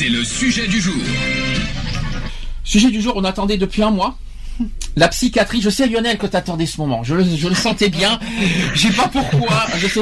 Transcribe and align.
C'est 0.00 0.08
le 0.08 0.24
sujet 0.24 0.66
du 0.66 0.80
jour. 0.80 0.94
Sujet 2.64 2.90
du 2.90 3.02
jour, 3.02 3.12
on 3.16 3.24
attendait 3.24 3.58
depuis 3.58 3.82
un 3.82 3.90
mois. 3.90 4.16
La 4.96 5.08
psychiatrie, 5.08 5.60
je 5.60 5.70
sais 5.70 5.86
Lionel 5.86 6.18
que 6.18 6.26
t'attendais 6.26 6.66
ce 6.66 6.80
moment, 6.80 7.02
je 7.04 7.14
le, 7.14 7.24
je 7.24 7.48
le 7.48 7.54
sentais 7.54 7.88
bien, 7.88 8.18
je 8.74 8.88
sais 8.88 8.92
pas 8.94 9.08
pourquoi, 9.08 9.66
je 9.78 9.86
sais, 9.86 10.00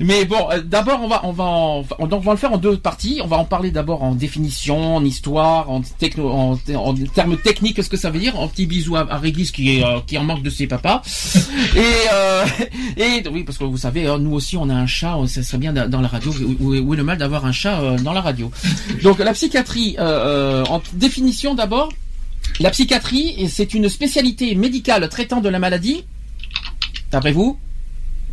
mais 0.00 0.24
bon, 0.24 0.48
euh, 0.50 0.62
d'abord 0.62 1.00
on 1.02 1.08
va 1.08 1.20
on 1.24 1.32
va 1.32 1.44
en, 1.44 1.84
on, 1.98 2.06
donc 2.06 2.20
on 2.20 2.26
va 2.26 2.32
le 2.32 2.38
faire 2.38 2.52
en 2.52 2.58
deux 2.58 2.76
parties, 2.76 3.20
on 3.22 3.26
va 3.26 3.36
en 3.38 3.44
parler 3.44 3.70
d'abord 3.70 4.02
en 4.02 4.14
définition, 4.14 4.96
en 4.96 5.04
histoire, 5.04 5.68
en 5.68 5.82
techno, 5.82 6.30
en, 6.30 6.58
en 6.74 6.94
termes 6.94 7.36
techniques, 7.36 7.82
ce 7.82 7.88
que 7.88 7.96
ça 7.96 8.10
veut 8.10 8.20
dire, 8.20 8.38
un 8.38 8.46
petit 8.48 8.66
bisou 8.66 8.96
à, 8.96 9.00
à 9.10 9.18
Régis 9.18 9.50
qui 9.50 9.78
est 9.78 9.84
euh, 9.84 9.98
qui 10.06 10.16
en 10.16 10.24
manque 10.24 10.42
de 10.42 10.50
ses 10.50 10.66
papas, 10.66 11.02
et 11.76 11.80
euh, 12.12 12.44
et 12.96 13.22
oui 13.28 13.42
parce 13.42 13.58
que 13.58 13.64
vous 13.64 13.78
savez, 13.78 14.06
hein, 14.06 14.18
nous 14.18 14.32
aussi 14.32 14.56
on 14.56 14.68
a 14.70 14.74
un 14.74 14.86
chat, 14.86 15.16
ça 15.26 15.42
serait 15.42 15.58
bien 15.58 15.72
dans 15.72 16.00
la 16.00 16.08
radio, 16.08 16.32
où, 16.60 16.74
où 16.74 16.94
est 16.94 16.96
le 16.96 17.04
mal 17.04 17.18
d'avoir 17.18 17.44
un 17.46 17.52
chat 17.52 17.80
euh, 17.80 17.98
dans 17.98 18.12
la 18.12 18.20
radio? 18.20 18.50
Donc 19.02 19.18
la 19.18 19.32
psychiatrie, 19.32 19.96
euh, 19.98 20.62
euh, 20.62 20.64
en 20.66 20.80
définition 20.94 21.54
d'abord. 21.54 21.90
La 22.60 22.70
psychiatrie, 22.70 23.48
c'est 23.48 23.74
une 23.74 23.88
spécialité 23.88 24.54
médicale 24.54 25.08
traitant 25.08 25.40
de 25.40 25.48
la 25.48 25.58
maladie. 25.58 26.04
D'après 27.10 27.32
vous? 27.32 27.58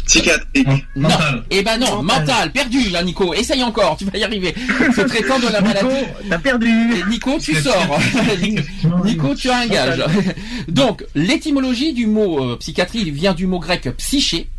Psychiatrique. 0.05 0.67
Non. 0.95 1.09
Eh 1.49 1.63
ben 1.63 1.77
non, 1.77 2.03
mental, 2.03 2.51
perdu 2.51 2.89
là, 2.89 3.03
Nico. 3.03 3.33
Essaye 3.33 3.63
encore, 3.63 3.97
tu 3.97 4.05
vas 4.05 4.17
y 4.17 4.23
arriver. 4.23 4.53
C'est 4.95 5.05
traitant 5.05 5.39
de 5.39 5.47
la 5.47 5.61
maladie. 5.61 6.05
T'as 6.29 6.39
perdu. 6.39 6.69
Et 6.69 7.09
Nico, 7.09 7.37
tu 7.39 7.55
sors. 7.55 7.99
Nico, 9.05 9.35
tu 9.35 9.49
as 9.49 9.59
un 9.59 9.67
gage. 9.67 10.03
Donc, 10.67 11.05
l'étymologie 11.15 11.93
du 11.93 12.07
mot 12.07 12.43
euh, 12.43 12.57
psychiatrie 12.57 13.09
vient 13.11 13.33
du 13.33 13.47
mot 13.47 13.59
grec 13.59 13.89
psyché. 13.97 14.49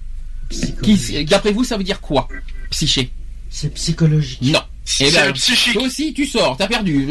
Qui, 0.83 1.25
d'après 1.25 1.53
vous, 1.53 1.65
ça 1.65 1.77
veut 1.77 1.85
dire 1.85 2.01
quoi 2.01 2.29
Psyché? 2.71 3.11
C'est 3.49 3.73
psychologique. 3.75 4.43
Non. 4.43 4.61
Eh 4.85 5.11
C'est 5.11 5.13
ben, 5.13 5.33
psychique. 5.33 5.75
toi 5.75 5.83
aussi, 5.85 6.13
tu 6.13 6.27
sors, 6.27 6.57
t'as 6.57 6.67
perdu. 6.67 7.09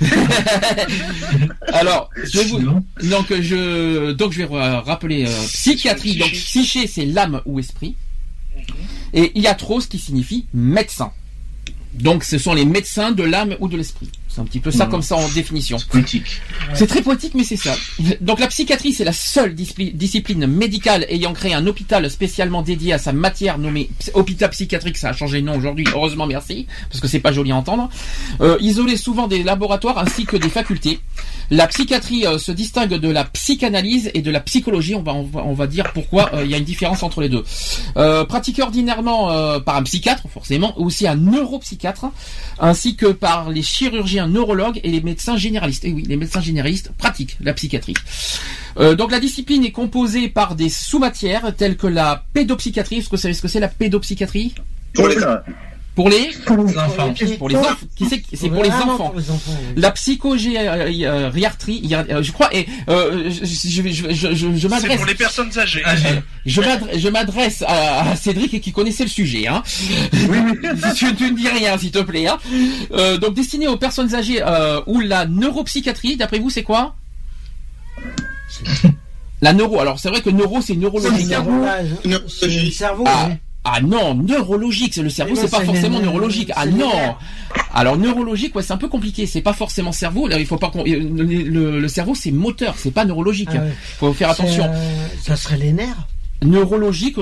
Alors, 1.72 2.10
je 2.22 2.38
vais 2.38 2.44
vous, 2.44 2.60
donc 3.02 3.32
je, 3.40 4.12
donc 4.12 4.32
je 4.32 4.42
vais 4.42 4.56
rappeler 4.78 5.26
euh, 5.26 5.46
psychiatrie. 5.46 6.16
Donc 6.16 6.30
psyché, 6.30 6.86
c'est 6.86 7.06
l'âme 7.06 7.40
ou 7.46 7.58
esprit. 7.58 7.96
Et 9.14 9.38
iatros 9.38 9.86
qui 9.88 9.98
signifie 9.98 10.46
médecin. 10.52 11.12
Donc 11.94 12.24
ce 12.24 12.38
sont 12.38 12.54
les 12.54 12.64
médecins 12.64 13.12
de 13.12 13.22
l'âme 13.22 13.56
ou 13.60 13.68
de 13.68 13.76
l'esprit. 13.76 14.10
C'est 14.34 14.40
un 14.40 14.44
petit 14.44 14.58
peu 14.58 14.72
ça 14.72 14.86
Mhm. 14.86 14.90
comme 14.90 15.02
ça 15.02 15.16
en 15.16 15.28
définition. 15.28 15.76
Politique. 15.90 16.40
C'est 16.74 16.88
très 16.88 17.02
poétique, 17.02 17.34
mais 17.36 17.44
c'est 17.44 17.56
ça. 17.56 17.76
Donc 18.20 18.40
la 18.40 18.48
psychiatrie, 18.48 18.92
c'est 18.92 19.04
la 19.04 19.12
seule 19.12 19.54
discipli- 19.54 19.94
discipline 19.94 20.46
médicale 20.48 21.06
ayant 21.08 21.32
créé 21.32 21.54
un 21.54 21.66
hôpital 21.68 22.10
spécialement 22.10 22.62
dédié 22.62 22.92
à 22.94 22.98
sa 22.98 23.12
matière 23.12 23.58
nommé 23.58 23.90
ps- 24.00 24.10
hôpital 24.14 24.50
psychiatrique. 24.50 24.96
Ça 24.96 25.10
a 25.10 25.12
changé 25.12 25.40
de 25.40 25.46
nom 25.46 25.56
aujourd'hui, 25.56 25.84
heureusement, 25.94 26.26
merci, 26.26 26.66
parce 26.90 27.00
que 27.00 27.06
c'est 27.06 27.20
pas 27.20 27.30
joli 27.32 27.52
à 27.52 27.56
entendre. 27.56 27.88
Euh, 28.40 28.56
isolé 28.60 28.96
souvent 28.96 29.28
des 29.28 29.44
laboratoires 29.44 29.98
ainsi 29.98 30.24
que 30.24 30.36
des 30.36 30.48
facultés. 30.48 30.98
La 31.50 31.66
psychiatrie 31.68 32.26
euh, 32.26 32.38
se 32.38 32.50
distingue 32.50 32.94
de 32.94 33.08
la 33.08 33.24
psychanalyse 33.24 34.10
et 34.14 34.22
de 34.22 34.30
la 34.32 34.40
psychologie. 34.40 34.94
On 34.96 35.02
va, 35.02 35.12
on 35.14 35.22
va, 35.22 35.42
on 35.44 35.54
va 35.54 35.66
dire 35.68 35.92
pourquoi 35.92 36.34
euh, 36.34 36.44
il 36.44 36.50
y 36.50 36.54
a 36.54 36.58
une 36.58 36.64
différence 36.64 37.02
entre 37.04 37.20
les 37.20 37.28
deux. 37.28 37.44
Pratiquée 38.28 38.62
ordinairement 38.62 39.60
par 39.60 39.76
un 39.76 39.82
psychiatre, 39.84 40.24
forcément, 40.32 40.74
ou 40.80 40.86
aussi 40.86 41.06
un 41.06 41.14
neuropsychiatre, 41.16 42.06
ainsi 42.58 42.96
que 42.96 43.06
par 43.06 43.50
les 43.50 43.62
chirurgiens 43.62 44.23
neurologues 44.26 44.80
et 44.82 44.90
les 44.90 45.00
médecins 45.00 45.36
généralistes. 45.36 45.84
Et 45.84 45.92
oui, 45.92 46.04
les 46.06 46.16
médecins 46.16 46.40
généralistes 46.40 46.90
pratiquent 46.96 47.36
la 47.40 47.52
psychiatrie. 47.52 47.94
Euh, 48.78 48.94
donc 48.94 49.10
la 49.10 49.20
discipline 49.20 49.64
est 49.64 49.72
composée 49.72 50.28
par 50.28 50.54
des 50.54 50.68
sous-matières 50.68 51.54
telles 51.56 51.76
que 51.76 51.86
la 51.86 52.24
pédopsychiatrie. 52.32 52.96
Est-ce 52.96 53.08
que 53.08 53.16
vous 53.16 53.22
savez 53.22 53.34
ce 53.34 53.42
que 53.42 53.48
c'est 53.48 53.60
la 53.60 53.68
pédopsychiatrie? 53.68 54.54
Pour 54.94 55.08
les 55.08 55.16
Pour 55.94 56.08
les 56.08 56.30
Pour 56.44 56.56
les 56.56 56.76
enfants. 56.76 57.14
pour 57.38 57.48
les 57.48 57.54
enfants. 57.56 57.76
Qui 57.94 58.06
c'est 58.06 58.22
c'est 58.34 58.48
pour 58.48 58.64
les 58.64 58.70
Ah 58.70 58.82
enfants. 58.84 59.10
pour 59.10 59.18
les 59.20 59.30
enfants, 59.30 59.52
oui. 59.60 59.74
La 59.80 59.92
psychogériatrie, 59.92 61.88
je 62.20 62.32
crois, 62.32 62.48
et 62.52 62.66
euh, 62.88 63.30
je, 63.30 63.44
je, 63.44 63.82
je, 63.92 64.10
je, 64.12 64.34
je, 64.34 64.34
je 64.34 64.58
C'est 64.58 64.68
m'adresse, 64.68 64.96
pour 64.96 65.06
les 65.06 65.14
personnes 65.14 65.56
âgées. 65.56 65.84
Âgé. 65.84 66.08
je 66.46 66.60
m'adresse, 66.60 66.98
je 66.98 67.08
m'adresse 67.08 67.62
à, 67.66 68.10
à 68.10 68.16
Cédric 68.16 68.60
qui 68.60 68.72
connaissait 68.72 69.04
le 69.04 69.10
sujet. 69.10 69.46
Hein. 69.46 69.62
tu, 70.96 71.14
tu 71.14 71.30
ne 71.30 71.36
dis 71.36 71.48
rien, 71.48 71.78
s'il 71.78 71.92
te 71.92 72.00
plaît. 72.00 72.26
Hein. 72.26 72.38
Euh, 72.92 73.16
donc 73.18 73.34
destiné 73.34 73.68
aux 73.68 73.76
personnes 73.76 74.14
âgées 74.16 74.42
euh, 74.44 74.80
ou 74.86 74.98
la 75.00 75.26
neuropsychiatrie. 75.26 76.16
D'après 76.16 76.40
vous, 76.40 76.50
c'est 76.50 76.64
quoi? 76.64 76.96
La 79.40 79.52
neuro. 79.52 79.80
Alors 79.80 79.98
c'est 80.00 80.08
vrai 80.08 80.22
que 80.22 80.30
neuro, 80.30 80.60
c'est 80.60 80.74
neurologique. 80.74 81.28
C'est 82.28 82.46
le 82.48 82.70
cerveau. 82.70 83.04
Ah, 83.06 83.26
oui. 83.28 83.34
Ah 83.64 83.80
non, 83.80 84.14
neurologique, 84.14 84.92
c'est 84.94 85.02
le 85.02 85.08
cerveau, 85.08 85.34
c'est 85.36 85.50
pas 85.50 85.60
forcément 85.64 85.98
neurologique. 86.00 86.52
Ah 86.54 86.66
non. 86.66 86.90
Alors 87.72 87.96
neurologique, 87.96 88.54
ouais, 88.54 88.62
c'est 88.62 88.72
un 88.72 88.76
peu 88.76 88.88
compliqué. 88.88 89.26
C'est 89.26 89.40
pas 89.40 89.52
forcément 89.54 89.90
cerveau. 89.92 90.28
Là, 90.28 90.38
il 90.38 90.46
faut 90.46 90.58
pas 90.58 90.70
qu'on- 90.70 90.84
le, 90.84 91.80
le- 91.80 91.88
cerveau, 91.88 92.14
c'est 92.14 92.30
moteur, 92.30 92.74
c'est 92.76 92.90
pas 92.90 93.04
neurologique. 93.04 93.48
Ah 93.52 93.58
ouais. 93.58 93.72
Faut 93.98 94.12
faire 94.12 94.30
attention. 94.30 94.64
Euh, 94.68 95.06
Ça 95.22 95.36
serait 95.36 95.56
les 95.56 95.72
nerfs. 95.72 96.06
Neurologique, 96.42 97.16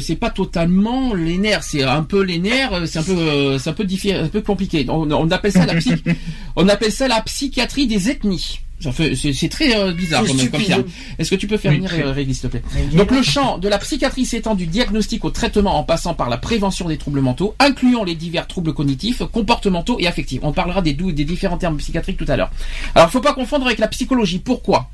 c'est 0.00 0.16
pas 0.16 0.30
totalement 0.30 1.14
les 1.14 1.38
nerfs. 1.38 1.64
C'est 1.64 1.82
un 1.82 2.02
peu 2.02 2.22
les 2.22 2.38
nerfs. 2.38 2.72
euh, 2.72 2.86
C'est 2.86 3.00
un 3.00 3.02
peu, 3.02 3.12
euh, 3.16 3.58
c'est 3.58 3.70
un 3.70 3.72
peu 3.72 3.84
diffi- 3.84 4.14
un 4.14 4.28
peu 4.28 4.40
compliqué. 4.40 4.86
On, 4.88 5.10
on 5.10 5.30
appelle 5.30 5.52
ça 5.52 5.66
la 5.66 5.74
psy- 5.74 5.94
on 6.56 6.68
appelle 6.68 6.92
ça 6.92 7.08
la 7.08 7.20
psychiatrie 7.22 7.86
des 7.88 8.08
ethnies. 8.10 8.60
Ça 8.80 8.92
fait, 8.92 9.16
c'est, 9.16 9.48
très 9.48 9.76
euh, 9.76 9.92
bizarre 9.92 10.24
comme, 10.24 10.36
terme. 10.62 10.84
Est-ce 11.18 11.30
que 11.30 11.34
tu 11.34 11.48
peux 11.48 11.56
faire 11.56 11.72
Oui, 11.72 11.78
venir 11.78 11.90
euh, 12.06 12.12
Régis, 12.12 12.38
s'il 12.38 12.48
te 12.48 12.56
plaît 12.58 12.62
donc 12.96 13.10
le 13.10 13.22
champ 13.22 13.58
de 13.58 13.66
la 13.68 13.76
psychiatrie 13.78 14.24
s'étend 14.24 14.54
du 14.54 14.68
diagnostic 14.68 15.24
au 15.24 15.30
traitement 15.30 15.76
en 15.80 15.82
passant 15.82 16.14
par 16.14 16.28
la 16.28 16.36
prévention 16.36 16.86
des 16.86 16.96
troubles 16.96 17.20
mentaux, 17.20 17.56
incluant 17.58 18.04
les 18.04 18.14
divers 18.14 18.46
troubles 18.46 18.72
cognitifs, 18.74 19.20
comportementaux 19.32 19.96
et 19.98 20.06
affectifs. 20.06 20.38
On 20.44 20.52
parlera 20.52 20.80
des, 20.80 20.92
des 20.92 21.24
différents 21.24 21.58
termes 21.58 21.78
psychiatriques 21.78 22.18
tout 22.18 22.26
à 22.28 22.36
l'heure. 22.36 22.52
Alors, 22.94 23.10
faut 23.10 23.20
pas 23.20 23.34
confondre 23.34 23.66
avec 23.66 23.80
la 23.80 23.88
psychologie. 23.88 24.38
Pourquoi 24.38 24.88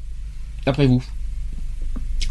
D'après 0.65 0.87
vous? 0.87 1.03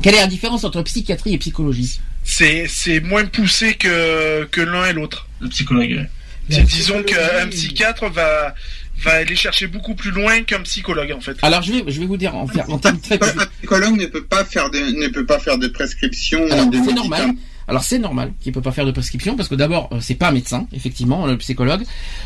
Quelle 0.01 0.15
est 0.15 0.19
la 0.21 0.27
différence 0.27 0.63
entre 0.63 0.81
psychiatrie 0.81 1.33
et 1.33 1.37
psychologie 1.37 1.99
C'est 2.23 2.67
c'est 2.67 2.99
moins 2.99 3.25
poussé 3.25 3.75
que 3.75 4.45
que 4.45 4.61
l'un 4.61 4.85
et 4.87 4.93
l'autre. 4.93 5.27
Le 5.39 5.49
psychologue. 5.49 6.07
Disons 6.49 7.03
qu'un 7.03 7.47
psychiatre 7.49 8.09
va 8.09 8.53
va 8.99 9.11
aller 9.11 9.35
chercher 9.35 9.67
beaucoup 9.67 9.95
plus 9.95 10.11
loin 10.11 10.43
qu'un 10.43 10.61
psychologue 10.61 11.11
en 11.11 11.19
fait. 11.19 11.35
Alors, 11.41 11.61
je 11.61 11.73
vais, 11.73 11.83
je 11.91 11.99
vais 11.99 12.05
vous 12.05 12.15
dire 12.15 12.35
en, 12.35 12.47
faire- 12.47 12.69
en 12.69 12.77
termes 12.77 12.99
très... 12.99 13.15
Un 13.15 13.45
psychologue 13.57 13.99
ne 13.99 14.05
peut 14.05 14.23
pas 14.23 14.45
faire 14.45 14.69
de, 14.69 14.77
ne 14.77 15.07
peut 15.09 15.25
pas 15.25 15.39
faire 15.39 15.57
de 15.57 15.67
prescription 15.67 16.39
c'est 16.49 16.93
normal. 16.93 17.31
Alors 17.67 17.83
c'est 17.83 17.97
normal 17.99 18.33
qu'il 18.41 18.51
peut 18.51 18.61
pas 18.61 18.71
faire 18.71 18.85
de 18.85 18.91
prescription 18.91 19.35
parce 19.35 19.49
que 19.49 19.55
d'abord 19.55 19.89
euh, 19.93 19.99
c'est 20.01 20.15
pas 20.15 20.27
un 20.29 20.31
médecin 20.33 20.67
effectivement 20.73 21.25
le 21.25 21.37
psychologue 21.37 21.83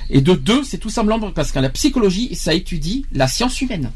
et 0.10 0.20
de 0.22 0.34
deux 0.34 0.64
c'est 0.64 0.80
tout 0.80 0.90
simplement 0.90 1.32
parce 1.32 1.52
que 1.52 1.60
la 1.60 1.70
psychologie 1.70 2.34
ça 2.36 2.54
étudie 2.56 3.06
la 3.14 3.28
science 3.28 3.62
humaine. 3.62 3.92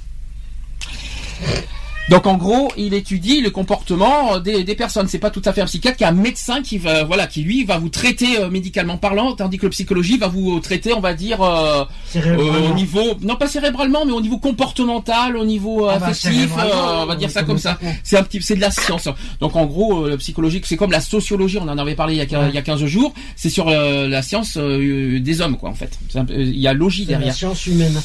Donc 2.11 2.27
en 2.27 2.35
gros, 2.37 2.71
il 2.77 2.93
étudie 2.93 3.41
le 3.41 3.49
comportement 3.49 4.35
euh, 4.35 4.39
des, 4.39 4.63
des 4.63 4.75
personnes. 4.75 5.07
C'est 5.07 5.17
pas 5.17 5.29
tout 5.31 5.41
à 5.45 5.53
fait 5.53 5.61
un 5.61 5.65
psychiatre 5.65 5.97
qui 5.97 6.03
est 6.03 6.07
un 6.07 6.11
médecin 6.11 6.61
qui 6.61 6.77
va, 6.77 7.03
voilà, 7.05 7.25
qui 7.25 7.41
lui 7.41 7.63
va 7.63 7.77
vous 7.79 7.89
traiter 7.89 8.37
euh, 8.39 8.49
médicalement 8.49 8.97
parlant, 8.97 9.33
tandis 9.33 9.57
que 9.57 9.65
le 9.65 9.69
psychologie 9.71 10.17
va 10.17 10.27
vous 10.27 10.59
traiter, 10.59 10.93
on 10.93 10.99
va 10.99 11.13
dire, 11.13 11.41
euh, 11.41 11.85
euh, 12.17 12.69
au 12.69 12.73
niveau, 12.75 13.01
non 13.21 13.35
pas 13.37 13.47
cérébralement, 13.47 14.05
mais 14.05 14.11
au 14.11 14.21
niveau 14.21 14.37
comportemental, 14.37 15.37
au 15.37 15.45
niveau 15.45 15.87
euh, 15.87 15.91
Ah 15.95 15.99
bah, 15.99 16.07
affectif, 16.07 16.51
euh, 16.59 17.03
on 17.03 17.05
va 17.05 17.15
dire 17.15 17.29
ça 17.31 17.43
comme 17.43 17.57
ça. 17.57 17.79
C'est 18.03 18.17
un 18.17 18.23
petit, 18.23 18.41
c'est 18.41 18.55
de 18.55 18.61
la 18.61 18.71
science. 18.71 19.07
Donc 19.39 19.55
en 19.55 19.65
gros, 19.65 20.05
euh, 20.05 20.09
le 20.09 20.17
psychologique, 20.17 20.65
c'est 20.67 20.75
comme 20.77 20.91
la 20.91 21.01
sociologie. 21.01 21.57
On 21.61 21.67
en 21.69 21.77
avait 21.77 21.95
parlé 21.95 22.13
il 22.15 22.17
y 22.17 22.21
a, 22.21 22.25
quin- 22.25 22.49
il 22.49 22.53
y 22.55 22.57
a 22.57 22.61
15 22.61 22.83
jours. 22.85 23.13
C'est 23.35 23.49
sur 23.49 23.69
euh, 23.69 24.07
la 24.07 24.21
science 24.21 24.57
euh, 24.57 25.19
des 25.19 25.41
hommes, 25.41 25.57
quoi, 25.57 25.69
en 25.69 25.75
fait. 25.75 25.97
Il 26.29 26.59
y 26.59 26.67
a 26.67 26.73
logie 26.73 27.05
C'est 27.05 27.13
la 27.13 27.17
derrière. 27.19 27.35
science 27.35 27.65
humaine. 27.67 28.01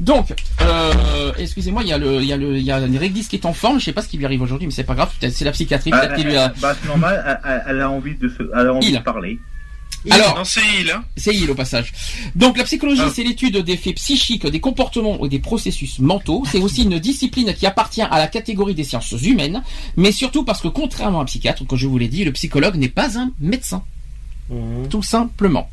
Donc, 0.00 0.34
euh, 0.60 1.32
excusez-moi, 1.38 1.82
il 1.82 1.88
y 1.88 1.92
a 1.92 1.98
le, 1.98 2.20
il 2.20 2.26
y 2.26 2.32
a 2.32 2.36
le, 2.36 2.56
il 2.58 2.64
y 2.64 2.70
a 2.72 2.78
une 2.80 2.96
réglisse 2.98 3.28
qui 3.28 3.36
est 3.36 3.46
en 3.46 3.52
forme. 3.52 3.78
Je 3.78 3.84
sais 3.84 3.92
pas 3.92 4.02
ce 4.02 4.08
qui 4.08 4.16
lui 4.16 4.24
arrive 4.24 4.42
aujourd'hui, 4.42 4.66
mais 4.66 4.72
c'est 4.72 4.84
pas 4.84 4.94
grave. 4.94 5.10
Peut-être 5.20 5.34
c'est 5.34 5.44
la 5.44 5.52
psychiatrie, 5.52 5.90
Ah, 5.92 6.00
peut-être 6.00 6.16
qu'il 6.16 6.26
lui 6.26 6.36
a. 6.36 6.52
Bah, 6.60 6.74
c'est 6.80 6.88
normal, 6.88 7.22
elle, 7.26 7.50
elle- 7.50 7.62
elle 7.68 7.80
a 7.80 7.90
envie 7.90 8.16
de 8.16 8.28
se, 8.28 8.42
elle 8.58 8.66
a 8.66 8.74
envie 8.74 8.88
Il. 8.88 8.94
de 8.94 8.98
parler. 9.02 9.38
Alors, 10.10 10.36
Non, 10.36 10.44
c'est 10.44 10.60
il, 10.80 10.90
hein. 10.90 11.02
c'est 11.16 11.34
il 11.34 11.50
au 11.50 11.54
passage. 11.54 11.92
Donc 12.34 12.58
la 12.58 12.64
psychologie, 12.64 13.00
Ah. 13.06 13.10
c'est 13.14 13.22
l'étude 13.22 13.56
des 13.58 13.76
faits 13.78 13.94
psychiques, 13.94 14.46
des 14.46 14.60
comportements 14.60 15.18
ou 15.22 15.28
des 15.28 15.38
processus 15.38 15.98
mentaux. 15.98 16.42
C'est 16.50 16.58
aussi 16.60 16.82
une 16.82 16.98
discipline 16.98 17.54
qui 17.54 17.64
appartient 17.64 18.02
à 18.02 18.18
la 18.18 18.26
catégorie 18.26 18.74
des 18.74 18.84
sciences 18.84 19.12
humaines, 19.22 19.62
mais 19.96 20.12
surtout 20.12 20.44
parce 20.44 20.60
que 20.60 20.68
contrairement 20.68 21.20
à 21.20 21.22
un 21.22 21.26
psychiatre, 21.26 21.66
comme 21.66 21.78
je 21.78 21.86
vous 21.86 21.96
l'ai 21.96 22.08
dit, 22.08 22.22
le 22.24 22.32
psychologue 22.32 22.74
n'est 22.76 22.88
pas 22.90 23.18
un 23.18 23.30
médecin. 23.40 23.82
Mhm. 24.50 24.88
Tout 24.90 25.02
simplement. 25.02 25.70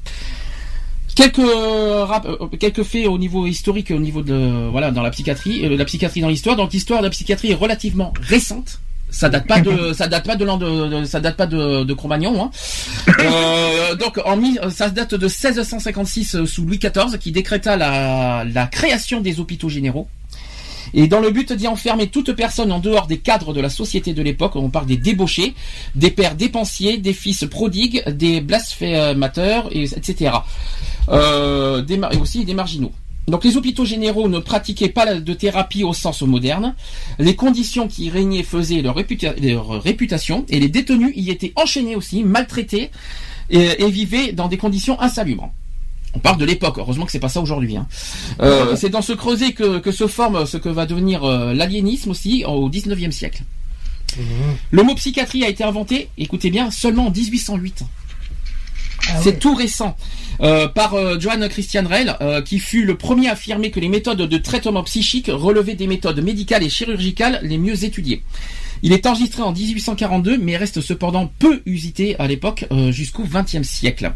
Quelques 1.21 1.39
euh, 1.39 2.03
rap- 2.05 2.25
euh, 2.25 2.47
quelques 2.59 2.83
faits 2.83 3.05
au 3.07 3.17
niveau 3.19 3.45
historique, 3.45 3.91
au 3.91 3.99
niveau 3.99 4.21
de 4.23 4.69
voilà 4.71 4.89
dans 4.91 5.03
la 5.03 5.11
psychiatrie, 5.11 5.65
euh, 5.65 5.77
la 5.77 5.85
psychiatrie 5.85 6.21
dans 6.21 6.29
l'histoire. 6.29 6.55
Donc 6.55 6.73
l'histoire 6.73 6.99
de 7.01 7.05
la 7.05 7.11
psychiatrie 7.11 7.51
est 7.51 7.55
relativement 7.55 8.11
récente. 8.21 8.79
Ça 9.11 9.27
date 9.29 9.45
pas 9.45 9.59
de 9.59 9.93
ça 9.93 10.07
date 10.07 10.25
pas 10.25 10.35
de 10.37 10.45
l'an 10.45 10.57
de, 10.57 10.87
de- 11.01 11.05
ça 11.05 11.19
date 11.19 11.35
pas 11.35 11.45
de, 11.45 11.83
de 11.83 11.93
Cro-Magnon. 11.93 12.43
Hein. 12.43 12.49
Euh, 13.21 13.95
donc 13.95 14.19
en 14.25 14.39
ça 14.71 14.89
date 14.89 15.13
de 15.13 15.25
1656 15.27 16.35
euh, 16.35 16.45
sous 16.47 16.65
Louis 16.65 16.79
XIV 16.79 17.17
qui 17.19 17.31
décréta 17.31 17.75
la, 17.77 18.43
la 18.51 18.65
création 18.67 19.21
des 19.21 19.39
hôpitaux 19.39 19.69
généraux. 19.69 20.07
Et 20.93 21.07
dans 21.07 21.19
le 21.19 21.31
but 21.31 21.53
d'y 21.53 21.67
enfermer 21.67 22.07
toute 22.07 22.33
personne 22.33 22.71
en 22.71 22.79
dehors 22.79 23.07
des 23.07 23.17
cadres 23.17 23.53
de 23.53 23.61
la 23.61 23.69
société 23.69 24.13
de 24.13 24.21
l'époque, 24.21 24.55
on 24.55 24.69
parle 24.69 24.85
des 24.87 24.97
débauchés, 24.97 25.53
des 25.95 26.11
pères 26.11 26.35
dépensiers, 26.35 26.97
des 26.97 27.13
fils 27.13 27.45
prodigues, 27.49 28.03
des 28.09 28.41
blasphémateurs, 28.41 29.69
et, 29.71 29.83
etc. 29.83 30.31
Euh, 31.09 31.83
et 31.87 32.17
aussi 32.17 32.45
des 32.45 32.53
marginaux. 32.53 32.91
Donc 33.27 33.43
les 33.43 33.55
hôpitaux 33.55 33.85
généraux 33.85 34.27
ne 34.27 34.39
pratiquaient 34.39 34.89
pas 34.89 35.15
de 35.15 35.33
thérapie 35.33 35.83
au 35.83 35.93
sens 35.93 36.21
moderne. 36.23 36.75
Les 37.19 37.35
conditions 37.35 37.87
qui 37.87 38.09
régnaient 38.09 38.43
faisaient 38.43 38.81
leur, 38.81 38.97
réputa- 38.97 39.35
leur 39.39 39.81
réputation 39.81 40.45
et 40.49 40.59
les 40.59 40.69
détenus 40.69 41.13
y 41.15 41.29
étaient 41.29 41.53
enchaînés 41.55 41.95
aussi, 41.95 42.23
maltraités 42.23 42.89
et 43.49 43.89
vivaient 43.89 44.31
dans 44.31 44.47
des 44.47 44.57
conditions 44.57 44.99
insalubres. 44.99 45.51
On 46.13 46.19
parle 46.19 46.37
de 46.37 46.45
l'époque, 46.45 46.75
heureusement 46.77 47.05
que 47.05 47.11
c'est 47.11 47.19
pas 47.19 47.29
ça 47.29 47.41
aujourd'hui. 47.41 47.77
hein. 47.77 47.87
Euh, 48.41 48.75
c'est 48.75 48.89
dans 48.89 49.01
ce 49.01 49.13
creuset 49.13 49.53
que, 49.53 49.79
que 49.79 49.91
se 49.91 50.07
forme 50.07 50.45
ce 50.45 50.57
que 50.57 50.69
va 50.69 50.85
devenir 50.85 51.23
euh, 51.23 51.53
l'aliénisme 51.53 52.11
aussi 52.11 52.43
au 52.45 52.69
19e 52.69 53.11
siècle. 53.11 53.43
Le 54.71 54.83
mot 54.83 54.93
psychiatrie 54.95 55.45
a 55.45 55.49
été 55.49 55.63
inventé, 55.63 56.09
écoutez 56.17 56.49
bien, 56.49 56.69
seulement 56.69 57.07
en 57.07 57.11
1808. 57.11 57.83
C'est 59.21 59.39
tout 59.39 59.55
récent. 59.55 59.95
Euh, 60.41 60.67
par 60.67 60.93
euh, 60.95 61.19
Johann 61.19 61.47
Christian 61.49 61.85
Reil, 61.87 62.13
euh, 62.21 62.41
qui 62.41 62.59
fut 62.59 62.83
le 62.83 62.97
premier 62.97 63.27
à 63.29 63.33
affirmer 63.33 63.69
que 63.71 63.79
les 63.79 63.89
méthodes 63.89 64.21
de 64.21 64.37
traitement 64.37 64.83
psychique 64.83 65.29
relevaient 65.31 65.75
des 65.75 65.87
méthodes 65.87 66.19
médicales 66.23 66.63
et 66.63 66.69
chirurgicales 66.69 67.39
les 67.43 67.57
mieux 67.57 67.83
étudiées. 67.83 68.23
Il 68.83 68.93
est 68.93 69.05
enregistré 69.05 69.43
en 69.43 69.51
1842, 69.51 70.37
mais 70.37 70.57
reste 70.57 70.81
cependant 70.81 71.31
peu 71.39 71.61
usité 71.65 72.15
à 72.19 72.27
l'époque 72.27 72.65
euh, 72.71 72.91
jusqu'au 72.91 73.23
XXe 73.23 73.61
siècle. 73.67 74.11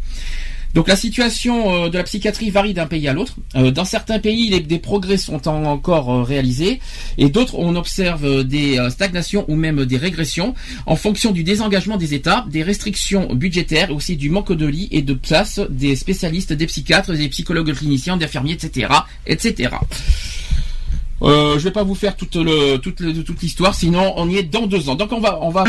Donc 0.75 0.87
la 0.89 0.95
situation 0.97 1.85
euh, 1.85 1.89
de 1.89 1.97
la 1.97 2.03
psychiatrie 2.03 2.49
varie 2.51 2.73
d'un 2.73 2.85
pays 2.85 3.07
à 3.07 3.13
l'autre. 3.13 3.35
Euh, 3.55 3.71
dans 3.71 3.85
certains 3.85 4.19
pays, 4.19 4.61
des 4.61 4.77
progrès 4.79 5.17
sont 5.17 5.47
en- 5.47 5.63
encore 5.63 6.13
euh, 6.13 6.21
réalisés, 6.23 6.81
et 7.17 7.29
d'autres, 7.29 7.55
on 7.57 7.75
observe 7.77 8.43
des 8.43 8.77
stagnations 8.89 9.45
ou 9.47 9.55
même 9.55 9.85
des 9.85 9.97
régressions 9.97 10.53
en 10.85 10.95
fonction 10.97 11.31
du 11.31 11.43
désengagement 11.43 11.95
des 11.97 12.13
États, 12.13 12.45
des 12.51 12.61
restrictions 12.61 13.33
budgétaires, 13.33 13.89
et 13.89 13.93
aussi 13.93 14.17
du 14.17 14.29
manque 14.29 14.51
de 14.51 14.65
lits 14.65 14.89
et 14.91 15.01
de 15.01 15.13
places 15.13 15.61
des 15.69 15.95
spécialistes, 15.95 16.51
des 16.53 16.67
psychiatres, 16.67 17.13
des 17.13 17.29
psychologues 17.29 17.73
cliniciens, 17.73 18.17
des 18.17 18.25
infirmiers, 18.25 18.53
etc., 18.53 18.87
etc. 19.25 19.69
Euh, 21.21 21.57
je 21.57 21.63
vais 21.63 21.71
pas 21.71 21.83
vous 21.83 21.95
faire 21.95 22.15
toute 22.15 22.35
l'histoire, 23.41 23.73
sinon 23.73 24.13
on 24.17 24.29
y 24.29 24.37
est 24.37 24.43
dans 24.43 24.67
deux 24.67 24.89
ans. 24.89 24.95
Donc 24.95 25.11
on 25.13 25.19
va 25.19 25.65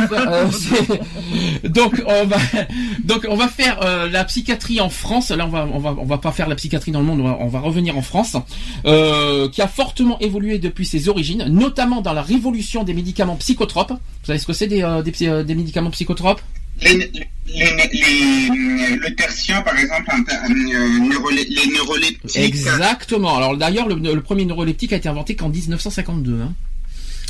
faire 3.48 3.80
la 4.10 4.24
psychiatrie 4.24 4.80
en 4.80 4.88
France. 4.88 5.30
Là 5.30 5.46
on 5.46 5.48
va 5.48 5.66
on 5.98 6.04
va 6.04 6.18
pas 6.18 6.32
faire 6.32 6.48
la 6.48 6.54
psychiatrie 6.54 6.92
dans 6.92 7.00
le 7.00 7.06
monde. 7.06 7.20
On 7.20 7.48
va, 7.48 7.60
revenir 7.60 7.96
en 7.96 8.02
France, 8.02 8.36
euh, 8.84 9.48
qui 9.48 9.62
a 9.62 9.68
fortement 9.68 10.18
évolué 10.20 10.58
depuis 10.58 10.86
ses 10.86 11.08
origines, 11.08 11.46
notamment 11.48 12.00
dans 12.00 12.12
la 12.12 12.22
révolution 12.22 12.84
des 12.84 12.94
médicaments 12.94 13.36
psychotropes. 13.36 13.90
Vous 13.90 14.26
savez 14.26 14.38
ce 14.38 14.46
que 14.46 14.52
c'est 14.52 14.66
des 14.66 14.82
euh, 14.82 15.02
euh, 15.22 15.42
des 15.42 15.54
médicaments 15.54 15.90
psychotropes? 15.90 16.40
Les, 16.82 17.10
le 17.48 19.14
tertien, 19.14 19.62
par 19.62 19.78
exemple, 19.78 20.10
les 20.48 21.66
neuroleptiques. 21.72 22.36
Exactement. 22.36 23.36
Alors 23.36 23.56
d'ailleurs 23.56 23.88
le, 23.88 24.20
premier 24.20 24.44
neuroleptique 24.44 24.92
a 24.92 24.96
été 24.96 25.08
inventé 25.08 25.36
qu'en 25.36 25.48
1952. 25.48 26.40
Hein. 26.42 26.52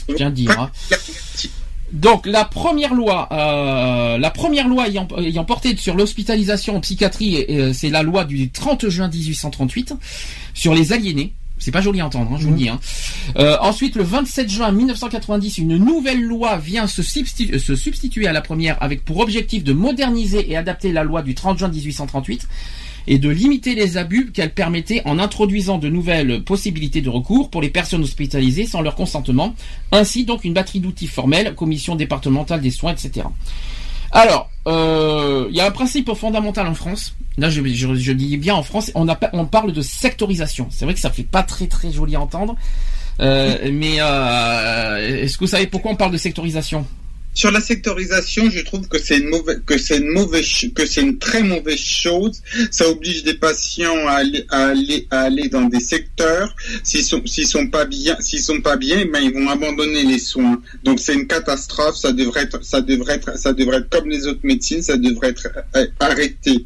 Je 0.09 0.15
tiens 0.15 0.29
à 0.29 0.31
dire. 0.31 0.59
hein. 0.59 0.71
Donc 1.93 2.27
la 2.27 2.45
première 2.45 2.95
loi, 2.95 3.29
euh, 3.31 4.19
la 4.19 4.31
première 4.31 4.67
loi 4.69 4.89
ayant, 4.89 5.07
ayant 5.19 5.45
porté 5.45 5.77
sur 5.77 5.95
l'hospitalisation 5.95 6.77
en 6.77 6.81
psychiatrie, 6.81 7.47
c'est 7.75 7.91
la 7.91 8.03
loi 8.03 8.25
du 8.25 8.51
30 8.51 8.89
juin 8.89 9.09
1838 9.09 9.95
sur 10.55 10.75
les 10.75 10.93
aliénés. 10.93 11.33
C'est 11.59 11.71
pas 11.71 11.81
joli 11.81 12.01
à 12.01 12.07
entendre, 12.07 12.33
hein, 12.33 12.37
je 12.39 12.45
vous 12.45 12.51
le 12.53 12.57
dis. 12.57 12.69
Hein. 12.69 12.79
Euh, 13.39 13.57
ensuite, 13.61 13.97
le 13.97 14.03
27 14.05 14.51
juin 14.51 14.71
1990, 14.73 15.59
une 15.59 15.77
nouvelle 15.79 16.23
loi 16.23 16.59
vient 16.59 16.87
se, 16.87 17.03
substitu- 17.03 17.59
se 17.59 17.75
substituer 17.75 18.27
à 18.27 18.33
la 18.33 18.43
première 18.43 18.81
avec 18.83 19.05
pour 19.05 19.19
objectif 19.21 19.65
de 19.65 19.73
moderniser 19.73 20.51
et 20.51 20.57
adapter 20.57 20.93
la 20.93 21.03
loi 21.03 21.23
du 21.23 21.35
30 21.35 21.59
juin 21.59 21.69
1838 21.69 22.47
et 23.09 23.19
de 23.19 23.29
limiter 23.31 23.75
les 23.75 23.97
abus 23.97 24.33
qu'elle 24.33 24.53
permettait 24.53 25.01
en 25.07 25.19
introduisant 25.19 25.79
de 25.79 25.89
nouvelles 25.89 26.43
possibilités 26.43 27.01
de 27.01 27.09
recours 27.09 27.51
pour 27.51 27.63
les 27.63 27.71
personnes 27.71 28.03
hospitalisées 28.03 28.67
sans 28.67 28.83
leur 28.83 28.95
consentement, 28.97 29.55
ainsi 29.93 30.25
donc 30.25 30.45
une 30.45 30.53
batterie 30.53 30.81
d'outils 30.81 31.07
formels, 31.07 31.55
commission 31.55 31.95
départementale 31.97 32.61
des 32.61 32.71
soins, 32.73 32.93
etc. 32.93 33.27
Alors, 34.17 34.51
euh, 34.67 35.47
il 35.51 35.57
y 35.57 35.61
a 35.61 35.67
un 35.67 35.71
principe 35.71 36.11
fondamental 36.15 36.67
en 36.67 36.73
France. 36.75 37.15
Là, 37.37 37.51
je, 37.51 37.63
je, 37.63 37.95
je 37.95 38.13
dis 38.13 38.39
bien 38.39 38.55
en 38.55 38.63
France, 38.63 38.91
on, 38.95 39.07
a, 39.11 39.19
on 39.35 39.45
parle 39.45 39.73
de 39.73 39.83
sectorisation. 39.83 40.69
C'est 40.71 40.87
vrai 40.87 40.95
que 40.95 41.01
ça 41.01 41.11
fait 41.11 41.23
pas 41.23 41.43
très 41.43 41.67
très 41.67 41.93
joli 41.93 42.17
à 42.17 42.21
entendre, 42.23 42.57
euh, 43.21 43.69
mais 43.73 43.97
euh, 44.01 45.23
est-ce 45.23 45.37
que 45.37 45.45
vous 45.45 45.51
savez 45.51 45.67
pourquoi 45.67 45.91
on 45.91 45.97
parle 45.97 46.13
de 46.13 46.17
sectorisation? 46.17 46.87
Sur 47.37 47.51
la 47.51 47.61
sectorisation, 47.61 48.49
je 48.49 48.61
trouve 48.61 48.89
que 48.89 48.99
c'est 48.99 49.19
une 49.19 49.29
mauvaise, 49.29 49.61
que 49.67 49.77
c'est 49.77 49.99
une 49.99 50.09
mauvaise, 50.09 50.49
que 50.75 50.87
c'est 50.87 51.03
une 51.03 51.19
très 51.19 51.43
mauvaise 51.43 51.79
chose. 51.79 52.41
Ça 52.71 52.89
oblige 52.89 53.25
des 53.25 53.35
patients 53.35 54.09
à 54.09 54.13
aller, 54.13 54.47
à 54.49 54.69
aller, 54.69 55.07
à 55.11 55.21
aller 55.21 55.51
dans 55.51 55.65
des 55.65 55.81
secteurs. 55.81 56.57
S'ils 56.83 57.05
sont, 57.05 57.21
s'ils 57.27 57.47
sont 57.47 57.67
pas 57.67 57.85
bien, 57.85 58.17
s'ils 58.21 58.41
sont 58.41 58.63
pas 58.63 58.79
bien, 58.79 59.05
ben 59.13 59.21
ils 59.21 59.35
vont 59.35 59.51
abandonner 59.51 60.05
les 60.05 60.19
soins. 60.19 60.63
Donc 60.83 60.99
c'est 60.99 61.13
une 61.13 61.27
catastrophe. 61.27 61.97
Ça 61.97 62.13
devrait 62.13 62.45
être, 62.45 62.65
ça 62.65 62.81
devrait 62.81 63.17
être, 63.17 63.37
ça 63.37 63.53
devrait 63.53 63.81
être 63.81 63.91
comme 63.91 64.09
les 64.09 64.27
autres 64.27 64.41
médecines. 64.43 64.81
Ça 64.81 64.97
devrait 64.97 65.29
être 65.29 65.49
euh, 65.77 65.87
arrêté. 66.01 66.65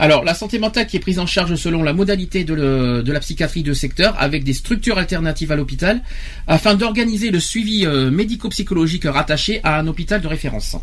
Alors, 0.00 0.22
la 0.22 0.32
santé 0.32 0.60
mentale 0.60 0.86
qui 0.86 0.96
est 0.96 1.00
prise 1.00 1.18
en 1.18 1.26
charge 1.26 1.56
selon 1.56 1.82
la 1.82 1.92
modalité 1.92 2.44
de, 2.44 3.02
la 3.04 3.20
psychiatrie 3.20 3.64
de 3.64 3.72
secteur 3.72 4.14
avec 4.18 4.44
des 4.44 4.52
structures 4.52 4.96
alternatives 4.96 5.50
à 5.50 5.56
l'hôpital 5.56 6.02
afin 6.46 6.74
d'organiser 6.74 7.30
le 7.32 7.40
suivi 7.40 7.84
euh, 7.84 8.08
médico-psychologique 8.08 9.04
rattaché 9.04 9.60
à 9.64 9.76
un 9.80 9.88
hôpital 9.88 10.20
de 10.20 10.28
référence. 10.28 10.76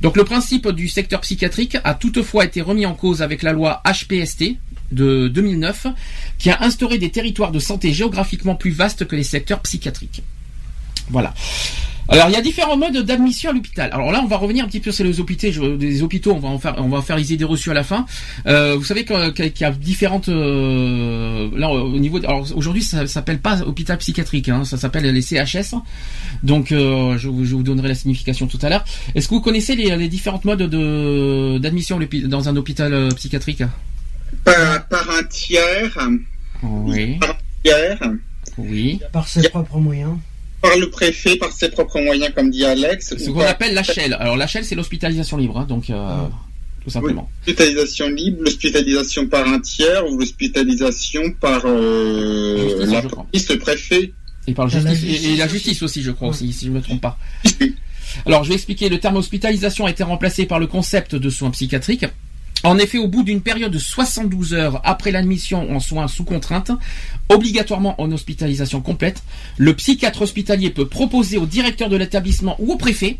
Donc, 0.00 0.16
le 0.16 0.22
principe 0.22 0.68
du 0.68 0.88
secteur 0.88 1.22
psychiatrique 1.22 1.76
a 1.82 1.94
toutefois 1.94 2.44
été 2.44 2.60
remis 2.60 2.86
en 2.86 2.94
cause 2.94 3.20
avec 3.20 3.42
la 3.42 3.52
loi 3.52 3.82
HPST 3.84 4.58
de 4.92 5.26
2009 5.26 5.88
qui 6.38 6.50
a 6.50 6.62
instauré 6.62 6.98
des 6.98 7.10
territoires 7.10 7.50
de 7.50 7.58
santé 7.58 7.92
géographiquement 7.92 8.54
plus 8.54 8.70
vastes 8.70 9.06
que 9.06 9.16
les 9.16 9.24
secteurs 9.24 9.60
psychiatriques. 9.60 10.22
Voilà. 11.10 11.34
Alors 12.08 12.28
il 12.28 12.32
y 12.32 12.36
a 12.36 12.40
différents 12.40 12.76
modes 12.76 12.96
d'admission 12.98 13.50
à 13.50 13.52
l'hôpital. 13.52 13.90
Alors 13.92 14.12
là 14.12 14.20
on 14.22 14.26
va 14.28 14.36
revenir 14.36 14.64
un 14.64 14.68
petit 14.68 14.80
peu 14.80 14.92
sur 14.92 15.04
les 15.04 15.18
hôpitaux. 15.18 15.50
Je- 15.50 15.76
des 15.76 16.02
hôpitaux, 16.02 16.32
on 16.32 16.38
va 16.38 16.48
en 16.48 16.58
faire, 16.58 16.74
on 16.78 16.88
va 16.88 17.02
faire 17.02 17.16
les 17.16 17.32
idées 17.32 17.44
reçues 17.44 17.70
à 17.70 17.74
la 17.74 17.82
fin. 17.82 18.06
Euh, 18.46 18.76
vous 18.76 18.84
savez 18.84 19.04
qu'il 19.04 19.52
y 19.60 19.64
a 19.64 19.70
différentes 19.72 20.28
euh, 20.28 21.50
là 21.56 21.70
au 21.70 21.98
niveau. 21.98 22.20
de- 22.20 22.26
alors 22.26 22.46
aujourd'hui 22.54 22.82
ça 22.82 23.06
s'appelle 23.06 23.40
pas 23.40 23.60
hôpital 23.62 23.98
psychiatrique, 23.98 24.48
hein, 24.48 24.64
ça 24.64 24.76
s'appelle 24.76 25.04
les 25.12 25.22
CHS. 25.22 25.74
Donc 26.44 26.70
euh, 26.72 27.18
je, 27.18 27.28
vous, 27.28 27.44
je 27.44 27.54
vous 27.56 27.62
donnerai 27.64 27.88
la 27.88 27.94
signification 27.94 28.46
tout 28.46 28.58
à 28.62 28.68
l'heure. 28.68 28.84
Est-ce 29.14 29.28
que 29.28 29.34
vous 29.34 29.40
connaissez 29.40 29.74
les, 29.74 29.96
les 29.96 30.08
différentes 30.08 30.44
modes 30.44 30.62
de 30.62 31.58
d'admission 31.58 31.98
dans 32.26 32.48
un 32.48 32.56
hôpital 32.56 33.08
psychiatrique? 33.16 33.62
Par, 34.44 34.86
par 34.88 35.10
un 35.10 35.22
tiers, 35.24 35.98
Oui. 36.62 37.16
par 37.18 37.30
un 37.30 37.34
tiers, 37.64 37.98
Oui. 38.58 39.00
Par 39.12 39.26
ses 39.28 39.48
propres 39.48 39.78
moyens. 39.78 40.14
Par 40.62 40.76
le 40.76 40.90
préfet, 40.90 41.36
par 41.36 41.52
ses 41.52 41.68
propres 41.68 42.00
moyens, 42.00 42.32
comme 42.34 42.50
dit 42.50 42.64
Alex. 42.64 43.14
Ce 43.16 43.26
qu'on 43.30 43.38
par 43.40 43.48
appelle 43.48 43.74
l'HL. 43.74 44.14
Alors 44.14 44.36
l'HL 44.36 44.64
c'est 44.64 44.74
l'hospitalisation 44.74 45.36
libre, 45.36 45.58
hein, 45.58 45.66
donc 45.68 45.90
euh, 45.90 46.26
tout 46.84 46.90
simplement. 46.90 47.28
L'hospitalisation 47.46 48.08
libre, 48.08 48.38
l'hospitalisation 48.42 49.26
par 49.28 49.46
un 49.48 49.60
tiers 49.60 50.06
ou 50.08 50.18
l'hospitalisation 50.18 51.32
par 51.40 51.62
euh, 51.66 52.58
Justice, 52.68 52.90
la 52.92 53.00
je 53.02 53.06
crois. 53.08 53.26
police, 53.30 53.48
le 53.50 53.58
préfet. 53.58 54.12
Et 54.48 54.54
par 54.54 54.66
la 54.66 54.72
Ah, 54.76 54.80
la 54.80 54.94
justice, 54.94 55.24
et- 55.26 55.36
la 55.36 55.44
aussi. 55.46 55.52
justice 55.54 55.82
aussi, 55.82 56.02
je 56.02 56.10
crois 56.12 56.28
aussi, 56.28 56.52
si 56.52 56.66
je 56.66 56.70
ne 56.70 56.76
me 56.76 56.80
trompe 56.82 57.00
pas. 57.00 57.18
Alors, 58.24 58.44
je 58.44 58.48
vais 58.50 58.54
expliquer. 58.54 58.88
Le 58.88 58.98
terme 59.00 59.16
hospitalisation 59.16 59.86
a 59.86 59.90
été 59.90 60.04
remplacé 60.04 60.46
par 60.46 60.58
le 60.60 60.66
concept 60.68 61.16
de 61.16 61.28
soins 61.30 61.50
psychiatriques. 61.50 62.06
En 62.64 62.78
effet, 62.78 62.98
au 62.98 63.06
bout 63.06 63.22
d'une 63.22 63.42
période 63.42 63.70
de 63.72 63.78
72 63.78 64.54
heures 64.54 64.80
après 64.84 65.12
l'admission 65.12 65.70
en 65.74 65.78
soins 65.78 66.08
sous 66.08 66.24
contrainte, 66.24 66.70
obligatoirement 67.28 68.00
en 68.00 68.10
hospitalisation 68.10 68.80
complète, 68.80 69.22
le 69.56 69.74
psychiatre 69.74 70.22
hospitalier 70.22 70.70
peut 70.70 70.86
proposer 70.88 71.38
au 71.38 71.46
directeur 71.46 71.88
de 71.88 71.96
l'établissement 71.96 72.56
ou 72.58 72.72
au 72.72 72.76
préfet 72.76 73.18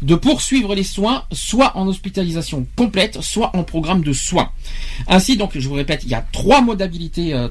de 0.00 0.14
poursuivre 0.16 0.74
les 0.74 0.82
soins 0.82 1.24
soit 1.32 1.76
en 1.76 1.86
hospitalisation 1.86 2.66
complète, 2.76 3.20
soit 3.20 3.54
en 3.56 3.62
programme 3.62 4.02
de 4.02 4.12
soins. 4.12 4.50
Ainsi, 5.06 5.36
donc, 5.36 5.52
je 5.56 5.68
vous 5.68 5.74
répète, 5.74 6.02
il 6.04 6.08
y 6.10 6.14
a 6.14 6.26
trois 6.32 6.60
modalités, 6.60 7.34
euh, 7.34 7.48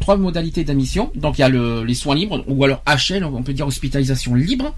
d'admission. 0.63 1.11
Donc, 1.15 1.37
il 1.37 1.41
y 1.41 1.43
a 1.45 1.49
le- 1.49 1.83
les 1.83 1.93
soins 1.93 2.15
libres, 2.15 2.43
ou 2.47 2.63
alors 2.65 2.83
HL, 2.85 3.23
on 3.23 3.41
peut 3.41 3.53
dire 3.53 3.67
hospitalisation 3.67 4.35
libre. 4.35 4.75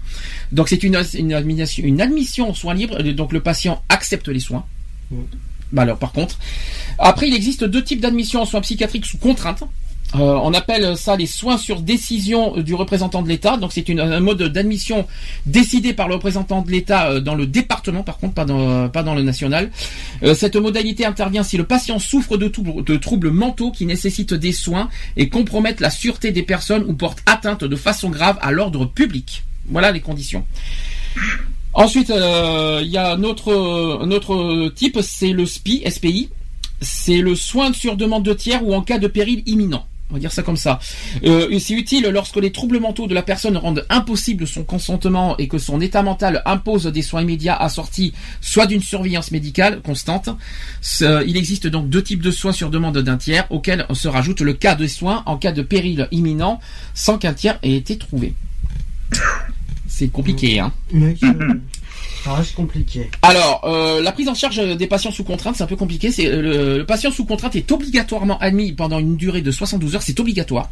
Donc, 0.52 0.68
c'est 0.68 0.84
une, 0.84 0.94
admission, 0.94 1.84
une 1.84 2.00
admission 2.00 2.50
aux 2.50 2.54
soins 2.54 2.74
libres. 2.74 3.02
Donc, 3.02 3.32
le 3.32 3.40
patient 3.40 3.82
accepte 3.88 4.28
les 4.28 4.40
soins. 4.40 4.64
Alors 5.76 5.98
par 5.98 6.12
contre. 6.12 6.38
Après, 6.98 7.28
il 7.28 7.34
existe 7.34 7.64
deux 7.64 7.82
types 7.82 8.00
d'admission 8.00 8.42
en 8.42 8.44
soins 8.44 8.60
psychiatriques 8.60 9.06
sous 9.06 9.18
contrainte. 9.18 9.64
Euh, 10.16 10.38
on 10.42 10.54
appelle 10.54 10.96
ça 10.96 11.16
les 11.16 11.26
soins 11.26 11.58
sur 11.58 11.80
décision 11.80 12.58
du 12.58 12.74
représentant 12.74 13.22
de 13.22 13.28
l'État. 13.28 13.56
Donc 13.56 13.72
c'est 13.72 13.88
un 13.90 14.20
mode 14.20 14.42
d'admission 14.44 15.06
décidé 15.46 15.92
par 15.92 16.08
le 16.08 16.14
représentant 16.14 16.62
de 16.62 16.70
l'État 16.70 17.10
euh, 17.10 17.20
dans 17.20 17.34
le 17.34 17.46
département, 17.46 18.02
par 18.02 18.18
contre 18.18 18.34
pas 18.34 18.44
dans, 18.44 19.14
le 19.14 19.22
national. 19.22 19.70
Euh, 20.22 20.34
cette 20.34 20.56
modalité 20.56 21.04
intervient 21.04 21.42
si 21.42 21.56
le 21.56 21.64
patient 21.64 21.98
souffre 21.98 22.36
de 22.36 22.96
troubles 22.96 23.30
mentaux 23.30 23.72
qui 23.72 23.86
nécessitent 23.86 24.34
des 24.34 24.52
soins 24.52 24.88
et 25.16 25.28
compromettent 25.28 25.80
la 25.80 25.90
sûreté 25.90 26.30
des 26.30 26.42
personnes 26.42 26.84
ou 26.86 26.94
portent 26.94 27.22
atteinte 27.26 27.64
de 27.64 27.76
façon 27.76 28.10
grave 28.10 28.38
à 28.40 28.52
l'ordre 28.52 28.86
public. 28.86 29.42
Voilà 29.66 29.90
les 29.90 30.00
conditions. 30.00 30.44
Ensuite, 31.74 32.10
euh, 32.10 32.80
il 32.82 32.88
y 32.88 32.96
a 32.96 33.12
un 33.12 33.22
autre, 33.24 34.68
type, 34.76 35.00
c'est 35.02 35.32
le 35.32 35.44
SPI, 35.44 35.82
SPI. 35.90 36.30
C'est 36.80 37.18
le 37.18 37.34
soin 37.34 37.72
sur 37.72 37.96
demande 37.96 38.22
de 38.22 38.32
tiers 38.32 38.64
ou 38.64 38.74
en 38.74 38.82
cas 38.82 38.98
de 38.98 39.08
péril 39.08 39.42
imminent. 39.46 39.84
On 40.10 40.14
va 40.14 40.20
dire 40.20 40.30
ça 40.30 40.42
comme 40.42 40.56
ça. 40.56 40.78
Euh, 41.24 41.58
c'est 41.58 41.74
utile 41.74 42.06
lorsque 42.12 42.36
les 42.36 42.52
troubles 42.52 42.78
mentaux 42.78 43.06
de 43.06 43.14
la 43.14 43.22
personne 43.22 43.56
rendent 43.56 43.84
impossible 43.88 44.46
son 44.46 44.62
consentement 44.62 45.36
et 45.38 45.48
que 45.48 45.58
son 45.58 45.80
état 45.80 46.02
mental 46.02 46.42
impose 46.44 46.84
des 46.84 47.02
soins 47.02 47.22
immédiats 47.22 47.56
assortis 47.56 48.12
soit 48.40 48.66
d'une 48.66 48.82
surveillance 48.82 49.30
médicale 49.30 49.80
constante. 49.80 50.28
Il 51.00 51.36
existe 51.36 51.66
donc 51.66 51.88
deux 51.88 52.02
types 52.02 52.22
de 52.22 52.30
soins 52.30 52.52
sur 52.52 52.70
demande 52.70 52.98
d'un 52.98 53.16
tiers 53.16 53.46
auxquels 53.50 53.86
se 53.94 54.06
rajoute 54.06 54.42
le 54.42 54.52
cas 54.52 54.74
de 54.74 54.86
soins 54.86 55.22
en 55.26 55.38
cas 55.38 55.52
de 55.52 55.62
péril 55.62 56.06
imminent 56.12 56.60
sans 56.92 57.18
qu'un 57.18 57.32
tiers 57.32 57.58
ait 57.62 57.74
été 57.74 57.96
trouvé. 57.96 58.34
C'est 59.96 60.08
compliqué, 60.08 60.58
hein. 60.58 60.72
Mais 60.92 61.14
ça, 61.14 61.28
ça 62.24 62.32
reste 62.34 62.56
compliqué. 62.56 63.08
Alors, 63.22 63.60
euh, 63.64 64.02
la 64.02 64.10
prise 64.10 64.28
en 64.28 64.34
charge 64.34 64.56
des 64.76 64.86
patients 64.88 65.12
sous 65.12 65.22
contrainte, 65.22 65.54
c'est 65.54 65.62
un 65.62 65.68
peu 65.68 65.76
compliqué. 65.76 66.10
C'est 66.10 66.26
euh, 66.26 66.42
le, 66.42 66.78
le 66.78 66.84
patient 66.84 67.12
sous 67.12 67.24
contrainte 67.24 67.54
est 67.54 67.70
obligatoirement 67.70 68.36
admis 68.40 68.72
pendant 68.72 68.98
une 68.98 69.16
durée 69.16 69.40
de 69.40 69.52
72 69.52 69.94
heures. 69.94 70.02
C'est 70.02 70.18
obligatoire. 70.18 70.68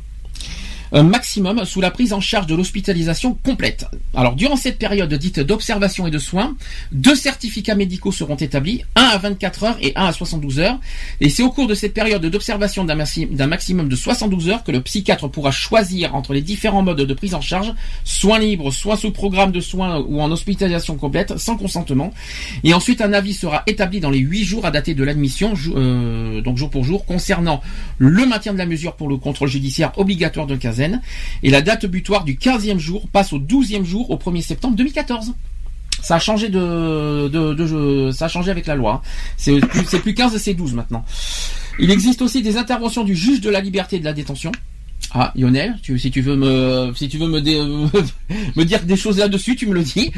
Maximum 0.92 1.64
sous 1.64 1.80
la 1.80 1.90
prise 1.90 2.12
en 2.12 2.20
charge 2.20 2.46
de 2.46 2.54
l'hospitalisation 2.54 3.34
complète. 3.42 3.86
Alors, 4.14 4.34
durant 4.34 4.56
cette 4.56 4.78
période 4.78 5.12
dite 5.14 5.40
d'observation 5.40 6.06
et 6.06 6.10
de 6.10 6.18
soins, 6.18 6.54
deux 6.92 7.14
certificats 7.14 7.74
médicaux 7.74 8.12
seront 8.12 8.36
établis, 8.36 8.82
un 8.94 9.04
à 9.04 9.16
24 9.18 9.64
heures 9.64 9.76
et 9.80 9.92
un 9.96 10.04
à 10.04 10.12
72 10.12 10.58
heures. 10.58 10.78
Et 11.20 11.30
c'est 11.30 11.42
au 11.42 11.50
cours 11.50 11.66
de 11.66 11.74
cette 11.74 11.94
période 11.94 12.24
d'observation 12.26 12.84
d'un 12.84 12.96
maxi- 12.96 13.26
d'un 13.34 13.46
maximum 13.46 13.88
de 13.88 13.96
72 13.96 14.48
heures 14.50 14.64
que 14.64 14.72
le 14.72 14.82
psychiatre 14.82 15.28
pourra 15.28 15.50
choisir 15.50 16.14
entre 16.14 16.34
les 16.34 16.42
différents 16.42 16.82
modes 16.82 17.00
de 17.00 17.14
prise 17.14 17.34
en 17.34 17.40
charge, 17.40 17.72
soins 18.04 18.38
libres, 18.38 18.70
soins 18.70 18.96
sous 18.96 19.12
programme 19.12 19.52
de 19.52 19.60
soins 19.60 19.98
ou 20.06 20.20
en 20.20 20.30
hospitalisation 20.30 20.96
complète, 20.96 21.38
sans 21.38 21.56
consentement. 21.56 22.12
Et 22.64 22.74
ensuite, 22.74 23.00
un 23.00 23.12
avis 23.12 23.32
sera 23.34 23.62
établi 23.66 24.00
dans 24.00 24.10
les 24.10 24.18
8 24.18 24.44
jours 24.44 24.66
à 24.66 24.70
dater 24.70 24.94
de 24.94 25.04
l'admission, 25.04 25.54
euh, 25.74 26.40
donc 26.42 26.58
jour 26.58 26.68
pour 26.70 26.84
jour, 26.84 27.06
concernant 27.06 27.62
le 27.98 28.26
maintien 28.26 28.52
de 28.52 28.58
la 28.58 28.66
mesure 28.66 28.94
pour 28.96 29.08
le 29.08 29.16
contrôle 29.16 29.48
judiciaire 29.48 29.92
obligatoire 29.96 30.46
de 30.46 30.56
Et 31.42 31.50
la 31.50 31.62
date 31.62 31.86
butoir 31.86 32.24
du 32.24 32.34
15e 32.34 32.78
jour 32.78 33.08
passe 33.08 33.32
au 33.32 33.38
12e 33.38 33.84
jour 33.84 34.10
au 34.10 34.16
1er 34.16 34.42
septembre 34.42 34.76
2014. 34.76 35.34
Ça 36.02 36.16
a 36.16 36.18
changé 36.18 36.46
avec 38.50 38.66
la 38.66 38.74
loi. 38.74 39.02
C'est 39.36 39.60
plus, 39.60 39.84
plus 39.84 40.14
15, 40.14 40.36
c'est 40.36 40.54
12 40.54 40.74
maintenant. 40.74 41.04
Il 41.78 41.90
existe 41.90 42.22
aussi 42.22 42.42
des 42.42 42.56
interventions 42.56 43.04
du 43.04 43.14
juge 43.14 43.40
de 43.40 43.50
la 43.50 43.60
liberté 43.60 43.96
et 43.96 44.00
de 44.00 44.04
la 44.04 44.12
détention. 44.12 44.52
Ah, 45.14 45.30
Lionel, 45.36 45.76
si 45.98 46.10
tu 46.10 46.22
veux 46.22 46.36
me, 46.36 46.90
si 46.96 47.06
tu 47.06 47.18
veux 47.18 47.26
me 48.56 48.64
dire 48.64 48.82
des 48.84 48.96
choses 48.96 49.18
là-dessus, 49.18 49.56
tu 49.56 49.66
me 49.66 49.74
le 49.74 49.82
dis. 49.82 50.10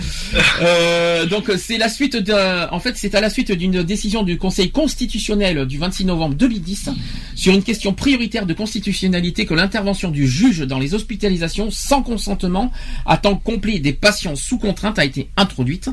Euh, 0.63 1.27
donc 1.27 1.51
c'est 1.59 1.79
la 1.79 1.89
suite 1.89 2.17
d'un, 2.17 2.69
en 2.71 2.79
fait 2.79 2.97
c'est 2.97 3.17
à 3.17 3.21
la 3.21 3.29
suite 3.29 3.51
d'une 3.51 3.83
décision 3.83 4.23
du 4.23 4.39
Conseil 4.39 4.71
constitutionnel 4.71 5.67
du 5.67 5.79
26 5.79 6.05
novembre 6.05 6.37
2010 6.37 6.91
sur 7.35 7.53
une 7.53 7.65
question 7.65 7.93
prioritaire 7.93 8.47
de 8.47 8.55
constitutionnalité 8.55 9.47
que 9.47 9.55
l'intervention 9.55 10.13
du 10.13 10.29
juge 10.29 10.61
dans 10.61 10.79
les 10.79 10.95
hospitalisations 10.95 11.73
sans 11.73 12.05
consentement 12.05 12.71
à 13.05 13.17
temps 13.17 13.37
complet 13.37 13.81
des 13.81 13.95
patients 13.95 14.37
sous 14.37 14.59
contrainte 14.59 15.01
a 15.01 15.05
été 15.05 15.29
introduite. 15.37 15.89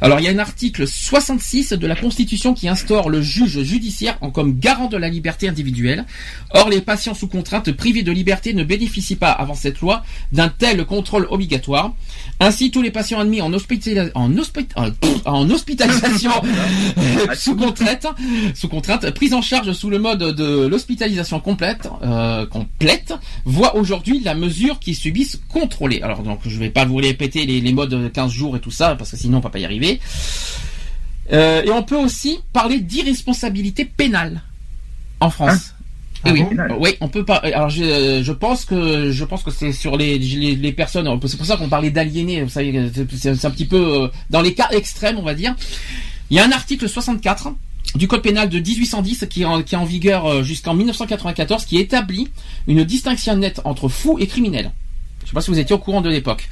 Alors 0.00 0.18
il 0.18 0.24
y 0.24 0.28
a 0.28 0.32
un 0.32 0.40
article 0.40 0.88
66 0.88 1.74
de 1.74 1.86
la 1.86 1.94
Constitution 1.94 2.54
qui 2.54 2.68
instaure 2.68 3.08
le 3.08 3.22
juge 3.22 3.62
judiciaire 3.62 4.18
en 4.20 4.32
comme 4.32 4.58
garant 4.58 4.88
de 4.88 4.96
la 4.96 5.08
liberté 5.08 5.48
individuelle. 5.48 6.06
Or 6.50 6.68
les 6.68 6.80
patients 6.80 7.14
sous 7.14 7.28
contrainte 7.28 7.70
privés 7.70 8.02
de 8.02 8.10
liberté 8.10 8.31
ne 8.54 8.64
bénéficient 8.64 9.16
pas 9.16 9.30
avant 9.30 9.54
cette 9.54 9.80
loi 9.80 10.02
d'un 10.32 10.48
tel 10.48 10.84
contrôle 10.84 11.26
obligatoire. 11.30 11.94
Ainsi 12.40 12.70
tous 12.70 12.82
les 12.82 12.90
patients 12.90 13.20
admis 13.20 13.40
en, 13.40 13.52
hospitali- 13.52 14.10
en, 14.14 14.30
hospit- 14.32 14.68
euh, 14.78 14.90
en 15.24 15.48
hospitalisation 15.50 16.30
sous 17.34 17.56
contrainte, 17.56 18.06
sous 18.54 18.68
contrainte, 18.68 19.10
prise 19.10 19.34
en 19.34 19.42
charge 19.42 19.72
sous 19.72 19.90
le 19.90 19.98
mode 19.98 20.20
de 20.34 20.66
l'hospitalisation 20.66 21.40
complète, 21.40 21.88
euh, 22.02 22.46
complète, 22.46 23.14
voient 23.44 23.76
aujourd'hui 23.76 24.20
la 24.20 24.34
mesure 24.34 24.78
qu'ils 24.78 24.96
subissent 24.96 25.40
contrôlée. 25.48 26.00
Alors 26.02 26.22
donc 26.22 26.40
je 26.46 26.58
vais 26.58 26.70
pas 26.70 26.84
vous 26.84 26.96
répéter 26.96 27.46
les, 27.46 27.60
les 27.60 27.72
modes 27.72 28.10
15 28.12 28.30
jours 28.32 28.56
et 28.56 28.60
tout 28.60 28.70
ça 28.70 28.94
parce 28.96 29.10
que 29.10 29.16
sinon 29.16 29.38
on 29.38 29.40
va 29.40 29.50
pas 29.50 29.58
y 29.58 29.64
arriver. 29.64 30.00
Euh, 31.32 31.62
et 31.62 31.70
on 31.70 31.82
peut 31.82 31.96
aussi 31.96 32.40
parler 32.52 32.80
d'irresponsabilité 32.80 33.84
pénale 33.84 34.42
en 35.20 35.30
France. 35.30 35.74
Ah 36.24 36.30
oui, 36.32 36.42
bon 36.42 36.76
oui, 36.78 36.90
on 37.00 37.08
peut 37.08 37.24
pas. 37.24 37.36
Alors 37.36 37.68
je, 37.68 38.22
je 38.22 38.32
pense 38.32 38.64
que 38.64 39.10
je 39.10 39.24
pense 39.24 39.42
que 39.42 39.50
c'est 39.50 39.72
sur 39.72 39.96
les, 39.96 40.18
les, 40.18 40.54
les 40.54 40.72
personnes. 40.72 41.08
C'est 41.26 41.36
pour 41.36 41.46
ça 41.46 41.56
qu'on 41.56 41.68
parlait 41.68 41.90
d'aliénés. 41.90 42.42
Vous 42.42 42.48
savez, 42.48 42.90
c'est 43.16 43.44
un 43.44 43.50
petit 43.50 43.66
peu 43.66 44.02
euh, 44.04 44.08
dans 44.30 44.40
les 44.40 44.54
cas 44.54 44.68
extrêmes, 44.70 45.18
on 45.18 45.22
va 45.22 45.34
dire. 45.34 45.54
Il 46.30 46.36
y 46.36 46.40
a 46.40 46.44
un 46.44 46.52
article 46.52 46.88
64 46.88 47.52
du 47.96 48.08
code 48.08 48.22
pénal 48.22 48.48
de 48.48 48.58
1810 48.58 49.26
qui 49.28 49.42
est 49.42 49.44
en, 49.44 49.62
qui 49.62 49.74
est 49.74 49.78
en 49.78 49.84
vigueur 49.84 50.26
euh, 50.26 50.42
jusqu'en 50.42 50.74
1994 50.74 51.64
qui 51.64 51.78
établit 51.78 52.28
une 52.66 52.84
distinction 52.84 53.36
nette 53.36 53.60
entre 53.64 53.88
fou 53.88 54.16
et 54.18 54.26
criminel. 54.26 54.70
Je 55.22 55.28
sais 55.28 55.34
pas 55.34 55.40
si 55.40 55.50
vous 55.50 55.58
étiez 55.58 55.74
au 55.74 55.78
courant 55.78 56.00
de 56.00 56.08
l'époque. 56.08 56.48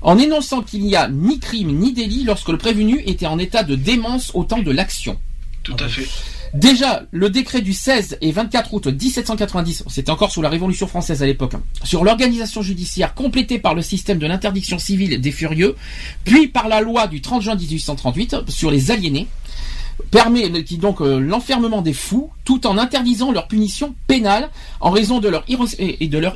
En 0.00 0.18
énonçant 0.18 0.62
qu'il 0.62 0.82
n'y 0.82 0.96
a 0.96 1.08
ni 1.08 1.38
crime 1.38 1.72
ni 1.78 1.92
délit 1.92 2.24
lorsque 2.24 2.48
le 2.48 2.58
prévenu 2.58 3.02
était 3.06 3.26
en 3.26 3.38
état 3.38 3.62
de 3.62 3.74
démence 3.74 4.30
au 4.34 4.44
temps 4.44 4.62
de 4.62 4.70
l'action. 4.70 5.18
Tout 5.62 5.76
à 5.80 5.88
fait. 5.88 6.06
Déjà, 6.54 7.04
le 7.10 7.30
décret 7.30 7.60
du 7.60 7.72
16 7.72 8.18
et 8.20 8.32
24 8.32 8.74
août 8.74 8.86
1790, 8.86 9.84
c'était 9.88 10.10
encore 10.10 10.30
sous 10.30 10.42
la 10.42 10.48
Révolution 10.48 10.86
française 10.86 11.22
à 11.22 11.26
l'époque, 11.26 11.54
hein, 11.54 11.62
sur 11.84 12.04
l'organisation 12.04 12.62
judiciaire 12.62 13.14
complétée 13.14 13.58
par 13.58 13.74
le 13.74 13.82
système 13.82 14.18
de 14.18 14.26
l'interdiction 14.26 14.78
civile 14.78 15.20
des 15.20 15.32
furieux, 15.32 15.76
puis 16.24 16.48
par 16.48 16.68
la 16.68 16.80
loi 16.80 17.06
du 17.06 17.20
30 17.20 17.42
juin 17.42 17.54
1838 17.56 18.48
sur 18.48 18.70
les 18.70 18.90
aliénés, 18.90 19.28
permet 20.10 20.62
qui 20.64 20.78
donc 20.78 21.00
euh, 21.00 21.18
l'enfermement 21.18 21.82
des 21.82 21.92
fous 21.92 22.30
tout 22.44 22.66
en 22.66 22.78
interdisant 22.78 23.32
leur 23.32 23.48
punition 23.48 23.94
pénale 24.06 24.50
en 24.80 24.90
raison 24.90 25.18
de 25.18 25.28
leur 25.28 25.44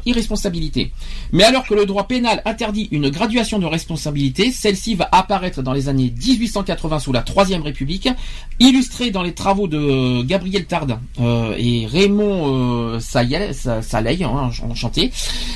irresponsabilité. 0.06 0.92
Mais 1.32 1.44
alors 1.44 1.64
que 1.66 1.74
le 1.74 1.86
droit 1.86 2.08
pénal 2.08 2.42
interdit 2.44 2.88
une 2.90 3.10
graduation 3.10 3.58
de 3.60 3.66
responsabilité, 3.66 4.50
celle-ci 4.50 4.96
va 4.96 5.08
apparaître 5.12 5.62
dans 5.62 5.72
les 5.72 5.88
années 5.88 6.12
1880 6.16 6.98
sous 6.98 7.12
la 7.12 7.22
Troisième 7.22 7.62
République, 7.62 8.08
illustrée 8.58 9.10
dans 9.10 9.22
les 9.22 9.34
travaux 9.34 9.68
de 9.68 10.22
Gabriel 10.22 10.64
Tard 10.66 10.86
euh, 11.20 11.54
et 11.56 11.86
Raymond 11.86 12.94
euh, 12.94 12.98
Sayel- 12.98 13.52
Sa- 13.54 13.82
Saleil, 13.82 14.24
hein, 14.24 14.50
enchanté. 14.68 15.12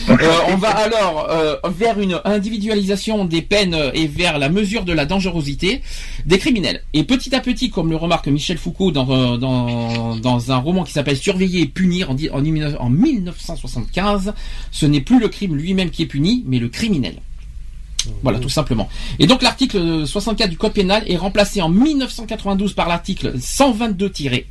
Euh, 0.08 0.14
on 0.52 0.56
va 0.56 0.68
alors 0.70 1.26
euh, 1.30 1.56
vers 1.68 1.99
une 1.99 2.20
individualisation 2.25 3.25
des 3.25 3.42
peines 3.42 3.76
et 3.94 4.06
vers 4.06 4.38
la 4.38 4.49
mesure 4.49 4.84
de 4.84 4.92
la 4.92 5.04
dangerosité 5.06 5.82
des 6.26 6.38
criminels. 6.38 6.82
Et 6.92 7.02
petit 7.04 7.34
à 7.34 7.40
petit, 7.40 7.70
comme 7.70 7.90
le 7.90 7.94
remarque 7.97 8.29
Michel 8.29 8.59
Foucault 8.59 8.91
dans, 8.91 9.09
euh, 9.11 9.37
dans, 9.37 10.53
un 10.53 10.57
roman 10.57 10.85
qui 10.85 10.93
s'appelle 10.93 11.17
Surveiller 11.17 11.63
et 11.63 11.67
punir 11.67 12.11
en, 12.11 12.17
en, 12.33 12.45
en 12.79 12.91
1975, 12.91 14.35
ce 14.71 14.87
n'est 14.87 15.01
plus 15.01 15.21
le 15.21 15.29
crime 15.29 15.57
lui-même 15.57 15.91
qui 15.91 16.03
est 16.03 16.07
puni, 16.07 16.45
mais 16.47 16.59
le 16.59 16.69
criminel. 16.69 17.17
Voilà, 18.23 18.39
tout 18.39 18.49
simplement. 18.49 18.89
Et 19.19 19.27
donc 19.27 19.43
l'article 19.43 20.07
64 20.07 20.51
du 20.51 20.59
Code 20.59 20.73
pénal 20.73 21.05
est 21.07 21.17
remplacé 21.17 21.63
en 21.63 21.69
1992 21.69 22.75
par 22.75 22.89
l'article 22.89 23.35
122-1, 23.39 24.45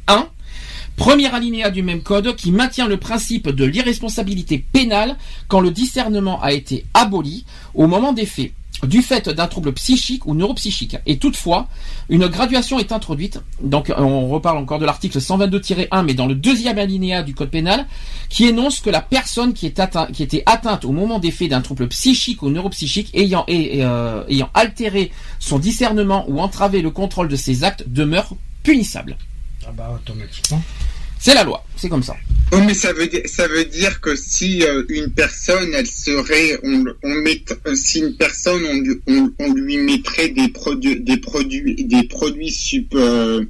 premier 0.96 1.34
alinéa 1.34 1.70
du 1.70 1.84
même 1.84 2.02
code 2.02 2.36
qui 2.36 2.52
maintient 2.52 2.88
le 2.88 2.98
principe 2.98 3.50
de 3.50 3.66
l'irresponsabilité 3.66 4.58
pénale 4.58 5.18
quand 5.48 5.60
le 5.60 5.72
discernement 5.72 6.42
a 6.42 6.54
été 6.54 6.86
aboli 6.94 7.46
au 7.74 7.88
moment 7.88 8.14
des 8.14 8.26
faits 8.26 8.54
du 8.88 9.02
fait 9.02 9.30
d'un 9.30 9.48
trouble 9.48 9.74
psychique 9.74 10.25
ou 10.25 10.34
neuropsychique. 10.34 10.98
Et 11.06 11.18
toutefois, 11.18 11.68
une 12.10 12.28
graduation 12.28 12.80
est 12.80 12.92
introduite. 12.92 13.40
Donc, 13.62 13.92
on 13.98 14.28
reparle 14.28 14.58
encore 14.58 14.80
de 14.80 14.86
l'article 14.86 15.20
122-1, 15.20 16.06
mais 16.06 16.13
dans 16.13 16.28
le 16.28 16.36
deuxième 16.36 16.78
alinéa 16.78 17.24
du 17.24 17.34
code 17.34 17.50
pénal, 17.50 17.86
qui 18.30 18.46
énonce 18.46 18.80
que 18.80 18.90
la 18.90 19.02
personne 19.02 19.54
qui, 19.54 19.66
était 19.68 20.44
atteinte 20.46 20.86
au 20.86 20.92
moment 20.92 21.20
des 21.20 21.32
faits 21.32 21.50
d'un 21.50 21.62
trouble 21.62 21.88
psychique 21.88 22.42
ou 22.42 22.50
neuropsychique 22.50 23.12
euh, 23.16 24.24
ayant 24.30 24.50
altéré 24.54 25.12
son 25.40 25.60
discernement 25.60 26.25
ou 26.28 26.40
entravé 26.40 26.82
le 26.82 26.92
contrôle 26.92 27.28
de 27.28 27.36
ses 27.36 27.63
actes 27.63 27.84
demeure 27.88 28.34
punissable. 28.63 29.18
Ah 29.66 29.72
bah 29.75 29.92
automatiquement. 29.96 30.62
C'est 31.25 31.34
la 31.34 31.46
loi, 31.46 31.63
c'est 31.77 31.88
comme 31.88 32.03
ça. 32.03 32.18
Oh, 32.51 32.58
mais 32.68 32.74
ça 32.74 32.92
veut 32.92 33.08
dire, 33.08 33.22
ça 33.25 33.48
veut 33.48 33.63
dire 33.63 34.01
que 34.01 34.13
si 34.13 34.62
euh, 34.63 34.84
une 34.89 35.10
personne, 35.10 35.70
elle 35.74 35.88
serait, 35.88 36.60
on, 36.63 36.84
on 37.01 37.13
met, 37.15 37.42
euh, 37.65 37.75
si 37.75 38.00
une 38.00 38.18
personne, 38.18 38.62
on, 38.65 38.74
lui- 38.82 39.00
on, 39.08 39.32
on 39.39 39.53
lui 39.53 39.77
mettrait 39.77 40.27
des 40.30 40.50
produits, 40.50 41.00
des 41.00 41.15
produits, 41.18 41.86
des 41.86 42.03
produits 42.03 42.51
sup, 42.51 42.94
euh, 42.96 43.46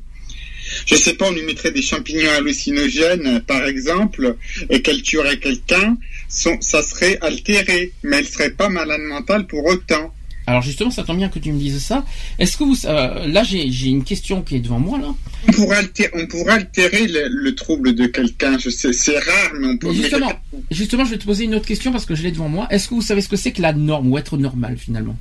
je 0.86 0.94
sais 0.96 1.16
pas, 1.16 1.26
on 1.30 1.32
lui 1.32 1.42
mettrait 1.42 1.72
des 1.72 1.82
champignons 1.82 2.30
hallucinogènes, 2.38 3.42
par 3.48 3.66
exemple, 3.66 4.36
et 4.70 4.84
qu'elle 4.84 5.02
tuerait 5.02 5.40
quelqu'un, 5.40 5.98
ça 6.30 6.84
serait 6.84 7.18
altéré, 7.22 7.92
mais 8.04 8.18
elle 8.20 8.28
serait 8.28 8.52
pas 8.52 8.70
malade 8.70 9.02
mentale 9.02 9.48
pour 9.48 9.66
autant. 9.66 10.14
Alors 10.46 10.62
justement, 10.62 10.92
ça 10.92 11.04
tombe 11.04 11.18
bien 11.18 11.30
que 11.30 11.40
tu 11.40 11.52
me 11.54 11.60
dises 11.60 11.82
ça. 11.84 12.04
Est-ce 12.38 12.58
que 12.58 12.64
vous, 12.64 12.86
euh, 12.86 13.28
là, 13.28 13.44
j'ai 13.44 13.88
une 13.88 14.04
question 14.04 14.42
qui 14.42 14.56
est 14.58 14.60
devant 14.60 14.80
moi 14.80 15.00
là. 15.00 15.14
On 15.48 15.52
pourrait 15.54 15.78
altérer, 15.78 16.12
on 16.16 16.28
pourrait 16.28 16.54
altérer 16.54 17.08
le, 17.08 17.28
le 17.30 17.56
trouble 17.56 17.96
de 17.96 18.06
quelqu'un, 18.08 18.58
je 18.58 18.70
sais, 18.70 18.92
c'est 18.92 19.18
rare, 19.18 19.52
mais 19.60 19.68
on 19.68 19.78
peut. 19.78 19.88
Mais 19.88 19.96
justement, 19.96 20.34
justement, 20.70 21.06
je 21.06 21.12
vais 21.12 21.18
te 21.18 21.26
poser 21.26 21.46
une 21.46 21.56
autre 21.56 21.66
question 21.66 21.92
parce 21.92 22.06
que 22.06 22.16
je 22.16 22.24
l'ai 22.24 22.32
devant 22.32 22.50
moi. 22.50 22.68
Est-ce 22.72 22.90
que 22.90 22.94
vous 22.94 23.02
savez 23.02 23.22
ce 23.22 23.30
que 23.30 23.38
c'est 23.38 23.52
que 23.52 23.62
la 23.62 23.74
norme 23.74 24.12
ou 24.12 24.18
être 24.18 24.38
normal 24.38 24.78
finalement? 24.78 25.18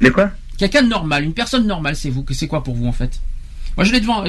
De 0.00 0.10
quoi? 0.10 0.30
Quelqu'un 0.58 0.82
de 0.82 0.88
normal, 0.88 1.24
une 1.24 1.34
personne 1.34 1.66
normale, 1.66 1.96
c'est 1.96 2.10
vous. 2.10 2.22
Que 2.22 2.34
c'est 2.34 2.46
quoi 2.46 2.62
pour 2.62 2.74
vous 2.74 2.86
en 2.86 2.92
fait? 2.92 3.20
Moi, 3.76 3.84
je 3.84 3.92
l'ai 3.92 4.00
devant. 4.00 4.24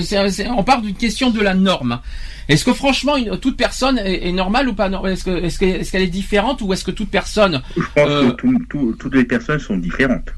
on 0.57 0.63
parle 0.63 0.81
d'une 0.81 0.95
question 0.95 1.29
de 1.29 1.39
la 1.41 1.53
norme. 1.53 1.99
Est-ce 2.47 2.63
que 2.65 2.73
franchement, 2.73 3.15
une- 3.17 3.37
toute 3.39 3.57
personne 3.57 3.97
est, 3.97 4.27
est 4.27 4.31
normale 4.31 4.69
ou 4.69 4.73
pas 4.73 4.87
Est-ce 4.89 5.23
que 5.23 5.43
est-ce 5.43 5.57
que- 5.59 5.65
est-ce 5.65 5.91
qu'elle 5.91 6.01
est 6.03 6.07
différente 6.07 6.61
ou 6.61 6.73
est-ce 6.73 6.83
que 6.83 6.91
toute 6.91 7.09
personne 7.09 7.61
Je 7.75 7.81
pense 7.81 8.07
Euh, 8.09 8.31
que 8.31 8.35
tout- 8.35 8.65
tout- 8.69 8.95
toutes 8.99 9.15
les 9.15 9.25
personnes 9.25 9.59
sont 9.59 9.77
différentes. 9.77 10.29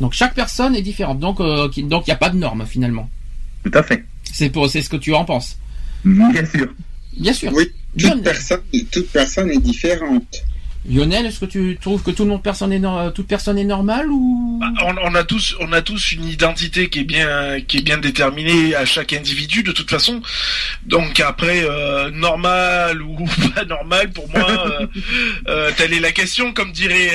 Donc 0.00 0.12
chaque 0.12 0.34
personne 0.34 0.74
est 0.74 0.82
différente. 0.82 1.20
Donc 1.20 1.40
euh, 1.40 1.68
qui- 1.70 1.84
donc 1.84 2.06
il 2.06 2.10
n'y 2.10 2.14
a 2.14 2.18
pas 2.18 2.30
de 2.30 2.36
norme 2.36 2.66
finalement. 2.66 3.08
Tout 3.64 3.70
à 3.74 3.82
fait. 3.82 4.04
C'est 4.24 4.50
pour 4.50 4.68
c'est 4.68 4.82
ce 4.82 4.88
que 4.88 4.96
tu 4.96 5.14
en 5.14 5.24
penses. 5.24 5.58
Bien 6.04 6.44
sûr. 6.44 6.68
Bien 7.16 7.32
sûr. 7.32 7.52
Oui, 7.54 7.66
toute 7.96 8.02
Lionel, 8.02 8.22
personne, 8.24 8.60
toute 8.90 9.08
personne 9.10 9.50
est 9.50 9.58
différente. 9.58 10.42
Lionel, 10.88 11.26
est-ce 11.26 11.38
que 11.40 11.44
tu 11.46 11.78
trouves 11.80 12.02
que 12.02 12.10
tout 12.10 12.24
le 12.24 12.30
monde 12.30 12.42
personne 12.42 12.72
est 12.72 12.78
nor- 12.80 13.12
toute 13.12 13.28
personne 13.28 13.56
est 13.56 13.64
normale 13.64 14.08
ou? 14.10 14.58
Bah, 14.60 14.66
on, 14.84 15.10
on 15.10 15.14
a 15.14 15.22
tous, 15.22 15.54
on 15.60 15.72
a 15.72 15.80
tous 15.80 16.12
une 16.12 16.24
identité 16.26 16.88
qui 16.88 17.00
est 17.00 17.04
bien, 17.04 17.60
qui 17.60 17.78
est 17.78 17.82
bien 17.82 17.98
déterminée 17.98 18.74
à 18.74 18.84
chaque 18.84 19.12
individu 19.12 19.62
de 19.62 19.70
toute 19.72 19.88
façon. 19.90 20.20
Donc 20.86 21.20
après, 21.20 21.62
euh, 21.64 22.10
normal 22.10 23.00
ou 23.00 23.24
pas 23.54 23.64
normal, 23.64 24.10
pour 24.10 24.28
moi, 24.30 24.48
euh, 24.50 24.86
euh, 25.48 25.70
telle 25.76 25.92
est 25.92 26.00
la 26.00 26.12
question, 26.12 26.52
comme 26.52 26.72
dirait. 26.72 27.10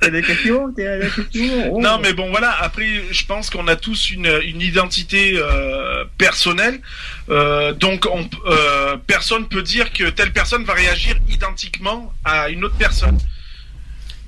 T'as 0.00 0.10
des 0.10 0.22
questions 0.22 0.72
T'as 0.76 0.98
des 0.98 1.08
questions 1.10 1.72
Oh. 1.72 1.80
Non, 1.80 1.98
mais 2.02 2.12
bon, 2.12 2.30
voilà. 2.30 2.50
Après, 2.62 2.88
je 3.10 3.24
pense 3.26 3.50
qu'on 3.50 3.68
a 3.68 3.76
tous 3.76 4.10
une, 4.10 4.30
une 4.44 4.60
identité 4.60 5.34
euh, 5.36 6.04
personnelle. 6.18 6.80
Euh, 7.28 7.72
donc, 7.74 8.06
on, 8.10 8.28
euh, 8.46 8.96
personne 9.06 9.46
peut 9.48 9.62
dire 9.62 9.92
que 9.92 10.04
telle 10.10 10.32
personne 10.32 10.64
va 10.64 10.72
réagir 10.74 11.16
identiquement 11.28 12.12
à 12.24 12.48
une 12.48 12.64
autre 12.64 12.76
personne. 12.78 13.18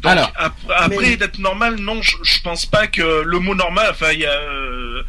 Donc, 0.02 0.12
Alors, 0.12 0.32
ap- 0.36 0.52
après, 0.76 0.96
mais- 1.10 1.16
d'être 1.16 1.38
normal, 1.38 1.76
non, 1.76 2.02
je, 2.02 2.16
je 2.22 2.40
pense 2.42 2.66
pas 2.66 2.88
que 2.88 3.22
le 3.24 3.38
mot 3.38 3.54
normal. 3.54 3.86
Enfin, 3.90 4.10
il 4.12 4.18
y 4.20 4.26
a, 4.26 4.32
euh, 4.32 5.02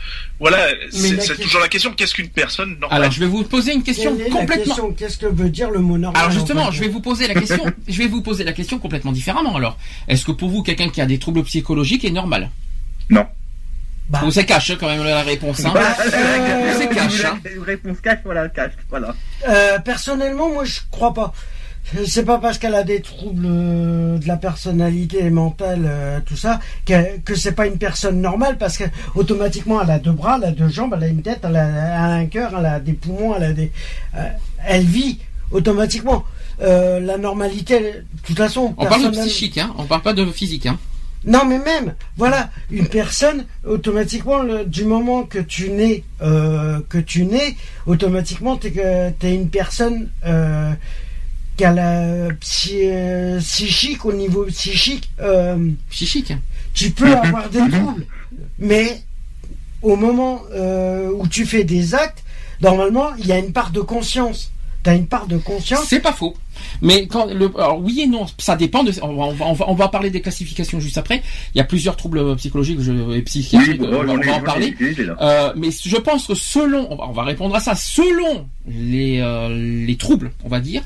voilà, 0.44 0.68
c'est 0.92 1.38
toujours 1.38 1.62
la 1.62 1.70
question. 1.70 1.94
Qu'est-ce 1.94 2.14
qu'une 2.14 2.28
personne 2.28 2.78
normale 2.78 3.00
Alors 3.00 3.12
je 3.14 3.20
vais 3.22 3.28
vous 3.28 3.46
poser 3.46 3.74
une 3.74 3.82
question 3.82 4.14
Quelle 4.18 4.28
est 4.28 4.30
complètement. 4.30 4.92
Qu'est-ce 4.92 5.18
que 5.18 5.26
veut 5.26 5.50
dire 5.50 5.72
le 5.72 5.80
mot 5.80 5.98
normal 5.98 6.22
Alors 6.22 6.34
justement, 6.34 6.70
je 6.70 6.82
vais 6.82 6.90
vous 6.90 7.00
poser 7.00 7.30
la 7.30 7.34
question. 7.34 7.64
je 7.88 7.98
vais 7.98 8.08
vous 8.08 8.22
poser 8.22 8.44
la 8.44 8.52
question 8.52 8.78
complètement 8.78 9.14
différemment. 9.14 9.56
Alors, 9.56 9.78
est-ce 10.10 10.26
que 10.26 10.34
pour 10.34 10.50
vous, 10.50 10.62
quelqu'un 10.62 10.90
qui 10.90 11.00
a 11.00 11.06
des 11.06 11.18
troubles 11.18 11.44
psychologiques 11.44 12.04
est 12.04 12.12
normal? 12.12 12.50
Non. 13.10 13.26
Bah, 14.10 14.20
Vous 14.22 14.32
c'est 14.32 14.46
cache 14.46 14.72
hein, 14.72 14.78
quand 14.78 14.90
même 14.90 15.02
la 15.02 15.22
réponse. 15.22 15.64
Hein. 15.64 15.72
Bah, 15.74 15.96
euh, 16.06 16.74
c'est 16.78 16.90
cash, 16.94 17.24
hein. 17.24 17.40
Une 17.56 17.64
réponse 17.64 18.02
cash, 18.02 18.20
voilà, 18.26 18.50
cash, 18.50 18.74
voilà. 18.90 19.16
Euh, 19.48 19.80
personnellement, 19.80 20.50
moi, 20.50 20.66
je 20.66 20.82
crois 20.92 21.14
pas. 21.14 21.34
C'est 22.08 22.24
pas 22.26 22.40
parce 22.40 22.58
qu'elle 22.58 22.74
a 22.76 22.84
des 22.84 23.02
troubles 23.02 23.46
euh, 23.46 24.18
de 24.18 24.28
la 24.28 24.38
personnalité 24.38 25.30
mentale, 25.30 25.84
euh, 25.86 26.20
tout 26.26 26.38
ça, 26.38 26.60
que, 26.86 27.18
que 27.20 27.36
c'est 27.36 27.52
pas 27.52 27.68
une 27.68 27.78
personne 27.78 28.20
normale 28.22 28.58
parce 28.58 28.78
que 28.78 28.86
automatiquement 29.16 29.82
elle 29.82 29.92
a 29.92 30.00
deux 30.00 30.12
bras, 30.14 30.38
elle 30.42 30.48
a 30.50 30.52
deux 30.52 30.70
jambes, 30.70 30.94
elle 30.98 31.04
a 31.04 31.08
une 31.08 31.22
tête, 31.22 31.42
elle 31.44 31.56
a, 31.56 31.68
elle 31.68 31.76
a 31.94 32.06
un 32.14 32.26
cœur, 32.26 32.52
elle 32.58 32.66
a 32.66 32.80
des 32.80 32.94
poumons, 32.94 33.36
elle 33.36 33.44
a 33.44 33.54
des, 33.54 33.72
euh, 34.16 34.28
elle 34.66 34.84
vit 34.86 35.20
automatiquement. 35.52 36.24
Euh, 36.62 37.00
la 37.00 37.18
normalité, 37.18 37.80
de 37.80 38.04
toute 38.24 38.38
façon, 38.38 38.74
On 38.78 38.86
parle 38.86 39.02
de 39.12 39.16
psychique, 39.26 39.58
hein. 39.58 39.74
On 39.78 39.84
parle 39.86 40.02
pas 40.04 40.14
de 40.14 40.26
physique, 40.32 40.66
hein. 40.68 40.80
Non, 41.26 41.46
mais 41.46 41.58
même, 41.58 41.96
voilà, 42.18 42.50
une 42.70 42.88
personne, 42.88 43.46
automatiquement, 43.66 44.40
le- 44.40 44.66
du 44.66 44.84
moment 44.86 45.24
que 45.24 45.40
tu 45.40 45.70
nais, 45.70 46.04
euh, 46.22 46.80
que 46.90 46.98
tu 46.98 47.26
nais, 47.26 47.56
automatiquement, 47.86 48.58
t'es 48.58 48.72
que 48.72 49.10
t'es 49.12 49.34
une 49.34 49.50
personne 49.50 50.10
euh, 50.26 50.72
qui 51.58 51.66
a 51.66 51.72
la 51.74 52.30
psy- 52.40 52.80
euh, 52.84 53.40
psychique 53.40 54.06
au 54.06 54.14
niveau 54.14 54.46
psychique. 54.46 55.10
euh, 55.20 55.70
Psychique. 55.90 56.34
tu 56.74 56.92
peux 56.92 57.16
avoir 57.16 57.50
des 57.50 57.60
troubles, 57.70 58.06
mais 58.60 59.02
au 59.82 59.96
moment 59.96 60.42
euh, 60.54 61.10
où 61.18 61.28
tu 61.28 61.46
fais 61.46 61.64
des 61.64 61.94
actes, 61.94 62.24
normalement, 62.62 63.10
il 63.20 63.28
y 63.28 63.32
a 63.32 63.38
une 63.38 63.52
part 63.52 63.72
de 63.72 63.82
conscience. 63.82 64.50
T'as 64.82 64.96
une 64.98 65.08
part 65.08 65.28
de 65.28 65.38
conscience. 65.38 65.86
C'est 65.88 66.02
pas 66.02 66.12
faux. 66.12 66.36
Mais 66.82 67.08
quand 67.08 67.28
le, 67.28 67.50
alors 67.58 67.80
oui 67.80 68.02
et 68.02 68.08
non, 68.08 68.26
ça 68.38 68.58
dépend 68.58 68.84
de. 68.84 68.92
On 69.02 69.16
va, 69.16 69.24
on 69.28 69.34
va, 69.34 69.46
on 69.46 69.54
va, 69.54 69.70
on 69.70 69.76
va 69.76 69.88
parler 69.88 70.10
des 70.10 70.20
classifications 70.20 70.82
juste 70.82 70.98
après. 70.98 71.24
Il 71.56 71.58
y 71.58 71.62
a 71.62 71.64
plusieurs 71.64 71.96
troubles 71.96 72.36
psychologiques 72.36 72.82
je- 72.82 73.16
et 73.16 73.22
psychiatriques. 73.22 73.80
Oui, 73.82 73.88
bon, 73.88 73.96
on 74.02 74.04
va, 74.06 74.14
on 74.14 74.34
en 74.34 74.42
parler. 74.42 74.76
Euh, 75.22 75.54
mais 75.56 75.70
je 75.72 75.96
pense 75.96 76.28
que 76.28 76.36
selon, 76.36 76.92
on 76.92 76.98
va, 76.98 77.06
on 77.08 77.12
va 77.14 77.24
répondre 77.24 77.56
à 77.56 77.62
ça, 77.62 77.76
selon 77.76 78.46
les, 78.68 79.20
euh, 79.22 79.86
les 79.86 79.96
troubles, 79.96 80.32
on 80.44 80.50
va 80.50 80.60
dire, 80.60 80.82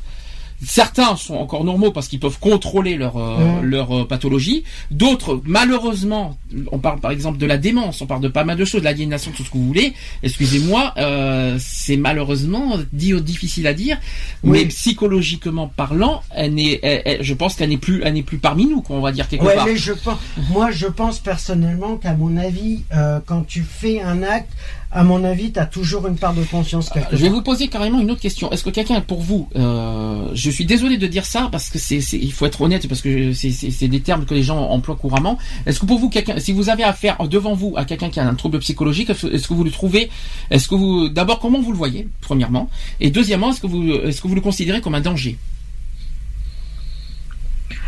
certains 0.66 1.16
sont 1.16 1.36
encore 1.36 1.64
normaux 1.64 1.92
parce 1.92 2.08
qu'ils 2.08 2.20
peuvent 2.20 2.40
contrôler 2.40 2.96
leur, 2.96 3.18
euh, 3.18 3.62
leur 3.62 3.96
euh, 4.02 4.08
pathologie. 4.08 4.64
D'autres, 4.92 5.42
malheureusement, 5.46 6.38
on 6.72 6.80
parle 6.80 7.00
par 7.00 7.12
exemple 7.12 7.38
de 7.38 7.46
la 7.46 7.58
démence, 7.58 8.02
on 8.02 8.08
parle 8.08 8.22
de 8.22 8.28
pas 8.28 8.44
mal 8.44 8.58
de 8.58 8.66
choses, 8.66 8.82
de 8.82 8.86
l'aliénation, 8.86 9.32
tout 9.36 9.44
ce 9.44 9.50
que 9.52 9.58
vous 9.58 9.68
voulez. 9.68 9.94
Excusez-moi, 10.24 10.94
euh, 10.98 11.58
c'est 11.60 11.98
malheureusement 11.98 12.78
dit 12.94 13.14
difficile 13.22 13.68
à 13.68 13.74
dire, 13.74 13.98
Oui. 14.44 14.60
mais 14.60 14.66
psychologiquement 14.66 15.68
parlant, 15.68 16.24
elle 16.32 16.54
n'est, 16.56 16.80
elle- 16.82 17.02
elle- 17.06 17.24
je 17.24 17.34
pense 17.34 17.56
qu'elle 17.56 17.70
n'est 17.70 17.78
plus, 17.78 18.02
elle 18.04 18.14
n'est 18.16 18.24
plus 18.24 18.38
parmi 18.40 18.66
nous, 18.66 18.82
quoi, 18.82 18.96
on 18.98 19.02
va 19.02 19.12
dire 19.12 19.28
quelque 19.28 19.46
Ouais, 19.46 19.56
part. 19.56 19.66
mais 19.66 19.78
je 19.78 19.94
pense, 19.94 20.18
moi, 20.50 20.72
je 20.72 20.88
pense 20.88 21.20
personnellement 21.20 21.98
qu'à 21.98 22.14
mon 22.14 22.36
avis, 22.38 22.84
euh, 22.94 23.20
quand 23.26 23.46
tu 23.46 23.62
fais 23.64 24.02
un 24.02 24.24
acte, 24.24 24.50
à 24.90 25.04
mon 25.04 25.24
avis, 25.26 25.52
tu 25.52 25.60
as 25.60 25.66
toujours 25.66 26.08
une 26.08 26.16
part 26.16 26.34
de 26.34 26.44
conscience 26.44 26.90
quelque 26.90 27.10
Je 27.12 27.18
vais 27.18 27.28
part. 27.28 27.36
vous 27.36 27.42
poser 27.42 27.68
carrément 27.68 28.00
une 28.00 28.10
autre 28.10 28.22
question. 28.22 28.50
Est-ce 28.52 28.64
que 28.64 28.70
quelqu'un, 28.70 29.02
pour 29.02 29.22
vous, 29.22 29.50
euh, 29.56 30.30
je 30.34 30.50
suis 30.50 30.66
désolé 30.66 30.98
de 30.98 31.08
dire 31.08 31.26
ça 31.26 31.50
parce 31.52 31.70
que 31.70 31.78
c'est, 31.78 31.98
il 32.14 32.32
faut 32.32 32.46
être 32.46 32.62
honnête 32.62 32.88
parce 32.88 33.02
que 33.02 33.34
c'est, 33.34 33.88
des 33.88 34.00
termes 34.00 34.26
que 34.26 34.34
les 34.34 34.44
gens 34.44 34.58
emploient 34.70 34.96
couramment. 34.96 35.38
Est-ce 35.66 35.82
que 35.82 35.86
pour 35.86 36.00
vous, 36.00 36.10
quelqu'un, 36.10 36.40
si 36.40 36.54
vous 36.54 36.70
avez 36.70 36.84
affaire 36.84 37.18
devant 37.28 37.54
vous 37.54 37.74
à 37.76 37.84
quelqu'un 37.84 38.10
qui 38.10 38.20
a 38.22 38.28
un 38.28 38.36
trouble 38.36 38.60
psychologique, 38.60 39.10
est-ce, 39.10 39.28
est-ce 39.28 39.48
que 39.48 39.54
vous 39.54 39.66
le 39.66 39.72
trouvez, 39.72 40.10
est-ce 40.52 40.70
que 40.70 40.76
vous, 40.76 41.10
d'abord, 41.10 41.40
comment 41.40 41.62
vous 41.62 41.72
le 41.72 41.78
voyez, 41.78 42.08
premièrement, 42.22 42.70
et 43.02 43.12
deuxièmement, 43.12 43.52
est-ce 43.52 43.60
que 43.62 43.68
vous, 43.68 43.92
est-ce 43.92 44.22
que 44.22 44.28
vous 44.28 44.36
le 44.36 44.42
considérez 44.42 44.80
comme 44.80 44.96
un 44.96 45.02
danger? 45.02 45.38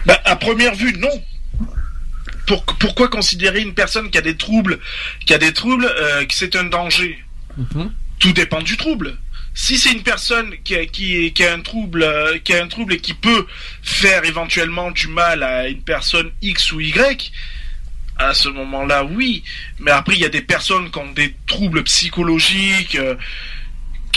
Bah, 0.05 0.19
à 0.25 0.35
première 0.35 0.75
vue, 0.75 0.93
non. 0.99 1.07
Pour- 2.49 2.65
pourquoi 2.65 3.07
considérer 3.09 3.61
une 3.61 3.75
personne 3.75 4.09
qui 4.09 4.17
a 4.17 4.21
des 4.21 4.35
troubles, 4.35 4.79
qui 5.25 5.33
a 5.33 5.37
des 5.37 5.53
troubles, 5.53 5.85
euh, 5.85 6.25
que 6.25 6.33
c'est 6.33 6.55
un 6.55 6.63
danger? 6.65 7.11
Mhm. 7.57 7.93
Tout 8.17 8.33
dépend 8.33 8.61
du 8.63 8.75
trouble. 8.75 9.17
Si 9.53 9.77
c'est 9.77 9.91
une 9.91 10.03
personne 10.03 10.49
qui 10.63 10.73
a, 10.75 10.85
qui, 10.85 11.31
qui 11.33 11.43
a 11.45 11.53
un 11.53 11.61
trouble, 11.61 12.01
euh, 12.03 12.37
qui 12.43 12.53
a 12.53 12.63
un 12.63 12.67
trouble 12.67 12.93
et 12.93 12.99
qui 12.99 13.13
peut 13.13 13.45
faire 13.83 14.23
éventuellement 14.25 14.89
du 14.91 15.07
mal 15.07 15.43
à 15.43 15.67
une 15.67 15.81
personne 15.83 16.31
X 16.41 16.71
ou 16.71 16.79
Y, 16.79 17.31
à 18.17 18.33
ce 18.33 18.49
moment-là, 18.49 19.03
oui. 19.05 19.43
Mais 19.79 19.91
après, 19.91 20.15
il 20.15 20.21
y 20.21 20.25
a 20.25 20.29
des 20.29 20.41
personnes 20.41 20.89
qui 20.91 20.97
ont 20.99 21.11
des 21.11 21.35
troubles 21.47 21.83
psychologiques. 21.83 22.95
euh, 22.95 23.15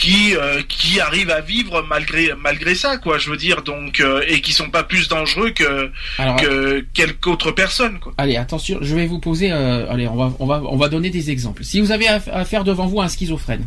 qui 0.02 0.34
euh, 0.34 0.60
qui 0.68 1.00
arrivent 1.00 1.30
à 1.30 1.40
vivre 1.40 1.76
malgré 1.88 2.24
malgré 2.48 2.74
ça 2.74 2.96
quoi 3.04 3.18
je 3.18 3.30
veux 3.30 3.36
dire 3.48 3.62
donc 3.62 4.00
euh, 4.00 4.22
et 4.32 4.40
qui 4.40 4.52
sont 4.52 4.70
pas 4.70 4.82
plus 4.82 5.06
dangereux 5.08 5.50
que 5.50 5.90
Alors, 6.18 6.36
que 6.42 6.84
quelque 6.98 7.28
autre 7.28 7.50
personne 7.52 7.98
quoi 8.00 8.12
allez, 8.18 8.36
attention, 8.36 8.78
je 8.82 8.94
vais 8.98 9.06
vous 9.06 9.20
poser, 9.20 9.48
euh, 9.52 9.90
allez, 9.92 10.08
on 10.08 10.16
va, 10.16 10.26
on 10.40 10.46
va, 10.46 10.56
on 10.74 10.76
va 10.76 10.88
donner 10.88 11.10
des 11.10 11.30
exemples. 11.30 11.62
Si 11.64 11.80
vous 11.80 11.92
avez 11.92 12.06
aff- 12.06 12.30
affaire 12.32 12.64
devant 12.64 12.86
vous 12.86 13.00
à 13.00 13.04
un 13.04 13.08
schizophrène, 13.08 13.64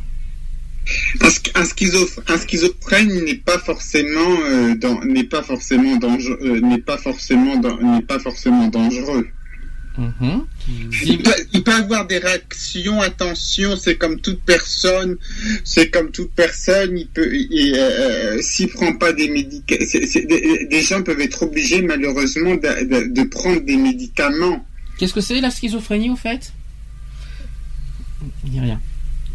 Un, 1.21 1.29
sch- 1.35 1.51
un 1.55 1.63
schizo- 1.63 2.19
un 2.33 2.37
schizophrène 2.37 3.11
n'est 3.25 3.41
pas 3.49 3.57
forcément 3.69 4.31
euh, 4.51 4.75
dans- 4.75 5.01
n'est 5.03 5.23
pas 5.35 5.41
forcément 5.51 5.95
dangereux 5.97 6.37
euh, 6.43 6.59
n'est 6.69 6.83
pas 6.89 6.97
forcément 6.97 7.55
n'est 7.95 8.01
pas 8.11 8.19
forcément 8.19 8.67
dangereux. 8.67 9.27
Mhm. 9.97 10.45
Il 11.05 11.23
peut, 11.23 11.33
il 11.53 11.63
peut 11.63 11.73
avoir 11.73 12.05
des 12.07 12.17
réactions, 12.17 13.01
attention, 13.01 13.77
c'est 13.77 13.95
comme 13.95 14.19
toute 14.19 14.41
personne, 14.41 15.15
c'est 15.63 15.89
comme 15.89 16.11
toute 16.11 16.31
personne, 16.31 16.97
il 16.97 17.07
peut, 17.07 17.29
il, 17.33 17.73
euh, 17.77 18.41
s'il 18.41 18.67
prend 18.69 18.93
pas 18.97 19.13
des 19.13 19.29
médicaments, 19.29 19.85
des, 20.13 20.67
des 20.69 20.81
gens 20.81 21.01
peuvent 21.03 21.21
être 21.21 21.43
obligés 21.43 21.81
malheureusement 21.81 22.55
de, 22.55 22.83
de- 22.85 23.13
de 23.13 23.23
prendre 23.23 23.61
des 23.61 23.77
médicaments. 23.77 24.65
Qu'est-ce 24.97 25.13
que 25.13 25.21
c'est 25.21 25.39
la 25.41 25.51
schizophrénie 25.51 26.09
au 26.09 26.15
fait? 26.15 26.51
Il 28.45 28.51
n'y 28.53 28.59
a 28.59 28.63
rien. 28.63 28.81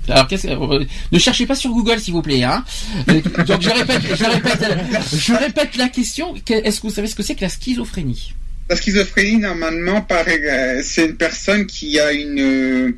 Alors, 0.08 0.26
que- 0.26 0.34
euh, 0.46 0.84
ne 1.12 1.18
cherchez 1.18 1.46
pas 1.46 1.54
sur 1.54 1.70
Google, 1.70 2.00
s'il 2.00 2.12
vous 2.14 2.22
plaît. 2.22 2.42
Hein. 2.42 2.64
Euh, 3.08 3.20
Donc, 3.46 3.60
je 3.62 3.70
répète, 3.70 4.02
je 4.02 4.24
répète, 4.24 4.64
je 5.16 5.32
répète 5.34 5.76
la 5.76 5.88
question. 5.88 6.34
Que- 6.44 6.54
Est-ce 6.54 6.80
que 6.80 6.88
vous 6.88 6.92
savez 6.94 7.06
ce 7.06 7.14
que 7.14 7.22
c'est 7.22 7.34
que 7.34 7.42
la 7.42 7.48
schizophrénie? 7.50 8.34
La 8.70 8.76
schizophrénie, 8.76 9.36
normalement, 9.38 10.06
euh, 10.10 10.80
c'est 10.82 11.04
une 11.06 11.16
personne 11.16 11.66
qui 11.66 11.98
a 12.00 12.12
une, 12.12 12.38
euh, 12.40 12.92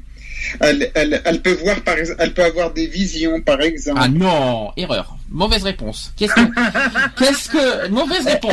Elle, 0.60 0.90
elle, 0.94 1.22
elle 1.24 1.40
peut 1.40 1.54
voir 1.54 1.80
par 1.82 1.96
exemple, 1.96 2.18
elle 2.20 2.34
peut 2.34 2.44
avoir 2.44 2.72
des 2.72 2.86
visions 2.86 3.40
par 3.40 3.60
exemple. 3.62 4.00
Ah 4.02 4.08
non, 4.08 4.70
erreur. 4.76 5.16
Mauvaise 5.30 5.62
réponse. 5.62 6.12
Qu'est-ce 6.16 6.34
que, 6.34 6.40
qu'est-ce 7.18 7.48
que, 7.48 7.88
mauvaise 7.88 8.26
réponse. 8.26 8.52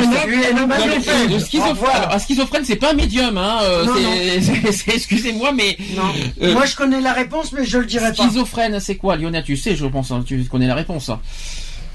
Le 1.30 1.40
schizophrène, 1.40 2.04
un 2.10 2.20
schizophrène, 2.20 2.64
c'est 2.64 2.78
pas 2.78 2.92
un 2.92 2.94
médium, 2.94 3.38
hein. 3.38 3.60
euh, 3.64 3.86
excusez-moi, 4.88 5.52
mais 5.52 5.76
Non. 5.96 6.04
Euh, 6.42 6.54
Moi, 6.54 6.66
je 6.66 6.76
connais 6.78 7.02
la 7.02 7.12
réponse, 7.12 7.52
mais 7.52 7.66
je 7.66 7.80
le 7.80 7.86
dirai 7.86 8.14
pas. 8.14 8.24
schizophrène, 8.24 8.80
c'est 8.80 8.96
quoi, 8.96 9.18
Lionel? 9.18 9.44
Tu 9.44 9.58
sais, 9.58 9.76
je 9.76 9.86
pense, 9.88 10.12
hein, 10.12 10.24
tu 10.26 10.42
connais 10.46 10.68
la 10.68 10.76
réponse. 10.76 11.10
hein. 11.10 11.20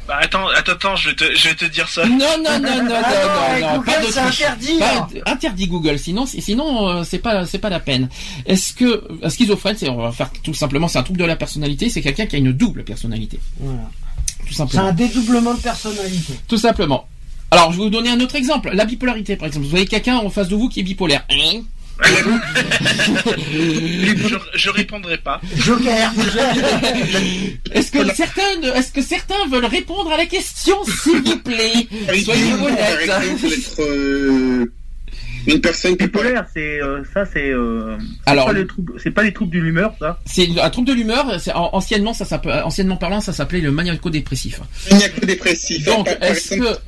Bah 0.06 0.18
attends, 0.20 0.46
attends, 0.48 0.72
attends, 0.72 0.96
je 0.96 1.08
vais 1.10 1.14
te, 1.16 1.24
je 1.34 1.48
vais 1.48 1.54
te 1.54 1.64
dire 1.64 1.88
ça. 1.88 2.04
Non, 2.06 2.16
non, 2.18 2.26
non, 2.38 2.58
non, 2.60 2.84
non, 2.84 2.94
Ah 3.02 3.60
non, 3.60 3.66
non, 3.66 3.66
non, 3.72 3.76
Google, 3.78 3.84
pas 3.86 4.00
de 4.06 4.12
c'est 4.12 4.18
interdit, 4.20 4.78
Pas- 4.78 4.96
hein. 4.98 5.08
interdit 5.24 5.66
Google, 5.66 5.98
sinon, 5.98 6.26
sinon, 6.26 6.88
euh, 6.90 7.04
c'est 7.04 7.18
pas, 7.20 7.46
c'est 7.46 7.58
pas 7.58 7.70
la 7.70 7.80
peine. 7.80 8.10
Est-ce 8.44 8.74
que 8.74 9.02
un 9.22 9.30
schizophrène, 9.30 9.76
c'est, 9.78 9.88
on 9.88 9.96
va 9.96 10.12
faire 10.12 10.30
tout 10.42 10.52
simplement, 10.52 10.88
c'est 10.88 10.98
un 10.98 11.02
trouble 11.04 11.20
de 11.20 11.24
la 11.24 11.36
personnalité, 11.36 11.88
c'est 11.88 12.02
quelqu'un 12.02 12.26
qui 12.26 12.36
a 12.36 12.38
une 12.38 12.52
double 12.52 12.84
personnalité, 12.84 13.40
Voilà. 13.60 13.78
tout 14.40 14.46
C'est 14.50 14.54
simplement. 14.56 14.82
un 14.88 14.92
dédoublement 14.92 15.54
de 15.54 15.60
personnalité. 15.60 16.34
Tout 16.48 16.58
simplement. 16.58 17.08
Alors, 17.50 17.72
je 17.72 17.78
vais 17.78 17.84
vous 17.84 17.90
donner 17.90 18.10
un 18.10 18.20
autre 18.20 18.34
exemple. 18.34 18.70
La 18.74 18.84
bipolarité, 18.84 19.36
par 19.36 19.46
exemple. 19.46 19.66
Vous 19.68 19.76
avez 19.76 19.86
quelqu'un 19.86 20.16
en 20.16 20.28
face 20.28 20.48
de 20.48 20.56
vous 20.56 20.68
qui 20.68 20.80
est 20.80 20.82
bipolaire. 20.82 21.24
Hein? 21.30 21.60
je, 23.52 24.36
je 24.54 24.70
répondrai 24.70 25.18
pas. 25.18 25.40
Joker. 25.56 26.12
Est-ce 27.72 27.92
que 27.92 28.14
certains, 28.14 28.62
est-ce 28.74 28.92
que 28.92 29.02
certains 29.02 29.46
veulent 29.48 29.64
répondre 29.66 30.10
à 30.12 30.16
la 30.16 30.26
question, 30.26 30.76
s'il 30.84 31.22
vous 31.22 31.38
plaît? 31.38 31.86
Soyez 32.22 32.52
honnêtes. 32.54 33.10
une 35.46 35.60
personne 35.60 35.94
Bipolaire, 35.96 36.46
c'est 36.52 36.80
euh, 36.80 37.02
ça, 37.12 37.24
c'est 37.26 37.50
euh, 37.50 37.96
c'est 38.24 38.30
Alors- 38.30 38.46
pas 38.46 38.52
les 38.52 38.66
troubles, 38.66 38.94
c'est 39.02 39.10
pas 39.10 39.22
les 39.22 39.32
troubles 39.32 39.52
de 39.54 39.60
l'humeur, 39.60 39.94
ça. 39.98 40.20
C'est 40.26 40.48
un 40.60 40.70
trouble 40.70 40.88
de 40.88 40.92
l'humeur. 40.94 41.26
Anciennement, 41.54 42.14
ça 42.14 42.24
s'appelle, 42.24 42.62
anciennement 42.64 42.96
parlant, 42.96 43.20
ça 43.20 43.32
s'appelait 43.32 43.60
le 43.60 43.70
maniaco-dépressif. 43.70 44.60
maniaco-dépressif. 44.90 45.84
Donc, 45.84 46.06
Par- 46.06 46.18
par 46.18 46.28
est-ce 46.30 46.54
exemple, 46.54 46.78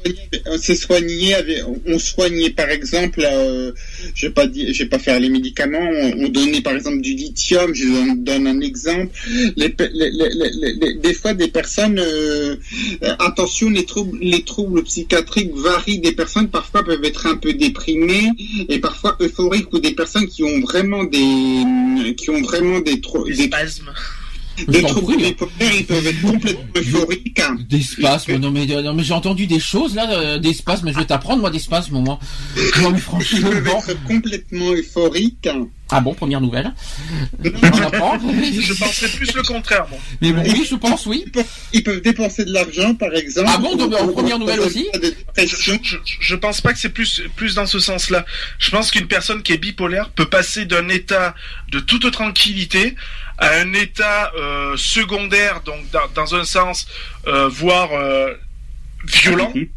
on 0.47 0.59
s'est 0.59 0.75
soigné 0.75 1.35
avec, 1.35 1.59
on 1.87 1.99
soignait 1.99 2.51
par 2.51 2.69
exemple, 2.71 3.21
euh, 3.25 3.73
je 4.15 4.27
vais 4.27 4.33
pas 4.33 4.47
dire, 4.47 4.73
je 4.73 4.83
vais 4.83 4.89
pas 4.89 4.99
faire 4.99 5.19
les 5.21 5.29
médicaments, 5.29 5.79
on, 5.81 6.25
on 6.25 6.29
donnait 6.29 6.61
par 6.61 6.75
exemple 6.75 7.01
du 7.01 7.15
lithium, 7.15 7.75
je 7.75 7.85
donne, 7.87 8.25
donne 8.25 8.47
un 8.47 8.61
exemple. 8.61 9.11
Les, 9.57 9.69
pe- 9.69 9.91
les- 9.93 10.11
les- 10.11 10.31
les- 10.35 10.75
les- 10.81 10.95
des 10.95 11.15
fois 11.15 11.35
des 11.35 11.49
personnes, 11.49 11.99
euh, 11.99 12.57
attention, 13.19 13.71
les 13.71 13.85
troubles, 13.85 14.19
les 14.21 14.43
troubles 14.43 14.83
psychiatriques 14.85 15.53
varient 15.55 15.99
des 16.01 16.13
personnes, 16.13 16.49
parfois 16.49 16.85
peuvent 16.85 17.05
être 17.05 17.27
un 17.27 17.37
peu 17.37 17.53
déprimées 17.53 18.31
et 18.69 18.79
parfois 18.79 19.17
euphoriques 19.21 19.73
ou 19.73 19.79
des 19.79 19.93
personnes 19.95 20.27
qui 20.27 20.43
ont 20.45 20.61
vraiment 20.61 21.05
des, 21.05 22.15
qui 22.17 22.31
ont 22.31 22.43
vraiment 22.43 22.81
des, 22.81 22.97
Des 23.01 23.33
des, 23.35 23.43
spasmes. 23.45 23.93
des 24.69 24.83
troubles 24.83 25.15
prie. 25.15 25.27
bipolaires, 25.29 25.73
ils 25.79 25.87
peuvent 25.87 26.07
être 26.07 26.23
complètement 26.23 26.65
euphoriques. 26.77 27.41
hein. 27.41 27.57
Des 27.69 27.83
spasmes, 27.83 28.37
non 28.37 28.51
mais, 28.51 28.67
non, 28.67 28.95
mais 28.95 29.03
j'ai 29.03 29.15
entendu 29.15 29.47
des 29.47 29.61
choses 29.61 29.95
là, 29.95 30.11
euh, 30.19 30.39
des 30.39 30.55
spasmes, 30.55 30.91
je 30.93 30.99
vais 30.99 31.05
t'apprendre 31.05 31.41
moi 31.41 31.51
des 31.51 31.59
spasmes 31.59 31.99
moi. 31.99 32.19
Non 32.83 32.91
mais 32.91 32.97
Ils 32.99 33.01
franchement. 33.03 33.51
peuvent 33.51 33.91
être 33.91 34.05
complètement 34.05 34.73
euphoriques. 34.73 35.49
Ah 35.89 36.01
bon, 36.01 36.15
première 36.15 36.41
nouvelle. 36.41 36.73
On 37.45 37.81
apprend. 37.83 38.19
Je 38.19 38.73
penserais 38.77 39.09
plus 39.09 39.33
le 39.35 39.43
contraire, 39.45 39.87
bon. 39.89 39.97
Mais 40.21 40.33
bon, 40.33 40.43
oui, 40.43 40.67
je 40.69 40.75
pense, 40.75 41.07
oui. 41.07 41.23
Ils 41.27 41.31
peuvent, 41.33 41.45
ils 41.73 41.83
peuvent 41.85 42.01
dépenser 42.03 42.45
de 42.45 42.53
l'argent, 42.53 42.95
par 42.97 43.15
exemple. 43.15 43.49
Ah 43.53 43.59
bon, 43.59 43.77
donc, 43.77 43.95
en 43.95 44.09
première 44.09 44.39
nouvelle 44.41 44.59
aussi 44.61 44.89
Je, 45.37 45.45
je, 45.83 45.97
je 46.21 46.35
pense 46.35 46.61
pas 46.61 46.73
que 46.73 46.79
c'est 46.81 46.89
plus 46.89 47.23
plus 47.37 47.55
dans 47.55 47.67
ce 47.67 47.79
sens-là. 47.79 48.25
Je 48.59 48.71
pense 48.71 48.91
qu'une 48.91 49.07
personne 49.07 49.43
qui 49.45 49.53
est 49.53 49.59
bipolaire 49.59 50.11
peut 50.11 50.29
passer 50.29 50.65
d'un 50.65 50.89
état 50.89 51.35
de 51.71 51.79
toute 51.79 52.11
tranquillité 52.11 52.97
à 53.39 53.51
un 53.61 53.73
état 53.73 54.33
euh, 54.37 54.77
secondaire, 54.77 55.61
donc 55.61 55.89
dans, 55.93 56.09
dans 56.17 56.35
un 56.35 56.45
sens, 56.45 56.89
euh, 57.29 57.49
voire 57.49 57.91
euh, 57.93 58.35
violent. 59.07 59.51
Agressif. 59.51 59.69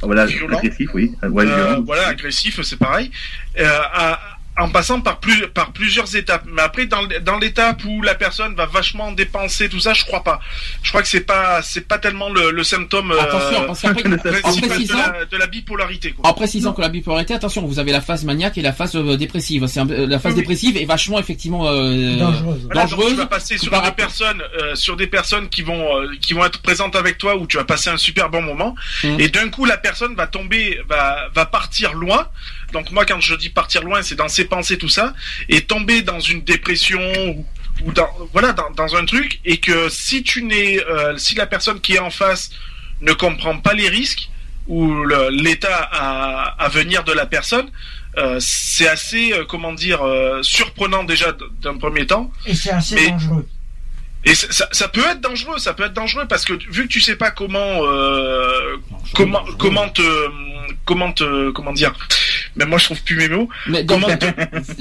Ah, 0.00 0.06
Voilà, 0.06 0.24
Violent. 0.26 0.58
agressif, 0.58 0.88
oui. 0.94 1.12
Euh, 1.24 1.28
Ouais, 1.28 1.44
Euh, 1.44 1.66
violent. 1.66 1.82
voilà, 1.84 2.06
agressif, 2.08 2.60
c'est 2.62 2.78
pareil, 2.78 3.10
euh, 3.58 3.66
à- 3.92 4.20
en 4.58 4.68
passant 4.70 5.00
par, 5.00 5.20
plus, 5.20 5.46
par 5.48 5.72
plusieurs 5.72 6.14
étapes. 6.16 6.44
Mais 6.46 6.62
après, 6.62 6.86
dans, 6.86 7.02
dans 7.22 7.38
l'étape 7.38 7.82
où 7.84 8.02
la 8.02 8.14
personne 8.14 8.54
va 8.54 8.66
vachement 8.66 9.12
dépenser 9.12 9.68
tout 9.68 9.80
ça, 9.80 9.94
je 9.94 10.04
crois 10.04 10.24
pas. 10.24 10.40
Je 10.82 10.90
crois 10.90 11.02
que 11.02 11.08
c'est 11.08 11.20
pas 11.20 11.62
c'est 11.62 11.86
pas 11.86 11.98
tellement 11.98 12.30
le, 12.30 12.50
le 12.50 12.64
symptôme 12.64 13.12
euh, 13.12 13.20
Attention, 13.20 13.68
en 13.68 13.72
de 14.52 14.66
précisant, 14.68 14.98
la, 14.98 15.24
de 15.24 15.36
la 15.36 15.46
bipolarité. 15.46 16.12
Quoi. 16.12 16.28
en 16.28 16.32
précisant 16.34 16.72
que 16.72 16.80
la 16.80 16.88
bipolarité, 16.88 17.34
attention, 17.34 17.64
vous 17.66 17.78
avez 17.78 17.92
la 17.92 18.00
phase 18.00 18.24
maniaque 18.24 18.58
et 18.58 18.62
la 18.62 18.72
phase 18.72 18.96
euh, 18.96 19.16
dépressive. 19.16 19.66
C'est 19.66 19.80
un- 19.80 19.84
la 19.86 20.18
phase 20.18 20.32
Oui, 20.32 20.38
oui. 20.38 20.42
dépressive 20.42 20.76
est 20.76 20.84
vachement 20.84 21.18
effectivement 21.18 21.68
euh, 21.68 22.16
Dangereuse. 22.16 22.62
Voilà, 22.64 22.82
dangereuse. 22.82 23.10
tu 23.10 23.14
vas 23.16 23.26
passer 23.26 23.58
sur 23.58 23.70
des 23.70 23.76
rapport- 23.76 23.94
personnes, 23.94 24.42
euh, 24.60 24.74
sur 24.74 24.96
des 24.96 25.06
personnes 25.06 25.48
qui 25.48 25.62
vont 25.62 25.96
euh, 26.02 26.08
qui 26.20 26.34
vont 26.34 26.44
être 26.44 26.60
présentes 26.62 26.96
avec 26.96 27.18
toi 27.18 27.36
où 27.36 27.46
tu 27.46 27.56
vas 27.56 27.64
passer 27.64 27.90
un 27.90 27.96
super 27.96 28.28
bon 28.30 28.42
moment. 28.42 28.74
Mm. 29.04 29.20
Et 29.20 29.28
d'un 29.28 29.48
coup, 29.50 29.64
la 29.64 29.76
personne 29.76 30.14
va 30.14 30.26
tomber, 30.26 30.80
va 30.88 31.28
va 31.34 31.46
partir 31.46 31.92
loin. 31.94 32.28
Donc 32.72 32.90
moi, 32.90 33.04
quand 33.06 33.20
je 33.20 33.34
dis 33.34 33.48
partir 33.48 33.82
loin, 33.82 34.02
c'est 34.02 34.14
dans 34.14 34.28
ses 34.28 34.44
pensées 34.44 34.76
tout 34.78 34.88
ça, 34.90 35.14
et 35.48 35.62
tomber 35.62 36.02
dans 36.02 36.20
une 36.20 36.42
dépression 36.42 37.00
ou, 37.28 37.46
ou 37.84 37.92
dans 37.92 38.08
voilà 38.32 38.52
dans, 38.52 38.70
dans 38.72 38.94
un 38.96 39.04
truc, 39.04 39.40
et 39.44 39.56
que 39.58 39.88
si 39.88 40.22
tu 40.22 40.42
n'es, 40.44 40.82
euh, 40.84 41.16
si 41.16 41.34
la 41.34 41.46
personne 41.46 41.80
qui 41.80 41.94
est 41.94 41.98
en 41.98 42.10
face 42.10 42.50
ne 43.00 43.12
comprend 43.12 43.58
pas 43.58 43.72
les 43.74 43.88
risques 43.88 44.28
ou 44.66 45.04
l'état 45.30 45.88
à, 45.92 46.62
à 46.62 46.68
venir 46.68 47.04
de 47.04 47.12
la 47.12 47.24
personne, 47.24 47.70
euh, 48.18 48.36
c'est 48.40 48.88
assez, 48.88 49.32
euh, 49.32 49.44
comment 49.46 49.72
dire, 49.72 50.02
euh, 50.02 50.42
surprenant 50.42 51.04
déjà 51.04 51.34
d'un 51.62 51.78
premier 51.78 52.06
temps. 52.06 52.30
Et 52.44 52.54
c'est 52.54 52.70
assez 52.72 52.94
Mais- 52.96 53.10
dangereux. 53.10 53.48
Et 54.24 54.34
ça, 54.34 54.48
ça- 54.50 54.68
ça 54.72 54.88
peut 54.88 55.04
être 55.08 55.20
dangereux, 55.20 55.58
ça 55.58 55.72
peut 55.72 55.84
être 55.84 55.92
dangereux 55.94 56.26
parce 56.28 56.44
que 56.44 56.52
vu 56.70 56.82
que 56.88 56.92
tu 56.92 57.00
sais 57.00 57.14
pas 57.16 57.30
comment, 57.30 57.78
euh, 57.84 58.76
comment, 59.14 59.44
comment 59.58 59.88
te, 59.88 60.02
comment 60.84 61.12
te, 61.12 61.50
comment 61.52 61.72
dire. 61.72 61.94
Mais 62.58 62.66
moi 62.66 62.78
je 62.78 62.84
trouve 62.86 63.02
plus 63.02 63.16
mes 63.16 63.28
mots. 63.28 63.48
Mais 63.68 63.84
donc, 63.84 64.00
Comment 64.02 64.16
te- 64.16 64.26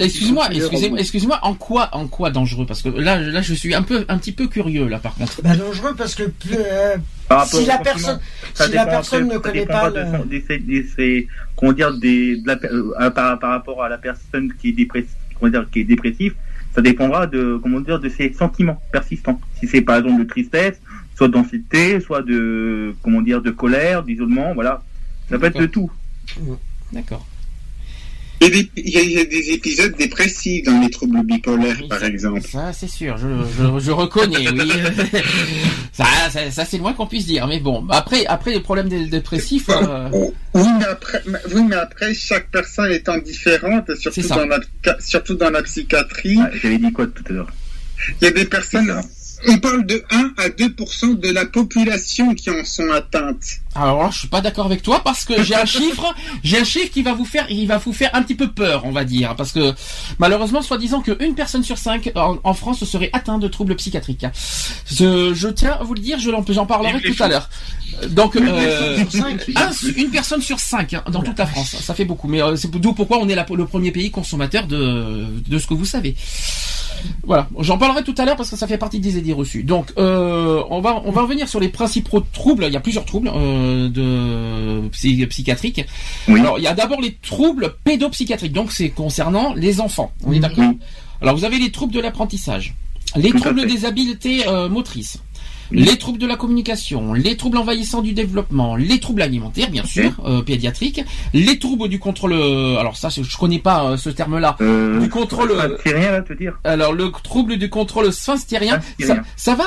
excuse-moi, 0.04 0.48
excusez-moi, 0.52 1.00
excusez-moi, 1.00 1.40
en 1.44 1.54
quoi, 1.54 1.90
en 1.94 2.08
quoi 2.08 2.32
dangereux? 2.32 2.66
Parce 2.66 2.82
que 2.82 2.90
là, 2.90 3.20
là, 3.20 3.42
je 3.42 3.54
suis 3.54 3.74
un 3.76 3.84
peu, 3.84 4.04
un 4.10 4.18
petit 4.18 4.32
peu 4.32 4.48
curieux 4.48 4.88
là, 4.88 5.00
par 5.00 5.14
contre. 5.16 5.42
Bah, 5.44 5.56
dangereux 5.56 5.94
parce 5.96 6.16
que 6.16 6.24
euh, 6.24 6.96
Par 7.30 7.40
rapport 7.40 7.60
si 7.60 7.66
la 7.68 7.78
personne, 7.78 8.20
si 8.56 8.72
la 8.72 8.86
personne 8.86 9.28
ne 9.28 9.38
connaît 9.38 9.66
pas 9.66 9.92
de 9.92 10.00
le- 10.00 11.28
comment 11.56 11.74
dire, 11.74 11.94
des, 11.98 12.38
de 12.38 12.48
la 12.48 12.56
per- 12.56 12.70
euh, 12.72 13.10
par, 13.12 13.38
par 13.40 13.50
rapport 13.52 13.84
à 13.84 13.90
la 13.90 13.98
personne 13.98 14.52
qui 14.60 14.70
est 14.70 14.74
dépressive, 14.74 15.10
comment 15.40 15.52
dire, 15.52 15.66
qui 15.72 15.82
est 15.82 15.84
dépressive, 15.84 16.34
ça 16.74 16.82
dépendra 16.82 17.28
de, 17.28 17.60
comment 17.62 17.80
dire, 17.80 18.00
de 18.00 18.10
ses 18.10 18.34
sentiments 18.34 18.82
persistants. 18.92 19.40
Si 19.60 19.68
c'est 19.68 19.82
par 19.82 19.98
exemple 19.98 20.24
de 20.24 20.28
tristesse, 20.28 20.80
soit 21.16 21.28
d'anxiété, 21.28 22.00
soit 22.00 22.22
de, 22.22 22.96
comment 23.04 23.22
dire, 23.22 23.42
de 23.42 23.50
colère, 23.52 24.04
d'isolement, 24.04 24.54
voilà. 24.54 24.82
Ça 25.30 25.38
peut 25.40 25.48
être 25.48 25.60
de 25.60 25.66
tout. 25.66 25.92
D'accord. 26.94 27.26
Il 28.40 28.48
y, 28.48 28.48
a 28.48 28.50
des, 28.54 28.70
il 28.78 28.90
y 28.90 28.98
a- 28.98 29.02
il 29.02 29.12
y 29.14 29.20
a 29.20 29.26
des 29.26 29.50
épisodes 29.52 29.96
dépressifs 29.98 30.64
dans 30.64 30.80
les 30.80 30.90
troubles 30.92 31.24
bipolaires, 31.24 31.78
Oui, 31.82 31.88
par 31.88 32.04
exemple. 32.04 32.42
Ça, 32.48 32.72
c'est 32.72 32.88
sûr, 32.90 33.18
je, 33.18 33.28
je, 33.58 33.80
je 33.80 33.92
reconnais, 33.92 34.48
oui. 34.50 34.72
ça, 35.92 36.06
ça, 36.32 36.52
ça, 36.52 36.66
c'est 36.66 36.78
le 36.78 36.84
moins 36.84 36.94
qu'on 36.94 37.08
puisse 37.08 37.26
dire. 37.26 37.48
Mais 37.48 37.60
bon, 37.60 37.86
après, 37.90 38.26
après 38.28 38.52
les 38.52 38.60
problèmes 38.60 38.90
dé- 38.90 39.08
dépressifs, 39.08 39.70
euh, 39.70 40.10
Oui, 40.54 40.66
mais 40.80 40.86
après, 40.86 41.24
oui, 41.54 41.64
mais 41.68 41.76
après, 41.76 42.14
chaque 42.14 42.50
personne 42.52 42.92
étant 42.92 43.18
différente, 43.18 43.94
surtout 43.96 44.22
dans, 44.28 44.46
la, 44.46 44.60
surtout 45.00 45.36
dans 45.36 45.50
la 45.50 45.64
psychiatrie, 45.64 46.38
Ouais, 46.38 46.52
J'avais 46.62 46.78
dit 46.78 46.92
quoi 46.92 47.08
tout 47.08 47.24
à 47.30 47.34
l'heure? 47.34 47.52
Il 48.22 48.26
y 48.26 48.28
a 48.28 48.32
des 48.32 48.46
personnes, 48.46 49.02
on 49.48 49.58
parle 49.58 49.86
de 49.88 50.04
1 50.12 50.34
à 50.38 50.50
2% 50.50 51.20
de 51.20 51.30
la 51.32 51.46
population 51.46 52.36
qui 52.36 52.50
en 52.52 52.64
sont 52.64 52.90
atteintes. 52.92 53.60
Alors 53.80 54.04
là, 54.04 54.10
je 54.12 54.20
suis 54.20 54.28
pas 54.28 54.42
d'accord 54.42 54.66
avec 54.66 54.82
toi 54.82 55.02
parce 55.04 55.26
que 55.26 55.44
j'ai 55.44 55.56
un 55.56 55.66
chiffre, 55.66 56.14
j'ai 56.44 56.60
un 56.60 56.64
chiffre 56.64 56.92
qui 56.92 57.04
va 57.04 57.14
vous 57.14 57.26
faire, 57.26 57.46
il 57.50 57.68
va 57.68 57.78
vous 57.78 57.94
faire 57.94 58.10
un 58.14 58.22
petit 58.24 58.36
peu 58.36 58.50
peur, 58.52 58.84
on 58.86 58.92
va 58.92 59.04
dire, 59.04 59.36
parce 59.36 59.52
que 59.52 59.74
malheureusement, 60.20 60.62
soi-disant 60.62 61.02
qu'une 61.02 61.36
personne 61.36 61.64
sur 61.64 61.78
cinq 61.78 62.12
en, 62.16 62.38
en 62.44 62.54
France 62.54 62.84
serait 62.84 63.10
atteinte 63.14 63.42
de 63.42 63.48
troubles 63.48 63.76
psychiatriques. 63.76 64.26
Je, 64.90 65.34
je 65.34 65.48
tiens 65.50 65.78
à 65.80 65.84
vous 65.84 65.94
le 65.94 66.02
dire, 66.02 66.20
je 66.20 66.32
j'en 66.50 66.66
parlerai 66.66 67.02
tout 67.02 67.24
à 67.24 67.28
l'heure. 67.28 67.50
Donc, 68.10 68.36
euh, 68.36 68.98
sur 68.98 69.12
cinq. 69.12 69.50
un- 69.56 69.72
une 69.96 70.10
personne 70.10 70.42
sur 70.42 70.60
cinq 70.60 70.94
hein, 70.94 71.04
dans 71.12 71.22
toute 71.24 71.38
la 71.40 71.46
France, 71.48 71.76
ça 71.82 71.94
fait 71.94 72.06
beaucoup. 72.06 72.28
Mais 72.28 72.42
euh, 72.42 72.56
c'est 72.56 72.70
d'où 72.70 72.94
pourquoi 72.94 73.18
on 73.20 73.28
est 73.30 73.36
la- 73.36 73.46
le 73.56 73.66
premier 73.66 73.92
pays 73.92 74.12
consommateur 74.12 74.68
de, 74.68 75.26
de 75.48 75.58
ce 75.60 75.66
que 75.68 75.74
vous 75.74 75.86
savez. 75.86 76.16
Voilà, 77.24 77.48
j'en 77.60 77.78
parlerai 77.78 78.04
tout 78.04 78.16
à 78.18 78.26
l'heure 78.26 78.36
parce 78.36 78.50
que 78.50 78.56
ça 78.56 78.66
fait 78.68 78.78
partie 78.78 79.00
des 79.00 79.18
idées 79.18 79.34
reçues. 79.34 79.64
Donc, 79.64 79.94
euh, 79.98 80.64
on 80.70 80.82
va 80.82 81.02
on 81.06 81.12
va 81.12 81.22
revenir 81.22 81.48
sur 81.48 81.60
les 81.60 81.70
principaux 81.70 82.22
troubles. 82.34 82.66
Il 82.66 82.74
y 82.74 82.78
a 82.78 82.80
plusieurs 82.80 83.06
troubles 83.06 83.32
euh, 83.34 83.67
de 83.90 84.88
psy- 84.90 85.26
psychiatriques. 85.28 85.86
Oui. 86.28 86.40
Alors, 86.40 86.58
il 86.60 86.64
y 86.64 86.68
a 86.68 86.74
d'abord 86.74 87.02
les 87.02 87.14
troubles 87.22 87.76
pédopsychiatriques. 87.84 88.54
Donc, 88.54 88.72
c'est 88.72 88.90
concernant 88.90 89.54
les 89.54 89.80
enfants. 89.82 90.12
On 90.24 90.32
est 90.34 90.40
d'accord. 90.40 90.70
Oui. 90.70 90.78
Alors, 91.22 91.36
vous 91.36 91.46
avez 91.46 91.58
les 91.60 91.72
troubles 91.72 91.94
de 91.94 92.00
l'apprentissage, 92.00 92.76
les 93.16 93.32
Tout 93.32 93.40
troubles 93.40 93.66
des 93.68 93.86
habiletés 93.86 94.48
euh, 94.48 94.70
motrices, 94.70 95.18
les 95.72 95.98
troubles 95.98 96.20
de 96.20 96.28
la 96.28 96.36
communication, 96.36 97.14
les 97.14 97.36
troubles 97.38 97.58
envahissants 97.58 98.02
du 98.02 98.14
développement, 98.14 98.76
les 98.76 99.00
troubles 99.00 99.22
alimentaires, 99.22 99.70
bien 99.70 99.84
sûr, 99.86 100.12
euh, 100.26 100.42
pédiatriques, 100.42 101.04
les 101.34 101.60
troubles 101.60 101.90
du 101.90 102.00
contrôle. 102.00 102.34
euh, 102.34 102.78
Alors 102.78 102.98
ça, 102.98 103.10
je 103.10 103.38
connais 103.38 103.60
pas 103.60 103.84
euh, 103.92 103.98
ce 103.98 104.10
terme-là. 104.10 104.56
Euh, 104.62 105.00
du 105.00 105.10
contrôle. 105.10 105.52
euh, 105.52 105.78
C'est 105.86 105.94
rien 105.96 106.12
là, 106.12 106.22
te 106.22 106.34
dire? 106.34 106.58
alors 106.64 106.94
le 106.94 107.12
trouble 107.24 107.58
du 107.58 107.70
contrôle 107.70 108.12
sphinctérien, 108.14 108.80
ça, 108.80 108.82
Sphinctérien. 109.06 109.24
ça 109.36 109.56
va, 109.56 109.66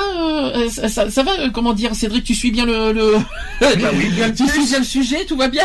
euh, 0.55 0.69
ça, 0.69 0.89
ça- 0.89 1.09
ça 1.09 1.23
va, 1.23 1.31
euh, 1.39 1.49
comment 1.51 1.73
dire, 1.73 1.93
Cédric, 1.95 2.23
tu 2.23 2.33
suis 2.35 2.51
bien 2.51 2.65
le, 2.65 2.91
le... 2.93 3.13
Bah 3.59 3.67
oui, 3.93 4.09
bien 4.15 4.31
tu 4.35 4.47
suis 4.47 4.65
bien 4.65 4.79
le 4.79 4.85
sujet, 4.85 5.25
tout 5.27 5.37
va 5.37 5.47
bien? 5.47 5.63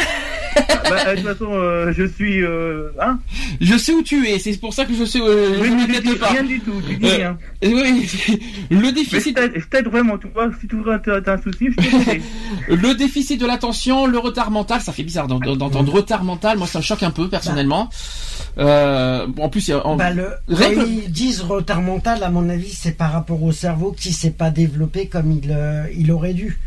Bah, 0.56 0.96
euh, 1.08 1.14
de 1.16 1.20
toute 1.20 1.28
façon, 1.32 1.50
euh, 1.52 1.92
je 1.96 2.04
suis. 2.06 2.42
Euh, 2.42 2.88
hein? 3.00 3.18
Je 3.60 3.76
sais 3.76 3.92
où 3.92 4.02
tu 4.02 4.26
es, 4.26 4.38
c'est 4.38 4.58
pour 4.58 4.72
ça 4.72 4.86
que 4.86 4.94
je 4.94 5.04
sais. 5.04 5.20
Euh, 5.20 5.58
Oui, 5.60 5.68
je 5.86 6.14
pas. 6.14 6.28
rien 6.28 6.44
du 6.44 6.60
tout, 6.60 6.80
tu 6.88 6.96
dis 6.96 7.06
Euh, 7.06 7.16
rien. 7.16 7.38
Euh, 7.64 7.70
Oui, 7.74 8.40
le 8.70 8.90
déficit, 8.92 9.38
je 9.54 9.64
t'aide 9.66 9.86
vraiment, 9.88 10.16
tu 10.26 10.32
vois, 10.34 10.50
si 10.60 10.66
tu 10.68 10.90
as 10.90 11.20
t'as 11.20 11.32
un 11.34 11.42
souci, 11.42 11.66
je 11.70 11.76
peux 11.76 12.04
t'aider. 12.04 12.22
le 12.68 12.94
déficit 12.94 13.40
de 13.40 13.46
l'attention, 13.46 14.06
le 14.06 14.18
retard 14.18 14.50
mental, 14.50 14.80
ça 14.80 14.92
fait 14.92 15.02
bizarre 15.02 15.26
d'en- 15.26 15.38
d'entendre 15.38 15.92
retard 15.92 16.24
mental. 16.24 16.58
Moi, 16.58 16.66
ça 16.66 16.78
me 16.78 16.84
choque 16.84 17.02
un 17.02 17.10
peu 17.10 17.28
personnellement. 17.28 17.88
Euh, 18.58 19.26
en 19.38 19.48
plus, 19.48 19.70
en- 19.72 19.96
Bah, 19.96 20.10
le, 20.10 20.28
ils 20.86 21.10
disent 21.10 21.40
retard 21.42 21.82
mental, 21.82 22.22
à 22.22 22.30
mon 22.30 22.48
avis, 22.48 22.70
c'est 22.70 22.92
par 22.96 23.12
rapport 23.12 23.42
au 23.42 23.52
cerveau 23.52 23.92
qui 23.92 24.12
s'est 24.12 24.30
pas 24.30 24.50
développé 24.50 25.06
comme 25.08 25.32
il, 25.32 25.50
euh, 25.50 25.84
il 25.96 26.10
aurait 26.12 26.34
dû. 26.34 26.58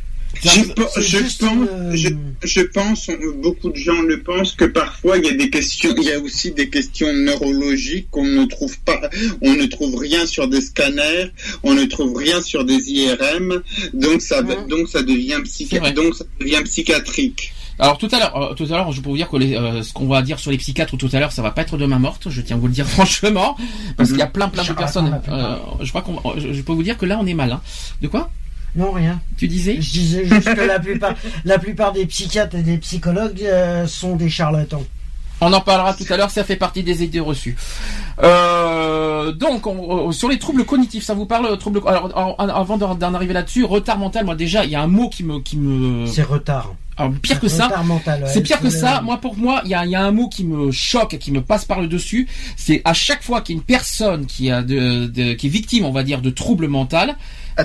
Je, 0.41 0.61
pense, 0.73 0.95
une, 1.41 1.95
je, 1.95 2.09
je 2.43 2.61
pense, 2.61 3.09
on- 3.09 3.41
beaucoup 3.41 3.69
de 3.71 3.75
gens 3.75 4.01
le 4.01 4.21
pensent 4.23 4.53
que 4.53 4.65
parfois 4.65 5.17
il 5.17 5.25
y 5.25 5.29
a 5.29 5.33
des 5.33 5.49
questions, 5.49 5.93
il 5.97 6.03
y 6.03 6.11
a 6.11 6.19
aussi 6.19 6.51
des 6.51 6.69
questions 6.69 7.11
neurologiques 7.11 8.07
qu'on 8.11 8.25
ne 8.25 8.45
trouve 8.45 8.77
pas, 8.81 9.01
on 9.41 9.53
ne 9.55 9.65
trouve 9.65 9.97
rien 9.97 10.25
sur 10.25 10.47
des 10.47 10.61
scanners, 10.61 11.31
on 11.63 11.73
ne 11.73 11.83
trouve 11.85 12.15
rien 12.15 12.41
sur 12.41 12.63
des 12.63 12.89
IRM, 12.91 13.61
donc 13.93 14.21
ça, 14.21 14.41
Mhm. 14.41 14.67
donc 14.69 14.87
ça 14.87 15.01
devient 15.01 15.41
donc 15.95 16.15
ça 16.15 16.25
psychiatrique. 16.63 17.51
Alors 17.81 17.97
tout 17.97 18.09
à 18.11 18.19
l'heure, 18.19 18.35
euh, 18.51 18.53
tout 18.55 18.65
à 18.65 18.69
l'heure, 18.77 18.91
je 18.91 19.01
peux 19.01 19.09
vous 19.09 19.15
dire 19.17 19.29
que 19.29 19.37
les, 19.37 19.55
euh, 19.55 19.81
ce 19.83 19.93
qu'on 19.93 20.07
va 20.07 20.21
dire 20.21 20.37
sur 20.39 20.51
les 20.51 20.57
psychiatres 20.57 20.97
tout 20.97 21.09
à 21.13 21.19
l'heure, 21.19 21.31
ça 21.31 21.41
va 21.41 21.51
pas 21.51 21.61
être 21.61 21.77
de 21.77 21.85
main 21.85 21.99
morte. 21.99 22.27
Je 22.29 22.41
tiens 22.41 22.57
à 22.57 22.59
vous 22.59 22.67
le 22.67 22.73
dire 22.73 22.85
franchement, 22.97 23.55
parce 23.97 24.09
qu'il 24.09 24.19
y 24.19 24.21
a 24.21 24.27
plein, 24.27 24.49
plein 24.49 24.63
de 24.65 24.73
personnes. 24.73 25.19
euh, 25.29 25.55
je 25.81 25.89
crois 25.89 26.01
qu'on, 26.01 26.19
je, 26.37 26.51
je 26.53 26.61
peux 26.61 26.73
vous 26.73 26.83
dire 26.83 26.97
que 26.97 27.05
là, 27.05 27.17
on 27.21 27.25
est 27.25 27.33
mal. 27.33 27.51
Hein. 27.53 27.61
De 28.01 28.07
quoi? 28.07 28.29
Non, 28.75 28.91
rien. 28.91 29.19
Tu 29.37 29.47
disais 29.47 29.81
Je 29.81 29.91
disais 29.91 30.25
juste 30.25 30.53
que 30.53 30.61
la 30.61 30.79
plupart, 30.79 31.15
la 31.45 31.59
plupart 31.59 31.91
des 31.91 32.05
psychiatres 32.05 32.55
et 32.55 32.61
des 32.61 32.77
psychologues 32.77 33.41
euh, 33.43 33.87
sont 33.87 34.15
des 34.15 34.29
charlatans. 34.29 34.83
On 35.41 35.53
en 35.53 35.61
parlera 35.61 35.93
tout 35.93 36.03
à 36.09 36.17
l'heure, 36.17 36.29
ça 36.31 36.43
fait 36.43 36.57
partie 36.57 36.83
des 36.83 37.01
idées 37.03 37.21
reçues. 37.21 37.55
Euh, 38.21 39.31
donc, 39.31 39.67
on- 39.67 40.09
euh, 40.09 40.11
sur 40.11 40.27
les 40.29 40.37
troubles 40.37 40.65
cognitifs, 40.65 41.03
ça 41.03 41.13
vous 41.13 41.25
parle 41.25 41.57
troubles 41.57 41.79
Alors, 41.87 42.35
avant 42.37 42.77
d'en 42.77 43.13
arriver 43.13 43.33
là-dessus, 43.33 43.63
retard 43.63 43.97
mental. 43.97 44.25
Moi, 44.25 44.35
déjà, 44.35 44.65
il 44.65 44.71
y 44.71 44.75
a 44.75 44.81
un 44.81 44.87
mot 44.87 45.09
qui 45.09 45.23
me, 45.23 45.39
qui 45.39 45.57
me. 45.57 46.05
C'est 46.07 46.23
retard. 46.23 46.75
Alors, 46.97 47.13
pire 47.21 47.39
que 47.39 47.47
ça, 47.47 47.67
Retard 47.67 47.85
mental, 47.85 48.23
ouais. 48.23 48.29
C'est 48.29 48.41
pire 48.41 48.59
que 48.59 48.69
ça. 48.69 48.99
Moi, 49.01 49.17
pour 49.21 49.37
moi, 49.37 49.61
il 49.63 49.71
y 49.71 49.73
a, 49.73 49.85
il 49.85 49.91
y 49.91 49.95
a 49.95 50.03
un 50.03 50.11
mot 50.11 50.27
qui 50.27 50.43
me 50.43 50.69
choque, 50.71 51.17
qui 51.17 51.31
me 51.31 51.41
passe 51.41 51.63
par 51.63 51.79
le 51.79 51.87
dessus. 51.87 52.27
C'est 52.57 52.81
à 52.83 52.93
chaque 52.93 53.23
fois 53.23 53.39
qu'il 53.39 53.55
y 53.55 53.57
a 53.57 53.61
une 53.61 53.65
personne 53.65 54.25
qui 54.25 54.51
a 54.51 54.61
de, 54.61 55.05
de- 55.07 55.33
qui 55.33 55.47
est 55.47 55.49
victime, 55.49 55.85
on 55.85 55.91
va 55.91 56.03
dire, 56.03 56.21
de 56.21 56.29
troubles 56.29 56.67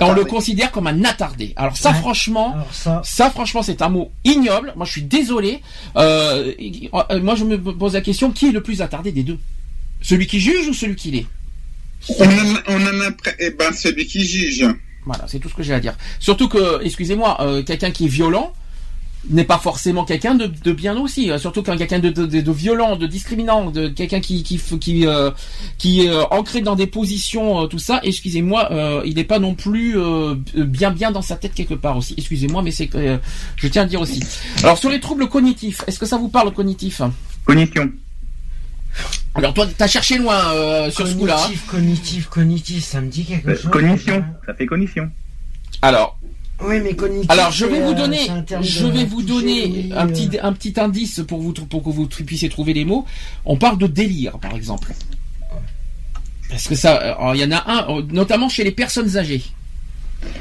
on 0.01 0.13
le 0.13 0.25
considère 0.25 0.71
comme 0.71 0.87
un 0.87 1.03
attardé. 1.03 1.53
Alors 1.55 1.77
ça, 1.77 1.91
Ouais. 1.91 1.97
franchement, 1.99 2.53
Alors 2.53 2.73
ça, 2.73 3.01
ça, 3.03 3.29
franchement, 3.29 3.61
c'est 3.63 3.81
un 3.81 3.89
mot 3.89 4.11
ignoble. 4.23 4.73
Moi, 4.75 4.85
je 4.85 4.91
suis 4.91 5.03
désolé. 5.03 5.61
Euh, 5.95 6.51
euh, 6.93 7.21
moi, 7.21 7.35
je 7.35 7.43
me 7.45 7.57
pose 7.57 7.93
la 7.93 8.01
question 8.01 8.31
qui 8.31 8.47
est 8.49 8.51
le 8.51 8.61
plus 8.61 8.81
attardé 8.81 9.11
des 9.11 9.23
deux? 9.23 9.39
Celui 10.01 10.27
qui 10.27 10.39
juge 10.39 10.67
ou 10.67 10.73
celui 10.73 10.95
qui 10.95 11.11
l'est? 11.11 11.25
On 12.19 12.23
en, 12.25 12.27
on 12.67 12.81
en 12.81 13.01
a, 13.01 13.11
eh 13.39 13.49
ben, 13.51 13.71
celui 13.73 14.05
qui 14.05 14.23
juge. 14.25 14.65
Voilà, 15.05 15.25
c'est 15.27 15.39
tout 15.39 15.49
ce 15.49 15.53
que 15.55 15.63
j'ai 15.63 15.73
à 15.73 15.79
dire. 15.79 15.95
Surtout 16.19 16.47
que, 16.49 16.83
excusez-moi, 16.83 17.37
euh, 17.41 17.63
quelqu'un 17.63 17.91
qui 17.91 18.05
est 18.05 18.09
violent 18.09 18.53
n'est 19.29 19.43
pas 19.43 19.57
forcément 19.57 20.05
quelqu'un 20.05 20.35
de, 20.35 20.45
de 20.47 20.71
bien 20.71 20.97
aussi. 20.97 21.31
Euh, 21.31 21.37
Surtout 21.37 21.63
qu'un 21.63 21.77
quelqu'un 21.77 21.99
de, 21.99 22.09
de, 22.09 22.25
de- 22.25 22.41
de 22.41 22.51
violent, 22.51 22.95
de 22.95 23.07
discriminant, 23.07 23.71
de 23.71 23.87
quelqu'un 23.87 24.19
qui 24.19 24.43
qui 24.43 24.57
qui 24.79 25.05
euh, 25.07 25.31
qui 25.77 26.05
est 26.05 26.09
euh, 26.09 26.23
ancré 26.31 26.61
dans 26.61 26.75
des 26.75 26.87
positions, 26.87 27.61
euh, 27.63 27.67
tout 27.67 27.79
ça. 27.79 27.99
Excusez-moi, 28.03 28.69
euh, 28.71 29.01
il 29.05 29.15
n'est 29.15 29.23
pas 29.23 29.39
non 29.39 29.55
plus 29.55 29.97
euh, 29.97 30.35
bien 30.55 30.91
bien 30.91 31.11
dans 31.11 31.21
sa 31.21 31.35
tête 31.35 31.53
quelque 31.53 31.73
part 31.73 31.97
aussi. 31.97 32.13
Excusez-moi, 32.17 32.61
mais 32.61 32.71
c'est 32.71 32.87
que 32.87 32.97
euh, 32.97 33.17
je 33.55 33.67
tiens 33.67 33.81
à 33.81 33.85
le 33.85 33.89
dire 33.89 34.01
aussi. 34.01 34.21
Alors 34.63 34.77
sur 34.77 34.89
les 34.89 34.99
troubles 34.99 35.27
cognitifs, 35.29 35.83
est-ce 35.87 35.99
que 35.99 36.05
ça 36.05 36.17
vous 36.17 36.29
parle 36.29 36.51
cognitif? 36.53 37.01
Cognition. 37.45 37.89
Alors 39.33 39.53
toi, 39.53 39.67
t'as 39.77 39.87
cherché 39.87 40.17
loin 40.17 40.39
euh, 40.53 40.89
sur 40.89 41.05
ce 41.07 41.13
coup-là. 41.15 41.35
hein. 41.35 41.41
cognitif, 41.43 41.65
cognitif, 41.67 42.25
cognitif, 42.29 42.83
ça 42.85 43.01
me 43.01 43.09
dit 43.09 43.25
quelque 43.25 43.49
Euh, 43.49 43.55
chose. 43.57 43.69
cognition, 43.71 44.23
ça 44.45 44.53
fait 44.53 44.65
cognition. 44.65 45.11
Alors, 45.81 46.17
Oui, 46.61 46.79
mais 46.81 46.95
cognitif. 46.95 47.29
Alors 47.29 47.51
je 47.51 47.65
vais 47.65 47.81
vous 47.81 47.91
euh, 47.91 47.95
donner, 47.95 48.27
je 48.61 48.85
vais 48.87 49.03
vous 49.03 49.21
toucher, 49.21 49.33
donner 49.33 49.63
oui, 49.65 49.93
un 49.95 50.07
euh, 50.07 50.11
petit 50.11 50.29
un 50.41 50.53
petit 50.53 50.73
indice 50.79 51.21
pour 51.27 51.41
vous 51.41 51.51
pour 51.53 51.83
que 51.83 51.89
vous 51.89 52.07
puissiez 52.07 52.47
trouver 52.49 52.73
les 52.73 52.85
mots. 52.85 53.05
On 53.45 53.57
parle 53.57 53.77
de 53.77 53.87
délire 53.87 54.39
par 54.39 54.55
exemple. 54.55 54.93
Parce 56.49 56.67
que 56.67 56.75
ça, 56.75 56.93
alors, 56.95 57.35
il 57.35 57.41
y 57.41 57.43
en 57.43 57.51
a 57.57 57.63
un, 57.69 57.97
euh, 57.97 58.01
notamment 58.11 58.47
chez 58.49 58.63
les 58.63 58.71
personnes 58.71 59.17
âgées. 59.17 59.43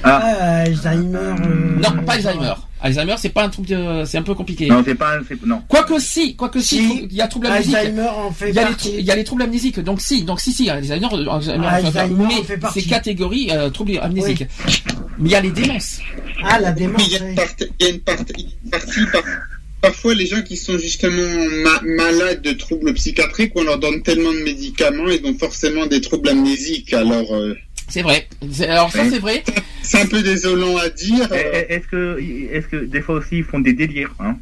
Ah, 0.03 0.19
Alzheimer. 0.61 1.17
euh, 1.19 1.77
Non, 1.81 2.03
pas 2.05 2.15
Alzheimer. 2.15 2.55
Alzheimer, 2.85 3.15
c'est 3.19 3.31
pas 3.31 3.45
un 3.45 3.49
truc, 3.49 3.67
de- 3.67 4.05
c'est 4.05 4.19
un 4.19 4.23
peu 4.23 4.35
compliqué. 4.35 4.67
Non, 4.69 4.83
c'est 4.87 4.95
pas. 4.95 5.19
c'est- 5.27 5.43
Non. 5.47 5.63
Quoique 5.69 5.99
si, 5.99 6.37
quoique 6.37 6.61
si, 6.61 6.77
Si. 6.77 7.09
il 7.11 7.15
y 7.17 7.23
a 7.23 7.27
trouble 7.29 7.47
amnésique. 7.47 7.75
Alzheimer 7.75 8.09
en 8.09 8.31
fait 8.31 8.51
Il 8.51 8.55
y, 8.55 8.59
a 8.59 8.69
les, 8.69 8.75
il 8.99 9.05
y 9.07 9.11
a 9.11 9.17
les 9.17 9.25
troubles 9.25 9.43
amnésiques, 9.43 9.81
donc 9.81 10.01
si, 10.03 10.23
donc 10.23 10.39
si, 10.41 10.53
si, 10.53 10.69
Alzheimer, 10.69 11.09
euh, 11.13 11.31
Alzheimer, 11.31 11.67
Alzheimer 11.67 12.25
en 12.25 12.29
mais 12.29 12.43
fait 12.45 12.59
partie. 12.59 12.83
c'est 12.83 12.89
catégorie 12.89 13.49
euh, 13.51 13.71
troubles 13.71 13.99
amnésiques. 14.03 14.45
Mais 15.19 15.31
il 15.31 15.33
y 15.33 15.35
a 15.35 15.41
les 15.41 15.51
démences. 15.51 15.99
Ah, 16.45 16.61
la 16.61 16.73
Mais 16.73 16.81
démence. 16.81 17.07
il 17.07 17.13
y 17.13 17.17
a 17.17 17.19
une 17.21 17.29
oui. 17.31 17.35
partie, 17.35 17.65
il 17.81 17.87
y 17.87 17.89
a 17.89 17.93
une 17.95 18.01
partie, 18.01 18.47
une 18.65 18.71
partie 18.71 19.01
par- 19.13 19.23
parfois 19.81 20.15
les 20.15 20.27
gens 20.27 20.43
qui 20.43 20.57
sont 20.59 20.77
justement 20.77 21.47
ma- 21.65 21.81
malades 22.05 22.43
de 22.43 22.53
troubles 22.53 22.93
psychiatriques, 22.95 23.53
on 23.55 23.63
leur 23.65 23.79
donne 23.79 24.03
tellement 24.03 24.33
de 24.33 24.39
médicaments, 24.45 25.09
ils 25.09 25.25
ont 25.25 25.39
forcément 25.39 25.87
des 25.87 26.01
troubles 26.03 26.29
amnésiques. 26.29 26.93
Alors, 26.93 27.35
euh, 27.35 27.55
C'est 27.89 28.03
vrai. 28.03 28.29
Alors 28.69 28.91
ça 28.91 29.09
c'est 29.11 29.19
vrai. 29.19 29.45
c'est 29.83 30.01
un 30.03 30.07
peu 30.07 30.23
désolant 30.23 30.77
à 30.79 30.89
dire. 30.89 31.29
Eh, 31.33 31.37
eh, 31.69 31.75
Est-ce 31.75 31.87
que, 31.89 32.19
est-ce 32.53 32.67
que 32.67 32.85
des 32.85 33.01
fois 33.01 33.17
aussi 33.17 33.39
ils 33.39 33.45
font 33.45 33.61
des 33.61 33.73
délires, 33.75 34.15
hein? 34.21 34.37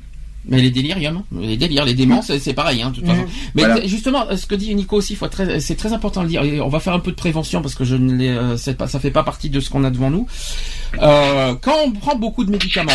Mais 0.48 0.60
les 0.60 0.72
déliriums, 0.72 1.22
les 1.40 1.56
délires, 1.56 1.84
les 1.84 1.94
démences, 1.94 2.36
c'est- 2.36 2.52
pareil, 2.52 2.82
hein, 2.82 2.90
de 2.90 2.96
toute 2.96 3.06
façon. 3.06 3.22
Mhm. 3.22 3.28
Mais 3.54 3.62
Voilà. 3.62 3.86
justement, 3.86 4.36
ce 4.36 4.44
que 4.46 4.56
dit 4.56 4.74
Nico 4.74 4.96
aussi, 4.96 5.14
faut 5.14 5.26
être 5.26 5.32
très- 5.32 5.60
c'est 5.60 5.76
très 5.76 5.92
important 5.92 6.20
de 6.22 6.26
le 6.26 6.30
dire. 6.30 6.42
Et 6.42 6.60
on 6.60 6.68
va 6.68 6.80
faire 6.80 6.94
un 6.94 6.98
peu 6.98 7.12
de 7.12 7.16
prévention 7.16 7.62
parce 7.62 7.76
que 7.76 7.84
je 7.84 7.94
ne 7.94 8.12
l'ai, 8.16 8.30
euh, 8.30 8.56
c'est 8.56 8.76
pas, 8.76 8.88
ça 8.88 8.98
fait 8.98 9.12
pas 9.12 9.22
partie 9.22 9.50
de 9.50 9.60
ce 9.60 9.70
qu'on 9.70 9.84
a 9.84 9.90
devant 9.90 10.10
nous. 10.10 10.26
Euh, 11.00 11.54
quand 11.60 11.76
on 11.86 11.92
prend 11.92 12.16
beaucoup 12.16 12.42
de 12.44 12.50
médicaments, 12.50 12.90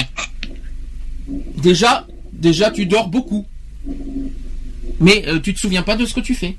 déjà, 1.57 2.05
déjà, 2.33 2.69
tu 2.71 2.85
dors 2.85 3.07
beaucoup. 3.07 3.45
Mais 4.99 5.23
euh, 5.27 5.39
tu 5.39 5.53
te 5.53 5.59
souviens 5.59 5.83
pas 5.83 5.95
de 5.95 6.05
ce 6.05 6.13
que 6.13 6.19
tu 6.19 6.33
fais. 6.33 6.55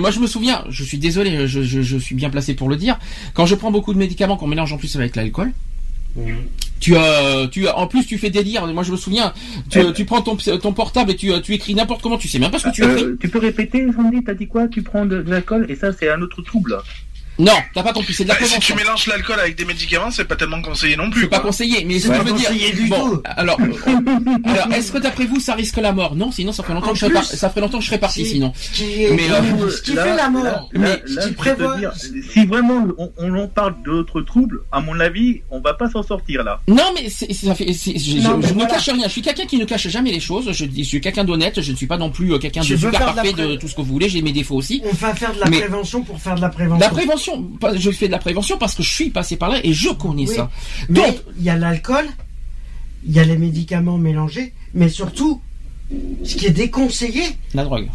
Moi, 0.00 0.10
je 0.10 0.20
me 0.20 0.26
souviens. 0.26 0.64
Je 0.68 0.84
suis 0.84 0.98
désolé, 0.98 1.46
je, 1.46 1.62
je, 1.62 1.82
je 1.82 1.96
suis 1.98 2.14
bien 2.14 2.30
placé 2.30 2.54
pour 2.54 2.68
le 2.68 2.76
dire. 2.76 2.98
Quand 3.34 3.46
je 3.46 3.54
prends 3.54 3.70
beaucoup 3.72 3.92
de 3.92 3.98
médicaments 3.98 4.36
qu'on 4.36 4.46
mélange 4.46 4.72
en 4.72 4.78
plus 4.78 4.94
avec 4.96 5.16
l'alcool, 5.16 5.52
tu 6.78 6.96
as, 6.96 7.48
tu 7.50 7.66
as, 7.66 7.76
en 7.76 7.86
plus, 7.88 8.06
tu 8.06 8.18
fais 8.18 8.30
délire. 8.30 8.66
Moi, 8.68 8.84
je 8.84 8.92
me 8.92 8.96
souviens. 8.96 9.32
Tu, 9.70 9.80
tu 9.94 10.04
prends 10.04 10.22
ton, 10.22 10.36
ton 10.36 10.72
portable 10.72 11.10
et 11.10 11.16
tu, 11.16 11.32
tu 11.42 11.54
écris 11.54 11.74
n'importe 11.74 12.02
comment. 12.02 12.18
Tu 12.18 12.28
sais 12.28 12.38
même 12.38 12.50
pas 12.52 12.58
ce 12.60 12.68
que 12.68 12.72
tu 12.74 12.84
écris. 12.84 13.02
Euh, 13.02 13.16
Tu 13.20 13.28
peux 13.28 13.38
répéter, 13.40 13.84
Sandy 13.92 14.22
T'as 14.24 14.34
dit 14.34 14.46
quoi? 14.46 14.68
Tu 14.68 14.82
prends 14.82 15.04
de, 15.06 15.22
de 15.22 15.30
l'alcool 15.30 15.66
et 15.68 15.74
ça 15.74 15.92
c'est 15.92 16.08
un 16.10 16.20
autre 16.22 16.40
trouble. 16.42 16.76
Non, 17.38 17.52
t'as 17.74 17.82
pas 17.82 17.92
compris. 17.92 18.14
C'est 18.14 18.24
de 18.24 18.28
la 18.28 18.34
Bah, 18.34 18.40
si 18.44 18.52
tu 18.54 18.72
prévention. 18.72 18.76
mélanges 18.76 19.06
l'alcool 19.06 19.40
avec 19.40 19.56
des 19.56 19.64
médicaments, 19.64 20.10
c'est 20.10 20.24
pas 20.24 20.36
tellement 20.36 20.62
conseillé 20.62 20.96
non 20.96 21.10
plus. 21.10 21.22
C'est 21.22 21.28
pas 21.28 21.40
conseillé, 21.40 21.84
mais 21.84 21.98
ce 21.98 22.06
C'est 22.08 22.12
que 22.18 22.26
je 22.26 22.32
veux 22.32 22.38
dire. 22.38 22.74
du 22.74 22.88
bon, 22.88 23.10
tout. 23.10 23.22
alors, 23.24 23.58
alors, 24.44 24.72
est-ce 24.72 24.92
que 24.92 24.98
d'après 24.98 25.26
vous, 25.26 25.40
ça 25.40 25.54
risque 25.54 25.76
la 25.78 25.92
mort? 25.92 26.14
Non, 26.14 26.30
sinon 26.30 26.52
ça 26.52 26.62
ferait 26.62 26.74
longtemps 26.74 26.88
En 26.88 26.92
que 26.92 26.96
je 26.98 27.00
serais 27.06 27.12
par- 27.12 27.26
plus, 27.28 27.36
ça 27.36 27.50
ferait 27.50 27.60
longtemps 27.60 27.78
que 27.78 27.84
je 27.84 27.88
serais 27.88 27.98
parti. 27.98 28.24
si- 28.24 28.30
Sinon, 28.34 28.52
Ce 28.56 28.70
qui, 28.72 28.84
Mais, 29.12 29.30
euh, 29.30 29.70
ce 29.70 29.82
qui 29.82 29.92
fait 29.94 30.16
la 30.16 30.28
mort. 30.30 30.68
Mais 30.72 30.80
là, 30.88 30.96
ce 31.06 31.14
là, 31.16 31.24
je 31.74 31.78
dire, 31.78 31.92
si 32.32 32.46
vraiment 32.46 32.86
on, 32.98 33.10
on 33.18 33.38
en 33.38 33.48
parle 33.48 33.74
d'autres 33.84 34.20
troubles, 34.22 34.60
à 34.72 34.80
mon 34.80 34.98
avis, 35.00 35.42
on 35.50 35.60
va 35.60 35.74
pas 35.74 35.88
s'en 35.90 36.02
sortir 36.02 36.42
là. 36.44 36.60
non, 36.68 36.92
mais 36.94 37.08
c'est, 37.10 37.32
ça 37.32 37.54
fait. 37.54 37.72
c'est- 37.72 37.98
je 37.98 38.18
Non, 38.18 38.30
je- 38.30 38.36
mais 38.36 38.48
je 38.48 38.54
ne 38.54 38.64
cache 38.66 38.88
rien. 38.88 39.04
Je 39.06 39.12
suis 39.12 39.22
quelqu'un 39.22 39.46
qui 39.46 39.58
ne 39.58 39.64
cache 39.64 39.88
jamais 39.88 40.10
les 40.12 40.20
choses. 40.20 40.50
Je, 40.52 40.82
suis 40.84 41.00
quelqu'un 41.00 41.24
d'honnête. 41.24 41.60
Je 41.60 41.70
ne 41.72 41.76
suis 41.76 41.86
pas 41.86 41.96
non 41.96 42.10
plus 42.10 42.32
euh, 42.32 42.38
quelqu'un 42.38 42.60
de 42.60 42.66
super 42.66 42.92
parfait 43.14 43.32
de 43.32 43.56
tout 43.56 43.68
ce 43.68 43.74
que 43.74 43.80
vous 43.82 43.92
voulez. 43.92 44.08
J'ai 44.08 44.22
mes 44.22 44.32
défauts 44.32 44.56
aussi. 44.56 44.82
On 44.84 44.94
va 44.94 45.14
faire 45.14 45.32
de 45.34 45.40
la 45.40 45.46
prévention 45.46 46.02
pour 46.02 46.20
faire 46.20 46.34
de 46.34 46.40
la 46.40 46.48
prévention. 46.48 46.78
La 46.80 46.88
prévention, 46.90 47.23
je 47.76 47.90
fais 47.90 48.06
de 48.06 48.12
la 48.12 48.18
prévention 48.18 48.58
parce 48.58 48.74
que 48.74 48.82
je 48.82 48.92
suis 48.92 49.10
passé 49.10 49.36
par 49.36 49.48
là 49.50 49.60
et 49.64 49.72
je 49.72 49.88
connais 49.90 50.28
Oui. 50.28 50.34
ça. 50.34 50.50
Mais 50.88 51.00
Donc, 51.00 51.16
il 51.38 51.44
y 51.44 51.50
a 51.50 51.56
l'alcool, 51.56 52.06
il 53.06 53.12
y 53.12 53.18
a 53.18 53.24
les 53.24 53.36
médicaments 53.38 53.98
mélangés, 53.98 54.52
mais 54.74 54.88
surtout, 54.88 55.40
ce 56.24 56.34
qui 56.36 56.46
est 56.46 56.50
déconseillé, 56.50 57.22
la 57.54 57.64
drogue. 57.64 57.88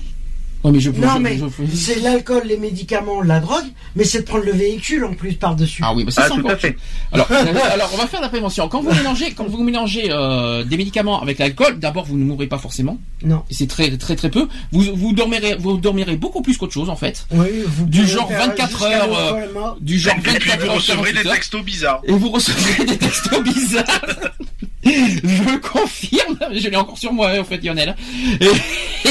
Ouais, 0.63 0.71
mais 0.71 0.79
je, 0.81 0.89
Non, 0.91 1.13
je- 1.15 1.19
mais 1.21 1.37
je- 1.37 1.75
c'est 1.75 2.01
l'alcool, 2.01 2.43
les 2.45 2.57
médicaments, 2.57 3.21
la 3.21 3.39
drogue, 3.39 3.63
mais 3.95 4.03
c'est 4.03 4.19
de 4.19 4.25
prendre 4.25 4.43
le 4.43 4.51
véhicule 4.51 5.05
en 5.05 5.13
plus 5.13 5.33
par-dessus. 5.33 5.81
Ah 5.85 5.93
oui, 5.93 6.03
bah 6.03 6.11
ça 6.11 6.23
Ah, 6.23 6.27
c'est 6.27 6.33
tout 6.33 6.39
encore 6.41 6.51
à 6.51 6.57
fait. 6.57 6.75
Alors, 7.13 7.31
euh, 7.31 7.35
alors, 7.73 7.89
on 7.93 7.97
va 7.97 8.07
faire 8.07 8.19
la 8.19 8.27
prévention. 8.27 8.67
Quand 8.67 8.81
vous 8.81 8.91
mélangez, 8.93 9.31
quand 9.31 9.47
vous 9.47 9.63
mélangez 9.63 10.07
euh, 10.11 10.65
des 10.65 10.75
médicaments 10.75 11.21
avec 11.21 11.39
l'alcool, 11.39 11.79
d'abord 11.79 12.05
vous 12.05 12.17
ne 12.17 12.25
mourrez 12.25 12.47
pas 12.47 12.57
forcément. 12.57 12.99
Non. 13.23 13.43
C'est 13.49 13.67
très 13.69 13.95
très 13.97 14.17
très 14.17 14.29
peu. 14.29 14.47
Vous 14.73 14.83
vous 14.95 15.13
dormirez 15.13 15.55
vous 15.57 15.77
dormirez 15.77 16.17
beaucoup 16.17 16.41
plus 16.41 16.57
qu'autre 16.57 16.73
chose 16.73 16.89
en 16.89 16.95
fait. 16.97 17.25
Oui, 17.31 17.47
vous 17.65 17.85
Du 17.85 18.05
genre 18.05 18.27
faire 18.27 18.47
24 18.47 18.69
jusqu'à 18.69 18.85
heures, 19.03 19.33
l'alcool, 19.37 19.75
Du 19.79 19.97
genre 19.97 20.15
Et 20.17 20.19
puis 20.21 20.31
24 20.33 20.59
vous 20.59 20.65
heures, 20.67 20.75
recevrez 20.75 21.11
48 21.13 21.23
des 21.23 21.29
textos 21.29 21.63
bizarres. 21.63 22.01
Et 22.03 22.11
vous 22.11 22.29
recevrez 22.31 22.83
des 22.85 22.97
textos 22.97 23.43
bizarres. 23.43 23.85
Je 24.83 25.57
confirme, 25.57 26.37
je 26.53 26.67
l'ai 26.69 26.77
encore 26.77 26.97
sur 26.97 27.11
moi 27.13 27.31
en 27.39 27.43
fait 27.43 27.63
Lionel. 27.63 27.95
Et, 28.39 28.47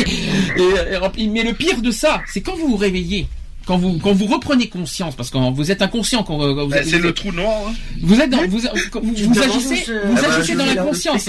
et- 0.07 0.93
et 0.93 0.97
rempli- 0.97 1.31
mais 1.31 1.43
le 1.43 1.53
pire 1.53 1.81
de 1.83 1.91
ça, 1.91 2.23
c'est 2.33 2.41
quand 2.41 2.57
vous 2.57 2.69
vous 2.69 2.77
réveillez. 2.77 3.27
Quand 3.67 3.77
vous, 3.77 3.99
quand 3.99 4.15
vous 4.15 4.25
reprenez 4.25 4.69
conscience, 4.69 5.15
parce 5.15 5.29
que 5.29 5.37
vous 5.53 5.71
êtes 5.71 5.83
inconscient 5.83 6.23
quand 6.23 6.41
euh, 6.43 6.55
vous, 6.65 6.69
Bah, 6.71 6.81
vous- 6.83 6.89
c'est 6.89 6.99
le 6.99 7.13
trou 7.13 7.33
noir. 7.33 7.53
hein. 7.69 7.75
vous 8.03 8.19
êtes 8.19 8.31
dans, 8.31 8.39
vous, 8.49 8.67
agissez, 8.67 8.95
vous 8.95 10.15
Ah 10.17 10.21
bah, 10.23 10.35
agissez 10.39 10.55
dans 10.55 10.65
la 10.65 10.77
conscience. 10.77 11.29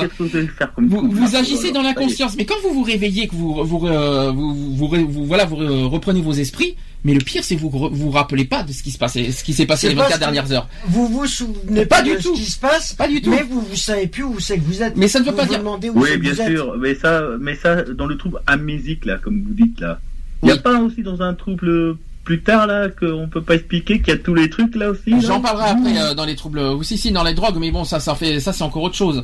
Vous 0.78 1.36
agissez 1.36 1.72
dans 1.72 1.82
la 1.82 1.94
conscience, 1.94 2.36
mais 2.38 2.46
quand 2.46 2.56
vous 2.64 2.74
vous 2.74 2.84
réveillez, 2.84 3.28
que 3.28 3.36
vous, 3.36 3.62
vous, 3.66 3.86
euh, 3.88 4.32
vous, 4.32 4.54
vous, 4.56 4.88
vous- 4.88 5.08
vous- 5.10 5.26
voilà, 5.26 5.44
vous 5.44 5.58
euh, 5.62 5.86
reprenez 5.88 6.22
vos 6.22 6.32
esprits, 6.32 6.76
mais 7.04 7.14
le 7.14 7.20
pire, 7.20 7.44
c'est 7.44 7.56
que 7.56 7.62
vous 7.62 7.70
re- 7.70 7.92
vous 7.94 8.12
rappelez 8.12 8.46
pas 8.46 8.64
de 8.64 8.72
ce 8.74 8.84
qui 8.84 8.92
se 8.92 8.98
passe, 8.98 9.14
ce 9.14 9.44
qui 9.44 9.54
s'est 9.54 9.66
passé 9.66 9.88
les 9.90 9.96
pas 9.96 10.02
24 10.04 10.16
ce 10.16 10.20
que- 10.20 10.32
dernières 10.34 10.52
heures. 10.52 10.68
Vous 10.88 11.08
vous 11.08 11.26
souvenez 11.28 11.86
Pas 11.86 11.98
pas, 11.98 12.02
du 12.04 12.12
de 12.12 12.18
tout. 12.22 12.36
ce 12.36 12.42
qui 12.42 12.52
se 12.52 12.60
passe, 12.60 12.94
Pas 12.94 13.08
du 13.08 13.22
tout. 13.22 13.30
mais 13.30 13.44
vous, 13.44 13.62
vous 13.62 13.76
savez 13.76 14.08
plus 14.08 14.24
où 14.24 14.40
c'est 14.40 14.58
que 14.58 14.64
vous 14.66 14.82
êtes. 14.84 14.96
Mais 14.98 15.08
ça 15.08 15.20
ne 15.20 15.26
veut 15.26 15.32
Vous 15.32 15.38
pas 15.38 15.44
vous 15.44 15.50
dire. 15.50 15.60
demandez 15.60 15.90
où 15.90 16.02
Oui, 16.02 16.18
bien 16.18 16.34
vous 16.34 16.42
êtes. 16.42 16.52
sûr, 16.56 16.76
mais 16.78 16.96
ça, 16.96 17.22
mais 17.40 17.56
ça, 17.56 17.84
dans 17.84 18.06
le 18.06 18.18
trouble 18.18 18.40
amnésique, 18.48 19.06
là, 19.06 19.18
comme 19.18 19.42
vous 19.44 19.54
dites, 19.54 19.80
là. 19.80 20.00
Il 20.44 20.48
n'y 20.48 20.52
a 20.52 20.56
Oui. 20.56 20.62
pas 20.62 20.80
aussi 20.82 21.02
dans 21.04 21.22
un 21.22 21.34
trouble 21.34 21.98
plus 22.26 22.42
tard, 22.42 22.68
là, 22.68 22.90
qu'on 22.90 23.28
peut 23.28 23.42
pas 23.42 23.56
expliquer 23.56 24.00
qu'il 24.02 24.10
y 24.14 24.18
a 24.18 24.20
tous 24.20 24.36
les 24.36 24.50
trucs, 24.50 24.76
là 24.76 24.90
aussi, 24.92 25.20
J'en 25.22 25.42
parlerai 25.42 25.70
après 25.72 25.98
euh, 26.00 26.14
dans 26.14 26.26
les 26.26 26.36
troubles, 26.36 26.60
ou 26.60 26.84
si 26.84 26.98
si 26.98 27.12
dans 27.12 27.24
les 27.24 27.34
drogues, 27.34 27.58
mais 27.60 27.72
bon 27.72 27.86
ça 27.86 28.00
ça 28.00 28.14
fait 28.14 28.40
ça 28.40 28.54
c'est 28.54 28.64
encore 28.64 28.84
autre 28.84 28.96
chose. 28.96 29.24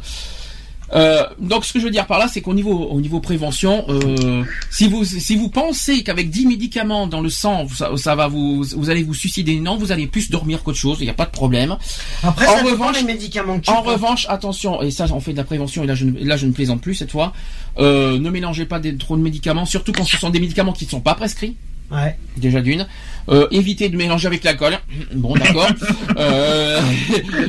Euh, 0.94 1.24
donc 1.40 1.66
ce 1.66 1.74
que 1.74 1.80
je 1.80 1.86
veux 1.86 1.92
dire 1.92 2.06
par 2.06 2.20
là, 2.20 2.28
c'est 2.32 2.42
qu'au 2.42 2.54
niveau 2.54 2.72
au 2.92 3.02
niveau 3.02 3.20
prévention, 3.20 3.86
euh, 3.90 4.44
si 4.70 4.88
vous 4.88 5.04
si 5.04 5.36
vous 5.36 5.50
pensez 5.50 6.04
qu'avec 6.04 6.30
10 6.30 6.46
médicaments 6.46 7.08
dans 7.08 7.22
le 7.22 7.30
sang, 7.30 7.68
ça, 7.74 7.90
ça 7.98 8.16
va 8.16 8.28
vous 8.28 8.64
vous 8.76 8.90
allez 8.92 9.02
vous 9.04 9.14
suicider, 9.16 9.60
non, 9.60 9.78
vous 9.78 9.92
allez 9.92 10.06
plus 10.08 10.30
dormir 10.30 10.62
qu'autre 10.64 10.78
chose, 10.78 10.98
il 11.00 11.06
n'y 11.06 11.10
a 11.10 11.14
pas 11.16 11.26
de 11.26 11.32
problème. 11.32 11.76
Après, 12.24 12.46
En 12.48 12.58
ça 12.58 12.64
revanche- 12.64 13.00
des 13.00 13.04
médicaments 13.04 13.60
que 13.60 13.66
tu 13.66 13.72
En 13.72 13.82
prends. 13.82 13.94
revanche, 13.94 14.28
attention, 14.30 14.82
et 14.84 14.92
ça 14.92 15.08
on 15.12 15.20
fait 15.20 15.32
de 15.34 15.38
la 15.38 15.44
prévention, 15.44 15.84
et 15.84 15.88
là 15.88 15.96
je 15.96 16.06
ne, 16.06 16.24
là 16.24 16.38
je 16.38 16.46
ne 16.46 16.52
plaisante 16.52 16.82
plus 16.82 16.94
cette 16.96 17.12
fois, 17.12 17.34
euh, 17.80 18.20
ne 18.20 18.30
mélangez 18.30 18.66
pas 18.66 18.80
des, 18.80 18.96
trop 18.96 19.18
de 19.18 19.22
médicaments, 19.24 19.66
surtout 19.66 19.92
quand 19.92 20.06
ce 20.06 20.18
sont 20.18 20.30
des 20.30 20.40
médicaments 20.40 20.74
qui 20.74 20.86
ne 20.86 20.90
sont 20.92 21.02
pas 21.02 21.16
prescrits. 21.16 21.56
Ouais. 21.92 22.18
Déjà 22.38 22.62
d'une. 22.62 22.88
Euh, 23.30 23.48
évitez 23.52 23.90
de 23.90 23.98
mélanger 23.98 24.28
avec 24.28 24.44
l'alcool. 24.44 24.78
Bon, 25.16 25.34
d'accord. 25.36 25.68
Euh, 26.18 26.80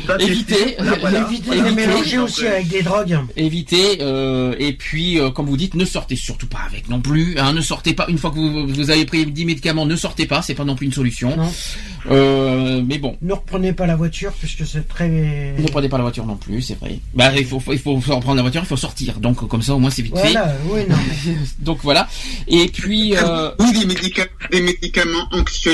voilà. 0.06 0.24
Évitez 0.24 0.76
de 0.78 1.26
évitez, 1.28 1.70
mélanger 1.72 2.18
aussi 2.18 2.46
avec 2.46 2.66
des 2.68 2.82
drogues. 2.82 3.16
évitez, 3.36 3.98
euh, 4.00 4.54
et 4.58 4.72
puis, 4.72 5.20
euh, 5.20 5.30
comme 5.30 5.46
vous 5.46 5.56
dites, 5.56 5.74
ne 5.74 5.84
sortez 5.84 6.16
surtout 6.16 6.48
pas 6.48 6.60
avec 6.68 6.88
non 6.88 7.00
plus. 7.00 7.38
Hein, 7.38 7.52
ne 7.52 7.60
sortez 7.60 7.94
pas 7.94 8.06
une 8.08 8.18
fois 8.18 8.30
que 8.30 8.36
vous, 8.36 8.66
vous 8.66 8.90
avez 8.90 9.04
pris 9.04 9.24
10 9.26 9.44
médicaments, 9.44 9.86
ne 9.86 9.94
sortez 9.94 10.26
pas. 10.26 10.42
C'est 10.42 10.54
pas 10.54 10.64
non 10.64 10.74
plus 10.74 10.86
une 10.86 10.92
solution. 10.92 11.36
Non. 11.36 11.52
Euh, 12.10 12.82
mais 12.86 12.98
bon. 12.98 13.16
Ne 13.22 13.32
reprenez 13.34 13.72
pas 13.72 13.86
la 13.86 13.96
voiture 13.96 14.32
puisque 14.32 14.66
c'est 14.66 14.86
très. 14.88 15.08
Ne 15.08 15.66
prenez 15.68 15.88
pas 15.88 15.96
la 15.98 16.02
voiture 16.04 16.26
non 16.26 16.36
plus, 16.36 16.62
c'est 16.62 16.78
vrai. 16.78 16.98
Bah, 17.14 17.32
il 17.36 17.44
faut, 17.46 17.60
il 17.72 17.78
faut 17.78 17.96
prendre 17.98 18.34
la 18.34 18.42
voiture, 18.42 18.62
il 18.62 18.66
faut 18.68 18.76
sortir. 18.76 19.18
Donc, 19.20 19.46
comme 19.48 19.62
ça, 19.62 19.74
au 19.74 19.78
moins, 19.78 19.90
c'est 19.90 20.02
vite 20.02 20.14
Voilà, 20.14 20.54
oui, 20.70 20.80
non. 20.88 20.96
fait. 20.96 21.36
Donc, 21.64 21.78
voilà. 21.82 22.08
Et 22.48 22.66
puis, 22.68 23.16
euh, 23.16 23.50
Oui, 23.58 23.72
des 23.72 23.86
médicaments, 23.86 24.30
des 24.50 24.60
médicaments 24.60 25.28
anxiolytiques. 25.32 25.65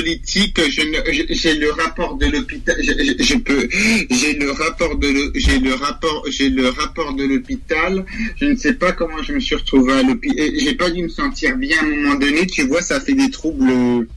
Je- 1.11 1.33
j'ai 1.33 1.55
le 1.55 1.71
rapport 1.71 2.15
de 2.17 2.25
l'hôpital. 2.27 2.75
Je, 2.81 3.35
peux. 3.37 3.67
J'ai 4.09 4.33
le 4.33 4.51
rapport 4.51 4.97
de 4.97 5.31
j'ai 5.35 5.59
le 5.59 5.73
rapport. 5.73 6.25
J'ai 6.29 6.49
le 6.49 6.69
rapport 6.69 7.13
de 7.13 7.23
l'hôpital. 7.25 8.05
Je 8.39 8.45
ne 8.45 8.55
sais 8.55 8.73
pas 8.73 8.91
comment 8.91 9.21
je 9.23 9.33
me 9.33 9.39
suis 9.39 9.55
retrouvé 9.55 9.93
à 9.93 10.03
l'hôpital. 10.03 10.49
J'ai 10.57 10.73
pas 10.75 10.89
dû 10.89 11.03
me 11.03 11.09
sentir 11.09 11.55
bien 11.57 11.77
à 11.79 11.83
un 11.83 11.89
moment 11.95 12.15
donné. 12.15 12.47
Tu 12.47 12.63
vois, 12.63 12.81
ça 12.81 12.99
fait 12.99 13.13
des 13.13 13.29
troubles. 13.29 14.07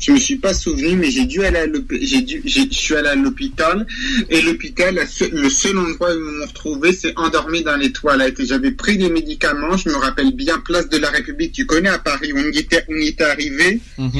Je 0.00 0.10
me 0.12 0.18
suis 0.18 0.36
pas 0.36 0.52
souvenu, 0.52 0.96
mais 0.96 1.10
j'ai 1.10 1.24
dû 1.24 1.44
aller 1.44 1.58
à 1.58 1.66
l'hôpital. 1.66 2.06
J'ai 2.06 2.20
dû. 2.22 2.42
Je 2.44 2.60
suis 2.70 2.94
allé 2.94 3.08
à 3.08 3.14
l'hôpital 3.14 3.86
et 4.28 4.40
l'hôpital, 4.42 4.94
le 5.32 5.48
seul 5.48 5.78
endroit 5.78 6.10
où 6.10 6.18
ils 6.18 6.20
m'ont 6.20 6.46
retrouvé, 6.46 6.92
c'est 6.92 7.16
endormi 7.16 7.62
dans 7.62 7.76
les 7.76 7.92
toilettes. 7.92 8.40
Et 8.40 8.46
j'avais 8.46 8.72
pris 8.72 8.98
des 8.98 9.08
médicaments. 9.08 9.76
Je 9.76 9.88
me 9.88 9.94
rappelle 9.96 10.32
bien, 10.32 10.58
place 10.58 10.88
de 10.88 10.98
la 10.98 11.10
République. 11.10 11.52
Tu 11.52 11.64
connais 11.64 11.88
à 11.88 11.98
Paris, 11.98 12.32
on 12.34 12.50
y 12.52 12.58
était, 12.58 12.84
on 12.88 12.96
y 12.96 13.08
était 13.08 13.24
arrivé. 13.24 13.80
mhm. 13.98 14.10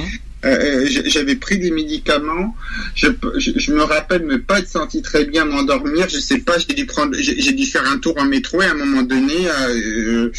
Euh, 0.44 0.86
j- 0.86 1.02
j'avais 1.06 1.36
pris 1.36 1.58
des 1.58 1.70
médicaments. 1.70 2.54
Je, 2.94 3.08
je, 3.38 3.50
je 3.56 3.72
me 3.72 3.82
rappelle 3.82 4.24
me 4.24 4.40
pas 4.40 4.58
être 4.60 4.68
senti 4.68 5.02
très 5.02 5.24
bien 5.24 5.44
m'endormir. 5.44 6.08
Je 6.08 6.18
sais 6.18 6.38
pas, 6.38 6.58
j'ai 6.58 6.74
dû 6.74 6.86
prendre, 6.86 7.14
j'ai 7.18 7.52
dû 7.52 7.66
faire 7.66 7.88
un 7.90 7.98
tour 7.98 8.14
en 8.18 8.24
métro 8.24 8.60
et 8.62 8.66
à 8.66 8.72
un 8.72 8.74
moment 8.74 9.02
donné, 9.02 9.34
euh, 9.48 10.30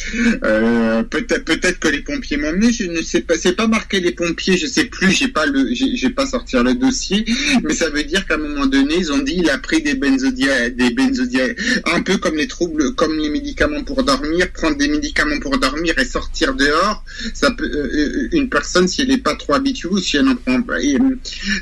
euh, 0.43 1.03
peut-être 1.03 1.45
peut-être 1.45 1.79
que 1.79 1.87
les 1.87 2.01
pompiers 2.01 2.37
m'ont 2.37 2.49
emmené. 2.49 2.71
Je 2.71 2.85
ne 2.85 3.01
sais 3.01 3.21
pas, 3.21 3.35
c'est 3.37 3.55
pas 3.55 3.67
marqué 3.67 3.99
les 3.99 4.11
pompiers. 4.11 4.57
Je 4.57 4.67
sais 4.67 4.85
plus. 4.85 5.11
J'ai 5.11 5.27
pas 5.27 5.45
le, 5.45 5.69
j'ai 5.73 6.09
pas 6.09 6.25
sortir 6.25 6.63
le 6.63 6.73
dossier, 6.73 7.25
mais 7.63 7.73
ça 7.73 7.89
veut 7.89 8.03
dire 8.03 8.25
qu'à 8.27 8.35
un 8.35 8.37
moment 8.37 8.65
donné, 8.65 8.95
ils 8.97 9.11
ont 9.11 9.17
dit 9.19 9.35
il 9.37 9.49
a 9.49 9.57
pris 9.57 9.81
des 9.81 9.95
benzodiazépines, 9.95 10.75
des 10.75 10.89
benzodiazépines, 10.93 11.81
un 11.93 12.01
peu 12.01 12.17
comme 12.17 12.35
les 12.35 12.47
troubles, 12.47 12.93
comme 12.95 13.17
les 13.17 13.29
médicaments 13.29 13.83
pour 13.83 14.03
dormir. 14.03 14.51
Prendre 14.51 14.77
des 14.77 14.87
médicaments 14.87 15.39
pour 15.39 15.57
dormir 15.57 15.97
et 15.97 16.05
sortir 16.05 16.53
dehors, 16.53 17.03
ça 17.33 17.51
peut 17.51 17.65
euh, 17.65 18.27
une 18.31 18.49
personne 18.49 18.87
si 18.87 19.01
elle 19.01 19.09
n'est 19.09 19.17
pas 19.17 19.35
trop 19.35 19.53
habituée 19.53 19.89
si 19.99 20.17
elle 20.17 20.27
en 20.27 20.35
prend 20.35 20.59
et, 20.81 20.97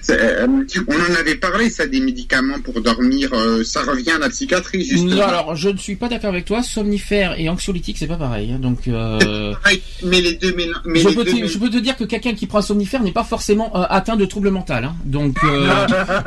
euh, 0.10 0.48
on 0.88 0.94
en 0.96 1.16
avait 1.20 1.36
parlé 1.36 1.70
ça 1.70 1.86
des 1.88 2.00
médicaments 2.00 2.60
pour 2.60 2.80
dormir. 2.82 3.30
euh, 3.34 3.64
ça 3.64 3.82
revient 3.84 4.12
à 4.12 4.20
la 4.20 4.30
psychiatrie 4.30 4.84
justement. 4.86 5.16
Non, 5.16 5.22
alors, 5.24 5.56
je 5.56 5.70
ne 5.70 5.78
suis 5.78 5.96
pas 5.96 6.08
d'accord 6.10 6.30
avec 6.30 6.46
toi. 6.46 6.62
Somnifère 6.64 7.40
et 7.40 7.50
anxiolytique, 7.50 7.98
c'est 7.98 8.08
pas 8.08 8.16
pareil. 8.18 8.52
hein. 8.54 8.60
donc, 8.60 8.88
euh, 8.88 9.54
Pareil, 9.64 9.82
mais 10.04 10.22
les 10.22 10.34
deux 10.36 10.54
mais 10.56 11.00
je, 11.00 11.10
les 11.10 11.16
peux 11.16 11.24
deux 11.24 11.32
te, 11.32 11.36
mélan- 11.38 11.48
je 11.48 11.58
peux 11.58 11.70
te 11.70 11.78
dire 11.78 11.96
que 11.98 12.04
quelqu'un 12.04 12.34
qui 12.34 12.48
prend 12.48 12.60
un 12.60 12.62
somnifère 12.64 13.02
n'est 13.04 13.12
pas 13.12 13.24
forcément 13.24 13.76
euh, 13.78 13.86
atteint 13.90 14.16
de 14.16 14.26
trouble 14.26 14.50
mental. 14.50 14.84
hein. 14.86 14.96
Donc, 15.06 15.38
euh, 15.44 15.68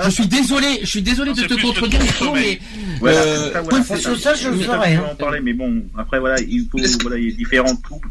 je 0.05 0.11
suis 0.11 0.27
désolé, 0.27 0.67
je 0.83 0.87
suis 0.87 1.03
désolé 1.03 1.33
de 1.33 1.43
te 1.43 1.55
contredire, 1.61 2.01
mais. 2.35 2.59
Voilà, 3.01 3.19
Euh, 3.21 3.53
ça, 3.53 3.61
voilà, 3.63 3.81
que 3.85 4.17
ça, 4.17 4.35
je 4.35 4.49
le 4.49 4.57
mais 4.57 4.65
ferai, 4.65 4.95
je 4.95 5.01
hein. 5.01 5.05
en 5.13 5.15
parler, 5.17 5.41
mais 5.43 5.53
bon, 5.53 5.83
après, 5.99 6.19
voilà, 6.21 6.37
il 6.41 6.67
faut, 6.71 6.79
voilà, 7.03 7.19
il 7.19 7.31
y 7.31 7.33
a 7.33 7.37
différents 7.37 7.77
troubles. 7.77 8.09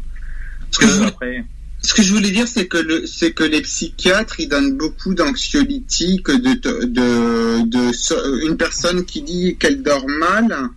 Que 0.78 1.06
après, 1.06 1.44
Ce 1.82 1.94
que 1.94 2.02
je 2.02 2.12
voulais 2.12 2.30
dire, 2.30 2.48
c'est 2.48 2.66
que 2.66 2.78
le, 2.78 3.04
que 3.30 3.44
les 3.44 3.62
psychiatres, 3.62 4.40
ils 4.40 4.48
donnent 4.48 4.76
beaucoup 4.76 5.14
d'anxiolytiques, 5.14 6.30
de, 6.30 6.54
de, 6.54 7.64
de, 7.64 8.46
une 8.46 8.56
personne 8.56 9.04
qui 9.04 9.22
dit 9.22 9.56
qu'elle 9.56 9.82
dort 9.82 10.06
mal, 10.08 10.70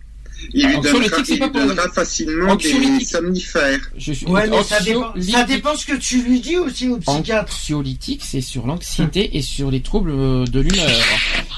il 0.52 0.66
lui 0.66 0.80
donnera, 0.80 1.16
c'est 1.24 1.34
il 1.34 1.38
pas 1.38 1.46
lui 1.46 1.52
pour- 1.52 1.66
donnera 1.66 1.88
facilement 1.90 2.56
des 2.56 3.04
somnifères. 3.04 3.80
je 3.96 4.12
suis 4.12 4.26
Ouais, 4.26 4.48
mais 4.48 4.62
ça 4.62 4.80
dépend, 4.80 5.00
ça 5.00 5.08
anxiolytique- 5.10 5.46
dépend 5.46 5.76
ce 5.76 5.86
que 5.86 5.96
tu 5.96 6.22
lui 6.22 6.40
dis 6.40 6.56
aussi 6.56 6.88
au 6.88 6.96
psychiatre. 6.98 7.52
Anxiolytique, 7.54 8.22
c'est 8.24 8.40
sur 8.40 8.66
l'anxiété 8.66 9.36
et 9.36 9.42
sur 9.42 9.70
les 9.70 9.80
troubles 9.82 10.10
euh, 10.12 10.44
de 10.46 10.60
l'humeur. 10.60 10.88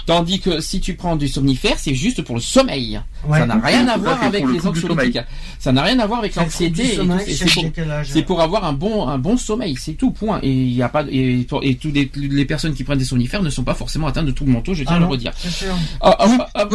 Tandis 0.07 0.41
que 0.41 0.61
si 0.61 0.81
tu 0.81 0.95
prends 0.95 1.17
du 1.17 1.29
somnifère, 1.29 1.77
c'est 1.79 1.95
juste 1.95 2.23
pour 2.23 2.35
le 2.35 2.41
sommeil. 2.41 3.01
Ouais. 3.29 3.39
Ça 3.39 3.47
n'a 3.47 3.55
rien 3.61 3.87
à 3.89 3.97
voir 3.97 4.19
c'est 4.21 4.27
avec 4.27 4.45
les 4.53 4.67
anxiolytiques. 4.67 5.19
Ça 5.61 5.71
n'a 5.73 5.83
rien 5.83 5.99
à 6.01 6.07
voir 6.07 6.19
avec 6.21 6.35
l'anxiété. 6.35 6.99
C'est 8.05 8.23
pour, 8.23 8.41
avoir 8.41 8.65
un 8.65 8.73
bon 8.73 9.07
un 9.09 9.19
bon 9.19 9.37
sommeil, 9.37 9.77
c'est 9.79 9.93
tout. 9.95 10.11
Point. 10.11 10.41
Et 10.43 10.51
il 10.51 10.73
y 10.75 10.83
a 10.83 10.89
pas 10.89 11.05
et, 11.11 11.47
et 11.63 11.75
tous 11.77 11.91
les, 11.93 12.11
les 12.17 12.45
personnes 12.45 12.75
qui 12.75 12.85
prennent 12.85 12.99
des 12.99 13.05
somnifères 13.05 13.43
ne 13.43 13.51
sont 13.51 13.63
pas 13.65 13.75
forcément 13.75 14.09
atteintes 14.09 14.27
de 14.27 14.33
troubles 14.33 14.51
mentaux. 14.53 14.75
Je 14.75 14.83
tiens 14.85 14.93
Ah 14.95 14.97
à 14.97 15.01
le 15.01 15.07
redire. 15.07 15.33
Ah, 16.01 16.17
ah, 16.19 16.49
ah, 16.55 16.69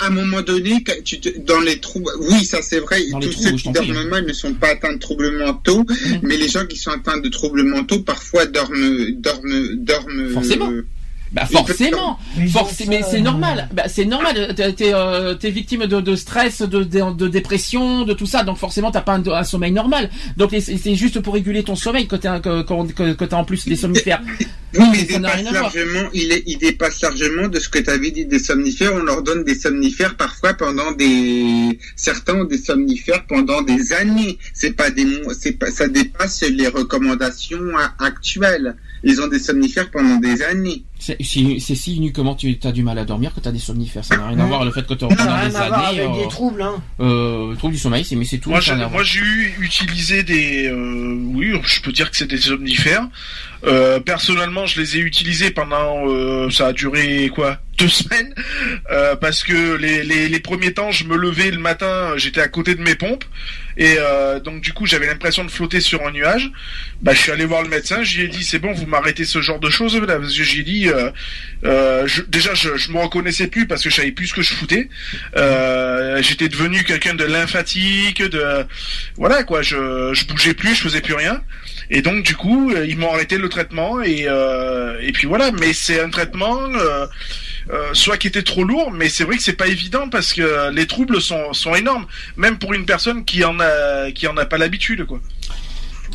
À 0.00 0.06
un 0.06 0.10
moment 0.10 0.42
donné, 0.42 0.82
quand 0.82 0.92
tu 1.04 1.20
te- 1.20 1.28
dans 1.44 1.60
les 1.60 1.78
troubles, 1.80 2.10
oui, 2.30 2.44
ça 2.44 2.62
c'est 2.62 2.80
vrai, 2.80 3.00
Dans 3.10 3.18
les 3.18 3.26
tous 3.28 3.32
troubles, 3.34 3.50
ceux 3.50 3.56
je 3.56 3.62
qui 3.64 3.72
t'en 3.72 3.80
prie. 3.82 3.92
dorment 3.92 4.08
mal 4.08 4.26
ne 4.26 4.32
sont 4.32 4.54
pas 4.54 4.68
atteints 4.68 4.94
de 4.94 4.98
troubles 4.98 5.36
mentaux, 5.38 5.84
Mhm. 5.88 6.20
mais 6.22 6.36
les 6.36 6.48
gens 6.48 6.64
qui 6.66 6.76
sont 6.78 6.90
atteints 6.90 7.18
de 7.18 7.28
troubles 7.28 7.62
mentaux 7.64 8.00
parfois 8.00 8.46
dorment, 8.46 9.10
dorment, 9.18 9.74
dorment. 9.76 10.30
Forcément. 10.32 10.70
euh, 10.70 10.86
bah 11.32 11.44
forcément. 11.44 12.18
Mais 12.88 13.02
c'est 13.02 13.16
euh, 13.18 13.20
normal. 13.20 13.68
Bah, 13.72 13.88
c'est 13.88 14.04
normal. 14.04 14.54
T'es 14.54 14.92
euh, 14.94 15.34
victime 15.42 15.86
de, 15.86 16.00
de 16.00 16.14
stress, 16.16 16.62
de, 16.62 16.84
de, 16.84 17.12
de 17.14 17.28
dépression, 17.28 18.04
de 18.04 18.12
tout 18.14 18.26
ça. 18.26 18.44
Donc 18.44 18.58
forcément, 18.58 18.92
t'as 18.92 19.00
pas 19.00 19.14
un, 19.14 19.26
un 19.26 19.42
sommeil 19.44 19.72
normal. 19.72 20.08
Donc 20.36 20.54
c'est 20.60 20.94
juste 20.94 21.18
pour 21.20 21.34
réguler 21.34 21.64
ton 21.64 21.74
sommeil 21.74 22.06
que 22.06 22.14
t'as 22.16 22.38
que, 22.38 22.62
que, 22.62 22.92
que- 22.92 23.12
que 23.14 23.24
t'as 23.24 23.36
en 23.38 23.44
plus 23.44 23.66
des 23.66 23.76
somnifères. 23.76 24.22
Oui, 24.78 24.84
mais 24.92 24.98
il 25.00 25.06
dépasse 25.06 25.52
largement, 25.52 26.08
il, 26.12 26.32
est, 26.32 26.42
il 26.46 26.58
dépasse 26.58 27.00
largement 27.02 27.48
de 27.48 27.58
ce 27.58 27.68
que 27.68 27.78
tu 27.78 27.90
avais 27.90 28.10
dit 28.10 28.26
des 28.26 28.38
somnifères. 28.38 28.92
On 28.94 29.02
leur 29.02 29.22
donne 29.22 29.44
des 29.44 29.54
somnifères 29.54 30.16
parfois 30.16 30.54
pendant 30.54 30.92
des, 30.92 31.78
certains 31.96 32.34
ont 32.40 32.44
des 32.44 32.58
somnifères 32.58 33.24
pendant 33.26 33.62
des 33.62 33.92
années. 33.92 34.38
C'est 34.54 34.72
pas 34.72 34.90
des 34.90 35.04
mois, 35.04 35.34
c'est 35.38 35.52
pas, 35.52 35.70
ça 35.70 35.88
dépasse 35.88 36.42
les 36.42 36.68
recommandations 36.68 37.60
actuelles. 37.98 38.76
Ils 39.04 39.20
ont 39.20 39.28
des 39.28 39.38
somnifères 39.38 39.90
pendant 39.90 40.16
des 40.16 40.42
années. 40.42 40.82
C'est 40.98 41.16
si, 41.22 41.60
c'est 41.60 41.74
si 41.74 41.96
uniquement 41.96 42.34
tu 42.34 42.56
as 42.64 42.72
du 42.72 42.82
mal 42.82 42.98
à 42.98 43.04
dormir 43.04 43.34
que 43.34 43.40
tu 43.40 43.48
as 43.48 43.52
des 43.52 43.58
somnifères? 43.58 44.04
Ça 44.04 44.16
n'a 44.16 44.28
rien 44.28 44.38
à 44.38 44.46
voir 44.46 44.64
le 44.64 44.70
fait 44.72 44.86
que 44.86 44.94
tu 44.94 45.04
as 45.04 45.10
Ça 45.10 45.24
n'a 45.24 45.36
rien 45.36 45.48
des 45.50 45.56
à 45.56 45.68
voir 45.68 45.88
années. 45.88 46.00
avec 46.00 46.12
des 46.14 46.24
euh, 46.24 46.28
troubles, 46.28 46.62
hein. 46.62 46.82
euh, 47.00 47.54
trouble 47.56 47.74
du 47.74 47.78
sommeil, 47.78 48.04
c'est 48.04 48.16
mais 48.16 48.24
c'est 48.24 48.38
tout. 48.38 48.50
Moi, 48.50 48.60
j'ai 48.60 49.20
eu 49.20 49.54
utilisé 49.60 50.22
des, 50.22 50.66
euh, 50.68 51.14
oui, 51.34 51.52
je 51.64 51.80
peux 51.82 51.92
dire 51.92 52.10
que 52.10 52.16
c'est 52.16 52.26
des 52.26 52.38
somnifères. 52.38 53.08
Euh, 53.64 54.00
personnellement, 54.00 54.65
je 54.66 54.80
les 54.80 54.96
ai 54.96 55.00
utilisés 55.00 55.50
pendant, 55.50 56.06
euh, 56.06 56.50
ça 56.50 56.68
a 56.68 56.72
duré 56.72 57.30
quoi, 57.34 57.58
deux 57.78 57.88
semaines, 57.88 58.34
euh, 58.90 59.16
parce 59.16 59.42
que 59.44 59.76
les, 59.76 60.02
les, 60.02 60.28
les 60.28 60.40
premiers 60.40 60.72
temps, 60.72 60.90
je 60.90 61.04
me 61.04 61.16
levais 61.16 61.50
le 61.50 61.58
matin, 61.58 62.12
j'étais 62.16 62.40
à 62.40 62.48
côté 62.48 62.74
de 62.74 62.82
mes 62.82 62.94
pompes, 62.94 63.24
et 63.76 63.96
euh, 63.98 64.40
donc 64.40 64.62
du 64.62 64.72
coup, 64.72 64.86
j'avais 64.86 65.06
l'impression 65.06 65.44
de 65.44 65.50
flotter 65.50 65.80
sur 65.80 66.06
un 66.06 66.10
nuage. 66.10 66.50
Bah, 67.02 67.12
je 67.12 67.18
suis 67.20 67.32
allé 67.32 67.44
voir 67.44 67.62
le 67.62 67.68
médecin, 67.68 68.02
je 68.02 68.16
lui 68.18 68.24
ai 68.24 68.28
dit, 68.28 68.42
c'est 68.44 68.58
bon, 68.58 68.72
vous 68.72 68.86
m'arrêtez 68.86 69.24
ce 69.26 69.40
genre 69.42 69.60
de 69.60 69.68
choses, 69.68 69.96
là, 70.00 70.18
parce 70.18 70.32
j'ai 70.32 70.62
dit, 70.62 70.88
euh, 70.88 71.10
euh, 71.64 72.06
je- 72.06 72.22
déjà, 72.22 72.54
je, 72.54 72.76
je 72.76 72.90
me 72.92 72.98
reconnaissais 72.98 73.48
plus 73.48 73.66
parce 73.66 73.82
que 73.82 73.90
je 73.90 73.96
savais 73.96 74.12
plus 74.12 74.28
ce 74.28 74.34
que 74.34 74.42
je 74.42 74.54
foutais. 74.54 74.88
Euh, 75.36 76.22
j'étais 76.22 76.48
devenu 76.48 76.82
quelqu'un 76.84 77.14
de 77.14 77.24
lymphatique, 77.24 78.22
de 78.22 78.64
voilà 79.16 79.42
quoi, 79.44 79.60
je, 79.62 80.12
je 80.14 80.24
bougeais 80.26 80.54
plus, 80.54 80.74
je 80.74 80.82
faisais 80.82 81.00
plus 81.00 81.14
rien. 81.14 81.42
Et 81.90 82.02
donc 82.02 82.24
du 82.24 82.34
coup, 82.34 82.72
euh, 82.72 82.86
ils 82.88 82.96
m'ont 82.98 83.12
arrêté 83.12 83.38
le 83.38 83.48
traitement 83.48 84.02
et 84.02 84.26
et 85.02 85.12
puis 85.12 85.26
voilà. 85.26 85.50
Mais 85.52 85.72
c'est 85.72 86.00
un 86.00 86.10
traitement 86.10 86.58
euh, 87.70 87.90
soit 87.94 88.16
qui 88.16 88.28
était 88.28 88.42
trop 88.42 88.64
lourd, 88.64 88.90
mais 88.92 89.08
c'est 89.08 89.24
vrai 89.24 89.36
que 89.36 89.42
c'est 89.42 89.52
pas 89.54 89.66
évident 89.66 90.08
parce 90.08 90.32
que 90.32 90.70
les 90.72 90.86
troubles 90.86 91.20
sont 91.20 91.52
sont 91.52 91.74
énormes, 91.74 92.06
même 92.36 92.58
pour 92.58 92.74
une 92.74 92.84
personne 92.86 93.24
qui 93.24 93.44
en 93.44 93.58
a 93.60 94.10
qui 94.12 94.26
en 94.28 94.36
a 94.36 94.44
pas 94.46 94.58
l'habitude 94.58 95.04
quoi. 95.04 95.20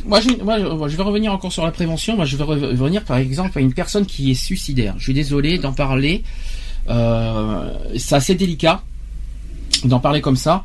Moi, 0.06 0.20
je, 0.22 0.30
moi, 0.44 0.58
je- 0.88 0.96
vais 0.96 1.04
revenir 1.04 1.32
encore 1.34 1.52
sur 1.52 1.64
la 1.66 1.72
prévention. 1.72 2.16
Moi, 2.16 2.26
je 2.26 2.36
vais 2.38 2.44
re- 2.46 2.78
revenir 2.80 3.04
par 3.04 3.18
exemple 3.18 3.58
à 3.60 3.62
une 3.62 3.74
personne 3.74 4.06
qui 4.06 4.32
est 4.32 4.36
suicidaire. 4.36 4.96
Je 4.98 5.04
suis 5.04 5.14
désolé 5.14 5.58
d'en 5.60 5.74
parler. 5.74 6.24
Euh, 6.90 7.72
c'est 7.98 8.16
assez 8.16 8.34
délicat 8.34 8.82
d'en 9.84 10.00
parler 10.00 10.22
comme 10.22 10.38
ça. 10.38 10.64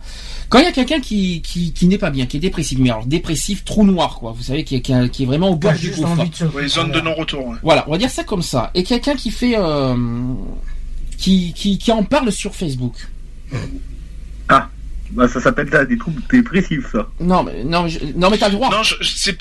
Quand 0.48 0.58
il 0.58 0.64
y 0.64 0.68
a 0.68 0.72
quelqu'un 0.72 1.00
qui, 1.00 1.42
qui, 1.42 1.72
qui 1.72 1.86
n'est 1.86 1.98
pas 1.98 2.10
bien, 2.10 2.26
qui 2.26 2.36
est 2.36 2.40
dépressif, 2.40 2.78
mais 2.78 2.88
alors 2.90 3.04
dépressif, 3.04 3.64
trou 3.64 3.84
noir, 3.84 4.18
quoi. 4.20 4.32
Vous 4.32 4.42
savez, 4.44 4.62
qui 4.64 4.76
est, 4.76 4.80
qui 4.80 4.92
est, 4.92 5.08
qui 5.10 5.24
est 5.24 5.26
vraiment 5.26 5.50
au 5.50 5.56
bord 5.56 5.72
du 5.74 5.90
gouffre. 5.90 6.16
de 6.16 6.46
Ouais, 6.56 6.68
zone 6.68 6.92
de 6.92 7.00
non-retour. 7.00 7.46
ouais. 7.48 7.56
Voilà, 7.62 7.84
on 7.88 7.92
va 7.92 7.98
dire 7.98 8.10
ça 8.10 8.22
comme 8.24 8.42
ça. 8.42 8.70
Et 8.74 8.84
quelqu'un 8.84 9.16
qui 9.16 9.30
fait, 9.30 9.56
euh, 9.58 9.94
qui, 11.16 11.52
qui, 11.54 11.78
qui 11.78 11.92
en 11.92 12.04
parle 12.04 12.32
sur 12.32 12.54
Facebook. 12.54 13.08
Bah, 15.16 15.26
ça 15.28 15.40
s'appelle 15.40 15.68
des 15.88 15.96
troubles 15.96 16.20
dépressifs, 16.30 16.92
ça. 16.92 17.08
Non, 17.20 17.42
mais 17.42 17.64
non, 17.64 17.84
mais 17.84 17.88
je- 17.88 17.98
non, 18.16 18.28
mais 18.30 18.36
t'as 18.38 18.48
le 18.48 18.54
droit. 18.54 18.70
Non, 18.70 18.82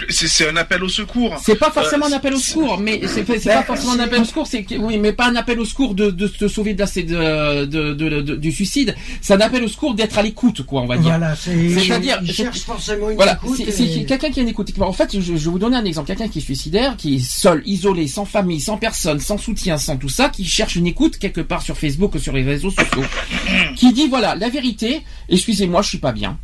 c'est 0.09 0.49
un 0.49 0.55
appel 0.55 0.81
au 0.83 0.89
secours. 0.89 1.35
C'est 1.43 1.55
pas 1.59 1.69
forcément 1.69 2.05
Euh, 2.05 2.09
un 2.09 2.13
appel 2.13 2.33
au 2.33 2.37
secours, 2.39 2.79
mais 2.79 3.01
c'est 3.07 3.23
pas, 3.23 3.33
Ben, 3.43 3.63
forcément 3.63 3.93
un 3.93 3.99
appel 3.99 4.21
au 4.21 4.25
secours, 4.25 4.47
c'est 4.47 4.65
oui, 4.79 4.97
mais 4.97 5.11
pas 5.11 5.27
un 5.27 5.35
appel 5.35 5.59
au 5.59 5.65
secours 5.65 5.93
de, 5.93 6.09
de 6.11 6.27
se 6.27 6.47
sauver 6.47 6.73
de, 6.73 6.79
la- 6.79 7.65
de, 7.65 7.65
de, 7.65 7.93
de- 7.93 8.21
de- 8.21 8.35
du 8.35 8.51
suicide. 8.51 8.95
C'est 9.21 9.33
un 9.33 9.41
appel 9.41 9.63
au 9.63 9.67
secours 9.67 9.95
d'être 9.95 10.17
à 10.17 10.21
l'écoute, 10.21 10.61
quoi, 10.63 10.81
on 10.81 10.87
va 10.87 10.95
dire. 10.97 11.09
Voilà, 11.09 11.35
c'est. 11.35 11.69
C'est-à-dire, 11.69 12.19
il 12.21 12.27
c'est- 12.27 12.43
cherche 12.43 12.59
forcément 12.61 13.09
une 13.09 13.15
Voilà, 13.17 13.37
écoute. 13.43 13.61
c'est 13.69 13.83
et- 13.83 14.05
quelqu'un 14.05 14.29
qui 14.31 14.39
a 14.39 14.43
une 14.43 14.49
écoute. 14.49 14.71
En 14.79 14.93
fait, 14.93 15.13
je, 15.13 15.19
je 15.21 15.31
vais 15.33 15.49
vous 15.51 15.59
donner 15.59 15.75
un 15.77 15.85
exemple. 15.85 16.07
Quelqu'un 16.07 16.29
qui 16.29 16.39
est 16.39 16.41
suicidaire, 16.41 16.95
qui 16.97 17.15
est 17.15 17.19
seul, 17.19 17.61
isolé, 17.65 18.07
sans 18.07 18.25
famille, 18.25 18.61
sans 18.61 18.77
personne, 18.77 19.19
sans 19.19 19.37
soutien, 19.37 19.77
sans 19.77 19.97
tout 19.97 20.09
ça, 20.09 20.29
qui 20.29 20.45
cherche 20.45 20.75
une 20.77 20.87
écoute 20.87 21.17
quelque 21.17 21.41
part 21.41 21.61
sur 21.61 21.77
Facebook 21.77 22.15
ou 22.15 22.19
sur 22.19 22.33
les 22.33 22.43
réseaux 22.43 22.69
sociaux, 22.71 23.03
qui 23.75 23.91
dit 23.93 24.07
voilà, 24.07 24.35
la 24.35 24.49
vérité, 24.49 25.01
excusez-moi, 25.29 25.81
je 25.81 25.89
suis 25.89 25.97
pas 25.99 26.11
bien. 26.11 26.37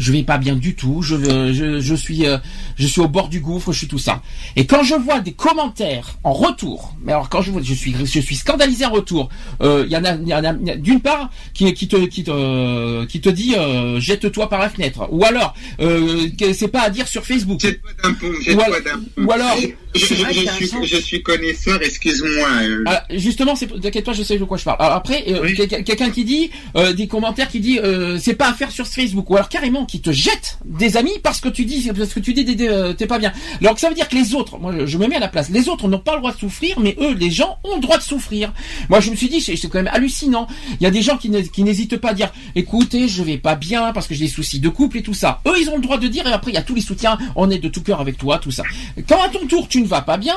Je 0.00 0.12
vais 0.12 0.22
pas 0.22 0.38
bien 0.38 0.54
du 0.54 0.76
tout. 0.76 1.02
Je, 1.02 1.16
veux- 1.16 1.52
je, 1.52 1.80
je 1.80 1.94
suis, 1.96 2.24
euh, 2.24 2.38
je 2.76 2.86
suis 2.86 3.00
au 3.00 3.08
bord 3.08 3.28
du 3.28 3.40
gouffre. 3.40 3.72
Je 3.72 3.78
suis 3.78 3.88
tout 3.88 3.98
ça. 3.98 4.22
Et 4.54 4.64
quand 4.64 4.84
je 4.84 4.94
vois 4.94 5.18
des 5.18 5.32
commentaires 5.32 6.18
en 6.22 6.32
retour, 6.32 6.94
mais 7.02 7.10
alors 7.10 7.28
quand 7.28 7.42
je 7.42 7.50
vois, 7.50 7.62
je 7.64 7.74
suis, 7.74 7.92
je 8.04 8.20
suis 8.20 8.36
scandalisé 8.36 8.84
en 8.86 8.92
retour. 8.92 9.28
euh, 9.60 9.82
Il 9.86 9.92
y 9.92 9.96
en 9.96 10.04
a, 10.04 10.14
il 10.14 10.28
y 10.28 10.32
en 10.34 10.44
a- 10.44 10.52
d'une 10.76 11.00
part 11.00 11.30
qui, 11.52 11.74
qui 11.74 11.88
te, 11.88 11.96
qui 12.06 12.22
te, 12.22 13.06
qui 13.06 13.20
te 13.20 13.28
dit 13.28 13.56
euh, 13.56 13.98
jette-toi 13.98 14.48
par 14.48 14.60
la 14.60 14.70
fenêtre, 14.70 15.08
ou 15.10 15.24
alors 15.24 15.54
euh, 15.80 16.28
c'est 16.54 16.68
pas 16.68 16.82
à 16.82 16.90
dire 16.90 17.08
sur 17.08 17.24
Facebook. 17.26 17.58
Jette-toi 17.60 17.90
d'un 18.04 18.12
pont, 18.14 18.32
jette-toi 18.40 18.80
d'un 18.80 18.98
pont. 19.00 19.24
ou 19.26 19.32
alors- 19.32 19.56
Je, 19.94 20.06
je- 20.06 20.14
vrai 20.22 20.32
suis, 20.32 20.66
sens. 20.68 20.84
je 20.86 20.96
suis 20.96 21.22
connaisseur, 21.22 21.80
excuse-moi. 21.82 22.48
euh, 22.62 22.84
Ah, 22.86 23.04
justement, 23.10 23.56
c'est 23.56 23.66
t'inquiète-toi, 23.80 24.12
je 24.14 24.22
sais 24.22 24.38
de 24.38 24.44
quoi 24.44 24.56
je 24.58 24.64
parle. 24.64 24.76
Alors 24.80 24.92
après, 24.94 25.24
euh, 25.28 25.40
Oui. 25.42 25.54
quel- 25.56 25.84
quelqu'un 25.84 26.10
qui 26.10 26.24
dit 26.24 26.50
euh, 26.76 26.92
des 26.92 27.06
commentaires 27.06 27.48
qui 27.48 27.60
dit 27.60 27.78
euh, 27.78 28.18
c'est 28.18 28.34
pas 28.34 28.48
à 28.50 28.54
faire 28.54 28.70
sur 28.70 28.86
Facebook, 28.86 29.28
ou 29.30 29.36
alors 29.36 29.48
carrément 29.48 29.84
qui 29.86 30.00
te 30.00 30.10
jette 30.10 30.58
des 30.64 30.96
amis 30.96 31.12
parce 31.22 31.40
que 31.40 31.48
tu 31.48 31.64
dis 31.64 31.90
parce 31.96 32.12
que 32.12 32.20
tu 32.20 32.34
dis 32.34 32.44
t'es 32.56 33.06
pas 33.06 33.18
bien. 33.18 33.32
Alors 33.60 33.74
que 33.74 33.80
ça 33.80 33.88
veut 33.88 33.94
dire 33.94 34.08
que 34.08 34.14
les 34.16 34.34
autres, 34.34 34.58
moi 34.58 34.74
je, 34.84 34.98
me 34.98 35.06
mets 35.06 35.16
à 35.16 35.20
la 35.20 35.28
place, 35.28 35.48
les 35.50 35.68
autres 35.68 35.88
n'ont 35.88 35.98
pas 35.98 36.12
le 36.14 36.18
droit 36.18 36.32
de 36.32 36.38
souffrir, 36.38 36.78
mais 36.80 36.96
eux, 37.00 37.14
les 37.14 37.30
gens 37.30 37.58
ont 37.64 37.76
le 37.76 37.80
droit 37.80 37.96
de 37.98 38.02
souffrir. 38.02 38.52
Moi 38.88 39.00
je 39.00 39.10
me 39.10 39.16
suis 39.16 39.28
dit 39.28 39.40
c'est 39.40 39.56
quand 39.68 39.74
même 39.82 39.90
hallucinant. 39.92 40.46
Il 40.80 40.84
y 40.84 40.86
a 40.86 40.90
des 40.90 41.02
gens 41.02 41.16
qui 41.18 41.30
n'hésitent 41.62 41.96
pas 41.96 42.10
à 42.10 42.14
dire 42.14 42.32
écoutez 42.54 43.08
je 43.08 43.22
vais 43.22 43.38
pas 43.38 43.54
bien 43.54 43.92
parce 43.92 44.06
que 44.06 44.14
j'ai 44.14 44.26
des 44.26 44.30
soucis 44.30 44.60
de 44.60 44.68
couple 44.68 44.98
et 44.98 45.02
tout 45.02 45.14
ça. 45.14 45.40
Eux 45.46 45.54
ils 45.60 45.68
ont 45.70 45.76
le 45.76 45.82
droit 45.82 45.98
de 45.98 46.08
dire 46.08 46.26
et 46.26 46.32
après 46.32 46.50
il 46.50 46.54
y 46.54 46.58
a 46.58 46.62
tous 46.62 46.74
les 46.74 46.80
soutiens, 46.82 47.18
on 47.36 47.50
est 47.50 47.58
de 47.58 47.68
tout 47.68 47.82
cœur 47.82 48.00
avec 48.00 48.18
toi, 48.18 48.38
tout 48.38 48.50
ça. 48.50 48.62
Quand 49.08 49.20
à 49.22 49.28
ton 49.28 49.46
tour 49.46 49.66
tu 49.68 49.80
ne 49.80 49.86
vas 49.88 50.02
pas 50.02 50.16
bien, 50.16 50.36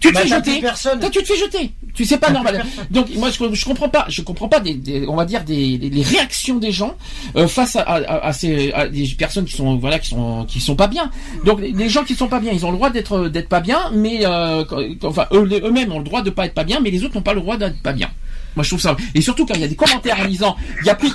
tu 0.00 0.08
te 0.08 0.14
Bah, 0.14 0.20
fais 0.20 0.28
jeter. 0.28 0.60
Toi, 1.00 1.10
tu 1.10 1.22
te 1.22 1.26
fais 1.26 1.36
jeter. 1.38 1.72
Tu 1.94 2.04
sais 2.04 2.18
pas 2.18 2.30
normal. 2.30 2.62
Donc 2.90 3.06
moi 3.16 3.30
je, 3.30 3.54
je 3.54 3.64
comprends 3.64 3.88
pas, 3.88 4.04
je 4.10 4.20
comprends 4.20 4.48
pas 4.48 4.60
des, 4.60 4.74
des- 4.74 5.06
on 5.08 5.16
va 5.16 5.24
dire 5.24 5.42
des, 5.44 5.78
des- 5.78 5.88
les 5.88 6.02
réactions 6.02 6.56
des 6.58 6.70
gens 6.70 6.94
euh, 7.36 7.48
face 7.48 7.76
à, 7.76 7.80
à, 7.80 8.26
à 8.26 8.32
ces 8.34 8.70
à 8.72 8.86
des 8.88 9.06
personnes 9.18 9.46
qui 9.46 9.54
sont 9.56 9.76
voilà 9.76 9.98
qui 9.98 10.10
sont 10.10 10.44
qui 10.46 10.60
sont 10.60 10.76
pas 10.76 10.88
bien. 10.88 11.10
Donc 11.46 11.60
les, 11.62 11.88
gens 11.88 12.04
qui 12.04 12.14
sont 12.14 12.28
pas 12.28 12.38
bien, 12.40 12.52
ils 12.52 12.66
ont 12.66 12.70
le 12.70 12.76
droit 12.76 12.90
d'être 12.90 13.28
d'être 13.28 13.48
pas 13.48 13.60
bien, 13.60 13.90
mais 13.94 14.26
euh, 14.26 14.64
enfin 15.04 15.26
eux 15.32 15.48
eux-mêmes 15.64 15.90
ont 15.92 15.98
le 16.00 16.04
droit 16.04 16.20
de 16.20 16.28
pas 16.28 16.44
être 16.44 16.54
pas 16.54 16.64
bien, 16.64 16.80
mais 16.80 16.90
les 16.90 17.02
autres 17.02 17.14
n'ont 17.14 17.22
pas 17.22 17.32
le 17.34 17.40
droit 17.40 17.56
d'être 17.56 17.80
pas 17.82 17.94
bien. 17.94 18.10
Moi 18.56 18.62
je 18.64 18.70
trouve 18.70 18.80
ça 18.80 18.96
et 19.14 19.20
surtout 19.20 19.46
quand 19.46 19.54
il 19.54 19.60
y 19.60 19.64
a 19.64 19.68
des 19.68 19.76
commentaires 19.76 20.18
en 20.20 20.24
disant 20.26 20.56
il 20.82 20.86
y 20.86 20.90
a 20.90 20.94
pire 20.94 21.14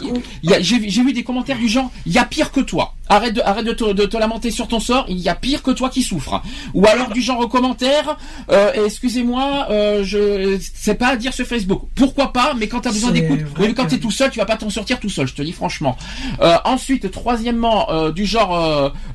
j'ai 0.62 0.78
vu- 0.80 1.14
des 1.14 1.24
commentaires 1.24 1.58
du 1.58 1.68
genre 1.68 1.92
il 2.06 2.14
y 2.14 2.18
a 2.18 2.24
pire 2.26 2.52
que 2.52 2.62
toi. 2.62 2.94
Arrête 3.10 3.34
de 3.34 3.42
arrête 3.42 3.66
de 3.66 3.74
te, 3.74 3.92
de 3.92 4.06
te 4.06 4.16
lamenter 4.16 4.52
sur 4.52 4.68
ton 4.70 4.80
sort, 4.80 5.06
il 5.10 5.18
y 5.20 5.28
a 5.28 5.36
pire 5.36 5.62
que 5.64 5.72
toi 5.72 5.90
qui 5.90 6.02
souffre. 6.02 6.42
Ou 6.74 6.86
alors 6.88 7.10
du 7.12 7.22
genre 7.22 7.40
au 7.40 7.48
commentaire 7.50 8.18
euh, 8.50 8.86
excusez-moi, 8.86 9.68
euh, 9.70 10.04
je 10.04 10.58
c'est 10.74 10.96
pas 10.96 11.08
à 11.10 11.16
dire 11.18 11.34
sur 11.34 11.46
Facebook. 11.46 11.84
Pourquoi 11.96 12.32
pas 12.32 12.54
Mais 12.58 12.68
quand 12.68 12.82
t'as 12.82 12.92
besoin 12.92 13.12
d'écoute, 13.12 13.40
oui, 13.60 13.68
mais 13.68 13.74
quand 13.74 13.88
t'es 13.88 13.98
tout 14.00 14.12
seul, 14.12 14.30
tu 14.32 14.40
vas 14.40 14.46
pas 14.46 14.56
t'en 14.58 14.70
sortir 14.70 15.00
tout 15.00 15.10
seul. 15.10 15.28
Je 15.28 15.34
te 15.34 15.42
dis 15.42 15.52
franchement. 15.52 15.98
Euh, 16.42 16.56
ensuite, 16.66 17.12
troisièmement, 17.12 17.92
euh, 17.92 18.12
du 18.12 18.26
genre, 18.26 18.56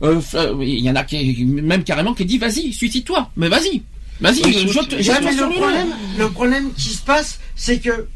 euh, 0.03 0.21
euh, 0.35 0.55
il 0.61 0.81
y 0.81 0.91
en 0.91 0.97
a 0.97 1.05
qui 1.05 1.45
même 1.45 1.85
carrément 1.85 2.13
qui 2.15 2.25
dit 2.25 2.39
vas-y, 2.39 2.73
suicide-toi. 2.73 3.31
Mais 3.37 3.49
vas-y, 3.49 3.83
vas-y, 4.21 4.43
Oui, 4.45 4.53
jette-toi 4.73 4.99
Ouais, 4.99 5.21
mais 5.25 5.33
sur 5.37 5.49
le 5.49 5.55
problème, 5.55 5.89
le 6.19 6.31
problème 6.31 6.73
qui 6.77 6.91
se 6.91 7.03
passe, 7.03 7.41
c'est 7.55 7.79
que, 7.79 8.09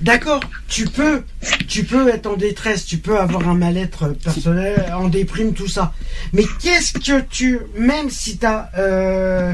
d'accord, 0.00 0.40
tu 0.68 0.86
peux, 0.86 1.22
tu 1.68 1.84
peux 1.84 2.08
être 2.08 2.26
en 2.26 2.36
détresse, 2.36 2.84
tu 2.84 2.98
peux 2.98 3.18
avoir 3.18 3.48
un 3.48 3.54
mal-être 3.54 4.08
personnel, 4.08 4.92
en 4.94 5.08
déprime, 5.08 5.52
tout 5.54 5.68
ça. 5.68 5.92
Mais 6.32 6.44
qu'est-ce 6.60 6.92
que 6.92 7.20
tu, 7.20 7.60
même 7.76 8.10
si 8.10 8.38
t'as, 8.38 8.68
euh, 8.78 9.52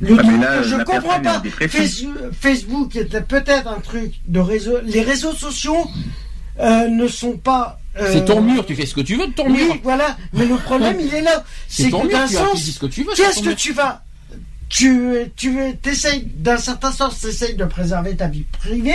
le 0.00 0.14
Ah, 0.18 0.22
truc 0.22 0.32
mais 0.32 0.44
là, 0.44 0.58
que 0.58 0.64
je 0.64 0.76
comprends 0.76 1.20
pas, 1.20 1.42
Facebook 2.40 2.96
était 2.96 3.20
peut-être 3.20 3.68
un 3.68 3.80
truc 3.80 4.12
de 4.26 4.40
réseau, 4.40 4.78
les 4.84 5.02
réseaux 5.02 5.34
sociaux, 5.34 5.86
euh, 6.60 6.88
ne 6.88 7.08
sont 7.08 7.36
pas, 7.36 7.80
euh, 7.98 8.12
C'est 8.12 8.24
ton 8.24 8.40
mur, 8.40 8.64
tu 8.66 8.74
fais 8.74 8.86
ce 8.86 8.94
que 8.94 9.00
tu 9.00 9.16
veux 9.16 9.26
de 9.28 9.32
ton 9.32 9.46
oui, 9.46 9.64
mur. 9.64 9.76
voilà. 9.82 10.16
Mais 10.32 10.46
le 10.46 10.56
problème, 10.56 10.96
il 11.00 11.12
est 11.14 11.22
là. 11.22 11.44
C'est 11.68 11.90
que 11.90 12.06
mur, 12.06 12.26
tu, 12.28 12.34
sens, 12.34 12.62
dis 12.62 12.72
ce 12.72 12.78
que 12.80 12.86
tu 12.86 13.02
veux. 13.04 13.12
Qu'est-ce 13.14 13.40
que 13.40 13.48
mur. 13.48 13.56
tu 13.56 13.72
vas 13.72 14.02
tu 14.76 15.14
tu 15.36 15.56
t'essayes 15.82 16.24
d'un 16.36 16.56
certain 16.58 16.90
sens 16.90 17.20
t'essayes 17.20 17.54
de 17.54 17.64
préserver 17.64 18.16
ta 18.16 18.26
vie 18.26 18.44
privée 18.60 18.92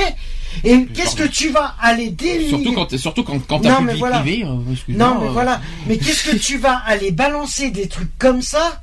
et 0.66 0.86
qu'est-ce 0.94 1.16
que 1.16 1.24
tu 1.24 1.50
vas 1.50 1.74
aller 1.82 2.10
dénigrer 2.10 2.50
Surtout 2.50 2.74
quand, 2.74 2.98
surtout 2.98 3.24
quand, 3.24 3.40
quand 3.48 3.60
t'as 3.62 3.80
mais 3.80 3.94
vie 3.94 4.00
voilà. 4.00 4.20
privée. 4.20 4.44
euh, 4.44 4.58
non 4.90 5.20
mais 5.22 5.28
euh, 5.28 5.32
voilà 5.32 5.62
mais 5.88 5.98
qu'est-ce 5.98 6.30
que 6.30 6.36
tu 6.36 6.58
vas 6.58 6.76
aller 6.86 7.12
balancer 7.12 7.72
des 7.72 7.88
trucs 7.88 8.12
comme 8.18 8.42
ça 8.42 8.82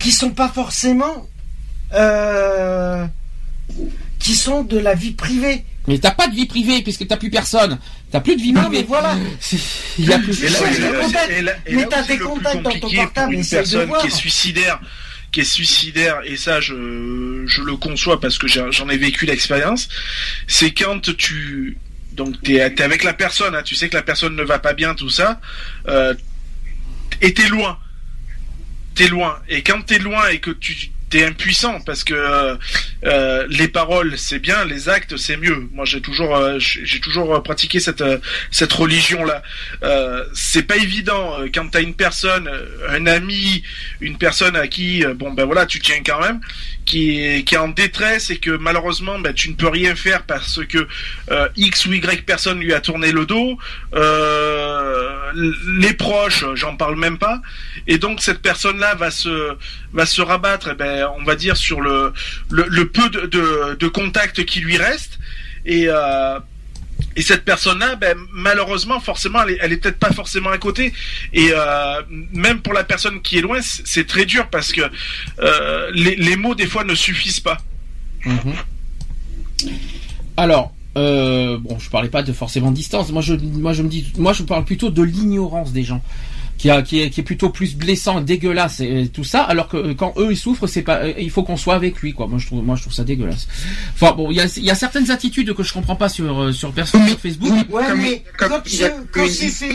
qui 0.00 0.10
sont 0.10 0.30
pas 0.30 0.48
forcément 0.48 1.28
euh, 1.94 3.06
qui 4.18 4.34
sont 4.34 4.64
de 4.64 4.78
la 4.78 4.94
vie 4.94 5.12
privée? 5.12 5.64
Mais 5.86 5.98
t'as 5.98 6.10
pas 6.10 6.26
de 6.28 6.34
vie 6.34 6.46
privée 6.46 6.82
puisque 6.82 7.06
t'as 7.06 7.16
plus 7.16 7.30
personne. 7.30 7.78
T'as 8.10 8.20
plus 8.20 8.36
de 8.36 8.42
vie 8.42 8.52
non 8.52 8.62
privée. 8.62 8.78
mais 8.78 8.84
voilà 8.84 9.14
Il 9.98 10.08
y 10.08 10.12
a 10.12 10.18
plus. 10.18 10.36
Tu 10.36 10.46
Et 10.46 10.48
là, 11.42 11.52
et 11.66 11.72
et 11.72 11.76
Mais 11.76 11.86
t'as 11.86 12.02
des 12.02 12.18
contacts 12.18 12.62
dans 12.62 12.70
ton 12.78 12.90
portable, 12.90 13.32
une 13.34 13.40
essaye 13.40 13.60
de 13.60 13.64
personne 13.64 13.88
voir. 13.88 14.00
qui 14.02 14.06
est 14.08 14.10
suicidaire, 14.10 14.80
qui 15.32 15.40
est 15.40 15.44
suicidaire, 15.44 16.20
et 16.24 16.36
ça, 16.36 16.60
je, 16.60 17.44
je 17.46 17.62
le 17.62 17.76
conçois 17.76 18.20
parce 18.20 18.38
que 18.38 18.48
j'en 18.48 18.88
ai 18.88 18.96
vécu 18.96 19.26
l'expérience, 19.26 19.88
c'est 20.46 20.72
quand 20.72 21.14
tu, 21.16 21.78
donc 22.12 22.40
t'es, 22.42 22.74
t'es 22.74 22.82
avec 22.82 23.04
la 23.04 23.12
personne, 23.12 23.54
hein, 23.54 23.62
tu 23.62 23.74
sais 23.74 23.88
que 23.88 23.96
la 23.96 24.02
personne 24.02 24.34
ne 24.34 24.42
va 24.42 24.58
pas 24.58 24.72
bien, 24.72 24.94
tout 24.94 25.10
ça, 25.10 25.40
euh, 25.88 26.14
et 27.20 27.34
t'es 27.34 27.48
loin. 27.48 27.78
T'es 28.94 29.08
loin. 29.08 29.40
Et 29.48 29.62
quand 29.62 29.82
t'es 29.82 29.98
loin 29.98 30.28
et 30.28 30.40
que 30.40 30.50
tu 30.50 30.90
t'es 31.10 31.24
impuissant 31.24 31.80
parce 31.80 32.04
que 32.04 32.58
euh, 33.04 33.46
les 33.48 33.68
paroles 33.68 34.18
c'est 34.18 34.38
bien, 34.38 34.64
les 34.64 34.88
actes 34.88 35.16
c'est 35.16 35.36
mieux. 35.36 35.68
Moi 35.72 35.84
j'ai 35.84 36.00
toujours 36.00 36.36
euh, 36.36 36.58
j'ai 36.58 37.00
toujours 37.00 37.34
euh, 37.34 37.40
pratiqué 37.40 37.80
cette 37.80 38.04
cette 38.50 38.72
religion 38.72 39.24
là. 39.24 39.42
Euh, 39.82 40.24
c'est 40.34 40.62
pas 40.62 40.76
évident 40.76 41.38
quand 41.54 41.68
t'as 41.70 41.82
une 41.82 41.94
personne, 41.94 42.50
un 42.88 43.06
ami, 43.06 43.62
une 44.00 44.18
personne 44.18 44.56
à 44.56 44.66
qui 44.68 45.04
bon 45.16 45.32
ben 45.32 45.44
voilà 45.44 45.66
tu 45.66 45.80
tiens 45.80 46.02
quand 46.04 46.20
même, 46.20 46.40
qui 46.84 47.20
est 47.20 47.44
qui 47.44 47.54
est 47.54 47.58
en 47.58 47.68
détresse 47.68 48.30
et 48.30 48.36
que 48.38 48.50
malheureusement 48.50 49.18
ben 49.18 49.32
tu 49.32 49.48
ne 49.48 49.54
peux 49.54 49.68
rien 49.68 49.94
faire 49.94 50.24
parce 50.24 50.60
que 50.66 50.86
X 51.56 51.86
ou 51.86 51.92
Y 51.92 52.26
personne 52.26 52.60
lui 52.60 52.74
a 52.74 52.80
tourné 52.80 53.12
le 53.12 53.24
dos. 53.26 53.58
Les 55.78 55.94
proches, 55.94 56.44
j'en 56.54 56.76
parle 56.76 56.96
même 56.96 57.18
pas. 57.18 57.40
Et 57.86 57.98
donc 57.98 58.20
cette 58.20 58.42
personne-là 58.42 58.94
va 58.94 59.10
se 59.10 59.56
va 59.92 60.06
se 60.06 60.20
rabattre, 60.22 60.70
eh 60.72 60.74
ben, 60.74 61.08
on 61.18 61.24
va 61.24 61.34
dire 61.34 61.56
sur 61.56 61.80
le 61.80 62.12
le, 62.50 62.64
le 62.68 62.89
peu 62.92 63.08
de, 63.10 63.26
de, 63.26 63.76
de 63.78 63.88
contact 63.88 64.44
qui 64.44 64.60
lui 64.60 64.76
reste. 64.76 65.18
Et 65.64 65.86
euh, 65.88 66.38
et 67.16 67.22
cette 67.22 67.44
personne-là, 67.44 67.96
ben, 67.96 68.16
malheureusement, 68.32 69.00
forcément, 69.00 69.40
elle 69.60 69.72
est, 69.72 69.76
peut-être 69.76 69.98
pas 69.98 70.12
forcément 70.12 70.50
à 70.50 70.58
côté. 70.58 70.92
Et 71.32 71.50
euh, 71.52 72.02
même 72.32 72.60
pour 72.60 72.72
la 72.72 72.84
personne 72.84 73.20
qui 73.20 73.38
est 73.38 73.40
loin, 73.40 73.58
c'est 73.62 74.06
très 74.06 74.26
dur 74.26 74.48
parce 74.48 74.72
que 74.72 74.82
euh, 75.40 75.90
les, 75.92 76.36
mots 76.36 76.54
des 76.54 76.66
fois 76.66 76.84
ne 76.84 76.94
suffisent 76.94 77.40
pas. 77.40 77.58
Mhm. 78.24 78.54
Alors, 80.36 80.72
euh, 80.96 81.58
bon, 81.58 81.78
je 81.78 81.90
parlais 81.90 82.08
pas 82.08 82.22
de 82.22 82.32
forcément 82.32 82.70
distance. 82.70 83.10
Moi, 83.10 83.22
je, 83.22 83.34
moi, 83.34 83.72
je 83.72 83.82
me 83.82 83.88
dis, 83.88 84.12
moi, 84.16 84.32
je 84.32 84.42
parle 84.42 84.64
plutôt 84.64 84.90
de 84.90 85.02
l'ignorance 85.02 85.72
des 85.72 85.84
gens. 85.84 86.02
Qui, 86.60 86.68
a, 86.68 86.82
qui, 86.82 87.00
est, 87.00 87.08
qui 87.08 87.20
est 87.20 87.24
plutôt 87.24 87.48
plus 87.48 87.74
blessant, 87.74 88.20
dégueulasse 88.20 88.80
et 88.80 89.08
tout 89.08 89.24
ça, 89.24 89.44
alors 89.44 89.66
que 89.66 89.78
euh, 89.78 89.94
quand 89.94 90.12
eux 90.18 90.28
ils 90.30 90.36
souffrent, 90.36 90.66
c'est 90.66 90.82
pas, 90.82 90.96
euh, 91.04 91.14
il 91.18 91.30
faut 91.30 91.42
qu'on 91.42 91.56
soit 91.56 91.74
avec 91.74 91.98
lui 92.02 92.12
quoi. 92.12 92.26
Moi 92.26 92.38
je 92.38 92.44
trouve, 92.48 92.62
moi 92.62 92.76
je 92.76 92.82
trouve 92.82 92.92
ça 92.92 93.02
dégueulasse. 93.02 93.48
Enfin 93.94 94.12
bon, 94.14 94.30
il 94.30 94.36
y 94.36 94.40
a, 94.42 94.44
il 94.58 94.64
y 94.64 94.70
a 94.70 94.74
certaines 94.74 95.10
attitudes 95.10 95.54
que 95.54 95.62
je 95.62 95.72
comprends 95.72 95.96
pas 95.96 96.10
sur 96.10 96.38
euh, 96.38 96.52
sur 96.52 96.70
personne 96.72 97.08
sur 97.08 97.18
Facebook. 97.18 97.50
Ouais, 97.70 97.86
Comme- 97.86 98.00
mais 98.02 98.22
comme 98.36 98.50
quand, 98.50 98.62
quand 99.10 99.26
c'est 99.30 99.48
fait. 99.48 99.74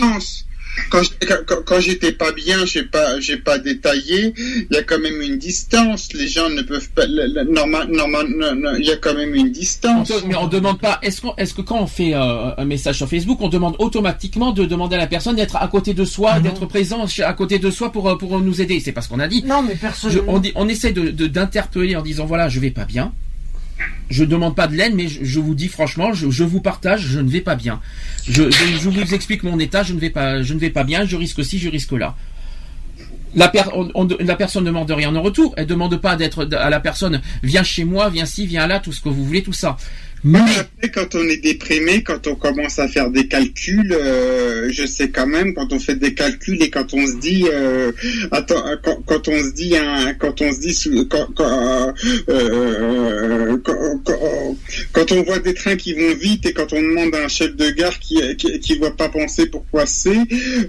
Quand, 0.90 1.02
j'ai- 1.04 1.28
quand, 1.48 1.56
quand 1.66 1.80
j'étais 1.80 2.12
pas 2.12 2.32
bien, 2.32 2.66
j'ai 2.66 2.84
pas, 2.84 3.20
j'ai 3.20 3.38
pas 3.38 3.58
détaillé. 3.58 4.34
Il 4.38 4.68
y 4.76 4.78
a 4.78 4.84
quand 4.84 5.00
même 5.00 5.22
une 5.22 5.38
distance. 5.38 6.10
Les 6.14 6.28
gens 6.28 6.50
ne 6.50 6.62
peuvent 6.62 6.90
pas. 6.90 7.06
normal, 7.08 7.88
normal, 7.90 8.28
il 8.80 8.86
y 8.86 8.92
a 8.92 8.98
quand 8.98 9.14
même 9.14 9.34
une 9.36 9.48
On 9.48 9.52
distance. 9.52 10.08
te- 10.08 10.26
mais 10.28 10.36
on 10.36 10.48
demande 10.48 10.80
pas. 10.80 11.00
Est-ce 11.02 11.22
qu'on, 11.22 11.36
est-ce 11.38 11.54
que 11.54 11.62
quand 11.62 11.80
on 11.82 11.88
fait 11.88 12.14
euh, 12.14 12.52
un 12.58 12.66
message 12.66 12.98
sur 12.98 13.10
Facebook, 13.10 13.38
on 13.42 13.50
demande 13.50 13.76
automatiquement 13.80 14.52
de 14.52 14.66
demander 14.66 14.96
à 14.96 15.00
la 15.00 15.08
personne 15.08 15.36
d'être 15.36 15.56
à 15.56 15.68
côté 15.68 15.94
de 15.94 16.06
soi, 16.06 16.32
Ah 16.36 16.40
d'être 16.40 16.66
présent 16.66 17.06
à 17.24 17.34
côté 17.34 17.60
de 17.60 17.70
soi 17.72 17.92
pour 17.92 18.10
euh, 18.10 18.18
pour 18.18 18.40
nous 18.40 18.62
aider? 18.62 18.80
C'est 18.80 18.92
pas 18.92 19.02
ce 19.02 19.10
qu'on 19.10 19.20
a 19.20 19.28
dit. 19.28 19.44
Non, 19.46 19.62
mais 19.62 19.76
personne. 19.76 20.12
Je- 20.12 20.20
on, 20.28 20.40
dit, 20.40 20.52
on 20.56 20.68
essaie 20.68 20.92
de- 20.92 21.28
d'interpeller 21.28 21.96
en 21.96 22.02
disant 22.02 22.26
voilà, 22.26 22.50
je 22.50 22.60
vais 22.60 22.72
pas 22.72 22.86
bien. 22.86 23.14
Je 24.10 24.24
demande 24.24 24.56
pas 24.56 24.68
de 24.68 24.76
l'aide, 24.76 24.94
mais 24.96 25.08
je, 25.08 25.40
vous 25.40 25.56
dis 25.56 25.68
franchement, 25.68 26.14
je, 26.14 26.30
vous 26.44 26.62
partage, 26.62 27.02
je 27.02 27.20
ne 27.20 27.30
vais 27.30 27.42
pas 27.42 27.56
bien. 27.56 27.82
Je, 28.28 28.44
vous 28.90 29.14
explique 29.14 29.44
mon 29.44 29.60
état, 29.60 29.84
je 29.84 29.94
ne 29.94 30.00
vais 30.00 30.10
pas, 30.10 30.44
ne 30.54 30.60
bien, 30.84 31.06
je 31.06 31.16
risque 31.18 31.44
ci, 31.44 31.60
je 31.60 31.70
risque 31.70 31.92
là. 31.92 32.16
La, 33.36 33.50
per- 33.50 33.64
on- 33.74 33.92
on- 33.96 34.08
la 34.20 34.36
personne 34.36 34.64
ne 34.64 34.70
demande 34.70 34.90
rien 34.92 35.14
en 35.14 35.22
retour. 35.22 35.54
Elle 35.58 35.66
demande 35.68 35.98
pas 35.98 36.16
d'être 36.16 36.48
à 36.56 36.70
la 36.70 36.80
personne 36.80 37.22
viens 37.44 37.64
chez 37.64 37.84
moi, 37.84 38.10
viens 38.10 38.26
ci, 38.26 38.46
viens 38.48 38.66
là, 38.66 38.80
tout 38.80 38.94
ce 38.94 39.02
que 39.02 39.10
vous 39.10 39.26
voulez, 39.26 39.44
tout 39.44 39.52
ça. 39.52 39.76
Mais 40.28 40.40
Après, 40.40 40.90
quand 40.92 41.14
on 41.14 41.24
est 41.30 41.38
déprimé, 41.38 42.02
quand 42.02 42.26
on 42.26 42.36
commence 42.36 42.80
à 42.80 42.88
faire 42.88 43.12
des 43.12 43.28
calculs, 43.28 43.94
euh, 43.94 44.70
je 44.72 44.84
sais 44.88 45.10
quand 45.10 45.28
même 45.28 45.54
quand 45.54 45.72
on 45.72 45.78
fait 45.80 45.96
des 45.96 46.16
calculs 46.16 46.62
et 46.64 46.72
quand 46.72 46.96
on 46.96 47.06
se 47.06 47.18
dit, 47.18 47.46
euh, 47.52 47.92
attends, 48.32 48.68
euh, 48.68 48.76
quand, 48.84 49.04
quand 49.06 49.28
on 49.28 49.38
se 49.38 49.52
dit, 49.54 49.78
hein, 49.78 50.16
quand 50.18 50.42
on 50.42 50.52
se 50.52 50.60
dit, 50.62 50.76
quand, 51.10 51.28
quand, 51.36 51.94
euh, 52.30 53.58
quand, 53.64 53.76
quand- 54.94 55.12
on 55.12 55.22
voit 55.24 55.38
des 55.40 55.54
trains 55.54 55.76
qui 55.76 55.94
vont 55.94 56.16
vite 56.16 56.46
et 56.48 56.54
quand 56.54 56.74
on 56.74 56.82
demande 56.82 57.14
à 57.14 57.26
un 57.26 57.28
chef 57.28 57.56
de 57.56 57.70
gare 57.70 58.00
qui 58.00 58.20
qui, 58.38 58.60
qui 58.60 58.78
voit 58.78 58.96
pas 58.98 59.10
penser 59.10 59.46
pourquoi 59.46 59.86
c'est, 59.86 60.18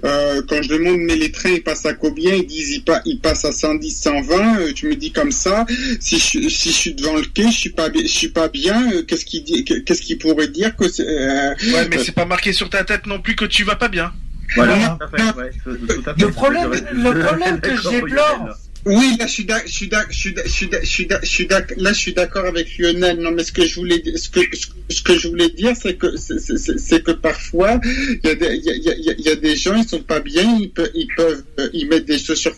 euh, 0.05 0.41
quand 0.47 0.61
je 0.61 0.69
demande 0.69 0.99
mais 0.99 1.15
les 1.15 1.31
trains 1.31 1.49
ils 1.49 1.63
passent 1.63 1.85
à 1.87 1.93
combien, 1.93 2.33
ils 2.35 2.45
disent 2.45 2.75
ils, 2.75 2.83
pa- 2.83 3.01
ils 3.05 3.19
passent 3.19 3.45
à 3.45 3.51
110, 3.51 3.89
120, 3.99 4.59
euh, 4.59 4.73
tu 4.73 4.87
me 4.87 4.95
dis 4.95 5.11
comme 5.11 5.31
ça, 5.31 5.65
si 5.99 6.19
je, 6.19 6.47
si 6.47 6.69
je 6.69 6.75
suis 6.75 6.93
devant 6.93 7.15
le 7.15 7.23
quai, 7.33 7.45
je 7.51 7.57
suis 7.57 7.69
pas, 7.71 7.89
je 7.93 8.05
suis 8.07 8.29
pas 8.29 8.47
bien. 8.47 8.91
euh, 8.93 9.01
Qu'est-ce 9.03 9.25
qu'il 9.25 9.43
dit 9.43 9.46
Qu'est-ce 9.85 10.01
qu'il 10.01 10.17
pourrait 10.17 10.47
dire 10.47 10.75
que 10.75 10.87
c'est 10.89 11.07
euh, 11.07 11.53
Ouais, 11.73 11.87
mais 11.89 11.97
c'est 11.99 12.11
pas 12.11 12.25
marqué 12.25 12.53
sur 12.53 12.69
ta 12.69 12.83
tête 12.83 13.05
non 13.05 13.19
plus 13.19 13.35
que 13.35 13.45
tu 13.45 13.63
vas 13.63 13.75
pas 13.75 13.87
bien. 13.87 14.11
Voilà, 14.55 14.97
tout 14.99 15.03
à 15.05 15.17
fait, 15.17 15.37
ouais, 15.37 15.51
tout- 15.63 15.75
tout 15.75 16.09
à 16.09 16.13
fait. 16.13 16.21
Le 16.21 16.31
problème, 16.31 16.71
le 16.93 17.19
problème 17.19 17.59
que. 17.61 17.69
Oui, 18.85 19.15
là, 19.19 19.27
je 19.27 19.31
suis 19.33 19.45
d'ac- 19.45 19.67
je 19.67 19.73
suis 19.73 19.87
d'ac- 19.89 20.07
je 20.11 20.17
suis 20.17 20.31
d'ac- 20.33 20.45
je 20.47 20.51
suis 20.51 20.67
d'ac- 20.67 20.81
je 20.83 20.87
suis 20.89 21.05
d'ac- 21.07 21.19
je 21.23 21.29
suis 21.29 21.45
d'ac- 21.47 21.73
là, 21.77 21.91
je 21.93 21.97
suis 21.99 22.13
d'accord 22.13 22.45
avec 22.45 22.77
Lionel. 22.77 23.17
Non, 23.19 23.31
mais 23.31 23.43
ce 23.43 23.51
que 23.51 23.65
je 23.65 23.75
voulais, 23.75 23.99
dire- 23.99 24.17
ce 24.17 24.29
que, 24.29 24.39
ce 24.55 24.67
que- 24.67 24.73
ce 24.89 25.01
que 25.01 25.17
je 25.19 25.27
voulais 25.27 25.49
dire, 25.49 25.73
c'est 25.81 25.95
que, 25.95 26.15
c'est- 26.17 27.03
que 27.03 27.11
parfois, 27.11 27.79
il 27.83 28.19
y 28.23 28.29
a 28.29 28.35
des, 28.35 28.55
il 28.55 28.63
y 28.63 28.69
a, 28.89 28.93
il 28.95 29.15
y 29.19 29.23
y 29.27 29.29
a 29.29 29.35
des 29.35 29.55
gens, 29.57 29.75
ils 29.75 29.87
sont 29.87 29.99
pas 30.01 30.21
bien, 30.21 30.57
ils 30.61 30.69
peuvent, 30.69 30.89
ils 30.95 31.07
peuvent, 31.17 31.43
euh, 31.59 31.69
ils 31.73 31.87
mettent 31.89 32.05
des 32.05 32.17
chaussures, 32.17 32.55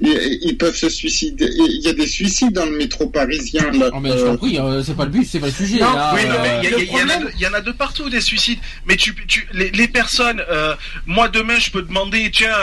ils, 0.00 0.38
ils 0.42 0.56
peuvent 0.56 0.76
se 0.76 0.88
suicider. 0.88 1.48
Il 1.58 1.80
y 1.82 1.88
a 1.88 1.92
des 1.94 2.06
suicides 2.06 2.52
dans 2.52 2.66
le 2.66 2.76
métro 2.76 3.08
parisien. 3.08 3.70
Là. 3.72 3.90
Oh, 3.92 3.98
mais 4.00 4.10
je 4.10 4.24
t'en 4.24 4.36
prie, 4.36 4.58
euh, 4.58 4.82
c'est 4.84 4.94
pas 4.96 5.04
le 5.04 5.10
but, 5.10 5.24
c'est 5.24 5.40
pas 5.40 5.46
le 5.46 5.52
sujet. 5.52 5.80
Non, 5.80 5.92
là, 5.94 6.12
Oui, 6.14 6.24
non, 6.26 6.34
euh, 6.34 6.60
mais 6.62 6.68
il 6.78 6.90
y, 6.92 7.02
en 7.02 7.08
a 7.08 7.18
de- 7.18 7.30
il 7.34 7.40
y 7.40 7.46
en 7.46 7.54
a 7.54 7.60
de 7.60 7.72
partout 7.72 8.08
des 8.08 8.20
suicides. 8.20 8.58
Mais 8.86 8.96
tu, 8.96 9.14
tu, 9.26 9.46
les, 9.52 9.70
les 9.70 9.88
personnes, 9.88 10.42
euh, 10.50 10.74
moi 11.06 11.28
demain 11.28 11.58
je 11.58 11.70
peux 11.70 11.82
demander, 11.82 12.30
tiens, 12.32 12.54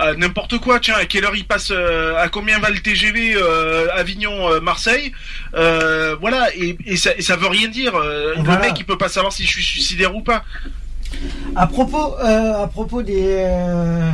euh, 0.00 0.14
n'importe 0.16 0.58
quoi, 0.58 0.80
tiens, 0.80 0.94
à 0.94 1.04
quelle 1.04 1.24
heure 1.24 1.36
il 1.36 1.44
passe, 1.44 1.68
euh, 1.70 2.16
à 2.16 2.28
combien 2.32 2.58
va 2.58 2.70
le 2.70 2.80
TGV 2.80 3.34
euh, 3.36 3.86
Avignon 3.94 4.48
euh, 4.50 4.60
Marseille, 4.60 5.12
euh, 5.54 6.16
voilà, 6.20 6.48
et, 6.56 6.76
et, 6.86 6.96
ça, 6.96 7.10
et 7.16 7.22
ça 7.22 7.36
veut 7.36 7.46
rien 7.48 7.68
dire. 7.68 7.94
Euh, 7.94 8.34
Voilà. 8.38 8.54
Le 8.60 8.66
mec 8.66 8.74
il 8.80 8.84
peut 8.84 8.98
pas 8.98 9.08
savoir 9.08 9.32
si 9.32 9.44
je 9.44 9.48
suis 9.48 9.62
suicidaire 9.62 10.16
ou 10.16 10.22
pas. 10.22 10.42
à 11.56 11.66
propos, 11.66 12.16
euh, 12.20 12.64
à 12.64 12.66
propos 12.66 13.02
des 13.02 13.36
euh, 13.46 14.10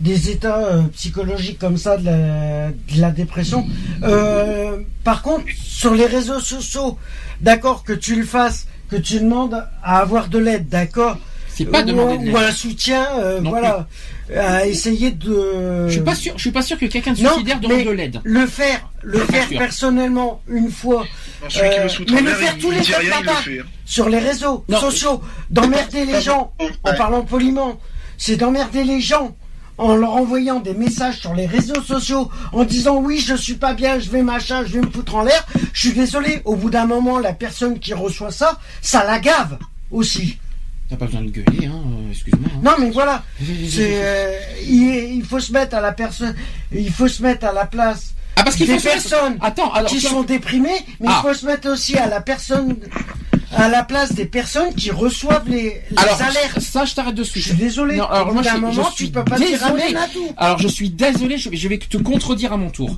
des 0.00 0.28
états 0.30 0.58
euh, 0.58 0.82
psychologiques 0.94 1.58
comme 1.58 1.78
ça 1.78 1.96
de 1.96 2.04
la, 2.04 2.68
de 2.70 3.00
la 3.00 3.10
dépression. 3.10 3.66
euh, 4.02 4.78
par 5.04 5.22
contre, 5.22 5.46
sur 5.56 5.94
les 5.94 6.06
réseaux 6.06 6.40
sociaux, 6.40 6.98
d'accord 7.40 7.82
que 7.82 7.94
tu 7.94 8.14
le 8.16 8.26
fasses, 8.26 8.66
que 8.90 8.96
tu 8.96 9.20
demandes 9.20 9.56
à 9.82 9.98
avoir 10.00 10.28
de 10.28 10.38
l'aide, 10.38 10.68
d'accord. 10.68 11.16
c'est 11.48 11.64
pas 11.64 11.80
ou, 11.82 11.86
demander 11.86 12.18
de 12.18 12.30
ou 12.30 12.36
un 12.36 12.52
soutien, 12.52 13.06
euh, 13.18 13.40
voilà, 13.42 13.88
à 14.34 14.66
essayer 14.66 15.10
de. 15.12 15.86
Je 15.86 15.92
suis 15.92 16.00
pas 16.00 16.14
sûr, 16.14 16.32
je 16.36 16.40
suis 16.40 16.50
pas 16.50 16.62
sûr 16.62 16.78
que 16.78 16.86
quelqu'un 16.86 17.12
de 17.12 17.22
Non, 17.22 17.30
suicidaire 17.30 17.60
demande 17.60 17.84
de 17.84 17.90
l'aide. 17.90 18.20
Le 18.24 18.46
faire, 18.46 18.88
le 19.02 19.20
faire 19.20 19.46
sûr. 19.48 19.58
personnellement 19.58 20.40
une 20.48 20.70
fois 20.70 21.04
Non, 21.42 21.48
celui 21.50 21.70
qui 21.70 21.78
Euh, 21.78 21.84
me 21.84 22.14
mais 22.14 22.20
le 22.22 22.34
faire 22.34 22.54
il, 22.56 22.62
tous 22.62 22.72
il 22.72 22.78
les 22.78 22.84
il 22.84 23.08
le 23.24 23.60
hein. 23.60 23.64
sur 23.84 24.08
les 24.08 24.18
réseaux 24.18 24.64
Non. 24.68 24.80
sociaux, 24.80 25.22
d'emmerder 25.50 26.04
les 26.04 26.20
gens 26.20 26.52
en 26.84 26.94
parlant 26.94 27.22
poliment, 27.22 27.78
c'est 28.18 28.36
d'emmerder 28.36 28.82
les 28.84 29.00
gens 29.00 29.36
en 29.78 29.94
leur 29.94 30.12
envoyant 30.16 30.58
des 30.58 30.72
messages 30.72 31.18
sur 31.20 31.34
les 31.34 31.46
réseaux 31.46 31.82
sociaux 31.82 32.30
en 32.52 32.64
disant 32.64 32.96
oui 32.96 33.18
je 33.24 33.34
suis 33.34 33.54
pas 33.56 33.74
bien, 33.74 33.98
je 34.00 34.08
vais 34.10 34.22
machin, 34.22 34.64
je 34.66 34.72
vais 34.72 34.80
me 34.80 34.90
foutre 34.90 35.14
en 35.16 35.22
l'air. 35.22 35.46
Je 35.72 35.80
suis 35.88 35.92
désolé, 35.92 36.40
au 36.46 36.56
bout 36.56 36.70
d'un 36.70 36.86
moment 36.86 37.18
la 37.18 37.32
personne 37.34 37.78
qui 37.78 37.92
reçoit 37.94 38.30
ça, 38.30 38.58
ça 38.80 39.04
la 39.04 39.18
gave 39.18 39.58
aussi. 39.90 40.38
T'as 40.88 40.96
pas 40.96 41.06
besoin 41.06 41.22
de 41.22 41.30
gueuler, 41.30 41.66
hein, 41.66 41.82
euh, 41.84 42.10
excuse-moi. 42.12 42.48
hein. 42.54 42.60
Non 42.62 42.72
mais 42.78 42.90
voilà, 42.90 43.24
c'est 43.40 43.90
euh, 44.04 44.38
il, 44.62 45.16
il 45.16 45.24
faut 45.24 45.40
se 45.40 45.52
mettre 45.52 45.74
à 45.76 45.80
la 45.80 45.92
personne, 45.92 46.34
il 46.72 46.90
faut 46.92 47.08
se 47.08 47.22
mettre 47.22 47.44
à 47.46 47.52
la 47.52 47.66
place 47.66 48.14
Ah 48.36 48.44
parce 48.44 48.54
qu'il 48.56 48.66
des 48.68 48.74
faut 48.74 48.78
se 48.78 48.84
mettre- 48.86 49.08
personnes 49.08 49.36
Attends, 49.40 49.72
alors 49.72 49.90
qui 49.90 50.00
sont 50.00 50.22
déprimées, 50.22 50.78
mais 51.00 51.08
Ah. 51.10 51.20
il 51.24 51.28
faut 51.28 51.34
se 51.34 51.44
mettre 51.46 51.68
aussi 51.70 51.96
à 51.96 52.06
la 52.06 52.20
personne, 52.20 52.76
à 53.52 53.68
la 53.68 53.84
place 53.84 54.12
des 54.14 54.24
personnes 54.26 54.74
qui 54.74 54.90
reçoivent 54.90 55.48
les, 55.48 55.62
les 55.90 55.98
alors 55.98 56.20
alertes. 56.20 56.60
ça 56.60 56.84
je 56.84 56.94
t'arrête 56.94 57.14
de 57.14 57.24
Je 57.24 57.40
suis 57.40 57.54
désolé. 57.54 57.96
Non, 57.96 58.04
alors 58.06 58.32
moi, 58.32 58.42
je- 58.42 58.50
moment, 58.58 58.72
je 58.72 58.80
tu 58.96 59.04
suis 59.04 59.08
peux 59.12 59.24
pas 59.24 59.36
dire 59.36 59.48
désolé. 59.50 59.82
amen 59.82 59.96
à 59.96 60.08
tout. 60.08 60.28
Alors 60.36 60.58
je 60.58 60.68
suis 60.68 60.90
désolé, 60.90 61.38
je, 61.38 61.50
je 61.52 61.68
vais 61.68 61.78
te 61.78 61.96
contredire 61.96 62.52
à 62.52 62.56
mon 62.56 62.70
tour. 62.70 62.96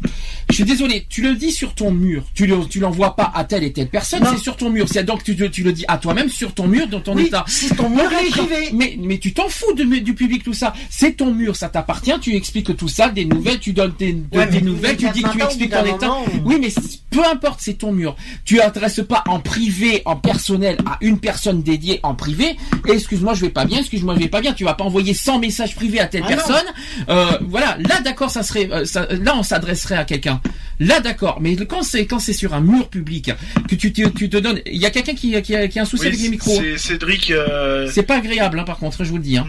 Je 0.51 0.55
suis 0.55 0.65
désolé, 0.65 1.07
tu 1.09 1.23
le 1.23 1.35
dis 1.35 1.53
sur 1.53 1.75
ton 1.75 1.91
mur, 1.91 2.25
tu 2.35 2.47
le, 2.47 2.65
tu 2.67 2.81
l'envoies 2.81 3.15
pas 3.17 3.31
à 3.35 3.45
telle 3.45 3.65
et 3.65 3.73
telle 3.73 3.89
personne, 3.89 4.25
c'est 4.31 4.39
sur 4.43 4.57
ton 4.57 4.71
mur. 4.71 4.87
C'est 4.91 5.05
donc 5.05 5.23
tu, 5.23 5.37
tu 5.51 5.63
le 5.63 5.73
dis 5.73 5.85
à 5.89 5.99
toi-même 5.99 6.29
sur 6.31 6.55
ton 6.55 6.67
mur 6.67 6.87
dans 6.89 7.01
ton 7.01 7.15
Oui, 7.15 7.27
état. 7.27 7.45
c'est 7.47 7.75
ton 7.77 7.91
mur 7.91 8.05
Donc, 8.05 8.49
vais. 8.49 8.71
Mais, 8.73 8.97
mais 9.01 9.19
tu 9.19 9.33
t'en 9.35 9.49
fous 9.49 9.73
de, 9.75 9.85
du 9.85 10.15
public 10.15 10.43
tout 10.45 10.55
ça. 10.55 10.73
C'est 10.91 11.13
ton 11.19 11.33
mur, 11.35 11.57
ça 11.57 11.69
t'appartient. 11.69 12.13
Tu 12.21 12.35
expliques 12.35 12.77
tout 12.77 12.89
ça, 12.89 13.09
des 13.11 13.25
nouvelles, 13.25 13.59
tu 13.61 13.73
donnes 13.73 13.93
des, 13.99 14.17
Ouais, 14.33 14.61
nouvelles, 14.61 14.97
tu 14.97 15.09
dis 15.11 15.23
que 15.23 15.31
tu 15.31 15.43
expliques 15.43 15.71
ton 15.73 15.85
état. 15.85 16.11
Oui, 16.45 16.57
mais 16.61 16.69
peu 17.11 17.25
importe, 17.25 17.61
c'est 17.63 17.75
ton 17.75 17.93
mur. 17.93 18.17
Tu 18.45 18.61
adresses 18.61 19.01
pas 19.07 19.23
en 19.29 19.41
privé, 19.41 20.03
en 20.05 20.17
personnel, 20.49 20.79
à 20.87 20.97
une 21.03 21.19
personne 21.21 21.63
dédiée 21.63 22.01
en 22.03 22.15
privé. 22.15 22.57
Et 22.87 22.93
excuse-moi, 22.93 23.35
je 23.35 23.43
vais 23.43 23.51
pas 23.51 23.65
bien. 23.67 23.81
Excuse-moi, 23.81 24.15
je 24.15 24.21
vais 24.21 24.29
pas 24.29 24.41
bien. 24.41 24.53
Tu 24.55 24.65
vas 24.65 24.73
pas 24.75 24.85
envoyer 24.85 25.13
100 25.13 25.41
messages 25.41 25.75
privés 25.75 26.01
à 26.01 26.07
telle 26.07 26.23
Ah 26.25 26.29
personne. 26.29 26.65
Euh, 27.11 27.39
voilà. 27.49 27.77
Là, 27.87 28.01
d'accord, 28.03 28.31
ça 28.31 28.43
serait, 28.43 28.69
euh, 28.73 28.85
ça- 28.87 29.07
là, 29.11 29.35
on 29.37 29.43
s'adresserait 29.43 29.97
à 29.97 30.05
quelqu'un. 30.05 30.41
Là, 30.81 31.01
d'accord. 31.01 31.39
Mais 31.41 31.55
quand 31.57 31.83
c'est 31.83 32.07
quand 32.07 32.19
c'est 32.19 32.33
sur 32.33 32.55
un 32.55 32.61
mur 32.61 32.89
public 32.89 33.31
que 33.69 33.75
tu 33.75 33.93
te, 33.93 34.09
tu 34.09 34.31
te 34.31 34.37
donnes, 34.39 34.61
il 34.67 34.81
y 34.81 34.87
a 34.87 34.91
quelqu'un 34.91 35.15
qui, 35.15 35.41
qui, 35.43 35.55
a, 35.55 35.69
qui 35.69 35.79
a 35.79 35.83
un 35.83 35.85
souci 35.85 36.03
Oui, 36.05 36.09
avec 36.09 36.21
les 36.21 36.29
micros. 36.31 36.57
c'est 36.57 36.79
Cédric. 36.79 37.31
euh, 37.31 37.91
C'est 37.93 38.05
pas 38.05 38.17
agréable, 38.17 38.59
hein, 38.61 38.65
par 38.65 38.79
contre, 38.79 39.05
je 39.05 39.11
vous 39.11 39.17
le 39.17 39.23
dis. 39.23 39.37
Hein. 39.37 39.47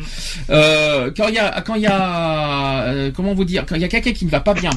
Euh, 0.49 1.11
quand 1.15 1.27
il 1.29 1.35
y 1.35 1.39
a, 1.39 1.61
quand 1.61 1.75
il 1.75 1.83
y 1.83 1.87
a, 1.87 3.11
comment 3.15 3.33
vous 3.33 3.45
dire, 3.45 3.65
quand 3.67 3.75
il 3.75 3.81
y 3.81 3.85
a 3.85 3.87
quelqu'un 3.87 4.11
qui 4.11 4.25
ne 4.25 4.31
va 4.31 4.39
pas 4.41 4.53
bien, 4.53 4.71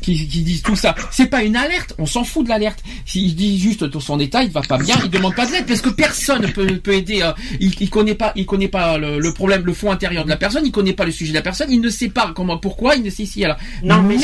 qui, 0.00 0.26
qui 0.28 0.42
disent 0.42 0.62
tout 0.62 0.76
ça. 0.76 0.94
C'est 1.10 1.26
pas 1.26 1.42
une 1.42 1.56
alerte, 1.56 1.94
on 1.98 2.06
s'en 2.06 2.24
fout 2.24 2.44
de 2.44 2.48
l'alerte. 2.48 2.82
S'il 3.06 3.34
dit 3.34 3.58
juste 3.58 3.84
dans 3.84 4.00
son 4.00 4.18
état, 4.20 4.42
il 4.42 4.50
va 4.50 4.62
pas 4.62 4.78
bien, 4.78 4.96
il 5.04 5.10
demande 5.10 5.34
pas 5.34 5.46
de 5.46 5.52
l'aide 5.52 5.66
parce 5.66 5.80
que 5.80 5.90
personne 5.90 6.50
peut, 6.52 6.66
peut 6.78 6.94
aider. 6.94 7.22
euh, 7.22 7.32
il, 7.60 7.72
il 7.80 7.90
connaît 7.90 8.14
pas, 8.14 8.32
il 8.36 8.46
connaît 8.46 8.68
pas 8.68 8.98
le, 8.98 9.18
le 9.18 9.34
problème, 9.34 9.64
le 9.64 9.72
fond 9.74 9.90
intérieur 9.90 10.24
de 10.24 10.30
la 10.30 10.36
personne, 10.36 10.64
il 10.64 10.72
connaît 10.72 10.92
pas 10.92 11.04
le 11.04 11.12
sujet 11.12 11.32
de 11.32 11.36
la 11.36 11.42
personne, 11.42 11.70
il 11.70 11.80
ne 11.80 11.90
sait 11.90 12.08
pas 12.08 12.32
comment, 12.34 12.58
pourquoi, 12.58 12.96
il 12.96 13.02
ne 13.02 13.10
sait 13.10 13.26
si 13.26 13.44
alors. 13.44 13.56
Non, 13.82 14.02
mais 14.02 14.16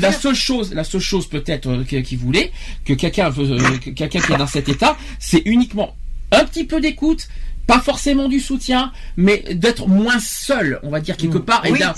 la 0.00 0.12
seule 0.12 0.34
chose, 0.34 0.72
la 0.74 0.84
seule 0.84 1.00
chose 1.00 1.26
peut-être 1.28 1.68
euh, 1.68 1.84
qu'il 2.02 2.18
voulait 2.18 2.52
que 2.84 2.92
quelqu'un, 2.94 3.32
euh, 3.38 3.78
que 3.78 3.90
quelqu'un 3.90 4.20
qui 4.20 4.32
est 4.32 4.38
dans 4.38 4.46
cet 4.46 4.68
état, 4.68 4.96
c'est 5.18 5.42
uniquement 5.44 5.94
un 6.30 6.44
petit 6.44 6.64
peu 6.64 6.80
d'écoute. 6.80 7.28
Pas 7.72 7.80
forcément 7.80 8.28
du 8.28 8.38
soutien, 8.38 8.92
mais 9.16 9.42
d'être 9.54 9.88
moins 9.88 10.18
seul, 10.18 10.78
on 10.82 10.90
va 10.90 11.00
dire 11.00 11.16
quelque 11.16 11.38
part, 11.38 11.64
et 11.64 11.72
Oui. 11.72 11.78
d'un 11.78 11.94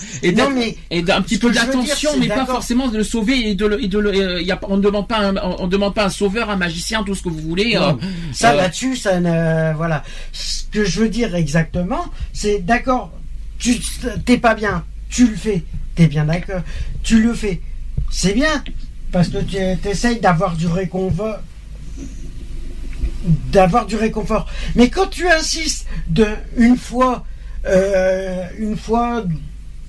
et 0.91 1.03
petit 1.03 1.39
peu 1.39 1.51
d'attention, 1.51 2.11
mais 2.19 2.29
pas 2.29 2.47
forcément 2.47 2.89
de 2.89 2.99
le 2.99 3.05
sauver 3.05 3.51
et 3.51 3.55
de 3.55 3.67
le, 3.67 3.83
et 3.83 3.89
de 3.89 3.99
le, 3.99 4.43
y 4.43 4.53
a, 4.53 4.61
on 4.69 4.77
ne 4.77 4.83
demande 4.83 5.09
pas, 5.09 5.19
un, 5.19 5.37
on 5.37 5.67
demande 5.67 5.95
pas 5.95 6.05
un 6.05 6.11
sauveur, 6.11 6.49
un 6.51 6.57
magicien, 6.57 7.03
tout 7.03 7.15
ce 7.15 7.23
que 7.23 7.29
vous 7.29 7.41
voulez. 7.41 7.77
Euh, 7.77 7.93
ça 8.33 8.53
euh, 8.53 8.57
là-dessus, 8.57 8.97
ça 8.97 9.19
ne, 9.19 9.75
voilà. 9.75 10.05
Ce 10.33 10.63
que 10.71 10.85
je 10.85 11.01
veux 11.01 11.09
dire 11.09 11.35
exactement, 11.35 12.05
c'est 12.33 12.61
d'accord, 12.61 13.11
tu 13.59 13.81
t'es 14.25 14.39
pas 14.39 14.55
bien, 14.55 14.85
tu 15.11 15.27
le 15.27 15.37
fais, 15.37 15.65
t'es 15.97 16.07
bien 16.07 16.25
d'accord, 16.25 16.61
tu 17.03 17.21
le 17.21 17.35
fais, 17.35 17.61
c'est 18.11 18.35
bien, 18.35 18.63
parce 19.11 19.29
que 19.29 19.39
tu 19.39 19.57
essayes 19.89 20.21
d'avoir 20.21 20.57
du 20.57 20.69
réconfort, 20.69 21.39
d'avoir 23.25 23.87
du 23.87 23.97
réconfort. 23.97 24.47
Mais 24.75 24.89
quand 24.91 25.07
tu 25.09 25.29
insistes 25.29 25.87
de 26.09 26.27
une 26.57 26.77
fois, 26.77 27.25
euh, 27.67 28.45
une 28.59 28.77
fois, 28.77 29.25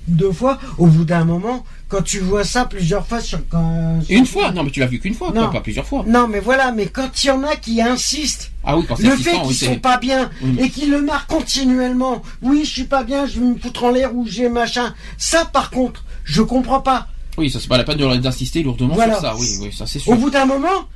deux 0.07 0.31
fois, 0.31 0.59
au 0.77 0.87
bout 0.87 1.03
d'un 1.03 1.25
moment, 1.25 1.65
quand 1.87 2.01
tu 2.03 2.19
vois 2.19 2.43
ça 2.43 2.65
plusieurs 2.65 3.05
fois 3.05 3.19
sur 3.19 3.39
quand, 3.49 3.99
Une 4.09 4.25
fois, 4.25 4.51
non, 4.51 4.63
mais 4.63 4.71
tu 4.71 4.79
l'as 4.79 4.85
vu 4.87 4.99
qu'une 4.99 5.13
fois, 5.13 5.31
Non. 5.33 5.49
pas 5.49 5.61
plusieurs 5.61 5.85
fois. 5.85 6.03
non, 6.07 6.27
mais 6.27 6.39
voilà, 6.39 6.71
mais 6.71 6.85
quand 6.87 7.23
il 7.23 7.27
y 7.27 7.31
en 7.31 7.43
a 7.43 7.55
qui 7.55 7.81
insistent, 7.81 8.51
Ah 8.63 8.77
oui, 8.77 8.85
quand 8.87 8.97
le 8.99 9.09
fait 9.15 9.31
oui, 9.35 9.41
qu'ils 9.47 9.55
c'est- 9.55 9.65
sont 9.65 9.79
pas 9.79 9.97
bien 9.97 10.29
Oui. 10.43 10.57
et 10.59 10.69
qu'ils 10.69 10.89
le 10.91 11.01
marquent 11.01 11.29
continuellement, 11.29 12.21
oui, 12.41 12.61
je 12.65 12.69
suis 12.71 12.83
pas 12.85 13.03
bien, 13.03 13.25
je 13.27 13.39
vais 13.39 13.45
me 13.45 13.55
foutre 13.57 13.83
en 13.83 13.91
l'air 13.91 14.15
ou 14.15 14.25
j'ai 14.27 14.49
machin. 14.49 14.93
Ça, 15.17 15.45
par 15.45 15.69
contre, 15.69 16.03
je 16.23 16.41
comprends 16.41 16.81
pas. 16.81 17.07
Oui, 17.37 17.49
ça 17.49 17.59
c'est 17.59 17.67
pas 17.67 17.77
la 17.77 17.83
peine 17.83 17.97
d'insister 18.21 18.63
lourdement 18.63 18.93
Voilà. 18.95 19.13
sur 19.15 19.21
ça. 19.23 19.35
Oui, 19.37 19.47
oui, 19.61 19.73
ça 19.77 19.85
c'est 19.85 19.99
sûr. 19.99 20.13
Au 20.13 20.15
bout 20.15 20.29
d'un 20.29 20.45
moment, 20.45 20.87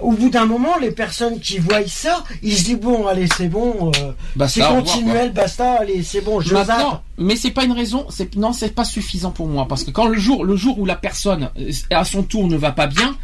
au 0.00 0.12
bout 0.12 0.30
d'un 0.30 0.46
moment, 0.46 0.76
les 0.80 0.90
personnes 0.90 1.38
qui 1.38 1.58
voient 1.58 1.86
ça, 1.86 2.24
ils 2.42 2.56
se 2.56 2.64
disent 2.64 2.80
bon, 2.80 3.06
allez, 3.06 3.26
c'est 3.36 3.48
bon, 3.48 3.90
euh, 4.00 4.12
Basta, 4.36 4.60
c'est 4.68 4.74
continuel, 4.74 5.32
basta, 5.32 5.74
allez, 5.80 6.02
c'est 6.02 6.20
bon, 6.20 6.40
je 6.40 6.54
Maintenant, 6.54 6.90
zappe. 6.90 7.02
mais 7.18 7.36
c'est 7.36 7.50
pas 7.50 7.64
une 7.64 7.72
raison. 7.72 8.06
C'est 8.08 8.34
non, 8.36 8.52
c'est 8.52 8.74
pas 8.74 8.84
suffisant 8.84 9.30
pour 9.30 9.46
moi 9.48 9.66
parce 9.68 9.84
que 9.84 9.90
quand 9.90 10.06
le 10.08 10.18
jour, 10.18 10.44
le 10.44 10.56
jour 10.56 10.78
où 10.78 10.86
la 10.86 10.96
personne 10.96 11.50
euh, 11.58 11.70
à 11.90 12.04
son 12.04 12.22
tour 12.22 12.48
ne 12.48 12.56
va 12.56 12.72
pas 12.72 12.86
bien. 12.86 13.16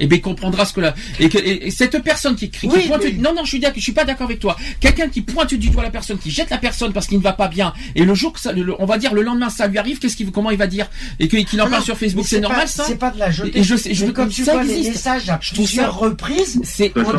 Eh 0.00 0.06
bien, 0.06 0.18
il 0.18 0.22
comprendra 0.22 0.64
ce 0.64 0.72
que 0.72 0.80
la 0.80 0.94
et, 1.18 1.28
que, 1.28 1.38
et, 1.38 1.66
et 1.66 1.70
cette 1.70 2.02
personne 2.02 2.34
qui 2.36 2.50
crie, 2.50 2.68
qui 2.68 2.88
pointe, 2.88 3.02
mais- 3.04 3.12
non, 3.12 3.34
non, 3.34 3.44
je 3.44 3.50
suis 3.50 3.58
d'accord, 3.60 3.76
je 3.78 3.82
suis 3.82 3.92
pas 3.92 4.04
d'accord 4.04 4.26
avec 4.26 4.40
toi. 4.40 4.56
Quelqu'un 4.80 5.08
qui 5.08 5.20
pointe 5.20 5.52
du 5.54 5.68
doigt 5.70 5.82
la 5.82 5.90
personne, 5.90 6.18
qui 6.18 6.30
jette 6.30 6.50
la 6.50 6.58
personne 6.58 6.92
parce 6.92 7.06
qu'il 7.06 7.18
ne 7.18 7.22
va 7.22 7.32
pas 7.34 7.48
bien, 7.48 7.72
et 7.94 8.04
le 8.04 8.14
jour 8.14 8.32
que 8.32 8.40
ça, 8.40 8.52
le- 8.52 8.74
on 8.80 8.86
va 8.86 8.98
dire 8.98 9.12
le 9.14 9.22
lendemain 9.22 9.50
ça 9.50 9.66
lui 9.68 9.78
arrive, 9.78 9.98
qu'est-ce 9.98 10.16
qu'il, 10.16 10.30
comment 10.30 10.50
il 10.50 10.58
va 10.58 10.66
dire? 10.66 10.88
Et 11.18 11.28
qu'il 11.28 11.60
en 11.60 11.66
Ah 11.66 11.70
parle 11.70 11.84
sur 11.84 11.96
Facebook, 11.98 12.24
c'est 12.28 12.40
normal 12.40 12.62
pas- 12.62 12.66
ça? 12.66 12.84
C'est 12.88 12.98
pas 12.98 13.10
de 13.10 13.18
la 13.18 13.30
jeter. 13.30 13.58
Et 13.58 13.62
je 13.62 13.76
sais, 13.76 13.92
je 13.94 14.06
quand 14.06 14.26
tu 14.28 14.42
ça 14.44 14.52
vois 14.54 14.64
les 14.64 14.70
existe. 14.72 14.90
messages 14.94 15.28
à 15.28 15.38
Je 15.42 15.54
trouve 15.54 15.66
ça- 15.66 15.70
plusieurs 15.72 15.98
reprises, 15.98 16.60
C'est 16.64 16.96
en 16.96 17.02
moi, 17.02 17.12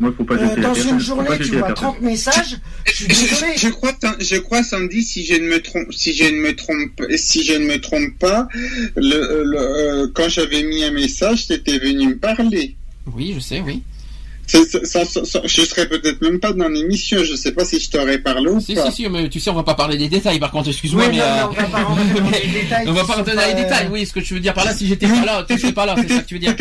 moi, 0.00 0.12
euh, 0.30 0.56
dans 0.62 0.74
une 0.74 0.98
journée, 1.00 1.28
tu 1.38 1.50
vois 1.58 1.68
personne. 1.68 1.74
30 1.74 2.00
messages, 2.00 2.56
je 2.86 2.92
suis 2.92 3.06
désolé. 3.06 3.52
Je, 3.56 3.68
crois, 3.68 3.92
je 4.18 4.36
crois, 4.36 4.62
Sandy, 4.62 5.02
si 5.02 5.24
je 5.26 5.34
ne 5.34 5.48
me 5.48 5.60
trompe, 5.60 5.92
si 5.92 6.14
je 6.14 6.24
ne 6.24 6.40
me 6.40 6.54
trompe, 6.56 7.02
si 7.16 7.44
je 7.44 7.52
ne 7.54 7.66
me 7.66 7.78
trompe 7.80 8.18
pas, 8.18 8.48
le, 8.96 9.44
le, 9.44 9.58
euh, 9.58 10.06
quand 10.14 10.28
j'avais 10.28 10.62
mis 10.62 10.82
un 10.84 10.90
message, 10.92 11.46
t'étais 11.48 11.78
venu 11.78 12.16
Oui, 13.14 13.32
je 13.34 13.40
sais, 13.40 13.60
oui. 13.60 13.82
Je 14.52 15.62
serais 15.64 15.88
peut-être 15.88 16.20
même 16.22 16.38
pas 16.38 16.52
dans 16.52 16.68
l'émission. 16.68 17.24
Je 17.24 17.34
sais 17.34 17.52
pas 17.52 17.64
si 17.64 17.80
je 17.80 17.90
t'aurais 17.90 18.18
parlé 18.18 18.50
ou 18.50 18.60
Si, 18.60 18.74
pas. 18.74 18.90
si, 18.90 19.02
si, 19.02 19.08
mais 19.08 19.28
tu 19.28 19.40
sais, 19.40 19.50
on 19.50 19.54
va 19.54 19.62
pas 19.62 19.74
parler 19.74 19.96
des 19.96 20.08
détails. 20.08 20.38
Par 20.38 20.50
contre, 20.50 20.68
excuse-moi, 20.68 21.04
Oui, 21.06 21.10
mais 21.12 21.18
non, 21.18 21.24
euh, 21.24 21.40
non, 21.42 21.48
on 21.50 21.52
va 21.54 21.64
pas 21.68 21.82
rentrer 21.84 22.20
dans 22.20 22.30
les 22.30 22.60
détails. 22.62 22.84
on 22.86 22.92
va 22.92 23.00
pas 23.00 23.06
sont 23.06 23.12
rentrer 23.20 23.34
dans 23.36 23.46
les 23.46 23.54
détails. 23.62 23.88
Oui, 23.90 24.06
ce 24.06 24.12
que 24.12 24.20
tu 24.20 24.34
veux 24.34 24.40
dire 24.40 24.54
par 24.54 24.64
là, 24.64 24.74
si 24.74 24.86
j'étais 24.86 25.06
pas 25.06 25.24
là, 25.24 25.44
tu 25.48 25.58
serais 25.58 25.72
pas 25.72 25.86
là, 25.86 25.94
c'est 26.00 26.08
ça 26.12 26.22
que 26.22 26.26
tu 26.28 26.34
veux 26.34 26.40
dire. 26.40 26.54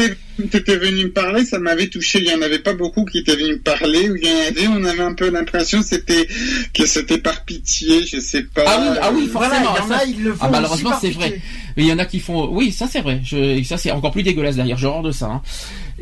T'étais 0.49 0.75
venu 0.77 1.05
me 1.05 1.11
parler, 1.11 1.45
ça 1.45 1.59
m'avait 1.59 1.87
touché. 1.87 2.19
Il 2.19 2.27
y 2.27 2.33
en 2.33 2.41
avait 2.41 2.59
pas 2.59 2.73
beaucoup 2.73 3.05
qui 3.05 3.19
étaient 3.19 3.35
venus 3.35 3.57
me 3.57 3.61
parler. 3.61 4.09
Ou 4.09 4.15
il 4.15 4.25
y 4.25 4.31
en 4.31 4.39
avait, 4.47 4.67
on 4.67 4.83
avait 4.85 5.03
un 5.03 5.13
peu 5.13 5.29
l'impression 5.29 5.81
que 5.81 5.85
c'était 5.87 6.27
que 6.73 6.85
c'était 6.85 7.19
par 7.19 7.43
pitié. 7.45 8.05
Je 8.05 8.19
sais 8.19 8.43
pas. 8.43 8.63
Ah 8.65 8.79
oui, 8.81 8.97
ah 9.01 9.11
oui, 9.13 9.29
Voilà, 9.31 9.55
forcément. 9.55 9.75
il 9.75 9.79
y 9.79 9.83
en 9.83 9.87
ça- 9.87 9.97
a, 9.97 10.05
ils 10.05 10.23
le 10.23 10.31
font 10.33 10.37
Ah, 10.41 10.49
malheureusement, 10.49 10.91
c'est 10.99 11.11
vrai. 11.11 11.39
Mais 11.77 11.83
il 11.83 11.89
y 11.89 11.93
en 11.93 11.99
a 11.99 12.05
qui 12.05 12.19
font. 12.19 12.47
Oui, 12.51 12.71
ça 12.71 12.87
c'est 12.91 13.01
vrai. 13.01 13.21
Je... 13.23 13.37
et 13.37 13.63
Ça 13.63 13.77
c'est 13.77 13.91
encore 13.91 14.11
plus 14.11 14.23
dégueulasse 14.23 14.55
d'ailleurs. 14.55 14.77
J'ai 14.77 14.87
horreur 14.87 15.03
de 15.03 15.11
ça. 15.11 15.27
hein. 15.27 15.41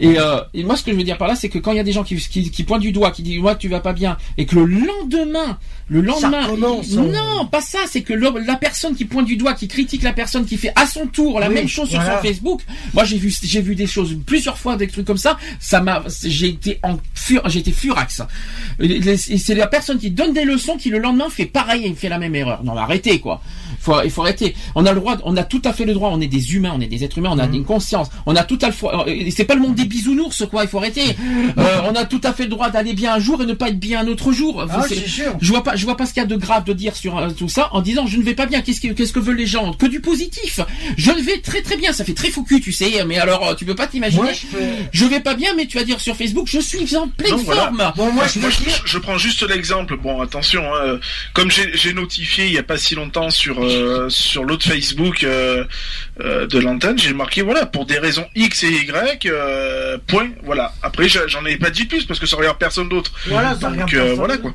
Et, 0.02 0.18
euh, 0.20 0.40
et 0.54 0.64
moi, 0.64 0.76
ce 0.78 0.84
que 0.84 0.92
je 0.92 0.96
veux 0.98 1.04
dire 1.04 1.18
par 1.18 1.28
là, 1.28 1.36
c'est 1.36 1.50
que 1.50 1.58
quand 1.60 1.72
il 1.72 1.78
y 1.78 1.80
a 1.80 1.84
des 1.84 1.92
gens 1.92 2.04
qui, 2.04 2.16
qui, 2.16 2.50
qui 2.50 2.64
pointent 2.64 2.82
du 2.82 2.92
doigt, 2.92 3.12
qui 3.12 3.22
disent 3.22 3.40
moi 3.40 3.56
tu 3.56 3.68
vas 3.68 3.82
pas 3.82 3.94
bien, 3.94 4.18
et 4.38 4.46
que 4.46 4.56
le 4.56 4.66
lendemain, 4.66 5.58
le 5.90 6.02
lendemain, 6.02 6.46
recommence, 6.48 6.92
non, 7.12 7.46
pas 7.48 7.62
ça. 7.62 7.80
C'est 7.90 8.02
que 8.02 8.14
le- 8.14 8.40
la 8.46 8.56
personne 8.56 8.96
qui 8.96 9.06
pointe 9.06 9.26
du 9.26 9.36
doigt, 9.38 9.54
qui 9.54 9.68
critique 9.68 10.04
la 10.04 10.14
personne, 10.14 10.46
qui 10.46 10.58
fait 10.58 10.72
à 10.76 10.86
son 10.88 11.06
tour 11.08 11.40
la 11.40 11.50
Oui, 11.50 11.56
même 11.56 11.68
chose 11.68 11.90
sur 11.90 12.00
son 12.02 12.22
Facebook. 12.22 12.62
Moi, 12.94 13.04
j'ai 13.04 13.18
vu, 13.18 13.34
j'ai 13.44 13.62
vu 13.62 13.76
des 13.76 13.88
choses 13.88 14.16
plusieurs 14.26 14.58
fois, 14.58 14.78
des 14.78 14.88
trucs 14.88 15.06
comme 15.06 15.18
ça. 15.18 15.38
Ça 15.60 15.82
m'a, 15.82 16.04
j'ai 16.24 16.48
été 16.50 16.80
en 16.84 16.98
fur, 17.14 17.42
j'ai 17.50 17.60
été 17.60 17.72
furax. 17.72 18.22
Et 18.80 19.18
c'est 19.18 19.56
la 19.56 19.68
personne 19.68 19.98
qui 20.00 20.12
donne 20.12 20.34
des 20.34 20.46
leçons 20.46 20.78
qui 20.78 20.90
le 20.90 21.00
lendemain 21.00 21.30
fait 21.30 21.46
pareil 21.46 21.86
et 21.86 21.94
fait 21.94 22.10
la 22.10 22.20
même 22.20 22.36
erreur. 22.36 22.64
Non, 22.64 22.78
arrêtez 22.78 23.20
quoi. 23.20 23.42
Faut, 23.90 24.02
il 24.04 24.12
faut 24.12 24.22
arrêter. 24.22 24.56
On 24.76 24.86
a 24.86 24.92
le 24.94 25.00
droit, 25.00 25.18
on 25.24 25.36
a 25.38 25.44
tout 25.44 25.62
à 25.66 25.74
fait 25.74 25.86
le 25.86 25.94
droit. 25.94 26.10
On 26.14 26.22
est 26.22 26.28
des 26.28 26.54
humains, 26.56 26.74
on 26.76 26.82
est 26.82 26.88
des 26.88 27.04
êtres 27.04 27.18
humains, 27.18 27.32
on 27.34 27.40
a 27.40 27.46
une 27.46 27.66
conscience. 27.66 28.08
On 28.26 28.36
a 28.36 28.44
tout 28.44 28.60
à 28.62 28.68
le 28.70 29.10
et 29.10 29.32
C'est 29.32 29.46
pas 29.46 29.56
le 29.56 29.62
monde 29.62 29.76
des 29.76 29.86
bisounours 29.86 30.44
quoi. 30.50 30.64
Il 30.64 30.70
faut 30.70 30.78
arrêter. 30.78 31.04
Euh, 31.58 31.82
on 31.90 31.96
a 31.96 32.06
tout 32.06 32.22
à 32.24 32.32
fait 32.34 32.44
le 32.44 32.50
droit 32.50 32.70
d'aller 32.70 32.94
bien 32.94 33.14
un 33.16 33.20
jour 33.20 33.42
et 33.42 33.46
ne 33.46 33.54
pas 33.54 33.70
être 33.70 33.80
bien 33.80 34.02
un 34.02 34.08
autre 34.08 34.32
jour. 34.32 34.66
Ah, 34.70 34.84
C'est- 34.88 34.96
c'est 34.96 35.08
sûr. 35.08 35.36
je 35.42 35.50
vois 35.50 35.64
pas, 35.64 35.76
je 35.76 35.84
vois 35.84 35.98
pas 35.98 36.06
ce 36.06 36.14
qu'il 36.14 36.22
y 36.22 36.24
a 36.24 36.28
de 36.28 36.36
grave 36.36 36.64
de 36.64 36.74
dire 36.74 36.96
sur 36.96 37.18
euh, 37.18 37.30
tout 37.32 37.50
ça 37.50 37.70
en 37.74 37.82
disant 37.82 38.06
je 38.08 38.18
ne 38.18 38.24
vais 38.24 38.34
pas 38.36 38.46
bien. 38.46 38.62
Qu'est-ce 38.62 38.80
que, 38.82 38.88
qu'est-ce 38.90 39.12
que 39.14 39.20
veulent 39.20 39.36
les 39.38 39.46
gens? 39.48 39.74
Que 39.74 39.86
du 39.88 40.00
positif. 40.00 40.60
Je 40.98 41.12
vais 41.12 41.40
très 41.40 41.62
très 41.62 41.76
bien. 41.78 41.92
Ça 41.92 42.04
fait 42.06 42.14
très 42.14 42.30
fou 42.30 42.46
tu 42.62 42.72
sais. 42.72 43.04
Mais 43.06 43.18
alors, 43.18 43.48
euh, 43.48 43.56
tu 43.56 43.66
peux 43.66 43.76
pas 43.76 43.88
t'imaginer. 43.88 44.30
Je 44.92 45.06
vais 45.06 45.20
pas 45.20 45.34
bien, 45.36 45.54
mais 45.56 45.66
tu 45.66 45.78
vas 45.78 45.84
dire 45.84 46.00
sur 46.00 46.16
Facebook, 46.16 46.48
je 46.48 46.60
suis 46.60 46.96
en 46.96 47.08
pleine 47.08 47.32
Non, 47.32 47.38
voilà. 47.38 47.64
forme. 47.64 47.94
Bon, 47.96 48.12
moi, 48.12 48.26
je 48.28 48.40
Moi, 48.40 48.50
peux 48.50 48.56
je, 48.56 48.64
dire, 48.64 48.82
je 48.86 48.98
prends 48.98 49.18
juste 49.18 49.48
l'exemple. 49.48 49.98
Bon, 49.98 50.22
attention, 50.22 50.64
hein, 50.76 51.00
comme 51.34 51.52
j'ai 51.52 51.72
j'ai 51.76 51.94
notifié 51.94 52.46
il 52.48 52.54
y 52.54 52.58
a 52.58 52.64
pas 52.64 52.78
si 52.78 52.96
longtemps 52.96 53.30
sur 53.30 53.62
euh, 53.64 53.79
sur 54.10 54.46
l'autre 54.46 54.66
Facebook 54.66 55.26
euh, 56.22 56.48
de 56.48 56.60
l'antenne, 56.60 56.98
j'ai 56.98 57.14
marqué 57.14 57.42
voilà 57.42 57.66
pour 57.66 57.86
des 57.86 57.98
raisons 57.98 58.26
X 58.36 58.64
et 58.64 58.68
Y. 58.72 59.26
euh, 59.28 59.98
point. 60.08 60.30
Voilà. 60.44 60.74
Après, 60.84 61.08
j'en 61.10 61.46
ai 61.46 61.58
pas 61.58 61.70
dit 61.70 61.86
plus 61.86 62.06
parce 62.06 62.20
que 62.20 62.26
ça 62.26 62.36
regarde 62.38 62.58
personne 62.58 62.90
d'autre. 62.90 63.12
voilà, 63.28 63.52
ça 63.60 63.70
Donc, 63.70 63.90
regarde 63.90 63.94
euh, 63.96 64.14
voilà, 64.16 64.38
quoi. 64.38 64.54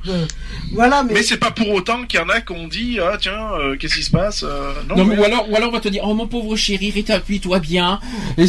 Voilà, 0.72 1.02
mais, 1.02 1.14
Mais 1.14 1.22
c'est 1.22 1.36
pas 1.38 1.50
pour 1.50 1.70
autant 1.70 2.04
qu'il 2.04 2.18
y 2.18 2.22
en 2.22 2.28
a 2.28 2.40
qui 2.40 2.52
ont 2.52 2.66
dit 2.68 2.98
ah 3.00 3.16
tiens 3.20 3.52
euh, 3.60 3.76
qu'est-ce 3.76 3.94
qui 3.94 4.02
se 4.02 4.10
passe 4.10 4.42
euh, 4.42 4.72
Non, 4.88 4.96
Non, 4.96 5.04
mais, 5.04 5.16
ou 5.18 5.24
alors, 5.24 5.48
ou 5.50 5.56
alors 5.56 5.68
on 5.68 5.72
va 5.72 5.80
te 5.80 5.88
dire, 5.88 6.02
oh 6.04 6.14
mon 6.14 6.26
pauvre 6.26 6.56
chéri, 6.56 6.90
rétablis-toi 6.90 7.58
bien. 7.60 8.00
Je 8.38 8.44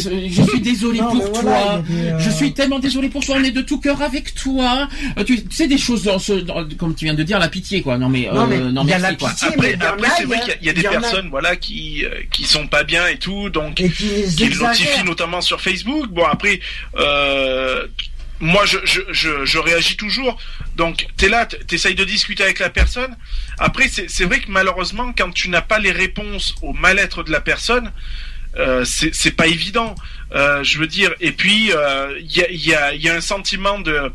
suis 0.48 0.60
désolé 0.60 1.00
Non, 1.00 1.10
pour 1.12 1.32
toi. 1.32 1.42
voilà, 1.42 1.82
des, 1.88 1.94
euh, 2.08 2.18
Je 2.18 2.30
suis 2.30 2.52
tellement 2.52 2.78
désolé 2.78 3.08
pour 3.08 3.24
toi. 3.24 3.36
On 3.38 3.44
est 3.44 3.50
de 3.50 3.60
tout 3.62 3.78
cœur 3.80 4.02
avec 4.02 4.34
toi. 4.34 4.88
Tu, 5.26 5.42
tu 5.44 5.56
sais 5.56 5.66
des 5.68 5.78
choses 5.78 6.04
dans 6.04 6.18
ce, 6.18 6.32
dans- 6.32 6.66
comme 6.76 6.94
tu 6.94 7.04
viens 7.04 7.14
de 7.14 7.22
dire, 7.22 7.38
la 7.38 7.48
pitié 7.48 7.82
quoi. 7.82 7.98
Non 7.98 8.08
mais, 8.08 8.28
Non, 8.32 8.42
euh, 8.42 8.46
mais 8.48 8.58
non 8.58 8.82
il 8.84 8.90
y 8.90 8.92
a 8.92 8.98
merci 8.98 9.02
la 9.02 9.14
quoi. 9.14 9.30
pitié. 9.30 9.48
Après, 9.48 9.74
après 9.80 10.08
c'est 10.16 10.24
vrai 10.24 10.40
qu'il 10.40 10.48
y 10.48 10.52
a- 10.52 10.56
il 10.60 10.66
y 10.66 10.70
a 10.70 10.72
des 10.72 10.82
y 10.82 10.86
a- 10.86 10.90
personnes 10.90 11.28
voilà 11.30 11.56
qui 11.56 12.04
euh, 12.04 12.10
qui 12.32 12.44
sont 12.44 12.66
pas 12.66 12.84
bien 12.84 13.05
et 13.10 13.18
tout 13.18 13.50
donc 13.50 13.80
et 13.80 13.90
qui 13.90 14.10
exagèrent. 14.40 15.04
notamment 15.04 15.40
sur 15.40 15.60
Facebook. 15.60 16.08
Bon 16.10 16.24
après, 16.24 16.60
euh, 16.96 17.86
moi 18.40 18.64
je, 18.66 18.78
je, 18.84 19.00
je, 19.10 19.44
je 19.44 19.58
réagis 19.58 19.96
toujours. 19.96 20.38
Donc 20.76 21.06
t'es 21.16 21.28
là, 21.28 21.46
t'essayes 21.46 21.94
de 21.94 22.04
discuter 22.04 22.42
avec 22.42 22.58
la 22.58 22.70
personne. 22.70 23.16
Après 23.58 23.88
c'est 23.88 24.24
vrai 24.24 24.40
que 24.40 24.50
malheureusement 24.50 25.12
quand 25.16 25.32
tu 25.32 25.48
n'as 25.48 25.62
pas 25.62 25.78
les 25.78 25.92
réponses 25.92 26.54
au 26.62 26.72
mal-être 26.72 27.22
de 27.22 27.30
la 27.32 27.40
personne, 27.40 27.92
euh, 28.58 28.84
c'est 28.84 29.36
pas 29.36 29.46
évident. 29.46 29.94
Euh, 30.34 30.64
je 30.64 30.78
veux 30.78 30.86
dire. 30.86 31.14
Et 31.20 31.32
puis 31.32 31.70
il 32.20 32.32
y, 32.36 32.42
a, 32.42 32.50
y, 32.50 32.74
a, 32.74 32.94
y 32.94 33.08
a 33.08 33.14
un 33.14 33.20
sentiment 33.20 33.78
de 33.78 34.10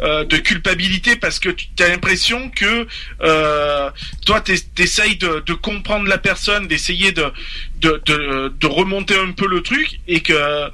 euh, 0.00 0.24
de 0.24 0.38
culpabilité 0.38 1.16
parce 1.16 1.38
que 1.38 1.50
tu 1.50 1.66
as 1.80 1.88
l'impression 1.88 2.48
que 2.48 2.86
euh, 3.20 3.90
toi 4.24 4.40
t'essayes 4.40 5.16
de, 5.16 5.42
de 5.44 5.52
comprendre 5.52 6.06
la 6.06 6.16
personne, 6.16 6.66
d'essayer 6.68 7.12
de, 7.12 7.30
de, 7.80 8.02
de, 8.06 8.52
de 8.60 8.66
remonter 8.66 9.16
un 9.18 9.32
peu 9.32 9.46
le 9.46 9.62
truc 9.62 10.00
et 10.06 10.20
que 10.20 10.70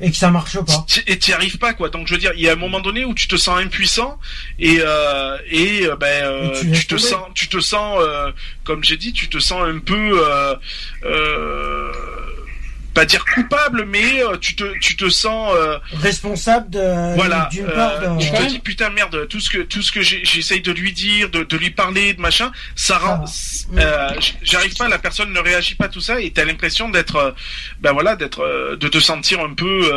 Et 0.00 0.10
que 0.10 0.16
ça 0.16 0.30
marche 0.30 0.58
pas. 0.60 0.84
et 1.06 1.18
t'y 1.18 1.32
arrives 1.32 1.58
pas 1.58 1.72
quoi. 1.72 1.88
Donc 1.88 2.06
je 2.06 2.14
veux 2.14 2.20
dire, 2.20 2.32
il 2.36 2.42
y 2.42 2.48
a 2.48 2.52
un 2.52 2.56
moment 2.56 2.80
donné 2.80 3.04
où 3.04 3.14
tu 3.14 3.28
te 3.28 3.36
sens 3.36 3.58
impuissant 3.58 4.18
et 4.58 4.78
euh, 4.80 5.38
et 5.50 5.86
euh, 5.86 5.96
ben 5.96 6.24
euh, 6.24 6.52
Et 6.62 6.72
tu 6.72 6.86
te 6.86 6.96
sens 6.98 7.22
tu 7.34 7.48
te 7.48 7.60
sens 7.60 7.98
euh, 8.00 8.30
comme 8.64 8.84
j'ai 8.84 8.96
dit, 8.98 9.12
tu 9.12 9.28
te 9.28 9.38
sens 9.38 9.62
un 9.62 9.78
peu 9.78 9.94
euh, 10.22 10.54
euh, 11.04 11.92
pas 12.96 13.04
dire 13.04 13.24
coupable, 13.26 13.84
mais 13.86 14.22
euh, 14.22 14.36
tu 14.38 14.56
te, 14.56 14.64
tu 14.80 14.96
te 14.96 15.08
sens 15.10 15.52
euh, 15.54 15.78
Responsable 16.00 16.70
de, 16.70 17.14
voilà. 17.14 17.48
d'une 17.52 17.66
euh, 17.66 17.74
part 17.74 18.16
de... 18.16 18.20
tu 18.20 18.30
te 18.30 18.42
dis 18.48 18.58
putain 18.58 18.88
merde, 18.90 19.28
tout 19.28 19.38
ce 19.38 19.50
que 19.50 19.58
tout 19.58 19.82
ce 19.82 19.92
que 19.92 20.00
j'essaye 20.00 20.62
de 20.62 20.72
lui 20.72 20.92
dire, 20.92 21.28
de, 21.30 21.44
de 21.44 21.56
lui 21.58 21.70
parler, 21.70 22.14
de 22.14 22.20
machin, 22.22 22.50
ça 22.74 22.96
rend. 22.98 23.24
va. 23.72 23.82
euh, 23.82 24.08
J'arrive 24.42 24.74
pas, 24.76 24.88
la 24.88 24.98
personne 24.98 25.30
ne 25.32 25.38
réagit 25.40 25.74
pas 25.74 25.88
tout 25.88 26.00
ça, 26.00 26.20
et 26.20 26.30
t'as 26.30 26.44
l'impression 26.44 26.88
d'être, 26.88 27.16
euh, 27.16 27.30
ben 27.80 27.92
voilà, 27.92 28.16
d'être, 28.16 28.40
euh, 28.40 28.76
de 28.76 28.88
te 28.88 28.98
sentir 28.98 29.40
un 29.40 29.52
peu. 29.54 29.90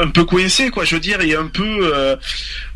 Un 0.00 0.08
peu 0.08 0.24
coincé 0.24 0.70
quoi 0.70 0.84
je 0.84 0.94
veux 0.94 1.00
dire 1.00 1.20
et 1.20 1.34
un 1.34 1.46
peu 1.46 1.94
euh, 1.94 2.16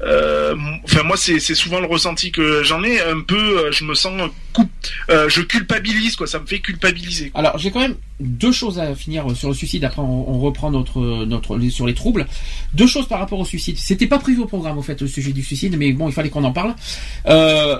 euh, 0.02 0.54
enfin 0.84 1.02
moi 1.02 1.16
c'est 1.16 1.40
souvent 1.40 1.80
le 1.80 1.86
ressenti 1.86 2.30
que 2.32 2.62
j'en 2.62 2.82
ai 2.82 3.00
un 3.00 3.20
peu 3.20 3.36
euh, 3.36 3.72
je 3.72 3.84
me 3.84 3.94
sens 3.94 4.30
coup, 4.52 4.68
je 5.08 5.40
culpabilise 5.42 6.16
quoi 6.16 6.26
ça 6.26 6.38
me 6.38 6.46
fait 6.46 6.58
culpabiliser. 6.60 7.30
Alors 7.34 7.58
j'ai 7.58 7.70
quand 7.70 7.80
même 7.80 7.96
deux 8.18 8.52
choses 8.52 8.78
à 8.78 8.94
finir 8.94 9.24
sur 9.34 9.48
le 9.48 9.54
suicide. 9.54 9.84
Après 9.84 10.02
on, 10.02 10.38
reprend 10.40 10.70
notre 10.70 11.24
notre 11.24 11.58
sur 11.70 11.86
les 11.86 11.94
troubles. 11.94 12.26
Deux 12.74 12.86
choses 12.86 13.06
par 13.06 13.18
rapport 13.18 13.38
au 13.38 13.44
suicide. 13.44 13.76
C'était 13.78 14.06
pas 14.06 14.18
prévu 14.18 14.40
au 14.40 14.46
programme 14.46 14.78
au 14.78 14.82
fait 14.82 15.00
le 15.00 15.06
sujet 15.06 15.32
du 15.32 15.42
suicide, 15.42 15.76
mais 15.78 15.92
bon 15.92 16.08
il 16.08 16.12
fallait 16.12 16.30
qu'on 16.30 16.44
en 16.44 16.52
parle. 16.52 16.74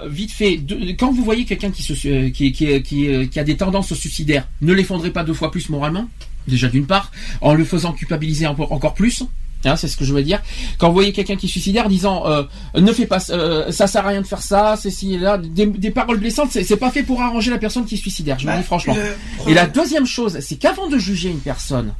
Vite 0.08 0.32
fait, 0.32 0.60
quand 0.98 1.10
vous 1.12 1.24
voyez 1.24 1.44
quelqu'un 1.44 1.70
qui, 1.70 2.52
qui 2.52 3.38
a 3.38 3.44
des 3.44 3.56
tendances 3.56 3.94
suicidaires, 3.94 4.46
ne 4.60 4.72
l'effondrez 4.72 5.10
pas 5.10 5.24
deux 5.24 5.34
fois 5.34 5.50
plus 5.50 5.68
moralement. 5.68 6.08
Déjà 6.48 6.68
d'une 6.68 6.86
part, 6.86 7.10
en 7.40 7.54
le 7.54 7.64
faisant 7.64 7.92
culpabiliser 7.92 8.46
encore 8.46 8.94
plus. 8.94 9.24
Hein, 9.64 9.76
c'est 9.76 9.88
ce 9.88 9.96
que 9.96 10.04
je 10.04 10.14
veux 10.14 10.22
dire. 10.22 10.40
Quand 10.78 10.88
vous 10.88 10.94
voyez 10.94 11.12
quelqu'un 11.12 11.36
qui 11.36 11.46
est 11.46 11.48
suicidaire 11.48 11.88
disant 11.88 12.26
euh, 12.26 12.44
ne 12.74 12.92
fais 12.92 13.04
pas 13.06 13.18
euh, 13.28 13.70
ça 13.70 13.86
sert 13.86 14.06
à 14.06 14.08
rien 14.08 14.22
de 14.22 14.26
faire 14.26 14.40
ça, 14.40 14.76
c'est 14.80 14.90
si 14.90 15.18
là 15.18 15.36
des, 15.36 15.66
des 15.66 15.90
paroles 15.90 16.18
blessantes, 16.18 16.50
c'est 16.50 16.76
pas 16.76 16.90
fait 16.90 17.02
pour 17.02 17.20
arranger 17.20 17.50
la 17.50 17.58
personne 17.58 17.84
qui 17.84 17.96
est 17.96 17.98
suicidaire. 17.98 18.38
Je 18.38 18.46
vous 18.46 18.52
le 18.52 18.58
dis 18.58 18.64
franchement. 18.64 18.96
Et 19.46 19.52
la 19.52 19.66
deuxième 19.66 20.06
chose, 20.06 20.38
c'est 20.40 20.56
qu'avant 20.56 20.88
de 20.88 20.96
juger 20.96 21.28
une 21.28 21.40
personne, 21.40 21.92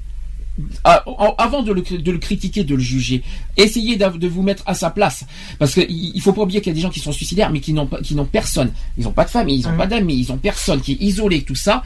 ah, 0.84 1.05
avant 1.38 1.62
de 1.62 1.72
le, 1.72 1.82
de 1.82 2.11
le 2.12 2.18
critiquer, 2.18 2.64
de 2.64 2.74
le 2.74 2.80
juger, 2.82 3.22
essayez 3.57 3.96
de 3.96 4.28
vous 4.28 4.42
mettre 4.42 4.62
à 4.66 4.74
sa 4.74 4.90
place. 4.90 5.24
Parce 5.59 5.74
qu'il 5.74 5.86
il 5.90 6.20
faut 6.20 6.32
pas 6.32 6.42
oublier 6.42 6.61
qu'il 6.61 6.70
y 6.70 6.74
a 6.74 6.76
des 6.76 6.80
gens 6.82 6.90
qui 6.90 7.01
sont 7.01 7.12
suicidaires, 7.12 7.51
mais 7.51 7.61
qui 7.61 7.72
n'ont 7.72 7.88
n'ont 8.12 8.24
personne. 8.24 8.72
Ils 8.98 9.05
n'ont 9.05 9.12
pas 9.12 9.24
de 9.24 9.30
famille, 9.30 9.59
ils 9.61 9.64
n'ont 9.64 9.72
Mhm. 9.72 9.78
pas 9.78 9.86
d'amis, 9.86 10.18
ils 10.18 10.32
ont 10.32 10.36
personne, 10.38 10.80
qui 10.80 10.92
est 10.92 11.01
isolé, 11.01 11.42
tout 11.42 11.55
ça. 11.55 11.82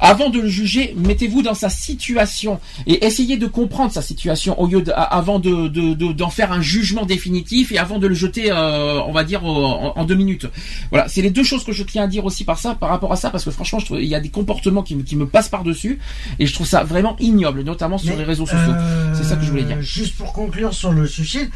Avant 0.00 0.28
de 0.28 0.38
le 0.38 0.48
juger, 0.48 0.94
mettez-vous 0.98 1.40
dans 1.42 1.54
sa 1.54 1.70
situation 1.70 2.60
et 2.86 3.06
essayez 3.06 3.38
de 3.38 3.46
comprendre 3.46 3.90
sa 3.90 4.02
situation 4.02 4.60
au 4.60 4.66
lieu 4.66 4.82
de, 4.82 4.92
avant 4.94 5.38
de, 5.38 5.68
de- 5.68 5.94
de- 5.94 6.12
d'en 6.12 6.28
faire 6.28 6.52
un 6.52 6.60
jugement 6.60 7.06
définitif 7.06 7.72
et 7.72 7.78
avant 7.78 7.98
de 7.98 8.06
le 8.06 8.14
jeter, 8.14 8.50
euh, 8.50 9.00
on 9.06 9.12
va 9.12 9.24
dire, 9.24 9.44
en, 9.46 9.96
en 9.96 10.04
deux 10.04 10.14
minutes. 10.14 10.46
Voilà, 10.90 11.08
c'est 11.08 11.22
les 11.22 11.30
deux 11.30 11.42
choses 11.44 11.64
que 11.64 11.72
je 11.72 11.82
tiens 11.84 12.04
à 12.04 12.06
dire 12.06 12.24
aussi 12.26 12.44
par 12.44 12.58
ça, 12.58 12.74
par 12.74 12.90
rapport 12.90 13.12
à 13.12 13.16
ça, 13.16 13.30
parce 13.30 13.44
que 13.44 13.50
franchement, 13.50 13.78
je 13.78 13.86
trouve, 13.86 14.00
il 14.02 14.08
y 14.08 14.14
a 14.14 14.20
des 14.20 14.28
comportements 14.28 14.82
qui, 14.82 14.94
me- 14.94 15.02
qui 15.02 15.16
me 15.16 15.26
passent 15.26 15.48
par 15.48 15.64
dessus 15.64 15.98
et 16.38 16.46
je 16.46 16.52
trouve 16.52 16.66
ça 16.66 16.84
vraiment 16.84 17.16
ignoble, 17.18 17.62
notamment 17.62 17.96
sur 17.98 18.10
Mais, 18.10 18.16
les 18.16 18.24
réseaux 18.24 18.46
sociaux. 18.46 18.72
euh, 18.72 19.14
C'est 19.14 19.24
ça 19.24 19.36
que 19.36 19.44
je 19.44 19.50
voulais 19.50 19.64
dire. 19.64 19.80
Juste 19.80 20.16
pour 20.16 20.32
conclure 20.32 20.72
sur 20.74 20.92
le 20.92 21.06
suicide, 21.06 21.50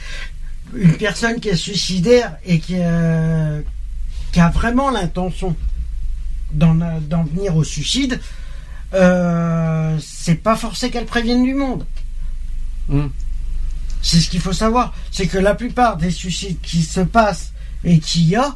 une 0.74 0.96
personne 0.96 1.40
qui 1.40 1.48
est 1.48 1.56
suicidaire 1.56 2.36
et 2.44 2.58
qui, 2.58 2.76
euh, 2.78 3.60
qui 4.32 4.40
a 4.40 4.48
vraiment 4.48 4.90
l'intention 4.90 5.56
d'en 6.52 6.74
d'en 6.74 7.24
venir 7.24 7.56
au 7.56 7.64
suicide, 7.64 8.20
euh, 8.94 9.96
c'est 10.00 10.34
pas 10.34 10.56
forcé 10.56 10.90
qu'elle 10.90 11.06
prévienne 11.06 11.42
du 11.42 11.54
monde. 11.54 11.86
Hmm. 12.88 13.08
C'est 14.02 14.20
ce 14.20 14.28
qu'il 14.28 14.40
faut 14.40 14.52
savoir. 14.52 14.94
C'est 15.10 15.26
que 15.26 15.38
la 15.38 15.54
plupart 15.54 15.96
des 15.96 16.10
suicides 16.10 16.60
qui 16.60 16.82
se 16.82 17.00
passent 17.00 17.52
et 17.84 18.00
qu'il 18.00 18.28
y 18.28 18.36
a, 18.36 18.54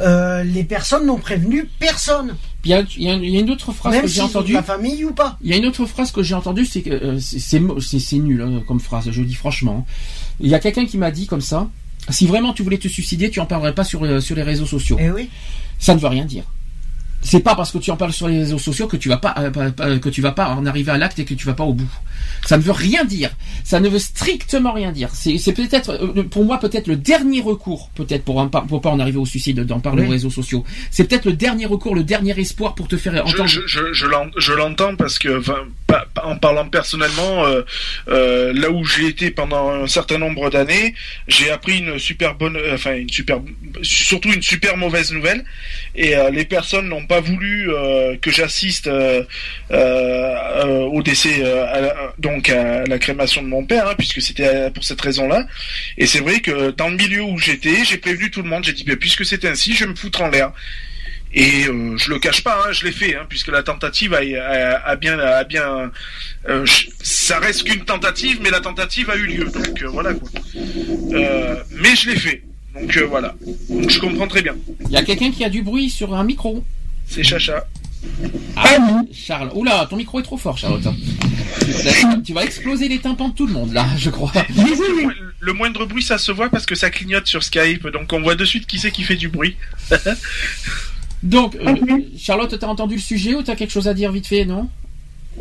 euh, 0.00 0.42
les 0.42 0.64
personnes 0.64 1.06
n'ont 1.06 1.18
prévenu 1.18 1.68
personne. 1.78 2.36
Il 2.64 2.70
y 2.70 2.74
a, 2.74 2.80
il 2.96 3.02
y 3.02 3.08
a- 3.08 3.14
il 3.14 3.30
y 3.30 3.36
a 3.36 3.40
une 3.40 3.50
autre 3.50 3.72
phrase 3.72 3.92
Même 3.92 4.02
que 4.02 4.08
si 4.08 4.14
j'ai 4.16 4.20
entendue. 4.22 4.52
la 4.52 4.62
famille 4.62 5.04
ou 5.04 5.12
pas. 5.12 5.38
Il 5.42 5.48
y 5.50 5.52
a 5.54 5.56
une 5.56 5.66
autre 5.66 5.86
phrase 5.86 6.10
que 6.10 6.22
j'ai 6.22 6.34
entendue, 6.34 6.66
c'est 6.66 6.82
que 6.82 6.90
euh, 6.90 7.18
c'est- 7.20 8.18
nul 8.18 8.42
hein, 8.42 8.62
comme 8.66 8.80
phrase. 8.80 9.08
Je 9.10 9.20
le 9.20 9.26
dis 9.26 9.34
franchement. 9.34 9.86
Il 10.40 10.48
y 10.48 10.54
a 10.54 10.58
quelqu'un 10.58 10.84
qui 10.86 10.98
m'a 10.98 11.10
dit 11.10 11.26
comme 11.26 11.40
ça. 11.40 11.68
Si 12.10 12.26
vraiment 12.26 12.52
tu 12.52 12.62
voulais 12.62 12.78
te 12.78 12.88
suicider, 12.88 13.30
tu 13.30 13.38
en 13.40 13.46
parlerais 13.46 13.74
pas 13.74 13.84
sur, 13.84 14.04
euh, 14.04 14.20
sur 14.20 14.34
les 14.34 14.42
réseaux 14.42 14.66
sociaux. 14.66 14.96
Eh 15.00 15.10
oui. 15.10 15.28
Ça 15.78 15.94
ne 15.94 16.00
veut 16.00 16.08
rien 16.08 16.24
dire. 16.24 16.44
C'est 17.20 17.40
pas 17.40 17.54
parce 17.54 17.72
que 17.72 17.78
tu 17.78 17.90
en 17.90 17.96
parles 17.96 18.12
sur 18.12 18.28
les 18.28 18.38
réseaux 18.38 18.58
sociaux 18.58 18.86
que 18.86 18.96
tu 18.96 19.08
vas 19.08 19.16
pas, 19.16 19.34
euh, 19.38 19.50
pas- 19.50 19.98
que 19.98 20.08
tu 20.08 20.22
vas 20.22 20.32
pas 20.32 20.50
en 20.50 20.64
arriver 20.66 20.92
à 20.92 20.98
l'acte 20.98 21.18
et 21.18 21.24
que 21.24 21.34
tu 21.34 21.46
vas 21.46 21.52
pas 21.52 21.64
au 21.64 21.74
bout. 21.74 21.90
Ça 22.46 22.56
ne 22.56 22.62
veut 22.62 22.72
rien 22.72 23.04
dire. 23.04 23.30
Ça 23.64 23.80
ne 23.80 23.88
veut 23.88 23.98
strictement 23.98 24.72
rien 24.72 24.92
dire. 24.92 25.10
C'est 25.12 25.52
peut-être, 25.52 25.90
euh, 25.90 26.22
pour 26.22 26.44
moi, 26.44 26.58
peut-être 26.58 26.86
le 26.86 26.96
dernier 26.96 27.40
recours, 27.40 27.90
peut-être 27.96 28.24
pour, 28.24 28.48
pour 28.68 28.80
pas 28.80 28.90
en 28.90 29.00
arriver 29.00 29.18
au 29.18 29.26
suicide, 29.26 29.60
d'en 29.60 29.80
parler 29.80 30.02
Oui. 30.02 30.08
aux 30.08 30.12
réseaux 30.12 30.30
sociaux. 30.30 30.64
C'est 30.90 31.04
peut-être 31.04 31.24
le 31.26 31.32
dernier 31.32 31.66
recours, 31.66 31.94
le 31.94 32.04
dernier 32.04 32.38
espoir 32.38 32.74
pour 32.74 32.86
te 32.88 32.96
faire 32.96 33.14
entendre. 33.14 33.46
je, 33.46 33.60
je, 33.66 33.92
je 33.92 34.06
je 34.38 34.52
l'entends 34.52 34.94
parce 34.96 35.18
que 35.18 35.38
enfin, 35.40 35.56
en 36.22 36.36
parlant 36.36 36.68
personnellement 36.68 37.46
euh, 37.46 37.62
euh, 38.08 38.52
là 38.54 38.70
où 38.70 38.84
j'ai 38.84 39.06
été 39.06 39.30
pendant 39.30 39.70
un 39.70 39.86
certain 39.86 40.18
nombre 40.18 40.50
d'années 40.50 40.94
j'ai 41.28 41.50
appris 41.50 41.78
une 41.78 41.98
super 41.98 42.34
bonne 42.34 42.56
euh, 42.56 42.74
enfin 42.74 42.94
une 42.96 43.08
super 43.08 43.38
surtout 43.82 44.30
une 44.32 44.42
super 44.42 44.76
mauvaise 44.76 45.12
nouvelle. 45.12 45.44
Et 45.94 46.16
euh, 46.16 46.30
les 46.30 46.44
personnes 46.44 46.88
n'ont 46.88 47.06
pas 47.06 47.20
voulu 47.20 47.70
euh, 47.72 48.16
que 48.20 48.30
j'assiste 48.30 48.86
euh, 48.86 49.24
au 49.70 51.02
décès 51.02 51.42
à 51.44 51.80
la- 51.80 52.14
donc 52.18 52.50
à 52.50 52.84
la 52.84 52.98
crémation 52.98 53.42
de 53.42 53.48
mon 53.48 53.64
père 53.64 53.88
hein, 53.88 53.94
puisque 53.96 54.20
c'était 54.20 54.70
pour 54.70 54.84
cette 54.84 55.00
raison 55.00 55.26
là 55.28 55.46
et 55.96 56.06
c'est 56.06 56.20
vrai 56.20 56.40
que 56.40 56.70
dans 56.70 56.88
le 56.88 56.96
milieu 56.96 57.22
où 57.22 57.38
j'étais 57.38 57.84
j'ai 57.84 57.98
prévenu 57.98 58.30
tout 58.30 58.42
le 58.42 58.48
monde. 58.48 58.64
J'ai 58.64 58.72
dit 58.72 58.84
ben, 58.84 58.96
puisque 58.96 59.24
c'est 59.24 59.44
ainsi 59.44 59.72
je 59.74 59.84
vais 59.84 59.90
me 59.90 59.96
foutre 59.96 60.20
en 60.22 60.28
l'air 60.28 60.52
et 61.34 61.66
euh, 61.66 61.96
je 61.96 62.10
le 62.10 62.18
cache 62.18 62.42
pas, 62.42 62.64
hein, 62.66 62.72
je 62.72 62.84
l'ai 62.84 62.92
fait, 62.92 63.14
hein, 63.16 63.26
puisque 63.28 63.48
la 63.48 63.62
tentative 63.62 64.14
a, 64.14 64.18
a- 64.18 64.90
a 64.90 64.96
bien, 64.96 65.18
a 65.18 65.44
bien, 65.44 65.90
euh, 66.48 66.64
je- 66.66 66.86
ça 67.02 67.38
reste 67.38 67.64
qu'une 67.64 67.84
tentative, 67.84 68.38
mais 68.42 68.50
la 68.50 68.60
tentative 68.60 69.10
a 69.10 69.16
eu 69.16 69.26
lieu, 69.26 69.44
donc 69.44 69.82
euh, 69.82 69.88
voilà 69.88 70.14
quoi. 70.14 70.28
Euh, 71.12 71.56
mais 71.72 71.94
je 71.96 72.10
l'ai 72.10 72.16
fait, 72.16 72.42
donc 72.78 72.96
euh, 72.96 73.06
voilà. 73.06 73.34
Donc 73.68 73.90
je 73.90 73.98
comprends 74.00 74.26
très 74.28 74.42
bien. 74.42 74.56
Il 74.86 74.90
y 74.90 74.96
a 74.96 75.02
quelqu'un 75.02 75.30
qui 75.30 75.44
a 75.44 75.50
du 75.50 75.62
bruit 75.62 75.90
sur 75.90 76.14
un 76.14 76.24
micro. 76.24 76.64
C'est 77.06 77.22
Chacha. 77.24 77.66
Ah, 78.56 78.76
Charles. 79.12 79.50
Oula, 79.54 79.86
ton 79.90 79.96
micro 79.96 80.20
est 80.20 80.22
trop 80.22 80.36
fort, 80.36 80.56
Charlotte. 80.56 80.82
Tu- 81.60 81.66
Tu 82.24 82.32
vas 82.32 82.44
exploser 82.44 82.86
les 82.88 82.98
tympans 82.98 83.28
de 83.30 83.34
tout 83.34 83.46
le 83.46 83.52
monde, 83.52 83.72
là, 83.72 83.86
je 83.96 84.10
crois. 84.10 84.30
Le, 84.56 85.14
le 85.40 85.52
moindre 85.52 85.84
bruit, 85.86 86.02
ça 86.02 86.16
se 86.18 86.30
voit 86.30 86.48
parce 86.48 86.64
que 86.66 86.74
ça 86.74 86.90
clignote 86.90 87.26
sur 87.26 87.42
Skype, 87.42 87.88
donc 87.88 88.12
on 88.12 88.20
voit 88.22 88.34
de 88.36 88.44
suite 88.44 88.66
qui 88.66 88.78
c'est 88.78 88.90
qui 88.92 89.02
fait 89.02 89.16
du 89.16 89.28
bruit. 89.28 89.56
Donc, 91.22 91.56
euh, 91.56 91.74
Charlotte, 92.16 92.56
t'as 92.58 92.66
entendu 92.66 92.94
le 92.94 93.00
sujet 93.00 93.34
ou 93.34 93.42
t'as 93.42 93.56
quelque 93.56 93.72
chose 93.72 93.88
à 93.88 93.94
dire 93.94 94.12
vite 94.12 94.26
fait, 94.26 94.44
non? 94.44 94.68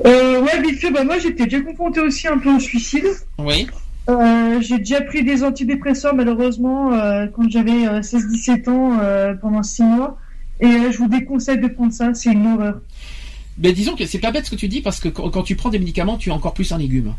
Euh, 0.05 0.41
ouais, 0.41 0.61
vite 0.61 0.80
fait, 0.80 0.91
bah, 0.91 1.03
moi 1.03 1.17
j'étais 1.19 1.45
déjà 1.45 1.61
confrontée 1.61 2.01
aussi 2.01 2.28
un 2.28 2.38
peu 2.38 2.55
au 2.55 2.59
suicide. 2.59 3.05
Oui. 3.39 3.67
Euh, 4.09 4.61
j'ai 4.61 4.78
déjà 4.78 5.01
pris 5.01 5.23
des 5.23 5.43
antidépresseurs 5.43 6.15
malheureusement 6.15 6.93
euh, 6.93 7.28
quand 7.28 7.49
j'avais 7.49 7.88
euh, 7.88 7.99
16-17 7.99 8.69
ans 8.69 8.99
euh, 9.01 9.34
pendant 9.34 9.63
6 9.63 9.84
mois. 9.84 10.17
Et 10.59 10.65
euh, 10.65 10.91
je 10.91 10.97
vous 10.97 11.07
déconseille 11.07 11.59
de 11.59 11.67
prendre 11.67 11.91
ça, 11.91 12.13
c'est 12.13 12.32
une 12.32 12.47
horreur. 12.47 12.80
Mais 13.59 13.73
disons 13.73 13.95
que 13.95 14.05
c'est 14.05 14.19
pas 14.19 14.32
bête 14.32 14.45
ce 14.45 14.51
que 14.51 14.55
tu 14.55 14.67
dis 14.67 14.82
parce 14.82 14.99
que 14.99 15.09
quand, 15.09 15.43
tu 15.43 15.55
prends 15.55 15.69
des 15.69 15.80
médicaments, 15.80 16.17
tu 16.17 16.30
es 16.30 16.32
encore 16.32 16.53
plus 16.53 16.71
un 16.71 16.78
légume. 16.78 17.13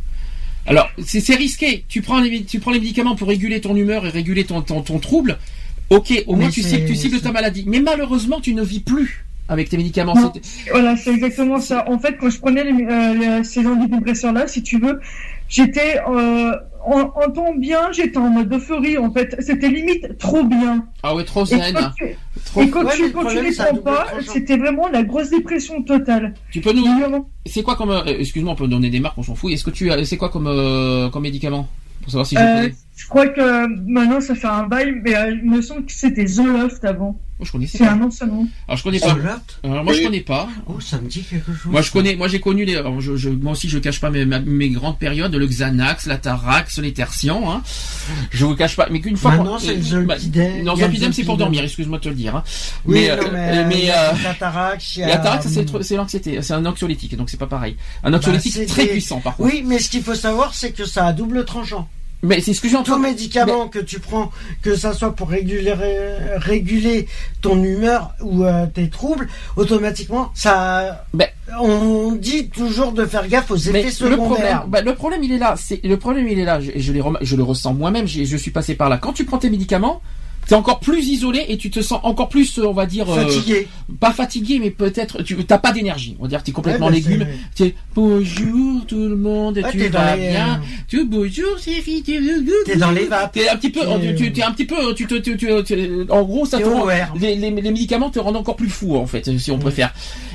Alors, 0.66 0.88
c'est 1.04 1.20
c'est 1.20 1.34
risqué. 1.34 1.84
Tu 1.88 2.00
prends, 2.00 2.20
les, 2.20 2.44
tu 2.44 2.58
prends 2.58 2.70
les 2.70 2.78
médicaments 2.78 3.16
pour 3.16 3.28
réguler 3.28 3.60
ton 3.60 3.74
humeur 3.74 4.06
et 4.06 4.10
réguler 4.10 4.44
ton, 4.44 4.62
ton, 4.62 4.82
ton 4.82 4.98
trouble. 4.98 5.38
Ok, 5.90 6.24
au 6.26 6.36
moins 6.36 6.50
tu 6.50 6.62
c'est- 6.62 6.76
cibles, 6.76 6.86
tu 6.86 6.94
cibles 6.94 7.20
ta 7.20 7.32
maladie. 7.32 7.64
Mais 7.66 7.80
malheureusement, 7.80 8.40
tu 8.40 8.54
ne 8.54 8.62
vis 8.62 8.80
plus 8.80 9.24
avec 9.48 9.70
tes 9.70 9.78
médicaments. 9.78 10.14
Non. 10.14 10.32
Voilà, 10.70 10.96
c'est 10.96 11.10
exactement 11.10 11.58
ça. 11.60 11.88
En 11.88 11.98
fait, 11.98 12.16
quand 12.20 12.28
je 12.28 12.38
prenais 12.38 12.64
les, 12.64 12.84
euh, 12.84 13.14
les- 13.38 13.44
ces 13.44 13.66
antidépresseurs-là, 13.66 14.46
si 14.46 14.62
tu 14.62 14.78
veux, 14.78 15.00
j'étais 15.48 15.98
euh, 16.06 16.52
en, 16.86 17.00
en 17.00 17.30
temps 17.30 17.54
bien, 17.56 17.90
j'étais 17.92 18.18
en 18.18 18.28
mode 18.28 18.52
euphorie. 18.52 18.98
En 18.98 19.10
fait, 19.10 19.34
c'était 19.40 19.68
limite 19.70 20.18
trop 20.18 20.44
bien. 20.44 20.84
Ah 21.02 21.14
ouais, 21.14 21.24
trop 21.24 21.44
Et 21.44 21.46
zen. 21.46 21.72
quand 21.74 21.90
tu, 21.96 22.04
Trop- 22.44 22.62
et 22.62 22.68
quand 22.70 22.84
Ouais, 22.84 22.94
tu, 22.96 23.10
problème, 23.10 23.44
les 23.44 23.52
prends 23.56 23.76
pas, 23.76 24.06
c'était 24.30 24.58
vraiment 24.58 24.88
la 24.88 25.02
grosse 25.02 25.30
dépression 25.30 25.82
totale. 25.82 26.34
Tu 26.50 26.60
peux 26.60 26.72
nous. 26.72 26.84
C'est 27.46 27.62
quoi 27.62 27.76
comme. 27.76 27.90
euh, 27.90 28.04
excuse-moi, 28.04 28.52
on 28.52 28.56
peut 28.56 28.68
donner 28.68 28.90
des 28.90 29.00
marques, 29.00 29.16
on 29.16 29.22
s'en 29.22 29.34
fout. 29.34 29.52
Est-ce 29.52 29.64
que 29.64 29.70
tu. 29.70 29.90
C'est 30.04 30.18
quoi 30.18 30.28
comme, 30.28 30.46
euh, 30.46 31.08
comme 31.08 31.22
médicament 31.22 31.66
Pour 32.02 32.10
savoir 32.10 32.26
si 32.26 32.36
je 32.36 32.40
Euh, 32.40 32.54
connais? 32.60 32.74
Je 32.98 33.06
crois 33.06 33.28
que 33.28 33.40
euh, 33.40 33.68
maintenant 33.86 34.20
ça 34.20 34.34
fait 34.34 34.46
un 34.48 34.64
bail, 34.66 34.92
mais 35.04 35.14
euh, 35.16 35.30
il 35.42 35.48
me 35.48 35.62
semble 35.62 35.84
que 35.86 35.92
c'était 35.92 36.24
The 36.24 36.38
Loft 36.44 36.84
avant. 36.84 37.18
Moi, 37.38 37.46
je 37.46 37.52
connaissais 37.52 37.78
C'est 37.78 37.84
pas. 37.84 37.92
un 37.92 38.02
ancien 38.02 38.26
nom. 38.26 38.48
Alors, 38.66 38.78
je 38.78 38.82
connais 38.82 38.98
pas. 38.98 39.10
Zoloft 39.10 39.60
Alors, 39.62 39.84
moi, 39.84 39.92
je 39.92 40.02
connais 40.02 40.22
pas. 40.22 40.48
Oh, 40.66 40.80
ça 40.80 41.00
me 41.00 41.06
dit 41.06 41.22
quelque 41.22 41.52
chose. 41.54 41.70
Moi 41.70 41.82
je 41.82 41.92
connais, 41.92 42.16
moi 42.16 42.26
j'ai 42.26 42.40
connu 42.40 42.64
les, 42.64 42.74
alors, 42.74 43.00
je, 43.00 43.14
je- 43.14 43.28
moi 43.28 43.52
aussi 43.52 43.68
je 43.68 43.78
cache 43.78 44.00
pas 44.00 44.10
mes, 44.10 44.24
ma- 44.24 44.40
mes 44.40 44.70
grandes 44.70 44.98
périodes, 44.98 45.32
le 45.32 45.46
Xanax, 45.46 46.06
la 46.06 46.16
Tarax, 46.18 46.80
les 46.80 46.92
tertians, 46.92 47.48
hein. 47.52 47.62
Je 48.32 48.44
vous 48.44 48.56
cache 48.56 48.74
pas, 48.74 48.88
mais 48.90 49.00
qu'une 49.00 49.16
fois. 49.16 49.36
Maintenant, 49.36 49.52
qu'on- 49.52 49.58
c'est 49.60 49.74
le 49.76 49.98
euh, 49.98 50.04
bah, 50.04 50.18
Zolpidem. 50.18 50.64
Non, 50.64 50.74
Il 50.74 50.80
y 50.80 50.82
a 50.82 50.86
le 50.88 50.92
Zolpidem 50.94 51.12
c'est 51.12 51.22
pour 51.22 51.34
Zolpidem. 51.34 51.38
dormir, 51.38 51.62
excuse-moi 51.62 51.98
de 51.98 52.02
te 52.02 52.08
le 52.08 52.14
dire. 52.16 52.34
Hein. 52.34 52.42
Oui, 52.86 52.94
mais, 53.08 53.16
non, 53.16 53.22
euh, 53.22 53.28
mais, 53.32 53.64
mais, 53.66 53.78
il 53.78 53.84
y 53.84 53.90
a 53.90 54.10
euh, 54.10 54.16
la 54.24 54.34
Tarax, 54.34 54.96
il 54.96 55.00
y 55.00 55.02
a, 55.04 55.06
La 55.06 55.18
Tarax 55.18 55.46
c'est 55.46 55.62
tr- 55.64 55.82
c'est 55.84 55.94
l'anxiété, 55.94 56.42
c'est 56.42 56.54
un 56.54 56.66
anxiolytique, 56.66 57.16
donc 57.16 57.30
c'est 57.30 57.36
pas 57.36 57.46
pareil. 57.46 57.76
Un 58.02 58.12
anxiolytique 58.14 58.52
Bah, 58.54 58.60
c'est 58.62 58.66
très 58.66 58.86
des- 58.86 58.90
puissant 58.94 59.20
par 59.20 59.36
contre. 59.36 59.48
Oui, 59.48 59.62
mais 59.64 59.78
ce 59.78 59.88
qu'il 59.90 60.02
faut 60.02 60.16
savoir, 60.16 60.54
c'est 60.54 60.72
que 60.72 60.84
ça 60.86 61.06
a 61.06 61.12
double 61.12 61.44
tranchant. 61.44 61.88
Mais 62.22 62.40
c'est 62.40 62.52
ce 62.52 62.60
que 62.60 62.68
j'ai 62.68 62.76
Tout 62.82 62.98
médicament 62.98 63.68
que 63.68 63.78
tu 63.78 64.00
prends, 64.00 64.32
que 64.62 64.74
ça 64.74 64.92
soit 64.92 65.14
pour 65.14 65.28
réguler, 65.28 65.72
réguler 66.36 67.06
ton 67.42 67.62
humeur 67.62 68.12
ou 68.20 68.44
euh, 68.44 68.66
tes 68.66 68.88
troubles, 68.90 69.28
automatiquement, 69.56 70.30
ça. 70.34 71.06
On 71.60 72.12
dit 72.12 72.48
toujours 72.48 72.92
de 72.92 73.04
faire 73.06 73.28
gaffe 73.28 73.50
aux 73.52 73.56
Mais 73.72 73.80
effets 73.80 73.82
le 73.84 73.90
secondaires. 73.92 74.18
problème, 74.26 74.58
bah, 74.66 74.80
le 74.82 74.94
problème, 74.96 75.22
il 75.22 75.32
est 75.32 75.38
là. 75.38 75.54
C'est 75.56 75.80
le 75.84 75.96
problème, 75.96 76.26
il 76.28 76.38
est 76.40 76.44
là. 76.44 76.60
Je, 76.60 76.72
je, 76.74 76.92
les 76.92 77.00
rem- 77.00 77.18
je 77.20 77.36
le 77.36 77.42
ressens 77.44 77.72
moi-même. 77.74 78.06
Je 78.08 78.36
suis 78.36 78.50
passé 78.50 78.74
par 78.74 78.88
là. 78.88 78.98
Quand 78.98 79.12
tu 79.12 79.24
prends 79.24 79.38
tes 79.38 79.48
médicaments, 79.50 80.02
t'es 80.48 80.54
encore 80.54 80.80
plus 80.80 81.06
isolé 81.06 81.44
et 81.48 81.56
tu 81.58 81.70
te 81.70 81.80
sens 81.80 82.00
encore 82.02 82.28
plus, 82.28 82.58
on 82.58 82.72
va 82.72 82.86
dire, 82.86 83.08
euh, 83.08 83.22
Fatigué. 83.26 83.68
pas 84.00 84.12
fatigué, 84.12 84.58
mais 84.58 84.70
peut-être 84.70 85.22
tu 85.22 85.36
t'as 85.44 85.58
pas 85.58 85.70
d'énergie. 85.72 86.16
On 86.18 86.22
va 86.22 86.28
dire, 86.28 86.42
t'es 86.42 86.50
complètement 86.52 86.86
Ouais, 86.86 87.00
bah, 87.00 87.10
légume. 87.10 87.26
T'es 87.54 87.74
bonjour 87.94 88.86
tout 88.86 88.96
le 89.08 89.16
monde, 89.16 89.58
Ouais, 89.58 89.70
tu 89.70 89.78
vas 89.88 90.16
les, 90.16 90.28
bien? 90.30 90.54
euh, 90.54 90.66
Tu 90.88 91.04
bonjour 91.04 91.58
c'est 91.58 91.72
fille. 91.82 92.02
T'es 92.02 92.76
dans 92.76 92.90
les 92.90 93.04
vapes. 93.06 93.32
T'es 93.32 93.48
un 93.48 93.56
petit 93.56 93.70
peu, 93.70 93.80
tu, 94.16 94.32
t'es 94.32 94.42
un 94.42 94.50
petit 94.52 94.64
peu, 94.64 94.94
tu 94.94 95.06
te, 95.06 95.14
tu, 95.16 95.36
tu- 95.36 95.64
tu- 95.64 96.06
en 96.10 96.22
gros, 96.22 96.46
ça 96.46 96.58
te 96.58 96.64
rend- 96.64 96.86
les, 97.20 97.36
les, 97.36 97.50
les 97.50 97.70
médicaments 97.70 98.10
te 98.10 98.18
rendent 98.18 98.36
encore 98.36 98.56
plus 98.56 98.68
fou, 98.70 98.96
en 98.96 99.06
fait, 99.06 99.36
si 99.38 99.50
on 99.50 99.58
préfère. 99.58 99.92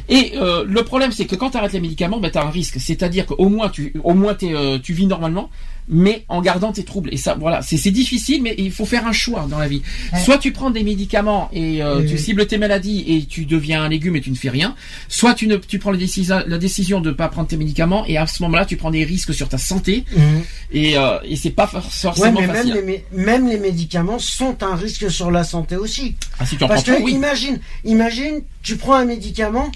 Et 0.10 0.34
euh, 0.36 0.64
le 0.68 0.84
problème, 0.84 1.12
c'est 1.12 1.26
que 1.26 1.36
quand 1.36 1.50
tu 1.52 1.58
arrêtes 1.58 1.74
les 1.74 1.80
médicaments, 1.80 2.20
ben, 2.20 2.30
tu 2.30 2.38
as 2.38 2.46
un 2.46 2.50
risque. 2.50 2.76
C'est-à-dire 2.80 3.26
qu'au 3.26 3.50
moins, 3.50 3.70
tu, 3.70 3.94
au 4.04 4.14
moins 4.14 4.34
t'es, 4.34 4.54
euh, 4.54 4.78
tu 4.82 4.94
vis 4.94 5.08
normalement, 5.08 5.50
mais 5.90 6.26
en 6.30 6.42
gardant 6.42 6.72
tes 6.72 6.84
troubles. 6.84 7.14
Et 7.14 7.18
ça, 7.18 7.36
voilà, 7.40 7.62
c'est 7.62 7.92
difficile, 7.92 8.42
mais 8.42 8.56
il 8.58 8.72
faut 8.72 8.86
faire 8.86 9.06
un 9.08 9.12
choix 9.12 9.48
dans 9.50 9.60
la 9.60 9.68
vie. 9.68 9.82
Ouais. 10.14 10.20
Soit 10.20 10.38
tu 10.38 10.52
prends 10.52 10.70
des 10.72 10.84
médicaments 10.84 11.50
et 11.54 11.84
euh, 11.84 12.00
Oui, 12.00 12.06
tu 12.08 12.14
oui. 12.14 12.20
cibles 12.20 12.46
tes 12.48 12.58
maladies 12.58 13.04
et 13.08 13.26
tu 13.26 13.46
deviens 13.46 13.84
un 13.84 13.90
légume 13.90 14.16
et 14.16 14.22
tu 14.22 14.32
ne 14.32 14.36
fais 14.36 14.50
rien. 14.50 14.76
Soit 15.10 15.34
tu 15.34 15.48
ne, 15.48 15.58
tu 15.58 15.80
prends 15.80 15.92
la 15.92 15.98
décision, 15.98 16.42
la 16.48 16.58
décision 16.58 17.02
de 17.02 17.12
pas 17.12 17.28
prendre 17.28 17.48
tes 17.48 17.58
médicaments 17.58 18.06
et 18.06 18.18
à 18.18 18.26
ce 18.28 18.42
moment-là, 18.44 18.66
tu 18.66 18.78
prends 18.78 18.92
des 18.92 19.04
risques 19.04 19.34
sur 19.34 19.50
ta 19.50 19.58
santé 19.58 20.06
Mhm. 20.16 20.42
et, 20.72 20.98
euh, 20.98 21.18
et 21.26 21.36
c'est 21.36 21.50
pas 21.52 21.70
Ouais, 21.74 21.82
forcément 21.90 22.42
mais 22.42 22.48
même 22.48 22.56
facile. 22.56 22.74
les, 22.86 23.06
même 23.24 23.48
les 23.50 23.58
médicaments 23.60 24.20
sont 24.20 24.64
un 24.64 24.76
risque 24.76 25.10
sur 25.12 25.32
la 25.32 25.44
santé 25.44 25.76
aussi. 25.76 26.16
Ah, 26.40 26.46
si 26.46 26.58
tu 26.58 26.64
en 26.64 26.68
Parce 26.68 26.84
prends 26.84 26.94
que 26.94 26.98
trop, 26.98 27.06
oui. 27.08 27.14
imagine, 27.14 27.60
imagine, 27.86 28.42
tu 28.62 28.78
prends 28.78 28.94
un 28.96 29.06
médicament 29.06 29.72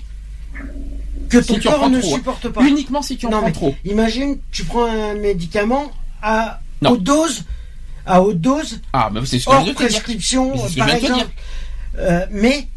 que 1.29 1.37
ton 1.37 1.55
Si 1.55 1.59
corps 1.61 1.89
ne 1.89 1.99
trop, 2.01 2.09
hein. 2.13 2.15
supporte 2.17 2.49
pas. 2.49 2.61
Uniquement 2.63 3.01
si 3.01 3.17
tu 3.17 3.25
en 3.25 3.29
Non, 3.29 3.37
prends 3.37 3.45
mais 3.47 3.51
trop. 3.53 3.75
Imagine, 3.85 4.37
tu 4.51 4.63
prends 4.65 4.85
un 4.85 5.13
médicament 5.15 5.91
à 6.21 6.59
Non. 6.81 6.91
haute 6.91 7.03
dose, 7.03 7.43
à 8.05 8.21
haute 8.21 8.39
dose, 8.41 8.79
Ah, 8.93 9.09
bah, 9.11 9.21
c'est 9.25 9.39
ce 9.39 9.45
que 9.45 9.51
je 9.51 9.57
de 9.57 9.61
te 9.61 9.65
dire. 9.65 9.75
prescription, 9.75 10.51
Mais 10.53 10.59
c'est 10.61 10.67
ce 10.69 10.73
que 10.75 10.79
par 10.79 10.87
je 10.89 10.93
te 10.95 11.05
exemple. 11.05 11.25
Euh, 11.99 12.25
mais 12.31 12.67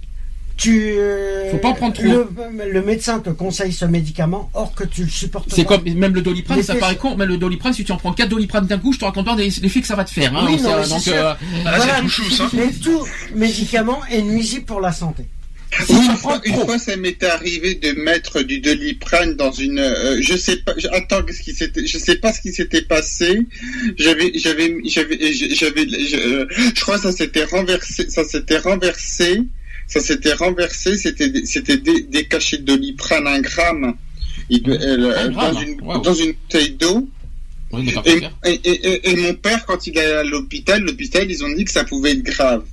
tu, 0.56 0.92
euh, 0.98 1.50
Faut 1.52 1.56
pas 1.58 1.68
en 1.68 1.72
prendre 1.74 1.94
trop. 1.94 2.02
Le, 2.04 2.28
le 2.70 2.82
médecin 2.82 3.18
te 3.20 3.30
conseille 3.30 3.72
ce 3.72 3.86
médicament, 3.86 4.50
or 4.52 4.74
que 4.74 4.84
tu 4.84 5.04
le 5.04 5.08
supportes 5.10 5.48
C'est 5.54 5.64
pas. 5.64 5.78
comme 5.78 5.90
même 5.94 6.14
le 6.14 6.20
doliprane, 6.20 6.58
Mais 6.58 6.62
ça 6.62 6.74
paraît 6.74 6.96
con, 6.96 7.16
mais 7.16 7.24
le 7.24 7.38
doliprane, 7.38 7.72
si 7.72 7.82
tu 7.84 7.92
en 7.92 7.96
prends 7.96 8.12
4 8.12 8.28
doliprane 8.28 8.66
d'un 8.66 8.76
coup, 8.78 8.92
je 8.92 8.98
te 8.98 9.04
raconte 9.06 9.24
pas 9.24 9.36
les- 9.36 9.48
l'effet 9.62 9.80
que 9.80 9.86
ça 9.86 9.96
va 9.96 10.04
te 10.04 10.10
faire. 10.10 10.36
Hein, 10.36 10.44
Oui, 10.46 10.56
On 10.58 10.62
non, 10.62 10.68
sait, 10.68 10.76
mais 10.76 10.82
c'est 10.84 10.88
donc, 10.90 11.00
sûr. 11.00 11.14
euh, 11.14 11.34
Voilà. 11.62 11.80
c'est 11.96 12.00
tout 12.02 12.08
chou, 12.08 12.30
ça. 12.30 12.44
Mais 12.52 12.70
tout 12.72 13.06
médicament 13.34 14.00
est 14.10 14.20
nuisible 14.22 14.66
pour 14.66 14.80
la 14.82 14.92
santé. 14.92 15.24
Une 15.88 16.16
fois, 16.16 16.40
une 16.44 16.54
fois, 16.54 16.78
ça 16.78 16.96
m'était 16.96 17.26
arrivé 17.26 17.74
de 17.76 17.92
mettre 17.92 18.42
du 18.42 18.58
doliprane 18.60 19.34
dans 19.36 19.52
une. 19.52 19.78
euh, 19.78 20.20
je 20.20 20.36
sais 20.36 20.56
pas. 20.56 20.74
je- 20.76 20.88
Attends, 20.88 21.22
qu'est-ce 21.22 21.42
qui 21.42 21.54
s'était. 21.54 21.86
Je 21.86 21.98
sais 21.98 22.16
pas 22.16 22.32
ce 22.32 22.40
qui 22.40 22.52
s'était 22.52 22.82
passé. 22.82 23.40
J'avais, 23.96 24.32
j'avais, 24.34 24.74
j'avais, 24.84 25.18
j'avais. 25.32 25.86
Je, 25.88 26.46
je 26.74 26.80
crois 26.80 26.96
que 26.96 27.02
ça 27.02 27.12
s'était 27.12 27.44
renversé. 27.44 28.08
Ça 28.10 28.24
s'était 28.24 28.58
renversé. 28.58 29.42
Ça 29.86 30.00
s'était 30.00 30.32
renversé. 30.34 30.96
C'était, 30.96 31.32
c'était 31.44 31.76
des, 31.78 32.02
des 32.02 32.24
cachets 32.26 32.58
de 32.58 32.64
doliprane 32.64 33.26
un 33.26 33.40
gramme. 33.40 33.94
Il 34.48 34.68
euh, 34.68 35.14
Un 35.18 35.30
gramme, 35.30 35.54
dans 35.54 35.60
une 35.60 36.02
dans 36.02 36.14
une 36.14 36.32
bouteille 36.32 36.70
d'eau. 36.72 37.08
Oui, 37.72 37.94
Et, 38.04 38.20
et, 38.44 38.70
et, 38.70 39.10
et- 39.10 39.16
mon 39.16 39.34
père, 39.34 39.64
quand 39.64 39.86
il 39.86 39.96
est 39.96 40.04
à 40.04 40.24
l'hôpital, 40.24 40.82
l'hôpital, 40.82 41.30
ils 41.30 41.44
ont 41.44 41.52
dit 41.52 41.64
que 41.64 41.70
ça 41.70 41.84
pouvait 41.84 42.12
être 42.12 42.22
grave, 42.24 42.64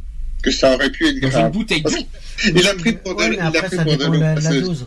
que 0.41 0.51
ça 0.51 0.73
aurait 0.73 0.89
pu 0.91 1.07
être 1.07 1.19
Dans 1.19 1.27
une 1.27 1.33
grave. 1.33 1.51
bouteille 1.51 1.81
d'eau. 1.81 1.89
Il 2.45 2.67
a 2.67 2.73
pris 2.75 2.93
pour 2.93 3.15
de, 3.15 3.19
Ouais, 3.19 3.29
mais 3.29 3.35
il 3.35 3.39
a 3.41 3.47
après, 3.47 3.61
pris 3.67 3.75
ça 3.77 3.83
pour 3.83 3.91
de 3.93 3.97
dépend 3.97 4.11
de 4.11 4.15
l'eau. 4.17 4.21
la, 4.21 4.35
la 4.35 4.61
dose. 4.61 4.85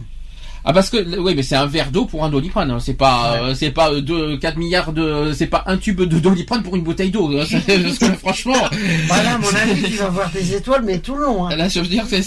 Ah 0.65 0.73
parce 0.75 0.91
que 0.91 1.19
oui 1.19 1.35
mais 1.35 1.43
c'est 1.43 1.55
un 1.57 1.67
verre 1.67 1.91
d'eau 1.91 2.05
pour 2.05 2.25
un 2.25 2.29
doliprane 2.29 2.71
hein. 2.71 2.79
c'est 2.81 2.95
pas 2.95 3.41
euh, 3.43 3.55
c'est 3.55 3.71
pas 3.71 3.93
euh, 3.93 4.01
deux 4.03 4.37
4 4.39 4.59
milliards 4.59 4.93
de 4.93 5.33
c'est 5.35 5.47
pas 5.47 5.65
un 5.67 5.79
tube 5.79 6.03
de 6.03 6.19
doliprane 6.19 6.63
pour 6.63 6.77
une 6.77 6.83
bouteille 6.83 7.11
d'eau 7.11 7.31
hein. 7.39 7.45
Franchement 8.19 8.69
Voilà, 9.07 9.35
à 9.35 9.39
mon 9.39 9.49
avis, 9.49 9.83
tu 9.83 9.97
vas 9.97 10.09
voir 10.09 10.31
des 10.31 10.55
étoiles, 10.55 10.83
mais 10.85 10.99
tout 10.99 11.15
le 11.17 11.25
long. 11.25 11.47
Hein. 11.47 11.57
là 11.57 11.69
je 11.69 11.81
veux 11.81 11.87
dire 11.87 12.05
c'est 12.09 12.21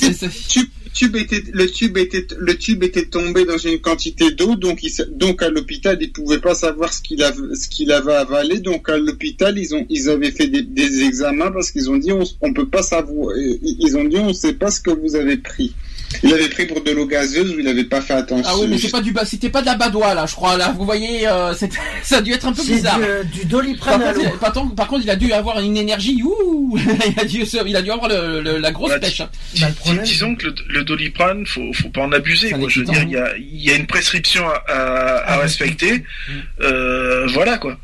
tube, 0.48 0.68
tube 0.94 1.16
était, 1.16 1.44
le 1.52 1.68
tube 1.70 1.98
était, 1.98 2.26
le 2.38 2.56
tube 2.58 2.84
était 2.84 3.06
tombé 3.06 3.46
dans 3.46 3.58
une 3.58 3.80
quantité 3.80 4.32
d'eau, 4.32 4.56
donc 4.56 4.80
il, 4.84 4.92
donc 5.16 5.42
à 5.44 5.50
l'hôpital 5.50 5.98
ils 6.02 6.12
pouvaient 6.12 6.40
pas 6.40 6.56
savoir 6.56 6.92
ce 6.94 7.02
qu'il 7.02 7.22
avait, 7.24 7.56
ce 7.56 7.68
qu'il 7.68 7.92
avait 7.92 8.14
avalé, 8.16 8.60
donc 8.60 8.90
à 8.90 8.98
l'hôpital 8.98 9.58
ils 9.60 9.76
ont, 9.76 9.86
ils 9.90 10.10
avaient 10.10 10.32
fait 10.32 10.48
des, 10.48 10.64
des 10.64 11.04
examens 11.04 11.52
parce 11.52 11.70
qu'ils 11.72 11.90
ont 11.92 11.98
dit 11.98 12.12
on, 12.12 12.22
s- 12.22 12.36
on 12.42 12.52
peut 12.54 12.68
pas 12.68 12.84
savoir, 12.84 13.30
euh, 13.30 13.58
ils 13.64 13.96
ont 13.98 14.04
dit 14.06 14.18
on 14.18 14.34
sait 14.34 14.54
pas 14.54 14.72
ce 14.72 14.82
que 14.82 14.92
vous 14.92 15.16
avez 15.16 15.38
pris. 15.38 15.74
Il 16.22 16.34
avait 16.34 16.50
pris 16.50 16.66
pour 16.66 16.82
de 16.84 16.92
l'eau 16.92 17.06
gazeuse 17.08 17.52
ou 17.56 17.60
il 17.60 17.68
avait 17.68 17.84
pas 17.86 18.02
fait 18.02 18.14
attention. 18.14 18.46
ah 18.48 18.58
oui 18.60 18.68
mais 18.70 18.78
c'est 18.78 18.92
pas 18.92 19.02
du 19.02 19.12
bas 19.12 19.26
c'était 19.26 19.50
pas 19.50 19.62
de 19.62 19.66
la 19.68 19.76
badoie 19.76 20.14
là 20.14 20.26
je 20.28 20.36
crois 20.36 20.58
là 20.58 20.74
vous 20.78 20.86
voyez 20.86 21.28
euh, 21.28 21.54
ça 22.04 22.18
a 22.18 22.22
dû 22.22 22.32
être 22.34 22.46
un 22.48 22.54
peu 22.54 22.64
bizarre 22.64 22.98
du, 22.98 23.04
euh, 23.06 23.24
du 23.24 23.40
par 23.42 23.50
doliprane 23.50 24.14
contre, 24.14 24.40
par, 24.40 24.54
contre, 24.54 24.76
par 24.76 24.88
contre, 24.88 25.04
il 25.04 25.10
a 25.10 25.16
dû 25.16 25.32
avoir 25.34 25.60
une 25.60 25.78
énergie, 25.78 26.22
ouh, 26.24 26.78
il 27.08 27.20
a 27.20 27.26
dû, 27.26 27.46
se- 27.46 27.66
il 27.66 27.76
a 27.76 27.82
dû 27.82 27.92
avoir 27.92 28.10
le, 28.10 28.42
le- 28.42 28.58
la 28.58 28.72
grosse 28.72 28.92
pêche. 29.00 29.22
hein. 29.22 29.30
Bah, 29.60 29.68
le 29.92 30.02
Disons 30.04 30.36
que 30.36 30.48
le, 30.48 30.56
le 30.70 30.84
doliprane, 30.84 31.46
faut, 31.46 31.72
faut 31.74 31.90
pas 31.90 32.02
en 32.02 32.12
abuser. 32.12 32.52
Quoi. 32.52 32.68
Je 32.70 32.80
veux 32.82 32.86
dire, 32.86 33.02
il 33.04 33.12
y 33.12 33.18
a, 33.18 33.38
il 33.38 33.64
y 33.64 33.72
a 33.72 33.76
une 33.76 33.88
prescription 33.88 34.48
à, 34.48 34.54
à- 34.68 35.18
à 35.18 35.34
Ah, 35.34 35.38
respecter. 35.40 36.04
Euh, 36.62 37.28
voilà 37.34 37.58
quoi. 37.58 37.78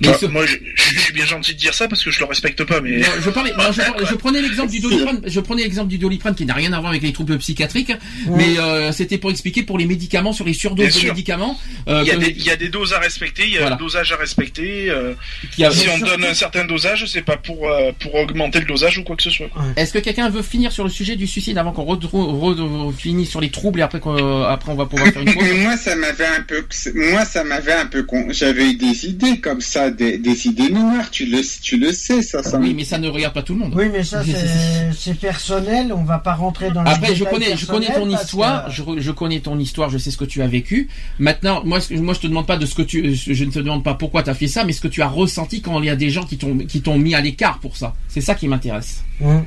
Mais 0.00 0.08
Moi, 0.08 0.18
ce- 0.20 0.26
moi, 0.26 0.46
je, 0.46 0.56
je 0.74 0.98
suis 1.00 1.12
bien 1.12 1.24
gentil 1.24 1.54
de 1.54 1.58
dire 1.58 1.72
ça 1.74 1.88
parce 1.88 2.02
que 2.04 2.10
je 2.10 2.18
le 2.20 2.26
respecte 2.26 2.62
pas, 2.64 2.80
mais 2.80 2.98
Non, 2.98 3.06
je 3.24 3.30
parlais, 3.30 3.52
non, 3.56 3.64
je, 3.72 4.14
prenais 4.14 4.42
l'exemple 4.42 4.70
du 4.70 4.80
doliprane, 4.80 5.20
je 5.24 5.40
prenais 5.40 5.62
l'exemple 5.62 5.88
du 5.88 5.98
doliprane 5.98 6.34
qui 6.34 6.44
n'a 6.44 6.54
rien 6.54 6.72
à 6.72 6.78
voir 6.80 6.90
avec 6.90 7.02
les 7.02 7.12
troubles 7.12 7.38
psychiatriques, 7.38 7.92
mais 8.28 8.58
euh, 8.58 8.92
c'était 8.92 9.18
pour 9.18 9.30
expliquer 9.30 9.62
pour 9.62 9.78
les 9.78 9.86
médicaments 9.86 10.32
sur 10.32 10.44
les 10.44 10.52
surdoses 10.52 10.86
Bien 10.86 10.94
de 10.94 11.00
sûr. 11.00 11.08
médicaments. 11.14 11.58
euh, 11.88 12.02
il 12.04 12.08
y, 12.08 12.10
a 12.10 12.14
que- 12.16 12.20
des, 12.20 12.30
il 12.30 12.44
y 12.44 12.50
a 12.50 12.56
des 12.56 12.68
doses 12.68 12.92
à 12.92 12.98
respecter, 12.98 13.44
il 13.46 13.52
y 13.52 13.56
a 13.56 13.60
Voilà. 13.60 13.76
un 13.76 13.78
dosage 13.78 14.12
à 14.12 14.16
respecter. 14.16 14.90
euh, 14.90 15.14
a- 15.62 15.70
si 15.70 15.88
on 15.88 15.98
donne 15.98 16.24
un 16.24 16.34
certain 16.34 16.64
dosage, 16.64 17.06
c'est 17.06 17.22
pas 17.22 17.36
pour 17.36 17.68
euh, 17.70 17.92
pour 17.98 18.14
augmenter 18.16 18.60
le 18.60 18.66
dosage 18.66 18.98
ou 18.98 19.02
quoi 19.02 19.16
que 19.16 19.22
ce 19.22 19.30
soit. 19.30 19.48
Est-ce 19.76 19.92
que 19.92 19.98
quelqu'un 19.98 20.28
veut 20.28 20.42
finir 20.42 20.72
sur 20.72 20.84
le 20.84 20.90
sujet 20.90 21.16
du 21.16 21.26
suicide 21.26 21.56
avant 21.58 21.72
qu'on 21.72 21.84
re- 21.84 22.92
finisse 22.96 23.30
sur 23.30 23.40
les 23.40 23.50
troubles 23.50 23.80
et 23.80 23.82
après 23.82 24.00
qu'on- 24.00 24.42
après 24.42 24.72
on 24.72 24.76
va 24.76 24.86
pouvoir 24.86 25.08
faire 25.12 25.22
une 25.22 25.32
pause? 25.34 25.44
moi, 25.62 25.76
ça 25.76 25.96
m'avait 25.96 26.26
un 26.26 26.42
peu, 26.42 26.64
moi, 26.94 27.24
ça 27.24 27.44
m'avait 27.44 27.72
un 27.72 27.86
peu 27.86 28.02
con. 28.02 28.26
J'avais 28.30 28.70
eu 28.70 28.74
des 28.76 29.06
idées 29.06 29.40
comme 29.40 29.60
ça, 29.60 29.85
des, 29.90 30.18
des 30.18 30.46
idées 30.46 30.70
noires. 30.70 31.10
Tu 31.10 31.26
le, 31.26 31.40
tu 31.62 31.76
le 31.78 31.92
sais, 31.92 32.22
ça. 32.22 32.42
ça 32.42 32.58
Oui, 32.58 32.74
mais 32.74 32.84
ça 32.84 32.98
ne 32.98 33.08
regarde 33.08 33.34
pas 33.34 33.42
tout 33.42 33.54
le 33.54 33.60
monde. 33.60 33.72
Oui, 33.76 33.84
mais 33.92 34.04
ça, 34.04 34.22
c'est 34.98 35.14
personnel. 35.18 35.92
On 35.92 36.04
va 36.04 36.18
pas 36.18 36.34
rentrer 36.34 36.70
dans 36.70 36.82
les 36.82 36.90
Après, 36.90 37.14
je 37.14 37.24
détails 37.24 37.32
connais, 37.34 37.56
je 37.56 37.66
connais 37.66 37.92
ton 37.94 38.08
histoire, 38.10 38.66
que- 38.66 38.72
je, 38.72 38.82
je 38.98 39.10
connais 39.10 39.40
ton 39.40 39.58
histoire, 39.58 39.90
je 39.90 39.98
sais 39.98 40.10
ce 40.10 40.16
que 40.16 40.24
tu 40.24 40.42
as 40.42 40.46
vécu. 40.46 40.88
Maintenant, 41.18 41.62
moi, 41.64 41.78
moi, 41.90 42.14
je 42.14 42.20
te 42.20 42.26
demande 42.26 42.46
pas 42.46 42.56
de 42.56 42.66
ce 42.66 42.74
que 42.74 42.82
tu, 42.82 43.14
je 43.14 43.44
ne 43.44 43.50
te 43.50 43.58
demande 43.58 43.84
pas 43.84 43.94
pourquoi 43.94 44.22
tu 44.22 44.30
as 44.30 44.34
fait 44.34 44.48
ça, 44.48 44.64
mais 44.64 44.72
ce 44.72 44.80
que 44.80 44.88
tu 44.88 45.02
as 45.02 45.08
ressenti 45.08 45.60
quand 45.60 45.80
il 45.80 45.86
y 45.86 45.90
a 45.90 45.96
des 45.96 46.10
gens 46.10 46.24
qui 46.24 46.36
t'ont, 46.38 46.56
qui 46.58 46.80
t'ont 46.80 46.98
mis 46.98 47.14
à 47.14 47.20
l'écart 47.20 47.58
pour 47.60 47.76
ça. 47.76 47.94
C'est 48.08 48.20
ça 48.20 48.34
qui 48.34 48.48
m'intéresse. 48.48 49.02
Hum. 49.22 49.44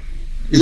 Il 0.51 0.59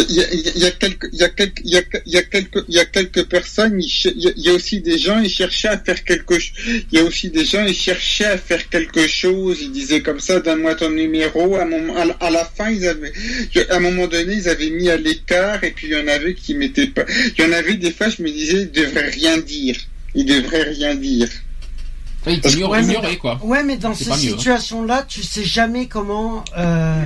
y 0.57 0.65
a, 0.65 0.71
quelques, 0.71 1.09
il 1.13 1.19
quelques, 1.35 1.61
il 1.65 1.71
y 1.71 1.77
a, 1.77 1.81
y 2.05 3.23
personnes. 3.23 3.79
Il 3.81 4.33
y, 4.37 4.49
a, 4.49 4.53
aussi 4.53 4.81
des 4.81 4.97
gens. 4.97 5.19
Ils 5.19 5.29
cherchaient 5.29 5.69
à 5.69 5.77
faire 5.77 6.03
quelque. 6.03 6.33
ch- 6.39 6.53
Il 6.91 6.97
y 6.97 7.01
a 7.01 7.03
aussi 7.05 7.29
des 7.29 7.45
gens. 7.45 7.65
Ils 7.65 7.73
cherchaient 7.75 8.25
à 8.25 8.37
faire 8.37 8.67
quelque 8.69 9.07
chose. 9.07 9.59
Ils 9.61 9.71
disaient 9.71 10.01
comme 10.01 10.19
ça, 10.19 10.39
donne-moi 10.39 10.75
ton 10.75 10.89
numéro. 10.89 11.55
À, 11.55 11.65
moment- 11.65 11.95
à, 11.95 12.03
à 12.25 12.29
la 12.29 12.43
fin, 12.45 12.69
ils 12.69 12.85
avaient, 12.87 13.13
à 13.69 13.75
un 13.77 13.79
moment 13.79 14.07
donné, 14.07 14.33
ils 14.33 14.49
avaient 14.49 14.69
mis 14.69 14.89
à 14.89 14.97
l'écart. 14.97 15.63
Et 15.63 15.71
puis 15.71 15.87
il 15.87 15.93
y 15.93 15.95
en 15.95 16.07
avait 16.07 16.33
qui 16.33 16.53
mettaient 16.55 16.87
pas. 16.87 17.05
Il 17.37 17.43
y 17.43 17.47
en 17.47 17.51
avait 17.53 17.75
des 17.75 17.91
fois. 17.91 18.09
Je 18.09 18.21
me 18.21 18.29
disais, 18.29 18.63
ils 18.63 18.71
devraient 18.71 19.09
rien 19.09 19.37
dire. 19.37 19.77
Ils 20.15 20.25
devraient 20.25 20.63
rien 20.63 20.95
dire. 20.95 21.29
Que- 22.35 22.49
ignorer, 22.49 22.81
ouais, 22.81 23.01
mais- 23.01 23.17
quoi. 23.17 23.39
Ouais, 23.43 23.63
mais 23.63 23.77
dans 23.77 23.93
ces 23.93 24.11
hein. 24.11 24.15
situations-là, 24.15 25.03
tu 25.07 25.23
sais 25.23 25.43
jamais 25.43 25.87
comment. 25.87 26.43
Euh... 26.57 27.03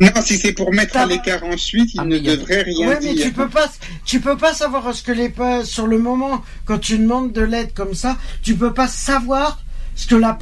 Non, 0.00 0.10
si 0.24 0.38
c'est 0.38 0.52
pour 0.52 0.72
mettre 0.72 0.96
à 0.96 1.06
l'écart 1.06 1.44
ensuite, 1.44 1.94
ils 1.94 2.00
Ah, 2.00 2.04
ne 2.04 2.16
il 2.16 2.22
devraient 2.22 2.62
rien 2.62 2.88
Ouais, 2.88 2.98
mais 3.02 3.14
dire. 3.14 3.26
tu 3.26 3.32
peux 3.32 3.48
pas, 3.48 3.70
tu 4.04 4.20
peux 4.20 4.36
pas 4.36 4.54
savoir 4.54 4.94
ce 4.94 5.02
que 5.02 5.12
les 5.12 5.32
sur 5.64 5.86
le 5.86 5.98
moment 5.98 6.42
quand 6.64 6.78
tu 6.78 6.98
demandes 6.98 7.32
de 7.32 7.42
l'aide 7.42 7.72
comme 7.74 7.94
ça, 7.94 8.16
tu 8.42 8.54
peux 8.56 8.72
pas 8.72 8.88
savoir 8.88 9.60
ce 9.94 10.06
que 10.06 10.14
la 10.14 10.38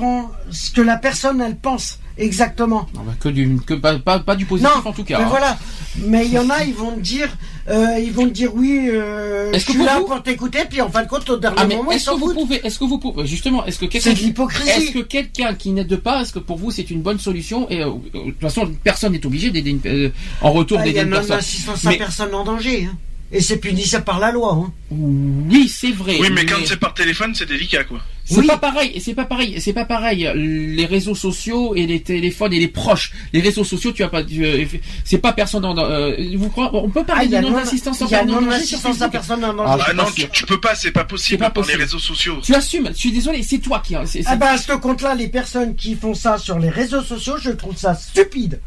ce 0.51 0.71
que 0.71 0.81
la 0.83 0.97
personne 0.97 1.41
elle 1.41 1.57
pense 1.57 1.99
exactement. 2.19 2.87
Non, 2.95 3.03
bah, 3.03 3.13
que 3.19 3.29
du, 3.29 3.59
que 3.67 3.75
pas, 3.75 3.99
pas, 3.99 4.21
pas 4.21 4.37
du 4.37 4.47
positif 4.47 4.71
en 4.85 4.93
tout 4.93 5.05
cas. 5.05 5.19
mais 5.19 5.25
hein. 5.25 5.29
voilà. 5.29 5.59
Mais 5.99 6.27
il 6.27 6.33
y 6.33 6.39
en 6.39 6.51
a, 6.51 6.65
ils 6.65 6.75
vont 6.75 6.93
te 6.93 7.01
dire, 7.01 7.29
euh, 7.69 7.99
ils 7.99 8.13
vont 8.13 8.25
te 8.27 8.31
dire 8.33 8.55
oui, 8.55 8.89
euh, 8.91 9.51
je 9.51 9.57
Est-ce 9.57 9.67
que 9.67 9.73
suis 9.73 9.83
là 9.85 9.99
vous- 9.99 10.07
pour 10.07 10.23
t'écouter, 10.23 10.61
puis 10.69 10.81
en 10.81 10.89
fin 10.91 11.03
de 11.03 11.09
compte 11.09 11.29
au 11.31 11.37
dernier 11.37 11.57
Ah, 11.59 11.67
mais 11.67 11.77
moment 11.77 11.91
ils 11.93 11.97
est-ce 11.97 12.05
que 12.07 12.11
s'en 12.13 12.19
vous 12.19 12.27
foutent. 12.29 12.37
pouvez, 12.37 12.67
est-ce 12.67 12.79
que 12.79 12.85
vous 12.85 12.99
pouvez, 12.99 13.27
justement, 13.27 13.65
est-ce 13.67 13.79
que 13.79 13.87
quelqu'un, 13.87 14.11
C'est 14.11 14.15
de 14.21 14.25
l'hypocrisie. 14.25 14.69
est-ce 14.71 14.91
que 14.93 14.99
quelqu'un 15.01 15.55
qui 15.55 15.71
n'aide 15.71 15.97
pas, 15.97 16.23
est-ce 16.23 16.33
que 16.33 16.39
pour 16.39 16.57
vous 16.59 16.71
c'est 16.71 16.91
une 16.91 17.03
bonne 17.03 17.19
solution 17.19 17.69
et 17.71 17.83
euh, 17.83 17.91
de 18.15 18.31
toute 18.31 18.41
façon 18.41 18.71
personne 18.85 19.13
n'est 19.13 19.25
obligé 19.27 19.51
d'aider 19.51 19.71
une, 19.71 19.81
euh, 19.87 20.11
en 20.41 20.53
retour 20.53 20.79
Ah, 20.81 20.83
Il 20.83 20.93
d'aider 20.93 20.97
y 20.97 21.01
a 21.01 21.03
une 21.05 21.11
même 21.11 21.19
personne. 21.21 21.39
assistance 21.39 21.85
à 21.87 21.91
Mais- 21.91 21.97
personne 21.99 22.35
en 22.35 22.45
danger. 22.45 22.89
hein. 22.91 22.97
Et 23.33 23.41
c'est 23.41 23.57
punissable 23.57 24.05
par 24.05 24.21
la 24.21 24.31
loi. 24.31 24.53
Hein. 24.53 24.73
Oui, 24.93 25.69
c'est 25.69 25.91
vrai. 25.91 26.17
Oui, 26.21 26.29
mais 26.33 26.47
quand 26.47 26.55
c'est 26.65 26.79
par 26.79 26.95
téléphone, 26.95 27.33
c'est 27.35 27.47
délicat 27.49 27.83
quoi. 27.83 27.99
C'est 28.29 28.43
pas 28.47 28.59
pareil, 28.59 29.01
c'est 29.01 29.15
pas 29.15 29.25
pareil, 29.25 29.61
c'est 29.61 29.73
pas 29.73 29.85
pareil. 29.85 30.29
Les 30.35 30.85
réseaux 30.85 31.15
sociaux 31.15 31.75
et 31.77 31.87
les 31.87 32.01
téléphones 32.01 32.53
et 32.53 32.59
les 32.59 32.67
proches. 32.69 33.13
Les 33.33 33.41
réseaux 33.41 33.63
sociaux, 33.63 33.93
tu 33.93 34.03
as 34.03 34.09
pas, 34.09 34.23
euh, 34.23 34.65
c'est 35.05 35.19
pas 35.19 35.33
personne 35.33 35.63
dans, 35.63 35.79
euh, 35.79 36.17
vous 36.37 36.49
croyez, 36.51 36.71
on 36.73 36.91
peut 36.91 37.01
Ah, 37.03 37.05
parler 37.05 37.27
il 37.27 37.31
y 37.33 37.37
a 37.37 37.41
de 37.41 37.45
non- 37.47 37.53
non-assistance 37.53 38.03
en 38.03 38.07
en 38.07 38.09
danger 38.09 38.25
non-assistance 38.27 39.01
à 39.01 39.09
personne 39.09 39.45
en 39.45 39.51
Ah, 39.51 39.77
danger. 39.77 39.85
Ah 39.89 39.93
non, 39.95 40.05
tu, 40.33 40.45
peux 40.45 40.61
pas, 40.61 40.75
c'est 40.75 40.91
pas 40.91 41.05
possible 41.05 41.39
pas 41.39 41.53
les 41.69 41.75
réseaux 41.77 42.01
sociaux. 42.01 42.39
Tu 42.43 42.53
assumes, 42.55 42.89
je 42.93 42.99
suis 42.99 43.13
désolé, 43.13 43.43
c'est 43.45 43.59
toi 43.59 43.81
qui, 43.85 43.95
c'est, 44.07 44.23
c'est- 44.23 44.29
Ah 44.29 44.35
bah, 44.37 44.51
à 44.53 44.59
ce 44.59 44.73
compte-là, 44.73 45.15
les 45.15 45.29
personnes 45.29 45.77
qui 45.77 45.95
font 45.95 46.15
ça 46.15 46.37
sur 46.37 46.59
les 46.59 46.69
réseaux 46.71 47.03
sociaux, 47.03 47.37
je 47.41 47.51
trouve 47.51 47.77
ça 47.77 47.95
stupide. 47.95 48.61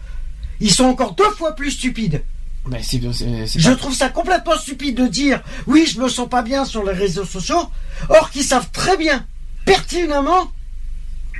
Ils 0.61 0.71
sont 0.71 0.85
encore 0.85 1.15
deux 1.15 1.29
fois 1.37 1.53
plus 1.53 1.71
stupides. 1.71 2.21
Ben, 2.65 2.79
c'est, 2.81 3.01
c'est- 3.13 3.47
c'est 3.47 3.59
Je 3.59 3.69
pas- 3.69 3.75
trouve 3.75 3.93
ça 3.95 4.09
complètement 4.09 4.57
stupide 4.57 4.95
de 4.95 5.07
dire 5.07 5.41
oui, 5.67 5.85
je 5.85 5.99
me 5.99 6.07
sens 6.07 6.29
pas 6.29 6.41
bien 6.43 6.65
sur 6.65 6.83
les 6.85 6.93
réseaux 6.93 7.25
sociaux, 7.25 7.69
or 8.09 8.29
qu'ils 8.31 8.43
savent 8.43 8.69
très 8.71 8.95
bien, 8.97 9.25
pertinemment, 9.73 10.51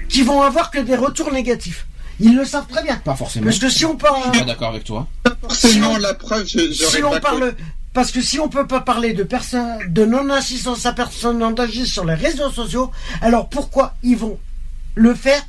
qu'ils 0.10 0.26
vont 0.26 0.42
avoir 0.42 0.72
que 0.72 0.80
des 0.80 0.96
retours 0.96 1.32
négatifs. 1.32 1.86
Ils 2.20 2.36
le 2.36 2.46
savent 2.46 2.68
très 2.68 2.84
bien. 2.84 2.98
Pas 2.98 3.16
forcément. 3.16 3.46
Parce 3.46 3.60
que 3.60 3.70
si 3.70 3.86
on 3.86 3.96
parle, 3.96 4.22
Je 4.28 4.30
suis 4.32 4.40
pas 4.40 4.46
d'accord 4.46 4.70
avec 4.70 4.84
toi. 4.84 5.08
Forcément, 5.42 5.98
la 5.98 6.14
preuve, 6.14 6.46
je- 6.46 6.72
si 6.72 7.04
on 7.04 7.12
pas 7.12 7.20
parle, 7.22 7.56
parce 7.94 8.12
que 8.12 8.22
si 8.22 8.40
on 8.40 8.50
peut 8.50 8.68
pas 8.68 8.82
parler 8.82 9.14
de 9.14 9.24
personne, 9.24 9.80
de 9.88 10.06
non-assistance 10.06 10.86
à 10.86 10.94
personne 10.94 11.42
en 11.42 11.52
danger 11.52 11.86
sur 11.86 12.04
les 12.06 12.14
réseaux 12.16 12.52
sociaux, 12.52 12.92
alors 13.22 13.48
pourquoi 13.50 13.96
ils 14.04 14.18
vont 14.18 14.38
le 14.96 15.14
faire 15.16 15.44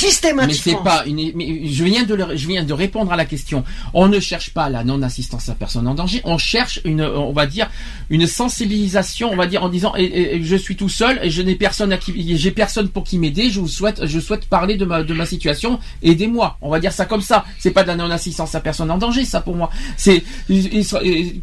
Mais 0.00 0.08
systématiquement 0.08 0.78
c'est 0.78 0.84
pas 0.84 1.04
une, 1.06 1.32
mais 1.34 1.66
je 1.66 1.84
viens 1.84 2.04
de 2.04 2.14
le- 2.14 2.34
je 2.36 2.48
viens 2.48 2.64
de 2.64 2.72
répondre 2.72 3.12
à 3.12 3.16
la 3.16 3.24
question. 3.26 3.62
On 3.92 4.08
ne 4.08 4.20
cherche 4.20 4.50
pas 4.54 4.70
la 4.70 4.84
non-assistance 4.84 5.48
à 5.50 5.54
personne 5.54 5.86
en 5.86 5.94
danger. 5.94 6.22
On 6.24 6.38
cherche 6.38 6.80
une, 6.84 7.02
on 7.02 7.32
va 7.32 7.46
dire, 7.46 7.70
une 8.08 8.26
sensibilisation, 8.26 9.30
on 9.32 9.36
va 9.36 9.46
dire, 9.46 9.62
en 9.64 9.68
disant, 9.68 9.94
et- 9.96 10.40
je 10.42 10.56
suis 10.56 10.76
tout 10.76 10.88
seul 10.88 11.20
et 11.22 11.30
je 11.30 11.42
n'ai 11.42 11.54
personne 11.56 11.92
à 11.92 11.98
qui, 11.98 12.36
j'ai 12.38 12.50
personne 12.50 12.88
pour 12.88 13.04
qui 13.04 13.18
m'aider. 13.18 13.50
Je 13.50 13.60
vous 13.60 13.68
souhaite, 13.68 14.06
je 14.06 14.18
souhaite 14.20 14.46
parler 14.46 14.76
de 14.76 14.84
ma, 14.84 15.02
de 15.02 15.12
ma 15.14 15.26
situation. 15.26 15.78
Aidez-moi. 16.02 16.56
On 16.62 16.70
va 16.70 16.80
dire 16.80 16.92
ça 16.92 17.04
comme 17.04 17.20
ça. 17.22 17.44
C'est 17.58 17.70
pas 17.70 17.82
de 17.82 17.88
la 17.88 17.96
non-assistance 17.96 18.54
à 18.54 18.60
personne 18.60 18.90
en 18.90 18.98
danger, 18.98 19.24
ça 19.24 19.40
pour 19.42 19.56
moi. 19.56 19.70
C'est, 19.96 20.22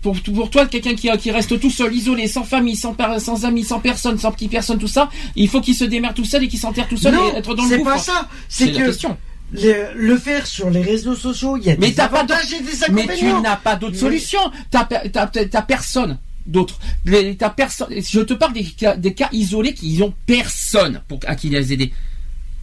pour, 0.01 0.15
pour 0.21 0.49
toi, 0.49 0.65
quelqu'un 0.65 0.95
qui, 0.95 1.09
qui 1.19 1.31
reste 1.31 1.59
tout 1.59 1.69
seul, 1.69 1.93
isolé, 1.93 2.27
sans 2.27 2.43
famille, 2.43 2.75
sans, 2.75 2.93
par- 2.93 3.19
sans 3.19 3.45
amis, 3.45 3.63
sans 3.63 3.79
personne, 3.79 4.17
sans 4.17 4.31
petite 4.31 4.51
personne, 4.51 4.77
tout 4.79 4.87
ça, 4.87 5.09
il 5.35 5.47
faut 5.47 5.61
qu'il 5.61 5.75
se 5.75 5.83
démerde 5.85 6.15
tout 6.15 6.25
seul 6.25 6.43
et 6.43 6.47
qu'il 6.47 6.59
s'enterre 6.59 6.87
tout 6.87 6.97
seul 6.97 7.13
non, 7.13 7.33
et 7.33 7.37
être 7.37 7.55
dans 7.55 7.63
le 7.63 7.69
c'est 7.69 7.83
pas 7.83 7.97
ça. 7.97 8.27
C'est 8.47 8.67
la 8.71 8.79
que 8.79 8.85
question. 8.87 9.17
le, 9.51 9.93
le 9.95 10.17
faire 10.17 10.45
sur 10.47 10.69
les 10.69 10.81
réseaux 10.81 11.15
sociaux, 11.15 11.57
il 11.57 11.65
y 11.65 11.71
a 11.71 11.75
Mais 11.77 11.91
des 11.91 11.99
avantages 11.99 12.53
et 12.53 12.59
des 12.61 12.71
Mais 12.93 13.01
inconvénients. 13.03 13.37
tu 13.37 13.41
n'as 13.43 13.55
pas 13.55 13.75
d'autre 13.75 13.95
solution. 13.97 14.39
T'as, 14.71 14.85
pe- 14.85 15.09
t'as, 15.09 15.61
personne 15.61 16.17
d'autre. 16.45 16.79
Les- 17.05 17.35
T'as 17.35 17.49
personne. 17.49 17.87
Je 17.91 18.19
te 18.21 18.33
parle 18.33 18.53
des 18.53 18.63
cas, 18.63 18.95
des 18.95 19.13
cas 19.13 19.29
isolés 19.31 19.73
qui 19.73 20.01
ont 20.01 20.13
personne 20.25 21.01
pour 21.07 21.19
à 21.27 21.35
qui 21.35 21.49
les 21.49 21.73
aider. 21.73 21.91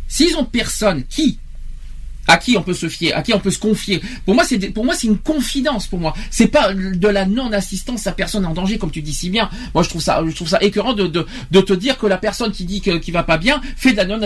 S'ils 0.08 0.36
ont 0.36 0.44
personne, 0.44 1.04
qui 1.08 1.38
à 2.26 2.36
qui 2.38 2.56
on 2.56 2.62
peut 2.62 2.74
se 2.74 2.88
fier, 2.88 3.12
à 3.12 3.22
qui 3.22 3.32
on 3.34 3.40
peut 3.40 3.50
se 3.50 3.58
confier? 3.58 4.00
Pour 4.24 4.34
moi, 4.34 4.44
c'est 4.44 4.58
pour 4.70 4.84
moi 4.84 4.94
c'est 4.94 5.06
une 5.06 5.18
confidence. 5.18 5.86
Pour 5.86 5.98
moi, 6.00 6.14
c'est 6.30 6.48
pas 6.48 6.72
de 6.74 7.08
la 7.08 7.26
non-assistance 7.26 8.06
à 8.06 8.12
personne 8.12 8.44
en 8.46 8.52
danger, 8.52 8.78
comme 8.78 8.90
tu 8.90 9.02
dis 9.02 9.14
si 9.14 9.30
bien. 9.30 9.48
Moi, 9.74 9.82
je 9.82 9.88
trouve 9.88 10.02
ça, 10.02 10.22
je 10.26 10.34
trouve 10.34 10.48
ça 10.48 10.58
écœurant 10.60 10.92
de, 10.94 11.06
de, 11.06 11.26
de 11.50 11.60
te 11.60 11.72
dire 11.72 11.98
que 11.98 12.06
la 12.06 12.18
personne 12.18 12.52
qui 12.52 12.64
dit 12.64 12.80
que, 12.80 12.98
qui 12.98 13.10
va 13.10 13.22
pas 13.22 13.38
bien 13.38 13.60
fait 13.76 13.92
de 13.92 13.96
la 13.98 14.04
non 14.04 14.18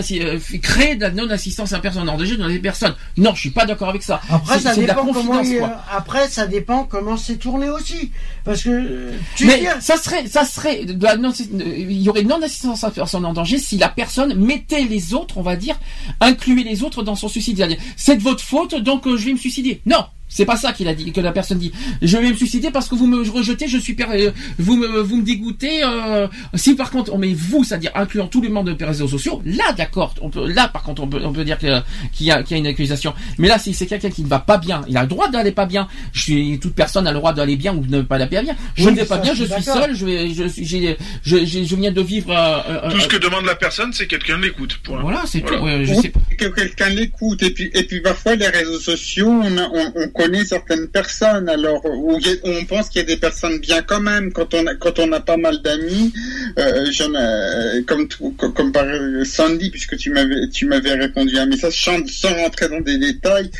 crée 0.62 0.96
de 0.96 1.00
la 1.02 1.10
non-assistance 1.10 1.72
à 1.72 1.78
personne 1.78 2.08
en 2.08 2.16
danger 2.16 2.36
dans 2.36 2.46
les 2.46 2.58
personnes. 2.58 2.94
Non, 3.16 3.34
je 3.34 3.40
suis 3.40 3.50
pas 3.50 3.66
d'accord 3.66 3.88
avec 3.88 4.02
ça. 4.02 4.20
Après, 4.30 4.58
ça 4.60 4.74
c'est 4.74 4.82
de 4.82 4.86
la 4.86 4.94
dépend 4.94 5.12
comment. 5.12 5.40
il- 5.40 5.58
quoi. 5.58 5.82
Après, 5.90 6.28
ça 6.28 6.46
dépend 6.46 6.84
comment 6.84 7.16
c'est 7.16 7.36
tourné 7.36 7.68
aussi, 7.70 8.10
parce 8.44 8.62
que 8.62 8.70
euh, 8.70 9.12
tu 9.36 9.46
Mais 9.46 9.62
ça 9.80 9.96
serait, 9.96 10.26
ça 10.26 10.44
serait, 10.44 10.84
de 10.84 11.02
la 11.04 11.16
non- 11.16 11.32
il 11.32 12.00
y 12.02 12.08
aurait 12.08 12.22
non 12.22 12.40
assistance 12.42 12.84
à 12.84 12.90
personne 12.90 13.24
en 13.24 13.32
danger 13.32 13.58
si 13.58 13.76
la 13.76 13.88
personne 13.88 14.34
mettait 14.34 14.84
les 14.84 15.14
autres, 15.14 15.38
on 15.38 15.42
va 15.42 15.56
dire, 15.56 15.78
incluait 16.20 16.62
les 16.64 16.82
autres 16.82 17.02
dans 17.02 17.14
son 17.16 17.28
suicide. 17.28 17.76
C'est 17.96 18.16
de 18.16 18.22
votre 18.22 18.42
faute, 18.42 18.74
donc 18.74 19.06
euh, 19.06 19.16
je 19.16 19.26
vais 19.26 19.32
me 19.32 19.38
suicider. 19.38 19.80
Non. 19.86 20.04
C'est 20.32 20.44
pas 20.46 20.56
ça 20.56 20.72
qu'il 20.72 20.86
a 20.88 20.94
dit, 20.94 21.10
que 21.12 21.20
la 21.20 21.32
personne 21.32 21.58
dit. 21.58 21.72
Je 22.00 22.16
vais 22.16 22.30
me 22.30 22.34
suicider 22.36 22.70
parce 22.70 22.88
que 22.88 22.94
vous 22.94 23.06
me 23.08 23.28
rejetez, 23.28 23.66
je 23.68 23.76
suis, 23.78 23.94
per- 23.94 24.06
euh, 24.14 24.30
vous 24.58 24.76
me, 24.76 24.86
vous 25.00 25.16
me 25.16 25.22
dégoûtez. 25.22 25.82
euh, 25.84 26.28
si 26.54 26.74
par 26.76 26.90
contre 26.90 27.12
on 27.12 27.18
met 27.18 27.34
vous, 27.34 27.64
c'est-à-dire 27.64 27.90
incluant 27.96 28.28
tous 28.28 28.40
les 28.40 28.48
membres 28.48 28.72
de 28.72 28.84
réseaux 28.84 29.08
sociaux, 29.08 29.42
là 29.44 29.72
d'accord, 29.76 30.14
on 30.22 30.30
peut, 30.30 30.46
là 30.50 30.68
par 30.68 30.82
contre 30.84 31.02
on 31.02 31.08
peut, 31.08 31.20
on 31.24 31.32
peut 31.32 31.44
dire 31.44 31.58
que- 31.58 31.80
qu'il 32.12 32.26
y 32.26 32.30
a, 32.30 32.42
qu'il 32.44 32.56
y 32.56 32.60
a 32.60 32.60
une 32.60 32.66
accusation. 32.68 33.12
Mais 33.38 33.48
là, 33.48 33.58
si 33.58 33.74
c'est 33.74 33.86
quelqu'un 33.86 34.10
qui 34.10 34.22
ne 34.22 34.28
va 34.28 34.38
pas 34.38 34.56
bien, 34.56 34.82
il 34.88 34.96
a 34.96 35.02
le 35.02 35.08
droit 35.08 35.28
d'aller 35.28 35.50
pas 35.52 35.66
bien. 35.66 35.88
Je 36.12 36.22
suis, 36.22 36.58
toute 36.60 36.74
personne 36.74 37.06
a 37.06 37.10
le 37.10 37.18
droit 37.18 37.32
d'aller 37.32 37.56
bien 37.56 37.74
ou 37.74 37.80
de 37.84 37.96
ne 37.96 38.02
pas 38.02 38.14
aller 38.14 38.26
bien. 38.26 38.42
Je 38.76 38.84
Oui, 38.86 38.92
ne 38.92 38.96
vais 39.00 39.04
pas 39.06 39.16
ça, 39.16 39.22
bien, 39.22 39.34
je 39.34 39.44
je 39.44 39.52
suis 39.52 39.62
seul, 39.64 39.94
je 39.96 40.06
vais, 40.06 40.30
je 40.32 40.44
suis, 40.48 40.64
j'ai, 40.64 40.96
je, 41.24 41.44
j'ai- 41.44 41.64
je 41.64 41.76
viens 41.76 41.90
de 41.92 42.00
vivre. 42.00 42.30
euh, 42.30 42.60
euh, 42.86 42.90
Tout 42.90 43.00
ce 43.00 43.06
euh, 43.06 43.08
que 43.08 43.16
demande 43.16 43.44
la 43.46 43.56
personne, 43.56 43.92
c'est 43.92 44.06
quelqu'un 44.06 44.38
l'écoute. 44.38 44.78
point. 44.84 45.00
Voilà, 45.02 45.24
c'est 45.26 45.40
Voilà. 45.40 45.58
tout. 45.58 45.64
ouais, 45.64 45.84
je 45.84 45.94
Oui, 45.94 46.00
sais. 46.02 46.12
que 46.36 46.44
quelqu'un 46.46 46.88
l'écoute 46.90 47.42
et 47.42 47.50
puis 47.50 47.68
et 47.74 47.82
puis 47.82 48.00
parfois 48.00 48.34
les 48.36 48.46
réseaux 48.48 48.78
sociaux 48.78 49.28
on, 49.28 49.58
a- 49.58 49.68
on, 49.72 49.92
on 50.14 50.19
connaît 50.20 50.44
certaines 50.44 50.88
personnes 50.88 51.48
alors 51.48 51.84
où 51.84 52.18
on 52.44 52.64
pense 52.64 52.88
qu'il 52.88 53.00
y 53.00 53.04
a 53.04 53.06
des 53.06 53.16
personnes 53.16 53.58
bien 53.58 53.82
quand 53.82 54.00
même 54.00 54.32
quand 54.32 54.54
on 54.54 54.66
a 54.66 54.74
quand 54.74 54.98
on 54.98 55.10
a 55.12 55.20
pas 55.20 55.36
mal 55.36 55.62
d'amis 55.62 56.12
euh, 56.58 56.86
ai 56.86 57.84
comme 57.84 58.06
comme, 58.36 58.72
par 58.72 58.84
euh, 58.84 59.24
Sandy 59.24 59.70
puisque 59.70 59.96
tu 59.96 60.10
m'avais 60.10 60.48
tu 60.48 60.66
m'avais 60.66 60.94
répondu 60.94 61.38
à 61.38 61.42
un 61.42 61.46
message 61.46 61.82
sans, 61.82 62.06
sans 62.06 62.34
rentrer 62.34 62.68
dans 62.68 62.80
des 62.80 62.98
détails 62.98 63.50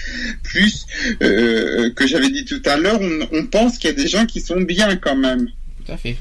plus 0.42 0.86
euh, 1.22 1.90
que 1.96 2.06
j'avais 2.06 2.30
dit 2.30 2.44
tout 2.44 2.62
à 2.66 2.76
l'heure 2.76 3.00
on, 3.00 3.38
on 3.38 3.46
pense 3.46 3.78
qu'il 3.78 3.90
y 3.90 3.92
a 3.92 3.96
des 3.96 4.08
gens 4.08 4.26
qui 4.26 4.40
sont 4.40 4.60
bien 4.60 4.96
quand 4.96 5.16
même 5.16 5.48
Tout 5.84 5.92
à 5.92 5.96
fait. 5.96 6.16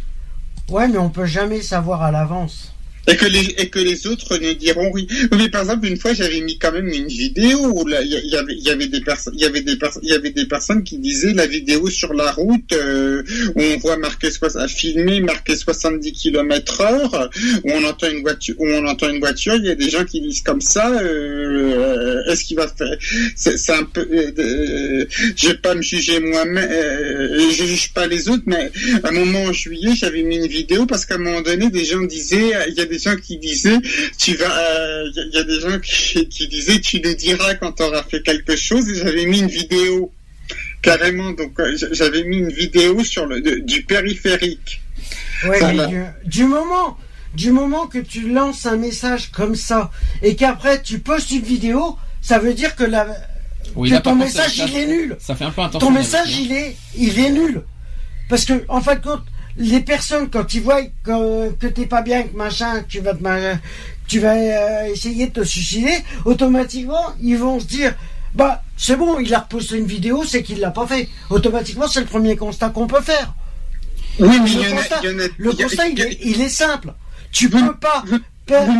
ouais, 0.70 0.88
mais 0.88 0.98
on 0.98 1.10
peut 1.10 1.26
jamais 1.26 1.62
savoir 1.62 2.02
à 2.02 2.12
l'avance. 2.12 2.74
Et 3.10 3.16
que 3.16 3.26
les 3.26 3.55
et 3.57 3.70
que 3.70 3.80
les 3.80 4.07
autres 4.07 4.38
ne 4.38 4.53
diront 4.53 4.91
oui. 4.93 5.07
Mais 5.38 5.49
par 5.49 5.62
exemple, 5.62 5.88
une 5.88 5.97
fois, 5.97 6.14
j'avais 6.14 6.41
mis 6.41 6.57
quand 6.60 6.72
même 6.72 6.88
une 6.88 7.07
vidéo 7.07 7.57
où 7.74 7.88
il 7.89 8.07
y, 8.26 8.36
avait 8.36 8.55
y 8.55 8.70
avait 8.70 8.88
des 8.88 9.01
personnes 9.01 9.34
il 9.36 9.41
y 9.41 9.45
avait 9.45 9.62
des 9.62 9.78
il 10.03 10.10
y 10.10 10.14
avait 10.14 10.32
des 10.32 10.45
personnes 10.45 10.84
qui 10.84 10.97
disaient 10.97 11.34
la 11.34 11.47
vidéo 11.47 11.89
sur 11.89 12.14
la 12.14 12.32
route 12.32 12.72
euh, 12.74 13.24
où 13.55 13.62
on 13.62 13.78
voit 13.78 13.97
marqué 13.97 14.30
soix- 14.32 14.68
filmé 14.68 15.20
marqué 15.22 15.55
70 15.55 16.12
km 16.14 16.82
heure 16.82 17.30
où 17.64 17.72
on 17.72 17.84
entend 17.84 18.10
une 18.10 18.22
voiture 18.22 18.55
où 18.60 18.68
on 18.68 18.86
entend 18.86 19.10
une 19.10 19.20
voiture 19.20 19.55
il 19.55 19.66
y 19.66 19.70
a 19.70 19.76
des 19.76 19.89
gens 19.89 20.05
qui 20.05 20.22
disent 20.22 20.41
comme 20.41 20.62
ça 20.62 20.91
euh, 21.01 22.24
est-ce 22.28 22.43
qu'il 22.45 22.57
va 22.57 22.68
faire 22.68 22.95
c'est 23.36 23.72
un 23.72 23.84
peu 23.84 24.01
euh, 24.12 24.32
euh, 24.38 25.05
je 25.36 25.47
vais 25.49 25.53
pas 25.57 25.76
me 25.76 25.82
juger 25.82 26.20
moi-même 26.20 26.70
euh, 26.72 27.49
je 27.51 27.64
juge 27.66 27.93
pas 27.93 28.07
les 28.07 28.30
autres 28.30 28.43
mais 28.45 28.72
à 29.03 29.10
un 29.10 29.12
moment 29.12 29.43
en 29.43 29.53
juillet 29.53 29.91
j'avais 29.95 30.24
mis 30.24 30.38
une 30.38 30.47
vidéo 30.47 30.86
parce 30.86 31.05
qu'à 31.05 31.16
un 31.16 31.20
moment 31.20 31.41
donné 31.41 31.70
des 31.70 31.86
gens 31.86 32.01
disaient 32.01 32.51
il 32.70 32.76
y 32.76 32.82
a 32.82 32.86
des 32.86 32.99
gens 33.00 33.16
qui 33.16 33.38
disaient 33.38 33.80
tu 34.18 34.36
vas 34.36 34.52
euh, 34.58 35.10
il 35.10 35.16
y, 35.16 35.20
a- 35.20 35.24
il 35.26 35.34
y 35.34 35.38
a 35.38 35.43
des 35.43 35.60
gens 35.62 35.80
qui, 35.80 36.28
qui 36.30 36.47
disaient 36.47 36.80
tu 36.80 37.02
nous 37.02 37.14
diras 37.16 37.56
quand 37.56 37.72
tu 37.74 37.84
auras 37.84 38.04
fait 38.04 38.22
quelque 38.22 38.56
chose 38.56 38.88
et 38.89 38.95
j'avais 38.95 39.26
mis 39.26 39.39
une 39.39 39.47
vidéo 39.47 40.12
carrément 40.82 41.32
donc 41.32 41.60
euh, 41.60 41.76
j'avais 41.91 42.24
mis 42.24 42.38
une 42.38 42.52
vidéo 42.52 43.04
sur 43.04 43.26
le 43.26 43.41
de- 43.41 43.60
du 43.60 43.84
périphérique 43.84 44.82
Ouais, 45.47 45.58
Voilà. 45.60 45.88
mais 45.88 45.93
du, 46.26 46.39
du 46.39 46.43
moment, 46.43 46.97
du 47.34 47.52
moment 47.52 47.88
que 47.88 48.00
tu 48.00 48.30
lances 48.30 48.66
un 48.66 48.76
message 48.76 49.32
comme 49.32 49.56
ça 49.56 49.89
et 50.22 50.36
qu'après 50.36 50.82
tu 50.82 51.00
postes 51.00 51.32
une 51.32 51.41
vidéo, 51.43 51.97
ça 52.22 52.39
veut 52.39 52.54
dire 52.54 52.76
que 52.76 52.84
la, 52.84 53.08
Oui, 53.76 53.89
que 53.89 53.95
ton 53.97 54.16
message 54.16 54.58
ça- 54.58 54.66
il 54.68 54.76
est 54.78 54.86
nul. 54.88 55.16
Ça 55.20 55.36
fait 55.36 55.45
un 55.45 55.52
peu. 55.52 55.62
Ton 55.80 55.91
message 55.91 56.38
il 56.38 56.52
est, 56.52 56.76
il 56.97 57.18
est 57.20 57.30
nul. 57.30 57.62
Parce 58.28 58.43
que 58.43 58.66
en 58.68 58.82
fin 58.82 58.95
de 58.95 59.02
compte, 59.02 59.24
les 59.60 59.82
personnes 59.82 60.30
quand 60.30 60.53
ils 60.55 60.62
voient 60.62 60.82
que, 61.03 61.51
que 61.51 61.68
t'es 61.68 61.86
pas 61.86 62.01
bien, 62.01 62.24
que 62.24 62.36
machin, 62.36 62.82
que 62.82 62.88
tu 62.88 62.99
vas 63.01 63.14
te 63.14 63.55
tu 64.07 64.20
vas 64.20 64.34
euh, 64.34 64.86
essayer 64.91 65.28
de 65.28 65.34
te 65.41 65.43
suicider, 65.43 65.93
automatiquement 66.26 67.14
ils 67.22 67.38
vont 67.38 67.60
se 67.60 67.66
dire. 67.66 67.93
Bah, 68.34 68.64
c'est 68.78 68.95
bon, 68.95 69.20
il 69.20 69.34
a 69.34 69.39
reposté 69.39 69.78
une 69.78 69.86
vidéo, 69.86 70.24
c'est 70.24 70.41
qu'il 70.43 70.60
l'a 70.60 70.72
pas 70.72 70.88
fait. 70.88 71.10
Automatiquement, 71.30 71.88
c'est 71.88 71.99
le 71.99 72.05
premier 72.05 72.36
constat 72.36 72.70
qu'on 72.70 72.88
peut 72.88 73.01
faire. 73.01 73.34
oui 74.20 74.39
mais 74.43 74.49
Le 74.49 74.76
constat, 74.76 74.99
il 75.03 75.07
a- 75.10 75.28
le 75.38 75.49
a- 75.49 75.55
constat, 75.64 75.88
est, 75.89 76.18
il 76.24 76.41
est 76.41 76.49
simple. 76.49 76.93
Tu 77.32 77.49
peux 77.49 77.74
pas. 77.76 78.03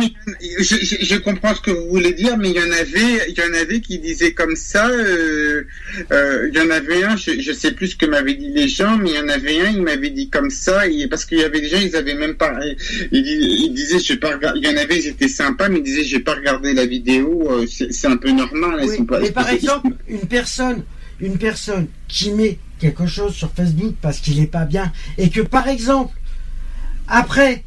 Oui, 0.00 0.14
je, 0.60 0.76
je, 0.76 0.96
je 1.04 1.16
comprends 1.16 1.54
ce 1.54 1.60
que 1.60 1.70
vous 1.70 1.88
voulez 1.88 2.12
dire, 2.12 2.36
mais 2.36 2.50
il 2.50 2.56
y 2.56 2.60
en 2.60 2.70
avait, 2.72 3.28
il 3.28 3.34
y 3.38 3.42
en 3.42 3.54
avait 3.54 3.80
qui 3.80 3.98
disaient 3.98 4.32
comme 4.32 4.56
ça. 4.56 4.88
euh, 4.88 5.64
euh, 6.12 6.48
il 6.52 6.58
y 6.58 6.60
en 6.60 6.70
avait 6.70 7.04
un, 7.04 7.16
je, 7.16 7.40
je 7.40 7.52
sais 7.52 7.72
plus 7.72 7.88
ce 7.88 7.96
que 7.96 8.06
m'avaient 8.06 8.34
dit 8.34 8.48
les 8.48 8.68
gens, 8.68 8.96
mais 8.96 9.10
il 9.10 9.16
y 9.16 9.18
en 9.18 9.28
avait 9.28 9.60
un, 9.60 9.70
il 9.70 9.82
m'avait 9.82 10.10
dit 10.10 10.28
comme 10.28 10.50
ça, 10.50 10.86
et, 10.88 11.06
parce 11.08 11.24
qu'il 11.24 11.38
y 11.38 11.44
avait 11.44 11.60
des 11.60 11.68
gens, 11.68 11.78
ils 11.80 11.94
avaient 11.96 12.14
même 12.14 12.34
pas, 12.34 12.58
ils, 13.12 13.26
ils 13.26 13.72
disaient, 13.74 13.98
je 13.98 14.14
pas. 14.14 14.38
Il 14.56 14.64
y 14.64 14.68
en 14.68 14.76
avait, 14.76 14.98
ils 14.98 15.06
étaient 15.08 15.28
sympas, 15.28 15.68
mais 15.68 15.78
ils 15.78 15.82
disaient, 15.84 16.04
j'ai 16.04 16.20
pas 16.20 16.34
regardé 16.34 16.72
la 16.74 16.86
vidéo, 16.86 17.48
euh, 17.50 17.66
c'est 17.66 18.06
un 18.06 18.16
peu 18.16 18.30
normal. 18.30 18.80
Oui, 18.84 19.04
pas- 19.04 19.20
mais 19.20 19.30
par 19.30 19.48
exemple, 19.50 19.88
une 20.08 20.26
personne, 20.26 20.82
une 21.20 21.38
personne 21.38 21.86
qui 22.08 22.30
met 22.32 22.58
quelque 22.80 23.06
chose 23.06 23.34
sur 23.34 23.52
Facebook 23.52 23.94
parce 24.00 24.20
qu'il 24.20 24.40
est 24.40 24.46
pas 24.46 24.64
bien 24.64 24.90
et 25.18 25.28
que 25.28 25.40
par 25.42 25.68
exemple, 25.68 26.14
après, 27.08 27.64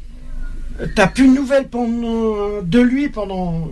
t'as 0.94 1.06
plus 1.06 1.28
de 1.28 1.32
nouvelles 1.34 1.68
pendant, 1.68 2.62
de 2.62 2.80
lui 2.80 3.08
pendant 3.08 3.68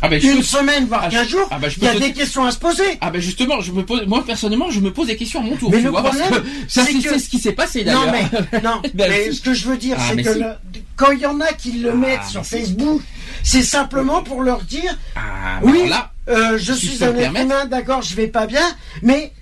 Ah 0.00 0.08
ben, 0.08 0.22
une 0.22 0.36
peux- 0.38 0.42
semaine, 0.42 0.86
voire 0.86 1.02
Ah, 1.04 1.10
je- 1.10 1.16
15 1.16 1.28
jours, 1.28 1.48
ah 1.50 1.58
je 1.68 1.76
il 1.78 1.82
y 1.84 1.88
a 1.88 1.94
te- 1.94 1.98
des 1.98 2.12
questions 2.12 2.44
à 2.44 2.52
se 2.52 2.58
poser. 2.58 2.84
Ah 3.00 3.10
ben 3.10 3.20
justement, 3.20 3.60
je 3.60 3.72
me 3.72 3.84
pose, 3.84 4.06
moi 4.06 4.24
personnellement, 4.24 4.70
je 4.70 4.78
me 4.80 4.92
pose 4.92 5.08
des 5.08 5.16
questions 5.16 5.40
à 5.40 5.42
mon 5.42 5.56
tour. 5.56 5.70
Mais 5.72 5.80
le 5.80 5.90
vois, 5.90 6.02
parce 6.04 6.16
problème, 6.18 6.42
que 6.42 6.48
ça 6.68 6.84
c'est 6.84 6.94
que- 6.94 7.18
ce 7.18 7.28
qui 7.28 7.38
s'est 7.40 7.52
passé 7.52 7.84
Non, 7.84 8.04
d'ailleurs. 8.06 8.12
mais, 8.52 8.60
non, 8.62 8.80
Ben, 8.94 9.10
mais 9.10 9.30
si. 9.30 9.36
ce 9.38 9.42
que 9.42 9.54
je 9.54 9.68
veux 9.68 9.76
dire, 9.76 9.96
Ah, 9.98 10.04
c'est 10.08 10.14
mais 10.14 10.22
que 10.22 10.32
si. 10.34 10.38
le- 10.38 10.52
quand 10.96 11.10
il 11.10 11.18
y 11.18 11.26
en 11.26 11.40
a 11.40 11.52
qui 11.52 11.72
le 11.72 11.92
mettent 11.94 12.24
sur 12.24 12.42
mais 12.42 12.46
Facebook, 12.60 13.02
c'est 13.42 13.62
simplement 13.62 14.22
pour 14.22 14.42
leur 14.42 14.62
dire 14.62 14.96
Ah, 15.16 15.58
oui, 15.62 15.88
là, 15.88 16.12
euh, 16.28 16.58
je 16.58 16.72
si 16.74 16.86
suis 16.88 17.04
un 17.04 17.16
humain, 17.16 17.66
d'accord, 17.66 18.02
je 18.02 18.14
vais 18.14 18.28
pas 18.28 18.46
bien, 18.46 18.66
mais 19.02 19.32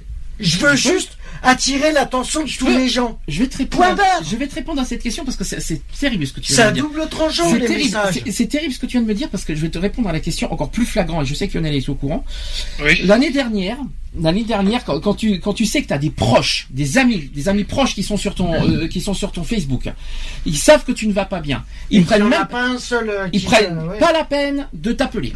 je 0.40 0.58
veux 0.58 0.74
juste 0.76 1.15
attirer 1.42 1.92
l'attention 1.92 2.42
de 2.42 2.46
Je 2.48 2.58
tous 2.58 2.66
peux- 2.66 2.76
les 2.78 2.88
gens. 2.88 3.18
je 3.28 3.40
vais 3.40 3.48
te 3.48 3.58
répondre. 3.58 3.82
Point 3.84 3.92
à- 3.92 3.96
barre. 3.96 4.22
je 4.28 4.36
vais 4.36 4.46
te 4.46 4.54
répondre 4.54 4.80
à 4.80 4.84
cette 4.84 5.02
question 5.02 5.24
parce 5.24 5.36
que 5.36 5.44
c'est- 5.44 5.80
terrible 5.98 6.26
ce 6.26 6.32
que 6.32 6.40
tu 6.40 6.52
viens 6.52 6.68
de 6.68 6.74
dire. 6.74 6.82
double 6.84 7.08
tranchant 7.08 7.50
C'est 7.50 7.58
les 7.58 7.66
terrible, 7.66 7.84
messages. 7.84 8.14
c'est- 8.24 8.30
c'est 8.32 8.46
terrible 8.46 8.72
ce 8.72 8.78
que 8.78 8.86
tu 8.86 8.92
viens 8.92 9.02
de 9.02 9.06
me 9.08 9.14
dire 9.14 9.28
parce 9.30 9.44
que 9.44 9.54
je 9.54 9.60
vais 9.60 9.68
te 9.70 9.78
répondre 9.78 10.08
à 10.08 10.12
la 10.12 10.20
question 10.20 10.52
encore 10.52 10.70
plus 10.70 10.86
flagrant 10.86 11.22
et 11.22 11.26
je 11.26 11.34
sais 11.34 11.48
que 11.48 11.58
Lionel 11.58 11.74
est 11.74 11.88
au 11.88 11.94
courant. 11.94 12.24
Oui. 12.82 13.02
L'année 13.04 13.30
dernière, 13.30 13.76
l'année 14.20 14.44
dernière, 14.44 14.84
quand, 14.84 14.98
quand 15.00 15.14
tu 15.14 15.40
quand 15.40 15.52
tu 15.52 15.66
sais 15.66 15.82
que 15.82 15.88
tu 15.88 15.92
as 15.92 15.98
des 15.98 16.10
proches, 16.10 16.68
des 16.70 16.98
amis, 16.98 17.30
des 17.34 17.48
amis 17.48 17.64
proches 17.64 17.94
qui 17.94 18.02
sont 18.02 18.16
sur 18.16 18.34
ton 18.34 18.52
euh, 18.54 18.88
qui 18.88 19.00
sont 19.00 19.14
sur 19.14 19.32
ton 19.32 19.44
Facebook, 19.44 19.88
ils 20.46 20.56
savent 20.56 20.84
que 20.84 20.92
tu 20.92 21.06
ne 21.06 21.12
vas 21.12 21.24
pas 21.26 21.40
bien. 21.40 21.64
Ils 21.90 22.00
Et 22.00 22.04
prennent 22.04 22.28
même 22.28 22.46
pas 22.46 22.64
un 22.64 22.78
seul. 22.78 23.10
euh, 23.10 23.28
ils 23.32 23.42
prennent 23.44 23.78
euh, 23.78 23.88
ouais. 23.88 23.98
pas 23.98 24.12
la 24.12 24.24
peine 24.24 24.68
de 24.72 24.92
t'appeler. 24.92 25.34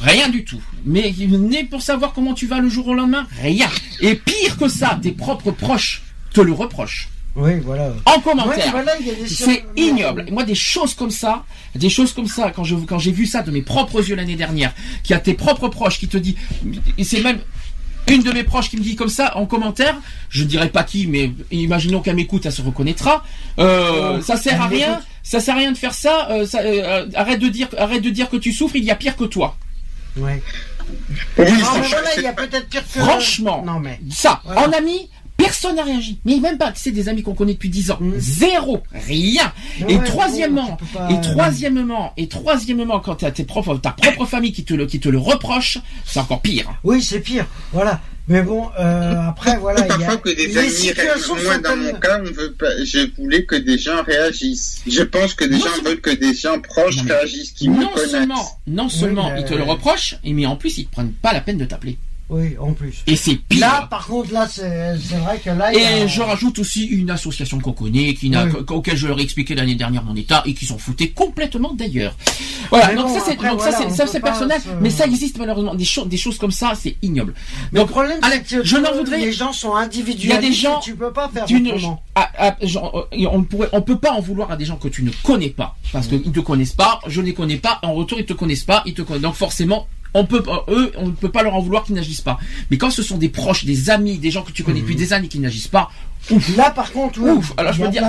Rien 0.00 0.28
du 0.28 0.44
tout. 0.44 0.60
Mais 0.84 1.12
n'est 1.18 1.64
pour 1.64 1.82
savoir 1.82 2.12
comment 2.12 2.34
tu 2.34 2.46
vas 2.46 2.60
le 2.60 2.68
jour 2.68 2.86
au 2.88 2.94
lendemain, 2.94 3.26
rien. 3.42 3.68
Et 4.00 4.14
pire 4.14 4.56
que 4.56 4.68
ça, 4.68 4.98
tes 5.02 5.12
propres 5.12 5.50
proches 5.50 6.02
te 6.32 6.40
le 6.40 6.52
reprochent. 6.52 7.08
Oui, 7.36 7.60
voilà. 7.60 7.92
En 8.04 8.16
Ouais, 8.16 8.22
commentaire. 8.22 8.70
voilà, 8.72 8.92
C'est 9.26 9.64
ignoble. 9.76 10.26
Moi, 10.32 10.42
des 10.44 10.54
choses 10.56 10.94
comme 10.94 11.10
ça, 11.10 11.44
des 11.74 11.88
choses 11.90 12.12
comme 12.12 12.26
ça, 12.26 12.50
quand 12.50 12.64
je 12.64 12.74
quand 12.74 12.98
j'ai 12.98 13.12
vu 13.12 13.26
ça 13.26 13.42
de 13.42 13.50
mes 13.50 13.62
propres 13.62 14.08
yeux 14.08 14.16
l'année 14.16 14.34
dernière, 14.34 14.72
qui 15.04 15.14
a 15.14 15.20
tes 15.20 15.34
propres 15.34 15.68
proches 15.68 15.98
qui 16.00 16.08
te 16.08 16.16
dit, 16.16 16.34
et 16.96 17.04
c'est 17.04 17.20
même 17.20 17.38
une 18.08 18.22
de 18.22 18.32
mes 18.32 18.42
proches 18.42 18.70
qui 18.70 18.76
me 18.76 18.82
dit 18.82 18.96
comme 18.96 19.08
ça 19.10 19.36
en 19.36 19.46
commentaire, 19.46 19.96
je 20.30 20.42
ne 20.42 20.48
dirais 20.48 20.70
pas 20.70 20.82
qui, 20.82 21.06
mais 21.06 21.30
imaginons 21.52 22.00
qu'elle 22.00 22.16
m'écoute, 22.16 22.44
elle 22.46 22.52
se 22.52 22.62
reconnaîtra. 22.62 23.22
Euh, 23.58 24.16
Oh, 24.18 24.22
ça 24.22 24.36
sert 24.36 24.60
à 24.62 24.66
rien, 24.66 25.00
ça 25.22 25.38
sert 25.40 25.54
à 25.54 25.58
rien 25.58 25.70
de 25.72 25.76
faire 25.78 25.94
ça. 25.94 26.28
euh, 26.30 26.46
ça, 26.46 26.60
euh, 26.60 27.06
arrête 27.14 27.38
de 27.40 27.48
dire, 27.48 27.68
arrête 27.76 28.02
de 28.02 28.10
dire 28.10 28.30
que 28.30 28.36
tu 28.38 28.52
souffres, 28.52 28.76
il 28.76 28.84
y 28.84 28.90
a 28.90 28.94
pire 28.96 29.16
que 29.16 29.24
toi. 29.24 29.56
Ouais. 30.18 30.42
Oui, 31.38 31.44
Non, 31.44 31.46
c'est 31.46 31.54
mais 31.54 31.62
pas- 31.62 31.88
voilà, 31.88 32.08
c'est 32.14 32.20
il 32.20 32.24
y 32.24 32.26
a 32.26 32.32
pas- 32.32 32.46
peut-être 32.46 32.68
pire 32.68 32.82
que. 32.82 33.00
Franchement. 33.00 33.62
Non, 33.64 33.78
mais. 33.80 34.00
Ça, 34.10 34.40
Voilà. 34.44 34.68
en 34.68 34.72
ami, 34.72 35.10
personne 35.36 35.76
n'a 35.76 35.84
réagi. 35.84 36.18
Mais 36.24 36.36
même 36.40 36.56
pas, 36.58 36.72
c'est 36.74 36.90
des 36.92 37.08
amis 37.08 37.22
qu'on 37.22 37.34
connaît 37.34 37.52
depuis 37.54 37.68
10 37.68 37.90
ans. 37.90 37.98
Mm. 38.00 38.12
Zéro. 38.18 38.82
Rien. 38.92 39.52
Ouais, 39.82 39.94
et 39.94 39.98
troisièmement, 40.04 40.76
bon, 40.80 40.86
pas- 40.98 41.08
et 41.10 41.20
troisièmement, 41.20 42.12
et 42.16 42.26
troisièmement, 42.28 43.00
quand 43.00 43.16
t'as 43.16 43.30
tes 43.30 43.44
propres, 43.44 43.76
ta 43.76 43.90
propre 43.92 44.26
famille 44.26 44.52
qui 44.52 44.64
te 44.64 44.74
le, 44.74 44.86
qui 44.86 44.98
te 45.00 45.08
le 45.08 45.18
reproche, 45.18 45.78
c'est 46.06 46.20
encore 46.20 46.40
pire. 46.40 46.70
Oui, 46.84 47.02
c'est 47.02 47.20
pire. 47.20 47.46
Voilà. 47.72 48.00
Mais 48.28 48.42
bon, 48.42 48.68
euh, 48.78 49.14
après, 49.28 49.56
voilà. 49.60 49.86
il 49.86 50.00
y 50.00 50.04
a... 50.04 50.16
Que 50.16 50.28
des 50.28 50.46
les 50.48 50.58
amis, 50.58 50.70
situations 50.70 51.34
moi 51.36 51.54
sont 51.54 51.60
dans 51.62 51.76
mon 51.76 51.84
tellement- 51.84 52.00
cas, 52.00 52.20
on 52.20 52.24
veut 52.32 52.52
pas, 52.52 52.84
je 52.84 53.08
voulais 53.16 53.44
que 53.44 53.56
des 53.56 53.78
gens 53.78 54.02
réagissent. 54.02 54.82
Je 54.86 55.02
pense 55.02 55.34
que 55.34 55.44
des 55.44 55.56
Non, 55.56 55.60
gens 55.60 55.82
veulent 55.84 56.00
que 56.00 56.10
des 56.10 56.34
gens 56.34 56.60
proches 56.60 56.96
Non, 56.98 57.04
mais- 57.04 57.12
réagissent, 57.14 57.52
qui 57.52 57.68
me 57.68 57.80
Non 57.80 57.88
connaissent. 57.88 58.10
seulement, 58.10 58.58
non 58.66 58.88
seulement 58.88 59.30
mais- 59.30 59.40
ils 59.40 59.44
te 59.46 59.54
le 59.54 59.62
reprochent, 59.62 60.16
et 60.24 60.32
mais 60.34 60.44
en 60.46 60.56
plus 60.56 60.76
ils 60.78 60.86
te 60.86 60.92
prennent 60.92 61.12
pas 61.12 61.32
la 61.32 61.40
peine 61.40 61.58
de 61.58 61.64
t'appeler. 61.64 61.96
Oui, 62.30 62.56
en 62.60 62.72
plus. 62.74 63.02
Et 63.06 63.16
c'est 63.16 63.36
pire. 63.36 63.60
Là, 63.60 63.86
par 63.88 64.06
contre, 64.06 64.34
là, 64.34 64.46
c'est 64.46 64.98
vrai 65.16 65.38
que 65.42 65.48
là. 65.48 65.72
il 65.72 65.80
y 65.80 65.82
a- 65.84 66.04
Et 66.04 66.08
je 66.08 66.20
rajoute 66.20 66.58
aussi 66.58 66.84
une 66.84 67.10
association 67.10 67.58
qu'on 67.58 67.72
connaît, 67.72 68.12
qui 68.12 68.28
n'a, 68.28 68.44
Oui. 68.44 68.52
auquel 68.68 68.96
je 68.98 69.06
leur 69.06 69.18
ai 69.18 69.22
expliqué 69.22 69.54
l'année 69.54 69.76
dernière 69.76 70.04
mon 70.04 70.14
état 70.14 70.42
et 70.44 70.52
qui 70.52 70.66
s'en 70.66 70.76
foutaient 70.76 71.08
complètement 71.08 71.72
d'ailleurs. 71.72 72.14
Voilà, 72.68 72.94
donc 72.94 73.08
ça 73.08 73.20
c'est, 73.24 73.36
voilà, 73.36 73.56
personnel, 74.20 74.60
se- 74.60 74.68
mais 74.82 74.90
ça 74.90 75.06
existe 75.06 75.38
malheureusement 75.38 75.74
des 75.74 75.86
choses, 75.86 76.06
des 76.08 76.18
choses 76.18 76.36
comme 76.36 76.50
ça, 76.50 76.72
c'est 76.78 76.96
ignoble. 77.00 77.32
Mais 77.72 77.80
le 77.80 77.84
Donc, 77.86 77.90
problème, 77.92 78.18
allez, 78.20 78.42
c'est 78.44 78.58
que 78.58 78.64
je 78.64 78.76
n'en 78.76 78.92
voudrais- 78.92 79.18
les 79.20 79.32
gens 79.32 79.54
sont 79.54 79.74
individuels. 79.74 80.24
Il 80.24 80.34
y 80.34 80.46
a 80.46 80.50
des 80.50 80.52
gens 80.52 80.80
Tu 80.80 80.94
peux 80.94 81.12
pas 81.12 81.30
faire 81.30 81.46
d'une- 81.46 81.68
autrement. 81.68 82.02
ah, 82.14 82.30
ah, 82.38 82.56
genre, 82.62 83.08
euh, 83.12 83.26
on 83.32 83.42
pourrait, 83.42 83.70
on 83.72 83.80
peut 83.80 83.98
pas 83.98 84.12
en 84.12 84.20
vouloir 84.20 84.50
à 84.50 84.56
des 84.56 84.66
gens 84.66 84.76
que 84.76 84.88
tu 84.88 85.02
ne 85.02 85.10
connais 85.22 85.48
pas, 85.48 85.76
parce 85.92 86.06
qu'ils 86.08 86.30
te 86.30 86.40
connaissent 86.40 86.72
pas, 86.74 87.00
je 87.06 87.22
les 87.22 87.32
connais 87.32 87.56
pas, 87.56 87.78
en 87.82 87.94
retour 87.94 88.18
ils 88.20 88.26
te 88.26 88.34
connaissent 88.34 88.64
pas, 88.64 88.82
ils 88.84 88.92
te 88.92 89.00
connaissent, 89.00 89.22
donc 89.22 89.34
forcément. 89.34 89.86
On 90.14 90.24
peut, 90.24 90.42
eux, 90.68 90.92
on 90.96 91.06
ne 91.06 91.12
peut 91.12 91.28
pas 91.30 91.42
leur 91.42 91.54
en 91.54 91.60
vouloir 91.60 91.84
qu'ils 91.84 91.94
n'agissent 91.94 92.20
pas. 92.22 92.38
Mais 92.70 92.78
quand 92.78 92.90
ce 92.90 93.02
sont 93.02 93.18
des 93.18 93.28
proches, 93.28 93.64
des 93.64 93.90
amis, 93.90 94.18
des 94.18 94.30
gens 94.30 94.42
que 94.42 94.52
tu 94.52 94.62
connais 94.64 94.80
depuis 94.80 94.96
des 94.96 95.12
années 95.12 95.28
qui 95.28 95.38
n'agissent 95.38 95.68
pas, 95.68 95.90
ouf, 96.30 96.56
Là, 96.56 96.70
par 96.70 96.92
contre. 96.92 97.20
Ouf, 97.20 97.52
alors 97.56 97.72
je 97.72 97.78
peux 97.78 97.84
dire-. 97.92 98.02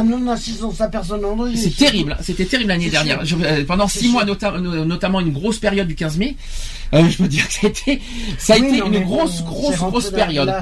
C'est 1.56 1.76
terrible, 1.76 2.18
c'était 2.22 2.46
terrible 2.46 2.70
l'année 2.70 2.90
dernière. 2.90 3.24
Je- 3.26 3.36
euh, 3.36 3.66
pendant 3.66 3.88
six 3.88 4.08
mois, 4.10 4.24
nota- 4.26 4.58
no- 4.60 4.86
notamment 4.86 5.20
une 5.20 5.32
grosse 5.32 5.58
période 5.60 5.88
du 5.88 5.96
15 5.96 6.18
mai, 6.18 6.36
euh, 6.94 7.08
je 7.10 7.18
peux 7.18 7.28
dire 7.28 7.46
que 7.48 7.54
ça 7.54 7.68
a 7.68 7.70
été, 7.70 8.02
ça 8.38 8.54
a 8.54 8.58
Oui, 8.60 8.68
été 8.68 8.78
non, 8.80 8.88
une 8.92 9.04
grosse, 9.04 9.44
grosse, 9.44 9.76
grosse 9.78 10.10
période. 10.12 10.54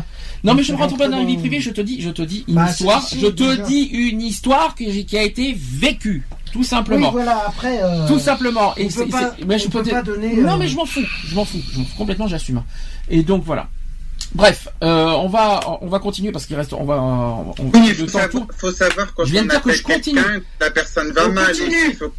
non, 0.43 0.55
mais 0.55 0.63
je 0.63 0.71
ne 0.73 0.77
rentre 0.77 0.97
pas 0.97 1.07
dans 1.07 1.19
la 1.19 1.23
vie 1.25 1.37
privée. 1.37 1.61
Je 1.61 1.69
te 1.69 1.81
dis, 1.81 2.01
je 2.01 2.09
te 2.09 2.21
dis 2.23 2.45
une 2.47 2.55
Bah, 2.55 2.69
histoire. 2.69 3.07
si, 3.07 3.15
si, 3.15 3.21
je 3.21 3.27
te 3.27 3.65
dis 3.67 3.83
une 3.83 4.21
histoire 4.21 4.75
qui 4.75 5.17
a 5.17 5.23
été 5.23 5.55
vécue, 5.57 6.27
tout 6.57 6.61
Oui, 6.63 6.67
simplement. 6.67 7.11
voilà, 7.11 7.43
après. 7.47 7.81
euh, 7.83 8.07
Tout 8.07 8.19
simplement. 8.19 8.73
on 8.75 8.79
Et 8.79 8.85
peut 8.85 8.89
c'est- 8.91 9.05
pas- 9.07 9.35
mais 9.45 9.59
je 9.59 9.67
on 9.67 9.69
peux 9.69 9.83
peut 9.83 9.89
pas 9.91 10.01
donner, 10.01 10.35
Non, 10.37 10.53
euh, 10.53 10.57
mais 10.57 10.67
je 10.67 10.75
m'en 10.75 10.85
fous. 10.85 11.05
Je 11.25 11.35
m'en 11.35 11.45
fous. 11.45 11.59
Je 11.71 11.77
m'en 11.79 11.85
fous. 11.85 11.95
Complètement, 11.97 12.27
j'assume. 12.27 12.63
Et 13.09 13.21
donc 13.23 13.43
voilà. 13.45 13.67
Bref, 14.33 14.67
euh, 14.83 15.05
on 15.11 15.29
va 15.29 15.59
on 15.81 15.87
va 15.87 15.99
continuer 15.99 16.31
parce 16.31 16.45
qu'il 16.47 16.55
reste 16.55 16.73
on 16.73 16.83
va 16.83 16.95
on, 17.01 17.53
Oui, 17.73 17.87
le 17.89 17.93
faut, 17.93 18.05
temps 18.07 18.19
savoir, 18.19 18.45
faut 18.57 18.71
savoir 18.71 19.13
quand 19.13 19.23
Je 19.25 19.31
viens 19.31 19.41
on 19.43 19.45
de 19.45 19.49
dire 19.51 19.61
que 19.61 19.71
je 19.71 19.83
continue. 19.83 20.19
la 20.59 20.71
personne 20.71 21.11
va 21.11 21.27
On 21.27 21.31
mal 21.31 21.47
continue. 21.47 21.87
aussi. 21.87 21.95
Faut... 21.95 22.13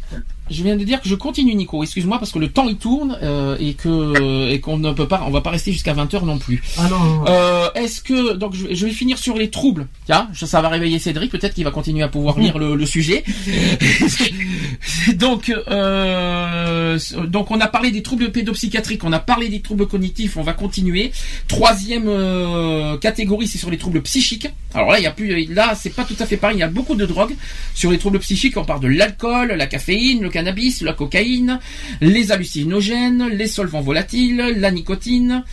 Je 0.51 0.63
viens 0.63 0.75
de 0.75 0.83
dire 0.83 1.01
que 1.01 1.07
je 1.09 1.15
continue 1.15 1.53
Nico, 1.55 1.83
excuse-moi 1.83 2.17
parce 2.19 2.31
que 2.31 2.39
le 2.39 2.49
temps 2.49 2.67
il 2.67 2.77
tourne 2.77 3.17
euh, 3.21 3.55
et 3.59 3.73
que 3.73 4.49
et 4.51 4.59
qu'on 4.59 4.77
ne 4.77 4.91
peut 4.91 5.07
pas 5.07 5.23
on 5.27 5.31
va 5.31 5.41
pas 5.41 5.51
rester 5.51 5.71
jusqu'à 5.71 5.93
20h 5.93 6.25
non 6.25 6.37
plus. 6.37 6.61
Ah 6.77 6.87
non. 6.89 7.25
Euh, 7.27 7.69
est-ce 7.75 8.01
que 8.01 8.33
donc 8.33 8.55
je, 8.55 8.67
vais- 8.67 8.75
je 8.75 8.85
vais 8.85 8.91
finir 8.91 9.17
sur 9.17 9.37
les 9.37 9.49
troubles. 9.49 9.87
Tiens, 10.05 10.27
ça, 10.33 10.61
va 10.61 10.69
réveiller 10.69 10.99
Cédric, 10.99 11.31
peut-être 11.31 11.53
qu'il 11.53 11.63
va 11.65 11.71
continuer 11.71 12.03
à 12.03 12.07
pouvoir 12.07 12.39
lire 12.39 12.57
le, 12.57 12.75
le 12.75 12.85
sujet. 12.85 13.23
donc 15.15 15.53
euh, 15.69 16.97
donc 17.27 17.51
on 17.51 17.59
a 17.59 17.67
parlé 17.67 17.91
des 17.91 18.01
troubles 18.03 18.31
pédopsychiatriques, 18.31 19.03
on 19.03 19.13
a 19.13 19.19
parlé 19.19 19.49
des 19.49 19.61
troubles 19.61 19.87
cognitifs, 19.87 20.37
on 20.37 20.43
va 20.43 20.53
continuer. 20.53 21.11
Troisième 21.47 22.07
euh, 22.07 22.97
catégorie, 22.97 23.47
c'est 23.47 23.57
sur 23.57 23.69
les 23.71 23.77
troubles 23.77 24.01
psychiques. 24.01 24.47
Alors 24.73 24.91
là, 24.91 24.99
il 24.99 25.03
y 25.03 25.07
a 25.07 25.11
plus 25.11 25.45
là, 25.53 25.73
c'est 25.75 25.89
pas 25.95 26.03
tout 26.03 26.15
à 26.19 26.25
fait 26.25 26.37
pareil, 26.37 26.57
il 26.57 26.59
y 26.59 26.63
a 26.63 26.67
beaucoup 26.67 26.95
de 26.95 27.05
drogues 27.05 27.35
sur 27.73 27.91
les 27.91 27.97
troubles 27.97 28.19
psychiques, 28.19 28.55
on 28.57 28.65
parle 28.65 28.81
de 28.81 28.87
l'alcool, 28.87 29.53
la 29.57 29.65
caféine, 29.67 30.21
le 30.21 30.29
cannabis, 30.39 30.81
la 30.81 30.93
cocaïne, 30.93 31.59
les 32.01 32.31
hallucinogènes, 32.31 33.27
les 33.29 33.47
solvants 33.47 33.81
volatiles, 33.81 34.37
la 34.57 34.71
nicotine, 34.71 35.43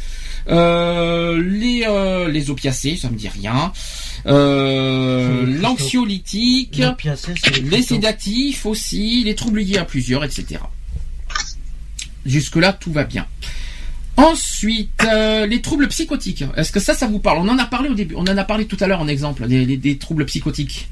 euh, 0.49 1.43
les, 1.43 1.85
euh, 1.89 2.29
les 2.29 2.51
opiacés, 2.51 2.97
ça 2.97 3.11
me 3.11 3.17
dit 3.17 3.29
rien, 3.29 3.73
euh, 4.27 5.45
l'anxiolytique, 5.61 6.81
les 7.63 7.83
sédatifs 7.83 8.65
aussi, 8.67 9.25
les 9.25 9.35
troubles 9.35 9.61
liés 9.61 9.79
à 9.79 9.85
plusieurs, 9.85 10.23
etc. 10.25 10.61
Jusque-là, 12.25 12.73
tout 12.73 12.93
va 12.93 13.05
bien. 13.05 13.27
Ensuite, 14.17 15.03
euh, 15.05 15.47
les 15.47 15.61
troubles 15.61 15.89
psychotiques. 15.89 16.45
Est-ce 16.57 16.73
que 16.73 16.81
ça, 16.81 16.95
ça 16.95 17.07
vous 17.07 17.19
parle? 17.19 17.39
On 17.39 17.49
en 17.49 17.59
a 17.59 17.67
parlé 17.67 17.89
au 17.91 17.95
début. 17.95 18.15
On 18.17 18.23
en 18.23 18.37
a 18.39 18.45
parlé 18.45 18.65
tout 18.67 18.77
à 18.81 18.87
l'heure 18.87 19.01
en 19.01 19.09
exemple 19.09 19.47
des, 19.47 19.67
des- 19.67 19.77
des 19.77 19.99
troubles 19.99 20.25
psychotiques. 20.25 20.89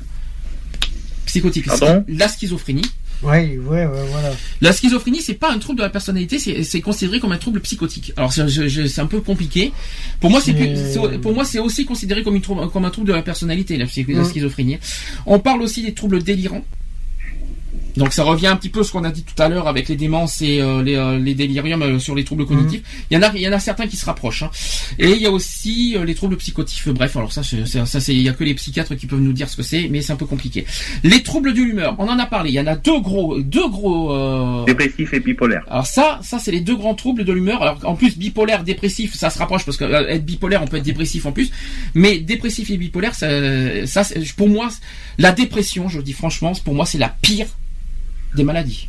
Psychotiques. 1.27 1.67
Pardon 1.67 2.05
la 2.09 2.29
schizophrénie. 2.29 2.85
Oui, 3.25 3.59
ouais, 3.59 3.87
ouais, 3.87 3.87
voilà. 4.11 4.31
La 4.61 4.73
schizophrénie, 4.73 5.21
c'est 5.23 5.35
pas 5.35 5.51
un 5.51 5.59
trouble 5.59 5.79
de 5.79 5.85
la 5.85 5.91
personnalité, 5.91 6.39
c'est 6.39 6.81
considéré 6.81 7.21
comme 7.21 7.33
un 7.33 7.39
trouble 7.39 7.61
psychotique. 7.61 8.13
Alors 8.17 8.33
c'est 8.33 8.99
un 9.01 9.07
peu 9.07 9.21
compliqué. 9.21 9.73
Pour 10.21 10.31
moi, 10.31 10.41
c'est 10.41 10.53
pour 11.23 11.33
moi 11.35 11.45
aussi 11.63 11.85
considéré 11.85 12.23
comme 12.23 12.37
une 12.37 12.43
trouble, 12.43 12.69
comme 12.71 12.85
un 12.85 12.91
trouble 12.91 13.09
de 13.09 13.13
la 13.15 13.23
personnalité, 13.23 13.77
la 13.77 13.87
Mm. 13.87 14.25
schizophrénie. 14.25 14.79
On 15.27 15.39
parle 15.39 15.63
aussi 15.63 15.83
des 15.83 15.95
troubles 15.95 16.23
délirants. 16.23 16.65
Donc 17.97 18.13
ça 18.13 18.25
revient 18.25 18.49
un 18.49 18.57
petit 18.57 18.69
peu 18.69 18.81
à 18.81 18.85
ce 18.85 18.91
qu'on 18.93 19.05
a 19.05 19.11
dit 19.11 19.23
tout 19.23 19.41
à 19.43 19.49
l'heure 19.49 19.69
avec 19.69 19.89
les 19.89 19.97
démences 19.97 20.43
et 20.43 20.61
euh, 20.61 20.83
les, 20.83 20.97
euh, 20.97 21.19
les 21.19 21.35
déliriums 21.35 21.83
euh, 21.83 21.99
sur 21.99 22.15
les 22.15 22.25
troubles 22.25 22.45
cognitifs. 22.47 22.83
Il 23.11 23.15
y 23.15 23.17
en 23.19 23.23
a, 23.23 23.31
il 23.35 23.41
y 23.41 23.49
en 23.49 23.53
a 23.53 23.59
certains 23.61 23.87
qui 23.87 23.97
se 23.97 24.05
rapprochent. 24.07 24.43
hein. 24.43 24.51
Et 24.99 25.11
il 25.13 25.23
y 25.23 25.27
a 25.27 25.31
aussi 25.31 25.95
euh, 25.97 26.05
les 26.05 26.15
troubles 26.15 26.37
psychotifs. 26.37 26.89
Bref, 26.89 27.17
alors 27.17 27.33
ça, 27.33 27.43
c'est- 27.43 27.67
c'est- 27.67 27.85
ça 27.87 28.01
c'est, 28.01 28.15
il 28.15 28.23
y 28.23 28.29
a 28.29 28.33
que 28.33 28.43
les 28.45 28.55
psychiatres 28.55 28.95
qui 28.97 29.07
peuvent 29.07 29.21
nous 29.21 29.33
dire 29.33 29.49
ce 29.49 29.57
que 29.57 29.63
c'est, 29.63 29.89
mais 29.89 30.03
c'est 30.03 30.13
un 30.13 30.17
peu 30.17 30.27
compliqué. 30.27 30.65
Les 31.05 31.23
troubles 31.23 31.55
de 31.55 31.63
l'humeur, 31.63 31.95
on 31.99 32.09
en 32.09 32.19
a 32.19 32.27
parlé. 32.27 32.51
Il 32.51 32.55
y 32.55 32.61
en 32.61 32.67
a 32.67 32.77
deux 32.77 33.01
gros, 33.01 33.41
deux 33.41 33.69
gros. 33.69 34.13
euh, 34.13 34.65
Dépressif 34.65 35.15
et 35.15 35.21
bipolaire. 35.21 35.63
alors 35.71 35.87
ça, 35.87 36.19
ça 36.23 36.39
c'est 36.39 36.51
les 36.53 36.61
deux 36.61 36.77
grands 36.77 36.95
troubles 36.95 37.25
de 37.25 37.33
l'humeur. 37.33 37.63
Alors 37.63 37.79
en 37.85 37.95
plus 37.95 38.17
bipolaire, 38.19 38.65
dépressif, 38.65 39.15
ça 39.15 39.31
se 39.31 39.39
rapproche 39.39 39.65
parce 39.65 39.77
que 39.77 39.85
euh, 39.85 40.09
être 40.09 40.25
bipolaire, 40.25 40.63
on 40.63 40.67
peut 40.67 40.79
être 40.79 40.83
dépressif 40.85 41.27
en 41.27 41.33
plus. 41.33 41.51
Mais 41.95 42.19
dépressif 42.19 42.71
et 42.71 42.77
bipolaire, 42.77 43.15
ça, 43.15 43.29
ça 43.87 44.03
c'est- 44.05 44.35
pour 44.35 44.49
moi, 44.49 44.69
la 45.19 45.33
dépression, 45.33 45.89
je 45.89 45.99
le 45.99 46.03
dis 46.05 46.13
franchement, 46.13 46.53
pour 46.65 46.75
moi 46.75 46.87
c'est 46.87 46.99
la 46.99 47.09
pire 47.09 47.47
des 48.35 48.45
maladies. 48.45 48.89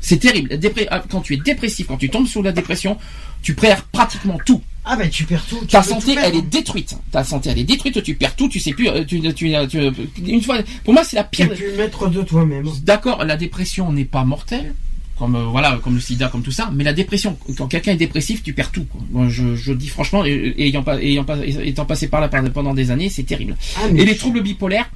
C'est 0.00 0.18
terrible. 0.18 0.58
Ah, 0.90 1.02
Quand 1.08 1.20
tu 1.20 1.34
es 1.34 1.36
dépressif, 1.36 1.86
quand 1.86 1.96
tu 1.96 2.10
tombes 2.10 2.26
sur 2.26 2.42
la 2.42 2.50
dépression, 2.52 2.96
tu 3.42 3.54
perds 3.54 3.84
pratiquement 3.84 4.38
tout. 4.44 4.60
Ah 4.84 4.96
ben 4.96 5.08
tu 5.08 5.22
perds 5.24 5.44
tout. 5.46 5.60
tu 5.60 5.66
Ta 5.68 5.82
santé, 5.84 6.14
tout 6.14 6.20
elle 6.24 6.34
est 6.34 6.42
détruite. 6.42 6.96
Ta 7.12 7.22
santé, 7.22 7.50
elle 7.50 7.58
est 7.60 7.64
détruite. 7.64 8.02
Tu 8.02 8.14
perds 8.16 8.34
tout. 8.34 8.48
Tu 8.48 8.58
sais 8.58 8.72
plus. 8.72 8.88
euh, 8.88 9.04
Tu, 9.04 9.20
tu, 9.32 9.52
tu- 9.68 9.92
une 10.26 10.42
fois, 10.42 10.58
pour 10.84 10.92
moi, 10.92 11.04
c'est 11.04 11.14
la 11.14 11.22
pire. 11.22 11.48
Tu 11.54 11.64
es 11.66 11.76
maître 11.76 12.08
de 12.08 12.22
toi-même. 12.22 12.66
D'accord, 12.82 13.24
la 13.24 13.36
dépression 13.36 13.92
n'est 13.92 14.04
pas 14.04 14.24
mortelle, 14.24 14.74
comme 15.16 15.36
euh, 15.36 15.44
voilà, 15.44 15.78
comme 15.84 15.94
le 15.94 16.00
sida, 16.00 16.26
comme 16.28 16.42
tout 16.42 16.50
ça, 16.50 16.68
mais 16.74 16.82
la 16.82 16.92
dépression, 16.92 17.38
quand 17.56 17.68
quelqu'un 17.68 17.92
est 17.92 17.96
dépressif, 17.96 18.42
tu 18.42 18.54
perds 18.54 18.72
tout. 18.72 18.86
Quoi. 18.86 19.00
Moi, 19.12 19.28
je, 19.28 19.54
je 19.54 19.72
dis 19.72 19.86
franchement, 19.88 20.24
ayant 20.24 20.82
pas, 20.82 21.00
ayant 21.00 21.22
pas, 21.22 21.36
étant 21.46 21.84
passé 21.84 22.08
par 22.08 22.20
là 22.20 22.28
pendant 22.28 22.74
des 22.74 22.90
années, 22.90 23.08
c'est 23.08 23.22
terrible. 23.22 23.56
Ah, 23.76 23.82
Et 23.94 24.04
les 24.04 24.16
troubles 24.16 24.42
bipolaires, 24.42 24.90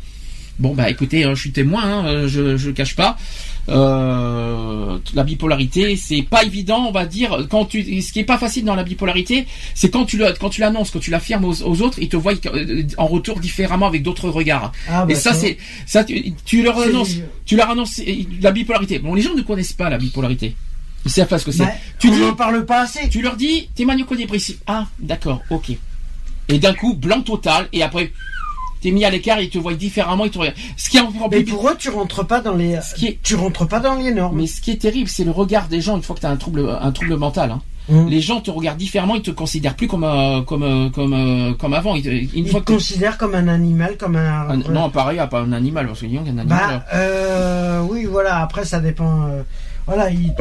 Bon 0.58 0.74
bah 0.74 0.88
écoutez, 0.88 1.24
hein, 1.24 1.34
je 1.34 1.40
suis 1.40 1.52
témoin, 1.52 1.82
hein, 1.84 2.06
euh, 2.06 2.28
je 2.28 2.56
je 2.56 2.68
le 2.68 2.72
cache 2.72 2.96
pas. 2.96 3.16
Euh, 3.68 4.98
la 5.14 5.24
bipolarité, 5.24 5.96
c'est 5.96 6.22
pas 6.22 6.44
évident, 6.44 6.86
on 6.88 6.92
va 6.92 7.04
dire. 7.04 7.46
Quand 7.50 7.64
tu, 7.66 8.00
ce 8.00 8.12
qui 8.12 8.20
est 8.20 8.24
pas 8.24 8.38
facile 8.38 8.64
dans 8.64 8.74
la 8.74 8.84
bipolarité, 8.84 9.46
c'est 9.74 9.90
quand 9.90 10.06
tu 10.06 10.16
le, 10.16 10.32
quand 10.38 10.50
tu 10.50 10.60
l'annonces, 10.60 10.90
quand 10.90 11.00
tu 11.00 11.10
l'affirmes 11.10 11.44
aux, 11.44 11.62
aux 11.62 11.82
autres, 11.82 11.98
ils 12.00 12.08
te 12.08 12.16
voient 12.16 12.34
euh, 12.46 12.84
en 12.96 13.06
retour 13.06 13.40
différemment 13.40 13.86
avec 13.86 14.02
d'autres 14.02 14.30
regards. 14.30 14.72
Ah, 14.88 15.04
bah, 15.04 15.12
Et 15.12 15.16
ça, 15.16 15.34
c'est 15.34 15.58
ça, 15.84 16.04
tu, 16.04 16.32
tu 16.44 16.62
leur 16.62 16.78
annonces, 16.80 17.16
tu 17.44 17.56
leur 17.56 17.70
annonces 17.70 18.00
la 18.40 18.52
bipolarité. 18.52 18.98
Bon, 18.98 19.14
les 19.14 19.22
gens 19.22 19.34
ne 19.34 19.42
connaissent 19.42 19.72
pas 19.72 19.90
la 19.90 19.98
bipolarité. 19.98 20.54
Ils 21.04 21.10
savent 21.10 21.28
pas 21.28 21.38
ce 21.38 21.44
que 21.44 21.52
c'est. 21.52 21.64
Bah, 21.64 21.72
tu 21.98 22.10
dis, 22.10 22.20
parle 22.36 22.64
pas 22.64 22.82
assez. 22.82 23.08
tu 23.08 23.20
leur 23.20 23.36
dis, 23.36 23.68
t'es 23.74 23.84
maniaco-dépressif. 23.84 24.58
Ah, 24.66 24.86
d'accord, 24.98 25.42
ok. 25.50 25.72
Et 26.48 26.58
d'un 26.58 26.74
coup, 26.74 26.94
blanc 26.94 27.22
total, 27.22 27.68
et 27.72 27.82
après, 27.82 28.12
t'es 28.80 28.90
mis 28.90 29.04
à 29.04 29.10
l'écart, 29.10 29.40
ils 29.40 29.50
te 29.50 29.58
voient 29.58 29.74
différemment, 29.74 30.24
ils 30.24 30.30
te 30.30 30.38
regardent. 30.38 30.56
Ce 30.76 30.88
qui 30.90 30.96
est 30.98 31.00
encore 31.00 31.28
Mais 31.30 31.42
plus 31.42 31.52
pour 31.52 31.68
eux, 31.68 31.76
tu 31.78 31.88
rentres 31.90 32.26
pas 32.26 32.40
dans 32.40 32.54
les, 32.54 32.78
Ce 32.82 32.94
qui 32.94 33.06
est- 33.06 33.18
tu 33.22 33.34
rentres 33.34 33.66
pas 33.66 33.80
dans 33.80 33.94
les 33.94 34.12
normes. 34.12 34.36
mais 34.38 34.46
ce 34.46 34.60
qui 34.60 34.70
est 34.70 34.76
terrible, 34.80 35.08
c'est 35.08 35.24
le 35.24 35.30
regard 35.30 35.68
des 35.68 35.80
gens 35.80 35.96
une 35.96 36.02
fois 36.02 36.14
que 36.16 36.20
tu 36.20 36.26
as 36.26 36.30
un 36.30 36.36
trouble, 36.36 36.68
un 36.80 36.92
trouble 36.92 37.16
mental. 37.16 37.50
hein. 37.52 37.62
Hum. 37.88 38.08
Les 38.08 38.20
gens 38.20 38.40
te 38.40 38.50
regardent 38.50 38.78
différemment, 38.78 39.14
ils 39.14 39.22
te 39.22 39.30
considèrent 39.30 39.76
plus 39.76 39.86
comme 39.86 40.02
euh, 40.02 40.40
comme 40.42 40.64
euh, 40.64 40.90
comme 40.90 41.12
euh, 41.14 41.54
comme 41.54 41.72
avant. 41.72 41.94
Ils 41.94 42.02
te- 42.02 42.08
Une 42.08 42.28
Ils 42.34 42.48
fois 42.48 42.58
te 42.60 42.64
que 42.66 42.72
considèrent 42.72 43.16
comme 43.16 43.36
un 43.36 43.46
animal, 43.46 43.96
comme 43.96 44.16
un. 44.16 44.48
un- 44.50 44.56
non, 44.72 44.90
pareil, 44.90 45.20
pas 45.30 45.38
un 45.40 45.52
animal 45.52 45.86
parce 45.86 46.00
que 46.00 46.06
disons 46.06 46.24
qu'un 46.24 46.36
animal. 46.36 46.46
Bah, 46.48 46.84
euh, 46.94 47.80
oui, 47.88 48.04
voilà. 48.10 48.40
Après, 48.42 48.64
ça 48.64 48.80
dépend. 48.80 49.28
euh, 49.28 49.42
voilà, 49.86 50.10
il. 50.10 50.34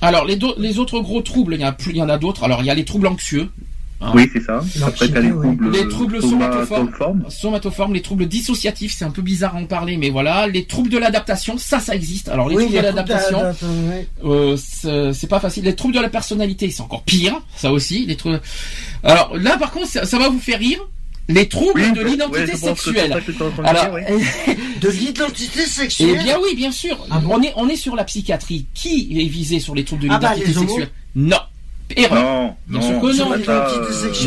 Alors 0.00 0.24
les 0.26 0.38
les 0.58 0.78
autres 0.78 1.00
gros 1.00 1.22
troubles, 1.22 1.54
il 1.54 1.60
y 1.60 1.64
a 1.64 1.72
plus, 1.72 1.90
il 1.90 1.96
y 1.96 2.02
en 2.02 2.08
a 2.08 2.18
d'autres. 2.18 2.44
Alors 2.44 2.60
il 2.60 2.66
y 2.66 2.70
a 2.70 2.74
les 2.74 2.84
troubles 2.84 3.08
anxieux, 3.08 3.50
hein. 4.00 4.12
Oui, 4.14 4.28
c'est 4.32 4.42
ça. 4.42 4.62
Après, 4.86 5.08
t'as 5.08 5.20
les 5.20 5.30
troubles, 5.30 5.70
Les 5.70 5.88
troubles 5.88 6.20
somatoformes. 6.22 6.66
somatoformes. 6.86 7.24
somatoformes, 7.30 7.94
les 7.94 8.02
troubles 8.02 8.26
dissociatifs, 8.26 8.94
c'est 8.96 9.04
un 9.04 9.10
peu 9.10 9.22
bizarre 9.22 9.56
à 9.56 9.58
en 9.58 9.66
parler, 9.66 9.96
mais 9.96 10.10
voilà. 10.10 10.46
Les 10.46 10.64
troubles 10.64 10.90
de 10.90 10.98
l'adaptation, 10.98 11.58
ça, 11.58 11.80
ça 11.80 11.94
existe. 11.94 12.28
Alors 12.28 12.48
les 12.48 12.56
Oui, 12.56 12.62
troubles 12.64 12.78
de 12.78 12.82
l'adaptation. 12.82 13.42
Euh, 14.24 14.56
c'est 15.12 15.26
pas 15.28 15.40
facile. 15.40 15.64
Les 15.64 15.74
troubles 15.74 15.94
de 15.94 16.00
la 16.00 16.08
personnalité, 16.10 16.70
c'est 16.70 16.82
encore 16.82 17.02
pire, 17.02 17.40
ça 17.56 17.72
aussi. 17.72 18.06
Les 18.06 18.16
troubles... 18.16 18.40
Alors 19.02 19.36
là, 19.36 19.56
par 19.58 19.70
contre, 19.70 19.88
ça, 19.88 20.04
ça 20.04 20.18
va 20.18 20.28
vous 20.28 20.40
faire 20.40 20.58
rire. 20.58 20.80
Les 21.28 21.48
troubles 21.48 21.80
Oui, 21.80 21.92
de 21.92 22.02
l'identité 22.08 22.56
sexuelle. 22.56 23.20
Alors, 23.64 23.92
ouais. 23.94 24.06
De 24.80 24.88
l'identité 24.88 25.60
eh 25.64 25.68
sexuelle. 25.68 26.22
bien 26.22 26.38
oui, 26.40 26.54
bien 26.54 26.70
sûr. 26.70 26.96
Ah 27.10 27.18
bon 27.18 27.34
on 27.36 27.42
est 27.42 27.52
on 27.56 27.68
est 27.68 27.74
sur 27.74 27.96
la 27.96 28.04
psychiatrie. 28.04 28.66
Qui 28.74 29.08
est 29.20 29.26
visé 29.26 29.58
sur 29.58 29.74
les 29.74 29.82
troubles 29.84 30.04
de 30.04 30.08
Ah 30.10 30.18
bah, 30.18 30.34
l'identité 30.34 30.60
sexuelle? 30.60 30.88
Non. 31.16 31.38
Erreur. 31.94 32.22
Non, 32.24 32.56
Bien 32.66 32.80
non. 32.80 32.88
sûr 32.88 33.00
que 33.00 33.12
Sur 33.12 33.28
non. 33.28 33.36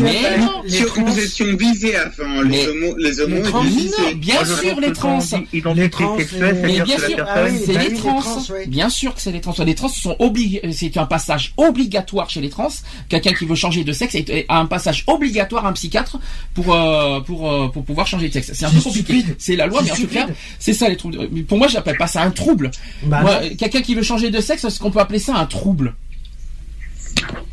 mais 0.02 0.38
non. 0.38 0.62
les 0.64 0.84
trans- 0.86 1.02
nous 1.02 1.18
étions 1.18 1.56
visés 1.56 1.94
avant, 1.94 2.40
les 2.42 2.66
homos, 2.68 2.96
les 2.98 3.20
homos 3.20 3.36
Les 3.36 3.42
trans-. 3.42 3.62
Non, 3.64 4.12
bien 4.16 4.44
sûr 4.44 4.74
pense 4.74 4.80
les 4.80 4.92
trans. 4.92 5.18
Les 5.52 5.90
trans, 5.90 6.16
Mais 6.62 6.80
bien 6.80 6.86
sûr. 6.98 7.26
Ah 7.28 7.44
c'est 7.64 7.72
les 7.78 7.94
trans. 7.94 8.22
Bien 8.66 8.88
sûr 8.88 9.14
que 9.14 9.20
c'est 9.20 9.30
les 9.32 9.40
trans. 9.42 9.54
Les 9.64 9.74
trans 9.74 9.88
sont 9.88 10.16
obligés. 10.20 10.62
C'est 10.72 10.96
un 10.96 11.04
passage 11.06 11.52
obligatoire 11.58 12.30
chez 12.30 12.40
les 12.40 12.48
trans. 12.48 12.68
Quelqu'un 13.08 13.32
qui 13.32 13.44
veut 13.44 13.54
changer 13.54 13.84
de 13.84 13.92
sexe 13.92 14.16
a 14.48 14.58
un 14.58 14.66
passage 14.66 15.04
obligatoire 15.06 15.66
à 15.66 15.68
un 15.68 15.72
psychiatre 15.74 16.18
pour 16.54 16.74
euh, 16.74 17.20
pour 17.20 17.50
euh, 17.52 17.68
pour 17.68 17.84
pouvoir 17.84 18.06
changer 18.06 18.28
de 18.28 18.32
sexe. 18.32 18.52
C'est 18.54 18.64
un 18.64 18.70
peu 18.70 18.80
compliqué. 18.80 19.18
stupide. 19.20 19.36
C'est 19.38 19.56
la 19.56 19.66
loi, 19.66 19.80
mais 19.84 19.90
en 19.92 19.96
tout 19.96 20.06
cas, 20.06 20.20
stupide. 20.22 20.34
c'est 20.58 20.72
ça 20.72 20.88
les 20.88 20.96
troubles. 20.96 21.28
Pour 21.46 21.58
moi, 21.58 21.68
j'appelle 21.68 21.98
pas 21.98 22.06
ça 22.06 22.22
un 22.22 22.30
trouble. 22.30 22.70
Bah, 23.02 23.42
quelqu'un 23.58 23.82
qui 23.82 23.94
veut 23.94 24.02
changer 24.02 24.30
de 24.30 24.40
sexe, 24.40 24.64
est-ce 24.64 24.80
qu'on 24.80 24.90
peut 24.90 25.00
appeler 25.00 25.18
ça 25.18 25.34
un 25.36 25.46
trouble 25.46 25.94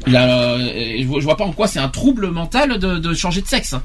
Euh, 0.07 0.97
je, 0.99 1.05
vois, 1.05 1.35
pas 1.35 1.43
en 1.43 1.51
quoi 1.51 1.67
c'est 1.67 1.79
un 1.79 1.89
trouble 1.89 2.29
mental 2.29 2.79
de, 2.79 2.97
de 2.97 3.13
changer 3.13 3.41
de 3.41 3.47
sexe. 3.47 3.75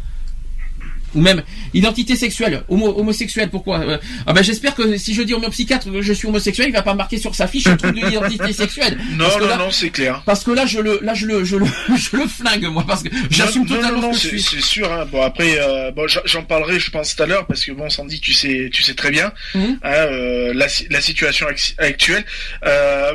Ou 1.14 1.20
même 1.20 1.42
identité 1.74 2.16
sexuelle, 2.16 2.62
homo, 2.68 2.94
homosexuel, 2.98 3.50
pourquoi 3.50 3.80
Euh, 3.80 3.98
Ah 4.26 4.32
ben 4.32 4.42
j'espère 4.42 4.74
que 4.74 4.96
si 4.96 5.14
je 5.14 5.22
dis 5.22 5.34
homopsychiatre 5.34 5.90
que 5.92 6.02
je 6.02 6.12
suis 6.12 6.26
homosexuel, 6.28 6.68
il 6.68 6.72
va 6.72 6.82
pas 6.82 6.94
marquer 6.94 7.18
sur 7.18 7.34
sa 7.34 7.46
fiche 7.46 7.66
un 7.66 7.76
trouble 7.76 7.94
d'identité 8.00 8.52
sexuelle. 8.62 8.98
Non, 9.12 9.26
non, 9.38 9.46
là- 9.46 9.56
non, 9.56 9.70
c'est 9.70 9.90
clair. 9.90 10.22
Parce 10.24 10.42
que 10.44 10.50
là 10.50 10.64
je 10.66 10.80
le 10.80 10.98
là 11.02 11.14
je 11.14 11.26
le 11.26 11.44
je 11.44 11.56
le 11.56 11.66
je 11.96 12.16
le 12.16 12.26
flingue 12.26 12.66
moi 12.66 12.84
parce 12.86 13.02
que 13.02 13.08
j'assume 13.30 13.66
totalement 13.66 14.00
non, 14.00 14.08
non, 14.08 14.12
ce 14.14 14.28
que 14.28 14.36
je 14.36 14.42
c'est 14.42 14.48
suis. 14.48 14.60
c'est 14.62 14.66
sûr. 14.66 14.92
Hein. 14.92 15.06
Bon 15.10 15.22
après, 15.22 15.58
euh, 15.58 15.90
bon, 15.92 16.06
j'en- 16.08 16.42
parlerai, 16.44 16.80
je 16.80 16.90
pense 16.90 17.14
tout 17.14 17.22
à 17.22 17.26
l'heure, 17.26 17.46
parce 17.46 17.64
que 17.64 17.72
bon, 17.72 17.88
Sandy, 17.88 18.20
tu 18.20 18.32
sais, 18.32 18.68
tu 18.72 18.82
sais 18.82 18.94
très 18.94 19.10
bien 19.10 19.32
Mhm. 19.54 19.78
hein, 19.82 19.90
euh, 19.92 20.52
la, 20.54 20.66
la 20.90 21.00
situation 21.00 21.46
ac- 21.46 21.74
actuelle. 21.78 22.24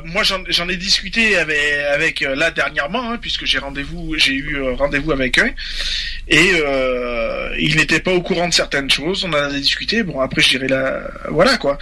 Moi, 0.05 0.23
j'en 0.23 0.39
j'en 0.49 0.67
ai 0.69 0.77
discuté 0.77 1.37
avec, 1.37 1.59
avec 1.93 2.21
là 2.21 2.51
dernièrement, 2.51 3.11
hein, 3.11 3.17
puisque 3.19 3.45
j'ai 3.45 3.57
rendez-vous, 3.59 4.15
j'ai 4.17 4.33
eu 4.33 4.61
rendez-vous 4.77 5.11
avec 5.11 5.39
eux, 5.39 5.51
et 6.29 6.51
il 7.59 7.75
n'était 7.93 7.99
pas 8.01 8.13
au 8.13 8.21
courant 8.21 8.47
de 8.47 8.53
certaines 8.53 8.89
choses. 8.89 9.23
On 9.23 9.29
en 9.29 9.33
a 9.33 9.49
discuté. 9.51 10.03
Bon, 10.03 10.19
après, 10.19 10.41
je 10.41 10.49
dirais 10.49 10.67
là, 10.67 11.01
voilà 11.29 11.57
quoi. 11.57 11.77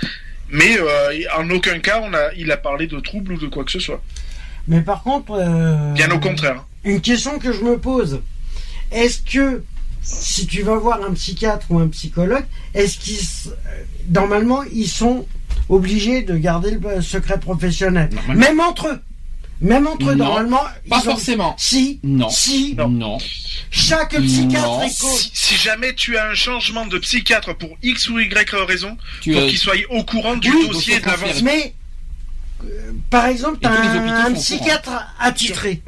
Mais 0.50 0.78
euh, 0.80 1.24
en 1.38 1.50
aucun 1.50 1.80
cas, 1.80 2.02
on 2.04 2.14
a, 2.14 2.34
il 2.38 2.52
a 2.52 2.58
parlé 2.58 2.88
de 2.88 3.00
troubles 3.00 3.34
ou 3.34 3.38
de 3.38 3.48
quoi 3.48 3.64
que 3.64 3.72
ce 3.72 3.80
soit. 3.80 4.02
Mais 4.68 4.82
par 4.82 5.04
contre. 5.04 5.32
euh, 5.32 5.94
Bien 5.94 6.12
au 6.12 6.20
contraire. 6.20 6.64
Une 6.84 7.02
question 7.02 7.40
que 7.40 7.52
je 7.52 7.62
me 7.64 7.78
pose. 7.78 8.22
Est-ce 8.92 9.22
que 9.24 9.64
si 10.04 10.46
tu 10.46 10.62
vas 10.62 10.76
voir 10.76 11.02
un 11.04 11.14
psychiatre 11.14 11.66
ou 11.72 11.80
un 11.80 11.88
psychologue, 11.88 12.46
est-ce 12.76 13.00
qu'ils 13.00 13.52
normalement 14.12 14.62
ils 14.72 14.88
sont 14.88 15.26
obligés 15.68 16.22
de 16.22 16.38
garder 16.38 16.78
le 16.80 17.02
secret 17.02 17.40
professionnel, 17.40 18.10
même 18.36 18.60
entre 18.60 18.88
eux, 18.90 19.00
même 19.66 19.88
entre 19.88 20.12
eux 20.12 20.16
Non, 20.16 20.26
normalement. 20.26 20.62
Pas 20.90 21.02
forcément. 21.02 21.56
Si, 21.58 22.00
Non. 22.04 22.30
si, 22.30 22.76
Non. 22.76 23.18
chaque 23.72 24.16
psychiatre 24.22 24.68
Non. 24.68 24.82
est 24.84 24.90
Si, 24.90 25.32
si 25.34 25.56
jamais 25.56 25.94
tu 25.96 26.18
as 26.18 26.28
un 26.28 26.36
changement 26.36 26.86
de 26.86 26.98
psychiatre 27.00 27.56
pour 27.58 27.70
X 27.84 28.10
ou 28.10 28.20
Y 28.20 28.50
raison, 28.68 28.98
Tu 29.22 29.36
euh, 29.36 29.48
qu'il 29.48 29.58
soit 29.58 29.76
au 29.90 30.04
courant 30.04 30.38
du 30.38 30.52
Oui, 30.52 30.68
dossier 30.68 31.00
de 31.00 31.06
l'avancement. 31.06 31.42
Mais, 31.44 31.74
euh, 32.64 32.92
par 33.10 33.26
exemple, 33.26 33.58
tu 33.62 33.68
as 33.68 34.26
un, 34.26 34.34
psychiatre 34.34 35.14
attitré. 35.20 35.82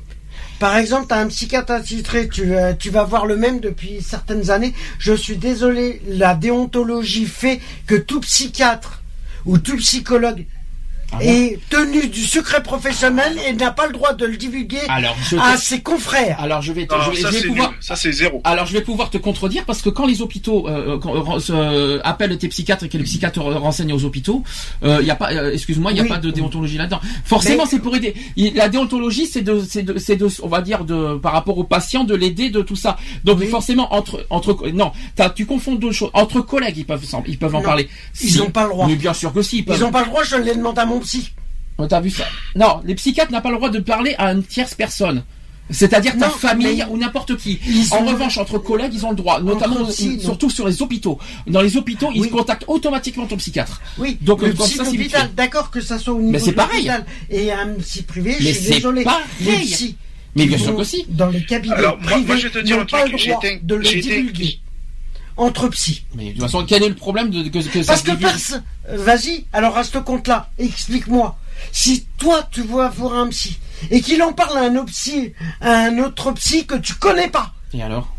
Par 0.60 0.76
exemple, 0.78 1.08
tu 1.08 1.14
as 1.14 1.20
un 1.20 1.28
psychiatre 1.28 1.72
attitré, 1.72 2.28
tu, 2.28 2.56
euh, 2.56 2.74
tu 2.74 2.90
vas 2.90 3.04
voir 3.04 3.28
le 3.28 3.38
même 3.38 3.60
depuis 3.60 4.02
certaines 4.02 4.50
années. 4.50 4.74
Je 4.98 5.14
suis 5.14 5.38
désolé, 5.38 6.02
la 6.08 6.34
déontologie 6.34 7.28
fait 7.28 7.62
que 7.86 7.96
tout 7.96 8.22
psychiatre 8.22 9.04
ou 9.46 9.60
tout 9.60 9.78
psychologue 9.78 10.46
Ah 11.14 11.20
est 11.24 11.58
tenu 11.70 12.08
du 12.10 12.24
secret 12.26 12.62
professionnel 12.62 13.38
et 13.48 13.54
n'a 13.54 13.72
pas 13.72 13.88
le 13.88 13.94
droit 13.94 14.14
de 14.14 14.26
le 14.26 14.36
divulguer 14.36 14.80
Alors 14.90 15.16
je 15.24 15.38
te- 15.38 15.42
à 15.42 15.56
ses 15.56 15.80
confrères. 15.82 16.38
alors 16.42 16.62
je 16.62 16.74
vais 16.74 16.86
te- 16.86 16.94
je 17.06 17.12
vais, 17.12 17.16
ça 17.16 17.30
je 17.30 17.34
vais 17.36 17.40
c'est 17.42 17.48
pouvoir 17.48 17.70
nul. 17.72 17.78
Ça 17.80 17.96
c'est 17.96 18.12
zéro. 18.12 18.42
Alors 18.44 18.66
je 18.66 18.74
vais 18.74 18.82
pouvoir 18.82 19.10
te 19.10 19.18
contredire 19.18 19.64
parce 19.66 19.82
que 19.82 19.90
quand 19.90 20.06
les 20.06 20.22
hôpitaux 20.22 20.68
euh, 20.68 20.98
quand, 21.00 21.36
euh, 21.36 21.40
se- 21.40 22.02
appellent 22.04 22.38
tes 22.38 22.50
psychiatres 22.50 22.84
et 22.84 22.90
que 22.90 22.98
les 22.98 23.06
psychiatres 23.06 23.40
re- 23.40 23.54
renseignent 23.58 23.94
aux 23.94 24.04
hôpitaux, 24.04 24.44
il 24.84 25.06
y 25.06 25.10
a 25.10 25.16
pas, 25.16 25.32
euh, 25.32 25.54
excuse-moi, 25.54 25.92
il 25.92 25.98
y 25.98 26.00
a 26.02 26.04
Oui. 26.04 26.10
pas 26.10 26.18
de 26.18 26.30
déontologie 26.30 26.78
là-dedans. 26.78 27.00
Forcément, 27.24 27.64
Mais- 27.64 27.70
c'est 27.70 27.80
pour 27.80 27.96
aider. 27.96 28.14
La 28.56 28.68
déontologie, 28.68 29.28
c'est 29.28 29.42
de, 29.42 29.62
c'est 29.68 29.84
de, 29.84 29.98
c'est 29.98 30.18
de, 30.18 30.28
on 30.44 30.48
va 30.50 30.62
dire 30.62 30.84
de, 30.84 31.16
par 31.18 31.32
rapport 31.32 31.58
au 31.58 31.64
patient, 31.64 32.04
de 32.04 32.16
l'aider 32.16 32.50
de 32.50 32.62
tout 32.62 32.76
ça. 32.76 32.98
Donc 33.24 33.40
Oui. 33.40 33.48
forcément 33.48 33.94
entre, 33.94 34.26
entre, 34.30 34.68
non, 34.74 34.92
t'as- 35.16 35.30
tu 35.30 35.46
confonds 35.46 35.76
deux 35.76 35.92
choses. 35.94 36.10
Entre 36.14 36.42
collègues, 36.42 36.78
ils 36.78 36.86
peuvent, 36.86 37.06
ils 37.28 37.38
peuvent 37.38 37.56
en 37.56 37.60
Non, 37.60 37.64
parler. 37.66 37.88
ils 38.22 38.30
Si. 38.32 38.42
ont 38.42 38.50
pas 38.52 38.64
le 38.64 38.70
droit. 38.70 38.88
Mais 38.88 38.96
bien 38.96 39.14
sûr 39.14 39.32
que 39.34 39.42
si. 39.42 39.60
Ils 39.60 39.64
peuvent. 39.66 39.78
Ils 39.80 39.84
n'ont 39.84 39.92
pas 39.92 40.02
le 40.02 40.08
droit, 40.10 40.24
je 40.24 40.36
l'ai 40.36 40.54
demandé 40.54 40.82
à 40.82 40.86
mon 40.86 40.97
psy. 41.00 41.32
Oh, 41.78 41.86
T'as 41.88 42.02
vu 42.02 42.10
ça 42.10 42.26
Non, 42.56 42.82
les 42.86 42.96
psychiatres 42.96 43.32
n'ont 43.32 43.42
pas 43.42 43.50
le 43.52 43.58
droit 43.58 43.70
de 43.70 43.80
parler 43.80 44.16
à 44.18 44.32
une 44.32 44.44
tierce 44.44 44.74
personne. 44.74 45.24
C'est-à-dire 45.70 46.18
ta 46.18 46.30
famille 46.30 46.84
ou 46.90 46.98
n'importe 46.98 47.36
qui. 47.36 47.60
Ils 47.68 47.94
En 47.94 48.06
revanche, 48.06 48.38
entre 48.38 48.58
collègues, 48.58 48.94
ils 48.94 49.06
ont 49.06 49.10
le 49.10 49.18
droit, 49.18 49.42
notamment 49.42 49.80
non. 49.82 49.90
surtout 49.92 50.50
sur 50.50 50.66
les 50.66 50.82
hôpitaux. 50.82 51.20
Dans 51.46 51.60
les 51.62 51.76
hôpitaux, 51.76 52.10
ils 52.16 52.22
Oui. 52.22 52.30
contactent 52.30 52.64
automatiquement 52.68 53.26
ton 53.26 53.36
psychiatre. 53.36 53.82
Oui, 53.98 54.18
Donc, 54.22 54.42
le 54.44 54.54
psy 54.54 54.78
fait. 54.78 55.30
d'accord 55.36 55.70
que 55.70 55.82
ça 55.82 56.00
soit 56.00 56.14
au 56.14 56.20
niveau 56.20 56.32
Mais 56.32 56.40
c'est 56.40 56.52
de 56.52 56.56
pareil. 56.56 56.86
l'hôpital 56.86 57.06
et 57.30 57.52
un 57.52 57.68
psy 57.82 58.04
privé, 58.04 58.38
Mais 58.40 58.46
je 58.48 58.54
suis 58.54 58.64
c'est 58.64 58.74
désolé. 58.76 59.04
pareil. 59.04 59.26
Les 59.42 59.52
psys 59.58 59.96
Mais 60.38 60.46
bien 60.46 60.58
sûr 60.58 60.74
que 60.76 60.84
si. 60.86 61.06
Dans 61.10 61.28
les 61.28 61.44
cabinets 61.44 61.76
Alors, 61.76 61.98
moi- 61.98 62.12
privés, 62.12 62.28
moi, 62.28 62.36
je 62.38 62.44
vais 62.48 62.50
te 62.54 62.60
dire 62.60 62.80
un 62.80 62.86
truc, 62.86 63.12
le 63.12 63.18
j'ai 63.18 63.32
été- 63.34 63.62
Entre 65.38 65.68
psy. 65.70 66.04
Mais 66.16 66.26
de 66.28 66.32
toute 66.32 66.42
façon, 66.42 66.66
quel 66.66 66.82
est 66.84 66.90
le 66.90 66.96
problème 66.96 67.30
de 67.30 67.48
que, 67.50 67.60
que 67.60 67.84
ça 67.84 67.94
Parce 67.94 68.02
se 68.02 68.08
que 68.12 68.16
personne. 68.16 68.64
Vas-y, 68.92 69.46
alors 69.54 69.78
à 69.78 69.84
ce 69.84 69.98
compte-là, 70.00 70.50
explique-moi. 70.58 71.38
Si 71.72 72.06
toi 72.18 72.48
tu 72.52 72.62
vas 72.64 72.90
voir 72.90 73.14
un 73.14 73.28
psy 73.28 73.58
et 73.92 74.02
qu'il 74.02 74.22
en 74.24 74.34
parle 74.34 74.58
à 74.58 74.62
un 74.62 74.76
autre 74.76 74.92
psy, 74.92 75.34
à 75.62 75.72
un 75.86 76.00
autre 76.00 76.32
psy 76.34 76.66
que 76.66 76.76
tu 76.76 76.94
connais 76.96 77.28
pas, 77.30 77.54
Et 77.74 77.82
alors? 77.84 78.14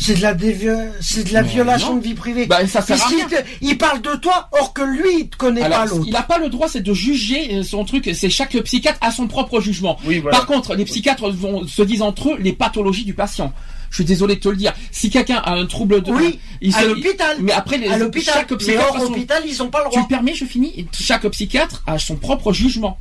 C'est 0.00 0.14
de 0.14 0.22
la 0.22 0.32
dévi- 0.32 0.68
c'est 1.00 1.24
de 1.28 1.32
la 1.32 1.42
Mais 1.42 1.48
violation 1.48 1.94
non. 1.94 1.96
de 1.96 2.04
vie 2.04 2.14
privée. 2.14 2.46
Bah, 2.46 2.64
ça 2.68 2.82
sert 2.82 3.02
à 3.02 3.08
rien. 3.08 3.26
te- 3.26 3.34
il 3.62 3.76
parle 3.76 4.00
de 4.00 4.14
toi, 4.14 4.48
or 4.52 4.72
que 4.72 4.82
lui 4.82 5.22
il 5.22 5.28
te 5.28 5.36
connaît 5.36 5.62
Alors, 5.62 5.78
pas 5.78 5.86
l'autre. 5.86 6.04
il 6.06 6.12
n'a 6.12 6.22
pas 6.22 6.38
le 6.38 6.48
droit, 6.50 6.68
c'est 6.68 6.82
de 6.82 6.94
juger 6.94 7.56
euh, 7.56 7.62
son 7.64 7.84
truc. 7.84 8.08
C'est 8.14 8.30
chaque 8.30 8.56
psychiatre 8.62 8.98
a 9.00 9.10
son 9.10 9.26
propre 9.26 9.60
jugement. 9.60 9.98
Oui, 10.04 10.20
voilà. 10.20 10.36
Par 10.36 10.46
contre, 10.46 10.76
les 10.76 10.84
psychiatres 10.84 11.28
vont 11.30 11.66
se 11.66 11.82
disent 11.82 12.02
entre 12.02 12.28
eux 12.34 12.36
les 12.38 12.52
pathologies 12.52 13.04
du 13.06 13.14
patient. 13.14 13.52
Je 13.90 13.94
suis 13.96 14.04
désolé 14.04 14.36
de 14.36 14.40
te 14.40 14.48
le 14.48 14.56
dire. 14.56 14.72
Si 14.90 15.10
quelqu'un 15.10 15.36
a 15.44 15.52
un 15.52 15.66
trouble 15.66 16.02
de, 16.02 16.10
Oui, 16.12 16.38
il 16.60 16.74
à 16.74 16.84
l'hôpital. 16.84 17.36
Mais 17.40 17.52
après, 17.52 17.78
les, 17.78 17.88
à 17.88 17.98
l'hôpital. 17.98 18.34
chaque 18.34 18.50
Mais 18.50 18.56
psychiatre 18.58 18.88
hors 18.90 18.96
a 18.96 19.00
son- 19.06 19.12
hôpital, 19.12 19.42
ils 19.46 19.62
ont 19.62 19.68
pas 19.70 19.78
le 19.78 19.84
Tu 19.86 19.90
droit. 19.96 20.02
me 20.02 20.08
permets, 20.08 20.34
je 20.34 20.44
finis. 20.44 20.86
Chaque 20.98 21.26
psychiatre 21.28 21.82
a 21.86 21.98
son 21.98 22.16
propre 22.16 22.52
jugement. 22.52 22.98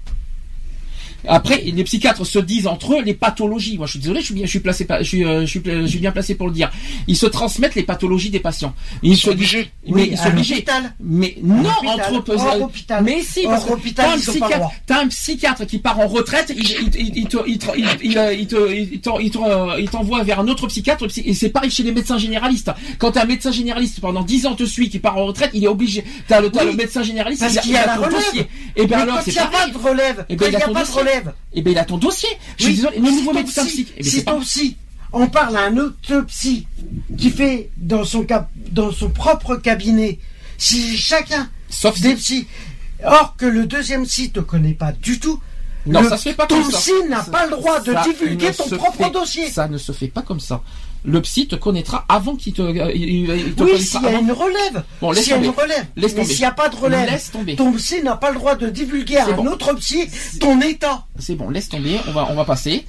Après, 1.27 1.61
les 1.65 1.83
psychiatres 1.83 2.25
se 2.25 2.39
disent 2.39 2.67
entre 2.67 2.93
eux 2.95 3.01
les 3.03 3.13
pathologies. 3.13 3.77
Moi, 3.77 3.85
je 3.87 3.91
suis 3.91 3.99
désolé, 3.99 4.19
je 4.21 4.25
suis 4.25 4.33
bien, 4.35 4.45
je 4.45 4.49
suis 4.49 4.59
placé, 4.59 4.87
je 4.99 5.03
suis, 5.03 5.23
euh, 5.25 5.41
je 5.41 5.45
suis, 5.45 5.61
je 5.65 5.85
suis 5.85 5.99
bien 5.99 6.11
placé 6.11 6.35
pour 6.35 6.47
le 6.47 6.53
dire. 6.53 6.69
Ils 7.07 7.15
se 7.17 7.25
transmettent 7.25 7.75
les 7.75 7.83
pathologies 7.83 8.29
des 8.29 8.39
patients. 8.39 8.73
Ils, 9.03 9.17
sont 9.17 9.31
se 9.31 9.35
disent, 9.35 9.53
obligés. 9.53 9.71
mais 9.87 9.91
Oui, 9.93 10.09
ils 10.11 10.17
sont 10.17 10.27
obligés. 10.27 10.65
Mais 10.99 11.37
non, 11.43 11.69
entre 11.85 12.35
Hors 12.35 12.53
euh, 12.55 12.59
hôpital. 12.61 13.03
Mais 13.03 13.21
si, 13.21 13.45
Hors 13.45 13.51
parce 13.51 13.65
que 13.65 13.71
hôpital, 13.73 14.05
t'as 14.05 14.11
un 14.13 14.15
ils 14.17 14.21
psychiatre, 14.21 14.69
t'as 14.85 15.01
un 15.03 15.07
psychiatre 15.07 15.65
qui 15.65 15.77
part 15.79 15.99
en 15.99 16.07
retraite, 16.07 16.53
il, 16.55 16.63
il, 16.63 16.95
il, 16.95 17.17
il 17.17 17.27
te, 17.27 17.37
il, 17.47 17.57
te- 17.57 17.77
il, 17.77 17.87
il, 18.03 18.37
il 18.39 18.47
te, 18.47 18.71
il 18.73 18.99
t'en- 19.01 19.19
il 19.19 19.31
t'en- 19.31 19.75
il 19.77 19.89
t'envoie 19.89 20.23
vers 20.23 20.39
un 20.39 20.47
autre 20.47 20.67
psychiatre, 20.67 21.05
et 21.25 21.33
c'est 21.33 21.49
pareil 21.49 21.71
chez 21.71 21.83
les 21.83 21.91
médecins 21.91 22.17
généralistes. 22.17 22.71
Quand 22.99 23.11
t'as 23.11 23.23
un 23.23 23.25
médecin 23.25 23.51
généraliste 23.51 23.99
pendant 23.99 24.23
10 24.23 24.45
ans 24.45 24.55
te 24.55 24.63
suit, 24.65 24.89
qui 24.89 24.99
part 24.99 25.17
en 25.17 25.25
retraite, 25.25 25.51
il 25.53 25.63
est 25.63 25.67
obligé. 25.67 26.03
T'as 26.27 26.41
le, 26.41 26.49
t'as 26.49 26.63
Oui, 26.63 26.71
le 26.71 26.77
médecin 26.77 27.03
généraliste, 27.03 27.41
parce 27.41 27.53
il 27.53 27.57
a, 27.59 27.61
qu'il 27.61 27.71
y 27.71 27.77
a 27.77 27.83
il 27.83 27.87
la 27.87 27.95
ton 27.95 28.01
relève. 28.03 28.13
dossier. 28.19 28.47
Et 28.75 28.85
ben 28.85 28.95
Mais 28.97 29.01
alors, 29.03 29.21
c'est 29.23 29.33
pas 29.35 29.67
de 29.67 29.77
relève, 29.77 30.25
Relève, 31.07 31.33
Eh 31.53 31.61
ben, 31.61 31.71
il 31.71 31.77
a 31.77 31.85
ton 31.85 31.97
dossier. 31.97 32.29
Je 32.57 32.65
suis 32.65 32.75
désolé, 32.75 32.99
le 32.99 33.05
si 33.07 33.13
nouveau 33.15 33.31
ton 33.31 33.39
médecin 33.39 33.65
psy- 33.65 33.83
psy. 33.85 33.93
Eh 33.97 34.03
ben, 34.03 34.09
si 34.09 34.25
ton 34.25 34.39
psy, 34.41 34.77
on 35.13 35.27
parle 35.27 35.55
à 35.57 35.61
un 35.61 35.77
autopsie 35.77 36.67
qui 37.17 37.29
fait 37.31 37.69
dans 37.77 38.03
son, 38.03 38.23
cap, 38.23 38.49
dans 38.71 38.91
son 38.91 39.09
propre 39.09 39.55
cabinet, 39.55 40.19
si 40.57 40.97
chacun 40.97 41.49
Sauf 41.69 41.99
des 41.99 42.15
psys, 42.15 42.47
or 43.03 43.35
que 43.37 43.45
le 43.45 43.65
deuxième 43.65 44.05
psy 44.05 44.31
te 44.31 44.39
connaît 44.39 44.73
pas 44.73 44.91
du 44.93 45.19
tout, 45.19 45.39
Non, 45.85 46.01
le- 46.01 46.09
ça 46.09 46.17
se 46.17 46.23
fait 46.29 46.33
pas 46.33 46.45
ton 46.47 46.61
comme 46.61 46.71
ça. 46.71 46.77
psy 46.79 46.91
n'a 47.09 47.23
pas 47.23 47.45
le 47.45 47.51
droit 47.51 47.79
de 47.81 47.93
ça 47.93 48.03
divulguer 48.03 48.47
ne 48.47 48.51
ton 48.53 48.69
propre 48.77 49.05
fait- 49.05 49.09
dossier. 49.11 49.49
Ça 49.49 49.67
ne 49.67 49.77
se 49.77 49.91
fait 49.91 50.07
pas 50.07 50.21
comme 50.21 50.39
ça. 50.39 50.61
Le 51.09 51.21
psy 51.21 51.47
te 51.47 51.55
connaîtra 51.55 52.05
avant 52.09 52.35
qu'il 52.35 52.51
te, 52.51 52.61
euh, 52.61 52.91
il, 52.93 53.01
il- 53.03 53.29
il 53.47 53.53
te 53.53 53.63
Oui, 53.63 53.81
s'il 53.81 54.01
y 54.01 54.05
a 54.05 54.09
avant- 54.09 54.19
une 54.19 54.31
relève. 54.33 54.83
Bon, 54.99 55.11
laisse 55.11 55.23
s'il 55.23 55.31
y 55.31 55.35
a 55.35 55.37
une 55.37 55.45
tomber. 55.45 55.61
relève. 55.61 55.85
Laisse 55.95 56.11
Mais 56.15 56.21
tomber. 56.23 56.33
s'il 56.33 56.39
n'y 56.41 56.45
a 56.45 56.51
pas 56.51 56.67
de 56.67 56.75
relève, 56.75 57.09
Laisse 57.09 57.31
tomber. 57.31 57.55
ton 57.55 57.71
psy 57.71 58.03
n'a 58.03 58.17
pas 58.17 58.29
le 58.31 58.35
droit 58.35 58.55
de 58.55 58.67
divulguer 58.69 59.15
à 59.17 59.27
un 59.27 59.37
autre 59.47 59.73
psy 59.75 60.09
ton 60.41 60.59
état. 60.59 61.05
C'est 61.17 61.35
bon, 61.35 61.49
laisse 61.49 61.69
tomber, 61.69 61.97
on 62.09 62.11
va, 62.11 62.27
on 62.29 62.35
va 62.35 62.43
passer. 62.43 62.85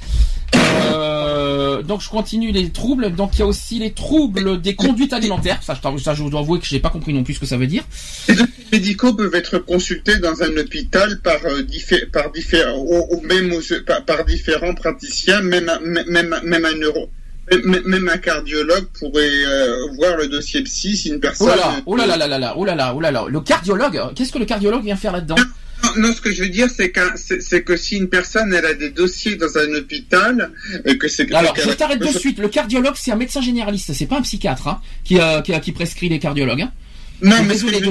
Euh, 0.57 1.83
donc 1.83 2.01
je 2.01 2.09
continue 2.09 2.51
les 2.53 2.71
troubles. 2.71 3.15
Donc 3.15 3.31
il 3.35 3.39
y 3.41 3.43
a 3.43 3.47
aussi 3.47 3.79
les 3.79 3.93
troubles 3.93 4.61
des 4.61 4.75
conduites 4.75 5.13
alimentaires. 5.13 5.63
Ça, 5.63 5.75
je, 5.75 5.81
t'avoue- 5.81 5.99
ça, 5.99 6.15
je 6.15 6.25
dois 6.25 6.41
avouer 6.41 6.59
que 6.59 6.67
j'ai 6.67 6.81
pas 6.81 6.91
compris 6.91 7.13
non 7.13 7.23
plus 7.23 7.35
ce 7.35 7.41
que 7.41 7.47
ça 7.47 7.57
veut 7.57 7.67
dire. 7.67 7.85
Les 8.29 8.35
dossiers 8.35 8.53
médicaux 8.73 9.15
peuvent 9.15 9.35
être 9.35 9.59
consultés 9.59 10.19
dans 10.19 10.43
un 10.43 10.57
hôpital 10.57 11.21
par, 11.21 11.37
euh, 11.45 11.63
diffé- 11.63 12.07
par, 12.11 12.31
différents, 12.33 12.79
ou, 12.79 13.07
ou 13.17 13.21
même 13.23 13.53
aux- 13.53 13.85
par, 13.87 14.05
par 14.05 14.25
différents 14.25 14.75
praticiens, 14.75 15.41
même, 15.41 15.71
même, 16.09 16.37
même 16.43 16.65
un 16.65 16.75
neuro. 16.79 17.11
Même, 17.65 17.83
même 17.87 18.09
un 18.09 18.19
cardiologue 18.19 18.87
pourrait 18.99 19.29
euh, 19.47 19.75
voir 19.97 20.17
le 20.17 20.27
dossier 20.29 20.63
psy 20.63 20.97
si 20.97 21.09
une 21.09 21.17
Oh 21.17 21.21
personne. 21.21 21.49
là 21.49 21.57
là, 21.57 21.83
oh 21.87 21.97
là 21.97 22.07
là 22.07 22.17
là 22.17 22.27
là 22.29 22.39
là, 22.39 22.55
oh 22.57 22.65
là 22.65 22.75
là, 22.75 22.93
oh 22.95 23.01
là 23.01 23.11
là. 23.11 23.25
Le 23.29 23.41
cardiologue, 23.41 23.99
qu'est-ce 24.15 24.33
que 24.33 24.39
le 24.39 24.45
cardiologue 24.45 24.83
vient 24.85 24.97
faire 24.97 25.13
là-dedans? 25.13 25.37
Non, 25.85 25.91
non, 26.09 26.13
ce 26.13 26.21
que 26.21 26.33
je 26.33 26.43
veux 26.43 26.49
dire, 26.49 26.69
c'est 26.69 26.91
qu'un- 26.91 27.15
c'est 27.17 27.63
que 27.63 27.77
si 27.77 27.97
une 27.97 28.09
personne 28.09 28.53
elle 28.53 28.67
a 28.67 28.75
des 28.75 28.91
dossiers 28.91 29.37
dans 29.37 29.57
un 29.57 29.73
hôpital 29.75 30.51
et 30.85 30.99
que 30.99 31.07
c'est 31.09 31.33
Alors, 31.33 31.55
je 31.57 31.71
t'arrête 31.71 32.01
de 32.01 32.07
suite. 32.09 32.39
Le 32.39 32.49
cardiologue, 32.49 32.95
c'est 32.97 33.13
un 33.13 33.17
médecin 33.17 33.41
généraliste, 33.41 33.93
c'est 33.93 34.07
pas 34.07 34.19
un 34.19 34.23
psychiatre 34.23 34.67
hein, 34.69 34.81
qui, 35.05 35.21
euh, 35.21 35.41
qui, 35.41 35.59
qui 35.61 35.73
prescrit 35.73 36.09
les 36.09 36.19
cardiologues. 36.19 36.63
Hein. 36.63 36.73
Non, 37.21 37.43
mais 37.43 37.57
ce 37.59 37.65
que, 37.65 37.71
je 37.79 37.85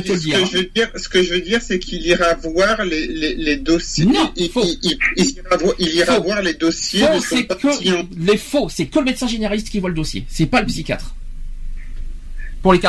veux 0.57 0.63
dire, 0.73 0.89
ce, 0.95 1.09
que 1.09 1.21
je 1.23 1.33
veux 1.33 1.41
dire, 1.41 1.61
c'est 1.61 1.79
qu'il 1.79 2.01
ira 2.05 2.33
voir 2.35 2.85
les, 2.85 3.07
les, 3.07 3.35
les 3.35 3.57
dossiers. 3.57 4.05
Non, 4.05 4.31
il, 4.37 4.49
faux. 4.49 4.63
il, 4.63 4.79
il- 4.83 4.97
il 5.17 5.25
ira, 5.35 5.57
voir, 5.57 5.73
il 5.79 5.95
ira 5.95 6.15
Faux. 6.15 6.23
voir 6.23 6.41
les 6.41 6.53
dossiers 6.53 7.01
Faux, 7.01 7.13
de 7.15 7.19
son 7.19 7.35
que 7.57 7.67
les 8.31 8.37
faux, 8.37 8.69
c'est 8.69 8.85
que 8.85 8.99
le 8.99 9.05
médecin 9.05 9.27
généraliste 9.27 9.69
qui 9.69 9.79
voit 9.79 9.89
le 9.89 9.95
dossier. 9.95 10.23
C'est 10.29 10.45
pas 10.45 10.61
le 10.61 10.67
psychiatre. 10.67 11.13
Pour 12.61 12.71
les 12.73 12.79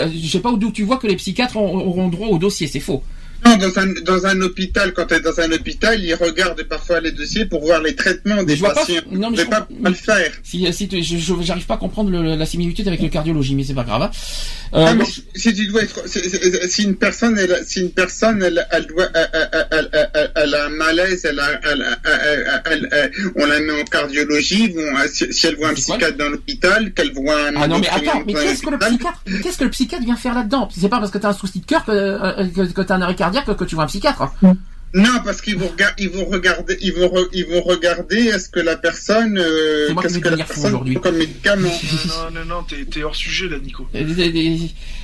a- 0.00 0.08
je 0.10 0.26
sais 0.28 0.40
pas 0.40 0.52
d'où 0.52 0.70
tu 0.72 0.82
vois 0.82 0.98
que 0.98 1.06
les 1.06 1.16
psychiatres 1.16 1.56
auront 1.56 2.08
droit 2.08 2.28
au 2.28 2.38
dossier. 2.38 2.66
C'est 2.66 2.80
faux. 2.80 3.02
Non, 3.44 3.56
dans 3.56 3.78
un, 3.78 3.86
dans 4.04 4.26
un 4.26 4.40
hôpital, 4.42 4.92
quand 4.92 5.06
tu 5.06 5.14
es 5.14 5.20
dans 5.20 5.38
un 5.40 5.50
hôpital, 5.52 6.02
il 6.02 6.14
regarde 6.14 6.62
parfois 6.64 7.00
les 7.00 7.12
dossiers 7.12 7.46
pour 7.46 7.60
voir 7.62 7.80
les 7.82 7.94
traitements 7.94 8.42
des 8.42 8.54
Je 8.56 8.60
vois 8.60 8.74
pas- 8.74 8.80
patients. 8.80 9.02
non, 9.10 9.30
mais 9.30 9.38
je 9.38 9.42
vais 9.42 9.48
pas 9.48 9.62
pas 9.82 9.88
le 9.88 9.94
faire. 9.94 10.30
Si, 10.42 10.70
si 10.72 10.88
tu- 10.88 11.02
je, 11.02 11.16
j'arrive 11.42 11.66
pas 11.66 11.74
à 11.74 11.78
comprendre 11.78 12.10
le- 12.10 12.36
la 12.36 12.46
similitude 12.46 12.86
avec 12.88 13.00
le 13.00 13.08
cardiologie, 13.08 13.54
mais 13.54 13.64
c'est 13.64 13.74
pas 13.74 13.84
grave. 13.84 14.02
hein. 14.02 14.10
Euh, 14.72 14.84
Ah, 14.86 14.92
mais 14.94 14.98
donc- 15.00 15.08
si- 15.08 15.24
si 15.34 15.54
tu 15.54 15.66
dois 15.68 15.82
être, 15.82 16.06
si, 16.06 16.20
si- 16.30 16.68
si 16.68 16.82
une 16.84 16.94
personne, 16.96 17.36
elle, 17.38 17.62
si 17.66 17.80
une 17.80 17.90
personne, 17.90 18.42
elle, 18.42 18.64
elle 18.70 18.86
doit, 18.86 19.08
elle, 19.14 19.28
elle- 19.32 19.88
elle- 19.92 20.10
elle- 20.14 20.30
elle 20.36 20.54
a 20.54 20.66
un 20.66 20.68
malaise, 20.68 21.24
elle 21.24 21.40
a, 21.40 21.60
on 23.36 23.46
la 23.46 23.60
met 23.60 23.80
en 23.80 23.84
cardiologie, 23.84 24.72
ils 24.74 25.08
si, 25.12 25.32
si 25.32 25.46
elle 25.46 25.56
voit 25.56 25.68
un 25.70 25.74
psychiatre 25.74 26.16
dans 26.16 26.28
l'hôpital, 26.28 26.92
qu'elle 26.92 27.12
voit 27.12 27.48
un 27.48 27.56
Ah 27.56 27.66
non 27.68 27.78
mais 27.78 27.88
attends, 27.88 28.22
mais 28.26 28.34
qu'est-ce 28.34 28.62
que 28.62 28.70
le 28.70 28.78
psychiatre, 28.78 29.22
mais 29.26 29.40
qu'est-ce 29.40 29.58
que 29.58 29.64
le 29.64 29.70
psychiatre 29.70 30.04
vient 30.04 30.16
faire 30.16 30.34
là-dedans 30.34 30.68
C'est 30.76 30.88
pas 30.88 30.98
parce 31.00 31.10
que 31.10 31.18
t'as 31.18 31.30
un 31.30 31.32
souci 31.34 31.60
de 31.60 31.66
cœur 31.66 31.84
que, 31.84 31.90
euh, 31.92 32.46
que, 32.54 32.72
que 32.72 32.82
t'as 32.82 32.94
un 32.96 33.02
arrêt 33.02 33.14
cardiaque 33.14 33.29
que, 33.30 33.52
que 33.52 33.64
tu 33.64 33.74
vois 33.74 33.84
un 33.84 33.88
psychiatre. 33.88 34.22
Non, 34.92 35.20
parce 35.24 35.40
qu'ils 35.40 35.56
vont, 35.56 35.68
rega- 35.68 35.94
ils 35.98 36.10
vont 36.10 36.24
regarder, 36.24 36.76
ils 36.80 36.92
vont, 36.92 37.06
re- 37.06 37.28
ils 37.32 37.46
vont 37.46 37.60
regarder 37.62 38.16
est-ce 38.24 38.48
que 38.48 38.58
la 38.58 38.74
personne, 38.76 39.38
euh, 39.38 39.86
C'est 39.86 39.94
moi 39.94 40.02
qui 40.02 40.08
qu'est-ce 40.08 40.14
vais 40.16 40.20
que 40.20 40.24
la 40.24 40.30
devenir 40.32 40.46
fou 40.48 40.52
personne 40.54 40.74
aujourd'hui. 40.74 40.94
comme 41.00 41.16
médicament. 41.16 41.70
Non, 42.34 42.40
non, 42.40 42.44
non, 42.56 42.62
t'es 42.64 42.84
t'es 42.86 43.04
hors 43.04 43.14
sujet 43.14 43.48
là, 43.48 43.58
Nico. 43.60 43.86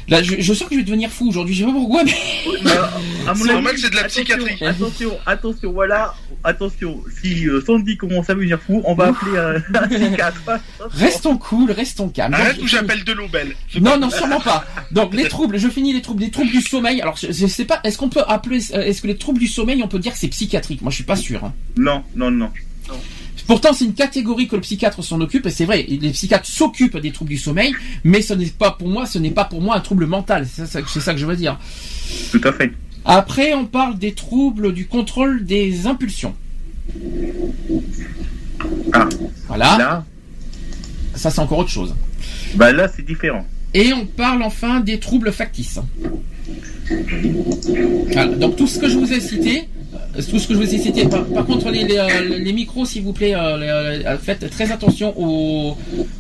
Là, 0.09 0.23
je, 0.25 0.41
je 0.41 0.53
sens 0.55 0.67
que 0.69 0.75
je 0.75 0.81
vais 0.81 0.85
devenir 0.85 1.09
fou 1.11 1.29
aujourd'hui. 1.29 1.55
Je 1.55 1.61
sais 1.61 1.67
pas 1.67 1.73
pourquoi, 1.73 2.03
mais 2.03 2.13
À 3.29 3.35
mon 3.35 3.35
C'est 3.37 3.43
avis, 3.43 3.53
normal 3.53 3.75
que 3.75 3.81
c'est 3.81 3.91
de 3.91 3.95
la 3.97 4.05
psychiatrie. 4.09 4.65
Attention, 4.65 5.19
attention, 5.25 5.73
voilà, 5.73 6.15
attention. 6.45 7.03
Si 7.23 7.49
euh, 7.49 7.61
Sandy 7.65 7.97
commence 7.97 8.29
à 8.31 8.35
devenir 8.35 8.61
fou, 8.61 8.83
on 8.85 8.95
va 8.95 9.09
appeler 9.09 9.37
euh, 9.37 9.59
un 9.75 9.89
psychiatre. 9.89 10.43
restons 10.91 11.37
cool, 11.39 11.71
restons 11.71 12.09
calmes. 12.09 12.35
Arrête 12.35 12.61
ou 12.63 12.67
j'appelle 12.67 13.05
de 13.05 13.13
l'Obel. 13.13 13.55
Non, 13.81 13.99
non, 13.99 14.11
sûrement 14.11 14.41
pas. 14.41 14.65
Donc 14.93 15.15
les 15.15 15.25
troubles, 15.29 15.59
je 15.59 15.69
finis 15.69 15.93
les 15.93 16.03
troubles, 16.03 16.23
les 16.23 16.31
troubles 16.31 16.51
du 16.51 16.61
sommeil. 16.61 17.01
Alors 17.01 17.17
je, 17.17 17.27
je 17.33 17.47
sais 17.47 17.65
pas, 17.65 17.81
est-ce 17.85 17.99
qu'on 17.99 18.09
peut 18.09 18.23
appeler, 18.27 18.61
euh, 18.75 18.83
est-ce 18.83 19.03
que 19.03 19.07
les 19.07 19.17
troubles 19.17 19.41
du 19.41 19.49
sommeil, 19.49 19.83
on 19.83 19.89
peut 19.89 19.99
dire 19.99 20.13
que 20.13 20.19
c'est 20.19 20.29
psychiatrique? 20.29 20.83
Moi, 20.83 20.91
je 20.91 20.97
suis 20.97 21.05
pas 21.05 21.17
sûr. 21.17 21.45
hein. 21.45 21.53
Non, 21.77 22.03
non, 22.15 22.31
non. 22.31 22.51
Pourtant, 23.47 23.73
c'est 23.73 23.85
une 23.85 23.95
catégorie 23.95 24.49
que 24.49 24.57
le 24.57 24.63
psychiatre 24.63 25.05
s'en 25.05 25.21
occupe, 25.21 25.47
et 25.47 25.51
c'est 25.51 25.67
vrai, 25.67 25.85
les 25.89 26.11
psychiatres 26.11 26.47
s'occupent 26.47 26.97
des 26.97 27.13
troubles 27.13 27.31
du 27.31 27.37
sommeil, 27.39 27.73
mais 28.03 28.21
ce 28.21 28.35
n'est 28.35 28.47
pas 28.47 28.73
pour 28.73 28.89
moi, 28.89 29.07
ce 29.07 29.19
n'est 29.19 29.31
pas 29.31 29.45
pour 29.45 29.61
moi 29.63 29.77
un 29.77 29.81
trouble 29.81 30.07
mental. 30.07 30.49
C'est 30.53 30.67
ça, 30.67 30.81
c'est 30.89 30.99
ça 31.01 31.13
que 31.15 31.21
je 31.21 31.27
veux 31.27 31.37
dire. 31.37 31.57
Tout 32.33 32.41
à 32.43 32.53
fait. 32.53 32.73
Après, 33.09 33.55
on 33.55 33.67
parle 33.67 33.99
des 33.99 34.13
troubles 34.13 34.73
du 34.75 34.87
contrôle 34.87 35.45
des 35.45 35.87
impulsions. 35.87 36.35
Ah, 38.93 39.09
Voilà, 39.47 39.79
là, 39.79 40.05
ça 41.15 41.31
c'est 41.31 41.41
encore 41.41 41.59
autre 41.59 41.71
chose. 41.71 41.95
bah 42.57 42.73
là, 42.73 42.89
c'est 42.95 43.05
différent. 43.07 43.45
Et 43.75 43.93
on 43.93 44.07
parle 44.07 44.43
enfin 44.43 44.81
des 44.81 44.99
troubles 44.99 45.31
factices. 45.33 45.79
Voilà, 48.13 48.27
donc 48.37 48.57
tout 48.57 48.67
ce 48.67 48.79
que 48.79 48.89
je 48.89 48.97
vous 48.97 49.13
ai 49.13 49.21
cité, 49.21 49.69
euh, 50.17 50.23
tout 50.31 50.39
ce 50.39 50.49
que 50.49 50.55
je 50.55 50.59
vous 50.59 50.75
ai 50.75 50.79
cité. 50.79 51.07
Par, 51.07 51.25
par 51.27 51.45
contre, 51.45 51.71
les, 51.71 51.85
les, 51.85 51.99
euh, 51.99 52.39
les 52.39 52.53
micros, 52.53 52.85
s'il 52.87 53.03
vous 53.03 53.13
plaît, 53.13 53.35
euh, 53.37 53.99
les, 53.99 54.17
faites 54.19 54.49
très 54.51 54.71
attention 54.73 55.13
au, 55.21 55.77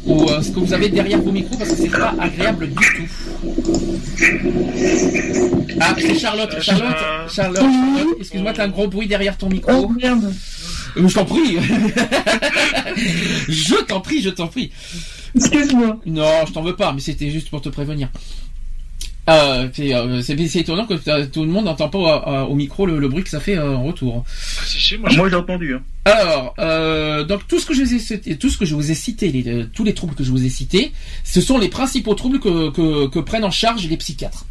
au, 0.06 0.28
ce 0.42 0.50
que 0.50 0.60
vous 0.60 0.72
avez 0.74 0.88
derrière 0.88 1.20
vos 1.22 1.32
micros 1.32 1.56
parce 1.56 1.70
que 1.70 1.76
c'est 1.76 1.88
pas 1.88 2.14
agréable 2.20 2.68
du 2.68 2.74
tout. 2.74 3.08
Ah, 5.80 5.94
c'est 5.98 6.18
Charlotte, 6.18 6.60
Charlotte, 6.60 6.96
Charlotte, 7.28 7.60
Charlotte, 7.62 8.16
excuse-moi, 8.18 8.52
t'as 8.52 8.64
un 8.64 8.68
gros 8.68 8.88
bruit 8.88 9.06
derrière 9.06 9.36
ton 9.36 9.48
micro. 9.48 9.72
Oh 9.72 9.88
merde. 9.88 10.32
Euh, 10.96 11.06
Je 11.08 11.14
t'en 11.14 11.24
prie. 11.24 11.58
je 13.48 13.84
t'en 13.84 14.00
prie, 14.00 14.22
je 14.22 14.30
t'en 14.30 14.46
prie. 14.48 14.70
Excuse-moi. 15.34 16.00
Non, 16.06 16.46
je 16.46 16.52
t'en 16.52 16.62
veux 16.62 16.76
pas, 16.76 16.92
mais 16.92 17.00
c'était 17.00 17.30
juste 17.30 17.50
pour 17.50 17.60
te 17.60 17.68
prévenir. 17.68 18.08
Euh, 19.28 19.68
c'est, 19.74 19.92
euh, 19.92 20.22
c'est, 20.22 20.34
étonnant 20.56 20.86
que 20.86 20.94
euh, 21.08 21.26
tout 21.26 21.42
le 21.42 21.50
monde 21.50 21.64
n'entend 21.64 21.88
pas 21.88 22.24
euh, 22.28 22.42
au 22.44 22.54
micro 22.54 22.86
le, 22.86 22.98
le 23.00 23.08
bruit 23.08 23.24
que 23.24 23.28
ça 23.30 23.40
fait 23.40 23.56
euh, 23.56 23.74
en 23.74 23.82
retour. 23.84 24.24
Ah, 24.24 24.96
moi. 25.00 25.10
Moi, 25.16 25.28
j'ai 25.30 25.34
entendu. 25.36 25.74
Hein. 25.74 25.82
Alors, 26.04 26.54
euh, 26.60 27.24
donc 27.24 27.46
tout 27.48 27.58
ce 27.58 27.66
que 27.66 27.74
je 27.74 27.82
vous 27.82 27.94
ai 27.94 27.98
cité, 27.98 28.36
tout 28.36 28.48
ce 28.50 28.56
que 28.56 28.64
je 28.64 28.74
vous 28.76 28.88
ai 28.90 28.94
cité, 28.94 29.32
les- 29.32 29.48
euh, 29.48 29.66
tous 29.74 29.82
les 29.82 29.94
troubles 29.94 30.14
que 30.14 30.22
je 30.22 30.30
vous 30.30 30.44
ai 30.44 30.48
cités, 30.48 30.92
ce 31.24 31.40
sont 31.40 31.58
les 31.58 31.68
principaux 31.68 32.14
troubles 32.14 32.38
que, 32.38 32.70
que, 32.70 33.08
que 33.08 33.18
prennent 33.18 33.44
en 33.44 33.50
charge 33.50 33.88
les 33.88 33.96
psychiatres. 33.96 34.46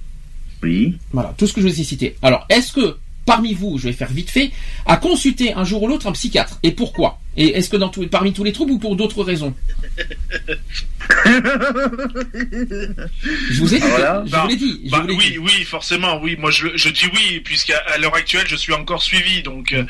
Oui. 0.61 0.97
Voilà, 1.13 1.33
tout 1.37 1.47
ce 1.47 1.53
que 1.53 1.61
je 1.61 1.67
vous 1.67 1.79
ai 1.79 1.83
cité. 1.85 2.17
Alors, 2.21 2.45
est-ce 2.49 2.73
que 2.73 2.97
parmi 3.25 3.53
vous, 3.53 3.77
je 3.77 3.85
vais 3.87 3.93
faire 3.93 4.11
vite 4.11 4.29
fait, 4.29 4.51
a 4.85 4.97
consulté 4.97 5.53
un 5.53 5.63
jour 5.63 5.83
ou 5.83 5.87
l'autre 5.87 6.07
un 6.07 6.11
psychiatre? 6.11 6.59
Et 6.63 6.71
pourquoi? 6.71 7.19
Et 7.37 7.57
est-ce 7.57 7.69
que 7.69 7.77
dans 7.77 7.89
tous- 7.89 8.07
parmi 8.07 8.33
tous 8.33 8.43
les 8.43 8.53
troubles 8.53 8.71
ou 8.73 8.79
pour 8.79 8.95
d'autres 8.95 9.23
raisons 9.23 9.53
Je 13.49 13.59
vous 13.59 13.73
ai 13.73 13.79
dit, 13.79 13.87
Voilà. 13.87 14.23
je 14.25 14.31
Bah, 14.31 14.41
vous 14.43 14.47
l'ai 14.49 14.55
dit, 14.55 14.81
je 14.85 14.89
Bah, 14.91 14.99
vous 15.01 15.07
l'ai 15.07 15.13
oui, 15.15 15.31
dit. 15.31 15.37
oui, 15.39 15.63
forcément, 15.65 16.19
oui. 16.21 16.35
Moi, 16.39 16.51
je, 16.51 16.67
je 16.75 16.89
dis 16.89 17.05
oui, 17.13 17.39
puisqu'à 17.41 17.77
à 17.93 17.97
l'heure 17.97 18.15
actuelle, 18.15 18.45
je 18.47 18.55
suis 18.55 18.73
encore 18.73 19.01
suivi. 19.03 19.41
Donc, 19.43 19.71
euh, 19.73 19.83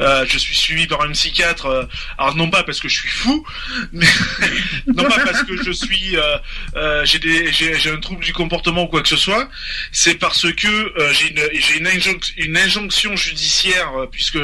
euh, 0.00 0.24
je 0.28 0.38
suis 0.38 0.54
suivi 0.54 0.86
par 0.86 1.02
un 1.02 1.12
psychiatre. 1.12 1.66
euh, 1.66 1.84
alors, 2.18 2.36
non 2.36 2.50
pas 2.50 2.62
parce 2.64 2.80
que 2.80 2.88
je 2.88 2.94
suis 2.94 3.08
fou, 3.08 3.44
mais 3.92 4.06
non 4.86 5.04
pas 5.04 5.20
parce 5.24 5.42
que 5.44 5.56
je 5.62 5.70
suis, 5.70 6.16
euh, 6.16 7.04
j'ai 7.04 7.18
des, 7.18 7.52
j'ai, 7.52 7.78
j'ai 7.78 7.90
un 7.90 8.00
trouble 8.00 8.24
du 8.24 8.32
comportement 8.32 8.82
ou 8.84 8.86
quoi 8.88 9.02
que 9.02 9.08
ce 9.08 9.16
soit. 9.16 9.48
C'est 9.92 10.14
parce 10.16 10.50
que 10.52 10.92
j'ai 11.12 11.30
une, 11.30 11.40
j'ai 11.60 11.78
une, 11.78 12.18
une 12.48 12.56
injonction 12.56 13.16
judiciaire, 13.16 13.90
puisque 14.10 14.38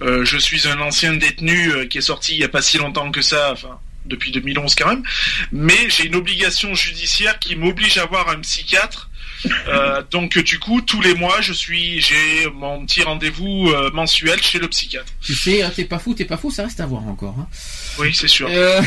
je 0.00 0.38
suis 0.38 0.68
un 0.68 0.80
ancien 0.80 1.14
détenu 1.14 1.71
euh, 1.72 1.86
qui 1.86 1.98
est 1.98 2.02
sorti 2.02 2.34
il 2.34 2.38
y 2.38 2.44
a 2.44 2.48
pas 2.48 2.62
si 2.62 2.78
longtemps 2.78 3.10
que 3.10 3.22
ça. 3.22 3.52
Enfin. 3.52 3.78
Depuis 4.04 4.32
2011 4.32 4.74
quand 4.74 4.88
même, 4.88 5.04
mais 5.52 5.88
j'ai 5.88 6.06
une 6.06 6.16
obligation 6.16 6.74
judiciaire 6.74 7.38
qui 7.38 7.54
m'oblige 7.54 7.98
à 7.98 8.06
voir 8.06 8.28
un 8.30 8.40
psychiatre 8.40 9.08
Euh, 9.68 10.02
donc 10.10 10.38
du 10.38 10.58
coup, 10.58 10.80
tous 10.80 11.00
les 11.00 11.14
mois, 11.14 11.40
je 11.40 11.52
suis, 11.52 12.00
j'ai 12.00 12.48
mon 12.54 12.84
petit 12.86 13.02
rendez-vous 13.02 13.70
euh, 13.70 13.90
mensuel 13.92 14.40
chez 14.42 14.58
le 14.58 14.68
psychiatre. 14.68 15.06
Tu 15.20 15.34
sais, 15.34 15.62
hein, 15.62 15.70
t'es 15.74 15.84
pas 15.84 15.98
fou, 15.98 16.14
t'es 16.14 16.24
pas 16.24 16.36
fou, 16.36 16.50
ça 16.50 16.64
reste 16.64 16.80
à 16.80 16.86
voir 16.86 17.06
encore. 17.06 17.34
hein. 17.38 17.46
Oui, 17.98 18.10
c'est 18.14 18.28
sûr. 18.28 18.48
Euh, 18.50 18.80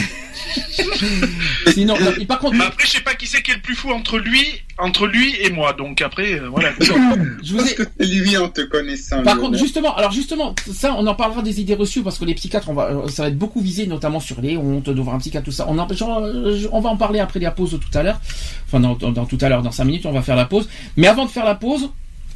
Sinon, 1.74 1.96
non, 2.00 2.26
par 2.26 2.40
contre, 2.40 2.56
Mais 2.58 2.66
après, 2.66 2.86
je 2.86 2.92
sais 2.92 3.02
pas 3.02 3.16
qui 3.16 3.28
c'est 3.28 3.42
qui 3.42 3.52
est 3.52 3.56
le 3.56 3.62
plus 3.62 3.76
fou 3.76 3.92
entre 3.92 4.18
lui, 4.18 4.46
entre 4.78 5.08
lui 5.08 5.36
et 5.42 5.50
moi. 5.50 5.74
Donc 5.74 6.02
après, 6.02 6.34
euh, 6.40 6.48
voilà. 6.50 6.72
je 6.80 7.54
vous 7.54 7.60
ai, 7.60 7.62
Parce 7.62 7.74
que 7.74 7.84
c'est 8.00 8.06
lui 8.06 8.38
en 8.38 8.50
te 8.50 8.62
connaissant. 8.62 9.24
Par 9.24 9.38
contre, 9.38 9.58
justement, 9.58 9.96
alors 9.96 10.12
justement, 10.12 10.56
ça, 10.74 10.94
on 10.98 11.06
en 11.08 11.16
parlera 11.16 11.42
des 11.42 11.60
idées 11.62 11.76
reçues 11.76 12.02
parce 12.04 12.18
que 12.18 12.26
les 12.26 12.34
psychiatres, 12.36 12.70
on 12.70 12.74
va, 12.74 13.08
ça 13.10 13.24
va 13.24 13.28
être 13.30 13.38
beaucoup 13.38 13.62
visé, 13.62 13.88
notamment 13.88 14.20
sur 14.20 14.42
les 14.42 14.58
hontes 14.58 14.90
de 14.90 15.02
voir 15.02 15.16
un 15.16 15.20
psychiatre, 15.20 15.46
tout 15.46 15.52
ça. 15.52 15.66
On, 15.68 15.78
en, 15.78 15.88
genre, 15.94 16.24
on 16.72 16.80
va 16.82 16.90
en 16.90 16.98
parler 16.98 17.20
après 17.20 17.40
la 17.40 17.52
pause 17.52 17.72
tout 17.80 17.98
à 17.98 18.04
l'heure. 18.04 18.20
Enfin, 18.68 18.80
dans, 18.80 18.96
dans- 18.96 19.12
dans 19.12 19.26
tout 19.26 19.38
à 19.42 19.50
l'heure, 19.50 19.62
dans 19.62 19.72
5 19.72 19.86
minutes, 19.86 20.06
on 20.06 20.12
va 20.12 20.22
faire 20.22 20.36
la 20.36 20.45
pause. 20.46 20.68
Mais 20.98 21.08
avant 21.08 21.26
de 21.26 21.30
faire 21.30 21.46
la 21.46 21.56
pause, 21.56 21.90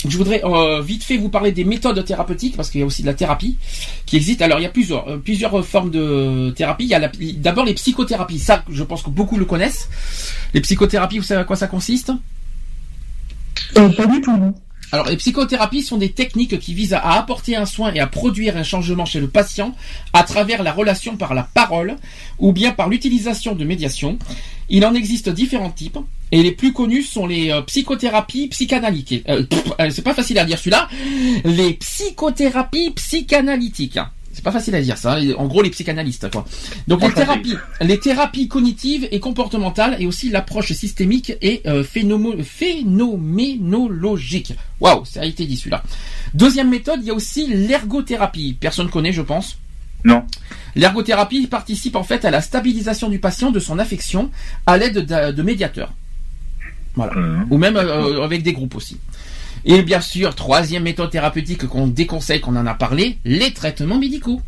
je 0.08 0.18
voudrais 0.18 0.42
euh, 0.46 0.82
vite 0.82 1.04
fait 1.04 1.18
vous 1.18 1.30
parler 1.30 1.52
des 1.52 1.66
méthodes 1.66 2.04
thérapeutiques 2.06 2.56
parce 2.56 2.70
qu'il 2.70 2.80
y 2.80 2.84
a 2.84 2.86
aussi 2.86 3.02
de 3.02 3.08
la 3.08 3.14
thérapie 3.14 3.58
qui 4.06 4.16
existe. 4.16 4.42
Alors, 4.42 4.60
il 4.60 4.64
y 4.64 4.66
a 4.66 4.70
plusieurs, 4.70 5.08
euh, 5.10 5.18
plusieurs 5.18 5.66
formes 5.66 5.92
de 5.92 6.52
thérapie. 6.56 6.86
Il 6.86 6.90
y 6.90 6.96
a 6.96 7.12
d'abord 7.38 7.66
les 7.66 7.74
psychothérapies. 7.74 8.40
Ça, 8.40 8.64
je 8.70 8.84
pense 8.84 9.04
que 9.04 9.10
beaucoup 9.10 9.38
le 9.38 9.46
connaissent. 9.46 9.90
Les 10.54 10.62
psychothérapies, 10.62 11.18
vous 11.18 11.26
savez 11.26 11.42
à 11.42 11.44
quoi 11.44 11.58
ça 11.58 11.68
consiste? 11.68 12.12
Euh, 13.78 13.90
pas 13.90 14.06
du 14.06 14.22
tout, 14.22 14.36
non. 14.36 14.54
Alors, 14.92 15.08
les 15.08 15.18
psychothérapies 15.18 15.84
sont 15.84 15.98
des 15.98 16.12
techniques 16.12 16.60
qui 16.60 16.74
visent 16.74 16.94
à 16.94 17.14
apporter 17.14 17.56
un 17.56 17.66
soin 17.66 17.94
et 17.94 18.00
à 18.00 18.08
produire 18.08 18.58
un 18.58 18.64
changement 18.64 19.06
chez 19.06 19.20
le 19.20 19.28
patient 19.28 19.76
à 20.14 20.24
travers 20.24 20.64
la 20.64 20.72
relation 20.72 21.16
par 21.16 21.34
la 21.34 21.44
parole 21.44 21.96
ou 22.40 22.54
bien 22.54 22.72
par 22.72 22.90
l'utilisation 22.90 23.54
de 23.54 23.64
médiation. 23.64 24.18
Il 24.70 24.86
en 24.86 24.94
existe 24.94 25.30
différents 25.30 25.70
types 25.70 26.00
et 26.32 26.44
les 26.44 26.52
plus 26.52 26.74
connus 26.74 27.04
sont 27.04 27.28
les 27.28 27.52
euh, 27.52 27.62
psychothérapies 27.62 28.48
psychanalytiques. 28.48 29.28
Euh, 29.30 29.44
euh, 29.80 29.90
c'est 29.92 30.04
pas 30.04 30.14
facile 30.14 30.38
à 30.40 30.46
dire 30.46 30.58
celui-là. 30.58 30.88
Les 31.44 31.74
psychothérapies 31.74 32.92
psychanalytiques. 32.92 34.00
C'est 34.32 34.44
pas 34.44 34.52
facile 34.52 34.76
à 34.76 34.82
dire 34.82 34.98
ça. 34.98 35.18
hein. 35.18 35.34
En 35.38 35.48
gros, 35.48 35.62
les 35.62 35.70
psychanalystes, 35.72 36.30
quoi. 36.32 36.46
Donc 36.88 37.02
les 37.02 37.12
thérapies, 37.12 37.56
les 37.82 38.00
thérapies 38.00 38.48
cognitives 38.48 39.08
et 39.12 39.20
comportementales 39.20 39.98
et 40.00 40.06
aussi 40.06 40.30
l'approche 40.30 40.72
systémique 40.74 41.34
et 41.42 41.62
euh, 41.66 41.84
phénomo- 41.84 42.42
phénoménologique. 42.44 44.54
Waouh, 44.80 45.04
ça 45.06 45.22
a 45.22 45.26
été 45.26 45.46
dit 45.46 45.58
celui-là. 45.58 45.84
Deuxième 46.34 46.70
méthode, 46.70 47.00
il 47.02 47.08
y 47.08 47.12
a 47.12 47.14
aussi 47.14 47.48
l'ergothérapie. 47.48 48.56
Personne 48.60 48.90
connaît, 48.90 49.14
je 49.14 49.22
pense. 49.22 49.58
Non. 50.06 50.24
L'ergothérapie 50.76 51.48
participe 51.48 51.96
en 51.96 52.04
fait 52.04 52.24
à 52.24 52.32
la 52.32 52.42
stabilisation 52.42 53.10
du 53.10 53.20
patient 53.20 53.52
de 53.52 53.60
son 53.60 53.80
affection 53.80 54.30
à 54.66 54.78
l'aide 54.78 55.00
de, 55.06 55.32
de 55.32 55.44
médiateurs. 55.44 55.92
Voilà. 56.96 57.14
Euh, 57.18 57.38
Ou 57.50 57.58
même 57.58 57.76
euh, 57.76 58.24
avec 58.24 58.44
des 58.44 58.54
groupes 58.54 58.76
aussi. 58.76 58.98
Et 59.66 59.82
bien 59.82 60.02
sûr, 60.02 60.36
troisième 60.36 60.84
méthode 60.84 61.10
thérapeutique 61.10 61.68
qu'on 61.68 61.88
déconseille, 61.88 62.40
qu'on 62.40 62.56
en 62.56 62.66
a 62.66 62.74
parlé, 62.74 63.18
les 63.26 63.52
traitements 63.52 63.98
médicaux. 63.98 64.42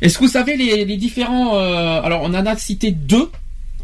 Est-ce 0.00 0.18
que 0.18 0.24
vous 0.24 0.30
savez 0.30 0.56
les, 0.56 0.96
différents... 0.96 1.56
euh, 1.56 2.00
alors, 2.02 2.22
on 2.22 2.34
en 2.34 2.46
a 2.46 2.56
cité 2.56 2.90
deux 2.90 3.30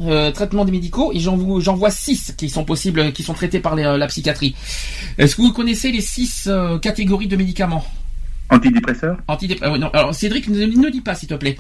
euh, 0.03 0.31
traitements 0.31 0.65
médicaux 0.65 1.13
et 1.13 1.21
j'en 1.21 1.37
vois 1.37 1.91
six 1.91 2.35
qui 2.37 2.49
sont 2.49 2.65
possibles, 2.65 3.13
qui 3.13 3.23
sont 3.23 3.35
traités 3.35 3.61
par 3.61 3.75
euh, 3.75 3.97
la 3.97 4.07
psychiatrie. 4.07 4.55
Est-ce 5.19 5.37
que 5.37 5.43
vous 5.43 5.53
connaissez 5.53 5.91
les 5.93 6.01
six 6.01 6.49
catégories 6.81 7.29
de 7.29 7.37
médicaments? 7.37 7.85
Antidépresseur 8.49 9.19
Antidép- 9.29 9.63
euh, 9.65 9.77
non, 9.77 9.89
alors 9.93 10.15
Cédric, 10.15 10.49
ne, 10.49 10.65
ne 10.67 10.89
dis 10.91 11.01
pas 11.01 11.15
s'il 11.17 11.29
te 11.29 11.35
plaît. 11.35 11.57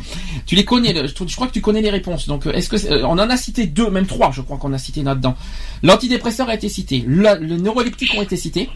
Tu 0.46 0.54
les 0.54 0.64
connais, 0.64 0.92
le- 0.92 1.08
je, 1.08 1.14
je 1.26 1.34
crois 1.34 1.48
que 1.48 1.52
tu 1.52 1.60
connais 1.60 1.80
les 1.82 1.90
réponses. 1.90 2.26
Donc, 2.28 2.46
euh, 2.46 2.52
est-ce 2.52 2.68
que 2.68 2.76
euh, 2.92 3.02
on 3.04 3.12
en 3.18 3.28
a 3.28 3.36
cité 3.36 3.66
deux, 3.66 3.90
même 3.90 4.06
trois, 4.06 4.30
je 4.32 4.40
crois 4.40 4.56
qu'on 4.56 4.72
a 4.72 4.78
cité 4.78 5.02
là-dedans. 5.02 5.36
L'antidépresseur 5.82 6.48
a 6.48 6.54
été 6.54 6.68
cité, 6.68 7.02
le, 7.06 7.38
le 7.40 7.56
neuroleptique 7.56 8.14
ont 8.16 8.22
été 8.22 8.36
cités. 8.36 8.68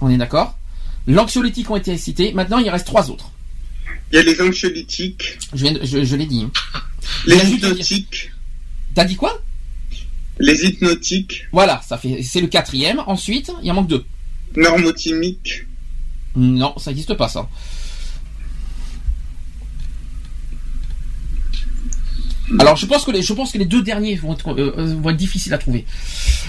On 0.00 0.08
est 0.08 0.16
d'accord. 0.16 0.58
L'anxiolytique 1.06 1.68
ont 1.70 1.76
été 1.76 1.96
cités. 1.98 2.32
Maintenant, 2.32 2.58
il 2.58 2.70
reste 2.70 2.86
trois 2.86 3.10
autres. 3.10 3.30
Il 4.12 4.16
y 4.16 4.18
a 4.18 4.22
les 4.22 4.40
anxiolytiques, 4.40 5.38
Je, 5.54 5.64
viens 5.64 5.72
de- 5.72 5.84
je, 5.84 6.04
je 6.04 6.16
l'ai 6.16 6.26
dit. 6.26 6.42
hein. 6.46 6.50
les 7.26 7.36
hypnotiques, 7.50 8.30
T'as 8.94 9.04
dit 9.04 9.16
quoi? 9.16 9.40
Les 10.38 10.64
hypnotiques, 10.64 11.44
Voilà, 11.52 11.80
ça 11.86 11.98
fait, 11.98 12.22
c'est 12.22 12.40
le 12.40 12.46
quatrième. 12.46 13.00
Ensuite, 13.06 13.52
il 13.62 13.70
en 13.70 13.74
manque 13.74 13.88
deux. 13.88 14.04
normotimiques. 14.56 15.66
Non, 16.36 16.74
ça 16.78 16.90
n'existe 16.90 17.14
pas 17.14 17.28
ça. 17.28 17.48
Alors 22.58 22.76
je 22.76 22.84
pense 22.86 23.04
que 23.04 23.10
les, 23.12 23.22
je 23.22 23.32
pense 23.32 23.52
que 23.52 23.56
les 23.58 23.64
deux 23.64 23.82
derniers 23.82 24.14
vont 24.16 24.34
être, 24.34 24.50
euh, 24.52 24.74
euh, 24.76 24.94
vont 25.00 25.10
être 25.10 25.16
difficiles 25.16 25.54
à 25.54 25.58
trouver. 25.58 25.86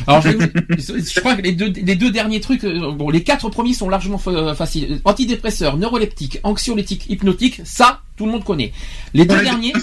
Alors 0.07 0.22
je, 0.22 0.30
vais 0.30 0.35
vous- 0.35 0.77
je 1.15 1.19
crois 1.22 1.35
que 1.35 1.41
les 1.41 1.53
deux, 1.53 1.69
les 1.69 1.95
deux 1.95 2.11
derniers 2.11 2.41
trucs, 2.41 2.64
euh, 2.65 2.91
bon 2.91 3.10
les 3.10 3.23
quatre 3.23 3.47
premiers 3.49 3.73
sont 3.73 3.88
largement 3.88 4.18
fa- 4.18 4.53
faciles. 4.55 4.99
Antidépresseurs, 5.05 5.77
neuroleptiques, 5.77 6.39
anxiolytiques, 6.43 7.05
hypnotiques, 7.10 7.61
ça 7.64 8.01
tout 8.18 8.26
le 8.26 8.31
monde 8.31 8.43
connaît. 8.43 8.73
Les 9.14 9.26
Pour 9.26 9.35
deux 9.38 9.43
les 9.43 9.49
derniers, 9.49 9.73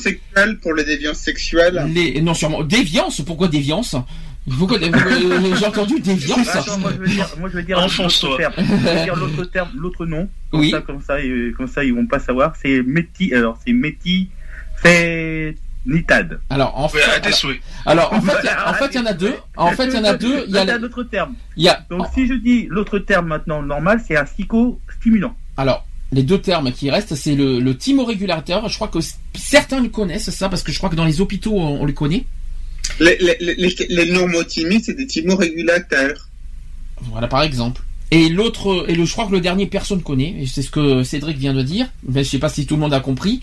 pour 0.61 0.75
les 0.75 0.85
déviances 0.85 1.19
sexuelles. 1.19 1.87
les 1.95 2.21
non 2.21 2.35
sûrement 2.35 2.65
déviance. 2.65 3.23
Pourquoi 3.23 3.49
déviance? 3.49 3.95
Pourquoi 4.59 4.79
euh, 4.79 5.55
J'ai 5.59 5.67
entendu 5.67 6.01
déviance. 6.01 6.49
Attends, 6.49 6.79
moi 6.79 6.91
je 6.95 6.99
veux 7.01 7.07
dire, 7.09 7.29
moi 7.39 7.49
je 7.51 7.57
veux 7.57 7.63
dire 7.63 7.79
Enfonce-toi. 7.79 8.31
l'autre 8.31 8.39
terme. 8.39 8.55
Je 8.57 8.73
veux 8.99 9.05
dire 9.05 9.17
l'autre 9.17 9.45
terme, 9.45 9.69
l'autre 9.77 10.07
nom. 10.07 10.29
Comme 10.51 10.61
Oui. 10.61 10.71
ça, 10.71 10.81
comme 10.81 11.01
ça, 11.03 11.15
euh, 11.15 11.53
comme 11.57 11.69
ça, 11.69 11.85
ils 11.85 11.95
vont 11.95 12.07
pas 12.07 12.19
savoir. 12.19 12.55
C'est 12.61 12.83
méti, 12.83 13.33
alors 13.35 13.59
c'est 13.65 13.73
méti, 13.73 14.29
nitade. 15.87 16.41
Alors 16.51 16.77
en 16.79 16.89
fait, 16.89 17.01
alors, 17.03 17.23
alors, 17.87 18.13
en 18.13 18.21
fait, 18.21 18.49
en 18.67 18.75
fait 18.75 18.89
il 18.93 18.97
y 18.97 18.99
en 18.99 19.07
a 19.07 19.13
deux. 19.13 19.35
En 19.57 19.71
fait 19.73 19.87
il 19.87 19.95
y 19.95 19.99
en 19.99 20.05
a 20.05 20.15
deux. 20.15 20.45
Il 20.47 20.55
y 20.55 20.57
a, 20.57 20.61
C'est 20.61 20.67
la- 20.67 20.75
un 20.75 20.83
autre 20.83 21.03
terme. 21.05 21.35
il 21.57 21.65
y 21.65 21.69
a 21.69 21.85
Donc 21.91 22.07
si 22.15 22.27
je 22.27 22.35
dis 22.35 22.67
l'autre 22.69 22.99
terme 22.99 23.29
maintenant 23.29 23.63
normal, 23.63 24.03
c'est 24.07 24.17
un 24.17 24.25
psychostimulant. 24.25 25.35
Alors, 25.57 25.87
les 26.13 26.23
deux 26.23 26.39
termes 26.39 26.73
qui 26.73 26.91
restent, 26.91 27.15
c'est 27.15 27.35
le, 27.35 27.61
le 27.61 27.77
thymorégulateur. 27.77 28.69
Je 28.69 28.75
crois 28.75 28.89
que 28.89 28.99
certains 29.35 29.81
le 29.81 29.89
connaissent, 29.89 30.31
ça, 30.31 30.49
parce 30.49 30.63
que 30.63 30.73
je 30.73 30.79
crois 30.79 30.91
que 30.91 30.97
dans 30.97 31.05
les 31.05 31.21
hôpitaux, 31.21 31.53
on, 31.55 31.83
on 31.83 31.85
le 31.85 31.93
connaît. 31.93 32.25
Les, 32.99 33.17
les, 33.19 33.55
les, 33.55 34.81
c'est 34.83 34.95
des 34.95 35.07
thymorégulateurs. 35.07 36.29
Voilà, 37.03 37.29
par 37.29 37.43
exemple. 37.43 37.83
Et 38.11 38.29
l'autre, 38.29 38.87
et 38.89 38.95
le, 38.95 39.05
je 39.05 39.13
crois 39.13 39.27
que 39.27 39.33
le 39.33 39.41
dernier, 39.41 39.67
personne 39.67 40.03
connaît. 40.03 40.35
Et 40.41 40.47
c'est 40.47 40.63
ce 40.63 40.71
que 40.71 41.03
Cédric 41.05 41.39
vient 41.39 41.55
de 41.55 41.63
dire. 41.63 41.89
Mais 42.07 42.25
je 42.25 42.31
sais 42.31 42.39
pas 42.39 42.49
si 42.49 42.67
tout 42.67 42.75
le 42.75 42.81
monde 42.81 42.93
a 42.95 43.01
compris. 43.01 43.41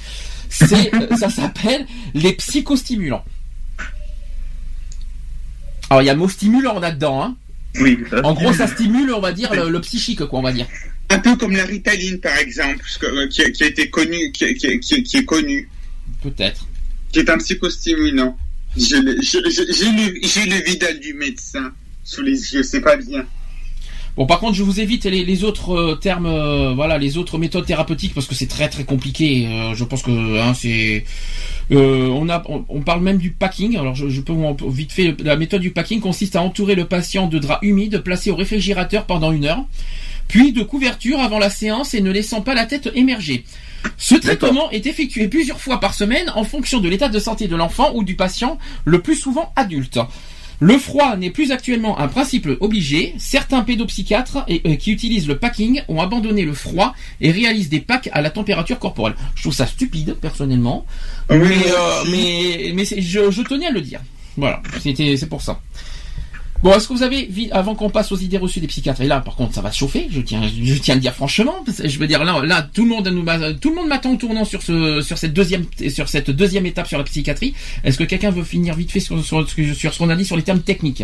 C'est, 0.49 0.94
euh, 0.94 1.15
ça 1.15 1.30
s'appelle 1.30 1.86
les 2.14 2.34
psychostimulants. 2.34 3.24
Alors, 5.90 6.02
il 6.02 6.06
y 6.06 6.10
a 6.10 6.14
le 6.14 6.19
mot 6.19 6.28
stimulant 6.30 6.80
là-dedans, 6.80 7.24
hein. 7.24 7.36
Oui. 7.80 7.98
ça, 8.10 8.22
En 8.26 8.34
gros, 8.34 8.52
ça 8.53 8.68
stimule, 8.68 9.14
on 9.14 9.19
va 9.22 9.32
dire, 9.32 9.53
le, 9.53 9.69
le 9.69 9.82
psychique, 9.82 10.26
quoi, 10.26 10.40
on 10.40 10.44
va 10.44 10.52
dire. 10.52 10.68
Un 11.10 11.19
peu 11.19 11.36
comme 11.38 11.56
la 11.56 11.64
ritaline, 11.64 12.19
par 12.19 12.36
exemple, 12.38 12.84
euh, 13.03 13.28
qui, 13.30 13.41
a- 13.44 13.49
qui 13.52 13.64
a 13.64 13.68
été 13.68 13.90
connu, 13.90 14.32
qui, 14.34 14.53
qui- 14.56 15.18
est 15.18 15.26
connu, 15.26 15.69
Peut-être. 16.22 16.68
qui 17.14 17.19
est 17.19 17.30
un 17.30 17.38
psychostimulant. 17.38 18.38
J'ai 18.77 19.01
le, 19.01 19.13
le, 19.13 19.19
le 19.19 20.65
vidal 20.65 20.99
du 20.99 21.13
médecin 21.13 21.71
sous 22.03 22.21
les 22.21 22.53
yeux, 22.53 22.63
c'est 22.63 22.81
pas 22.81 22.95
bien. 22.95 23.25
Bon, 24.17 24.25
par 24.25 24.39
contre, 24.39 24.55
je 24.55 24.63
vous 24.63 24.79
évite 24.79 25.05
les, 25.05 25.43
autres 25.43 25.75
euh, 25.75 25.95
termes, 25.95 26.25
euh, 26.25 26.73
voilà, 26.73 26.97
les 26.97 27.19
autres 27.19 27.37
méthodes 27.37 27.67
thérapeutiques 27.67 28.15
parce 28.15 28.25
que 28.25 28.33
c'est 28.33 28.47
très 28.47 28.67
très 28.67 28.83
compliqué. 28.83 29.45
Euh, 29.45 29.75
je 29.75 29.83
pense 29.83 30.01
que 30.01 30.41
hein, 30.41 30.55
c'est, 30.55 31.05
on 31.69 32.27
a, 32.27 32.41
on, 32.47 32.81
parle 32.81 33.03
même 33.03 33.19
du 33.19 33.29
packing. 33.29 33.77
Alors, 33.77 33.93
je, 33.93 34.09
je 34.09 34.21
peux 34.21 34.33
vite 34.69 34.91
fait 34.91 35.15
la 35.23 35.35
méthode 35.35 35.61
du 35.61 35.69
packing 35.69 35.99
consiste 35.99 36.35
à 36.35 36.41
entourer 36.41 36.73
le 36.73 36.85
patient 36.85 37.27
de 37.27 37.37
draps 37.37 37.59
humides 37.61 37.99
placés 37.99 38.31
au 38.31 38.35
réfrigérateur 38.35 39.05
pendant 39.05 39.31
une 39.31 39.45
heure, 39.45 39.63
puis 40.27 40.51
de 40.51 40.63
couverture 40.63 41.19
avant 41.19 41.37
la 41.37 41.51
séance 41.51 41.93
et 41.93 42.01
ne 42.01 42.09
laissant 42.09 42.41
pas 42.41 42.55
la 42.55 42.65
tête 42.65 42.89
émerger. 42.95 43.43
Ce 43.97 44.15
traitement 44.15 44.69
est 44.72 44.85
effectué 44.85 45.27
plusieurs 45.27 45.59
fois 45.59 45.80
par 45.80 45.93
semaine 45.93 46.31
en 46.35 46.43
fonction 46.43 46.80
de 46.80 46.89
l'état 46.89 47.09
de 47.09 47.19
santé 47.19 47.47
de 47.47 47.55
l'enfant 47.55 47.91
ou 47.93 48.03
du 48.03 48.15
patient, 48.15 48.57
le 48.85 49.01
plus 49.01 49.15
souvent 49.15 49.51
adulte. 49.55 49.99
Le 50.59 50.77
froid 50.80 51.15
n'est 51.18 51.30
plus 51.30 51.51
actuellement 51.51 51.99
un 51.99 52.07
principe 52.07 52.49
obligé. 52.61 53.14
Certains 53.19 53.61
pédopsychiatres 53.61 54.39
et, 54.47 54.61
euh, 54.65 54.76
qui 54.76 54.91
utilisent 54.91 55.27
le 55.27 55.38
packing 55.38 55.84
ont 55.88 56.01
abandonné 56.01 56.45
le 56.45 56.53
froid 56.53 56.95
et 57.22 57.31
réalisent 57.31 57.69
des 57.69 57.80
packs 57.80 58.09
à 58.11 58.22
la 58.22 58.31
température 58.31 58.80
corporelle. 58.80 59.15
Je 59.35 59.43
trouve 59.43 59.53
ça 59.53 59.68
stupide, 59.68 60.15
personnellement. 60.19 60.85
Mais 61.30 61.35
euh, 61.38 62.01
aussi. 62.01 62.11
mais, 62.11 62.72
mais 62.73 62.85
je, 62.85 63.30
je 63.30 63.41
tenais 63.43 63.68
à 63.68 63.72
le 63.72 63.81
dire. 63.81 63.99
Voilà, 64.35 64.61
c'était 64.81 65.15
c'est 65.18 65.27
pour 65.30 65.41
ça. 65.41 65.59
Bon, 66.63 66.73
est-ce 66.73 66.88
que 66.88 66.93
vous 66.93 67.03
avez, 67.03 67.29
avant 67.51 67.75
qu'on 67.75 67.89
passe 67.89 68.11
aux 68.11 68.17
idées 68.17 68.39
reçues 68.39 68.59
des 68.59 68.67
psychiatres, 68.67 69.01
et 69.01 69.07
là, 69.07 69.19
par 69.19 69.35
contre, 69.35 69.53
ça 69.53 69.61
va 69.61 69.71
chauffer, 69.71 70.07
je 70.09 70.21
tiens, 70.21 70.41
je 70.47 70.73
tiens 70.75 70.93
à 70.93 70.95
le 70.95 71.01
dire 71.01 71.13
franchement, 71.13 71.55
parce 71.65 71.77
que 71.77 71.88
je 71.88 71.99
veux 71.99 72.07
dire, 72.07 72.23
là, 72.23 72.41
là, 72.43 72.67
tout 72.73 72.84
le 72.84 72.89
monde 72.89 73.07
nous, 73.07 73.23
tout 73.61 73.69
le 73.69 73.75
monde 73.75 73.88
m'attend 73.88 74.13
au 74.13 74.15
tournant 74.15 74.43
sur 74.43 74.63
ce, 74.63 75.01
sur 75.01 75.17
cette 75.17 75.34
deuxième, 75.34 75.65
sur 75.89 76.09
cette 76.09 76.31
deuxième 76.31 76.65
étape 76.65 76.88
sur 76.88 76.97
la 76.97 77.03
psychiatrie. 77.03 77.53
Est-ce 77.84 77.97
que 77.97 78.03
quelqu'un 78.03 78.31
veut 78.31 78.43
finir 78.43 78.75
vite 78.75 78.91
fait 78.91 78.99
sur, 78.99 79.23
sur, 79.23 79.47
sur 79.47 79.93
ce 79.93 79.97
qu'on 79.99 80.09
a 80.09 80.15
dit 80.15 80.25
sur 80.25 80.35
les 80.35 80.43
termes 80.43 80.61
techniques? 80.61 81.03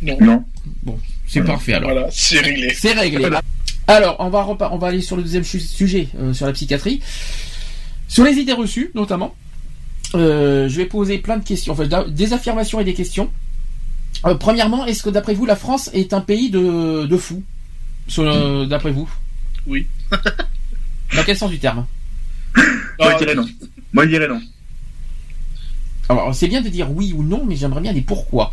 Non. 0.00 0.16
Non. 0.20 0.44
Bon, 0.82 0.98
c'est 1.26 1.44
parfait 1.44 1.74
alors. 1.74 1.90
Voilà, 1.90 2.08
c'est 2.10 2.40
réglé. 2.40 2.72
C'est 2.74 2.92
réglé. 2.92 3.28
Alors, 3.86 4.16
on 4.20 4.30
va 4.30 4.46
on 4.72 4.78
va 4.78 4.86
aller 4.86 5.02
sur 5.02 5.16
le 5.16 5.22
deuxième 5.22 5.44
sujet, 5.44 6.08
euh, 6.18 6.32
sur 6.32 6.46
la 6.46 6.52
psychiatrie. 6.52 7.00
Sur 8.08 8.24
les 8.24 8.32
idées 8.38 8.52
reçues, 8.52 8.90
notamment. 8.94 9.34
Euh, 10.14 10.68
je 10.68 10.76
vais 10.76 10.86
poser 10.86 11.18
plein 11.18 11.36
de 11.36 11.44
questions, 11.44 11.72
enfin, 11.72 11.86
des 12.08 12.32
affirmations 12.32 12.80
et 12.80 12.84
des 12.84 12.94
questions. 12.94 13.30
Euh, 14.26 14.34
premièrement, 14.34 14.84
est-ce 14.86 15.02
que 15.02 15.10
d'après 15.10 15.34
vous, 15.34 15.46
la 15.46 15.56
France 15.56 15.90
est 15.94 16.12
un 16.12 16.20
pays 16.20 16.50
de, 16.50 17.06
de 17.06 17.16
fous? 17.16 17.42
D'après 18.68 18.90
vous? 18.92 19.08
Oui. 19.66 19.86
Dans 20.10 21.22
quel 21.24 21.36
sens 21.36 21.50
du 21.50 21.58
terme? 21.58 21.86
Moi, 22.98 23.12
je 23.12 23.18
dirais 23.18 23.34
non. 23.34 23.46
Moi, 23.92 24.04
je 24.04 24.10
dirais 24.10 24.28
non. 24.28 24.40
Alors, 26.08 26.34
c'est 26.34 26.48
bien 26.48 26.60
de 26.60 26.68
dire 26.68 26.90
oui 26.90 27.12
ou 27.16 27.22
non, 27.22 27.44
mais 27.46 27.56
j'aimerais 27.56 27.80
bien 27.80 27.92
des 27.92 28.00
pourquoi. 28.00 28.52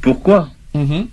Pourquoi? 0.00 0.50
Mhm. 0.74 1.08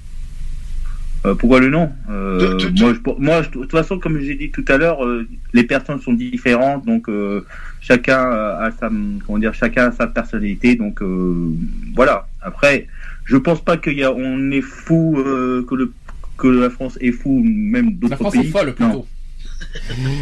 Euh, 1.26 1.36
pourquoi 1.36 1.60
le 1.60 1.70
non? 1.70 1.92
Euh, 2.10 2.58
De- 2.58 2.70
de- 2.70 2.82
Moi, 2.82 2.94
je, 2.94 3.22
moi, 3.22 3.42
je- 3.44 3.48
de 3.48 3.54
toute 3.54 3.72
façon, 3.72 3.98
comme 4.00 4.20
j'ai 4.20 4.36
dit 4.36 4.52
tout 4.52 4.66
à 4.68 4.78
l'heure, 4.78 5.04
euh, 5.06 5.28
les 5.54 5.64
personnes 5.64 6.02
sont 6.02 6.14
différentes, 6.14 6.86
donc 6.86 7.08
euh, 7.10 7.46
chacun 7.86 8.18
a 8.32 8.70
sa, 8.80 8.90
comment 9.26 9.38
dire, 9.40 9.54
chacun 9.54 9.90
a 9.90 9.92
sa 9.92 10.08
personnalité, 10.08 10.76
donc 10.76 11.02
euh, 11.02 11.54
voilà. 11.96 12.28
Après, 12.42 12.88
je 13.26 13.38
pense 13.38 13.62
pas 13.64 13.78
qu'il 13.78 13.98
y 14.00 14.04
a, 14.04 14.12
on 14.14 14.52
est 14.52 14.62
fou 14.62 15.16
euh, 15.20 15.66
que 15.70 15.76
le 15.76 15.94
que 16.38 16.48
la 16.48 16.70
France 16.72 16.98
est 17.00 17.12
fou, 17.12 17.42
même 17.46 17.86
La 17.86 17.92
d'autres 18.10 18.16
France 18.18 18.34
pays. 18.34 18.42
est 18.48 18.52
folle 18.52 18.76
Non. 18.80 18.90
plutôt. 18.90 19.08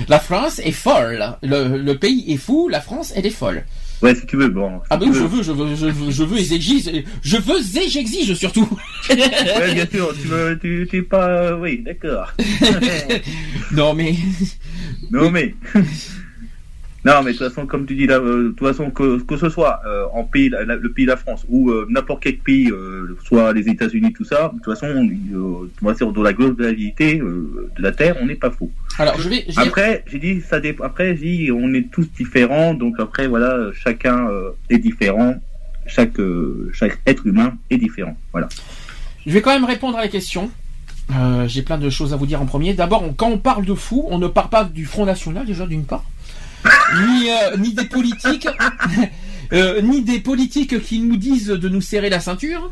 La 0.10 0.20
France 0.20 0.60
est 0.64 0.72
folle. 0.74 1.24
Le, 1.42 1.78
le 1.82 1.98
pays 1.98 2.26
est 2.34 2.38
fou, 2.38 2.68
la 2.70 2.82
France, 2.82 3.14
elle 3.16 3.26
est 3.26 3.30
folle. 3.30 3.64
Ouais, 4.02 4.14
si 4.16 4.26
tu 4.26 4.36
veux, 4.36 4.50
bon. 4.50 4.80
si 4.80 4.88
Ah 4.90 4.98
bah 4.98 5.06
tu 5.06 5.12
oui, 5.12 5.16
je 5.16 5.22
veux. 5.22 5.28
veux, 5.38 5.44
je 5.44 5.52
veux, 5.52 5.76
je 5.76 5.86
veux, 5.86 6.12
je 6.12 6.24
veux 6.24 6.40
et 6.40 6.44
j'exige, 6.44 6.92
je 7.22 7.38
veux 7.38 7.60
et 7.60 7.88
j'exige 7.90 8.34
surtout. 8.34 8.68
Ouais, 9.10 9.74
bien 9.74 9.86
sûr, 9.92 10.14
tu 10.20 10.28
veux, 10.28 10.60
tu, 10.60 10.88
tu 10.90 10.98
es 10.98 11.02
pas, 11.04 11.56
oui, 11.58 11.82
d'accord. 11.86 12.34
non 13.72 13.94
mais, 13.94 14.16
Non 15.12 15.30
mais. 15.32 15.56
Non 17.04 17.24
mais 17.24 17.34
de 17.34 17.38
toute 17.38 17.48
façon, 17.48 17.66
comme 17.66 17.88
tu 17.88 17.96
dis 17.96 18.06
là, 18.06 18.18
euh, 18.20 18.44
de 18.44 18.48
toute 18.50 18.68
façon 18.68 18.92
que, 18.92 19.20
que 19.24 19.36
ce 19.36 19.50
soit 19.50 19.80
euh, 19.88 20.06
en 20.14 20.24
pays, 20.24 20.50
la- 20.50 20.64
le 20.64 20.92
pays 20.92 21.06
de 21.06 21.10
la 21.10 21.18
France 21.18 21.44
ou 21.50 21.72
euh, 21.72 21.88
n'importe 21.90 22.22
quel 22.22 22.38
pays, 22.38 22.70
euh, 22.70 23.18
soit 23.24 23.54
les 23.54 23.68
États-Unis, 23.68 24.14
tout 24.14 24.24
ça, 24.24 24.52
de 24.54 24.60
toute 24.62 24.74
façon, 24.78 24.88
on 24.94 25.86
va 25.88 25.94
dire 25.94 26.12
dans 26.12 26.22
la 26.22 26.34
globalité 26.34 27.16
de 27.18 27.82
la 27.82 27.92
Terre, 27.92 28.18
on 28.22 28.28
n'est 28.28 28.36
pas 28.36 28.52
fou. 28.52 28.70
alors 29.00 29.20
je 29.20 29.30
vais, 29.30 29.46
je 29.50 29.56
vais- 29.60 29.68
Après, 29.68 30.04
j'ai 30.06 30.20
dit 30.20 30.42
ça 30.42 30.60
dépend. 30.60 30.84
Après, 30.84 31.16
j'ai 31.18 31.38
dit 31.46 31.52
on 31.52 31.74
est 31.74 31.90
tous 31.92 32.08
différents, 32.16 32.76
donc 32.76 32.96
après 33.00 33.28
voilà, 33.28 33.72
chacun 33.74 34.28
est 34.70 34.78
différent, 34.78 35.36
chaque 35.88 36.20
chaque 36.74 37.00
être 37.08 37.26
humain 37.26 37.56
est 37.72 37.78
différent. 37.78 38.16
Voilà. 38.32 38.48
Je 39.26 39.32
vais 39.32 39.42
quand 39.42 39.54
même 39.54 39.66
répondre 39.66 39.98
à 39.98 40.02
la 40.02 40.08
question. 40.08 40.52
J'ai 41.48 41.64
plein 41.64 41.78
de 41.80 41.90
choses 41.90 42.14
à 42.14 42.16
vous 42.16 42.26
dire 42.28 42.42
en 42.42 42.46
premier. 42.46 42.74
D'abord, 42.74 43.04
quand 43.18 43.28
on 43.30 43.38
parle 43.40 43.66
de 43.66 43.74
fou, 43.74 44.06
on 44.10 44.18
ne 44.20 44.28
parle 44.28 44.50
pas 44.50 44.64
du 44.64 44.86
Front 44.86 45.06
National 45.06 45.46
déjà 45.46 45.66
d'une 45.66 45.84
part, 45.84 46.06
ni, 47.06 47.30
euh, 47.30 47.58
ni 47.58 47.74
des 47.74 47.86
politiques, 47.86 48.48
euh, 49.54 49.82
ni 49.82 50.02
des 50.02 50.20
politiques 50.20 50.82
qui 50.82 51.00
nous 51.00 51.18
disent 51.18 51.48
de 51.48 51.70
nous 51.70 51.82
serrer 51.82 52.10
la 52.10 52.20
ceinture, 52.20 52.72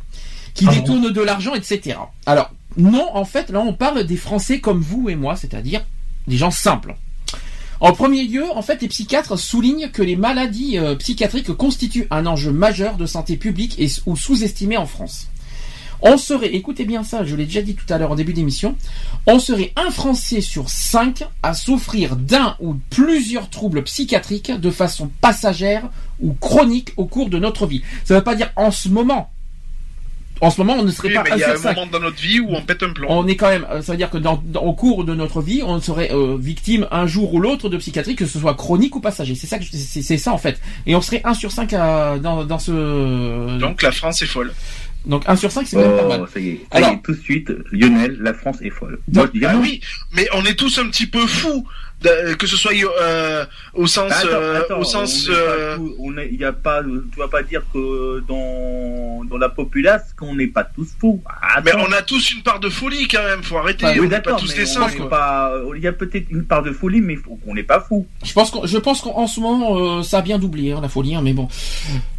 qui 0.54 0.66
Ah 0.68 0.72
bon 0.72 0.78
détournent 0.78 1.12
de 1.12 1.22
l'argent, 1.22 1.54
etc. 1.54 1.98
Alors 2.26 2.52
non, 2.78 3.10
en 3.14 3.26
fait, 3.26 3.50
là 3.50 3.60
on 3.60 3.74
parle 3.74 4.04
des 4.06 4.18
Français 4.18 4.60
comme 4.60 4.82
vous 4.82 5.10
et 5.10 5.16
moi, 5.16 5.36
c'est-à-dire 5.36 5.86
des 6.28 6.38
gens 6.38 6.52
simples. 6.52 6.96
En 7.82 7.94
premier 7.94 8.24
lieu, 8.24 8.44
en 8.54 8.62
fait, 8.62 8.82
les 8.82 8.90
psychiatres 8.90 9.38
soulignent 9.38 9.90
que 9.90 10.02
les 10.02 10.18
maladies 10.18 10.78
euh, 10.78 10.96
psychiatriques 10.96 11.54
constituent 11.54 12.08
un 12.12 12.26
enjeu 12.26 12.52
majeur 12.52 12.98
de 12.98 13.06
santé 13.06 13.38
publique 13.38 13.80
et 13.80 13.88
ou 14.06 14.18
sous-estimé 14.18 14.76
en 14.76 14.86
France. 14.86 15.28
On 16.02 16.18
serait, 16.18 16.48
écoutez 16.56 16.86
bien 16.86 17.04
ça, 17.04 17.26
je 17.26 17.36
l'ai 17.36 17.46
déjà 17.46 17.62
dit 17.62 17.76
tout 17.76 17.92
à 17.94 17.98
l'heure 17.98 18.12
en 18.12 18.16
début 18.16 18.32
d'émission, 18.34 18.76
on 19.28 19.38
serait 19.38 19.74
un 19.76 19.92
Français 19.92 20.40
sur 20.42 20.70
cinq 20.70 21.24
à 21.44 21.54
souffrir 21.54 22.16
d'un 22.16 22.56
ou 22.62 22.76
plusieurs 22.90 23.50
troubles 23.50 23.84
psychiatriques 23.84 24.52
de 24.52 24.72
façon 24.72 25.12
passagère 25.20 25.90
ou 26.22 26.34
chronique 26.34 26.94
au 26.96 27.06
cours 27.06 27.30
de 27.30 27.38
notre 27.38 27.66
vie. 27.68 27.82
Ça 28.06 28.14
ne 28.14 28.20
veut 28.20 28.24
pas 28.24 28.36
dire 28.36 28.50
en 28.56 28.72
ce 28.72 28.88
moment. 28.88 29.30
En 30.42 30.50
ce 30.52 30.62
moment, 30.62 30.76
on 30.80 30.84
ne 30.84 30.92
serait 30.92 31.10
Oui, 31.10 31.14
pas 31.16 31.24
mais 31.24 31.32
il 31.36 31.40
y 31.40 31.44
a 31.44 31.50
un 31.54 31.58
moment 31.76 31.88
dans 31.92 32.00
notre 32.00 32.22
vie 32.22 32.40
où 32.40 32.48
on 32.56 32.62
pète 32.62 32.82
un 32.82 32.94
plomb. 32.94 33.08
On 33.10 33.28
est 33.28 33.36
quand 33.36 33.50
même, 33.50 33.68
euh, 33.70 33.82
ça 33.82 33.92
veut 33.92 33.98
dire 33.98 34.10
que 34.10 34.18
dans, 34.18 34.42
dans- 34.46 34.62
au 34.62 34.72
cours 34.72 35.04
de 35.04 35.14
notre 35.14 35.42
vie, 35.42 35.62
on 35.66 35.82
serait 35.82 36.14
euh, 36.14 36.38
victime 36.40 36.88
un 36.92 37.08
jour 37.08 37.34
ou 37.34 37.42
l'autre 37.42 37.68
de 37.68 37.76
psychiatrie, 37.76 38.16
que 38.16 38.26
ce 38.26 38.40
soit 38.40 38.54
chronique 38.56 38.96
ou 38.96 39.02
passager. 39.02 39.36
C'est 39.36 39.48
ça, 39.48 39.58
c'est 39.62 40.18
ça 40.18 40.32
en 40.32 40.38
fait. 40.38 40.58
Et 40.86 40.96
on 40.96 41.02
serait 41.02 41.20
un 41.26 41.34
sur 41.34 41.52
cinq 41.52 41.74
à- 41.74 42.18
dans, 42.20 42.46
dans 42.46 42.58
ce. 42.58 43.60
Donc 43.60 43.82
la 43.82 43.92
France 43.92 44.22
est 44.22 44.28
folle. 44.28 44.54
Donc 45.06 45.24
un 45.28 45.36
sur 45.36 45.52
cinq, 45.52 45.66
c'est 45.68 45.78
même 45.78 45.96
pas 45.96 46.08
mal. 46.08 46.22
Oh, 46.24 46.28
ça 46.32 46.40
y 46.40 46.50
est, 46.50 46.66
ça 46.72 46.82
y 46.82 46.84
est, 46.84 47.02
tout 47.02 47.14
de 47.14 47.20
suite, 47.20 47.52
Lionel, 47.72 48.18
la 48.20 48.34
France 48.34 48.58
est 48.62 48.70
folle. 48.70 49.00
Moi, 49.12 49.30
je 49.34 49.40
dis 49.40 49.46
Ah 49.46 49.58
oui, 49.58 49.82
mais 50.14 50.28
on 50.34 50.44
est 50.46 50.56
tous 50.56 50.78
un 50.80 50.88
petit 50.90 51.08
peu 51.08 51.26
fous, 51.26 51.66
que 52.02 52.48
ce 52.48 52.56
soit 52.56 52.72
euh, 53.02 53.46
au 53.74 53.86
sens, 53.88 54.12
Attends, 54.12 54.28
euh, 54.32 54.60
attends, 54.62 54.80
au 54.80 54.84
sens. 54.84 55.28
on 55.28 55.34
euh, 55.34 55.78
on 56.00 56.18
il 56.18 56.40
y 56.40 56.46
a 56.46 56.54
pas, 56.54 56.82
tu 56.84 57.20
vas 57.20 57.28
pas 57.28 57.44
dire 57.44 57.62
que 57.74 58.22
dans, 58.28 59.24
dans 59.26 59.38
la 59.38 59.50
populace 59.50 60.14
qu'on 60.18 60.36
n'est 60.36 60.48
pas 60.48 60.64
tous 60.64 60.88
fous. 61.00 61.22
mais 61.66 61.72
on 61.76 61.92
a 61.92 62.02
tous 62.02 62.32
une 62.32 62.42
part 62.42 62.60
de 62.60 62.70
folie 62.70 63.08
quand 63.08 63.24
même. 63.24 63.44
Faut 63.44 63.58
arrêter. 63.58 63.86
Ah, 63.86 63.94
on 63.98 64.00
oui, 64.02 64.08
n'est 64.08 64.22
pas 64.22 64.34
tous 64.36 64.50
mais 64.50 64.64
des 64.64 64.78
on 64.78 64.88
saints. 64.88 64.88
il 65.76 65.82
y 65.84 65.88
a 65.88 65.94
peut-être 65.94 66.28
une 66.30 66.46
part 66.46 66.64
de 66.64 66.72
folie, 66.72 67.02
mais 67.02 67.16
faut- 67.16 67.38
on 67.46 67.54
n'est 67.54 67.64
pas 67.64 67.82
fou. 67.82 68.08
Je 68.24 68.32
pense 68.34 68.50
qu'on, 68.52 68.66
je 68.66 68.78
pense 68.78 69.02
qu'en 69.02 69.18
en 69.18 69.28
ce 69.28 69.40
moment, 69.40 70.00
euh, 70.00 70.04
ça 70.04 70.20
a 70.20 70.22
bien 70.22 70.40
doublé, 70.40 70.72
hein, 70.72 70.80
la 70.82 70.90
folie, 70.90 71.16
hein, 71.16 71.22
mais 71.24 71.34
bon. 71.34 71.48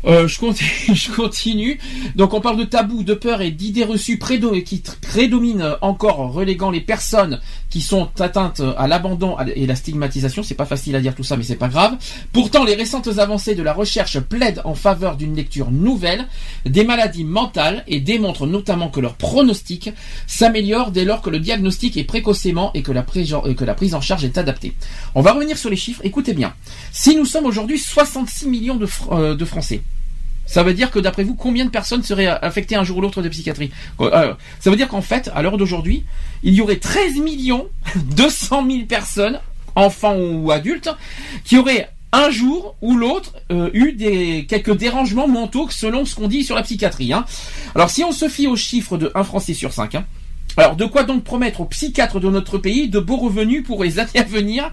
Euh, 0.07 0.29
je, 0.29 0.39
continue, 0.39 0.71
je 0.95 1.11
continue. 1.13 1.79
Donc 2.17 2.35
on 2.35 2.41
parle 2.41 2.59
de 2.59 2.65
tabou, 2.65 3.03
de 3.03 3.15
peur 3.15 3.41
et 3.41 3.51
d'idées 3.51 3.85
reçues 3.85 4.17
prédo- 4.19 4.63
qui 4.63 4.83
prédominent 5.11 5.77
encore, 5.81 6.33
reléguant 6.33 6.71
les 6.71 6.81
personnes 6.81 7.41
qui 7.71 7.81
sont 7.81 8.11
atteintes 8.19 8.61
à 8.77 8.87
l'abandon 8.89 9.37
et 9.55 9.67
la 9.71 9.77
stigmatisation. 9.77 10.43
C'est 10.43 10.55
pas 10.55 10.67
facile 10.67 10.95
à 10.97 11.01
dire 11.01 11.15
tout 11.15 11.25
ça, 11.25 11.37
mais 11.39 11.43
c'est 11.45 11.57
pas 11.57 11.69
grave. 11.69 11.97
Pourtant, 12.33 12.65
les 12.65 12.75
récentes 12.75 13.09
avancées 13.19 13.55
de 13.55 13.63
la 13.63 13.73
recherche 13.73 14.21
plaident 14.21 14.61
en 14.65 14.75
faveur 14.75 15.17
d'une 15.17 15.35
lecture 15.35 15.71
nouvelle 15.71 16.27
des 16.67 16.85
maladies 16.85 17.25
mentales 17.25 17.83
et 17.89 18.01
démontrent 18.01 18.47
notamment 18.47 18.91
que 18.91 19.01
leur 19.01 19.15
pronostic 19.15 19.91
s'améliore 20.27 20.91
dès 20.91 21.05
lors 21.07 21.23
que 21.23 21.31
le 21.31 21.39
diagnostic 21.41 21.97
est 21.97 22.05
précocement 22.05 22.71
et 22.75 22.83
que 22.83 22.93
la, 22.93 23.03
prise- 23.03 23.35
en 23.95 24.01
charge 24.03 24.25
est 24.25 24.37
adaptée. 24.37 24.75
On 25.15 25.23
va 25.23 25.33
revenir 25.33 25.57
sur 25.57 25.71
les 25.71 25.77
chiffres. 25.77 26.01
Écoutez 26.05 26.35
bien. 26.35 26.53
Si 26.93 27.17
nous 27.17 27.25
sommes 27.25 27.47
aujourd'hui 27.47 27.79
66 27.79 28.47
millions 28.49 28.79
euh, 29.13 29.35
de 29.35 29.45
Français, 29.45 29.81
ça 30.47 30.65
veut 30.65 30.75
dire 30.75 30.91
que 30.91 30.99
d'après 30.99 31.23
vous, 31.23 31.37
combien 31.37 31.65
de 31.65 31.71
personnes 31.71 32.03
seraient 32.03 32.27
euh, 32.27 32.37
affectées 32.43 32.75
un 32.75 32.83
jour 32.83 32.99
ou 32.99 33.01
l'autre 33.03 33.23
de 33.23 33.29
psychiatrie? 33.29 33.71
Euh, 34.01 34.35
Ça 34.59 34.71
veut 34.71 34.77
dire 34.77 34.89
qu'en 34.89 35.01
fait, 35.03 35.31
à 35.33 35.43
l'heure 35.43 35.57
d'aujourd'hui, 35.57 36.05
il 36.43 36.55
y 36.55 36.61
aurait 36.61 36.77
13 36.77 37.17
millions 37.19 37.69
200 37.97 38.67
000 38.69 38.85
personnes, 38.87 39.39
enfants 39.77 40.17
ou 40.17 40.51
adultes, 40.51 40.91
qui 41.45 41.59
auraient 41.59 41.89
un 42.13 42.31
jour 42.31 42.77
ou 42.81 42.97
l'autre 42.97 43.35
euh, 43.53 43.71
eu 43.73 43.93
des 43.93 44.47
quelques 44.49 44.77
dérangements 44.77 45.29
mentaux 45.29 45.69
selon 45.71 46.05
ce 46.05 46.15
qu'on 46.17 46.27
dit 46.27 46.43
sur 46.43 46.57
la 46.57 46.63
psychiatrie. 46.63 47.13
hein. 47.13 47.25
Alors 47.75 47.91
si 47.91 48.03
on 48.03 48.13
se 48.13 48.29
fie 48.29 48.49
aux 48.49 48.57
chiffres 48.57 48.99
de 48.99 49.13
1 49.15 49.23
Français 49.23 49.55
sur 49.55 49.73
5, 49.73 49.95
hein, 49.95 50.05
alors 50.61 50.77
de 50.77 50.85
quoi 50.85 51.05
donc 51.05 51.25
promettre 51.25 51.61
aux 51.61 51.65
psychiatres 51.67 52.21
de 52.21 52.29
notre 52.31 52.59
pays 52.59 52.89
de 52.89 52.99
beaux 52.99 53.17
revenus 53.17 53.65
pour 53.65 53.83
les 53.83 53.99
années 53.99 54.11
à 54.17 54.23
venir 54.25 54.71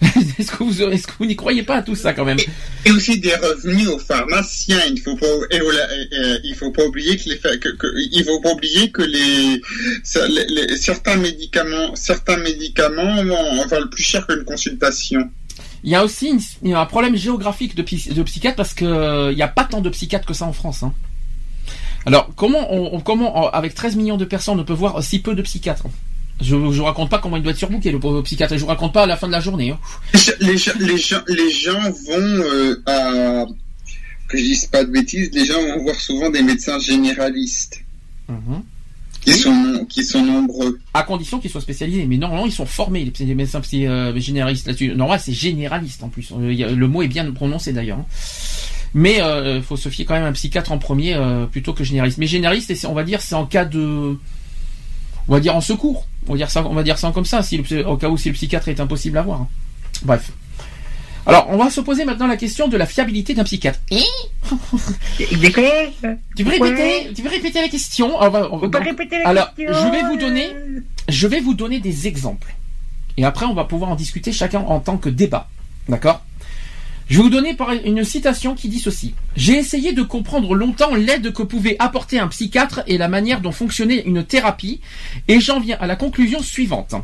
Est-ce 0.38 0.52
que 0.52 0.62
vous 0.64 0.82
est-ce 0.82 1.06
que 1.06 1.12
vous 1.18 1.26
n'y 1.26 1.36
croyez 1.36 1.62
pas 1.62 1.76
à 1.76 1.82
tout 1.82 1.94
ça 1.94 2.12
quand 2.14 2.24
même 2.24 2.38
Et 2.86 2.90
aussi 2.90 3.20
des 3.20 3.34
revenus 3.34 3.88
aux 3.88 3.98
pharmaciens. 3.98 4.80
Il 4.90 4.98
faut 5.00 5.16
pas, 5.16 5.26
et 5.50 5.60
au- 5.60 5.70
euh, 5.70 6.38
il 6.44 6.54
faut 6.54 6.70
pas 6.70 6.84
oublier 6.84 7.16
que 7.18 7.28
les, 7.28 7.38
que, 7.38 7.68
que- 7.76 7.94
il 8.12 8.24
faut 8.24 8.40
pas 8.40 8.52
oublier 8.52 8.90
que 8.90 9.02
les, 9.02 9.60
ça- 10.02 10.26
les- 10.26 10.46
les- 10.46 10.76
certains 10.76 11.16
médicaments, 11.16 11.94
certains 11.94 12.38
médicaments 12.38 13.22
valent 13.68 13.88
plus 13.90 14.02
cher 14.02 14.26
qu'une 14.26 14.44
consultation. 14.44 15.28
Il 15.84 15.90
y 15.90 15.94
a 15.94 16.04
aussi 16.04 16.28
une- 16.28 16.40
il 16.62 16.70
y 16.70 16.74
a 16.74 16.80
un 16.80 16.86
problème 16.86 17.16
géographique 17.16 17.74
de, 17.74 17.82
de 18.14 18.22
psychiatres 18.22 18.56
parce 18.56 18.72
que 18.74 18.84
euh, 18.84 19.32
il 19.32 19.36
n'y 19.36 19.42
a 19.42 19.48
pas 19.48 19.64
tant 19.64 19.80
de 19.80 19.90
psychiatres 19.90 20.26
que 20.26 20.34
ça 20.34 20.46
en 20.46 20.52
France. 20.52 20.82
hein. 20.82 20.94
Alors 22.06 22.30
comment 22.36 22.72
on, 22.72 23.00
comment 23.00 23.44
on- 23.44 23.48
avec 23.48 23.74
13 23.74 23.96
millions 23.96 24.16
de 24.16 24.24
personnes 24.24 24.58
on 24.60 24.64
peut 24.64 24.72
voir 24.72 25.02
si 25.02 25.20
peu 25.20 25.34
de 25.34 25.42
psychiatres? 25.42 25.86
Je, 26.40 26.46
je 26.48 26.54
vous 26.56 26.84
raconte 26.84 27.10
pas 27.10 27.18
comment 27.18 27.36
il 27.36 27.42
doit 27.42 27.52
être 27.52 27.58
surbooké 27.58 27.90
le 27.92 28.00
pauvre 28.00 28.22
psychiatre. 28.22 28.54
Je 28.56 28.60
vous 28.62 28.66
raconte 28.68 28.94
pas 28.94 29.02
à 29.02 29.06
la 29.06 29.16
fin 29.18 29.26
de 29.26 29.32
la 29.32 29.40
journée. 29.40 29.70
hein. 29.72 29.78
Les, 30.40 30.56
gens- 30.56 30.72
les 30.80 30.96
gens, 30.96 31.20
les 31.28 31.50
gens 31.50 31.78
vont 31.78 32.16
euh, 32.18 32.82
à, 32.86 33.44
que 34.28 34.38
je 34.38 34.42
dise 34.44 34.64
pas 34.66 34.82
de 34.84 34.90
bêtises, 34.90 35.30
les 35.34 35.44
gens 35.44 35.60
vont 35.60 35.82
voir 35.82 35.96
souvent 35.96 36.30
des 36.30 36.42
médecins 36.42 36.78
généralistes 36.78 37.82
Mhm. 38.28 38.62
qui 39.20 39.32
sont, 39.34 39.86
qui 39.90 40.02
sont 40.04 40.22
nombreux. 40.24 40.78
À 40.94 41.02
condition 41.02 41.40
qu'ils 41.40 41.50
soient 41.50 41.60
spécialisés. 41.60 42.06
Mais 42.06 42.16
normalement 42.16 42.46
ils 42.46 42.52
sont 42.52 42.64
formés 42.64 43.12
les, 43.18 43.34
médecins 43.34 43.60
psy- 43.60 43.86
euh, 43.86 44.18
généralistes 44.18 44.66
là-dessus. 44.66 44.94
Normalement 44.94 45.22
c'est 45.22 45.32
généraliste 45.34 46.02
en 46.02 46.08
plus. 46.08 46.32
Euh, 46.32 46.74
le 46.74 46.88
mot 46.88 47.02
est 47.02 47.08
bien 47.08 47.30
prononcé 47.32 47.74
d'ailleurs. 47.74 47.98
Hein. 48.94 48.94
Mais 48.94 49.20
il 49.56 49.62
faut 49.62 49.76
se 49.76 49.88
fier 49.88 50.04
quand 50.04 50.14
même 50.14 50.24
à 50.24 50.28
un 50.28 50.32
psychiatre 50.32 50.72
en 50.72 50.78
premier 50.78 51.14
euh, 51.14 51.46
plutôt 51.46 51.72
que 51.72 51.84
généraliste. 51.84 52.18
Mais 52.18 52.26
généraliste, 52.26 52.86
on 52.88 52.92
va 52.94 53.04
dire, 53.04 53.20
c'est 53.20 53.34
en 53.34 53.46
cas 53.46 53.64
de, 53.64 54.18
on 55.28 55.32
va 55.32 55.40
dire 55.40 55.54
en 55.54 55.60
secours. 55.60 56.06
On 56.28 56.32
va 56.32 56.36
dire 56.38 56.50
ça, 56.50 56.64
on 56.66 56.74
va 56.74 56.82
dire 56.82 56.98
ça 56.98 57.10
comme 57.12 57.24
ça, 57.24 57.42
si 57.42 57.56
le 57.58 57.86
au 57.88 57.96
cas 57.96 58.08
où 58.08 58.16
si 58.18 58.28
le 58.28 58.34
psychiatre 58.34 58.68
est 58.68 58.80
impossible 58.80 59.16
à 59.18 59.22
voir. 59.22 59.40
hein. 59.42 59.48
Bref. 60.02 60.30
Alors, 61.26 61.46
on 61.50 61.56
va 61.58 61.70
se 61.70 61.80
poser 61.82 62.04
maintenant 62.06 62.26
la 62.26 62.36
question 62.38 62.66
de 62.66 62.76
la 62.76 62.86
fiabilité 62.86 63.34
d'un 63.34 63.44
psychiatre. 63.44 63.78
Et? 63.90 64.02
Tu 66.36 66.44
veux 66.44 66.50
répéter, 66.50 67.12
tu 67.14 67.22
veux 67.22 67.28
répéter 67.28 67.60
la 67.60 67.68
question? 67.68 68.16
On 68.20 68.28
va- 68.30 68.48
on 68.52 68.56
va- 68.56 68.66
donc- 68.80 68.84
Alors, 69.26 69.48
je 69.74 69.90
vais 69.92 70.02
vous 70.02 70.16
donner, 70.16 70.48
je 71.08 71.26
vais 71.26 71.40
vous 71.40 71.54
donner 71.54 71.78
des 71.78 72.06
exemples. 72.06 72.54
Et 73.16 73.24
après, 73.24 73.44
on 73.46 73.54
va 73.54 73.64
pouvoir 73.64 73.90
en 73.90 73.96
discuter 73.96 74.32
chacun 74.32 74.60
en 74.60 74.80
tant 74.80 74.96
que 74.96 75.08
débat. 75.10 75.48
D'accord? 75.88 76.22
Je 77.10 77.16
vais 77.16 77.24
vous 77.24 77.28
donner 77.28 77.56
une 77.84 78.04
citation 78.04 78.54
qui 78.54 78.68
dit 78.68 78.78
ceci. 78.78 79.14
J'ai 79.34 79.54
essayé 79.54 79.92
de 79.92 80.02
comprendre 80.02 80.54
longtemps 80.54 80.94
l'aide 80.94 81.32
que 81.32 81.42
pouvait 81.42 81.74
apporter 81.80 82.20
un 82.20 82.28
psychiatre 82.28 82.82
et 82.86 82.98
la 82.98 83.08
manière 83.08 83.40
dont 83.40 83.50
fonctionnait 83.50 84.04
une 84.06 84.22
thérapie, 84.22 84.80
et 85.26 85.40
j'en 85.40 85.58
viens 85.58 85.76
à 85.80 85.88
la 85.88 85.96
conclusion 85.96 86.40
suivante. 86.40 86.94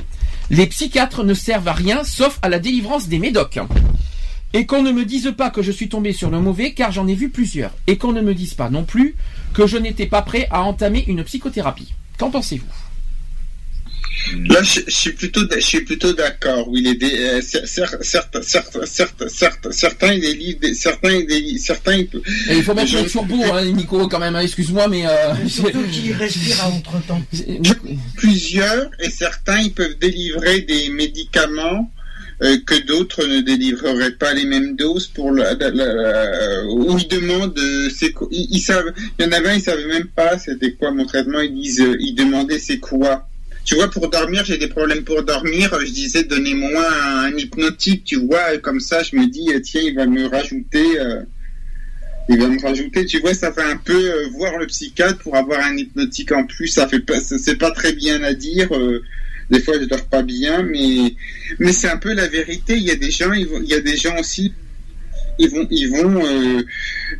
Les 0.49 0.69
psychiatres 0.69 1.24
ne 1.24 1.35
servent 1.35 1.66
à 1.66 1.73
rien 1.73 2.05
sauf 2.05 2.39
à 2.43 2.49
la 2.49 2.61
délivrance 2.61 3.09
des 3.09 3.19
médocs. 3.19 3.59
Et 4.53 4.65
qu'on 4.65 4.85
ne 4.85 4.93
me 4.93 5.05
dise 5.05 5.35
pas 5.37 5.51
que 5.51 5.61
je 5.61 5.73
suis 5.73 5.89
tombé 5.89 6.12
sur 6.12 6.31
le 6.31 6.39
mauvais 6.39 6.73
car 6.73 6.93
j'en 6.93 7.09
ai 7.09 7.15
vu 7.15 7.28
plusieurs. 7.28 7.73
Et 7.89 7.99
qu'on 7.99 8.12
ne 8.12 8.20
me 8.20 8.33
dise 8.33 8.55
pas 8.55 8.70
non 8.70 8.85
plus 8.85 9.16
que 9.55 9.66
je 9.66 9.77
n'étais 9.77 10.07
pas 10.07 10.23
prêt 10.23 10.47
à 10.53 10.62
entamer 10.62 11.05
une 11.09 11.24
psychothérapie. 11.24 11.95
Qu'en 12.16 12.31
pensez-vous? 12.31 12.85
Là, 14.48 14.62
je, 14.62 14.80
je 14.86 14.94
suis 14.94 15.12
plutôt, 15.12 15.40
je 15.55 15.60
suis 15.60 15.80
plutôt 15.82 16.12
d'accord. 16.12 16.68
Oui, 16.68 16.80
les 16.82 16.94
dé- 16.94 17.16
euh, 17.18 17.40
cer- 17.40 17.64
cer- 17.66 18.02
certes, 18.02 18.38
certes, 18.43 18.78
certes, 18.86 19.28
certes, 19.28 19.68
certains 19.72 20.12
ils 20.14 20.20
délivrent, 20.20 20.60
des- 20.60 20.74
certains 20.74 21.12
ils 21.12 21.26
délivrent, 21.26 21.62
certains 21.64 21.97
ils 21.97 22.06
peuvent- 22.06 22.22
Et 22.51 22.56
il 22.56 22.62
faut 22.62 22.74
mettre 22.74 22.88
Je- 22.90 22.98
le 22.98 23.06
turbo, 23.06 23.36
hein, 23.52 23.64
Nico, 23.64 24.06
quand 24.09 24.18
même. 24.18 24.34
hein, 24.36 24.40
Excuse-moi, 24.40 24.88
mais... 24.88 25.06
Euh, 25.06 25.34
Surtout 25.48 25.82
qu'il 25.93 26.12
respire 26.12 26.60
à 26.64 26.68
entre-temps. 26.68 27.22
plusieurs 28.16 28.90
et 29.01 29.10
certains 29.10 29.59
ils 29.60 29.72
peuvent 29.72 29.98
délivrer 30.01 30.60
des 30.62 30.88
médicaments 30.90 31.90
euh, 32.43 32.59
que 32.66 32.74
d'autres 32.86 33.24
ne 33.24 33.40
délivreraient 33.40 34.12
pas 34.12 34.34
les 34.34 34.44
mêmes 34.44 34.76
doses 34.76 35.06
pour 35.06 35.32
la, 35.32 35.55
la- 35.55 35.70
la- 35.70 36.64
où 36.66 36.98
ils 36.98 37.09
demandent 37.09 37.59
euh, 37.59 37.88
c'est 37.97 38.12
quoi- 38.12 38.28
ils, 38.30 38.47
ils 38.51 38.60
savent 38.60 38.93
il 39.18 39.24
y 39.24 39.28
en 39.28 39.32
avait 39.32 39.48
un 39.51 39.55
ils 39.55 39.62
savaient 39.62 39.86
même 39.86 40.09
pas 40.09 40.38
c'était 40.38 40.72
quoi 40.72 40.90
mon 40.90 41.06
traitement 41.06 41.40
ils 41.40 41.55
disent 41.55 41.82
ils 41.98 42.14
demandaient 42.14 42.59
c'est 42.59 42.78
quoi 42.78 43.26
tu 43.66 43.74
vois 43.74 43.90
pour 43.90 44.09
dormir 44.09 44.44
j'ai 44.44 44.56
des 44.56 44.68
problèmes 44.68 45.02
pour 45.02 45.22
dormir 45.24 45.76
je 45.80 45.90
disais 45.90 46.24
donnez-moi 46.24 46.86
un, 47.24 47.36
hypnotique 47.36 48.05
tu 48.05 48.16
vois 48.16 48.56
comme 48.59 48.80
ça 48.80 49.02
je 49.02 49.16
me 49.16 49.26
dis 49.26 49.52
euh, 49.52 49.60
tiens 49.60 49.82
il 49.84 49.94
va 49.94 50.06
me 50.06 50.26
rajouter 50.26 51.01
euh, 51.01 51.22
il 52.28 52.40
va 52.40 52.48
me 52.48 52.60
rajouter, 52.60 53.06
tu 53.06 53.20
vois, 53.20 53.34
ça 53.34 53.52
fait 53.52 53.62
un 53.62 53.76
peu 53.76 53.94
euh, 53.94 54.26
voir 54.32 54.59
le 54.59 54.66
psychiatre 54.66 55.18
pour 55.18 55.36
avoir 55.36 55.60
un 55.60 55.76
hypnotique 55.76 56.32
en 56.32 56.44
plus. 56.44 56.66
Ça 56.66 56.88
fait 56.88 56.98
pas, 56.98 57.20
c'est 57.20 57.55
pas 57.55 57.70
très 57.70 57.93
bien 57.93 58.20
à 58.24 58.34
dire. 58.34 58.68
des 59.48 59.60
fois, 59.60 59.74
je 59.80 59.84
dors 59.84 60.05
pas 60.06 60.22
bien, 60.22 60.64
mais 60.64 61.14
mais 61.60 61.70
c'est 61.72 61.88
un 61.88 61.98
peu 61.98 62.12
la 62.14 62.26
vérité. 62.26 62.76
Il 62.76 62.82
y 62.82 62.90
a 62.90 62.97
des 62.97 63.12
gens, 63.12 63.32
il 63.32 63.68
y 63.68 63.74
a 63.74 63.80
des 63.80 63.97
gens 63.97 64.18
aussi. 64.18 64.52
Ils 65.38 65.51
vont, 65.51 65.68
ils 65.70 65.88
vont. 65.88 66.20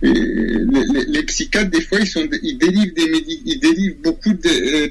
les, 0.03 1.23
psychiatres, 1.23 1.71
des 1.71 1.83
fois, 1.83 2.01
ils 2.01 2.09
sont, 2.09 2.29
ils 2.43 2.59
délivrent 2.59 2.95
des 2.97 3.25
ils 3.45 3.61
délivrent 3.61 4.03
beaucoup 4.03 4.33
de 4.33 4.91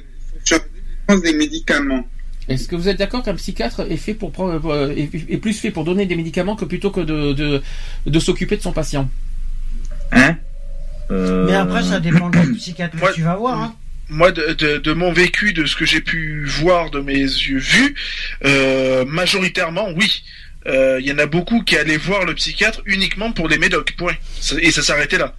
des 1.23 1.33
médicaments. 1.33 2.05
Est-ce 2.47 2.67
que 2.67 2.75
vous 2.75 2.89
êtes 2.89 2.99
d'accord 2.99 3.23
qu'un 3.23 3.35
psychiatre 3.35 3.81
est 3.89 3.97
fait 3.97 4.13
pour 4.13 4.31
prendre, 4.31 4.71
euh, 4.71 4.93
est, 4.95 5.37
plus 5.37 5.59
fait 5.59 5.71
pour 5.71 5.83
donner 5.83 6.05
des 6.05 6.15
médicaments 6.15 6.55
que 6.55 6.65
plutôt 6.65 6.91
que 6.91 7.01
de, 7.01 7.33
de, 7.33 7.61
de 8.05 8.19
s'occuper 8.19 8.57
de 8.57 8.61
son 8.61 8.71
patient? 8.71 9.09
Hein? 10.11 10.37
Euh, 11.11 11.45
Mais 11.47 11.55
après, 11.55 11.83
ça 11.83 11.99
dépend 11.99 12.29
du 12.29 12.53
psychiatre 12.57 12.97
que 12.99 13.13
tu 13.13 13.23
vas 13.23 13.35
voir. 13.35 13.59
Hein. 13.59 13.75
Moi, 14.09 14.31
de, 14.31 14.53
de, 14.53 14.77
de 14.77 14.93
mon 14.93 15.11
vécu, 15.11 15.53
de 15.53 15.65
ce 15.65 15.75
que 15.75 15.85
j'ai 15.85 16.01
pu 16.01 16.45
voir 16.45 16.91
de 16.91 16.99
mes 16.99 17.15
yeux 17.15 17.57
vus, 17.57 17.95
euh, 18.45 19.05
majoritairement, 19.05 19.89
oui. 19.95 20.23
Euh, 20.67 20.99
Il 20.99 21.07
y 21.07 21.11
en 21.11 21.17
a 21.17 21.25
beaucoup 21.25 21.61
qui 21.63 21.77
allaient 21.77 21.97
voir 21.97 22.25
le 22.25 22.35
psychiatre 22.35 22.81
uniquement 22.85 23.31
pour 23.31 23.47
les 23.47 23.57
médocs, 23.57 23.95
point. 23.97 24.13
Et 24.59 24.71
ça 24.71 24.83
s'arrêtait 24.83 25.17
là. 25.17 25.35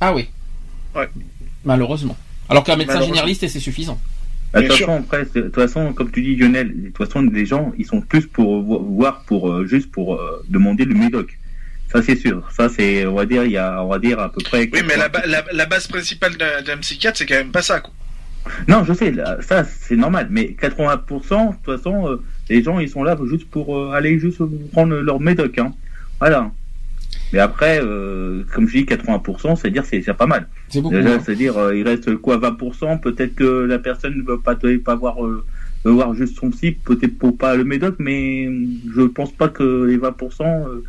Ah 0.00 0.14
oui. 0.14 0.28
Ouais. 0.94 1.08
Malheureusement. 1.64 2.16
Alors 2.48 2.64
qu'un 2.64 2.76
médecin 2.76 3.02
généraliste, 3.02 3.46
c'est 3.46 3.60
suffisant. 3.60 4.00
De 4.54 4.60
toute 4.62 4.78
façon, 4.78 4.96
après, 5.00 5.24
de 5.34 5.40
toute 5.42 5.54
façon, 5.54 5.92
comme 5.92 6.10
tu 6.10 6.22
dis, 6.22 6.36
Lionel, 6.36 6.68
de 6.74 6.86
toute 6.88 6.98
façon, 7.06 7.22
les 7.22 7.44
gens, 7.46 7.72
ils 7.78 7.84
sont 7.86 8.00
plus 8.00 8.26
pour 8.26 8.62
vo- 8.62 8.78
voir 8.82 9.22
pour 9.26 9.50
euh, 9.52 9.66
juste 9.66 9.90
pour 9.90 10.14
euh, 10.14 10.42
demander 10.48 10.84
le 10.84 10.94
médoc. 10.94 11.36
Ça, 11.92 12.02
c'est 12.02 12.16
sûr. 12.16 12.46
Ça, 12.52 12.68
c'est, 12.68 13.06
on 13.06 13.14
va 13.14 13.26
dire, 13.26 13.44
il 13.44 13.52
y 13.52 13.56
a, 13.58 13.82
on 13.82 13.88
va 13.88 13.98
dire 13.98 14.18
à 14.20 14.30
peu 14.32 14.42
près. 14.42 14.68
Oui, 14.72 14.80
mais 14.86 14.96
la, 14.96 15.08
ba- 15.08 15.22
la, 15.26 15.44
la 15.52 15.66
base 15.66 15.86
principale 15.86 16.36
d'un 16.36 16.62
d'un 16.62 16.76
psychiatre, 16.78 17.18
c'est 17.18 17.26
quand 17.26 17.34
même 17.36 17.50
pas 17.50 17.62
ça, 17.62 17.80
quoi. 17.80 17.92
Non, 18.66 18.84
je 18.84 18.92
sais, 18.94 19.10
là, 19.10 19.36
ça, 19.42 19.64
c'est 19.64 19.96
normal. 19.96 20.28
Mais 20.30 20.56
80%, 20.60 20.98
de 20.98 21.54
toute 21.56 21.64
façon, 21.64 22.08
euh, 22.08 22.22
les 22.48 22.62
gens, 22.62 22.78
ils 22.78 22.88
sont 22.88 23.02
là 23.02 23.16
juste 23.28 23.48
pour 23.50 23.76
euh, 23.76 23.92
aller 23.92 24.18
juste 24.18 24.40
prendre 24.72 24.94
leur 24.96 25.20
médoc. 25.20 25.58
Hein. 25.58 25.72
Voilà. 26.20 26.50
Mais 27.32 27.38
après, 27.40 27.80
euh, 27.82 28.42
comme 28.54 28.66
je 28.68 28.78
dis, 28.78 28.84
80%, 28.84 29.56
c'est-à-dire, 29.56 29.84
c'est 29.84 29.98
déjà 29.98 30.14
pas 30.14 30.26
mal. 30.26 30.48
C'est 30.68 30.80
beaucoup. 30.80 30.94
Déjà, 30.94 31.14
hein. 31.14 31.20
c'est-à-dire, 31.24 31.58
euh, 31.58 31.76
il 31.76 31.86
reste 31.86 32.16
quoi, 32.16 32.38
20%, 32.38 33.00
peut-être 33.00 33.34
que 33.34 33.64
la 33.64 33.78
personne 33.78 34.16
ne 34.16 34.22
veut 34.22 34.38
pas, 34.38 34.54
te- 34.54 34.78
pas 34.78 34.94
voir, 34.94 35.24
euh, 35.24 35.44
veut 35.84 35.92
voir 35.92 36.14
juste 36.14 36.38
son 36.38 36.50
psy, 36.50 36.72
peut-être 36.72 37.18
pour 37.18 37.36
pas 37.36 37.54
le 37.54 37.64
médoc, 37.64 37.96
mais 37.98 38.46
euh, 38.46 38.66
je 38.94 39.02
pense 39.02 39.30
pas 39.32 39.48
que 39.48 39.84
les 39.84 39.98
20% 39.98 40.40
euh, 40.68 40.84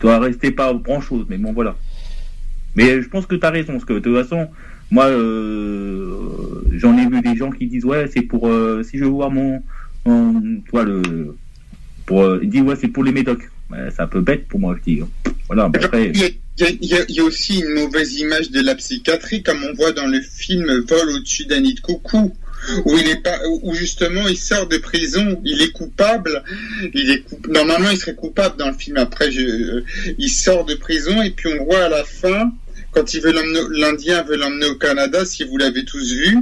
doit 0.00 0.18
rester 0.20 0.50
pas 0.52 0.72
grand 0.74 1.00
chose, 1.00 1.26
mais 1.28 1.36
bon, 1.38 1.52
voilà. 1.52 1.76
Mais 2.76 3.02
je 3.02 3.08
pense 3.08 3.26
que 3.26 3.34
tu 3.34 3.44
as 3.44 3.50
raison, 3.50 3.72
parce 3.72 3.84
que 3.84 3.94
de 3.94 3.98
toute 3.98 4.14
façon, 4.14 4.48
moi, 4.90 5.06
euh, 5.06 6.62
j'en 6.72 6.96
ai 6.96 7.06
vu 7.06 7.20
des 7.22 7.34
gens 7.36 7.50
qui 7.50 7.66
disent, 7.66 7.84
ouais, 7.84 8.06
c'est 8.12 8.22
pour, 8.22 8.46
euh, 8.48 8.82
si 8.82 8.98
je 8.98 9.04
veux 9.04 9.10
voir 9.10 9.30
mon, 9.30 9.62
mon 10.06 10.60
toi, 10.70 10.84
le, 10.84 11.02
pour, 12.06 12.22
euh, 12.22 12.40
ils 12.42 12.48
disent, 12.48 12.62
ouais, 12.62 12.76
c'est 12.76 12.88
pour 12.88 13.04
les 13.04 13.12
médocs. 13.12 13.50
C'est 13.90 14.02
un 14.02 14.06
peu 14.06 14.20
bête 14.20 14.46
pour 14.48 14.60
moi, 14.60 14.76
dis. 14.84 15.00
Voilà, 15.46 15.64
après. 15.64 16.12
Il 16.58 16.78
y, 16.82 17.20
a, 17.20 17.24
aussi 17.24 17.60
une 17.60 17.74
mauvaise 17.74 18.18
image 18.18 18.50
de 18.50 18.60
la 18.60 18.74
psychiatrie, 18.74 19.42
comme 19.42 19.64
on 19.64 19.72
voit 19.74 19.92
dans 19.92 20.06
le 20.06 20.20
film 20.20 20.66
Vol 20.86 21.10
au-dessus 21.10 21.46
d'un 21.46 21.60
nid 21.60 21.74
de 21.74 21.80
coucou, 21.80 22.36
où 22.84 22.98
il 22.98 23.08
est 23.08 23.22
pas, 23.22 23.38
où 23.62 23.74
justement 23.74 24.28
il 24.28 24.36
sort 24.36 24.68
de 24.68 24.76
prison, 24.76 25.40
il 25.44 25.62
est 25.62 25.72
coupable, 25.72 26.44
il 26.92 27.10
est 27.10 27.22
coup- 27.22 27.40
normalement 27.48 27.90
il 27.90 27.96
serait 27.96 28.14
coupable 28.14 28.58
dans 28.58 28.68
le 28.68 28.74
film. 28.74 28.98
Après, 28.98 29.32
je, 29.32 29.82
il 30.18 30.28
sort 30.28 30.66
de 30.66 30.74
prison 30.74 31.22
et 31.22 31.30
puis 31.30 31.48
on 31.58 31.64
voit 31.64 31.84
à 31.84 31.88
la 31.88 32.04
fin, 32.04 32.52
quand 32.92 33.14
il 33.14 33.22
veut 33.22 33.32
l'Indien 33.72 34.22
veut 34.22 34.36
l'emmener 34.36 34.66
au 34.66 34.76
Canada, 34.76 35.24
si 35.24 35.44
vous 35.44 35.56
l'avez 35.56 35.84
tous 35.84 36.12
vu. 36.12 36.38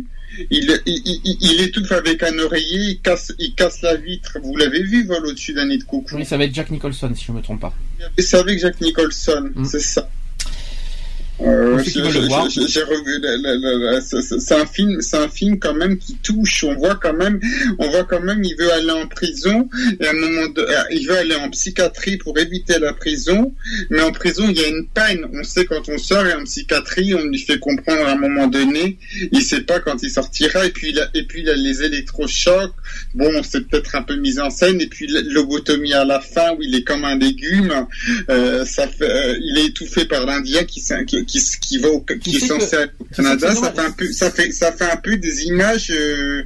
Il, 0.50 0.80
il, 0.86 1.02
il, 1.24 1.36
il 1.40 1.60
étouffe 1.62 1.92
avec 1.92 2.22
un 2.22 2.38
oreiller, 2.38 2.90
il 2.92 3.00
casse, 3.00 3.32
il 3.38 3.54
casse 3.54 3.82
la 3.82 3.96
vitre. 3.96 4.38
Vous 4.42 4.56
l'avez 4.56 4.82
vu, 4.82 5.04
vol 5.04 5.26
au-dessus 5.26 5.52
d'un 5.52 5.66
nid 5.66 5.78
de 5.78 5.84
coucou. 5.84 6.16
Oui, 6.16 6.24
ça 6.24 6.36
va 6.36 6.44
être 6.44 6.54
Jack 6.54 6.70
Nicholson, 6.70 7.12
si 7.14 7.24
je 7.26 7.32
me 7.32 7.42
trompe 7.42 7.60
pas. 7.60 7.74
C'est 8.18 8.38
avec 8.38 8.58
Jack 8.58 8.80
Nicholson, 8.80 9.50
Mm. 9.54 9.64
c'est 9.64 9.80
ça. 9.80 10.08
Euh, 11.42 11.78
c'est- 14.38 14.54
un 14.54 14.66
film, 14.66 15.00
c'est 15.00 15.16
un 15.16 15.28
film 15.28 15.58
quand 15.58 15.74
même 15.74 15.96
qui 15.98 16.14
touche. 16.16 16.64
On 16.64 16.74
voit 16.74 16.96
quand 16.96 17.14
même, 17.14 17.40
on 17.78 17.88
voit 17.90 18.04
quand 18.04 18.20
même, 18.20 18.42
il 18.44 18.54
veut 18.56 18.70
aller 18.72 18.90
en 18.90 19.06
prison 19.06 19.68
et 20.00 20.06
à 20.06 20.10
un 20.10 20.12
moment, 20.12 20.48
de, 20.48 20.60
euh, 20.60 20.82
il 20.92 21.06
veut 21.06 21.16
aller 21.16 21.34
en 21.36 21.48
psychiatrie 21.50 22.16
pour 22.18 22.38
éviter 22.38 22.78
la 22.78 22.92
prison. 22.92 23.54
Mais 23.90 24.02
en 24.02 24.12
prison, 24.12 24.44
il 24.48 24.58
y 24.58 24.64
a 24.64 24.68
une 24.68 24.86
peine. 24.88 25.24
On 25.32 25.42
sait 25.42 25.64
quand 25.64 25.88
on 25.88 25.98
sort 25.98 26.26
et 26.26 26.34
en 26.34 26.44
psychiatrie, 26.44 27.14
on 27.14 27.24
lui 27.24 27.38
fait 27.38 27.58
comprendre 27.58 28.06
à 28.06 28.12
un 28.12 28.16
moment 28.18 28.46
donné, 28.46 28.98
il 29.32 29.42
sait 29.42 29.62
pas 29.62 29.80
quand 29.80 30.02
il 30.02 30.10
sortira. 30.10 30.66
Et 30.66 30.70
puis 30.70 30.90
il 30.90 30.98
a, 31.00 31.08
et 31.14 31.22
puis 31.24 31.40
il 31.42 31.48
a 31.48 31.54
les 31.54 31.82
électrochocs. 31.82 32.74
Bon, 33.14 33.30
c'est 33.42 33.66
peut-être 33.66 33.94
un 33.96 34.02
peu 34.02 34.16
mis 34.16 34.38
en 34.40 34.50
scène. 34.50 34.80
Et 34.80 34.86
puis 34.88 35.06
lobotomie 35.08 35.94
à 35.94 36.04
la 36.04 36.20
fin 36.20 36.52
où 36.54 36.62
il 36.62 36.74
est 36.74 36.82
comme 36.84 37.04
un 37.04 37.16
légume. 37.16 37.72
Euh, 38.28 38.64
ça 38.64 38.86
fait, 38.88 39.04
euh, 39.10 39.38
il 39.40 39.58
est 39.58 39.66
étouffé 39.66 40.04
par 40.04 40.26
l'Indien 40.26 40.64
qui, 40.64 40.82
qui, 41.06 41.24
qui, 41.30 41.40
qui 41.60 41.78
va 41.78 41.88
au, 41.88 42.00
qui 42.00 42.36
est 42.36 42.40
sais 42.40 42.46
censé 42.48 42.70
que- 42.70 42.76
aller 42.76 42.90
au 43.00 43.04
Canada. 43.14 43.54
Ça 43.54 43.72
fait 43.72 43.80
un 43.80 43.90
peu, 43.92 44.12
ça 44.12 44.30
fait, 44.30 44.52
ça 44.52 44.72
fait 44.72 44.90
un 44.90 44.96
peu 44.96 45.16
des 45.16 45.44
images 45.44 45.90
euh, 45.94 46.42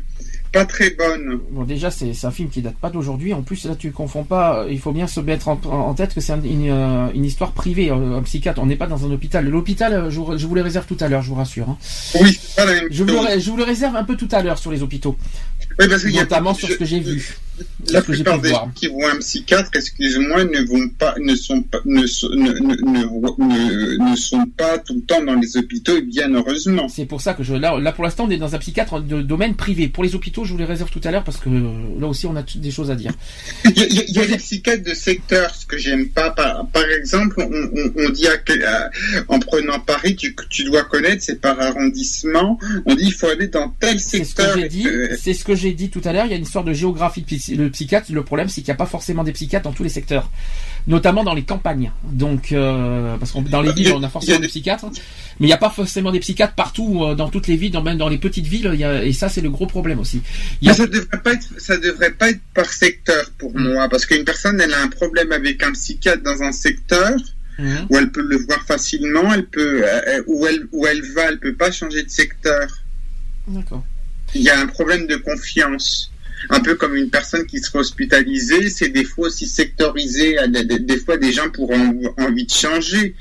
pas 0.52 0.64
très 0.64 0.90
bonnes. 0.90 1.40
Bon, 1.50 1.64
déjà, 1.64 1.90
c'est 1.90 2.12
un 2.24 2.30
film 2.30 2.48
qui 2.48 2.62
date 2.62 2.76
pas 2.76 2.88
d'aujourd'hui. 2.90 3.34
En 3.34 3.42
plus, 3.42 3.64
là, 3.64 3.74
tu 3.74 3.90
confonds 3.90 4.22
pas. 4.22 4.66
Il 4.70 4.78
faut 4.78 4.92
bien 4.92 5.08
se 5.08 5.18
mettre 5.18 5.48
en, 5.48 5.60
en 5.64 5.94
tête 5.94 6.14
que 6.14 6.20
c'est 6.20 6.32
un- 6.32 6.42
une, 6.42 6.70
euh, 6.70 7.08
une 7.12 7.24
histoire 7.24 7.50
privée, 7.52 7.90
euh, 7.90 8.16
un 8.18 8.22
psychiatre. 8.22 8.60
On 8.62 8.66
n'est 8.66 8.76
pas 8.76 8.86
dans 8.86 9.04
un 9.04 9.10
hôpital. 9.10 9.48
L'hôpital, 9.48 9.92
euh, 9.92 10.10
je, 10.10 10.20
vous- 10.20 10.38
je 10.38 10.46
vous 10.46 10.54
les 10.54 10.62
réserve 10.62 10.86
tout 10.86 10.96
à 11.00 11.08
l'heure, 11.08 11.22
je 11.22 11.28
vous 11.30 11.34
rassure. 11.34 11.68
hein. 11.70 11.76
Oui, 12.20 12.38
c'est 12.40 12.54
pas 12.54 12.66
la 12.66 12.74
même 12.80 12.88
Je 12.90 13.02
vous, 13.02 13.08
chose. 13.08 13.26
le, 13.34 13.40
je 13.40 13.50
vous 13.50 13.56
le 13.56 13.64
réserve 13.64 13.96
un 13.96 14.04
peu 14.04 14.16
tout 14.16 14.28
à 14.30 14.42
l'heure 14.42 14.58
sur 14.58 14.70
les 14.70 14.82
hôpitaux. 14.82 15.16
Oui, 15.78 15.86
parce 15.88 16.02
qu'il 16.02 16.12
y 16.12 16.18
a 16.18 16.22
Notamment 16.22 16.54
sur 16.54 16.68
je- 16.68 16.74
ce 16.74 16.78
que 16.78 16.84
j'ai 16.84 17.00
vu. 17.00 17.36
La 17.92 18.00
ce 18.00 18.06
que 18.08 18.12
plupart 18.12 18.36
pu 18.38 18.42
des 18.42 18.48
voir. 18.48 18.64
gens 18.64 18.70
qui 18.74 18.88
vont 18.88 19.06
à 19.06 19.12
un 19.12 19.18
psychiatre, 19.18 19.70
excusez-moi, 19.74 20.42
ne 20.44 20.60
vont 20.66 20.88
pas, 20.88 21.14
ne 21.20 21.36
sont 21.36 21.62
pas, 21.62 21.78
ne, 21.84 22.04
sont- 22.04 22.30
ne, 22.30 22.50
ne, 22.50 22.74
ne- 22.74 23.04
ne- 23.38 24.10
ne 24.10 24.16
sont 24.16 24.44
pas 24.56 24.78
tout 24.78 24.94
le 24.94 25.02
temps 25.02 25.22
dans 25.24 25.36
les 25.36 25.56
hôpitaux, 25.56 25.96
et 25.98 26.00
bien 26.02 26.34
heureusement. 26.34 26.88
C'est 26.88 27.04
pour 27.06 27.20
ça 27.20 27.32
que 27.34 27.44
je 27.44 27.54
là, 27.54 27.78
là 27.78 27.92
pour 27.92 28.02
l'instant 28.02 28.24
on 28.26 28.30
est 28.30 28.38
dans 28.38 28.56
un 28.56 28.58
psychiatre 28.58 29.00
de 29.00 29.22
domaine 29.22 29.54
privé. 29.54 29.86
Pour 29.86 30.02
les 30.02 30.16
hôpitaux, 30.16 30.44
je 30.44 30.50
vous 30.50 30.58
les 30.58 30.64
réserve 30.64 30.90
tout 30.90 31.00
à 31.04 31.12
l'heure 31.12 31.22
parce 31.22 31.36
que 31.36 31.48
euh, 31.48 32.00
là 32.00 32.08
aussi 32.08 32.26
on 32.26 32.34
a 32.34 32.42
des 32.42 32.70
choses 32.72 32.90
à 32.90 32.96
dire. 32.96 33.12
Il 33.66 33.78
y 33.78 33.82
a, 33.82 33.86
il 33.86 34.16
y 34.24 34.26
des 34.26 34.36
psychiatres 34.38 34.82
de 34.82 34.94
secteur, 34.94 35.54
ce 35.54 35.64
que 35.64 35.78
j'aime 35.78 36.08
pas. 36.08 36.30
Par, 36.30 36.66
par 36.72 36.84
exemple, 36.90 37.36
on, 37.38 37.44
on, 38.02 38.04
on 38.04 38.08
dit 38.10 38.26
à, 38.26 38.32
à- 38.66 38.90
en 39.28 39.38
prenant 39.38 39.78
Paris, 39.78 40.16
tu, 40.16 40.34
tu 40.50 40.64
dois 40.64 40.82
connaître, 40.84 41.22
c'est 41.22 41.40
par 41.40 41.60
arrondissement. 41.60 42.58
On 42.84 42.96
dit 42.96 43.04
il 43.06 43.12
faut 43.14 43.28
aller 43.28 43.46
dans 43.46 43.68
tel 43.78 44.00
C'est 44.00 44.24
ce 44.24 44.34
que 44.34 44.42
secteur. 44.42 44.58
j'ai 44.58 44.68
dit. 44.68 44.88
Euh, 44.88 45.16
C'est 45.20 45.34
ce 45.34 45.44
que 45.44 45.54
j'ai 45.64 45.72
dit 45.72 45.90
tout 45.90 46.00
à 46.04 46.12
l'heure. 46.12 46.26
Il 46.26 46.30
y 46.30 46.34
a 46.34 46.36
une 46.36 46.42
histoire 46.44 46.64
de 46.64 46.72
géographie 46.72 47.22
de 47.22 47.56
le 47.62 47.70
psychiatre. 47.70 48.12
Le 48.12 48.22
problème, 48.22 48.48
c'est 48.48 48.60
qu'il 48.60 48.70
n'y 48.70 48.74
a 48.76 48.76
pas 48.76 48.86
forcément 48.86 49.24
des 49.24 49.32
psychiatres 49.32 49.64
dans 49.64 49.72
tous 49.72 49.82
les 49.82 49.88
secteurs, 49.88 50.30
notamment 50.86 51.24
dans 51.24 51.34
les 51.34 51.42
campagnes. 51.44 51.90
Donc, 52.04 52.52
euh, 52.52 53.16
parce 53.18 53.32
que 53.32 53.38
dans 53.40 53.62
les 53.62 53.70
y 53.70 53.74
villes, 53.74 53.92
on 53.94 54.02
a 54.02 54.08
forcément 54.08 54.38
des- 54.40 54.48
psychiatres, 54.48 54.86
mais 55.40 55.46
il 55.46 55.46
n'y 55.46 55.52
a 55.52 55.56
pas 55.58 55.70
forcément 55.70 56.12
des 56.12 56.20
psychiatres 56.20 56.54
partout, 56.54 57.02
euh, 57.04 57.14
dans 57.14 57.28
toutes 57.28 57.46
les 57.46 57.56
villes, 57.56 57.72
dans, 57.72 57.82
même 57.82 57.98
dans 57.98 58.08
les 58.08 58.18
petites 58.18 58.46
villes. 58.46 58.70
il 58.74 58.80
y 58.80 58.84
a- 58.84 59.02
et 59.04 59.12
ça, 59.12 59.28
c'est 59.28 59.40
le 59.40 59.50
gros 59.50 59.66
problème 59.66 59.98
aussi. 60.00 60.22
Il 60.60 60.68
y 60.68 60.70
a- 60.70 60.72
Mais 60.72 60.78
ça 60.78 60.86
devrait 60.86 61.22
pas 61.22 61.32
être, 61.32 61.48
ça 61.58 61.76
devrait 61.78 62.12
pas 62.12 62.30
être 62.30 62.40
par 62.54 62.66
secteur 62.70 63.30
pour 63.38 63.52
Mm. 63.56 63.72
moi, 63.72 63.88
parce 63.88 64.06
qu'une 64.06 64.24
personne, 64.24 64.60
elle 64.60 64.74
a 64.74 64.82
un 64.82 64.88
problème 64.88 65.32
avec 65.32 65.62
un 65.62 65.72
psychiatre 65.72 66.22
dans 66.22 66.42
un 66.42 66.52
secteur, 66.52 67.10
Mhm. 67.58 67.86
où 67.88 67.96
elle 67.98 68.10
peut 68.10 68.26
le 68.28 68.36
voir 68.46 68.60
facilement, 68.66 69.32
elle 69.32 69.46
peut, 69.46 69.82
euh, 69.84 70.22
où 70.26 70.44
elle, 70.46 70.66
où 70.72 70.86
elle 70.86 71.02
va, 71.14 71.22
elle 71.28 71.38
peut 71.38 71.54
pas 71.54 71.70
changer 71.70 72.02
de 72.02 72.10
secteur. 72.10 72.66
D'accord. 73.46 73.84
Il 74.34 74.42
y 74.42 74.50
a 74.50 74.58
un 74.58 74.66
problème 74.66 75.06
de 75.06 75.16
confiance. 75.16 76.10
Un 76.50 76.60
peu 76.60 76.74
comme 76.74 76.94
une 76.94 77.08
personne 77.08 77.46
qui 77.46 77.58
sera 77.58 77.78
hospitalisée, 77.78 78.68
c'est 78.68 78.90
des 78.90 79.04
fois 79.04 79.28
aussi 79.28 79.46
sectorisé. 79.46 80.36
Des, 80.48 80.98
fois, 80.98 81.16
des 81.16 81.32
gens 81.32 81.48
pourront 81.50 81.94
envie 82.18 82.44
de 82.44 82.50
changer. 82.50 83.14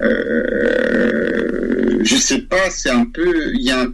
Euh, 0.00 1.98
je 2.02 2.14
sais 2.16 2.42
pas, 2.42 2.70
c'est 2.70 2.90
un 2.90 3.06
peu, 3.06 3.52
il 3.54 3.62
y 3.62 3.70
a 3.70 3.86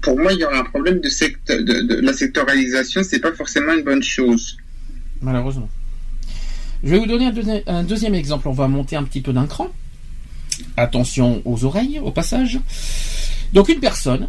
pour 0.00 0.18
moi, 0.18 0.32
il 0.32 0.40
y 0.40 0.44
aura 0.44 0.58
un 0.58 0.64
problème 0.64 1.00
de, 1.00 1.08
de, 1.08 1.80
de 1.82 2.00
la 2.00 2.12
sectorialisation. 2.12 3.02
C'est 3.02 3.20
pas 3.20 3.32
forcément 3.32 3.74
une 3.74 3.84
bonne 3.84 4.02
chose. 4.02 4.56
Malheureusement. 5.20 5.68
Je 6.82 6.90
vais 6.90 6.98
vous 6.98 7.06
donner 7.06 7.30
un 7.66 7.84
deuxième 7.84 8.14
exemple. 8.14 8.48
On 8.48 8.52
va 8.52 8.66
monter 8.66 8.96
un 8.96 9.04
petit 9.04 9.20
peu 9.20 9.32
d'un 9.32 9.46
cran. 9.46 9.70
Attention 10.76 11.42
aux 11.44 11.64
oreilles, 11.64 12.00
au 12.02 12.10
passage. 12.10 12.58
Donc 13.52 13.68
une 13.68 13.78
personne 13.80 14.28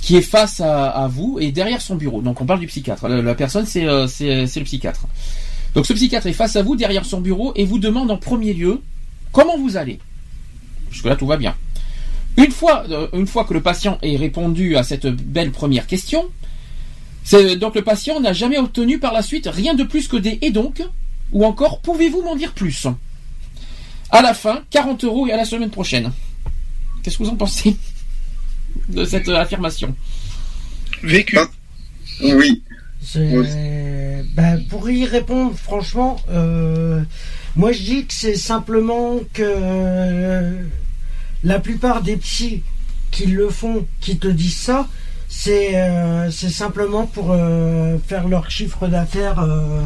qui 0.00 0.16
est 0.16 0.22
face 0.22 0.60
à, 0.60 1.08
vous 1.10 1.38
et 1.40 1.52
derrière 1.52 1.82
son 1.82 1.96
bureau. 1.96 2.22
Donc 2.22 2.40
on 2.40 2.46
parle 2.46 2.60
du 2.60 2.66
psychiatre. 2.66 3.08
La, 3.08 3.34
personne, 3.34 3.66
c'est 3.66 3.84
euh, 3.84 4.06
c'est- 4.06 4.56
le 4.56 4.64
psychiatre. 4.64 5.06
Donc 5.74 5.86
ce 5.86 5.92
psychiatre 5.92 6.26
est 6.26 6.32
face 6.32 6.56
à 6.56 6.62
vous, 6.62 6.74
derrière 6.76 7.04
son 7.04 7.20
bureau, 7.20 7.52
et 7.54 7.64
vous 7.64 7.78
demande 7.78 8.10
en 8.10 8.16
premier 8.16 8.52
lieu 8.52 8.80
comment 9.32 9.56
vous 9.58 9.76
allez? 9.76 10.00
Jusque-là, 10.90 11.16
tout 11.16 11.26
va 11.26 11.36
bien. 11.36 11.54
Une 12.36 12.50
fois, 12.50 12.84
euh, 12.90 13.08
une 13.12 13.26
fois 13.26 13.44
que 13.44 13.54
le 13.54 13.60
patient 13.60 13.98
ait 14.02 14.16
répondu 14.16 14.76
à 14.76 14.82
cette 14.82 15.06
belle 15.06 15.50
première 15.50 15.86
question, 15.86 16.28
donc 17.60 17.74
le 17.74 17.82
patient 17.82 18.18
n'a 18.20 18.32
jamais 18.32 18.58
obtenu 18.58 18.98
par 18.98 19.12
la 19.12 19.22
suite 19.22 19.48
rien 19.52 19.74
de 19.74 19.84
plus 19.84 20.08
que 20.08 20.16
des 20.16 20.38
et 20.42 20.50
donc, 20.50 20.82
ou 21.32 21.44
encore 21.44 21.80
pouvez-vous 21.80 22.22
m'en 22.22 22.34
dire 22.34 22.52
plus? 22.52 22.86
À 24.10 24.22
la 24.22 24.34
fin, 24.34 24.62
40 24.70 25.04
euros 25.04 25.26
et 25.28 25.32
à 25.32 25.36
la 25.36 25.44
semaine 25.44 25.70
prochaine. 25.70 26.10
Qu'est-ce 27.02 27.18
que 27.18 27.22
vous 27.22 27.30
en 27.30 27.36
pensez? 27.36 27.76
De 28.88 29.04
cette 29.04 29.28
affirmation 29.28 29.94
Vécu. 31.02 31.38
Oui. 32.22 32.62
C'est- 33.02 34.24
ben, 34.34 34.62
pour 34.68 34.90
y 34.90 35.06
répondre, 35.06 35.54
franchement, 35.56 36.20
euh, 36.30 37.02
moi 37.56 37.72
je 37.72 37.78
dis 37.80 38.04
que 38.06 38.12
c'est 38.12 38.36
simplement 38.36 39.18
que 39.32 39.42
euh, 39.42 40.62
la 41.42 41.58
plupart 41.58 42.02
des 42.02 42.16
psys 42.16 42.62
qui 43.10 43.26
le 43.26 43.48
font, 43.48 43.86
qui 44.00 44.18
te 44.18 44.28
disent 44.28 44.58
ça, 44.58 44.86
c'est 45.28 45.76
euh, 45.76 46.30
c'est 46.30 46.50
simplement 46.50 47.06
pour 47.06 47.30
euh, 47.32 47.96
faire 48.06 48.28
leur 48.28 48.50
chiffre 48.50 48.86
d'affaires. 48.86 49.38
euh, 49.40 49.82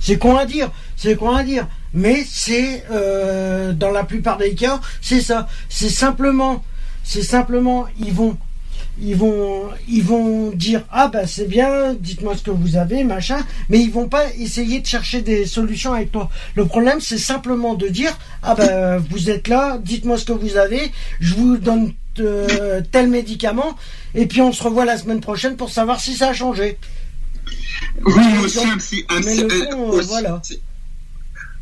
c'est 0.00 0.18
con 0.18 0.36
à 0.36 0.44
dire, 0.44 0.70
c'est 0.96 1.16
con 1.16 1.30
à 1.34 1.42
dire, 1.42 1.66
mais 1.94 2.22
c'est 2.28 2.84
euh, 2.92 3.72
dans 3.72 3.90
la 3.90 4.04
plupart 4.04 4.36
des 4.36 4.54
cas, 4.54 4.80
c'est 5.00 5.20
ça. 5.22 5.48
C'est 5.68 5.88
simplement, 5.88 6.62
c'est 7.10 7.22
simplement, 7.36 7.86
ils 7.98 8.12
vont 8.12 8.36
ils 9.00 9.16
vont 9.16 9.62
ils 9.88 10.02
vont 10.02 10.50
dire 10.50 10.82
ah 10.90 11.06
bah 11.12 11.26
c'est 11.26 11.46
bien 11.48 11.94
dites-moi 11.94 12.36
ce 12.36 12.42
que 12.42 12.50
vous 12.50 12.76
avez 12.76 13.04
machin 13.04 13.40
mais 13.68 13.78
ils 13.80 13.92
vont 13.92 14.08
pas 14.08 14.24
essayer 14.38 14.80
de 14.80 14.86
chercher 14.86 15.22
des 15.22 15.46
solutions 15.46 15.92
avec 15.94 16.10
toi. 16.12 16.28
Le 16.54 16.64
problème 16.66 17.00
c'est 17.00 17.16
simplement 17.32 17.74
de 17.74 17.88
dire 17.88 18.12
ah 18.42 18.54
bah 18.54 18.98
vous 18.98 19.30
êtes 19.30 19.46
là 19.48 19.78
dites-moi 19.90 20.18
ce 20.18 20.24
que 20.24 20.32
vous 20.32 20.56
avez 20.56 20.92
je 21.20 21.34
vous 21.34 21.56
donne 21.58 21.92
euh, 22.18 22.80
tel 22.90 23.08
médicament 23.08 23.76
et 24.14 24.26
puis 24.26 24.40
on 24.40 24.52
se 24.52 24.62
revoit 24.64 24.84
la 24.84 24.98
semaine 24.98 25.20
prochaine 25.20 25.56
pour 25.56 25.70
savoir 25.70 26.00
si 26.00 26.14
ça 26.14 26.28
a 26.30 26.34
changé. 26.34 26.76
Oui, 28.04 28.14
mais 28.32 28.38
aussi 28.44 28.58
le 29.38 29.44
euh, 29.44 29.70
fond, 29.70 29.88
aussi- 29.90 30.08
voilà 30.08 30.42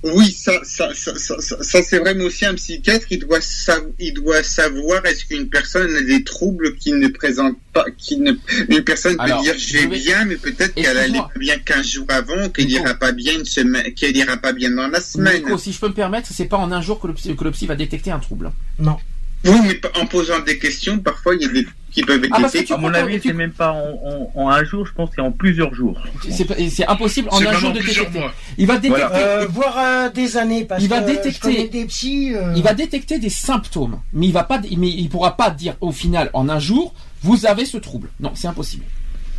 Oui, 0.02 0.30
ça, 0.30 0.52
ça, 0.62 0.90
ça, 0.94 1.16
ça, 1.18 1.40
ça- 1.40 1.62
ça, 1.62 1.82
c'est 1.82 1.98
vrai, 1.98 2.14
mais 2.14 2.24
aussi 2.24 2.44
un 2.44 2.54
psychiatre, 2.54 3.06
il 3.10 3.18
doit, 3.20 3.40
sav- 3.40 3.90
il 3.98 4.14
doit 4.14 4.42
savoir 4.42 5.04
est-ce 5.06 5.24
qu'une 5.24 5.48
personne 5.48 5.94
a 5.96 6.02
des 6.02 6.22
troubles 6.22 6.76
qui 6.76 6.92
ne 6.92 7.08
présentent 7.08 7.58
pas, 7.72 7.86
qui 7.96 8.18
ne, 8.18 8.32
une 8.68 8.84
personne 8.84 9.16
peut 9.16 9.22
Alors, 9.22 9.42
dire 9.42 9.54
je 9.58 9.66
j'ai 9.66 9.86
vais- 9.86 9.98
bien, 9.98 10.24
mais 10.26 10.36
peut-être 10.36 10.74
qu'elle 10.74 10.96
allait 10.98 11.18
pas 11.18 11.30
bien 11.38 11.58
15 11.58 11.86
jours 11.86 12.06
avant, 12.10 12.48
qu'elle 12.50 12.70
ira 12.70 12.94
pas 12.94 13.12
bien 13.12 13.34
une 13.38 13.44
semaine, 13.44 13.92
qu'elle 13.94 14.16
ira 14.16 14.36
pas 14.36 14.52
bien 14.52 14.70
dans 14.70 14.86
la 14.88 15.00
semaine. 15.00 15.42
Nico, 15.42 15.58
si 15.58 15.72
je 15.72 15.80
peux 15.80 15.88
me 15.88 15.94
permettre, 15.94 16.28
c'est 16.32 16.44
pas 16.44 16.58
en 16.58 16.70
un 16.72 16.82
jour 16.82 17.00
que 17.00 17.06
le, 17.08 17.14
psy, 17.14 17.34
que 17.34 17.44
le 17.44 17.50
psy 17.50 17.66
va 17.66 17.74
détecter 17.74 18.10
un 18.10 18.18
trouble. 18.20 18.52
non 18.78 18.98
Oui, 19.44 19.60
mais 19.62 19.74
pas- 19.74 19.90
en 20.00 20.06
posant 20.06 20.40
des 20.40 20.58
questions, 20.58 20.98
parfois 20.98 21.34
il 21.36 21.42
y 21.42 21.44
a 21.44 21.48
des 21.48 21.66
qui 21.92 22.02
peuvent 22.02 22.22
être 22.22 22.30
Ah, 22.34 22.74
À 22.74 22.76
mon 22.76 22.92
avis, 22.92 23.20
tu- 23.20 23.28
c'est 23.28 23.34
même 23.34 23.52
pas 23.52 23.72
en, 23.72 24.30
en- 24.34 24.42
en 24.42 24.50
un 24.50 24.64
jour, 24.64 24.84
je 24.86 24.92
pense 24.92 25.08
c'est 25.14 25.22
en 25.22 25.32
plusieurs 25.32 25.72
jours. 25.74 25.98
C'est 26.28 26.86
impossible 26.86 27.28
en 27.30 27.40
un 27.40 27.52
jour 27.52 27.72
de 27.72 27.78
détecter. 27.80 28.18
mois. 28.18 28.32
Il 28.58 28.66
va 28.66 28.74
détecter, 28.76 28.88
Voilà. 29.08 29.16
Euh, 29.16 29.46
voire 29.46 29.78
euh, 29.78 30.10
des 30.10 30.36
années 30.36 30.64
parce 30.64 30.82
Il 30.82 30.88
va 30.88 31.00
que 31.00 31.06
détecter- 31.06 31.68
des 31.68 31.84
psys 31.86 32.34
euh, 32.34 32.52
il 32.54 32.62
va 32.62 32.74
détecter 32.74 33.18
des 33.18 33.30
symptômes, 33.30 33.98
mais 34.12 34.26
il 34.26 34.32
va 34.32 34.42
pas, 34.44 34.60
mais 34.76 34.88
il 34.90 35.08
pourra 35.08 35.36
pas 35.38 35.48
dire 35.50 35.76
au 35.80 35.90
final 35.92 36.28
en 36.34 36.48
un 36.50 36.58
jour 36.58 36.92
vous 37.22 37.46
avez 37.46 37.64
ce 37.64 37.78
trouble. 37.78 38.10
Non, 38.20 38.32
c'est 38.34 38.46
impossible. 38.48 38.84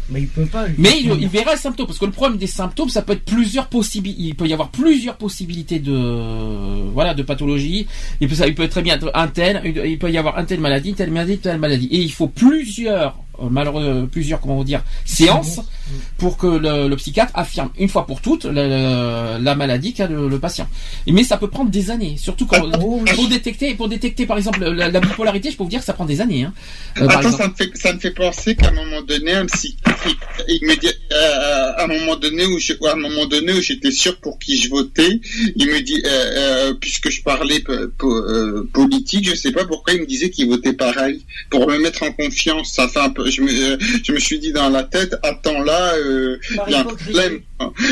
Mais 0.09 0.21
il 0.21 0.27
peut 0.27 0.45
pas. 0.45 0.65
Mais 0.77 1.01
il, 1.01 1.27
verra 1.27 1.51
les 1.51 1.57
symptômes 1.57 1.87
parce 1.87 1.99
que 1.99 2.05
le 2.05 2.11
problème 2.11 2.37
des 2.37 2.47
symptômes, 2.47 2.89
ça 2.89 3.01
peut 3.01 3.13
être 3.13 3.25
plusieurs 3.25 3.67
possibilités. 3.67 4.21
Il 4.23 4.35
peut 4.35 4.47
y 4.47 4.53
avoir 4.53 4.69
plusieurs 4.69 5.17
possibilités 5.17 5.79
de 5.79 6.89
voilà 6.93 7.13
de 7.13 7.23
pathologie. 7.23 7.87
Il 8.21 8.27
peut 8.27 8.35
ça, 8.35 8.47
il 8.47 8.55
peut 8.55 8.67
très 8.67 8.81
bien 8.81 8.95
être 8.95 9.11
un 9.13 9.27
tel, 9.27 9.61
il 9.65 9.99
peut 9.99 10.11
y 10.11 10.17
avoir 10.17 10.37
un 10.37 10.45
tel 10.45 10.59
maladie, 10.59 10.93
telle 10.93 11.11
maladie, 11.11 11.37
telle 11.39 11.59
maladie, 11.59 11.87
et 11.91 11.99
il 12.01 12.11
faut 12.11 12.27
plusieurs 12.27 13.17
malheureux 13.49 14.07
plusieurs 14.11 14.39
comment 14.41 14.63
dire 14.63 14.83
séances 15.05 15.59
pour 16.17 16.37
que 16.37 16.47
le, 16.47 16.87
le 16.89 16.95
psychiatre 16.95 17.31
affirme 17.35 17.69
une 17.79 17.87
fois 17.89 18.05
pour 18.05 18.21
toutes 18.21 18.45
la, 18.45 18.67
la- 18.67 19.39
la 19.39 19.55
maladie 19.55 19.93
qu'a 19.93 20.07
le, 20.07 20.27
le 20.27 20.39
patient. 20.39 20.67
Et 21.05 21.11
Mais 21.11 21.23
ça 21.23 21.37
peut 21.37 21.49
prendre 21.49 21.69
des 21.71 21.89
années, 21.91 22.15
surtout 22.17 22.45
quand 22.45 22.57
Oh, 22.81 22.99
oui. 23.05 23.11
pour 23.15 23.27
détecter 23.29 23.73
pour 23.75 23.87
détecter 23.87 24.25
par 24.25 24.37
exemple 24.37 24.59
la, 24.65 24.89
la 24.89 24.99
bipolarité, 24.99 25.51
je 25.51 25.57
peux 25.57 25.63
vous 25.63 25.69
dire 25.69 25.79
que 25.79 25.85
ça 25.85 25.93
prend 25.93 26.05
des 26.05 26.19
années. 26.21 26.43
Hein. 26.43 26.53
Euh, 26.99 27.07
Attends, 27.07 27.31
ça 27.31 27.47
me 27.47 27.53
fait, 27.53 27.71
ça 27.75 27.93
me 27.93 27.99
fait 27.99 28.11
penser 28.11 28.55
qu'à 28.55 28.69
un 28.69 28.71
moment 28.73 29.01
donné, 29.01 29.33
un 29.33 29.45
psychiatre, 29.45 30.07
il, 30.47 30.59
me 30.67 30.75
dit, 30.79 30.87
euh, 31.11 31.71
à 31.77 31.83
un 31.83 31.87
moment 31.87 32.15
donné 32.15 32.45
où 32.45 32.57
je, 32.59 32.73
à 32.85 32.93
un 32.93 32.95
moment 32.95 33.25
donné 33.27 33.53
où 33.53 33.61
j'étais 33.61 33.91
sûr 33.91 34.17
pour 34.17 34.39
qui 34.39 34.57
je 34.59 34.69
votais, 34.69 35.21
il 35.55 35.67
me 35.67 35.79
dit, 35.81 36.01
euh, 36.05 36.09
euh, 36.09 36.73
puisque 36.73 37.09
je 37.09 37.21
parlais 37.21 37.59
po- 37.59 37.73
po- 37.97 38.15
euh, 38.15 38.67
politique, 38.73 39.27
je 39.29 39.35
sais 39.35 39.51
pas 39.51 39.65
pourquoi 39.65 39.93
il 39.93 40.01
me 40.01 40.05
disait 40.05 40.29
qu'il 40.29 40.47
votait 40.49 40.73
pareil, 40.73 41.23
pour 41.49 41.67
me 41.69 41.77
mettre 41.79 42.03
en 42.03 42.11
confiance. 42.11 42.71
Ça 42.73 42.87
fait 42.87 42.99
un 42.99 43.09
peu, 43.09 43.26
je 43.29 43.41
me, 43.41 43.47
je 44.03 44.11
me 44.11 44.19
suis 44.19 44.39
dit 44.39 44.51
dans 44.51 44.69
la 44.69 44.83
tête, 44.83 45.15
attends 45.23 45.61
là, 45.61 45.93
euh, 45.95 46.37
Par 46.55 46.67
il 46.67 46.71
y 46.71 46.75
a 46.75 46.79
un 46.79 46.83
problème. 46.83 47.39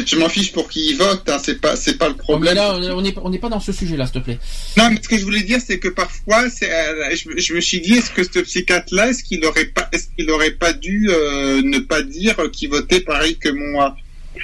Je 0.06 0.16
m'en 0.18 0.30
fiche 0.30 0.52
pour 0.52 0.70
qui 0.70 0.91
il 0.91 0.98
vote, 0.98 1.28
hein, 1.28 1.38
c'est 1.44 1.60
pas, 1.60 1.76
c'est 1.76 1.98
pas 1.98 2.07
le 2.07 2.14
Oh, 2.28 2.38
mais 2.40 2.53
problème. 2.53 2.56
là, 2.56 2.76
on 2.95 3.02
n'est 3.02 3.14
on 3.24 3.30
n'est 3.30 3.40
pas 3.40 3.49
dans 3.49 3.60
ce 3.60 3.72
sujet-là, 3.72 4.06
s'il 4.06 4.14
te 4.22 4.26
plaît. 4.26 4.40
Non, 4.78 4.90
mais 4.91 4.99
ce 5.02 5.07
que 5.10 5.18
je 5.18 5.24
voulais 5.24 5.41
dire, 5.41 5.60
c'est 5.66 5.80
que 5.80 5.88
parfois, 5.90 6.49
c'est, 6.49 6.72
euh, 6.72 7.16
je, 7.16 7.41
je 7.41 7.53
me 7.53 7.62
suis 7.62 7.82
dit, 7.82 7.94
est-ce 7.94 8.12
que 8.12 8.24
ce 8.24 8.40
psychiatre-là, 8.40 9.10
est-ce 9.10 9.24
qu'il 9.24 9.44
aurait 9.45 9.66
pas, 9.66 9.90
est-ce 9.91 10.07
qu'il 10.18 10.30
aurait 10.30 10.52
pas 10.52 10.74
dû 10.74 11.10
euh, 11.10 11.62
ne 11.64 11.80
pas 11.80 12.03
dire 12.03 12.36
qu'il 12.52 12.70
votait 12.70 13.02
pareil 13.02 13.38
que 13.38 13.49
moi? 13.49 13.95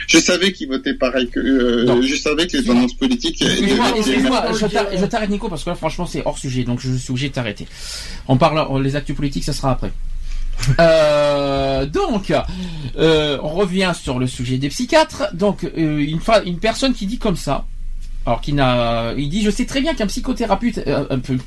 Je 0.08 0.20
savais 0.20 0.54
qu'il 0.54 0.70
votait 0.70 0.94
pareil 0.94 1.30
que, 1.30 1.40
euh, 1.42 1.84
Non. 1.84 2.02
je 2.02 2.16
savais 2.16 2.48
que 2.48 2.56
les 2.56 2.64
tendances 2.64 2.94
politiques. 2.94 3.42
Excuse-moi, 3.42 3.90
étaient- 3.90 3.98
excuse-moi, 4.00 4.46
étaient- 4.50 4.60
je 4.60 4.66
t'arrête- 4.68 5.00
je 5.02 5.06
t'arrête 5.06 5.30
Nico 5.30 5.50
parce 5.50 5.66
que 5.66 5.70
là 5.70 5.76
franchement 5.76 6.06
c'est 6.06 6.24
hors 6.26 6.38
sujet 6.38 6.64
donc 6.64 6.80
je 6.80 6.94
suis 6.96 7.12
obligé 7.12 7.28
de 7.28 7.34
t'arrêter. 7.34 7.68
On 8.30 8.38
parle 8.38 8.66
on- 8.70 8.80
les 8.80 8.96
actus 8.96 9.14
politiques 9.18 9.44
ça 9.44 9.52
sera 9.52 9.72
après. 9.72 9.92
Euh, 10.80 11.86
donc, 11.86 12.32
euh, 12.98 13.38
on 13.42 13.50
revient 13.50 13.92
sur 14.00 14.20
le 14.20 14.28
sujet 14.28 14.58
des 14.58 14.70
psychiatres. 14.70 15.24
Donc, 15.34 15.64
euh, 15.64 15.98
une, 16.00 16.20
une 16.46 16.60
personne 16.60 16.94
qui 16.94 17.06
dit 17.08 17.18
comme 17.18 17.36
ça, 17.36 17.66
alors 18.26 18.42
qui 18.42 18.54
n'a, 18.54 19.14
il 19.18 19.30
dit, 19.30 19.42
je 19.44 19.50
sais 19.50 19.66
très 19.66 19.82
bien 19.82 19.94
qu'un 19.96 20.08
psychothérapeute, 20.08 20.80
euh, 20.88 21.06
un 21.10 21.20
peu, 21.20 21.38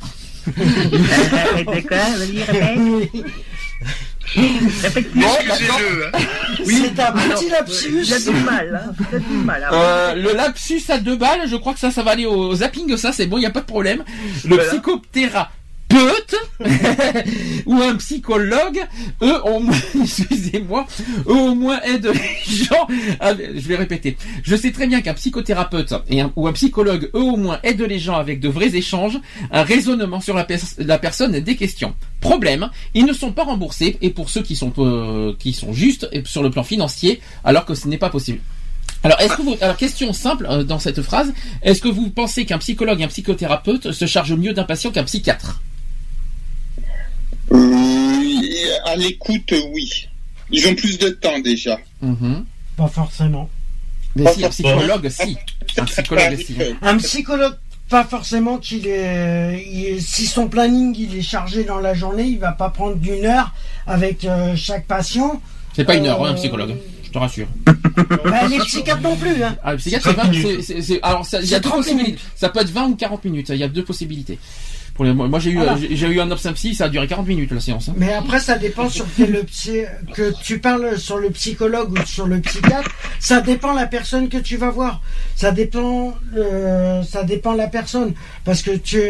Excusez-le. 4.36 6.06
hein. 6.06 6.18
c'est 6.64 7.00
un 7.00 7.12
petit 7.12 7.48
lapsus 7.50 8.04
du 8.32 8.40
mal, 8.44 8.82
hein. 8.88 9.18
Du 9.30 9.36
mal. 9.38 9.64
hein. 9.64 9.70
Euh, 9.72 10.14
le 10.14 10.32
lapsus 10.34 10.82
à 10.88 10.98
deux 10.98 11.16
balles, 11.16 11.42
je 11.48 11.56
crois 11.56 11.72
que 11.74 11.80
ça, 11.80 11.90
ça 11.90 12.02
va 12.02 12.12
aller 12.12 12.26
au 12.26 12.54
zapping, 12.54 12.96
ça 12.96 13.12
c'est 13.12 13.26
bon, 13.26 13.36
il 13.36 13.40
n'y 13.40 13.46
a 13.46 13.50
pas 13.50 13.60
de 13.60 13.66
problème. 13.66 14.02
Le 14.44 14.56
Voilà. 14.56 14.70
psychothérapeute 14.70 15.50
ou 17.66 17.80
un 17.80 17.94
psychologue, 17.96 18.80
eux 19.22 19.40
au 19.44 19.60
moins, 19.60 19.76
excusez-moi, 20.02 20.86
eux 21.26 21.32
au 21.32 21.54
moins 21.54 21.80
aident 21.82 22.12
les 22.14 22.54
gens. 22.54 22.86
je 22.88 23.68
vais 23.68 23.76
répéter. 23.76 24.16
Je 24.42 24.56
sais 24.56 24.72
très 24.72 24.86
bien 24.86 25.00
qu'un 25.00 25.14
psychothérapeute 25.14 25.94
et 26.08 26.22
ou 26.36 26.46
un 26.46 26.52
psychologue, 26.52 27.10
eux 27.14 27.20
au 27.22 27.36
moins 27.36 27.58
aident 27.62 27.82
les 27.82 27.98
gens 27.98 28.16
avec 28.16 28.40
de 28.40 28.48
vrais 28.48 28.74
échanges, 28.74 29.18
un 29.50 29.62
raisonnement 29.62 30.20
sur 30.20 30.34
la, 30.34 30.44
pers- 30.44 30.60
la 30.78 30.98
personne 30.98 31.38
des 31.40 31.56
questions. 31.56 31.94
Problème, 32.20 32.70
ils 32.94 33.04
ne 33.04 33.12
sont 33.12 33.32
pas 33.32 33.44
remboursés 33.44 33.98
et 34.00 34.10
pour 34.10 34.30
ceux 34.30 34.42
qui 34.42 34.56
sont 34.56 34.72
euh, 34.78 35.34
qui 35.38 35.52
sont 35.52 35.72
justes 35.72 36.08
sur 36.26 36.42
le 36.42 36.50
plan 36.50 36.64
financier, 36.64 37.20
alors 37.44 37.64
que 37.64 37.74
ce 37.74 37.88
n'est 37.88 37.98
pas 37.98 38.10
possible. 38.10 38.40
Alors, 39.02 39.20
est-ce 39.20 39.34
que 39.36 39.42
vous, 39.42 39.56
alors 39.60 39.76
question 39.76 40.12
simple 40.14 40.46
euh, 40.48 40.64
dans 40.64 40.78
cette 40.78 41.02
phrase, 41.02 41.32
est-ce 41.62 41.82
que 41.82 41.88
vous 41.88 42.08
pensez 42.08 42.46
qu'un 42.46 42.56
psychologue 42.58 43.00
et 43.00 43.04
un 43.04 43.08
psychothérapeute 43.08 43.92
se 43.92 44.06
chargent 44.06 44.32
mieux 44.36 44.54
d'un 44.54 44.64
patient 44.64 44.90
qu'un 44.90 45.04
psychiatre? 45.04 45.60
À 48.86 48.96
l'écoute, 48.96 49.52
oui. 49.72 50.08
Ils 50.50 50.66
ont 50.68 50.74
plus 50.74 50.98
de 50.98 51.08
temps 51.08 51.38
déjà. 51.40 51.78
Mhm. 52.02 52.44
pas 52.76 52.88
forcément 52.88 53.48
Mais 54.16 54.32
si, 54.32 54.44
un 54.44 54.48
psychologue, 54.50 55.08
si. 55.08 55.36
Un 55.78 55.84
psychologue, 55.84 56.36
si. 56.44 56.56
un 56.82 56.96
psychologue 56.98 57.56
pas 57.88 58.04
forcément 58.04 58.58
qu'il 58.58 58.86
est, 58.86 59.64
il- 59.70 60.02
si 60.02 60.26
son 60.26 60.48
planning 60.48 60.94
il 60.98 61.16
est 61.16 61.22
chargé 61.22 61.64
dans 61.64 61.78
la 61.78 61.94
journée, 61.94 62.24
il 62.24 62.38
va 62.38 62.52
pas 62.52 62.70
prendre 62.70 62.96
d'une 62.96 63.24
heure 63.26 63.52
avec 63.86 64.24
euh, 64.24 64.54
chaque 64.56 64.86
patient. 64.86 65.40
C'est 65.76 65.84
pas 65.84 65.94
une 65.94 66.06
heure, 66.06 66.24
hein, 66.24 66.30
un 66.30 66.32
Euh, 66.32 66.36
psychologue. 66.36 66.76
Je 67.04 67.10
te 67.10 67.18
rassure. 67.18 67.46
Bah, 68.24 68.48
les 68.48 68.58
psychiatres 68.58 69.02
non 69.02 69.16
plus. 69.16 69.42
Hein. 69.42 69.56
Ah, 69.62 69.72
le 69.72 69.78
psychiatre, 69.78 70.08
c'est 70.08 70.16
20 70.16 70.32
c'est- 70.32 70.62
c'est- 70.62 70.82
c'est- 70.82 71.00
alors, 71.02 71.24
ça- 71.24 71.40
il 71.40 71.48
y 71.48 71.54
a 71.54 71.56
C'est 71.58 71.62
deux 71.62 71.68
30 71.68 71.78
possibilités. 71.82 72.06
minutes. 72.12 72.20
Ça 72.34 72.48
peut 72.48 72.60
être 72.60 72.70
20 72.70 72.86
ou 72.88 72.96
40 72.96 73.24
minutes. 73.24 73.48
Il 73.50 73.56
y 73.56 73.62
a 73.62 73.68
deux 73.68 73.84
possibilités. 73.84 74.38
Pour 74.94 75.04
les, 75.04 75.12
moi, 75.12 75.40
j'ai 75.40 75.50
eu, 75.50 75.56
Voilà. 75.56 75.72
euh, 75.74 75.86
j'ai 75.90 76.06
eu 76.06 76.20
un 76.20 76.30
obstinpsy, 76.30 76.74
ça 76.74 76.84
a 76.84 76.88
duré 76.88 77.08
40 77.08 77.26
minutes, 77.26 77.50
la 77.50 77.58
séance. 77.60 77.88
hein. 77.88 77.94
Mais 77.96 78.12
après, 78.12 78.38
ça 78.38 78.56
dépend 78.58 78.88
sur 78.88 79.04
quel 79.16 79.44
psy... 79.46 79.80
que 80.14 80.32
tu 80.42 80.60
parles 80.60 80.96
sur 80.98 81.18
le 81.18 81.30
psychologue 81.30 81.92
ou 81.98 82.06
sur 82.06 82.26
le 82.28 82.38
psychiatre. 82.40 82.88
Ça 83.18 83.40
dépend 83.40 83.72
la 83.72 83.86
personne 83.86 84.28
que 84.28 84.36
tu 84.38 84.56
vas 84.56 84.70
voir. 84.70 85.00
Ça 85.34 85.50
dépend, 85.50 86.14
euh, 86.36 87.02
ça 87.02 87.24
dépend 87.24 87.54
la 87.54 87.66
personne. 87.66 88.14
Parce 88.44 88.62
que 88.62 88.70
tu, 88.76 89.00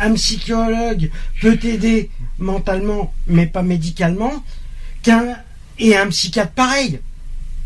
un 0.00 0.12
psychologue 0.14 1.10
peut 1.40 1.56
t'aider 1.56 2.10
mentalement, 2.38 3.12
mais 3.26 3.46
pas 3.46 3.62
médicalement. 3.62 4.32
Qu'un 5.02 5.36
et 5.80 5.96
un 5.96 6.06
psychiatre 6.08 6.52
pareil. 6.52 7.00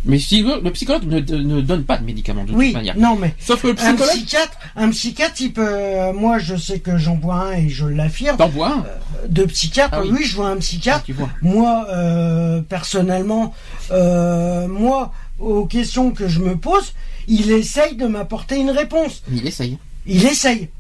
Mais 0.09 0.19
si 0.19 0.43
le, 0.43 0.71
psychologue 0.71 1.05
ne, 1.07 1.21
ne 1.21 1.61
donne 1.61 1.85
pas 1.85 1.99
de 1.99 2.05
médicaments 2.05 2.45
de 2.45 2.53
Oui, 2.53 2.69
toute 2.69 2.77
manière. 2.77 2.97
non 2.99 3.15
mais 3.15 3.35
Sauf 3.39 3.63
que 3.63 3.69
le 3.69 3.75
un 3.81 3.95
psychiatre, 3.95 4.57
un 4.75 4.89
psychiatre, 4.91 5.35
il 5.41 5.53
peut. 5.53 5.63
euh, 5.69 6.13
Moi, 6.15 6.39
je 6.39 6.57
sais 6.57 6.81
que 6.81 6.97
j'en 6.99 7.15
bois 7.15 7.49
un 7.49 7.53
et 7.53 7.69
je 7.69 7.87
l'affirme. 7.87 8.39
T'en 8.39 8.49
bois 8.49 8.71
un 8.73 9.29
De 9.29 9.45
psychiatre, 9.45 9.97
Ah 9.99 10.03
oui. 10.03 10.09
oui. 10.19 10.25
je 10.25 10.35
vois 10.37 10.49
un 10.49 10.57
psychiatre. 10.57 11.05
Ah. 11.21 11.25
Moi, 11.43 11.87
euh, 11.91 12.61
personnellement, 12.63 13.55
euh, 13.91 14.67
moi, 14.67 15.13
aux 15.39 15.67
questions 15.67 16.11
que 16.11 16.27
je 16.27 16.41
me 16.41 16.57
pose, 16.57 16.95
il 17.29 17.51
essaye 17.51 17.95
de 17.97 18.07
m'apporter 18.07 18.57
une 18.59 18.71
réponse. 18.71 19.23
Il 19.31 19.47
essaye. 19.47 19.77
Il 20.07 20.25
essaye. 20.25 20.71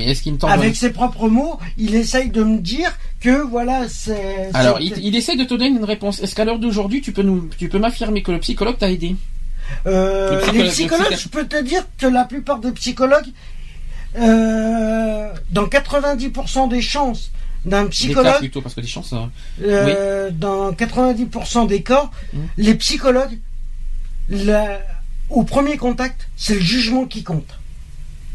Mais 0.00 0.10
est-ce 0.10 0.22
qu'il 0.22 0.32
ne 0.32 0.38
t'en 0.38 0.48
Avec 0.48 0.76
ses 0.76 0.90
propres 0.90 1.28
mots, 1.28 1.58
il 1.76 1.94
essaye 1.94 2.30
de 2.30 2.42
me 2.42 2.58
dire 2.58 2.90
que 3.20 3.42
voilà, 3.42 3.88
c'est. 3.88 4.50
Alors, 4.54 4.80
il, 4.80 4.96
il 4.98 5.14
essaye 5.14 5.36
de 5.36 5.44
te 5.44 5.54
donner 5.54 5.66
une 5.78 5.84
réponse. 5.84 6.20
Est-ce 6.20 6.34
qu'à 6.34 6.44
l'heure 6.44 6.58
d'aujourd'hui, 6.58 7.00
tu 7.02 7.12
peux 7.12 7.22
nous, 7.22 7.48
tu 7.58 7.68
peux 7.68 7.78
m'affirmer 7.78 8.22
que 8.22 8.32
le 8.32 8.38
psychologue 8.40 8.78
t'a 8.78 8.90
aidé? 8.90 9.16
Euh, 9.86 10.30
Le 10.32 10.36
psychologue- 10.38 10.56
les 10.56 10.62
le 10.64 10.70
psychologues, 10.70 11.16
je 11.18 11.28
peux 11.28 11.46
te 11.46 11.62
dire 11.62 11.86
que 11.98 12.06
la 12.06 12.24
plupart 12.24 12.58
des 12.60 12.72
psychologues, 12.72 13.28
euh, 14.18 15.32
dans 15.50 15.66
90% 15.66 16.68
des 16.68 16.80
chances 16.82 17.30
d'un 17.64 17.86
psychologue, 17.86 18.38
plutôt, 18.38 18.62
parce 18.62 18.74
que 18.74 18.80
des 18.80 18.86
chances. 18.86 19.12
euh, 19.12 19.26
euh, 19.62 20.30
dans 20.32 20.72
90% 20.72 21.66
des 21.66 21.82
cas, 21.82 22.10
Mmh. 22.32 22.38
les 22.56 22.74
psychologues, 22.76 23.38
la- 24.30 24.80
au 25.28 25.42
premier 25.44 25.76
contact, 25.76 26.28
c'est 26.36 26.54
le 26.54 26.60
jugement 26.60 27.04
qui 27.04 27.22
compte 27.22 27.58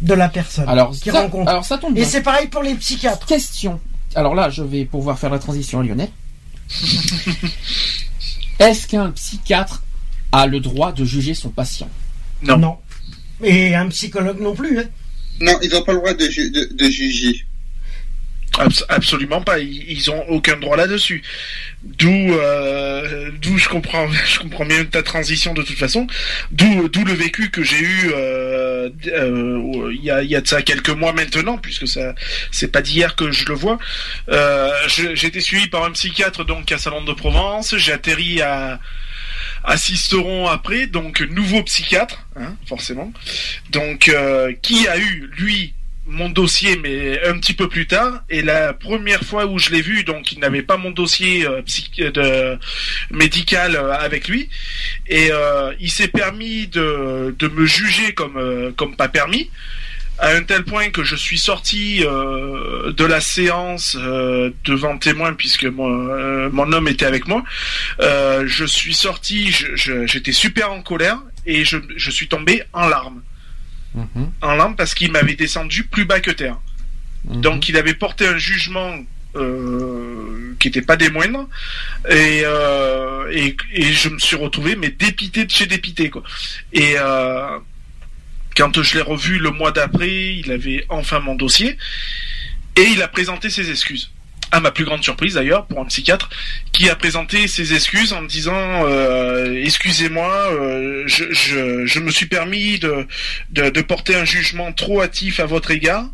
de 0.02 0.14
la 0.14 0.30
personne 0.30 0.68
Alors, 0.68 0.92
qui 0.92 1.10
ça, 1.10 1.22
rencontre. 1.22 1.50
alors 1.50 1.66
ça 1.66 1.78
tombe 1.78 1.92
Et 1.98 2.02
bien. 2.02 2.06
c'est 2.10 2.22
pareil 2.22 2.48
pour 2.48 2.64
les 2.64 2.76
psychiatres. 2.76 3.26
Question. 3.26 3.80
Alors 4.16 4.36
là, 4.36 4.50
je 4.50 4.62
vais 4.64 4.86
pouvoir 4.86 5.18
faire 5.20 5.30
la 5.30 5.40
transition, 5.40 5.82
Lionel. 5.82 6.10
Est-ce 8.60 8.88
qu'un 8.88 9.12
psychiatre 9.12 9.84
a 10.32 10.48
le 10.48 10.60
droit 10.60 10.92
de 10.92 11.04
juger 11.06 11.34
son 11.34 11.50
patient? 11.50 11.90
Non. 12.44 12.78
Et 13.44 13.76
un 13.76 13.90
psychologue 13.90 14.40
non 14.40 14.56
plus. 14.56 14.80
hein. 14.80 14.86
Non, 15.42 15.54
ils 15.62 15.70
n'ont 15.72 15.82
pas 15.84 15.92
le 15.94 16.00
droit 16.00 16.14
de, 16.14 16.30
ju- 16.30 16.52
de, 16.52 16.70
de 16.74 16.90
juger. 16.90 17.46
Abs- 18.60 18.86
absolument 18.90 19.42
pas. 19.42 19.60
Ils, 19.60 20.12
ont 20.12 20.24
aucun 20.30 20.58
droit 20.58 20.78
là-dessus. 20.78 21.24
D'où, 21.84 22.10
euh, 22.10 23.32
d'où 23.42 23.58
je 23.58 23.70
comprends, 23.70 24.08
je 24.26 24.40
comprends 24.40 24.66
bien 24.66 24.86
ta 24.86 25.04
transition 25.04 25.54
de 25.54 25.62
toute 25.62 25.78
façon. 25.78 26.08
D'où, 26.52 26.90
d'où 26.90 27.04
le 27.04 27.14
vécu 27.14 27.50
que 27.50 27.64
j'ai 27.64 27.80
eu 27.80 28.12
euh, 28.14 28.90
euh, 29.08 29.92
il 29.94 30.04
y 30.04 30.12
a, 30.12 30.24
y 30.24 30.36
a 30.36 30.42
de 30.42 30.48
ça 30.48 30.62
quelques 30.62 30.90
mois 30.90 31.14
maintenant, 31.14 31.58
puisque 31.58 31.88
ça, 31.88 32.14
c'est 32.52 32.72
pas 32.72 32.82
d'hier 32.82 33.16
que 33.16 33.32
je 33.32 33.46
le 33.46 33.56
vois. 33.56 33.78
Euh, 34.30 34.72
j'ai 34.88 35.28
été 35.28 35.42
suivi 35.42 35.68
par 35.68 35.84
un 35.84 35.92
psychiatre 35.92 36.46
donc 36.46 36.72
à 36.72 36.78
Salon 36.78 37.04
de 37.04 37.14
Provence. 37.14 37.76
J'ai 37.78 37.92
atterri 37.94 38.42
à 38.42 38.80
Sisteron 39.78 40.48
après, 40.48 40.88
donc 40.88 41.22
nouveau 41.22 41.64
psychiatre, 41.64 42.26
hein, 42.36 42.56
forcément. 42.68 43.12
Donc 43.72 44.10
euh, 44.10 44.54
qui 44.62 44.88
a 44.88 44.98
eu 44.98 45.30
lui 45.38 45.74
mon 46.06 46.30
dossier 46.30 46.78
mais 46.78 47.24
un 47.26 47.38
petit 47.40 47.54
peu 47.54 47.68
plus 47.68 47.88
tard. 47.88 48.22
Et 48.30 48.42
la 48.42 48.74
première 48.74 49.24
fois 49.24 49.46
où 49.46 49.60
je 49.60 49.70
l'ai 49.72 49.82
vu 49.82 50.04
donc 50.04 50.32
il 50.32 50.40
n'avait 50.40 50.62
pas 50.62 50.78
mon 50.78 50.92
dossier 50.92 51.46
euh, 51.46 52.58
médical 53.12 53.76
euh, 53.76 53.94
avec 53.94 54.28
lui. 54.28 54.50
Et 55.08 55.30
euh, 55.32 55.74
il 55.80 55.92
s'est 55.92 56.08
permis 56.08 56.68
de, 56.68 57.36
de 57.38 57.48
me 57.48 57.66
juger 57.66 58.14
comme 58.14 58.38
euh, 58.38 58.72
comme 58.76 58.96
pas 58.96 59.08
permis 59.10 59.50
à 60.18 60.30
un 60.30 60.44
tel 60.44 60.64
point 60.64 60.92
que 60.92 61.04
je 61.04 61.16
suis 61.16 61.38
sorti 61.38 62.04
euh, 62.06 62.94
de 62.94 63.04
la 63.04 63.20
séance 63.20 63.98
euh, 64.00 64.50
devant 64.64 64.98
témoin 64.98 65.34
puisque 65.34 65.66
mon, 65.66 66.08
euh, 66.10 66.50
mon 66.52 66.72
homme 66.72 66.88
était 66.88 67.06
avec 67.06 67.28
moi. 67.28 67.44
Euh, 68.00 68.44
je 68.48 68.66
suis 68.66 68.94
sorti 68.94 69.54
j'étais 70.06 70.32
super 70.32 70.72
en 70.72 70.82
colère 70.82 71.20
et 71.46 71.66
je, 71.66 71.78
je 71.96 72.12
suis 72.12 72.28
tombé 72.28 72.64
en 72.74 72.88
larmes 72.88 73.22
En 74.42 74.56
larmes 74.56 74.76
parce 74.76 74.94
qu'il 74.94 75.12
m'avait 75.12 75.36
descendu 75.36 75.84
plus 75.84 76.06
bas 76.06 76.20
que 76.20 76.32
terre. 76.32 76.58
Mhm. 77.26 77.42
Donc 77.42 77.70
il 77.70 77.78
avait 77.78 77.94
porté 77.94 78.28
un 78.28 78.38
jugement 78.38 78.98
euh, 79.36 80.56
qui 80.60 80.68
n'était 80.68 80.82
pas 80.82 80.96
des 80.96 81.10
moindres 81.10 81.48
et, 82.10 82.42
euh, 82.46 83.30
et 83.32 83.58
et 83.74 83.84
je 83.94 84.10
me 84.10 84.20
suis 84.20 84.36
retrouvé 84.36 84.76
mais 84.76 84.90
dépité 84.90 85.46
de 85.46 85.52
chez 85.52 85.66
dépité 85.66 86.10
quoi. 86.10 86.24
Et 86.72 86.96
euh, 86.98 87.60
quand 88.56 88.82
je 88.82 88.96
l'ai 88.96 89.02
revu 89.02 89.38
le 89.38 89.52
mois 89.52 89.72
d'après, 89.72 90.36
il 90.36 90.52
avait 90.52 90.86
enfin 90.90 91.20
mon 91.20 91.36
dossier 91.36 91.78
et 92.78 92.84
il 92.84 93.02
a 93.02 93.08
présenté 93.08 93.50
ses 93.50 93.70
excuses. 93.70 94.12
À 94.56 94.62
ma 94.62 94.72
plus 94.72 94.86
grande 94.86 95.04
surprise 95.04 95.34
d'ailleurs 95.34 95.66
pour 95.66 95.82
un 95.82 95.86
psychiatre 95.86 96.30
qui 96.72 96.90
a 96.90 96.96
présenté 96.96 97.46
ses 97.50 97.74
excuses 97.74 98.14
en 98.14 98.22
me 98.22 98.28
disant 98.30 98.86
euh, 98.86 99.62
excusez-moi 99.66 100.30
euh, 100.30 101.04
je, 101.08 101.26
je, 101.34 101.86
je 101.86 102.00
me 102.00 102.10
suis 102.10 102.28
permis 102.28 102.80
de, 102.80 103.06
de, 103.50 103.70
de 103.70 103.82
porter 103.82 104.16
un 104.16 104.24
jugement 104.24 104.72
trop 104.72 105.02
hâtif 105.02 105.42
à 105.42 105.46
votre 105.46 105.72
égard. 105.72 106.06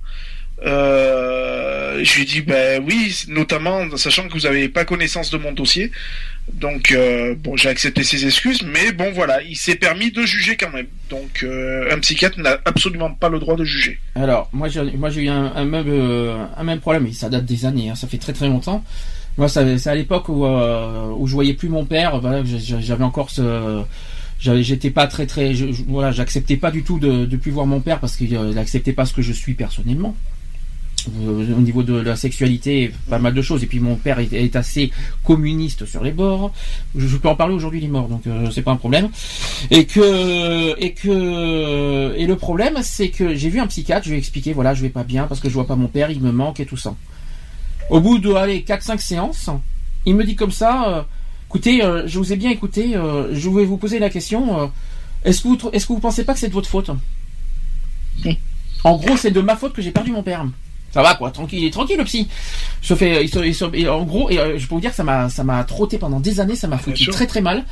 Euh, 0.65 2.03
je 2.03 2.15
lui 2.15 2.23
ai 2.23 2.25
dit 2.25 2.41
ben 2.41 2.83
oui 2.83 3.15
notamment 3.27 3.95
sachant 3.95 4.27
que 4.27 4.33
vous 4.33 4.47
n'avez 4.47 4.69
pas 4.69 4.85
connaissance 4.85 5.29
de 5.29 5.37
mon 5.37 5.51
dossier 5.51 5.91
donc 6.53 6.91
euh, 6.91 7.33
bon 7.37 7.55
j'ai 7.55 7.69
accepté 7.69 8.03
ses 8.03 8.25
excuses 8.25 8.61
mais 8.63 8.91
bon 8.91 9.11
voilà 9.13 9.41
il 9.41 9.55
s'est 9.55 9.75
permis 9.75 10.11
de 10.11 10.21
juger 10.23 10.57
quand 10.57 10.69
même 10.71 10.87
donc 11.09 11.41
euh, 11.43 11.93
un 11.93 11.99
psychiatre 11.99 12.39
n'a 12.39 12.57
absolument 12.65 13.11
pas 13.11 13.29
le 13.29 13.39
droit 13.39 13.55
de 13.55 13.63
juger 13.63 13.99
Alors, 14.15 14.49
moi 14.53 14.67
j'ai, 14.67 14.83
moi 14.91 15.09
j'ai 15.09 15.23
eu 15.23 15.29
un, 15.29 15.63
même, 15.65 15.85
euh, 15.87 16.45
un 16.57 16.63
même 16.63 16.79
problème, 16.79 17.11
ça 17.13 17.29
date 17.29 17.45
des 17.45 17.65
années, 17.65 17.89
hein, 17.89 17.95
ça 17.95 18.07
fait 18.07 18.17
très 18.17 18.33
très 18.33 18.47
longtemps. 18.47 18.83
Moi, 19.37 19.47
c'est 19.47 19.87
à 19.87 19.95
l'époque 19.95 20.27
où, 20.27 20.45
où 20.45 21.25
je 21.27 21.33
voyais 21.33 21.53
plus 21.53 21.69
mon 21.69 21.85
père, 21.85 22.19
voilà, 22.19 22.43
j'avais 22.43 23.03
encore 23.03 23.29
ce. 23.29 23.81
J'étais 24.39 24.89
pas 24.89 25.07
très 25.07 25.25
très. 25.25 25.53
je- 25.53 25.67
voilà, 25.87 26.11
j'acceptais 26.11 26.57
pas 26.57 26.69
du 26.69 26.83
tout 26.83 26.99
de, 26.99 27.25
de 27.25 27.37
plus 27.37 27.49
voir 27.51 27.65
mon 27.65 27.79
père 27.79 27.99
parce 28.01 28.17
qu'il 28.17 28.37
n'acceptait 28.37 28.91
pas 28.91 29.05
ce 29.05 29.13
que 29.13 29.21
je 29.21 29.31
suis 29.31 29.53
personnellement. 29.53 30.15
Euh, 31.09 31.55
Au 31.57 31.61
niveau 31.61 31.83
de 31.83 31.93
la 31.93 32.15
sexualité, 32.15 32.91
pas 33.09 33.19
mal 33.19 33.33
de 33.33 33.41
choses. 33.41 33.63
Et 33.63 33.67
puis 33.67 33.79
mon 33.79 33.95
père 33.95 34.19
est, 34.19 34.33
est 34.33 34.55
assez 34.55 34.91
communiste 35.23 35.85
sur 35.85 36.03
les 36.03 36.11
bords. 36.11 36.51
Je, 36.95 37.07
je 37.07 37.17
peux 37.17 37.29
en 37.29 37.35
parler 37.35 37.53
aujourd'hui, 37.53 37.79
il 37.79 37.85
est 37.85 37.89
mort, 37.89 38.07
donc 38.07 38.27
euh, 38.27 38.49
c'est 38.51 38.61
pas 38.61 38.71
un 38.71 38.75
problème. 38.77 39.09
Et 39.69 39.85
que 39.85 40.75
et 40.79 40.93
que 40.93 42.13
et 42.17 42.25
le 42.25 42.35
problème, 42.35 42.77
c'est 42.81 43.09
que 43.09 43.35
j'ai 43.35 43.49
vu 43.49 43.59
un 43.59 43.67
psychiatre. 43.67 44.03
Je 44.05 44.09
lui 44.09 44.15
ai 44.15 44.19
expliqué, 44.19 44.53
voilà, 44.53 44.73
je 44.73 44.81
vais 44.81 44.89
pas 44.89 45.03
bien 45.03 45.25
parce 45.27 45.39
que 45.39 45.49
je 45.49 45.53
vois 45.53 45.67
pas 45.67 45.75
mon 45.75 45.87
père, 45.87 46.11
il 46.11 46.21
me 46.21 46.31
manque 46.31 46.59
et 46.59 46.65
tout 46.65 46.77
ça. 46.77 46.95
Au 47.89 47.99
bout 47.99 48.19
de 48.19 48.33
allez 48.33 48.61
4-5 48.61 48.99
séances, 48.99 49.49
il 50.05 50.15
me 50.15 50.23
dit 50.23 50.35
comme 50.35 50.51
ça. 50.51 50.89
euh, 50.89 51.01
écoutez, 51.49 51.83
euh, 51.83 52.07
je 52.07 52.17
vous 52.17 52.31
ai 52.31 52.35
bien 52.37 52.49
écouté. 52.49 52.93
je 52.93 53.49
vais 53.49 53.65
vous 53.65 53.77
poser 53.77 53.99
la 53.99 54.09
question. 54.09 54.71
est-ce 55.25 55.41
que 55.41 55.47
vous 55.49 55.57
est-ce 55.73 55.85
que 55.87 55.93
vous 55.93 55.99
pensez 55.99 56.23
pas 56.23 56.33
que 56.33 56.39
c'est 56.39 56.47
de 56.49 56.53
votre 56.53 56.69
faute? 56.69 56.91
En 58.83 58.97
gros, 58.97 59.15
c'est 59.17 59.31
de 59.31 59.41
ma 59.41 59.55
faute 59.55 59.73
que 59.73 59.81
j'ai 59.81 59.91
perdu 59.91 60.11
mon 60.11 60.23
père. 60.23 60.45
Ça 60.93 61.01
va 61.01 61.15
quoi, 61.15 61.31
tranquille, 61.31 61.69
tranquille 61.71 61.97
le 61.97 62.03
psy. 62.03 62.27
Je 62.81 62.93
fais, 62.95 63.23
il 63.23 63.29
se- 63.29 63.39
il 63.45 63.55
se- 63.55 63.65
et 63.75 63.87
en 63.87 64.03
gros, 64.03 64.29
et, 64.29 64.39
euh, 64.39 64.57
je 64.57 64.67
peux 64.67 64.75
vous 64.75 64.81
dire 64.81 64.89
que 64.89 64.95
ça 64.95 65.03
m'a, 65.03 65.29
ça 65.29 65.43
m'a 65.43 65.63
trotté 65.63 65.97
pendant 65.97 66.19
des 66.19 66.39
années, 66.39 66.55
ça 66.55 66.67
m'a 66.67 66.77
foutu 66.77 67.05
très 67.11 67.27
très 67.27 67.41
mal, 67.41 67.63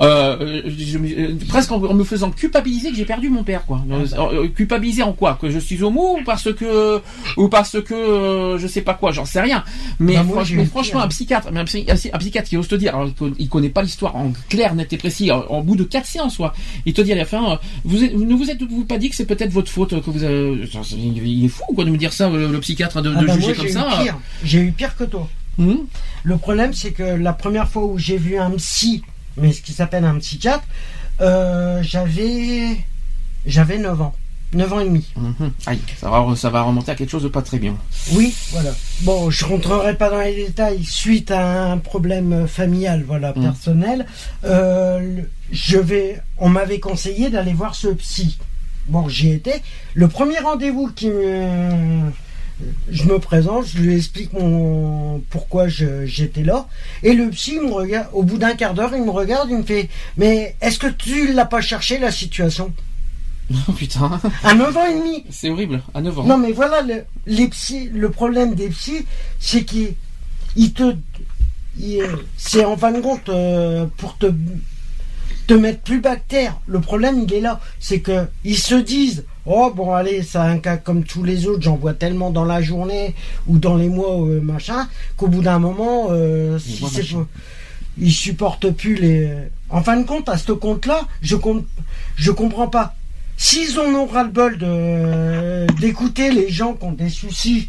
euh, 0.00 0.62
je 0.66 0.98
me- 0.98 1.08
euh, 1.32 1.34
presque 1.48 1.72
en, 1.72 1.82
en 1.84 1.94
me 1.94 2.04
faisant 2.04 2.30
culpabiliser 2.30 2.90
que 2.90 2.96
j'ai 2.96 3.04
perdu 3.04 3.28
mon 3.30 3.42
père 3.42 3.64
quoi. 3.66 3.82
Euh, 3.90 4.06
euh, 4.44 4.48
culpabiliser 4.48 5.02
en 5.02 5.12
quoi? 5.12 5.38
Que 5.40 5.50
je 5.50 5.58
suis 5.58 5.82
homo 5.82 6.18
ou 6.20 6.24
parce 6.24 6.52
que 6.52 7.00
ou 7.36 7.48
parce 7.48 7.80
que 7.82 7.94
euh, 7.94 8.58
je 8.58 8.66
sais 8.66 8.82
pas 8.82 8.94
quoi, 8.94 9.10
j'en 9.12 9.24
sais 9.24 9.40
rien. 9.40 9.64
Mais, 9.98 10.14
Bah, 10.14 10.22
moi, 10.22 10.44
mais 10.56 10.64
franchement, 10.66 11.00
un 11.00 11.08
psychiatre, 11.08 11.48
mais 11.52 11.60
un, 11.60 11.64
psy- 11.64 11.84
psy- 11.84 12.10
psychiatre 12.18 12.48
qui 12.48 12.56
ose 12.56 12.68
te 12.68 12.74
dire, 12.74 12.94
alors, 12.94 13.08
il 13.08 13.14
con- 13.14 13.32
il 13.38 13.48
connaît 13.48 13.68
pas 13.70 13.82
l'histoire 13.82 14.14
en 14.16 14.32
clair, 14.48 14.74
net 14.74 14.92
et 14.92 14.96
précis, 14.98 15.30
en, 15.32 15.44
en 15.48 15.60
bout 15.62 15.76
de 15.76 15.84
quatre 15.84 16.06
séances, 16.06 16.36
quoi. 16.36 16.52
Il 16.86 16.92
te 16.92 17.00
dit 17.00 17.12
à 17.12 17.16
la 17.16 17.24
fin, 17.24 17.58
vous, 17.84 18.04
êtes- 18.04 18.14
ne 18.14 18.34
vous 18.34 18.50
êtes-vous 18.50 18.84
pas 18.84 18.98
dit 18.98 19.08
que 19.10 19.16
c'est 19.16 19.24
peut-être 19.26 19.50
votre 19.50 19.70
faute 19.70 20.00
que 20.00 20.10
vous 20.10 20.22
avez... 20.22 20.60
Il 20.96 21.44
est 21.44 21.48
fou, 21.48 21.62
quoi, 21.74 21.84
de 21.84 21.90
me 21.90 21.96
dire 21.96 22.12
ça, 22.12 22.28
le, 22.28 22.46
le 22.50 22.60
psychiatre, 22.68 23.00
de, 23.02 23.12
Ah 23.16 23.20
de 23.20 23.26
bah, 23.26 23.34
juger 23.34 23.46
moi, 23.48 23.56
comme 23.56 23.66
j'ai 23.66 23.72
ça. 23.72 23.88
eu 24.00 24.02
pire. 24.04 24.18
J'ai 24.44 24.58
eu 24.60 24.72
pire 24.72 24.96
que 24.96 25.04
toi. 25.04 25.28
Hum 25.58 25.86
Le 26.22 26.36
problème, 26.36 26.72
c'est 26.72 26.92
que 26.92 27.02
la 27.02 27.32
première 27.32 27.68
fois 27.68 27.84
où 27.84 27.98
j'ai 27.98 28.16
vu 28.16 28.38
un 28.38 28.50
psy, 28.52 29.02
mais 29.36 29.52
ce 29.52 29.62
qui 29.62 29.72
s'appelle 29.72 30.04
un 30.04 30.18
psychiatre, 30.18 30.64
euh, 31.20 31.82
j'avais 31.82 32.76
j'avais 33.46 33.78
9 33.78 34.00
ans. 34.02 34.14
9 34.54 34.72
ans 34.72 34.80
et 34.80 34.84
demi. 34.84 35.04
Mhm. 35.16 35.52
Aïe, 35.66 35.80
ça 36.00 36.08
va, 36.08 36.24
ça 36.36 36.48
va 36.48 36.62
remonter 36.62 36.90
à 36.90 36.94
quelque 36.94 37.10
chose 37.10 37.22
de 37.22 37.28
pas 37.28 37.42
très 37.42 37.58
bien. 37.58 37.76
Oui, 38.12 38.34
voilà. 38.52 38.70
Bon, 39.02 39.30
je 39.30 39.44
rentrerai 39.44 39.94
pas 39.96 40.08
dans 40.10 40.20
les 40.20 40.34
détails 40.46 40.84
suite 40.84 41.30
à 41.30 41.70
un 41.72 41.78
problème 41.78 42.46
familial, 42.48 43.04
voilà, 43.06 43.32
personnel. 43.34 44.06
Euh, 44.44 45.20
je 45.52 45.76
vais, 45.78 46.22
on 46.38 46.48
m'avait 46.48 46.80
conseillé 46.80 47.28
d'aller 47.30 47.52
voir 47.52 47.74
ce 47.74 47.88
psy. 47.88 48.38
Bon, 48.86 49.06
j'y 49.08 49.32
étais. 49.32 49.60
Le 49.94 50.08
premier 50.08 50.38
rendez-vous 50.38 50.88
qui 50.88 51.08
me, 51.10 52.10
je 52.90 53.04
me 53.04 53.18
présente, 53.18 53.66
je 53.66 53.78
lui 53.78 53.96
explique 53.96 54.32
mon 54.32 55.20
pourquoi 55.30 55.66
j'étais 55.68 56.42
là, 56.42 56.68
et 57.02 57.12
le 57.14 57.28
psy 57.30 57.58
me 57.58 57.72
regarde. 57.72 58.08
Au 58.12 58.22
bout 58.22 58.38
d'un 58.38 58.54
quart 58.54 58.74
d'heure, 58.74 58.94
il 58.94 59.02
me 59.02 59.10
regarde, 59.10 59.48
il 59.50 59.58
me 59.58 59.62
fait, 59.62 59.88
mais 60.16 60.56
est-ce 60.60 60.78
que 60.78 60.88
tu 60.88 61.32
l'as 61.32 61.44
pas 61.46 61.60
cherché 61.60 61.98
la 61.98 62.10
situation? 62.10 62.72
Oh 63.68 63.72
putain, 63.76 64.20
À 64.44 64.54
9 64.54 64.76
ans 64.76 64.86
et 64.86 64.98
demi. 64.98 65.24
c'est 65.30 65.48
horrible, 65.50 65.82
à 65.94 66.00
9 66.00 66.18
ans. 66.18 66.24
Non, 66.24 66.38
mais 66.38 66.52
voilà, 66.52 66.82
le, 66.82 67.04
les 67.26 67.48
psys, 67.48 67.90
le 67.94 68.10
problème 68.10 68.54
des 68.54 68.68
psys, 68.68 69.06
c'est 69.38 69.64
qu'ils 69.64 69.94
ils 70.56 70.72
te. 70.72 70.94
C'est 72.36 72.64
en 72.64 72.76
fin 72.76 72.90
de 72.90 73.00
compte 73.00 73.28
euh, 73.28 73.86
pour 73.98 74.18
te, 74.18 74.26
te 75.46 75.54
mettre 75.54 75.80
plus 75.80 76.02
terre. 76.26 76.58
Le 76.66 76.80
problème, 76.80 77.22
il 77.22 77.32
est 77.32 77.40
là. 77.40 77.60
C'est 77.78 78.00
que 78.00 78.26
ils 78.44 78.58
se 78.58 78.74
disent 78.74 79.24
Oh, 79.50 79.72
bon, 79.74 79.92
allez, 79.94 80.22
c'est 80.22 80.36
un 80.38 80.58
cas 80.58 80.76
comme 80.76 81.04
tous 81.04 81.24
les 81.24 81.46
autres, 81.46 81.62
j'en 81.62 81.76
vois 81.76 81.94
tellement 81.94 82.30
dans 82.30 82.44
la 82.44 82.60
journée 82.60 83.14
ou 83.46 83.58
dans 83.58 83.76
les 83.76 83.88
mois, 83.88 84.20
euh, 84.26 84.40
machin, 84.42 84.86
qu'au 85.16 85.28
bout 85.28 85.40
d'un 85.42 85.58
moment, 85.58 86.08
euh, 86.10 86.58
si 86.58 86.72
c'est 86.90 87.02
ils 88.00 88.12
supportent 88.12 88.70
plus 88.70 88.94
les. 88.96 89.28
En 89.70 89.82
fin 89.82 89.96
de 89.96 90.04
compte, 90.06 90.28
à 90.28 90.36
ce 90.36 90.52
compte-là, 90.52 91.00
je, 91.22 91.34
com- 91.36 91.64
je 92.16 92.30
comprends 92.30 92.68
pas. 92.68 92.94
S'ils 93.38 93.78
en 93.80 93.86
ont 93.94 94.06
ras-le-bol 94.06 94.58
de- 94.58 95.66
d'écouter 95.80 96.30
les 96.30 96.50
gens 96.50 96.74
qui 96.74 96.84
ont 96.84 96.92
des 96.92 97.08
soucis, 97.08 97.68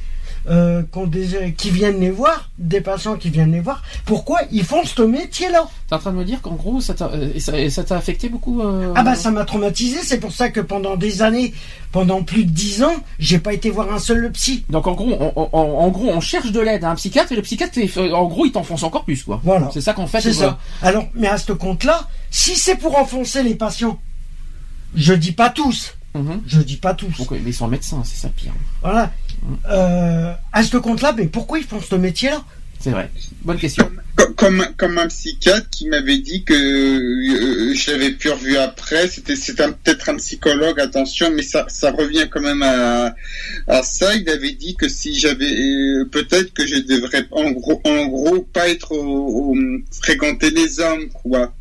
euh, 0.50 0.82
qui, 0.92 0.98
ont 0.98 1.06
des- 1.08 1.54
qui 1.58 1.70
viennent 1.70 2.00
les 2.00 2.10
voir, 2.10 2.50
des 2.58 2.82
patients 2.82 3.16
qui 3.18 3.30
viennent 3.30 3.52
les 3.52 3.60
voir, 3.60 3.84
pourquoi 4.06 4.40
ils 4.52 4.64
font 4.64 4.84
ce 4.84 5.02
métier-là 5.04 5.68
T'es 5.88 5.96
en 5.96 6.00
train 6.00 6.12
de 6.12 6.18
me 6.18 6.26
dire 6.26 6.42
qu'en 6.42 6.56
gros, 6.56 6.82
ça 6.82 6.94
t'a 6.94 7.06
euh, 7.10 7.32
et 7.36 7.40
ça 7.40 7.60
et 7.60 7.70
ça 7.70 7.84
t'a 7.84 7.96
affecté 7.98 8.30
beaucoup 8.30 8.62
euh, 8.62 8.94
Ah 8.96 9.04
bah 9.04 9.16
ça 9.16 9.32
m'a 9.32 9.46
traumatisé, 9.46 10.00
c'est 10.04 10.20
pour 10.20 10.32
ça 10.32 10.50
que 10.50 10.60
pendant 10.60 10.96
des 10.96 11.22
années, 11.22 11.54
pendant 11.92 12.24
plus 12.24 12.46
de 12.46 12.50
dix 12.52 12.84
ans, 12.84 12.96
j'ai 13.20 13.40
pas 13.40 13.54
été 13.54 13.70
voir 13.70 13.92
un 13.94 14.00
seul 14.00 14.32
psy. 14.32 14.64
Donc 14.70 14.88
en 14.88 14.94
gros, 14.94 15.16
on, 15.20 15.50
on- 15.54 15.60
en 15.80 15.90
gros, 15.90 16.10
on 16.10 16.20
cherche 16.22 16.52
de 16.52 16.60
l'aide 16.60 16.84
à 16.84 16.90
un 16.92 16.96
psychiatre 16.96 17.32
et 17.32 17.36
le 17.36 17.42
psychiatre, 17.44 17.78
en 18.14 18.26
gros, 18.28 18.46
il 18.46 18.52
t'enfonce 18.52 18.84
encore 18.84 19.04
plus, 19.06 19.24
quoi. 19.24 19.40
Voilà. 19.44 19.70
C'est 19.74 19.82
ça 19.82 19.94
qu'en 19.94 20.08
fait. 20.08 20.22
C'est 20.22 20.30
euh, 20.30 20.34
ça. 20.34 20.60
Alors, 20.82 21.06
mais 21.16 21.28
à 21.28 21.38
ce 21.38 21.52
compte-là, 21.54 22.08
si 22.32 22.56
c'est 22.56 22.76
pour 22.76 22.98
enfoncer 22.98 23.44
les 23.44 23.56
patients, 23.56 24.00
je 24.96 25.14
dis 25.14 25.32
pas 25.32 25.50
tous, 25.50 25.96
mhm. 26.16 26.42
je 26.48 26.62
dis 26.62 26.78
pas 26.78 26.94
tous. 26.94 27.16
Donc, 27.18 27.32
mais 27.32 27.40
ils 27.46 27.54
sont 27.54 27.68
médecins, 27.68 28.02
c'est 28.04 28.18
ça 28.18 28.28
le 28.28 28.34
pire. 28.34 28.54
Voilà. 28.82 29.12
Euh, 29.70 30.34
à 30.54 30.64
ce 30.64 30.78
compte-là, 30.78 31.14
mais 31.18 31.26
pourquoi 31.28 31.60
ils 31.60 31.66
font 31.66 31.82
ce 31.82 31.96
métier-là 31.96 32.44
C'est 32.80 32.92
vrai. 32.92 33.10
Bonne 33.44 33.58
question. 33.58 33.90
Comme, 34.16 34.36
comme, 34.36 34.66
comme 34.78 34.98
un 34.98 35.08
psychiatre 35.08 35.70
qui 35.70 35.88
m'avait 35.88 36.18
dit 36.18 36.44
que 36.44 36.54
euh, 36.54 37.74
je 37.74 37.92
l'avais 37.92 38.12
plus 38.12 38.32
revu 38.32 38.58
après, 38.58 39.08
c'était 39.08 39.36
c'est 39.38 39.56
peut-être 39.56 40.10
un 40.10 40.18
psychologue, 40.18 40.80
attention, 40.80 41.32
mais 41.34 41.42
ça, 41.44 41.66
ça 41.70 41.92
revient 41.92 42.28
quand 42.30 42.42
même 42.42 42.62
à, 42.64 43.16
à 43.68 43.82
ça. 43.84 44.14
Il 44.16 44.30
avait 44.30 44.52
dit 44.52 44.76
que 44.76 44.90
si 44.90 45.18
j'avais 45.18 45.46
euh, 45.52 46.06
peut-être 46.12 46.54
que 46.54 46.66
je 46.68 46.78
devrais 46.80 47.26
en 47.32 47.52
gros 47.52 47.82
en 47.86 48.08
gros 48.08 48.42
pas 48.42 48.68
être 48.70 48.92
au, 48.92 49.54
au- 49.54 49.58
fréquenter 50.02 50.50
les 50.52 50.80
hommes 50.82 51.08
quoi. 51.10 51.54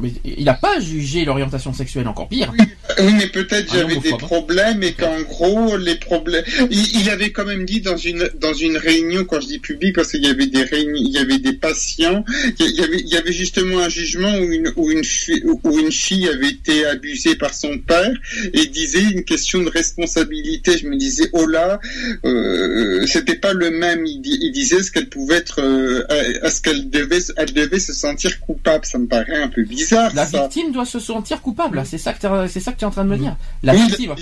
Mais 0.00 0.12
il 0.24 0.44
n'a 0.44 0.54
pas 0.54 0.80
jugé 0.80 1.24
l'orientation 1.24 1.72
sexuelle, 1.72 2.06
encore 2.08 2.28
pire. 2.28 2.52
Oui, 3.00 3.12
mais 3.18 3.26
peut-être 3.28 3.72
j'avais 3.72 3.96
des 3.96 4.10
problèmes 4.10 4.82
et 4.82 4.92
qu'en 4.92 5.20
gros 5.22 5.76
les 5.76 5.96
problèmes. 5.96 6.44
Il, 6.70 7.00
il 7.00 7.10
avait 7.10 7.30
quand 7.30 7.44
même 7.44 7.64
dit 7.64 7.80
dans 7.80 7.96
une 7.96 8.28
dans 8.40 8.54
une 8.54 8.76
réunion 8.76 9.24
quand 9.24 9.40
je 9.40 9.46
dis 9.46 9.58
public 9.58 9.94
parce 9.94 10.10
qu'il 10.12 10.24
y 10.24 10.28
avait 10.28 10.46
des 10.46 10.62
réunions, 10.62 10.94
il 10.96 11.10
y 11.10 11.18
avait 11.18 11.38
des 11.38 11.52
patients, 11.52 12.24
il 12.58 12.70
y 12.76 12.80
avait 12.82 12.98
il 13.00 13.08
y 13.08 13.16
avait 13.16 13.32
justement 13.32 13.80
un 13.80 13.88
jugement 13.88 14.36
où 14.38 14.52
une 14.52 14.72
où 14.76 14.90
une 14.90 15.04
fille, 15.04 15.42
où 15.64 15.78
une 15.78 15.92
fille 15.92 16.28
avait 16.28 16.48
été 16.48 16.86
abusée 16.86 17.34
par 17.36 17.54
son 17.54 17.78
père 17.78 18.12
et 18.54 18.66
disait 18.66 19.02
une 19.02 19.24
question 19.24 19.62
de 19.62 19.70
responsabilité. 19.70 20.78
Je 20.78 20.86
me 20.86 20.96
disais 20.96 21.28
oh 21.32 21.46
là, 21.46 21.80
euh, 22.24 23.06
c'était 23.06 23.36
pas 23.36 23.52
le 23.52 23.70
même. 23.70 24.04
Il, 24.06 24.20
di- 24.20 24.38
il 24.40 24.52
disait 24.52 24.82
ce 24.82 24.90
qu'elle 24.90 25.08
pouvait 25.08 25.36
être, 25.36 25.60
euh, 25.60 26.02
est-ce 26.42 26.62
qu'elle 26.62 26.88
devait 26.90 27.18
elle 27.36 27.52
devait 27.52 27.80
se 27.80 27.92
sentir 27.92 28.38
coupable. 28.40 28.84
Ça 28.86 28.98
me 28.98 29.06
paraît 29.06 29.42
un 29.42 29.48
peu 29.48 29.62
bizarre. 29.64 29.87
La 29.90 30.26
ça. 30.26 30.42
victime 30.42 30.72
doit 30.72 30.86
se 30.86 30.98
sentir 31.00 31.40
coupable. 31.42 31.82
C'est 31.86 31.98
ça 31.98 32.12
que 32.12 32.46
c'est 32.48 32.60
ça 32.60 32.72
que 32.72 32.78
tu 32.78 32.84
es 32.84 32.86
en 32.86 32.90
train 32.90 33.04
de 33.04 33.10
me 33.10 33.16
dire. 33.18 33.36
La 33.62 33.74
Oui, 33.74 33.86
victime. 33.86 34.14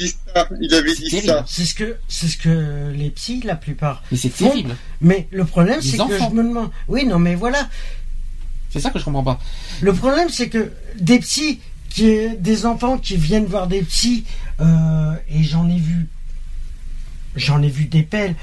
il 0.60 0.74
avait 0.74 0.94
dit 0.94 1.20
ça. 1.20 1.44
C'est 1.46 1.64
ce 1.64 1.74
que 1.74 1.96
c'est 2.08 2.28
ce 2.28 2.36
que 2.36 2.92
les 2.94 3.10
psys, 3.10 3.42
la 3.44 3.56
plupart. 3.56 4.02
Mais 4.10 4.18
c'est 4.18 4.30
terrible. 4.30 4.76
Mais 5.00 5.28
le 5.30 5.44
problème, 5.44 5.80
c'est 5.82 5.96
que 5.96 6.18
je 6.18 6.34
me 6.34 6.42
demande. 6.42 6.70
Oui, 6.88 7.04
non, 7.06 7.18
mais 7.18 7.34
voilà. 7.34 7.68
C'est 8.70 8.80
ça 8.80 8.90
que 8.90 8.98
je 8.98 9.04
comprends 9.04 9.24
pas. 9.24 9.40
Le 9.80 9.92
problème, 9.94 10.28
c'est 10.28 10.48
que 10.48 10.70
des 11.00 11.18
psys, 11.20 11.60
qui, 11.88 12.28
des 12.38 12.66
enfants 12.66 12.98
qui 12.98 13.16
viennent 13.16 13.46
voir 13.46 13.68
des 13.68 13.80
psys, 13.82 14.24
euh, 14.60 15.14
et 15.30 15.42
j'en 15.44 15.68
ai 15.70 15.78
vu, 15.78 16.08
j'en 17.36 17.62
ai 17.62 17.68
vu 17.68 17.84
des 17.86 18.02
pelles, 18.02 18.34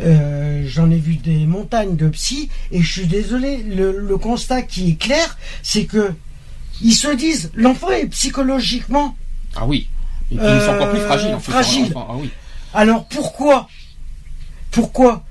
euh, 0.00 0.64
j'en 0.66 0.90
ai 0.90 0.98
vu 0.98 1.16
des 1.16 1.46
montagnes 1.46 1.94
de 1.94 2.08
psys, 2.08 2.48
et 2.72 2.82
je 2.82 2.90
suis 3.00 3.06
désolé, 3.06 3.58
le, 3.62 3.96
le 4.00 4.18
constat 4.18 4.62
qui 4.62 4.90
est 4.90 5.00
clair, 5.00 5.38
c'est 5.62 5.84
que 5.84 6.12
ils 6.82 6.94
se 6.94 7.08
disent, 7.14 7.50
l'enfant 7.54 7.90
est 7.90 8.06
psychologiquement, 8.06 9.16
Ah 9.54 9.66
oui. 9.66 9.88
Ils 10.30 10.38
sont 10.38 10.44
encore 10.70 10.90
plus 10.90 10.98
Euh, 11.00 11.06
fragiles. 11.06 11.34
En 11.34 11.38
plus, 11.38 11.52
fragile. 11.52 11.92
Ah 11.96 12.06
oui. 12.16 12.30
alors 12.74 13.06
pourquoi, 13.06 13.68
pourquoi, 14.70 15.24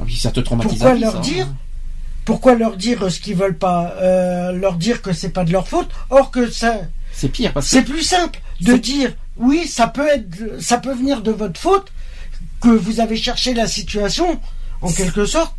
Ah 0.00 0.02
oui, 0.04 0.16
ça 0.16 0.30
te 0.30 0.40
traumatise. 0.40 0.70
pourquoi 0.78 0.94
leur 0.98 1.12
ça. 1.12 1.18
hein. 1.18 1.22
dire 1.22 1.46
pourquoi 2.24 2.54
leur 2.56 2.76
dire 2.76 3.10
ce 3.10 3.20
qu'ils 3.20 3.36
veulent 3.36 3.56
pas, 3.56 3.94
euh, 4.02 4.52
leur 4.52 4.74
dire 4.74 5.00
que 5.00 5.12
c'est 5.14 5.30
pas 5.30 5.44
de 5.44 5.52
leur 5.52 5.66
faute, 5.66 5.88
or 6.10 6.30
que 6.30 6.50
ça, 6.50 6.80
C'est 7.12 7.30
pire 7.30 7.52
parce 7.54 7.66
que. 7.66 7.70
C'est 7.72 7.82
plus 7.82 8.02
simple 8.02 8.40
de 8.60 8.76
dire 8.76 9.12
oui, 9.38 9.66
ça 9.66 9.86
peut 9.86 10.06
être, 10.08 10.60
ça 10.60 10.76
peut 10.78 10.92
venir 10.92 11.22
de 11.22 11.30
votre 11.30 11.58
faute 11.58 11.90
que 12.60 12.68
vous 12.68 13.00
avez 13.00 13.16
cherché 13.16 13.54
la 13.54 13.66
situation 13.66 14.38
en 14.82 14.92
quelque 14.92 15.24
sorte 15.24 15.54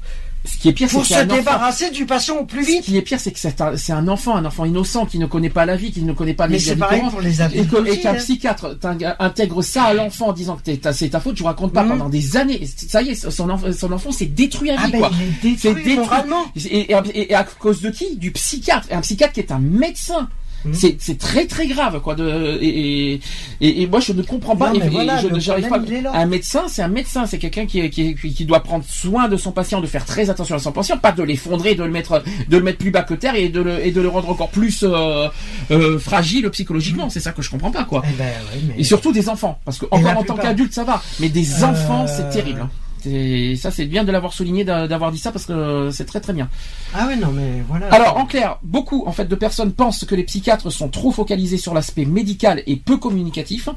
Ce 0.52 0.58
qui 0.58 0.70
est 0.70 0.74
pire, 0.74 0.88
c'est 0.90 0.94
pour 0.94 1.02
que 1.04 1.08
se 1.08 1.14
c'est 1.14 1.20
un 1.22 1.26
enfant. 1.28 1.36
débarrasser 1.38 1.90
du 1.92 2.06
patient 2.06 2.38
au 2.38 2.46
plus 2.46 2.64
Ce 2.66 2.72
vite. 2.72 2.82
qui 2.84 2.98
est 2.98 3.02
pire, 3.02 3.20
c'est 3.20 3.32
que 3.32 3.40
c'est 3.40 3.62
un, 3.62 3.78
c'est 3.78 3.94
un 3.94 4.08
enfant, 4.08 4.36
un 4.36 4.44
enfant 4.46 4.66
innocent 4.66 5.06
qui 5.06 5.20
ne 5.20 5.26
connaît 5.26 5.50
pas 5.50 5.66
la 5.66 5.76
vie, 5.76 5.92
qui 5.92 6.02
ne 6.02 6.12
connaît 6.14 6.34
pas 6.34 6.48
Mais 6.48 6.56
les 6.56 6.60
c'est 6.60 6.72
les 6.72 6.76
pareil 6.80 7.02
pour 7.10 7.22
les 7.22 7.38
et 7.40 7.42
adultes 7.42 7.74
et 7.88 8.00
qu'un 8.00 8.12
hein. 8.12 8.16
psychiatre 8.16 8.78
intègre 9.20 9.62
ça 9.62 9.84
à 9.84 9.94
l'enfant 9.94 10.28
en 10.30 10.34
disant 10.34 10.56
que 10.58 10.72
c'est 10.94 11.10
ta 11.10 11.20
faute, 11.20 11.36
tu 11.36 11.44
racontes 11.44 11.74
pas 11.74 11.84
Mhm. 11.84 11.90
pendant 11.90 12.10
des 12.10 12.36
années. 12.38 12.68
Ça 12.88 13.02
y 13.02 13.10
est, 13.10 13.16
son, 13.16 13.50
enfant- 13.50 13.72
son 13.72 13.92
enfant 13.92 14.12
s'est 14.12 14.26
détruit 14.26 14.72
à 14.72 14.76
vie, 14.76 14.82
Ah 14.86 14.90
ben 14.92 15.00
quoi. 15.00 15.12
il 15.44 15.52
est 15.54 15.58
C'est 15.58 15.74
détruit 15.74 15.96
moralement. 15.98 16.44
Et, 16.56 16.92
et- 16.92 17.32
et 17.32 17.36
à 17.36 17.44
cause 17.44 17.82
de 17.82 17.90
qui? 17.90 18.16
Du 18.18 18.32
psychiatre. 18.32 18.88
Un 18.92 19.02
psychiatre 19.02 19.34
qui 19.34 19.40
est 19.42 19.52
un 19.52 19.60
médecin. 19.60 20.28
Mhm. 20.66 20.74
C'est, 20.74 20.98
c'est 21.00 21.18
très 21.18 21.46
très 21.48 21.68
grave 21.68 22.02
quoi 22.02 22.16
de 22.16 22.58
et, 22.62 23.20
et, 23.62 23.88
moi 23.88 24.00
je 24.02 24.12
ne 24.12 24.22
comprends 24.22 24.56
pas 24.56 24.70
Non, 24.70 24.76
et, 24.76 24.80
mais 24.80 24.86
et 24.88 24.90
voilà, 24.90 25.18
je 25.18 25.28
le 25.28 25.40
j'arrive 25.40 25.70
pas 25.70 25.80
un 26.14 26.26
médecin 26.26 26.64
c'est 26.68 26.82
un 26.82 26.88
médecin 26.90 27.26
c'est 27.26 27.38
quelqu'un 27.40 27.66
qui, 27.66 27.90
qui, 27.90 28.46
doit 28.46 28.62
prendre 28.62 28.84
soin 28.86 29.28
de 29.30 29.38
son 29.38 29.52
patient 29.52 29.80
de 29.80 29.88
faire 29.88 30.06
très 30.06 30.30
attention 30.30 30.56
à 30.56 30.60
son 30.60 30.72
patient 30.72 30.98
pas 30.98 31.12
de 31.14 31.24
l'effondrer 31.24 31.76
de 31.76 31.84
le 31.84 31.92
mettre 31.92 32.24
de 32.50 32.58
le 32.58 32.64
mettre 32.64 32.78
plus 32.80 32.92
bas 32.92 33.04
que 33.04 33.14
terre 33.14 33.36
et 33.36 33.50
de 33.50 33.62
le 33.62 33.86
et 33.86 33.92
de 33.92 34.02
le 34.02 34.10
rendre 34.10 34.30
encore 34.30 34.50
plus 34.50 34.84
euh, 34.84 35.28
euh, 35.72 35.98
fragile 36.00 36.50
psychologiquement. 36.50 37.10
C'est 37.10 37.20
ça 37.20 37.32
que 37.32 37.42
je 37.42 37.50
comprends 37.50 37.72
pas 37.72 37.86
quoi. 37.86 38.02
Eh 38.06 38.14
ben, 38.18 38.28
oui, 38.54 38.64
mais- 38.68 38.82
et 38.82 38.84
surtout 38.84 39.12
des 39.12 39.30
enfants 39.30 39.60
parce 39.66 39.78
que 39.78 39.86
encore 39.92 40.18
en 40.18 40.24
tant 40.24 40.36
qu'adulte 40.36 40.74
ça 40.74 40.84
va. 40.84 41.02
Mais 41.20 41.30
des 41.30 41.64
Euh, 41.64 41.66
enfants 41.68 42.06
c'est 42.08 42.30
terrible 42.30 42.62
hein. 42.64 42.70
C'est- 43.02 43.56
ça 43.56 43.72
c'est 43.72 43.86
bien 43.86 44.04
de 44.04 44.12
l'avoir 44.12 44.34
souligné 44.34 44.64
d'a- 44.64 44.88
d'avoir 44.88 45.12
dit 45.12 45.18
ça 45.20 45.32
parce 45.32 45.46
que 45.46 45.90
c'est 45.92 46.06
très 46.06 46.20
très 46.20 46.34
bien 46.34 46.50
Ah 46.94 47.06
oui, 47.08 47.18
non 47.18 47.32
mais 47.32 47.64
voilà. 47.68 47.88
alors, 47.94 48.18
en 48.18 48.26
clair, 48.26 48.58
beaucoup 48.64 49.04
en 49.06 49.12
fait 49.12 49.26
de 49.26 49.36
personnes 49.36 49.72
pensent 49.74 50.06
que 50.06 50.16
les 50.16 50.24
psychiatres 50.24 50.70
sont 50.70 50.90
trop 50.90 51.12
focalisés 51.12 51.58
sur 51.58 51.74
l'aspect 51.74 52.06
médical 52.06 52.62
et 52.68 52.76
peu 52.76 52.98
communicatif, 52.98 53.70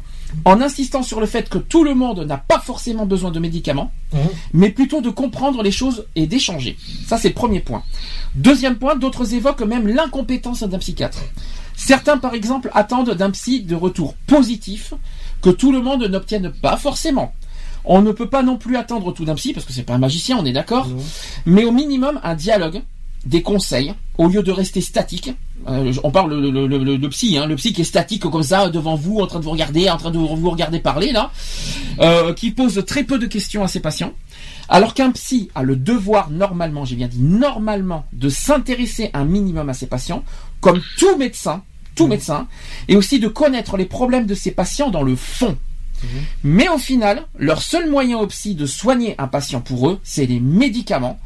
en 0.44 0.60
insistant 0.60 1.02
sur 1.02 1.20
le 1.20 1.26
fait 1.26 1.48
que 1.48 1.58
tout 1.58 1.84
le 1.84 1.94
monde 1.94 2.20
n'a 2.20 2.38
pas 2.38 2.58
forcément 2.60 3.06
besoin 3.06 3.30
de 3.30 3.38
médicaments, 3.38 3.92
Mhm. 4.12 4.20
mais 4.54 4.70
plutôt 4.70 5.00
de 5.00 5.10
comprendre 5.10 5.62
les 5.62 5.70
choses 5.72 6.06
et 6.16 6.26
d'échanger. 6.26 6.76
Ça, 7.06 7.18
c'est 7.18 7.28
le 7.28 7.34
premier 7.34 7.60
point. 7.60 7.82
Deuxième 8.34 8.76
point, 8.76 8.96
d'autres 8.96 9.34
évoquent 9.34 9.62
même 9.62 9.86
l'incompétence 9.86 10.62
d'un 10.62 10.78
psychiatre. 10.78 11.18
Certains, 11.76 12.18
par 12.18 12.34
exemple, 12.34 12.70
attendent 12.74 13.14
d'un 13.14 13.30
psy 13.30 13.62
de 13.62 13.74
retour 13.74 14.14
positif 14.26 14.94
que 15.42 15.50
tout 15.50 15.72
le 15.72 15.80
monde 15.82 16.04
n'obtienne 16.04 16.50
pas 16.50 16.76
forcément. 16.76 17.34
On 17.84 18.00
ne 18.02 18.12
peut 18.12 18.28
pas 18.28 18.42
non 18.42 18.56
plus 18.56 18.76
attendre 18.76 19.12
tout 19.12 19.24
d'un 19.24 19.34
psy 19.34 19.52
parce 19.52 19.66
que 19.66 19.72
c'est 19.72 19.82
pas 19.82 19.94
un 19.94 19.98
magicien, 19.98 20.36
on 20.38 20.44
est 20.44 20.52
d'accord. 20.52 20.88
Mais 21.46 21.64
au 21.64 21.72
minimum 21.72 22.20
un 22.22 22.34
dialogue, 22.34 22.82
des 23.26 23.42
conseils, 23.42 23.94
au 24.18 24.26
lieu 24.28 24.42
de 24.42 24.50
rester 24.50 24.80
statique. 24.80 25.32
Euh, 25.68 25.92
on 26.02 26.10
parle 26.10 26.34
le, 26.34 26.50
le, 26.50 26.66
le, 26.66 26.78
le- 26.78 26.96
le 26.96 27.08
psy, 27.08 27.38
hein, 27.38 27.46
le 27.46 27.54
psy 27.54 27.72
qui 27.72 27.82
est 27.82 27.84
statique 27.84 28.22
comme 28.22 28.42
ça 28.42 28.68
devant 28.68 28.96
vous, 28.96 29.20
en 29.20 29.28
train 29.28 29.38
de 29.38 29.44
vous 29.44 29.52
regarder, 29.52 29.88
en 29.88 29.96
train 29.96 30.10
de 30.10 30.18
vous 30.18 30.50
regarder 30.50 30.80
parler 30.80 31.12
là, 31.12 31.30
euh, 32.00 32.34
qui 32.34 32.50
pose 32.50 32.82
très 32.84 33.04
peu 33.04 33.20
de 33.20 33.26
questions 33.26 33.62
à 33.62 33.68
ses 33.68 33.78
patients. 33.78 34.12
Alors 34.68 34.92
qu'un 34.94 35.12
psy 35.12 35.50
a 35.54 35.62
le 35.62 35.76
devoir 35.76 36.30
normalement, 36.30 36.84
j'ai 36.84 36.96
bien 36.96 37.06
dit 37.06 37.20
normalement, 37.20 38.04
de 38.12 38.28
s'intéresser 38.28 39.10
un 39.14 39.24
minimum 39.24 39.68
à 39.68 39.74
ses 39.74 39.86
patients, 39.86 40.24
comme 40.60 40.80
tout 40.98 41.16
médecin, 41.16 41.62
tout 41.94 42.08
médecin, 42.08 42.48
et 42.88 42.96
aussi 42.96 43.20
de 43.20 43.28
connaître 43.28 43.76
les 43.76 43.84
problèmes 43.84 44.26
de 44.26 44.34
ses 44.34 44.50
patients 44.50 44.90
dans 44.90 45.02
le 45.04 45.14
fond. 45.14 45.56
Mais 46.44 46.68
au 46.68 46.78
final, 46.78 47.26
leur 47.38 47.62
seul 47.62 47.90
moyen 47.90 48.18
au 48.18 48.26
psy 48.26 48.54
de 48.54 48.66
soigner 48.66 49.14
un 49.18 49.28
patient 49.28 49.60
pour 49.60 49.88
eux, 49.88 50.00
c'est 50.02 50.26
les 50.26 50.40
médicaments. 50.40 51.18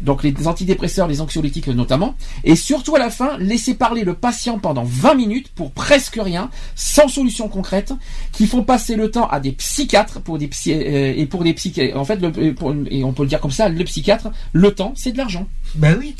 Donc 0.00 0.24
les 0.24 0.34
antidépresseurs, 0.48 1.06
les 1.06 1.20
anxiolytiques 1.20 1.68
notamment. 1.68 2.14
Et 2.42 2.56
surtout 2.56 2.96
à 2.96 2.98
la 2.98 3.10
fin, 3.10 3.38
laisser 3.38 3.74
parler 3.74 4.02
le 4.02 4.14
patient 4.14 4.58
pendant 4.58 4.82
20 4.84 5.14
minutes 5.14 5.48
pour 5.54 5.70
presque 5.70 6.18
rien, 6.20 6.50
sans 6.74 7.06
solution 7.08 7.48
concrète, 7.48 7.92
qui 8.32 8.46
font 8.46 8.64
passer 8.64 8.96
le 8.96 9.10
temps 9.10 9.28
à 9.28 9.38
des 9.40 9.52
psychiatres 9.52 10.20
pour 10.20 10.36
des 10.36 10.48
psy 10.48 10.72
euh, 10.72 11.14
et 11.16 11.24
pour 11.26 11.44
des 11.44 11.54
psychiatres. 11.54 11.96
En 11.96 12.04
fait, 12.04 12.16
le- 12.16 12.32
euh, 12.38 12.52
pour- 12.52 12.74
et 12.90 13.04
on 13.04 13.12
peut 13.12 13.22
le 13.22 13.28
dire 13.28 13.40
comme 13.40 13.52
ça, 13.52 13.68
le 13.68 13.84
psychiatre, 13.84 14.30
le 14.52 14.74
temps, 14.74 14.92
c'est 14.96 15.12
de 15.12 15.16
l'argent. 15.16 15.46
Ben 15.76 15.96
oui. 15.98 16.16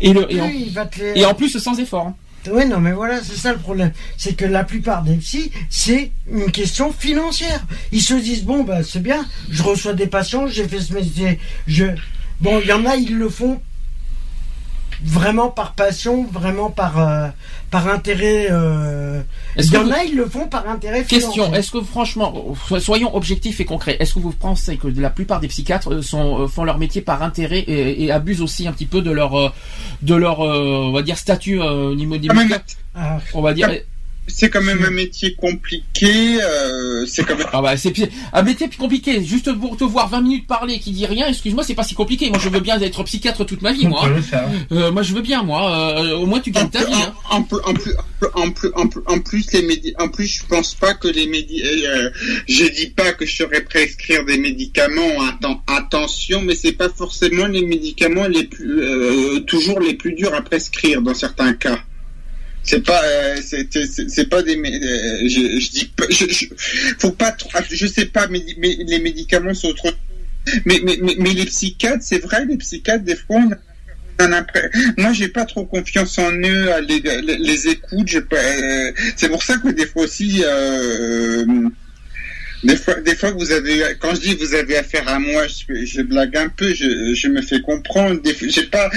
Et, 0.00 0.12
le, 0.12 0.32
et, 0.32 0.40
en, 0.40 0.46
Oui, 0.46 0.64
il 0.68 0.72
va 0.72 0.86
te 0.86 1.00
les- 1.00 1.20
et 1.20 1.26
en 1.26 1.34
plus 1.34 1.58
sans 1.58 1.78
effort. 1.80 2.12
Oui, 2.52 2.66
non, 2.66 2.80
mais 2.80 2.92
voilà, 2.92 3.22
c'est 3.22 3.36
ça 3.36 3.52
le 3.52 3.58
problème. 3.58 3.92
C'est 4.16 4.34
que 4.34 4.44
la 4.44 4.64
plupart 4.64 5.02
des 5.02 5.18
c'est 5.70 6.10
une 6.30 6.50
question 6.50 6.92
financière. 6.92 7.64
Ils 7.92 8.02
se 8.02 8.14
disent, 8.14 8.44
bon, 8.44 8.64
bah, 8.64 8.82
c'est 8.82 9.02
bien, 9.02 9.24
je 9.50 9.62
reçois 9.62 9.94
des 9.94 10.06
patients, 10.06 10.46
j'ai 10.46 10.66
fait 10.68 10.80
ce 10.80 10.92
métier. 10.92 11.38
Je... 11.66 11.86
Bon, 12.40 12.60
il 12.60 12.68
y 12.68 12.72
en 12.72 12.84
a, 12.86 12.96
ils 12.96 13.16
le 13.16 13.28
font 13.28 13.60
vraiment 15.04 15.48
par 15.48 15.72
passion, 15.72 16.26
vraiment 16.32 16.70
par, 16.70 16.98
euh, 16.98 17.28
par 17.70 17.88
intérêt. 17.88 18.48
euh, 18.50 19.20
Est-ce 19.56 19.68
Il 19.68 19.74
y 19.74 19.76
en 19.76 19.84
vous- 19.84 19.92
a, 19.92 20.04
ils 20.04 20.16
le 20.16 20.26
font 20.26 20.46
par 20.48 20.68
intérêt 20.68 21.04
Question, 21.04 21.52
est-ce 21.54 21.70
que 21.70 21.80
franchement, 21.82 22.34
so- 22.68 22.78
soyons 22.80 23.14
objectifs 23.14 23.60
et 23.60 23.64
concrets, 23.64 23.96
est-ce 24.00 24.14
que 24.14 24.20
vous 24.20 24.32
pensez 24.32 24.76
que 24.76 24.88
la 24.88 25.10
plupart 25.10 25.40
des 25.40 25.48
psychiatres 25.48 25.92
euh, 25.92 26.02
sont, 26.02 26.42
euh, 26.42 26.46
font 26.48 26.64
leur 26.64 26.78
métier 26.78 27.02
par 27.02 27.22
intérêt 27.22 27.60
et, 27.60 28.04
et 28.04 28.10
abusent 28.12 28.42
aussi 28.42 28.66
un 28.68 28.72
petit 28.72 28.86
peu 28.86 29.02
de 29.02 29.10
leur, 29.10 29.38
euh, 29.38 29.48
de 30.02 30.14
leur, 30.14 30.40
euh, 30.44 30.84
on 30.88 30.92
va 30.92 31.02
dire 31.02 31.18
statut 31.18 31.60
euh, 31.60 31.90
au 31.90 31.94
niveau 31.94 32.16
des 32.16 32.28
médicaments 32.28 32.56
Ah, 32.94 33.18
On 33.34 33.42
va 33.42 33.52
dire. 33.52 33.68
C'est 34.28 34.50
quand 34.50 34.62
même 34.62 34.84
un 34.84 34.90
métier 34.90 35.34
compliqué. 35.34 36.38
euh, 36.42 37.06
c'est 37.06 37.24
quand 37.24 37.36
même. 37.36 37.46
Ah 37.52 37.62
bah 37.62 37.76
c'est 37.76 37.90
pi- 37.90 38.08
un 38.32 38.42
métier 38.42 38.68
plus 38.68 38.78
compliqué. 38.78 39.22
Juste 39.24 39.52
pour 39.58 39.76
te 39.76 39.84
voir 39.84 40.08
20 40.08 40.20
minutes 40.22 40.46
parler 40.46 40.78
qui 40.78 40.90
dit 40.90 41.06
rien, 41.06 41.28
excuse-moi, 41.28 41.62
c'est 41.64 41.74
pas 41.74 41.84
si 41.84 41.94
compliqué. 41.94 42.28
Moi 42.30 42.38
je 42.38 42.48
veux 42.48 42.60
bien 42.60 42.80
être 42.80 43.02
psychiatre 43.04 43.44
toute 43.46 43.62
ma 43.62 43.72
vie, 43.72 43.86
moi. 43.86 44.04
hein. 44.06 44.10
Euh, 44.72 44.90
moi 44.92 45.02
je 45.02 45.14
veux 45.14 45.22
bien, 45.22 45.42
moi. 45.42 45.70
Euh, 46.00 46.16
au 46.16 46.26
moins 46.26 46.40
tu 46.40 46.50
gagnes 46.50 46.70
ta 46.70 46.84
vie. 46.84 46.92
hein. 46.94 47.14
En 47.30 47.42
plus, 47.42 47.58
en 47.64 47.74
plus, 47.74 47.92
en 48.34 48.50
plus, 48.50 48.70
en 48.74 48.86
plus, 48.88 49.00
en 49.06 49.18
plus, 49.20 49.52
les 49.52 49.62
médi 49.62 49.94
en 49.98 50.08
plus, 50.08 50.26
je 50.26 50.46
pense 50.46 50.74
pas 50.74 50.94
que 50.94 51.08
les 51.08 51.26
médi 51.26 51.62
euh, 51.64 52.10
je 52.48 52.64
dis 52.64 52.88
pas 52.88 53.12
que 53.12 53.24
je 53.26 53.36
saurais 53.36 53.62
prescrire 53.62 54.24
des 54.24 54.38
médicaments. 54.38 55.02
Atten- 55.30 55.60
attention, 55.66 56.42
mais 56.42 56.54
c'est 56.54 56.72
pas 56.72 56.88
forcément 56.88 57.46
les 57.46 57.62
médicaments 57.64 58.26
les 58.26 58.44
plus, 58.44 58.80
euh, 58.82 59.40
toujours 59.40 59.80
les 59.80 59.94
plus 59.94 60.12
durs 60.14 60.34
à 60.34 60.42
prescrire 60.42 61.00
dans 61.02 61.14
certains 61.14 61.52
cas. 61.54 61.78
C'est 62.66 62.84
pas, 62.84 63.00
euh, 63.04 63.36
c'est, 63.42 64.28
pas 64.28 64.42
des, 64.42 64.56
euh, 64.56 65.20
je, 65.28 65.60
je 65.60 65.70
dis 65.70 65.90
je, 66.10 66.26
je- 66.28 66.46
faut 66.98 67.12
pas, 67.12 67.30
trop- 67.32 67.50
ah, 67.54 67.62
je 67.70 67.86
sais 67.86 68.06
pas, 68.06 68.26
mais, 68.28 68.44
mais 68.58 68.76
les 68.86 68.98
médicaments 68.98 69.54
sont 69.54 69.72
trop, 69.72 69.90
mais, 70.64 70.80
mais, 70.82 70.98
mais, 71.00 71.14
mais 71.18 71.30
les 71.32 71.44
psychiatres, 71.44 72.02
c'est 72.02 72.18
vrai, 72.18 72.44
les 72.44 72.56
psychiatres, 72.56 73.04
des 73.04 73.14
fois, 73.16 73.36
on 73.38 73.50
Moi, 74.96 75.12
j'ai 75.12 75.28
pas 75.28 75.44
trop 75.44 75.64
confiance 75.64 76.18
en 76.18 76.32
eux, 76.32 76.70
les, 76.88 77.00
les, 77.00 77.36
les 77.38 77.68
écoutes. 77.68 78.14
euh, 78.32 78.92
C'est 79.16 79.28
pour 79.28 79.42
ça 79.42 79.58
que 79.58 79.68
des 79.68 79.86
fois 79.86 80.04
aussi, 80.04 80.42
euh, 80.44 81.44
des 82.66 82.76
fois, 82.76 82.94
des 83.00 83.16
fois 83.16 83.30
vous 83.32 83.50
avez, 83.52 83.96
quand 84.00 84.14
je 84.14 84.20
dis 84.20 84.34
vous 84.34 84.54
avez 84.54 84.76
affaire 84.76 85.08
à 85.08 85.18
moi, 85.18 85.46
je, 85.46 85.84
je 85.84 86.02
blague 86.02 86.36
un 86.36 86.48
peu, 86.48 86.74
je, 86.74 87.14
je 87.14 87.28
me 87.28 87.40
fais 87.42 87.60
comprendre. 87.60 88.20
J'ai 88.24 88.64
pas, 88.64 88.90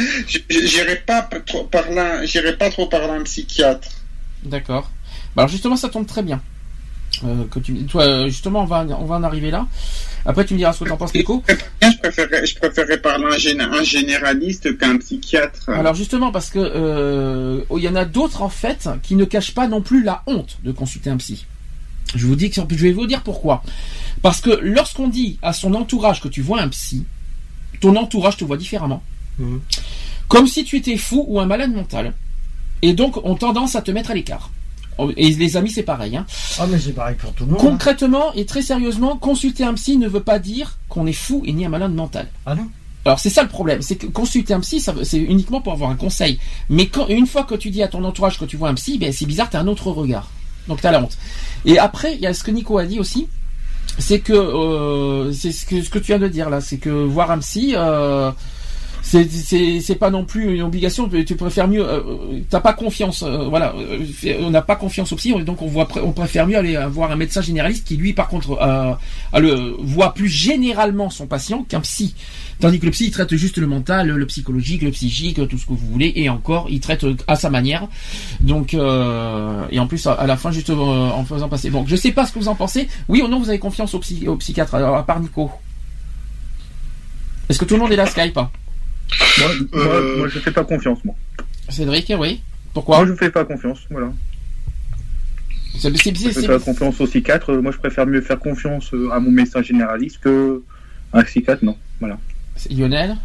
j'irai 0.50 0.98
pas 1.06 1.22
trop 1.46 1.64
par 1.66 1.90
là, 1.92 2.26
j'irai 2.26 2.58
pas 2.58 2.70
trop 2.70 2.88
par 2.88 3.08
là 3.08 3.14
un 3.14 3.24
psychiatre. 3.24 3.90
D'accord. 4.44 4.92
Bah 5.36 5.44
alors 5.44 5.50
justement 5.50 5.76
ça 5.76 5.90
tombe 5.90 6.08
très 6.08 6.24
bien. 6.24 6.42
Euh, 7.24 7.44
que 7.52 7.60
tu, 7.60 7.74
toi, 7.86 8.28
justement 8.28 8.62
on 8.62 8.66
va, 8.66 8.86
on 9.00 9.06
va 9.06 9.16
en 9.16 9.24
arriver 9.24 9.52
là. 9.52 9.68
Après 10.26 10.46
tu 10.46 10.54
me 10.54 10.60
diras 10.60 10.74
ce 10.74 10.84
que 10.84 10.90
t'en 10.90 10.98
penses, 10.98 11.14
Nico. 11.14 11.44
Je 11.82 11.98
préférerais, 11.98 12.46
je 12.46 12.56
préférerais 12.56 12.98
parler 12.98 13.26
à 13.26 13.64
un, 13.64 13.72
un 13.74 13.84
généraliste 13.84 14.78
qu'un 14.78 14.98
psychiatre. 14.98 15.70
Alors 15.70 15.96
justement 15.96 16.32
parce 16.32 16.50
que 16.50 16.60
euh, 16.60 17.62
il 17.76 17.84
y 17.84 17.90
en 17.90 17.96
a 17.96 18.06
d'autres 18.06 18.42
en 18.42 18.50
fait 18.50 18.90
qui 19.04 19.16
ne 19.16 19.26
cachent 19.26 19.54
pas 19.54 19.68
non 19.68 19.82
plus 19.82 20.04
la 20.04 20.24
honte 20.28 20.58
de 20.64 20.72
consulter 20.72 21.10
un 21.10 21.18
psy. 21.18 21.46
Je 22.16 22.26
vous 22.26 22.36
dis 22.36 22.50
que 22.50 22.56
je 22.56 22.76
vais 22.84 22.92
vous 22.92 23.08
dire 23.08 23.22
pourquoi. 23.24 23.64
Parce 24.22 24.42
que 24.42 24.50
lorsqu'on 24.62 25.08
dit 25.08 25.38
à 25.42 25.54
son 25.54 25.74
entourage 25.74 26.22
que 26.22 26.28
tu 26.28 26.42
vois 26.42 26.62
un 26.62 26.68
psy, 26.70 27.06
ton 27.82 27.96
entourage 27.96 28.38
te 28.38 28.44
voit 28.46 28.58
différemment. 28.58 29.02
Mhm. 29.38 29.62
Comme 30.28 30.48
si 30.48 30.64
tu 30.64 30.78
étais 30.78 30.98
fou 30.98 31.26
ou 31.28 31.40
un 31.40 31.46
malade 31.46 31.74
mental. 31.74 32.14
Et 32.82 32.94
donc 32.94 33.18
ont 33.26 33.36
tendance 33.36 33.76
à 33.76 33.82
te 33.82 33.92
mettre 33.92 34.12
à 34.12 34.14
l'écart. 34.14 34.52
Et 35.16 35.30
les 35.30 35.56
amis 35.56 35.70
c'est 35.72 35.84
pareil. 35.84 36.18
Hein. 36.18 36.26
Ah, 36.60 36.68
mais 36.68 36.78
c'est 36.80 36.92
pareil 36.92 37.16
pour 37.18 37.32
tout 37.34 37.46
le 37.46 37.52
monde. 37.52 37.60
hein. 37.62 37.64
Concrètement 37.64 38.34
et 38.34 38.46
très 38.46 38.62
sérieusement, 38.62 39.16
consulter 39.18 39.64
un 39.64 39.74
psy 39.76 39.98
ne 39.98 40.08
veut 40.10 40.24
pas 40.24 40.40
dire 40.40 40.78
qu'on 40.90 41.08
est 41.08 41.14
fou 41.14 41.42
et 41.46 41.54
ni 41.54 41.66
un 41.66 41.70
malade 41.70 41.94
mental. 41.94 42.28
Ah 42.46 42.56
non 42.56 42.68
Alors 43.06 43.18
c'est 43.20 43.30
ça 43.30 43.42
le 43.44 43.48
problème, 43.50 43.82
c'est 43.82 43.96
que 43.96 44.08
consulter 44.08 44.54
un 44.54 44.60
psy, 44.60 44.84
c'est 45.04 45.18
uniquement 45.20 45.62
pour 45.62 45.72
avoir 45.72 45.90
un 45.90 45.96
conseil. 45.96 46.38
Mais 46.70 46.88
quand, 46.88 47.08
une 47.08 47.28
fois 47.28 47.44
que 47.44 47.56
tu 47.56 47.70
dis 47.70 47.82
à 47.82 47.88
ton 47.88 48.04
entourage 48.04 48.38
que 48.38 48.46
tu 48.46 48.58
vois 48.58 48.68
un 48.70 48.74
psy, 48.74 48.98
ben 48.98 49.14
c'est 49.14 49.26
bizarre, 49.26 49.50
t'as 49.50 49.62
un 49.62 49.68
autre 49.68 49.90
regard. 49.92 50.30
Donc 50.70 50.82
t'as 50.82 50.92
la 50.92 51.02
honte. 51.02 51.18
Et 51.66 51.78
après, 51.78 52.14
il 52.14 52.22
y 52.22 52.28
a 52.28 52.34
ce 52.34 52.44
que 52.44 52.52
Nico 52.52 52.78
a 52.78 52.86
dit 52.86 53.00
aussi, 53.00 53.28
c'est 53.98 54.20
que 54.20 54.32
euh, 54.32 55.34
c'est 55.34 55.52
ce 55.52 55.66
que 55.66 55.82
ce 55.82 55.90
que 55.90 56.00
tu 56.00 56.06
viens 56.06 56.20
de 56.20 56.28
dire 56.30 56.50
là, 56.50 56.62
c'est 56.62 56.78
que 56.78 56.90
voir 56.90 57.32
un 57.32 57.40
psy. 57.40 57.74
Euh, 57.76 58.32
c'est 59.02 59.28
c'est 59.82 59.96
pas 59.96 60.10
non 60.10 60.26
plus 60.26 60.56
une 60.56 60.62
obligation 60.62 61.10
tu 61.10 61.36
préfères 61.36 61.68
mieux 61.68 61.88
euh, 61.88 62.02
t'as 62.50 62.60
pas 62.60 62.74
confiance 62.74 63.24
euh, 63.24 63.48
voilà 63.50 63.74
euh, 63.78 64.06
on 64.42 64.50
n'a 64.50 64.62
pas 64.62 64.76
confiance 64.76 65.12
au 65.12 65.16
psy 65.16 65.34
donc 65.44 65.62
on 65.62 65.68
voit 65.68 65.88
on 66.04 66.12
préfère 66.12 66.46
mieux 66.48 66.58
aller 66.58 66.78
voir 66.92 67.12
un 67.12 67.16
médecin 67.16 67.42
généraliste 67.42 67.88
qui 67.88 67.98
lui 67.98 68.14
par 68.14 68.28
contre 68.28 68.58
euh, 68.62 68.94
le 69.40 69.76
voit 69.80 70.14
plus 70.14 70.28
généralement 70.28 71.10
son 71.10 71.28
patient 71.28 71.64
qu'un 71.64 71.82
psy. 71.82 72.16
Tandis 72.60 72.80
que 72.80 72.86
le 72.86 72.92
psy 72.92 73.06
il 73.06 73.12
traite 73.12 73.34
juste 73.36 73.58
le 73.58 73.68
mental 73.68 74.10
le 74.10 74.26
psychologique 74.26 74.82
le 74.82 74.92
psychique 74.92 75.48
tout 75.48 75.58
ce 75.58 75.66
que 75.66 75.74
vous 75.74 75.88
voulez 75.88 76.12
et 76.16 76.30
encore 76.30 76.68
il 76.70 76.80
traite 76.80 77.06
à 77.28 77.36
sa 77.36 77.50
manière. 77.50 77.88
Donc 78.40 78.74
euh, 78.74 79.66
et 79.72 79.80
en 79.80 79.88
plus 79.88 80.06
à, 80.08 80.26
la 80.26 80.38
fin 80.38 80.52
juste 80.52 80.70
euh, 80.70 80.74
en 80.76 81.24
faisant 81.24 81.48
passer. 81.50 81.70
Bon 81.70 81.86
je 81.88 81.96
sais 81.96 82.12
pas 82.12 82.26
ce 82.26 82.34
que 82.34 82.40
vous 82.40 82.48
en 82.48 82.56
pensez. 82.56 82.88
Oui 83.08 83.22
ou 83.22 83.28
non 83.28 83.40
vous 83.40 83.50
avez 83.50 83.60
confiance 83.60 83.94
au 83.94 84.00
psy 84.00 84.28
au 84.28 84.36
psychiatre 84.36 84.76
à 84.76 85.06
part 85.06 85.20
Nico? 85.20 85.52
Est-ce 87.50 87.58
que 87.58 87.66
tout 87.66 87.76
le 87.76 87.82
monde 87.82 87.92
est 87.92 87.96
là 87.96 88.06
Skype? 88.06 88.40
Moi, 89.40 89.50
moi, 89.74 89.96
Euh, 89.96 90.18
moi, 90.18 90.28
je 90.28 90.40
fais 90.40 90.52
pas 90.52 90.64
confiance, 90.64 91.00
moi. 91.04 91.16
Cédric, 91.70 92.12
oui. 92.18 92.42
Pourquoi 92.74 92.98
Moi, 92.98 93.08
je 93.08 93.14
fais 93.14 93.30
pas 93.32 93.46
confiance, 93.46 93.80
voilà. 93.90 94.12
C'est- 95.80 95.96
c'est- 95.98 96.14
Je 96.16 96.30
c'est- 96.32 96.42
fais 96.42 96.48
pas 96.48 96.60
confiance 96.60 97.00
au 97.00 97.08
psychiatre. 97.08 97.54
Moi, 97.54 97.72
je 97.72 97.78
préfère 97.78 98.06
mieux 98.06 98.22
faire 98.22 98.40
confiance 98.40 98.94
euh, 98.94 99.10
à 99.12 99.20
mon 99.20 99.32
médecin 99.32 99.62
généraliste 99.62 100.20
que 100.22 100.62
à 101.14 101.20
un 101.20 101.24
psychiatre, 101.24 101.64
non. 101.64 101.78
Voilà. 102.00 102.18
Lionel 102.70 103.16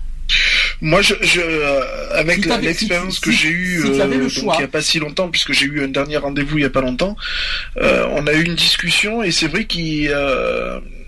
Moi, 0.80 1.02
je, 1.02 1.14
je, 1.22 1.40
euh, 1.40 1.80
avec 2.18 2.42
Si 2.42 2.48
la- 2.48 2.54
t'avais- 2.56 2.66
l'expérience 2.68 3.14
si- 3.16 3.20
que 3.20 3.30
si- 3.32 3.36
j'ai 3.38 3.48
eue 3.50 3.82
donc, 3.82 4.36
il 4.36 4.44
n'y 4.58 4.62
a 4.64 4.68
pas 4.68 4.82
si 4.82 4.98
longtemps, 4.98 5.28
puisque 5.30 5.52
j'ai 5.52 5.66
eu 5.66 5.82
un 5.84 5.88
dernier 5.88 6.16
rendez-vous 6.18 6.58
il 6.58 6.60
n'y 6.60 6.66
a 6.66 6.70
pas 6.70 6.80
longtemps, 6.80 7.16
euh, 7.78 8.06
on 8.12 8.26
a 8.26 8.32
eu 8.34 8.42
une 8.44 8.54
discussion 8.54 9.22
et 9.22 9.30
c'est 9.30 9.46
vrai 9.48 9.64
qu'il... 9.66 10.10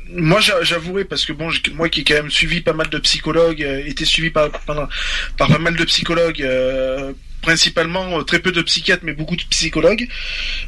moi, 0.09 0.41
j'a- 0.41 0.62
j'avouerai, 0.62 1.05
parce 1.05 1.24
que 1.24 1.33
bon, 1.33 1.51
moi 1.74 1.89
qui 1.89 2.01
ai 2.01 2.05
quand 2.05 2.15
même 2.15 2.31
suivi 2.31 2.61
pas 2.61 2.73
mal 2.73 2.89
de 2.89 2.99
psychologues, 2.99 3.62
euh, 3.62 3.83
été 3.87 4.05
suivi 4.05 4.31
par, 4.31 4.51
par, 4.51 4.89
par 5.37 5.49
pas 5.49 5.59
mal 5.59 5.77
de 5.77 5.85
psychologues, 5.85 6.43
euh, 6.43 7.12
principalement 7.43 8.19
euh, 8.19 8.23
très 8.23 8.39
peu 8.41 8.51
de 8.53 8.62
psychiatres, 8.62 9.05
mais 9.05 9.12
beaucoup 9.12 9.37
de 9.37 9.45
psychologues, 9.51 10.09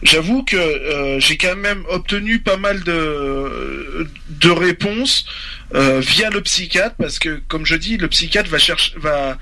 j'avoue 0.02 0.44
que 0.44 0.56
euh, 0.56 1.18
j'ai 1.20 1.36
quand 1.36 1.56
même 1.56 1.84
obtenu 1.88 2.38
pas 2.40 2.56
mal 2.56 2.82
de, 2.84 4.08
de 4.28 4.50
réponses 4.50 5.24
euh, 5.74 6.00
via 6.00 6.30
le 6.30 6.40
psychiatre, 6.40 6.96
parce 6.98 7.18
que, 7.18 7.40
comme 7.48 7.66
je 7.66 7.74
dis, 7.74 7.96
le 7.96 8.08
psychiatre 8.08 8.48
va 8.48 8.58
chercher, 8.58 8.92
va, 8.96 9.38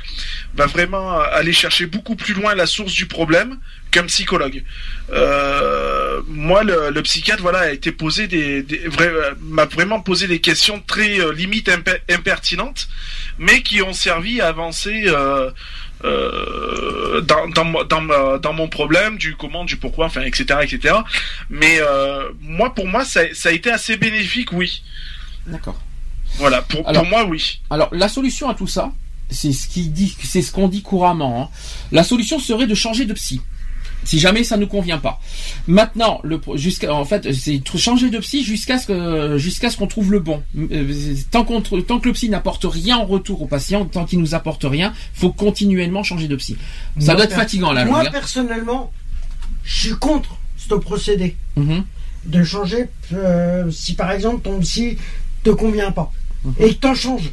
va 0.54 0.66
vraiment 0.66 1.20
aller 1.20 1.52
chercher 1.52 1.86
beaucoup 1.86 2.16
plus 2.16 2.34
loin 2.34 2.54
la 2.54 2.66
source 2.66 2.92
du 2.94 3.06
problème 3.06 3.58
qu'un 3.96 4.06
psychologue. 4.06 4.62
Euh, 5.12 6.20
moi, 6.28 6.62
le, 6.64 6.90
le 6.90 7.02
psychiatre, 7.02 7.42
voilà, 7.42 7.60
a 7.60 7.70
été 7.70 7.92
posé 7.92 8.26
des, 8.28 8.62
des 8.62 8.88
vrais- 8.88 9.06
euh, 9.08 9.34
m'a 9.40 9.64
vraiment 9.64 10.00
posé 10.00 10.26
des 10.26 10.40
questions 10.40 10.82
très 10.86 11.18
euh, 11.20 11.32
limite 11.32 11.68
imper- 11.68 12.00
impertinentes, 12.10 12.88
mais 13.38 13.62
qui 13.62 13.82
ont 13.82 13.92
servi 13.92 14.40
à 14.40 14.48
avancer. 14.48 15.04
Euh, 15.06 15.50
euh, 16.04 17.22
dans, 17.22 17.48
dans, 17.48 17.84
dans, 17.84 18.38
dans 18.38 18.52
mon 18.52 18.68
problème, 18.68 19.16
du 19.16 19.34
comment, 19.34 19.64
du 19.64 19.76
pourquoi, 19.78 20.06
enfin, 20.06 20.22
etc., 20.22 20.60
etc. 20.62 20.94
Mais 21.48 21.80
moi, 22.42 22.74
pour 22.74 22.86
moi, 22.86 23.04
ça, 23.04 23.22
ça 23.32 23.48
a 23.48 23.52
été 23.52 23.70
assez 23.70 23.96
bénéfique, 23.96 24.52
oui. 24.52 24.82
D'accord. 25.46 25.80
Voilà, 26.36 26.60
pour, 26.60 26.86
Alors- 26.86 27.02
pour 27.02 27.10
moi, 27.10 27.24
oui. 27.24 27.60
Alors, 27.70 27.88
la 27.92 28.08
solution 28.08 28.50
à 28.50 28.54
tout 28.54 28.66
ça, 28.66 28.92
c'est 29.30 29.52
ce 29.52 29.66
qui 29.68 29.88
dit, 29.88 30.14
c'est 30.22 30.42
ce 30.42 30.52
qu'on 30.52 30.68
dit 30.68 30.82
couramment. 30.82 31.42
hein. 31.42 31.48
La 31.92 32.04
solution 32.04 32.38
serait 32.38 32.66
de 32.66 32.74
changer 32.74 33.06
de 33.06 33.14
psy. 33.14 33.40
Si 34.06 34.18
jamais 34.20 34.44
ça 34.44 34.56
ne 34.56 34.64
convient 34.64 34.98
pas. 34.98 35.20
Maintenant, 35.66 36.20
le 36.22 36.40
jusqu'à 36.54 36.94
en 36.94 37.04
fait, 37.04 37.32
c'est 37.34 37.60
changer 37.76 38.08
de 38.08 38.18
psy 38.18 38.44
jusqu'à 38.44 38.78
ce 38.78 38.86
que 38.86 39.36
jusqu'à 39.36 39.68
ce 39.68 39.76
qu'on 39.76 39.88
trouve 39.88 40.12
le 40.12 40.20
bon. 40.20 40.42
Euh, 40.56 41.14
Tant 41.30 41.44
qu'on 41.44 41.60
tr- 41.60 41.84
tant 41.84 41.98
que 41.98 42.06
le 42.06 42.12
psy 42.14 42.28
n'apporte 42.30 42.64
rien 42.64 42.96
en 42.98 43.04
retour 43.04 43.42
au 43.42 43.46
patient, 43.46 43.84
tant 43.84 44.04
qu'il 44.04 44.20
nous 44.20 44.34
apporte 44.34 44.62
rien, 44.64 44.94
faut 45.12 45.32
continuellement 45.32 46.02
changer 46.04 46.28
de 46.28 46.36
psy. 46.36 46.56
Ça 47.00 47.06
Moi, 47.06 47.14
doit 47.16 47.24
être 47.24 47.34
fatigant 47.34 47.72
là. 47.72 47.84
Moi, 47.84 47.98
longue, 47.98 48.06
hein. 48.08 48.10
personnellement, 48.12 48.92
je 49.64 49.76
suis 49.88 49.96
contre 49.96 50.36
ce 50.56 50.74
procédé. 50.74 51.36
Mhm. 51.56 51.84
De 52.26 52.42
changer, 52.44 52.86
euh, 53.12 53.70
si 53.70 53.94
par 53.94 54.10
exemple 54.12 54.42
ton 54.42 54.60
psy 54.60 54.98
te 55.42 55.50
convient 55.50 55.90
pas, 55.92 56.12
Mhm. 56.44 56.54
et 56.60 56.68
que 56.74 56.78
t'en 56.80 56.94
changes, 56.94 57.30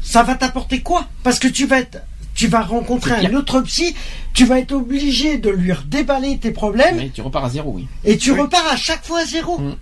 ça 0.00 0.22
va 0.22 0.34
t'apporter 0.34 0.80
quoi? 0.80 1.08
Parce 1.22 1.38
que 1.38 1.48
tu 1.48 1.66
vas 1.66 1.80
être, 1.80 1.98
tu 2.38 2.46
vas 2.46 2.60
rencontrer 2.62 3.14
un 3.26 3.34
autre 3.34 3.60
psy, 3.62 3.96
tu 4.32 4.44
vas 4.46 4.60
être 4.60 4.70
obligé 4.70 5.38
de 5.38 5.50
lui 5.50 5.72
redéballer 5.72 6.38
tes 6.38 6.52
problèmes, 6.52 6.96
Mais 6.96 7.08
tu 7.10 7.20
repars 7.20 7.44
à 7.44 7.50
zéro, 7.50 7.72
oui. 7.74 7.88
et 8.04 8.16
tu 8.16 8.30
Oui. 8.30 8.38
repars 8.38 8.64
à 8.70 8.76
chaque 8.76 9.04
fois 9.04 9.20
à 9.22 9.24
zéro. 9.24 9.58
Mhm. 9.58 9.74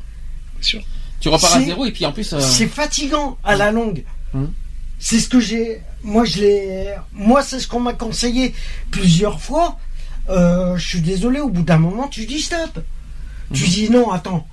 sûr. 0.63 0.81
Tu 1.21 1.29
repars 1.29 1.53
à 1.55 1.59
C'est- 1.59 1.67
zéro 1.67 1.85
et 1.85 1.93
puis 1.93 2.07
en 2.07 2.13
plus. 2.13 2.33
euh, 2.33 2.41
C'est 2.41 2.67
fatigant 2.67 3.37
à 3.45 3.57
la 3.57 3.71
longue. 3.73 4.05
Mhm. 4.33 4.51
C'est 4.99 5.21
ce 5.21 5.29
que 5.29 5.39
j'ai. 5.39 5.83
Moi, 6.03 6.25
je 6.25 6.39
l'ai. 6.41 6.87
Moi, 7.13 7.43
c'est 7.43 7.61
ce 7.61 7.69
qu'on 7.69 7.81
m'a 7.81 7.93
conseillé 7.93 8.55
plusieurs 8.91 9.39
fois. 9.39 9.79
Euh, 10.31 10.79
je 10.79 10.89
suis 10.89 11.01
désolé. 11.03 11.41
Au 11.41 11.51
bout 11.51 11.63
d'un 11.63 11.77
moment, 11.77 12.09
tu 12.09 12.25
dis 12.25 12.41
stop. 12.41 12.81
Tu 13.53 13.65
Mhm. 13.65 13.69
dis 13.71 13.91
non. 13.91 14.11
Attends. 14.13 14.47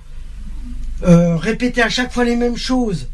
Euh, 1.04 1.36
répéter 1.38 1.80
à 1.82 1.88
chaque 1.88 2.12
fois 2.12 2.24
les 2.24 2.36
mêmes 2.36 2.56
choses. 2.58 3.08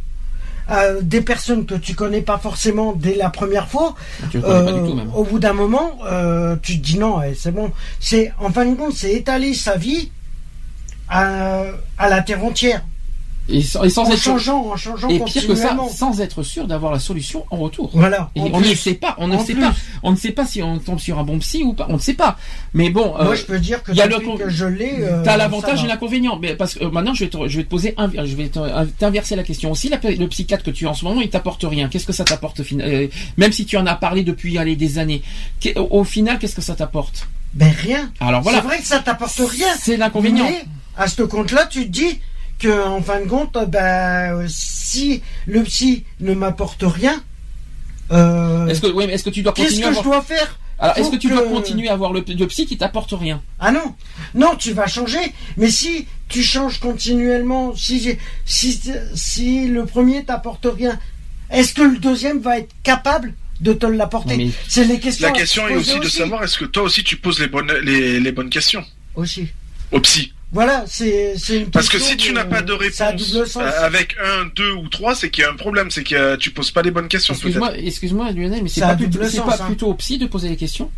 À 0.70 0.92
des 1.02 1.20
personnes 1.20 1.66
que 1.66 1.74
tu 1.74 1.94
connais 1.94 2.22
pas 2.22 2.38
forcément 2.38 2.92
dès 2.92 3.16
la 3.16 3.28
première 3.28 3.68
fois, 3.68 3.94
Tu 4.30 4.38
pas 4.40 4.48
euh, 4.48 4.72
du 4.80 4.88
tout 4.88 4.94
même. 4.96 5.10
au 5.14 5.24
bout 5.24 5.38
d'un 5.38 5.52
moment, 5.52 5.98
euh, 6.06 6.56
tu 6.62 6.78
te 6.78 6.84
dis 6.84 6.98
non, 6.98 7.20
eh, 7.22 7.34
c'est 7.34 7.50
bon. 7.52 7.72
C'est 7.98 8.32
en 8.38 8.50
fin 8.50 8.64
de 8.64 8.74
compte, 8.76 8.92
c'est 8.94 9.12
étaler 9.12 9.52
sa 9.54 9.76
vie 9.76 10.10
à, 11.08 11.64
à 11.98 12.08
la 12.08 12.22
terre 12.22 12.44
entière. 12.44 12.82
Et 13.52 13.62
sans, 13.62 13.82
et 13.82 13.90
sans 13.90 14.04
en 14.04 14.10
être 14.12 14.18
changeant, 14.20 14.66
en 14.66 14.76
changeant 14.76 15.08
et 15.08 15.18
pire 15.20 15.46
que 15.46 15.54
ça, 15.54 15.76
sans 15.94 16.20
être 16.20 16.42
sûr 16.42 16.66
d'avoir 16.66 16.92
la 16.92 16.98
solution 16.98 17.44
en 17.50 17.56
retour. 17.56 17.90
Voilà. 17.94 18.30
Et 18.36 18.40
en 18.40 18.50
on 18.52 18.60
ne 18.60 18.74
sait 18.74 18.94
pas, 18.94 19.14
on 19.18 19.28
ne 19.28 19.36
En 19.36 19.44
sait 19.44 19.54
plus. 19.54 19.62
pas, 19.62 19.74
on 20.02 20.12
ne 20.12 20.16
sait 20.16 20.30
pas 20.32 20.46
si 20.46 20.62
on 20.62 20.78
tombe 20.78 20.98
sur 21.00 21.18
un 21.18 21.24
bon 21.24 21.38
psy 21.38 21.62
ou 21.62 21.72
pas, 21.72 21.86
on 21.88 21.94
ne 21.94 21.98
sait 21.98 22.14
pas. 22.14 22.36
Mais 22.74 22.90
bon, 22.90 23.08
Moi, 23.08 23.28
euh, 23.30 23.34
je 23.34 23.44
peux 23.44 23.58
dire 23.58 23.82
que 23.82 23.92
y 23.92 24.00
a 24.00 24.06
depuis 24.08 24.26
le 24.26 24.32
con- 24.32 24.36
que 24.38 24.48
je 24.48 24.66
l'ai. 24.66 24.98
euh, 25.00 25.22
T'as 25.24 25.32
ça 25.32 25.36
l'avantage 25.36 25.78
va. 25.80 25.84
et 25.84 25.88
l'inconvénient, 25.88 26.38
mais 26.40 26.54
parce 26.54 26.74
que 26.74 26.84
euh, 26.84 26.90
maintenant 26.90 27.14
je 27.14 27.24
vais 27.24 27.30
te, 27.30 27.48
je 27.48 27.56
vais 27.56 27.64
te 27.64 27.68
poser 27.68 27.94
un, 27.96 28.08
je 28.24 28.34
vais 28.36 28.50
t'inverser 28.98 29.36
la 29.36 29.42
question 29.42 29.70
aussi. 29.72 29.88
La- 29.88 29.98
le 30.02 30.26
psychiatre 30.28 30.62
que 30.64 30.70
tu 30.70 30.86
as 30.86 30.90
en 30.90 30.94
ce 30.94 31.04
moment, 31.04 31.20
il 31.20 31.30
t'apporte 31.30 31.64
rien. 31.64 31.88
Qu'est-ce 31.88 32.06
que 32.06 32.12
ça 32.12 32.24
t'apporte 32.24 32.60
au 32.60 32.64
final 32.64 32.88
euh, 32.88 33.06
Même 33.36 33.52
si 33.52 33.64
tu 33.66 33.76
en 33.76 33.86
as 33.86 33.94
parlé 33.94 34.22
depuis 34.22 34.58
allez, 34.58 34.76
des 34.76 34.98
années, 34.98 35.22
au, 35.76 36.04
final, 36.04 36.38
qu'est-ce 36.38 36.54
que 36.56 36.62
ça 36.62 36.74
t'apporte? 36.74 37.28
Ben 37.54 37.72
rien. 37.76 38.10
Alors 38.20 38.42
voilà, 38.42 38.58
C'est 38.60 38.66
vrai 38.66 38.78
que 38.78 38.86
ça 38.86 39.00
t'apporte 39.00 39.38
rien. 39.40 39.66
c'est 39.80 39.96
l'inconvénient. 39.96 40.44
Mais 40.48 40.64
à 40.96 41.08
ce 41.08 41.22
compte-là, 41.22 41.66
tu 41.66 41.84
te 41.84 41.88
dis 41.90 42.20
que 42.60 42.86
en 42.86 43.02
fin 43.02 43.20
de 43.20 43.26
compte, 43.26 43.56
ben 43.68 44.34
euh, 44.36 44.46
si 44.48 45.22
le 45.46 45.62
psy 45.64 46.04
ne 46.20 46.34
m'apporte 46.34 46.82
rien, 46.86 47.22
euh, 48.12 48.66
Est-ce 48.66 48.80
que, 48.80 48.86
oui, 48.88 49.04
mais 49.06 49.14
est-ce 49.14 49.24
que 49.24 49.30
tu 49.30 49.42
dois 49.42 49.52
qu'est-ce 49.52 49.80
que 49.80 49.92
je 49.94 50.02
dois 50.02 50.20
faire 50.22 50.58
Alors, 50.78 50.98
est-ce 50.98 51.10
que 51.10 51.16
tu 51.16 51.28
dois 51.28 51.42
continuer 51.48 51.88
à 51.88 51.92
avoir 51.92 52.12
le, 52.12 52.24
le 52.26 52.46
psy 52.48 52.66
qui 52.66 52.76
t'apporte 52.76 53.12
rien 53.12 53.40
Ah 53.60 53.70
non, 53.70 53.94
non, 54.34 54.56
tu 54.56 54.72
vas 54.72 54.86
changer. 54.86 55.18
Mais 55.56 55.70
si 55.70 56.06
tu 56.28 56.42
changes 56.42 56.80
continuellement, 56.80 57.74
si 57.76 58.00
j'ai- 58.00 58.18
si 58.44 58.80
si 59.14 59.68
le 59.68 59.84
premier 59.86 60.24
t'apporte 60.24 60.66
rien, 60.72 60.98
est-ce 61.50 61.72
que 61.74 61.82
le 61.82 61.98
deuxième 61.98 62.40
va 62.40 62.58
être 62.58 62.72
capable 62.82 63.34
de 63.60 63.72
te 63.74 63.86
l'apporter 63.86 64.50
C'est 64.68 64.84
les 64.84 64.98
questions. 64.98 65.26
La 65.28 65.32
question 65.32 65.68
est 65.68 65.76
aussi 65.76 65.98
de 66.00 66.08
savoir 66.08 66.42
est-ce 66.42 66.56
que 66.58 66.64
toi 66.64 66.82
aussi 66.84 67.04
tu 67.04 67.16
poses 67.16 67.38
les 67.40 67.48
bonnes, 67.48 67.70
les, 67.84 68.18
les 68.18 68.32
bonnes 68.32 68.50
questions 68.50 68.84
aussi. 69.14 69.48
au 69.92 70.00
psy. 70.00 70.32
Voilà, 70.52 70.84
c'est 70.88 71.34
c'est 71.38 71.58
une 71.58 71.70
Parce 71.70 71.86
que 71.88 71.98
question 71.98 72.10
si 72.10 72.16
tu 72.16 72.32
n'as 72.32 72.44
pas 72.44 72.62
de 72.62 72.72
réponse 72.72 73.56
euh, 73.56 73.70
avec 73.82 74.16
un, 74.20 74.46
deux 74.56 74.72
ou 74.72 74.88
trois, 74.88 75.14
c'est 75.14 75.30
qu'il 75.30 75.44
y 75.44 75.46
a 75.46 75.50
un 75.50 75.54
problème, 75.54 75.92
c'est 75.92 76.02
que 76.02 76.34
tu 76.36 76.50
poses 76.50 76.72
pas 76.72 76.82
les 76.82 76.90
bonnes 76.90 77.06
questions. 77.06 77.34
Excuse-moi, 77.34 77.78
excuse-moi 77.78 78.32
Lionel, 78.32 78.60
mais 78.64 78.68
c'est 78.68 78.80
pas, 78.80 78.96
plutôt, 78.96 79.22
sens, 79.22 79.46
pas 79.46 79.62
hein. 79.62 79.66
plutôt 79.66 79.86
au 79.86 79.94
psy 79.94 80.18
de 80.18 80.26
poser 80.26 80.48
les 80.48 80.56
questions? 80.56 80.90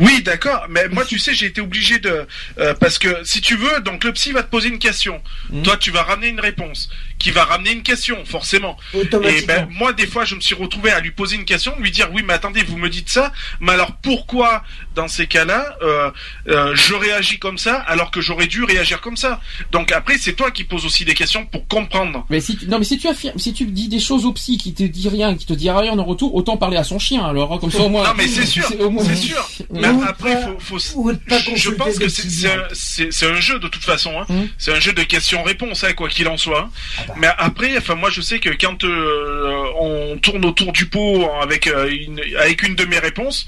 Oui, 0.00 0.22
d'accord, 0.22 0.66
mais 0.68 0.88
moi 0.88 1.04
tu 1.04 1.20
sais, 1.20 1.34
j'ai 1.34 1.46
été 1.46 1.60
obligé 1.60 2.00
de 2.00 2.26
euh, 2.58 2.74
parce 2.74 2.98
que 2.98 3.08
si 3.22 3.40
tu 3.40 3.56
veux, 3.56 3.80
donc 3.82 4.02
le 4.02 4.12
psy 4.12 4.32
va 4.32 4.42
te 4.42 4.50
poser 4.50 4.68
une 4.70 4.80
question, 4.80 5.20
Mhm. 5.50 5.62
toi 5.62 5.76
tu 5.76 5.92
vas 5.92 6.02
ramener 6.02 6.28
une 6.28 6.40
réponse, 6.40 6.88
qui 7.18 7.30
va 7.30 7.44
ramener 7.44 7.72
une 7.72 7.82
question, 7.82 8.16
forcément. 8.24 8.76
Et 8.94 9.42
ben 9.42 9.68
moi 9.70 9.92
des 9.92 10.06
fois 10.06 10.24
je 10.24 10.34
me 10.34 10.40
suis 10.40 10.54
retrouvé 10.54 10.90
à 10.90 11.00
lui 11.00 11.10
poser 11.12 11.36
une 11.36 11.44
question, 11.44 11.74
lui 11.78 11.90
dire 11.90 12.08
oui 12.12 12.22
mais 12.26 12.34
attendez 12.34 12.62
vous 12.62 12.76
me 12.76 12.88
dites 12.88 13.08
ça, 13.08 13.32
mais 13.60 13.72
alors 13.72 13.92
pourquoi 14.02 14.62
dans 14.94 15.08
ces 15.08 15.26
cas-là 15.26 15.76
euh, 15.82 16.10
euh, 16.48 16.74
je 16.74 16.94
réagis 16.94 17.38
comme 17.38 17.58
ça 17.58 17.76
alors 17.76 18.10
que 18.10 18.20
j'aurais 18.20 18.46
dû 18.46 18.64
réagir 18.64 19.00
comme 19.00 19.16
ça? 19.16 19.40
Donc 19.72 19.92
après 19.92 20.18
c'est 20.18 20.34
toi 20.34 20.50
qui 20.50 20.64
poses 20.64 20.84
aussi 20.84 21.04
des 21.04 21.14
questions 21.14 21.46
pour 21.46 21.66
comprendre. 21.68 22.26
Mais 22.30 22.40
si 22.40 22.56
tu, 22.56 22.66
non, 22.66 22.78
mais 22.78 22.84
si 22.84 22.98
tu 22.98 23.08
affirmes, 23.08 23.38
si 23.38 23.52
tu 23.52 23.64
dis 23.66 23.88
des 23.88 24.00
choses 24.00 24.24
au 24.24 24.32
psy 24.32 24.58
qui 24.58 24.74
te 24.74 24.82
dit 24.82 25.08
rien, 25.08 25.34
qui 25.36 25.46
te 25.46 25.52
dit 25.52 25.70
rien 25.70 25.98
en 25.98 26.04
retour, 26.04 26.34
autant 26.34 26.56
parler 26.56 26.76
à 26.76 26.84
son 26.84 26.98
chien. 26.98 27.24
Alors 27.24 27.52
hein, 27.52 27.58
comme 27.58 27.70
ça 27.70 27.80
au 27.80 27.88
moins. 27.88 28.04
Non 28.04 28.14
mais 28.16 28.28
c'est 28.28 28.46
sûr, 28.46 28.68
moins- 28.90 29.04
c'est 29.04 29.16
sûr. 29.16 29.48
Mais 29.70 29.88
Ou 29.88 30.02
après 30.02 30.34
pas- 30.34 30.52
faut, 30.58 30.78
faut 30.78 31.12
je 31.54 31.70
pense 31.70 31.98
que 31.98 32.08
c'est 32.08 32.48
un, 32.48 33.30
un 33.36 33.40
jeu 33.40 33.58
de 33.58 33.68
toute 33.68 33.84
façon. 33.84 34.12
Hein. 34.20 34.26
Mhm. 34.28 34.48
C'est 34.58 34.72
un 34.72 34.80
jeu 34.80 34.92
de 34.92 35.02
questions-réponses, 35.02 35.84
hein, 35.84 35.92
quoi 35.94 36.08
qu'il 36.08 36.28
en 36.28 36.36
soit. 36.36 36.60
hein. 36.60 36.70
Ah. 37.05 37.05
Mais 37.16 37.28
après, 37.38 37.76
enfin 37.78 37.94
moi 37.94 38.10
je 38.10 38.20
sais 38.20 38.38
que 38.40 38.50
quand 38.50 38.84
euh, 38.84 39.64
on 39.78 40.18
tourne 40.18 40.44
autour 40.44 40.72
du 40.72 40.86
pot 40.86 41.28
avec 41.40 41.66
euh, 41.66 41.88
une, 41.90 42.20
avec 42.38 42.62
une 42.62 42.74
de 42.74 42.84
mes 42.84 42.98
réponses. 42.98 43.46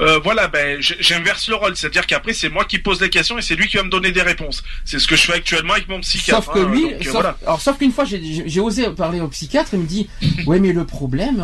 euh, 0.00 0.18
voilà, 0.24 0.48
ben 0.48 0.78
j'inverse 0.80 1.48
le 1.48 1.54
rôle, 1.54 1.76
c'est-à-dire 1.76 2.06
qu'après 2.06 2.32
c'est 2.32 2.48
moi 2.48 2.64
qui 2.64 2.78
pose 2.78 3.00
les 3.00 3.10
questions 3.10 3.38
et 3.38 3.42
c'est 3.42 3.54
lui 3.54 3.68
qui 3.68 3.76
va 3.76 3.84
me 3.84 3.90
donner 3.90 4.10
des 4.12 4.22
réponses. 4.22 4.64
C'est 4.84 4.98
ce 4.98 5.06
que 5.06 5.14
je 5.16 5.22
fais 5.22 5.34
actuellement 5.34 5.74
avec 5.74 5.88
mon 5.88 6.00
psychiatre. 6.00 6.44
Sauf 6.44 6.54
que 6.54 6.60
hein, 6.60 6.68
lui, 6.68 6.82
donc, 6.82 7.02
sauf, 7.04 7.12
voilà. 7.12 7.36
alors 7.46 7.60
sauf 7.60 7.78
qu'une 7.78 7.92
fois 7.92 8.04
j'ai- 8.04 8.60
osé 8.60 8.88
parler 8.90 9.20
au 9.20 9.28
psychiatre, 9.28 9.70
il 9.74 9.80
me 9.80 9.86
dit 9.86 10.08
ouais 10.46 10.58
mais 10.58 10.72
le 10.72 10.84
problème, 10.84 11.36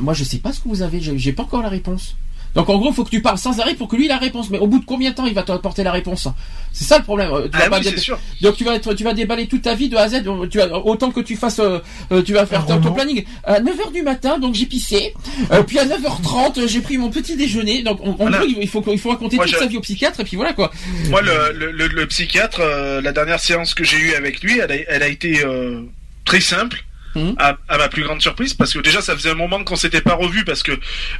moi 0.00 0.14
je 0.14 0.22
sais 0.24 0.38
pas 0.38 0.52
ce 0.52 0.60
que 0.60 0.68
vous 0.68 0.82
avez, 0.82 1.00
j'ai 1.00 1.32
pas 1.32 1.42
encore 1.42 1.62
la 1.62 1.68
réponse. 1.68 2.16
Donc 2.56 2.68
en 2.68 2.78
gros, 2.78 2.88
il 2.90 2.94
faut 2.94 3.04
que 3.04 3.10
tu 3.10 3.22
parles 3.22 3.38
sans 3.38 3.60
arrêt 3.60 3.74
pour 3.74 3.86
que 3.86 3.94
lui 3.96 4.06
ait 4.06 4.08
la 4.08 4.16
réponse. 4.18 4.50
Mais 4.50 4.58
au 4.58 4.66
bout 4.66 4.80
de 4.80 4.84
combien 4.84 5.10
de 5.10 5.14
temps 5.14 5.26
il 5.26 5.34
va 5.34 5.42
t'apporter 5.44 5.84
la 5.84 5.92
réponse 5.92 6.26
C'est 6.72 6.84
ça 6.84 6.98
le 6.98 7.04
problème. 7.04 7.30
Euh, 7.32 7.44
Tu 7.48 7.56
vas 7.58 7.64
Ah 7.66 7.70
pas 7.70 7.78
oui, 7.78 7.84
dé- 7.84 7.90
c'est 7.90 7.98
sûr. 7.98 8.18
Donc 8.40 8.56
tu 8.56 8.64
vas 8.64 8.74
être, 8.74 8.94
tu 8.94 9.04
vas 9.04 9.12
déballer 9.12 9.46
toute 9.46 9.62
ta 9.62 9.74
vie 9.74 9.88
de 9.88 9.96
A 9.96 10.02
à 10.02 10.08
Z. 10.08 10.22
Tu 10.50 10.58
vas, 10.58 10.74
autant 10.84 11.10
que 11.12 11.20
tu 11.20 11.36
fasses, 11.36 11.60
euh, 11.60 11.78
euh, 12.10 12.22
tu 12.22 12.32
vas 12.32 12.46
faire 12.46 12.66
ton, 12.66 12.80
planning. 12.80 13.24
À 13.44 13.60
9h 13.60 13.92
du 13.92 14.02
matin, 14.02 14.38
donc 14.38 14.54
j'ai 14.54 14.66
pissé. 14.66 15.12
Euh, 15.52 15.62
puis 15.62 15.78
à 15.78 15.84
9h30, 15.84 16.58
euh, 16.58 16.66
j'ai 16.66 16.80
pris 16.80 16.96
mon 16.98 17.10
petit 17.10 17.36
déjeuner. 17.36 17.82
Donc 17.82 18.00
en, 18.00 18.08
en 18.08 18.12
Voilà. 18.14 18.38
gros, 18.38 18.46
il 18.48 18.68
faut, 18.68 18.82
il 18.90 18.98
faut 18.98 19.10
raconter 19.10 19.36
Moi, 19.36 19.44
toute 19.44 19.54
je- 19.54 19.58
sa 19.60 19.66
vie 19.66 19.76
au 19.76 19.80
psychiatre. 19.82 20.20
Et 20.20 20.24
puis 20.24 20.36
voilà 20.36 20.54
quoi. 20.54 20.70
Moi, 21.10 21.20
le, 21.20 21.52
le, 21.52 21.70
le, 21.72 21.86
le 21.88 22.06
psychiatre, 22.06 22.60
euh, 22.60 23.00
la 23.02 23.12
dernière 23.12 23.38
séance 23.40 23.74
que 23.74 23.84
j'ai 23.84 23.98
eue 23.98 24.14
avec 24.14 24.40
lui, 24.40 24.58
elle 24.60 24.72
a, 24.72 24.76
elle 24.88 25.02
a 25.02 25.08
été 25.08 25.44
euh, 25.44 25.82
très 26.24 26.40
simple. 26.40 26.84
Mhm. 27.16 27.34
À, 27.38 27.56
à 27.68 27.78
ma 27.78 27.88
plus 27.88 28.02
grande 28.02 28.20
surprise, 28.20 28.52
parce 28.52 28.74
que 28.74 28.78
déjà 28.78 29.00
ça 29.00 29.14
faisait 29.16 29.30
un 29.30 29.34
moment 29.34 29.64
qu'on 29.64 29.74
s'était 29.74 30.02
pas 30.02 30.12
revu, 30.14 30.44
parce 30.44 30.62
que 30.62 30.72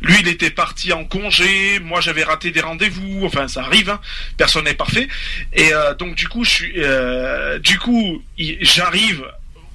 lui 0.02 0.16
il 0.20 0.28
était 0.28 0.50
parti 0.50 0.92
en 0.92 1.06
congé, 1.06 1.80
moi 1.80 2.02
j'avais 2.02 2.22
raté 2.22 2.50
des 2.50 2.60
rendez-vous, 2.60 3.24
enfin 3.24 3.48
ça 3.48 3.62
arrive, 3.62 3.88
hein, 3.88 4.00
personne 4.36 4.64
n'est 4.64 4.74
parfait, 4.74 5.08
et 5.54 5.72
euh, 5.72 5.94
donc 5.94 6.14
du 6.14 6.28
coup 6.28 6.44
je 6.44 6.50
suis, 6.50 6.72
euh, 6.76 7.58
du 7.58 7.78
coup 7.78 8.22
j'arrive 8.60 9.24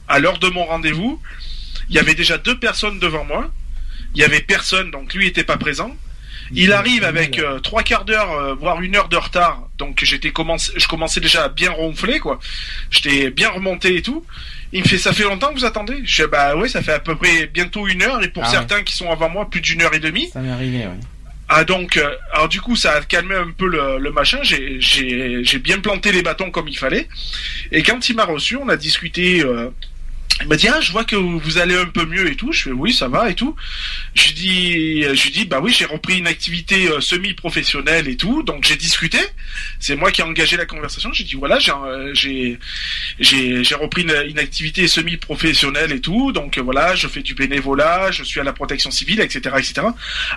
à 0.08 0.20
l'heure 0.20 0.38
de 0.38 0.48
mon 0.50 0.64
rendez-vous, 0.64 1.20
il 1.90 1.96
y 1.96 2.00
avait 2.00 2.14
déjà 2.14 2.38
deux 2.38 2.60
personnes 2.60 3.00
devant 3.00 3.26
moi, 3.26 3.52
il 4.14 4.22
y 4.22 4.24
avait 4.24 4.42
personne, 4.42 4.92
donc 4.92 5.16
lui 5.16 5.26
était 5.26 5.44
pas 5.44 5.58
présent. 5.58 5.96
Il 6.54 6.74
arrive 6.74 7.06
avec 7.06 7.40
euh, 7.40 7.60
trois 7.60 7.82
quarts 7.82 8.04
d'heure, 8.04 8.30
euh, 8.34 8.54
voire 8.56 8.82
une 8.82 8.98
heure 8.98 9.08
de 9.08 9.16
retard. 9.16 9.70
Donc 9.78 10.04
j'étais 10.04 10.32
commencé, 10.32 10.74
je 10.76 10.86
commençais 10.86 11.22
déjà 11.22 11.46
à 11.46 11.50
bien 11.50 11.72
ronfler 11.72 12.20
quoi. 12.20 12.40
J'étais 12.90 13.30
bien 13.30 13.50
remonté 13.50 13.96
et 13.96 14.02
tout. 14.02 14.26
Il 14.74 14.82
me 14.84 14.88
fait 14.88 14.98
ça 14.98 15.12
fait 15.14 15.24
longtemps 15.24 15.50
que 15.54 15.60
vous 15.60 15.66
attendez? 15.66 16.02
Je 16.04 16.24
dis 16.24 16.30
bah 16.32 16.56
oui 16.56 16.70
ça 16.70 16.82
fait 16.82 16.94
à 16.94 17.00
peu 17.00 17.16
près 17.16 17.48
bientôt 17.48 17.88
une 17.88 18.02
heure 18.04 18.24
et 18.24 18.30
pour 18.30 18.44
Ah 18.44 18.48
ouais. 18.48 18.52
certains 18.54 18.84
qui 18.84 18.96
sont 18.96 19.10
avant 19.12 19.30
moi 19.30 19.50
plus 19.50 19.62
d'une 19.62 19.82
heure 19.82 19.94
et 19.94 20.00
demie. 20.00 20.30
Ça 20.32 20.40
m'est 20.40 20.50
arrivé. 20.52 20.80
Ouais. 20.80 20.90
Ah 21.50 21.66
donc 21.66 21.98
euh, 21.98 22.16
alors 22.34 22.48
du 22.48 22.62
coup 22.62 22.78
ça 22.78 22.94
a 22.94 23.02
calmé 23.02 23.36
un 23.36 23.52
peu 23.52 23.68
le, 23.68 23.98
le 24.00 24.12
machin. 24.12 24.40
J'ai 24.44 24.80
j'ai 24.80 25.44
j'ai 25.44 25.60
bien 25.60 25.80
planté 25.80 26.12
les 26.14 26.22
bâtons 26.24 26.52
comme 26.52 26.70
il 26.70 26.78
fallait. 26.78 27.10
Et 27.74 27.84
quand 27.84 28.08
il 28.08 28.16
m'a 28.16 28.24
reçu, 28.26 28.56
on 28.56 28.70
a 28.70 28.78
discuté. 28.78 29.42
euh, 29.44 29.70
il 30.42 30.48
m'a 30.48 30.56
dit 30.56 30.68
ah 30.68 30.80
je 30.82 30.92
vois 30.92 31.04
que 31.04 31.16
vous 31.16 31.58
allez 31.58 31.76
un 31.76 31.86
peu 31.86 32.06
mieux 32.06 32.30
et 32.30 32.36
tout. 32.36 32.52
Je 32.52 32.64
fais 32.64 32.72
oui 32.72 32.94
ça 32.94 33.08
va 33.08 33.30
et 33.30 33.36
tout. 33.36 33.56
Je 34.16 34.28
lui 34.28 34.34
dis 34.34 35.04
je 35.04 35.24
lui 35.24 35.32
dis 35.32 35.46
bah 35.46 35.60
oui 35.62 35.74
j'ai 35.78 35.86
repris 35.86 36.18
une 36.20 36.28
activité 36.28 36.88
euh, 36.90 37.00
semi-professionnelle 37.02 38.08
et 38.08 38.18
tout. 38.18 38.44
Donc 38.44 38.64
j'ai 38.66 38.76
discuté. 38.76 39.20
C'est 39.80 39.96
moi 39.96 40.12
qui 40.12 40.22
ai 40.22 40.24
engagé 40.24 40.58
la 40.58 40.66
conversation. 40.66 41.12
J'ai 41.14 41.24
dit 41.24 41.36
voilà 41.36 41.60
j'ai 41.60 41.72
euh, 41.72 42.12
j'ai 43.20 43.64
j'ai 43.64 43.76
repris 43.76 44.04
une, 44.04 44.16
une 44.30 44.40
activité 44.40 44.88
semi-professionnelle 44.88 45.92
et 45.92 46.02
tout. 46.02 46.32
Donc 46.32 46.58
euh, 46.58 46.62
voilà 46.62 46.96
je 46.96 47.08
fais 47.08 47.22
du 47.22 47.36
bénévolat, 47.36 48.12
je 48.12 48.24
suis 48.24 48.40
à 48.40 48.44
la 48.44 48.54
protection 48.54 48.92
civile 48.92 49.20
etc 49.22 49.56
etc. 49.58 49.88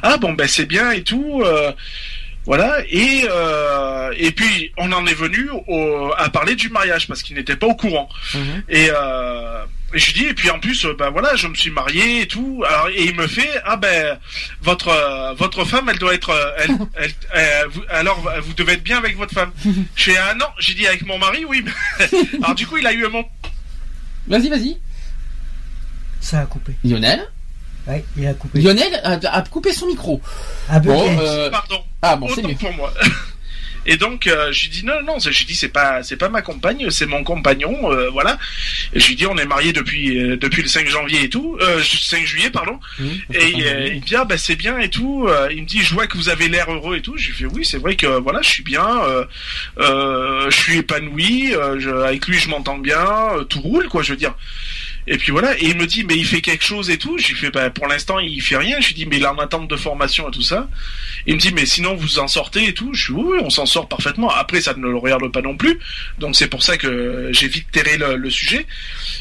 Ah 0.02 0.16
bon 0.18 0.32
ben 0.34 0.46
c'est 0.48 0.66
bien 0.66 0.90
et 0.92 1.02
tout. 1.02 1.42
euh, 1.44 1.72
voilà 2.46 2.82
et 2.90 3.24
euh, 3.30 4.12
et 4.18 4.30
puis 4.32 4.70
on 4.76 4.92
en 4.92 5.06
est 5.06 5.14
venu 5.14 5.48
au- 5.66 6.12
à 6.18 6.28
parler 6.28 6.54
du 6.56 6.68
mariage 6.68 7.08
parce 7.08 7.22
qu'il 7.22 7.36
n'était 7.36 7.56
pas 7.56 7.66
au 7.66 7.74
courant. 7.74 8.08
Mhm. 8.34 8.62
Et, 8.68 8.88
euh, 8.90 9.64
et 9.94 9.98
je 9.98 10.06
lui 10.06 10.12
dis 10.20 10.26
et 10.26 10.34
puis 10.34 10.50
en 10.50 10.58
plus 10.58 10.84
euh, 10.84 10.94
ben 10.98 11.10
voilà 11.10 11.34
je 11.36 11.46
me 11.46 11.54
suis 11.54 11.70
marié 11.70 12.22
et 12.22 12.26
tout 12.28 12.62
alors 12.68 12.88
et 12.88 13.04
il 13.04 13.14
me 13.14 13.26
fait 13.26 13.48
ah 13.64 13.76
ben 13.76 14.18
votre 14.60 14.88
euh, 14.88 15.32
votre 15.34 15.64
femme 15.64 15.88
elle 15.88 15.98
doit 15.98 16.12
être 16.14 16.30
euh, 16.30 16.50
elle, 16.58 17.10
elle, 17.32 17.66
vous- 17.70 17.82
alors 17.88 18.20
vous 18.42 18.52
devez 18.54 18.72
être 18.74 18.82
bien 18.84 18.98
avec 18.98 19.16
votre 19.16 19.32
femme 19.32 19.52
je 19.96 20.02
fais 20.12 20.16
ah 20.16 20.34
non 20.34 20.46
j'ai 20.58 20.74
dit 20.74 20.86
avec 20.86 21.06
mon 21.06 21.18
mari 21.18 21.44
oui 21.44 21.64
alors 22.42 22.54
du 22.54 22.66
coup 22.66 22.76
il 22.76 22.86
a 22.86 22.92
eu 22.92 23.06
un 23.06 23.08
moment 23.08 23.30
Vas-y, 24.26 24.48
vas-y. 24.48 24.78
Ça 26.20 26.40
a 26.40 26.46
coupé. 26.46 26.72
Lionel. 26.82 27.28
Ouais, 27.86 28.02
il 28.16 28.26
a 28.26 28.32
coupé. 28.32 28.58
Lionel 28.58 28.98
a, 29.04 29.18
a 29.36 29.42
coupé 29.42 29.70
son 29.74 29.86
micro. 29.86 30.22
Ah, 30.70 30.78
Bon, 30.80 30.98
Bucket. 31.10 31.18
euh, 31.28 31.50
pardon 31.50 31.84
ah 32.00 32.16
bon, 32.16 32.28
c'est 32.34 32.42
mieux. 32.42 32.54
pour 32.54 32.72
moi 32.72 32.90
Et 33.86 33.96
donc, 33.96 34.26
euh, 34.26 34.50
j'ai 34.52 34.68
dit 34.68 34.84
non, 34.84 35.02
non, 35.06 35.18
j'ai 35.18 35.44
dit 35.44 35.54
c'est 35.54 35.68
pas, 35.68 36.02
c'est 36.02 36.16
pas 36.16 36.28
ma 36.28 36.42
compagne, 36.42 36.88
c'est 36.90 37.06
mon 37.06 37.22
compagnon, 37.24 37.92
euh, 37.92 38.08
voilà. 38.10 38.38
Et 38.92 39.00
j'ai 39.00 39.14
dit 39.14 39.26
on 39.26 39.36
est 39.36 39.44
mariés 39.46 39.72
depuis 39.72 40.18
euh, 40.18 40.36
depuis 40.36 40.62
le 40.62 40.68
5 40.68 40.86
janvier 40.88 41.24
et 41.24 41.28
tout, 41.28 41.56
euh, 41.60 41.82
5 41.82 42.24
juillet 42.24 42.50
pardon. 42.50 42.78
et 43.32 43.64
euh, 43.66 43.86
il 43.88 44.00
me 44.00 44.06
dit 44.06 44.16
ah 44.16 44.24
bah 44.24 44.38
c'est 44.38 44.56
bien 44.56 44.78
et 44.78 44.88
tout. 44.88 45.26
Euh, 45.28 45.48
il 45.52 45.62
me 45.62 45.66
dit 45.66 45.80
je 45.82 45.92
vois 45.94 46.06
que 46.06 46.16
vous 46.16 46.28
avez 46.28 46.48
l'air 46.48 46.70
heureux 46.72 46.96
et 46.96 47.02
tout. 47.02 47.16
J'ai 47.16 47.32
fait 47.32 47.46
oui 47.46 47.64
c'est 47.64 47.78
vrai 47.78 47.96
que 47.96 48.06
voilà 48.06 48.40
je 48.42 48.48
suis 48.48 48.62
bien, 48.62 48.86
euh, 49.04 49.24
euh, 49.78 50.50
je 50.50 50.56
suis 50.56 50.78
épanoui, 50.78 51.54
euh, 51.54 51.78
je- 51.80 51.90
avec 51.90 52.26
lui 52.26 52.38
je 52.38 52.48
m'entends 52.48 52.78
bien, 52.78 53.04
euh, 53.38 53.44
tout 53.44 53.60
roule 53.60 53.88
quoi 53.88 54.02
je 54.02 54.12
veux 54.12 54.16
dire. 54.18 54.34
Et 55.06 55.18
puis 55.18 55.32
voilà, 55.32 55.54
et 55.58 55.66
il 55.66 55.76
me 55.76 55.86
dit 55.86 56.04
mais 56.04 56.16
il 56.16 56.24
fait 56.24 56.40
quelque 56.40 56.64
chose 56.64 56.88
et 56.88 56.96
tout. 56.96 57.18
J'ai 57.18 57.34
fait 57.34 57.50
bah 57.50 57.68
pour 57.70 57.86
l'instant 57.86 58.18
il 58.18 58.40
fait 58.40 58.56
rien. 58.56 58.80
Je 58.80 58.88
lui 58.88 58.94
dis 58.94 59.06
mais 59.06 59.16
il 59.16 59.22
est 59.22 59.26
en 59.26 59.38
attente 59.38 59.68
de 59.68 59.76
formation 59.76 60.28
et 60.28 60.32
tout 60.32 60.42
ça. 60.42 60.68
Il 61.26 61.34
me 61.34 61.40
dit 61.40 61.52
mais 61.52 61.66
sinon 61.66 61.94
vous 61.94 62.18
en 62.18 62.28
sortez 62.28 62.68
et 62.68 62.74
tout. 62.74 62.94
Je 62.94 63.12
dis 63.12 63.18
oui, 63.18 63.24
oui, 63.32 63.38
on 63.42 63.50
s'en 63.50 63.66
sort 63.66 63.88
parfaitement. 63.88 64.30
Après 64.30 64.60
ça 64.60 64.74
ne 64.74 64.86
le 64.86 64.96
regarde 64.96 65.30
pas 65.30 65.42
non 65.42 65.56
plus. 65.56 65.78
Donc 66.18 66.36
c'est 66.36 66.48
pour 66.48 66.62
ça 66.62 66.78
que 66.78 67.28
j'ai 67.32 67.48
vite 67.48 67.66
terré 67.70 67.98
le, 67.98 68.30
sujet. 68.30 68.66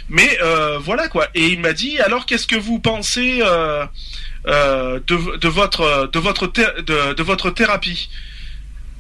Mais 0.09 0.39
euh, 0.41 0.79
voilà 0.79 1.09
quoi. 1.09 1.27
Et 1.35 1.47
il 1.47 1.59
m'a 1.59 1.73
dit 1.73 1.99
alors 1.99 2.25
qu'est-ce 2.25 2.47
que 2.47 2.55
vous 2.55 2.79
pensez 2.79 3.41
euh, 3.41 3.85
euh, 4.47 4.99
de, 5.05 5.47
votre 5.47 6.09
de 6.11 6.19
votre 6.19 6.47
de, 6.47 7.13
de 7.13 7.23
votre 7.23 7.49
thérapie? 7.49 8.09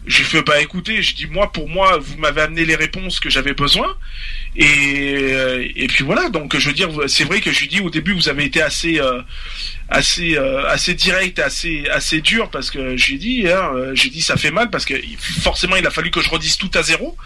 J'ai 0.05 0.23
fait 0.23 0.41
bah 0.41 0.59
écoutez, 0.61 1.01
je 1.01 1.15
dis 1.15 1.27
moi 1.27 1.51
pour 1.51 1.69
moi 1.69 1.97
vous 1.97 2.17
m'avez 2.17 2.41
amené 2.41 2.65
les 2.65 2.75
réponses 2.75 3.19
que 3.19 3.29
j'avais 3.29 3.53
besoin. 3.53 3.95
Et 4.55 5.33
euh, 5.33 5.65
et 5.75 5.87
puis 5.87 6.03
voilà. 6.03 6.29
Donc 6.29 6.57
je 6.57 6.67
veux 6.67 6.73
dire 6.73 6.89
c'est 7.07 7.23
vrai 7.23 7.39
que 7.39 7.51
je 7.51 7.61
lui 7.61 7.67
dis 7.67 7.79
au 7.79 7.89
début 7.89 8.13
vous 8.13 8.27
avez 8.27 8.43
été 8.43 8.61
assez 8.61 8.99
euh, 8.99 9.21
assez 9.89 10.35
euh, 10.37 10.67
assez 10.67 10.93
direct 10.93 11.39
assez 11.39 11.87
assez 11.89 12.21
dur 12.21 12.49
parce 12.49 12.69
que 12.69 12.97
j'ai 12.97 13.17
dit 13.17 13.47
hein, 13.47 13.71
euh, 13.75 13.95
j'ai 13.95 14.09
dit 14.09 14.21
ça 14.21 14.35
fait 14.35 14.51
mal 14.51 14.69
parce 14.69 14.85
que 14.85 14.93
forcément 15.41 15.75
il 15.77 15.87
a 15.87 15.91
fallu 15.91 16.11
que 16.11 16.21
je 16.21 16.29
redise 16.29 16.57
tout 16.57 16.71
à 16.73 16.83
zéro. 16.83 17.17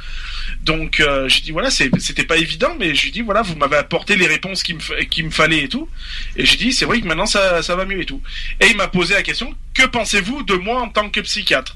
Donc 0.63 0.99
euh, 0.99 1.27
j'ai 1.27 1.41
dit 1.41 1.51
voilà 1.51 1.71
c'était 1.71 2.25
pas 2.25 2.37
évident 2.37 2.75
mais 2.79 2.93
j'ai 2.93 3.09
dit 3.09 3.21
voilà 3.21 3.41
vous 3.41 3.55
m'avez 3.55 3.77
apporté 3.77 4.15
les 4.15 4.27
réponses 4.27 4.61
qu'il 4.61 4.75
me 4.75 5.03
qu'il 5.05 5.25
me 5.25 5.31
fallait 5.31 5.63
et 5.63 5.69
tout. 5.69 5.89
Et 6.35 6.45
j'ai 6.45 6.57
dit 6.57 6.73
c'est 6.73 6.85
vrai 6.85 7.01
que 7.01 7.07
maintenant 7.07 7.25
ça 7.25 7.63
ça 7.63 7.75
va 7.75 7.85
mieux 7.85 8.01
et 8.01 8.05
tout. 8.05 8.21
Et 8.61 8.67
il 8.67 8.77
m'a 8.77 8.87
posé 8.87 9.15
la 9.15 9.23
question 9.23 9.55
que 9.73 9.85
pensez-vous 9.85 10.43
de 10.43 10.53
moi 10.53 10.81
en 10.81 10.89
tant 10.89 11.09
que 11.09 11.21
psychiatre? 11.21 11.75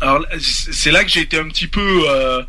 Alors 0.00 0.24
c'est 0.40 0.90
là 0.90 1.04
que 1.04 1.10
j'ai 1.10 1.20
été 1.20 1.38
un 1.38 1.48
petit 1.48 1.66
peu 1.66 2.02
euh, 2.08 2.42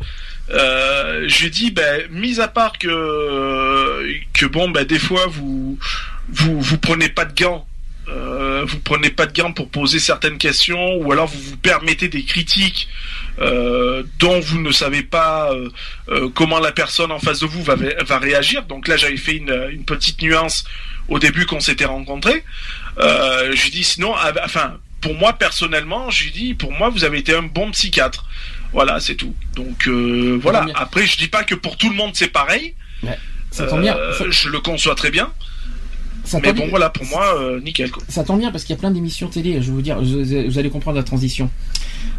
euh, 0.50 1.24
j'ai 1.28 1.50
dit 1.50 1.70
ben 1.70 2.02
mis 2.10 2.40
à 2.40 2.48
part 2.48 2.78
que 2.78 4.06
que 4.32 4.46
bon 4.46 4.70
ben 4.70 4.84
des 4.84 4.98
fois 4.98 5.26
vous 5.26 5.78
vous 6.28 6.60
vous 6.60 6.78
prenez 6.78 7.08
pas 7.08 7.24
de 7.24 7.34
gants 7.34 7.66
euh, 8.08 8.64
vous 8.66 8.80
prenez 8.80 9.10
pas 9.10 9.26
de 9.26 9.32
gants 9.32 9.52
pour 9.52 9.70
poser 9.70 10.00
certaines 10.00 10.38
questions 10.38 10.96
ou 10.96 11.12
alors 11.12 11.28
vous 11.28 11.40
vous 11.40 11.56
permettez 11.56 12.08
des 12.08 12.24
critiques 12.24 12.88
euh, 13.38 14.02
dont 14.18 14.40
vous 14.40 14.60
ne 14.60 14.72
savez 14.72 15.02
pas 15.02 15.52
euh, 15.52 15.70
euh, 16.08 16.28
comment 16.34 16.58
la 16.58 16.72
personne 16.72 17.12
en 17.12 17.18
face 17.18 17.40
de 17.40 17.46
vous 17.46 17.62
va, 17.62 17.76
va 17.76 18.18
réagir. 18.18 18.64
Donc 18.64 18.88
là, 18.88 18.96
j'avais 18.96 19.16
fait 19.16 19.36
une, 19.36 19.68
une 19.70 19.84
petite 19.84 20.20
nuance 20.20 20.64
au 21.08 21.18
début 21.18 21.46
qu'on 21.46 21.60
s'était 21.60 21.84
rencontrés. 21.84 22.44
Euh, 22.98 23.52
je 23.54 23.70
dis 23.70 23.84
sinon, 23.84 24.14
ah, 24.16 24.32
bah, 24.32 24.42
enfin, 24.44 24.78
pour 25.02 25.14
moi 25.14 25.34
personnellement, 25.34 26.08
je 26.10 26.24
lui 26.24 26.30
dis 26.30 26.54
pour 26.54 26.72
moi, 26.72 26.88
vous 26.88 27.04
avez 27.04 27.18
été 27.18 27.34
un 27.34 27.42
bon 27.42 27.70
psychiatre. 27.72 28.24
Voilà, 28.72 29.00
c'est 29.00 29.16
tout. 29.16 29.34
Donc 29.54 29.86
euh, 29.86 30.38
voilà. 30.40 30.60
Après, 30.74 31.06
je 31.06 31.18
dis 31.18 31.28
pas 31.28 31.44
que 31.44 31.54
pour 31.54 31.76
tout 31.76 31.90
le 31.90 31.96
monde 31.96 32.12
c'est 32.14 32.28
pareil. 32.28 32.74
ça 33.50 33.66
tombe 33.66 33.82
bien. 33.82 33.94
Euh, 33.96 34.16
Ça- 34.16 34.24
Je 34.30 34.48
le 34.48 34.60
conçois 34.60 34.94
très 34.94 35.10
bien. 35.10 35.30
Ça 36.24 36.38
Mais 36.38 36.48
tombe 36.48 36.56
bon, 36.56 36.62
bien. 36.62 36.70
voilà, 36.70 36.90
pour 36.90 37.06
moi, 37.06 37.34
euh, 37.40 37.60
nickel. 37.60 37.90
Quoi. 37.90 38.02
Ça 38.08 38.22
tombe 38.24 38.38
bien 38.38 38.50
parce 38.50 38.64
qu'il 38.64 38.74
y 38.74 38.78
a 38.78 38.80
plein 38.80 38.90
d'émissions 38.90 39.28
télé. 39.28 39.54
Je 39.60 39.66
vais 39.66 39.72
vous 39.72 39.82
dire, 39.82 40.00
vous, 40.00 40.24
vous 40.24 40.58
allez 40.58 40.70
comprendre 40.70 40.96
la 40.96 41.02
transition. 41.02 41.50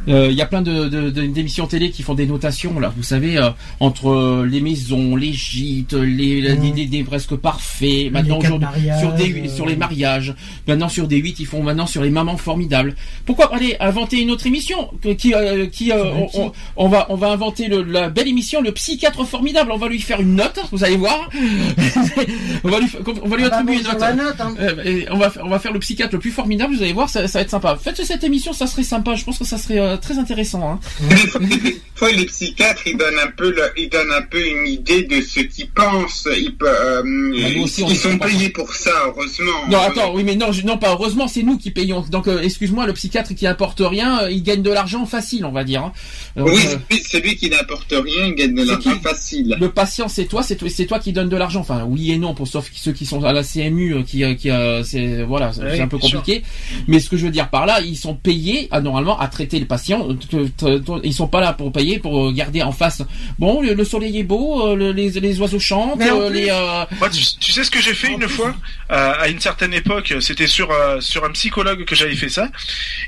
Euh, 0.10 0.28
Il 0.30 0.36
y 0.38 0.42
a 0.42 0.46
plein 0.46 0.62
de, 0.62 0.88
de- 0.90 1.10
de- 1.10 1.26
d'émissions 1.28 1.66
télé 1.68 1.90
qui 1.90 2.04
font 2.04 2.14
des 2.14 2.26
notations 2.26 2.78
là. 2.80 2.94
Vous 2.96 3.04
savez, 3.04 3.38
euh, 3.38 3.50
entre 3.80 4.10
euh, 4.10 4.46
les 4.50 4.60
maisons, 4.62 5.16
les 5.16 5.32
gîtes, 5.34 5.94
les, 5.94 6.42
les, 6.42 6.56
des- 6.56 6.86
des 6.86 7.04
presque 7.04 7.36
parfaits. 7.36 8.12
Maintenant 8.12 8.40
aujourd'hui 8.40 8.68
sur 9.00 9.14
des 9.14 9.34
euh, 9.34 9.50
sur 9.50 9.66
les 9.66 9.76
mariages. 9.78 10.36
Maintenant 10.68 10.90
sur 10.90 11.08
des 11.08 11.18
8 11.18 11.40
ils 11.40 11.46
font 11.46 11.64
maintenant 11.64 11.88
sur 11.88 12.02
les 12.04 12.10
mamans 12.10 12.36
formidables. 12.38 12.96
Pourquoi 13.26 13.50
pas 13.50 13.56
aller 13.58 13.76
inventer 13.80 14.20
une 14.22 14.32
autre 14.32 14.46
émission 14.48 14.90
que- 15.02 15.10
qui 15.14 15.34
euh, 15.34 15.68
qui 15.68 15.92
euh, 15.94 16.04
on, 16.14 16.30
on- 16.48 16.52
on 16.76 16.88
va 16.90 17.06
on 17.10 17.16
va 17.16 17.32
inventer 17.32 17.68
le- 17.68 17.84
la 17.84 18.10
belle 18.10 18.28
émission 18.28 18.62
le 18.62 18.72
psychiatre 18.74 19.26
formidable. 19.26 19.72
On 19.72 19.78
va 19.78 19.88
lui 19.88 20.02
faire 20.02 20.20
une 20.22 20.36
note. 20.36 20.60
Vous 20.72 20.84
allez 20.84 20.98
voir. 20.98 21.30
on 22.64 22.70
va 22.70 22.80
lui 22.80 22.88
on 23.24 23.28
va 23.30 23.38
lui 23.38 23.44
Ah 23.46 23.64
bah 23.64 23.72
note. 23.96 24.16
note, 24.16 24.36
hein. 24.42 24.56
Et 24.86 25.06
on 25.12 25.18
va 25.18 25.30
faire, 25.30 25.46
on 25.46 25.50
va 25.50 25.60
faire 25.60 25.74
le 25.74 25.80
psychiatre 25.80 26.14
le 26.14 26.20
plus 26.20 26.32
formidable. 26.32 26.76
Vous 26.76 26.82
allez 26.84 26.94
voir, 26.94 27.10
ça, 27.10 27.28
ça 27.28 27.40
va 27.40 27.44
être 27.44 27.50
sympa. 27.50 27.78
Faites 27.82 28.04
cette 28.04 28.24
émission, 28.24 28.54
ça 28.54 28.68
serait 28.68 28.84
sympa. 28.84 29.16
Je 29.16 29.24
pense 29.24 29.38
que 29.40 29.46
ça 29.46 29.58
serait 29.58 29.80
euh, 29.80 29.98
très 29.98 30.18
intéressant. 30.20 30.70
Hein. 30.72 30.80
Des 31.42 31.80
fois, 31.96 32.12
les 32.12 32.26
psychiatres, 32.26 32.82
ils 32.88 32.98
donnent 32.98 33.20
un 33.24 33.32
peu, 33.32 33.52
le- 33.52 33.72
ils 33.78 33.90
donnent 33.90 34.12
un 34.12 34.22
peu 34.24 34.40
une 34.46 34.68
idée 34.68 35.04
de 35.04 35.22
ce 35.22 35.42
qu'ils 35.42 35.70
pensent. 35.70 36.28
Ils, 36.36 36.56
euh, 36.64 37.64
aussi, 37.64 37.84
ils 37.88 37.92
est 37.92 37.96
sont 37.96 38.18
pas- 38.18 38.28
payés 38.28 38.50
pour 38.50 38.74
ça, 38.74 38.92
heureusement. 39.08 39.68
Non, 39.70 39.80
attends, 39.80 40.14
oui, 40.16 40.24
mais 40.24 40.36
non, 40.36 40.52
je- 40.52 40.66
non, 40.66 40.78
pas 40.78 40.92
heureusement, 40.92 41.28
c'est 41.28 41.44
nous 41.44 41.58
qui 41.58 41.72
payons. 41.72 42.02
Donc, 42.10 42.28
euh, 42.28 42.42
excuse-moi, 42.42 42.86
le 42.88 42.94
psychiatre 42.94 43.34
qui 43.36 43.48
apporte 43.48 43.82
rien, 43.84 44.28
il 44.30 44.44
gagne 44.44 44.62
de 44.62 44.72
l'argent 44.72 45.06
facile, 45.06 45.46
on 45.46 45.52
va 45.52 45.64
dire. 45.64 45.84
hein. 45.84 45.92
Donc, 46.36 46.50
oui, 46.50 46.56
euh, 46.56 46.60
c'est 46.90 46.96
lui- 46.96 47.04
c'est 47.06 47.20
lui 47.20 47.36
qui 47.36 47.50
n'apporte 47.50 47.92
rien, 47.92 48.28
il 48.28 48.36
gagne 48.36 48.56
de 48.56 48.64
l'argent 48.64 49.00
facile. 49.02 49.56
le 49.60 49.70
patient, 49.70 50.08
c'est 50.08 50.26
toi, 50.26 50.44
c'est 50.44 50.56
toi, 50.56 50.68
c'est 50.70 50.86
toi 50.86 51.00
qui 51.00 51.14
donne 51.14 51.30
de 51.30 51.38
l'argent. 51.38 51.62
Enfin, 51.62 51.86
oui 51.88 52.12
et 52.12 52.18
non, 52.18 52.34
pour 52.34 52.48
sauf 52.48 52.70
ceux 52.74 52.92
qui 52.94 53.06
sont 53.06 53.24
à 53.24 53.34
la 53.34 53.44
CMU, 53.44 53.83
euh, 53.92 54.04
qui, 54.04 54.24
euh, 54.24 54.34
qui, 54.36 54.50
euh, 54.50 54.84
c'est 54.84 55.24
voilà, 55.24 55.52
c'est 55.52 55.62
Oui, 55.64 55.68
c'est 55.76 55.82
un 55.82 55.88
peu 55.88 56.00
sûr. 56.00 56.20
compliqué. 56.20 56.44
Mais 56.88 57.00
ce 57.00 57.10
que 57.10 57.18
je 57.18 57.26
veux 57.26 57.32
dire 57.32 57.50
par 57.50 57.66
là, 57.66 57.82
ils 57.82 57.98
sont 57.98 58.16
payés, 58.16 58.68
à, 58.72 58.80
normalement, 58.80 59.20
à 59.20 59.28
traiter 59.28 59.60
le 59.60 59.66
patient. 59.66 60.08
T- 60.16 60.50
t- 60.50 60.82
t- 60.82 60.92
Ils 61.04 61.14
sont 61.14 61.28
pas 61.28 61.42
là 61.42 61.54
pour 61.54 61.72
payer, 61.72 62.00
pour 62.00 62.32
garder 62.32 62.62
en 62.64 62.72
face. 62.72 63.02
Bon, 63.40 63.62
le, 63.62 63.74
le 63.74 63.84
soleil 63.84 64.20
est 64.20 64.24
beau, 64.24 64.76
le- 64.76 64.92
les, 64.92 65.10
les 65.10 65.40
oiseaux 65.42 65.60
chantent, 65.60 66.00
plus- 66.00 66.34
les. 66.34 66.50
euh, 66.50 66.86
Moi, 67.00 67.10
tu, 67.10 67.22
tu 67.40 67.52
sais 67.52 67.64
ce 67.64 67.72
que 67.72 67.82
j'ai 67.82 67.94
fait 67.94 68.12
une 68.14 68.28
fois 68.30 68.56
euh, 68.92 69.14
à 69.20 69.28
une 69.28 69.40
certaine 69.40 69.74
époque, 69.74 70.14
c'était 70.22 70.48
sur 70.48 70.72
euh, 70.72 71.02
sur 71.02 71.26
un 71.26 71.32
psychologue 71.32 71.84
que 71.86 71.96
j'avais 71.96 72.16
fait 72.16 72.30
ça. 72.30 72.48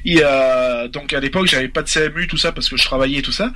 Et, 0.03 0.19
euh, 0.23 0.87
donc 0.87 1.13
à 1.13 1.19
l'époque, 1.19 1.47
j'avais 1.47 1.67
pas 1.69 1.81
de 1.83 1.89
CMU 1.89 2.27
tout 2.27 2.37
ça 2.37 2.51
parce 2.51 2.67
que 2.69 2.77
je 2.77 2.83
travaillais 2.83 3.19
et 3.19 3.21
tout 3.21 3.31
ça. 3.31 3.51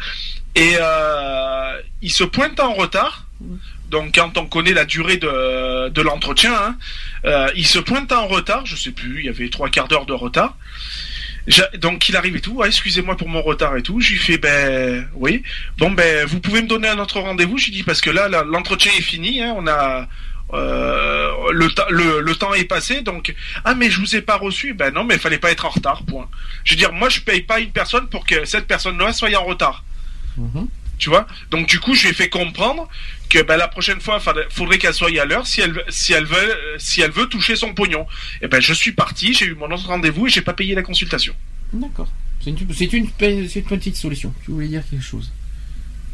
Et 0.55 0.73
euh, 0.79 1.77
il 2.01 2.11
se 2.11 2.23
pointe 2.23 2.59
en 2.59 2.73
retard. 2.73 3.25
Donc 3.90 4.16
quand 4.16 4.38
on 4.38 4.45
connaît 4.45 4.74
la 4.74 4.86
durée 4.86 5.18
de, 5.18 5.90
de 5.90 6.02
l'entretien, 6.02 6.53
hein, 6.53 6.76
euh, 7.26 7.48
il 7.56 7.66
se 7.66 7.80
pointe 7.80 8.11
en 8.11 8.28
retard. 8.28 8.66
Je 8.66 8.76
sais 8.76 8.91
plus, 8.91 9.20
il 9.20 9.26
y 9.26 9.30
avait 9.30 9.49
trois 9.49 9.70
quarts 9.70 9.88
d'heure 9.88 10.06
de 10.06 10.14
retard. 10.14 10.56
Donc 11.80 12.10
il 12.10 12.16
arrive 12.16 12.36
et 12.36 12.41
tout, 12.41 12.61
Ah, 12.64 12.68
excusez-moi 12.68 13.18
pour 13.18 13.28
mon 13.28 13.41
retard 13.41 13.76
et 13.78 13.82
tout. 13.82 13.99
Je 14.02 14.11
lui 14.11 14.20
fais 14.20 14.38
ben 14.38 15.07
oui. 15.16 15.41
Bon 15.78 15.90
ben 15.90 16.26
vous 16.28 16.40
pouvez 16.40 16.61
me 16.61 16.68
donner 16.68 16.88
un 16.88 16.99
autre 16.99 17.20
rendez-vous. 17.20 17.57
Je 17.57 17.66
lui 17.66 17.72
dis 17.72 17.84
parce 17.84 18.02
que 18.02 18.11
là 18.11 18.28
l'entretien 18.44 18.91
est 18.95 19.02
fini. 19.02 19.41
Hein, 19.41 19.56
on 19.57 19.66
a 19.66 20.07
euh, 20.53 21.32
le, 21.52 21.68
le, 21.90 22.22
le 22.22 22.36
temps 22.36 22.53
est 22.53 22.66
passé. 22.66 23.02
Donc 23.02 23.34
ah 23.66 23.74
mais 23.74 23.90
je 23.90 23.99
vous 23.99 24.16
ai 24.16 24.22
pas 24.22 24.36
reçu. 24.38 24.76
Ben 24.76 24.94
non 24.94 25.03
mais 25.03 25.16
il 25.16 25.20
fallait 25.20 25.40
pas 25.40 25.49
être 25.49 25.66
en 25.66 25.70
retard. 25.70 26.03
Point. 26.03 26.30
Je 26.66 26.74
veux 26.74 26.78
dire 26.78 26.94
moi 26.94 27.10
je 27.10 27.22
paye 27.22 27.41
pas 27.41 27.60
une 27.60 27.72
personne 27.72 28.07
pour 28.10 28.28
que 28.28 28.45
cette 28.45 28.68
personne-là 28.68 29.11
soit 29.14 29.36
en 29.36 29.45
retard. 29.45 29.84
Tu 30.99 31.10
vois? 31.10 31.26
Donc 31.49 31.66
du 31.68 31.80
coup 31.80 31.95
je 31.95 32.03
lui 32.03 32.10
ai 32.10 32.14
fait 32.14 32.30
comprendre 32.30 32.88
que 33.30 33.41
ben, 33.43 33.57
la 33.57 33.68
prochaine 33.68 34.01
fois 34.01 34.19
faudrait, 34.19 34.47
faudrait 34.49 34.77
qu'elle 34.80 34.93
soit 34.93 35.10
à 35.22 35.26
l'heure 35.26 35.45
si 35.47 35.61
elle 35.61 35.72
veut- 35.73 35.84
si 35.89 36.14
elle 36.14 36.26
veut 36.26 36.56
si 36.80 37.01
elle 37.01 37.11
veut 37.11 37.27
toucher 37.27 37.56
son 37.56 37.73
pognon. 37.73 38.06
Et 38.41 38.47
ben 38.47 38.60
je 38.61 38.73
suis 38.73 38.91
parti, 38.91 39.34
j'ai 39.34 39.45
eu 39.45 39.56
mon 39.56 39.69
autre 39.72 39.88
rendez-vous 39.88 40.27
et 40.27 40.30
j'ai 40.30 40.41
pas 40.41 40.53
payé 40.53 40.73
la 40.76 40.81
consultation. 40.81 41.34
D'accord. 41.73 42.10
C'est 42.41 42.93
une, 42.93 43.07
petite 43.10 43.95
solution. 43.97 44.34
Tu 44.45 44.51
voulais 44.51 44.68
dire 44.68 44.81
quelque 44.89 45.03
chose 45.03 45.31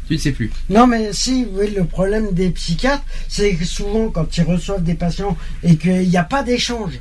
Tu 0.08 0.14
ne 0.14 0.18
sais 0.18 0.32
plus. 0.32 0.50
Non, 0.68 0.86
mais 0.86 1.12
si, 1.12 1.46
oui, 1.52 1.70
le 1.74 1.84
problème 1.84 2.32
des 2.32 2.50
psychiatres, 2.50 3.04
c'est 3.28 3.54
que 3.54 3.64
souvent, 3.64 4.10
quand 4.10 4.36
ils 4.36 4.42
reçoivent 4.44 4.82
des 4.82 4.94
patients 4.94 5.36
et 5.62 5.76
qu'il 5.76 6.08
n'y 6.08 6.16
a 6.16 6.24
pas 6.24 6.42
d'échange 6.42 6.94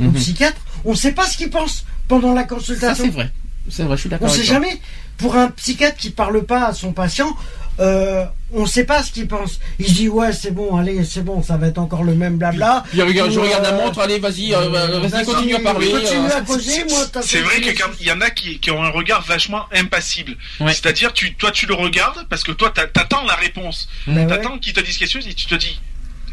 au 0.00 0.04
Mhm. 0.04 0.14
psychiatre, 0.14 0.60
on 0.84 0.92
ne 0.92 0.96
sait 0.96 1.12
pas 1.12 1.26
ce 1.26 1.36
qu'ils 1.36 1.50
pensent 1.50 1.84
pendant 2.08 2.32
la 2.34 2.42
Ça, 2.42 2.46
consultation. 2.48 3.04
c'est 3.04 3.10
vrai. 3.10 3.30
C'est 3.70 3.84
vrai, 3.84 3.96
je 3.96 4.00
suis 4.00 4.08
On 4.08 4.10
d'accord. 4.10 4.28
ne 4.28 4.32
avec 4.32 4.44
sait 4.44 4.50
toi. 4.52 4.60
jamais. 4.60 4.80
Pour 5.18 5.36
un 5.36 5.48
psychiatre 5.48 5.96
qui 5.96 6.10
parle 6.10 6.44
pas 6.44 6.66
à 6.66 6.72
son 6.72 6.92
patient, 6.92 7.36
euh, 7.80 8.24
on 8.52 8.62
ne 8.62 8.66
sait 8.66 8.84
pas 8.84 9.02
ce 9.02 9.10
qu'il 9.12 9.26
pense. 9.28 9.58
Il 9.78 9.86
se 9.86 9.92
dit 9.94 10.08
ouais 10.08 10.32
c'est 10.32 10.50
bon, 10.50 10.76
allez 10.76 11.04
c'est 11.04 11.22
bon, 11.22 11.42
ça 11.42 11.56
va 11.56 11.68
être 11.68 11.78
encore 11.78 12.04
le 12.04 12.14
même 12.14 12.36
blabla. 12.36 12.84
Puis, 12.90 13.00
regarde, 13.02 13.30
je 13.30 13.40
regarde 13.40 13.62
la 13.62 13.70
euh, 13.70 13.84
montre, 13.84 14.00
allez, 14.00 14.18
vas-y, 14.18 14.54
euh, 14.54 14.68
vas-y, 14.68 15.08
vas-y, 15.10 15.24
continue 15.24 15.54
à 15.54 15.60
parler. 15.60 15.90
Continue 15.90 16.26
euh. 16.26 16.36
à 16.36 16.40
causer, 16.42 16.84
moi. 16.90 17.06
t'as 17.10 17.22
C'est 17.22 17.40
vrai 17.40 17.60
que 17.60 17.70
quand 17.70 17.90
il 18.00 18.06
y 18.06 18.12
en 18.12 18.20
a 18.20 18.30
qui, 18.30 18.58
qui 18.60 18.70
ont 18.70 18.82
un 18.82 18.90
regard 18.90 19.22
vachement 19.22 19.62
impassible. 19.74 20.36
Ouais. 20.60 20.72
C'est-à-dire, 20.72 21.12
tu, 21.12 21.34
toi, 21.34 21.50
tu 21.50 21.66
le 21.66 21.74
regardes 21.74 22.26
parce 22.28 22.42
que 22.44 22.52
toi, 22.52 22.70
t'a- 22.70 22.86
t'attends 22.86 23.24
la 23.24 23.34
réponse. 23.34 23.88
Ben 24.06 24.16
ouais. 24.16 24.26
T'attends 24.26 24.58
qu'il 24.58 24.72
te 24.74 24.80
dise 24.80 24.98
quelque 24.98 25.10
chose 25.12 25.26
et 25.26 25.32
tu 25.34 25.46
te 25.46 25.54
dis, 25.54 25.80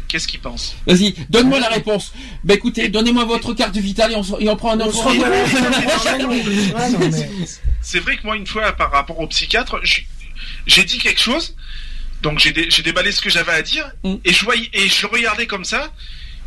qu'est-ce 0.08 0.28
qu'il 0.28 0.40
pense? 0.40 0.74
Vas-y, 0.86 1.14
donne-moi 1.30 1.58
la 1.60 1.68
réponse. 1.68 2.12
Bah 2.44 2.52
écoutez, 2.54 2.88
donnez-moi 2.90 3.24
votre 3.24 3.54
carte 3.54 3.76
vitale 3.78 4.12
et 4.12 4.16
on, 4.16 4.38
et 4.40 4.48
on 4.48 4.56
prend 4.56 4.72
un 4.72 4.80
autre 4.80 4.98
rendez-vous. 4.98 5.24
Ouais, 6.30 7.08
mais- 7.10 7.46
C'est 7.80 7.98
vrai 8.00 8.16
que 8.18 8.22
moi, 8.24 8.36
une 8.36 8.46
fois, 8.46 8.72
par 8.72 8.90
rapport 8.92 9.18
au 9.20 9.26
psychiatre, 9.26 9.78
j'ai- 9.82 10.06
j'ai 10.66 10.84
dit 10.84 10.98
quelque 10.98 11.20
chose, 11.20 11.54
donc 12.22 12.38
j'ai 12.38 12.52
dé- 12.52 12.68
j'ai 12.70 12.82
déballé 12.82 13.12
ce 13.12 13.20
que 13.20 13.30
j'avais 13.30 13.52
à 13.52 13.62
dire, 13.62 13.90
Mm. 14.04 14.16
et 14.24 14.32
je 14.32 14.44
voyais, 14.44 14.68
et 14.72 14.88
je 14.88 15.02
le 15.02 15.08
regardais 15.12 15.46
comme 15.46 15.64
ça, 15.64 15.92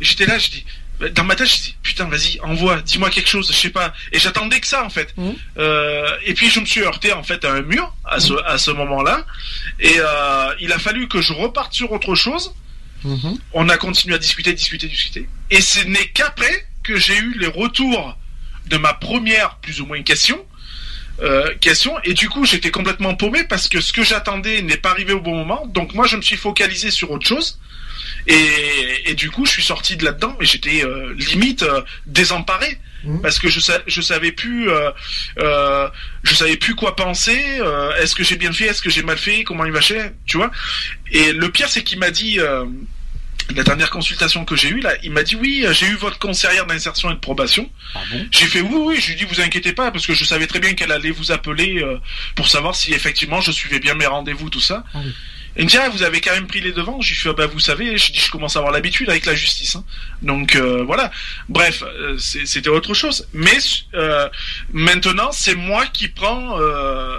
et 0.00 0.04
j'étais 0.04 0.26
là, 0.26 0.38
je 0.38 0.50
dis, 0.50 0.64
dans 1.12 1.24
ma 1.24 1.34
tête, 1.34 1.48
je 1.48 1.56
dis 1.62 1.76
putain, 1.82 2.04
vas-y, 2.08 2.38
envoie, 2.40 2.80
dis-moi 2.80 3.10
quelque 3.10 3.28
chose, 3.28 3.48
je 3.50 3.56
sais 3.56 3.70
pas. 3.70 3.92
Et 4.12 4.20
j'attendais 4.20 4.60
que 4.60 4.66
ça 4.66 4.84
en 4.84 4.90
fait. 4.90 5.12
Mmh. 5.16 5.30
Euh, 5.58 6.16
et 6.24 6.34
puis 6.34 6.48
je 6.50 6.60
me 6.60 6.64
suis 6.66 6.82
heurté 6.82 7.12
en 7.12 7.24
fait 7.24 7.44
à 7.44 7.52
un 7.52 7.62
mur 7.62 7.92
à 8.04 8.20
ce 8.20 8.32
à 8.46 8.58
ce 8.58 8.70
moment-là. 8.70 9.26
Et 9.80 9.94
euh, 9.98 10.54
il 10.60 10.72
a 10.72 10.78
fallu 10.78 11.08
que 11.08 11.20
je 11.20 11.32
reparte 11.32 11.72
sur 11.74 11.90
autre 11.90 12.14
chose. 12.14 12.54
Mhm. 13.02 13.36
On 13.52 13.68
a 13.68 13.76
continué 13.76 14.14
à 14.14 14.18
discuter, 14.18 14.52
discuter, 14.54 14.86
discuter. 14.86 15.28
Et 15.50 15.60
ce 15.60 15.80
n'est 15.84 16.06
qu'après 16.08 16.64
que 16.84 16.96
j'ai 16.96 17.18
eu 17.18 17.36
les 17.40 17.48
retours 17.48 18.16
de 18.66 18.76
ma 18.78 18.94
première 18.94 19.56
plus 19.56 19.80
ou 19.80 19.86
moins 19.86 20.00
question. 20.04 20.42
Euh, 21.22 21.54
question. 21.60 21.94
Et 22.02 22.12
du 22.14 22.28
coup 22.28 22.44
j'étais 22.44 22.70
complètement 22.72 23.14
paumé 23.14 23.44
parce 23.44 23.68
que 23.68 23.80
ce 23.80 23.92
que 23.92 24.02
j'attendais 24.02 24.62
n'est 24.62 24.76
pas 24.76 24.90
arrivé 24.90 25.12
au 25.12 25.20
bon 25.20 25.36
moment. 25.36 25.64
Donc 25.66 25.94
moi 25.94 26.06
je 26.08 26.16
me 26.16 26.22
suis 26.22 26.36
focalisé 26.36 26.90
sur 26.90 27.10
autre 27.12 27.26
chose. 27.26 27.58
Et, 28.26 29.10
et 29.10 29.14
du 29.14 29.30
coup 29.30 29.46
je 29.46 29.50
suis 29.52 29.62
sorti 29.62 29.96
de 29.96 30.04
là-dedans 30.04 30.34
mais 30.40 30.46
j'étais 30.46 30.84
euh, 30.84 31.14
limite 31.16 31.62
euh, 31.62 31.82
désemparé. 32.06 32.78
Mhm. 33.04 33.20
parce 33.20 33.38
que 33.38 33.48
je 33.50 33.60
sa- 33.60 33.82
je 33.86 34.00
savais 34.00 34.32
plus 34.32 34.70
euh, 34.70 34.90
euh, 35.38 35.88
je 36.22 36.34
savais 36.34 36.56
plus 36.56 36.74
quoi 36.74 36.96
penser. 36.96 37.38
Euh, 37.60 37.94
est-ce 38.00 38.14
que 38.14 38.24
j'ai 38.24 38.36
bien 38.36 38.50
fait? 38.52 38.64
Est-ce 38.64 38.80
que 38.80 38.88
j'ai 38.90 39.02
mal 39.02 39.18
fait? 39.18 39.44
Comment 39.44 39.66
il 39.66 39.72
va 39.72 39.80
tu 40.26 40.36
vois? 40.38 40.50
Et 41.12 41.32
le 41.32 41.50
pire 41.50 41.68
c'est 41.68 41.82
qu'il 41.84 41.98
m'a 41.98 42.10
dit 42.10 42.40
euh, 42.40 42.64
la 43.54 43.62
dernière 43.62 43.90
consultation 43.90 44.44
que 44.44 44.56
j'ai 44.56 44.68
eue 44.68 44.80
là, 44.80 44.94
il 45.02 45.10
m'a 45.12 45.22
dit 45.22 45.36
oui, 45.36 45.64
j'ai 45.72 45.86
eu 45.86 45.94
votre 45.96 46.18
conseillère 46.18 46.66
d'insertion 46.66 47.10
et 47.10 47.14
de 47.14 47.18
probation. 47.18 47.70
Ah 47.94 48.00
bon? 48.10 48.26
J'ai 48.30 48.46
fait 48.46 48.60
oui, 48.60 48.74
oui. 48.76 48.96
Je 49.00 49.06
lui 49.08 49.12
ai 49.14 49.16
dit 49.16 49.24
vous 49.24 49.40
inquiétez 49.40 49.72
pas 49.72 49.90
parce 49.90 50.06
que 50.06 50.14
je 50.14 50.24
savais 50.24 50.46
très 50.46 50.60
bien 50.60 50.74
qu'elle 50.74 50.92
allait 50.92 51.10
vous 51.10 51.30
appeler 51.32 51.82
euh, 51.82 51.98
pour 52.36 52.48
savoir 52.48 52.74
si 52.74 52.92
effectivement 52.94 53.40
je 53.40 53.52
suivais 53.52 53.80
bien 53.80 53.94
mes 53.94 54.06
rendez-vous 54.06 54.48
tout 54.50 54.60
ça. 54.60 54.84
Ah 54.94 54.98
oui. 55.04 55.12
Et 55.56 55.60
il 55.60 55.64
me 55.66 55.70
dit 55.70 55.76
ah, 55.76 55.88
vous 55.88 56.02
avez 56.02 56.20
quand 56.20 56.32
même 56.32 56.46
pris 56.48 56.60
les 56.60 56.72
devants. 56.72 57.00
J'ai 57.00 57.14
fait 57.14 57.28
ah, 57.28 57.32
bah 57.34 57.46
vous 57.46 57.60
savez, 57.60 57.96
je 57.96 58.12
dis 58.12 58.18
je 58.18 58.30
commence 58.30 58.56
à 58.56 58.58
avoir 58.60 58.72
l'habitude 58.72 59.08
avec 59.10 59.24
la 59.26 59.34
justice. 59.36 59.76
hein. 59.76 59.84
Donc 60.22 60.56
euh, 60.56 60.82
voilà. 60.82 61.12
Bref, 61.48 61.82
euh, 61.84 62.16
c'était 62.18 62.70
autre 62.70 62.92
chose. 62.94 63.28
Mais 63.32 63.58
euh, 63.94 64.28
maintenant 64.72 65.30
c'est 65.32 65.54
moi 65.54 65.86
qui 65.86 66.08
prends. 66.08 66.58
euh, 66.60 67.16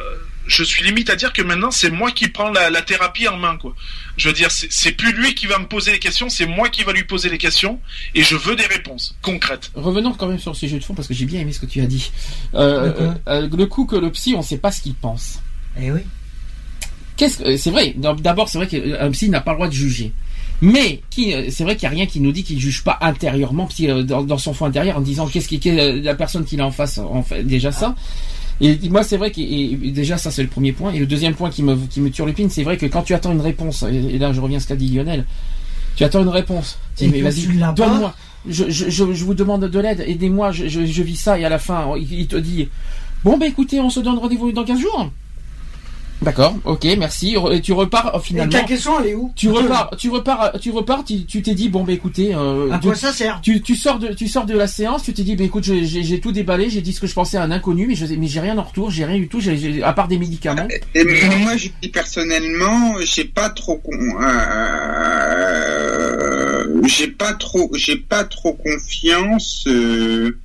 je 0.48 0.64
suis 0.64 0.84
limite 0.84 1.10
à 1.10 1.16
dire 1.16 1.34
que 1.34 1.42
maintenant 1.42 1.72
c'est 1.72 1.90
moi 1.90 2.12
qui 2.12 2.28
prends 2.28 2.52
la, 2.52 2.70
la 2.70 2.84
thérapie 2.84 3.28
en 3.28 3.38
main 3.38 3.58
quoi. 3.58 3.74
Je 4.18 4.30
veux 4.30 4.34
dire 4.34 4.50
c'est 4.52 4.92
plus 4.92 5.12
lui 5.14 5.36
qui 5.36 5.46
va 5.46 5.60
me 5.60 5.68
poser 5.68 5.92
les 5.92 6.00
questions, 6.00 6.30
c'est 6.30 6.46
moi 6.46 6.70
qui 6.70 6.84
va 6.84 6.94
lui 6.94 7.04
poser 7.04 7.30
les 7.30 7.38
questions 7.38 7.80
et 8.14 8.24
je 8.24 8.36
veux 8.36 8.56
des 8.56 8.66
réponses 8.66 9.16
concrètes. 9.22 9.72
Revenons 9.76 10.14
quand 10.14 10.28
même 10.28 10.40
sur 10.40 10.52
le 10.52 10.58
sujet 10.58 10.80
de 10.80 10.84
fond 10.84 10.94
parce 10.94 11.08
que 11.08 11.14
j'ai 11.14 11.26
bien 11.26 11.42
aimé 11.42 11.52
ce 11.52 11.60
que 11.60 11.66
tu 11.66 11.82
as 11.82 11.86
dit. 11.88 12.12
Euh, 12.54 12.88
D'accord. 12.88 13.14
euh, 13.28 13.50
le 13.50 13.66
coup 13.66 13.86
que 13.86 13.96
le 13.96 14.12
psy, 14.12 14.36
on 14.38 14.42
sait 14.42 14.58
pas 14.58 14.72
ce 14.72 14.82
qu'il 14.82 14.96
pense. 14.96 15.40
Eh 15.80 15.92
oui. 15.92 16.02
Qu'est-ce 17.18 17.40
que 17.40 17.58
c'est 17.58 17.72
vrai 17.72 17.94
D'abord, 17.98 18.50
c'est 18.50 18.58
vrai 18.58 18.68
qu'un 18.68 19.12
psy 19.12 19.30
n'a 19.30 19.42
pas 19.42 19.52
le 19.52 19.58
droit 19.58 19.68
de 19.68 19.74
juger. 19.74 20.12
Mais 20.62 21.02
qui, 21.10 21.34
euh, 21.34 21.48
c'est 21.50 21.64
vrai 21.64 21.76
qu'il 21.76 21.88
n'y 21.90 21.96
a 21.96 21.98
rien 21.98 22.06
qui 22.06 22.20
nous 22.20 22.32
dit 22.32 22.44
qu'il 22.44 22.60
juge 22.60 22.84
pas 22.84 22.98
intérieurement, 23.02 23.68
psy, 23.68 23.90
euh, 23.90 24.04
dans, 24.04 24.24
dans 24.24 24.38
son 24.38 24.54
fond 24.54 24.66
intérieur, 24.66 24.98
en 24.98 25.02
disant 25.02 25.28
qu'est-ce 25.28 25.48
qui, 25.48 25.60
euh, 25.70 26.02
la 26.02 26.16
personne 26.16 26.46
qu'il 26.46 26.62
a 26.62 26.66
en 26.66 26.72
face, 26.72 26.98
en 26.98 27.24
fait 27.24 27.44
déjà 27.44 27.72
ça. 27.72 27.96
Et 28.62 28.78
moi, 28.90 29.04
c'est 29.04 29.18
vrai 29.18 29.32
que 29.32 29.90
déjà 29.90 30.18
ça 30.18 30.32
c'est 30.32 30.44
le 30.44 30.48
premier 30.48 30.72
point. 30.72 30.94
Et 30.94 31.00
le 31.00 31.06
deuxième 31.06 31.36
point 31.36 31.50
qui 31.50 31.62
me 31.64 31.76
qui 31.90 32.00
me 32.00 32.10
turlupine, 32.10 32.50
c'est 32.50 32.64
vrai 32.64 32.78
que 32.78 32.86
quand 32.86 33.04
tu 33.04 33.14
attends 33.14 33.34
une 33.34 33.42
réponse, 33.42 33.84
et, 33.84 34.16
et 34.16 34.18
là 34.18 34.32
je 34.32 34.40
reviens 34.40 34.58
à 34.58 34.62
ce 34.62 34.68
qu'a 34.68 34.76
dit 34.76 34.88
Lionel, 34.88 35.26
tu 35.96 36.04
attends 36.04 36.22
une 36.22 36.30
réponse. 36.30 36.78
Dis, 36.98 37.08
mais 37.10 37.22
vas-y, 37.22 37.48
donne-moi. 37.76 38.16
Je, 38.48 38.70
je, 38.70 38.90
je, 38.90 39.04
vous 39.04 39.34
demande 39.34 39.66
de 39.66 39.80
l'aide, 39.80 40.04
aidez-moi, 40.06 40.52
je, 40.52 40.68
je, 40.68 41.02
vis 41.02 41.16
ça 41.16 41.40
et 41.40 41.46
à 41.46 41.50
la 41.50 41.58
fin 41.58 41.92
il, 41.98 42.14
il 42.14 42.28
te 42.28 42.36
dit 42.36 42.70
bon 43.24 43.38
ben 43.40 43.48
écoutez, 43.48 43.80
on 43.80 43.90
se 43.90 44.00
donne 44.00 44.20
rendez-vous 44.20 44.52
dans 44.52 44.64
15 44.64 44.80
jours. 44.80 45.10
D'accord, 46.22 46.56
ok, 46.66 46.86
merci. 46.98 47.36
Et 47.52 47.62
tu 47.62 47.74
repars 47.74 48.16
euh, 48.16 48.20
Et 48.20 48.24
finalement. 48.24 48.52
ta 48.52 48.64
question, 48.64 49.00
elle 49.00 49.08
est 49.08 49.16
où 49.16 49.32
Tu 49.36 49.50
repars, 49.50 49.92
tu 49.98 50.10
repars, 50.10 50.54
tu 50.60 50.72
repars, 50.72 51.04
tu 51.04 51.26
t'es 51.26 51.54
dit 51.54 51.70
bon 51.70 51.84
bah 51.84 51.92
écoutez, 51.92 52.34
euh, 52.34 52.72
À 52.72 52.80
tu, 52.80 52.88
quoi 52.88 52.96
ça 52.96 53.12
sert 53.12 53.42
tu, 53.42 53.62
tu 53.62 53.76
sors 53.76 54.00
de, 54.00 54.08
tu 54.14 54.28
sors 54.28 54.46
de 54.46 54.56
la 54.58 54.68
séance, 54.68 55.04
tu 55.04 55.14
t'es 55.14 55.24
dit 55.24 55.36
bah 55.36 55.44
écoute 55.44 55.64
j'ai 55.66 55.86
j'ai- 55.86 56.04
j'ai 56.04 56.20
tout 56.20 56.32
déballé, 56.32 56.70
j'ai 56.70 56.82
dit 56.82 56.94
ce 56.94 57.02
que 57.02 57.08
je 57.08 57.14
pensais 57.14 57.38
à 57.38 57.44
un 57.44 57.52
inconnu, 57.52 57.86
mais 57.88 57.96
je 57.96 58.06
mais 58.16 58.28
j'ai 58.28 58.40
rien 58.40 58.58
en 58.58 58.64
retour, 58.64 58.90
j'ai 58.92 59.06
rien 59.06 59.18
du 59.18 59.28
tout, 59.28 59.40
j'ai- 59.42 59.58
j'ai- 59.58 59.84
à 59.84 59.94
part 59.94 60.08
des 60.08 60.18
médicaments. 60.18 60.68
Et 60.96 61.04
moi, 61.04 61.14
moi, 61.40 61.58
je 61.58 61.68
dis 61.82 61.90
personnellement, 61.90 62.96
j'ai 63.02 63.26
pas 63.26 63.50
trop, 63.50 63.76
con- 63.78 63.92
euh, 65.46 66.82
j'ai 66.88 67.08
pas 67.08 67.34
trop, 67.34 67.70
j'ai 67.76 67.98
pas 67.98 68.24
trop 68.24 68.54
confiance 68.54 69.66
euh, 69.68 70.38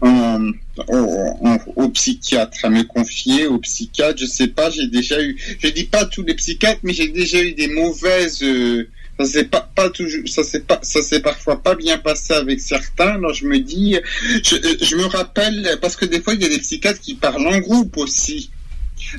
en, 0.00 0.50
en- 0.88 1.58
aux 1.76 1.88
psychiatres, 1.90 2.58
à 2.64 2.70
me 2.70 2.82
confier 2.84 3.46
aux 3.46 3.58
psychiatres. 3.58 4.18
Je 4.20 4.26
sais 4.26 4.48
pas, 4.48 4.70
j'ai 4.70 4.86
déjà 4.88 5.22
eu, 5.22 5.36
je 5.58 5.68
dis 5.68 5.84
pas 5.84 6.04
tous 6.06 6.22
les 6.22 6.34
psychiatres, 6.34 6.80
mais 6.82 6.92
j'ai 6.92 7.08
déjà 7.08 7.40
eu 7.42 7.52
des 7.52 7.68
mauvaises. 7.68 8.42
euh, 8.42 8.88
ça 9.20 9.24
s'est 9.26 9.44
pas, 9.46 9.68
pas 9.74 9.90
toujours, 9.90 10.20
ça 10.28 10.44
s'est 10.44 10.60
pas, 10.60 10.78
ça 10.82 11.02
s'est 11.02 11.18
parfois 11.20 11.60
pas 11.60 11.74
bien 11.74 11.98
passé 11.98 12.34
avec 12.34 12.60
certains. 12.60 13.14
Alors 13.16 13.34
je 13.34 13.46
me 13.46 13.58
dis, 13.58 13.96
je, 14.44 14.56
je 14.80 14.94
me 14.96 15.06
rappelle 15.06 15.76
parce 15.82 15.96
que 15.96 16.04
des 16.04 16.20
fois 16.20 16.34
il 16.34 16.42
y 16.42 16.44
a 16.44 16.48
des 16.48 16.58
psychiatres 16.60 17.00
qui 17.00 17.14
parlent 17.14 17.44
en 17.48 17.58
groupe 17.58 17.96
aussi. 17.96 18.50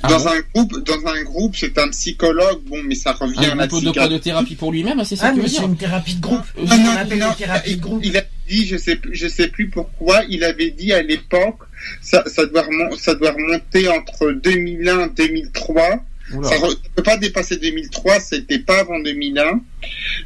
Ah 0.03 0.07
Dans 0.09 0.19
bon 0.19 0.27
un 0.29 0.39
groupe, 0.53 0.83
dans 0.85 1.07
un 1.09 1.23
groupe, 1.23 1.55
c'est 1.55 1.77
un 1.77 1.89
psychologue, 1.89 2.59
bon, 2.67 2.81
mais 2.85 2.95
ça 2.95 3.13
revient 3.13 3.45
à 3.45 3.51
Un 3.53 3.55
la 3.55 3.67
groupe 3.67 3.79
de 3.81 3.85
quoi 3.85 3.91
psychiatrie. 4.03 4.13
de 4.13 4.17
thérapie 4.23 4.55
pour 4.55 4.71
lui-même, 4.71 5.03
c'est 5.03 5.15
ça 5.15 5.27
Ah, 5.27 5.29
que 5.29 5.35
tu 5.35 5.37
mais 5.41 5.43
veux 5.43 5.49
c'est 5.53 5.59
dire 5.59 5.67
une 5.67 5.77
thérapie 5.77 6.15
de 6.15 6.21
groupe. 6.21 6.41
Ah, 6.57 6.59
On 6.59 6.77
non, 6.77 6.91
appelle 6.91 7.19
non, 7.19 7.29
une 7.29 7.35
thérapie 7.35 7.75
de 7.75 7.81
groupe. 7.81 8.01
il 8.03 8.17
a 8.17 8.21
dit, 8.47 8.67
je 8.67 8.77
sais, 8.77 8.95
plus- 8.95 9.15
je 9.15 9.27
sais 9.27 9.47
plus 9.47 9.69
pourquoi, 9.69 10.21
il 10.29 10.43
avait 10.43 10.71
dit 10.71 10.93
à 10.93 11.01
l'époque, 11.01 11.59
ça, 12.01 12.23
ça 12.27 12.45
doit 12.45 12.63
remon- 12.63 12.95
ça 12.97 13.15
doit 13.15 13.31
remonter 13.31 13.87
entre 13.89 14.31
2001 14.31 15.05
et 15.07 15.09
2003. 15.15 16.03
Oula. 16.33 16.49
Ça 16.49 16.55
ne 16.59 16.73
peut 16.95 17.03
pas 17.03 17.17
dépasser 17.17 17.57
2003, 17.57 18.19
c'était 18.19 18.59
pas 18.59 18.79
avant 18.79 18.99
2001. 18.99 19.61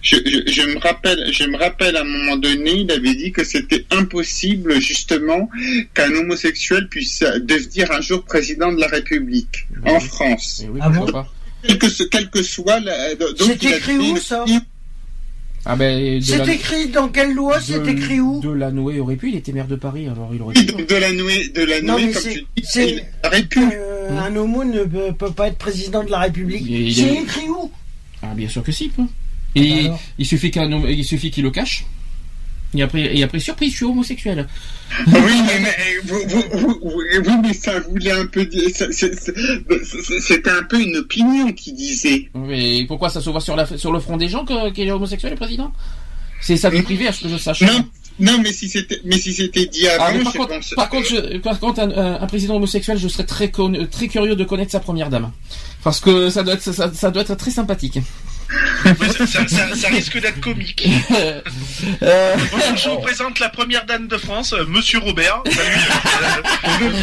Je, 0.02 0.16
je, 0.18 0.52
je 0.52 0.62
me 0.68 0.80
rappelle, 0.80 1.32
je 1.32 1.44
me 1.46 1.58
rappelle 1.58 1.96
à 1.96 2.02
un 2.02 2.06
moment 2.06 2.38
donné, 2.38 2.72
il 2.82 2.92
avait 2.92 3.14
dit 3.16 3.32
que 3.32 3.44
c'était 3.44 3.86
impossible 3.92 4.80
justement 4.82 5.50
qu'un 5.94 6.12
homosexuel 6.14 6.88
puisse 6.90 7.24
devenir 7.42 7.92
un 7.92 8.02
jour 8.02 8.24
président 8.24 8.72
de 8.72 8.80
la 8.80 8.88
République 8.88 9.68
en 9.86 10.00
France. 10.00 10.62
Eh 10.66 10.70
oui, 10.70 10.80
Ah 10.82 10.90
pourquoi 10.90 11.06
bon 11.06 11.12
pas. 11.12 11.34
Quel 11.66 11.78
que, 11.80 11.90
ce- 11.90 12.04
quel 12.04 12.30
que 12.30 12.44
soit 12.44 12.80
la, 12.82 13.16
donc 13.16 13.30
C'est 13.38 13.58
écrit 13.78 13.98
où, 13.98 14.18
ça 14.18 14.44
Ah 15.66 15.76
ben 15.78 16.20
de 16.20 16.24
C'est 16.24 16.38
la- 16.40 16.54
écrit 16.54 16.90
dans 16.90 17.08
quelle 17.08 17.34
loi 17.34 17.60
C'est 17.62 17.88
écrit 17.88 18.20
où 18.20 18.42
De 18.42 18.50
la 18.50 18.70
Noé 18.72 19.00
aurait 19.00 19.16
pu, 19.16 19.30
il 19.30 19.36
était 19.38 19.54
maire 19.54 19.68
de 19.68 19.76
Paris, 19.78 20.08
alors 20.08 20.30
il 20.34 20.42
aurait 20.42 20.54
pu. 20.56 20.66
de, 20.66 20.84
de 20.84 20.96
la 20.96 21.12
nouée, 21.14 21.50
de 21.56 21.64
la 21.64 21.82
Non, 21.82 21.94
nouée, 21.94 22.08
mais 22.08 22.12
comme 22.12 22.22
c'est- 22.22 22.34
tu 22.34 22.46
dis, 22.58 22.64
c'est- 22.66 22.90
il 22.92 23.04
aurait 23.26 23.44
pu. 23.44 23.60
Euh, 23.62 24.20
Un 24.20 24.36
homo 24.36 24.66
ne 24.66 24.84
peut, 24.84 25.14
peut 25.18 25.32
pas 25.32 25.48
être 25.48 25.58
président 25.58 26.04
de 26.04 26.12
la 26.12 26.20
République. 26.20 26.66
C'est 26.94 27.04
est- 27.04 27.22
écrit 27.24 27.48
où? 27.50 27.72
Ah 28.22 28.34
bien 28.36 28.50
sûr 28.50 28.62
que 28.64 28.72
si. 28.74 28.90
peut. 28.90 29.04
Et 29.56 29.86
alors 29.86 30.00
il 30.18 30.26
suffit 30.26 30.52
qu'un 30.52 30.70
homme- 30.72 30.88
il 30.90 31.06
suffit 31.06 31.32
qu'il 31.32 31.44
le 31.44 31.52
cache. 31.52 31.86
Et 32.76 32.82
après, 32.82 33.16
et 33.16 33.24
après 33.24 33.40
surprise, 33.40 33.72
je 33.72 33.76
suis 33.78 33.86
homosexuel. 33.86 34.48
Oui, 35.08 35.14
mais, 35.16 35.60
mais, 35.62 35.76
vous, 36.06 36.20
vous, 36.28 36.44
vous, 36.54 36.80
vous- 36.82 36.92
oui, 37.26 37.34
mais 37.44 37.54
ça 37.54 37.80
voulait 37.82 38.12
un 38.12 38.26
peu 38.26 38.46
dire, 38.46 38.70
c'était 40.22 40.50
un 40.52 40.64
peu 40.64 40.82
une 40.82 40.98
opinion 40.98 41.52
qui 41.54 41.74
disait. 41.74 42.30
Mais 42.34 42.86
pourquoi 42.88 43.10
ça 43.10 43.22
se 43.22 43.30
voit 43.30 43.42
sur, 43.42 43.56
la, 43.56 43.66
sur 43.66 43.92
le 43.92 44.00
front 44.00 44.18
des 44.18 44.28
gens 44.28 44.46
qu'il 44.74 44.88
est 44.88 44.92
homosexuel, 44.92 45.32
le 45.34 45.38
président? 45.38 45.72
C'est 46.42 46.58
sa 46.58 46.70
vie 46.70 46.82
privée, 46.82 47.08
à 47.08 47.14
ce 47.14 47.24
que 47.24 47.30
je 47.30 47.38
sache. 47.38 47.62
Non, 47.62 47.86
non, 48.20 48.40
mais 48.44 48.52
si 48.52 48.68
c'était, 48.68 49.00
mais 49.06 49.18
si 49.18 49.34
c'était 49.34 49.66
dit 49.66 49.88
Ah, 49.88 50.06
avant, 50.08 50.18
mais 50.18 50.24
par, 50.24 50.34
je 50.34 50.38
contre, 50.38 50.50
pense- 50.56 50.70
par 50.76 50.90
contre, 50.90 51.08
je- 51.08 51.38
par 51.38 51.60
contre, 51.60 51.80
un, 51.80 51.90
un- 51.92 52.22
un 52.22 52.28
président 52.28 52.56
homosexuel, 52.58 52.98
je 52.98 53.08
serais 53.08 53.24
très, 53.24 53.50
con- 53.50 53.88
très 53.90 54.08
curieux 54.08 54.36
de 54.36 54.44
connaître 54.44 54.72
sa 54.72 54.80
première 54.80 55.10
dame. 55.10 55.32
Parce 55.84 56.00
que 56.02 56.30
ça 56.30 56.44
doit 56.44 56.56
être, 56.56 56.62
ça, 56.74 56.92
ça 56.94 57.12
doit 57.12 57.22
être 57.22 57.36
très 57.36 57.52
sympathique. 57.52 58.00
Ça, 58.84 59.28
ça- 59.28 59.48
ça- 59.48 59.76
ça 59.76 59.88
risque 59.90 60.20
d'être 60.20 60.40
comique. 60.42 60.88
Euh, 62.02 62.36
Bonjour, 62.52 62.78
je 62.78 62.90
vous 62.90 63.00
présente 63.00 63.40
la 63.40 63.50
première 63.50 63.86
dame 63.86 64.08
de 64.08 64.16
France, 64.18 64.54
euh, 64.54 64.64
Monsieur 64.68 65.00
Robert. 65.00 65.44
Salut. 65.46 66.94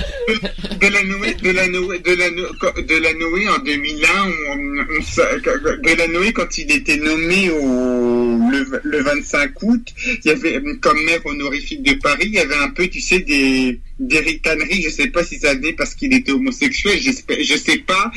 de 0.81 0.87
la 0.89 1.03
Noé, 1.03 1.35
de 1.35 1.51
la 1.51 1.67
Noé, 1.69 1.99
de 1.99 2.13
la 2.15 2.31
Noé, 2.31 2.49
de 2.83 2.97
la 2.97 3.13
Noé 3.13 3.49
en 3.49 3.59
2001, 3.59 4.09
on, 4.49 4.99
on 4.99 5.03
sa- 5.03 5.37
de 5.39 5.97
la 5.99 6.07
Noé 6.09 6.33
quand 6.33 6.57
il 6.57 6.73
était 6.73 6.97
nommé 6.97 7.51
au 7.51 8.39
le, 8.51 8.81
le 8.85 9.03
25 9.03 9.63
août, 9.63 9.87
il 10.07 10.21
y 10.25 10.31
avait 10.31 10.61
comme 10.81 11.03
maire 11.05 11.21
honorifique 11.27 11.83
de 11.83 11.95
Paris, 11.95 12.25
il 12.27 12.35
y 12.35 12.39
avait 12.39 12.57
un 12.57 12.71
peu, 12.71 12.89
tu 12.89 13.01
sais, 13.01 13.21
des 13.21 13.81
des 14.01 14.19
ricaneries. 14.21 14.83
Je 14.83 14.91
sais 14.91 15.09
pas 15.09 15.23
si 15.25 15.39
ça 15.39 15.55
venait 15.55 15.73
parce 15.75 15.95
qu'il 15.95 16.13
était 16.15 16.33
homosexuel, 16.33 16.99
j'espère, 17.01 17.37
je 17.43 17.57
sais 17.57 17.79
pas, 17.79 18.11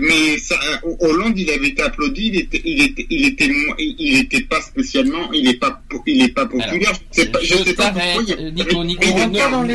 mais 0.00 0.38
ça, 0.38 0.58
Hollande, 1.00 1.38
il 1.38 1.48
avait 1.50 1.68
été 1.68 1.82
applaudi, 1.82 2.26
il 2.28 2.36
était, 2.40 2.60
il 2.64 2.82
était, 2.82 3.06
il 3.10 3.24
était, 3.24 3.50
il 3.78 4.18
était 4.18 4.40
pas 4.42 4.60
spécialement, 4.60 5.32
il 5.32 5.48
est 5.48 5.54
pas, 5.58 5.80
il 6.06 6.22
est 6.22 6.28
pas 6.34 6.46
populaire. 6.46 6.92
je 7.12 7.22
sais 7.22 7.26
pas, 7.28 7.38
je 7.42 7.54
sais 7.56 7.74
pas 7.74 7.90
pourquoi. 7.92 8.34
a- 8.34 8.50
Nico, 8.50 8.84
Nico, 8.84 9.04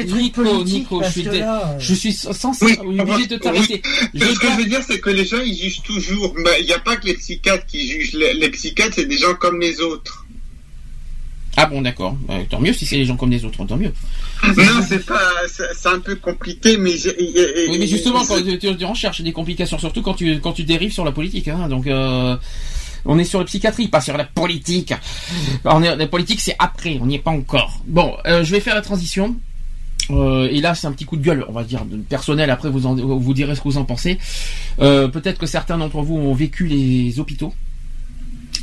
Nico, 0.04 0.64
Nico, 0.64 1.02
je 1.04 1.10
suis, 1.12 1.28
euh, 1.28 1.80
je 1.80 1.94
suis 1.94 2.14
sans, 2.14 2.52
Oui, 2.62 2.74
obligé 3.00 3.28
de 3.28 3.38
t'arrêter. 3.38 3.82
Ce 4.14 4.40
que 4.40 4.48
je 4.52 4.58
veux 4.58 4.66
dire, 4.66 4.82
c'est 4.88 5.00
que 5.00 5.10
les 5.10 5.26
gens, 5.26 5.42
ils 5.42 5.56
jugent 5.58 5.82
toujours. 5.84 6.34
Mais 6.38 6.60
Il 6.60 6.66
n'y 6.66 6.74
a 6.74 6.80
pas 6.80 6.98
que 6.98 7.08
les 7.08 7.14
psychiatres 7.16 7.66
qui 7.66 7.88
jugent. 7.88 8.14
Les, 8.14 8.34
les 8.34 8.50
psychiatres, 8.50 8.96
c'est 8.96 9.06
des 9.06 9.18
gens 9.18 9.36
comme 9.36 9.60
les 9.60 9.80
autres. 9.82 10.25
Ah 11.58 11.66
bon, 11.68 11.82
d'accord. 11.82 12.18
Euh, 12.30 12.44
tant 12.50 12.60
mieux 12.60 12.74
si 12.74 12.86
c'est 12.86 12.98
les 12.98 13.06
gens 13.06 13.16
comme 13.16 13.32
les 13.32 13.46
autres, 13.46 13.64
tant 13.66 13.78
mieux. 13.78 13.94
Non, 14.58 14.82
c'est 14.88 15.06
pas. 15.06 15.20
C'est 15.48 15.88
un 15.90 16.00
peu 16.00 16.16
compliqué, 16.16 16.78
mais. 16.78 16.92
et- 16.96 17.68
Oui, 17.70 17.78
mais 17.80 17.88
justement, 17.88 18.26
quand 18.26 18.42
tu, 18.44 18.58
tu 18.78 18.86
en 18.86 18.94
cherches 18.94 19.22
des 19.22 19.32
complications, 19.32 19.78
surtout 19.80 20.02
quand 20.02 20.14
tu 20.16 20.40
quand 20.42 20.54
tu 20.54 20.64
dérives 20.64 20.92
sur 20.92 21.06
la 21.06 21.12
politique, 21.12 21.48
hein, 21.48 21.68
donc. 21.70 21.88
Euh, 21.88 22.36
On 23.08 23.20
est 23.20 23.24
sur 23.24 23.38
la 23.38 23.46
psychiatrie, 23.46 23.88
pas 23.88 24.02
sur 24.02 24.18
la 24.18 24.24
politique. 24.26 24.92
On 25.64 25.84
est, 25.84 25.96
la 25.96 26.08
politique, 26.08 26.42
c'est 26.42 26.56
après, 26.58 26.98
on 27.00 27.06
n'y 27.06 27.16
est 27.16 27.20
pas 27.20 27.30
encore. 27.32 27.80
Bon, 27.86 28.16
euh, 28.26 28.44
je 28.44 28.50
vais 28.52 28.60
faire 28.60 28.74
la 28.74 28.82
transition. 28.82 29.36
Euh, 30.10 30.48
et 30.52 30.60
là, 30.60 30.74
c'est 30.74 30.88
un 30.88 30.92
petit 30.92 31.06
coup 31.06 31.16
de 31.16 31.24
gueule, 31.24 31.46
on 31.48 31.52
va 31.52 31.64
dire, 31.64 31.86
personnel. 32.10 32.50
Après, 32.50 32.68
vous 32.70 32.88
en, 32.88 32.96
vous 32.96 33.34
direz 33.36 33.54
ce 33.56 33.62
que 33.62 33.68
vous 33.70 33.78
en 33.78 33.86
pensez. 33.86 34.18
Euh, 34.82 35.08
Peut-être 35.08 35.38
que 35.38 35.46
certains 35.46 35.78
d'entre 35.78 36.02
vous 36.02 36.16
ont 36.16 36.34
vécu 36.34 36.66
les 36.66 37.20
hôpitaux. 37.20 37.54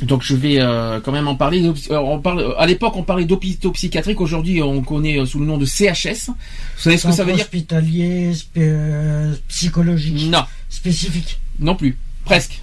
Donc, 0.03 0.21
je 0.23 0.35
vais 0.35 0.59
euh, 0.59 0.99
quand 1.01 1.11
même 1.11 1.27
en 1.27 1.35
parler. 1.35 1.63
Euh, 1.65 1.97
On 1.97 2.19
parle, 2.19 2.53
à 2.57 2.65
l'époque, 2.65 2.95
on 2.95 3.03
parlait 3.03 3.25
d'hôpitaux 3.25 3.71
psychiatriques. 3.71 4.21
Aujourd'hui, 4.21 4.61
on 4.61 4.81
connaît 4.81 5.19
euh, 5.19 5.25
sous 5.25 5.39
le 5.39 5.45
nom 5.45 5.57
de 5.57 5.65
CHS. 5.65 6.27
Vous 6.27 6.35
savez 6.77 6.97
ce 6.97 7.07
que 7.07 7.13
ça 7.13 7.23
veut 7.23 7.33
dire? 7.33 7.43
Hospitalier, 7.43 8.31
euh, 8.57 9.33
psychologique. 9.47 10.29
Non. 10.29 10.43
Spécifique. 10.69 11.39
Non 11.59 11.75
plus. 11.75 11.97
Presque. 12.25 12.61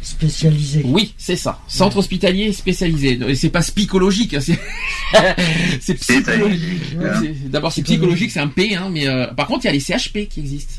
Spécialisé. 0.00 0.82
Oui, 0.84 1.14
c'est 1.16 1.36
ça. 1.36 1.60
Centre 1.68 1.96
hospitalier 1.98 2.52
spécialisé. 2.52 3.20
Et 3.28 3.34
c'est 3.36 3.50
pas 3.50 3.60
psychologique, 3.62 4.34
hein, 4.34 4.40
c'est 5.80 5.94
psychologique. 5.94 6.96
Ouais. 6.98 7.06
C'est- 7.20 7.48
D'abord, 7.48 7.72
c'est 7.72 7.82
psychologique, 7.82 8.32
c'est 8.32 8.40
un 8.40 8.48
P, 8.48 8.74
hein, 8.74 8.88
mais 8.90 9.06
euh, 9.06 9.28
par 9.28 9.46
contre, 9.46 9.64
il 9.64 9.66
y 9.66 9.70
a 9.70 9.72
les 9.72 9.80
CHP 9.80 10.26
qui 10.28 10.40
existent. 10.40 10.74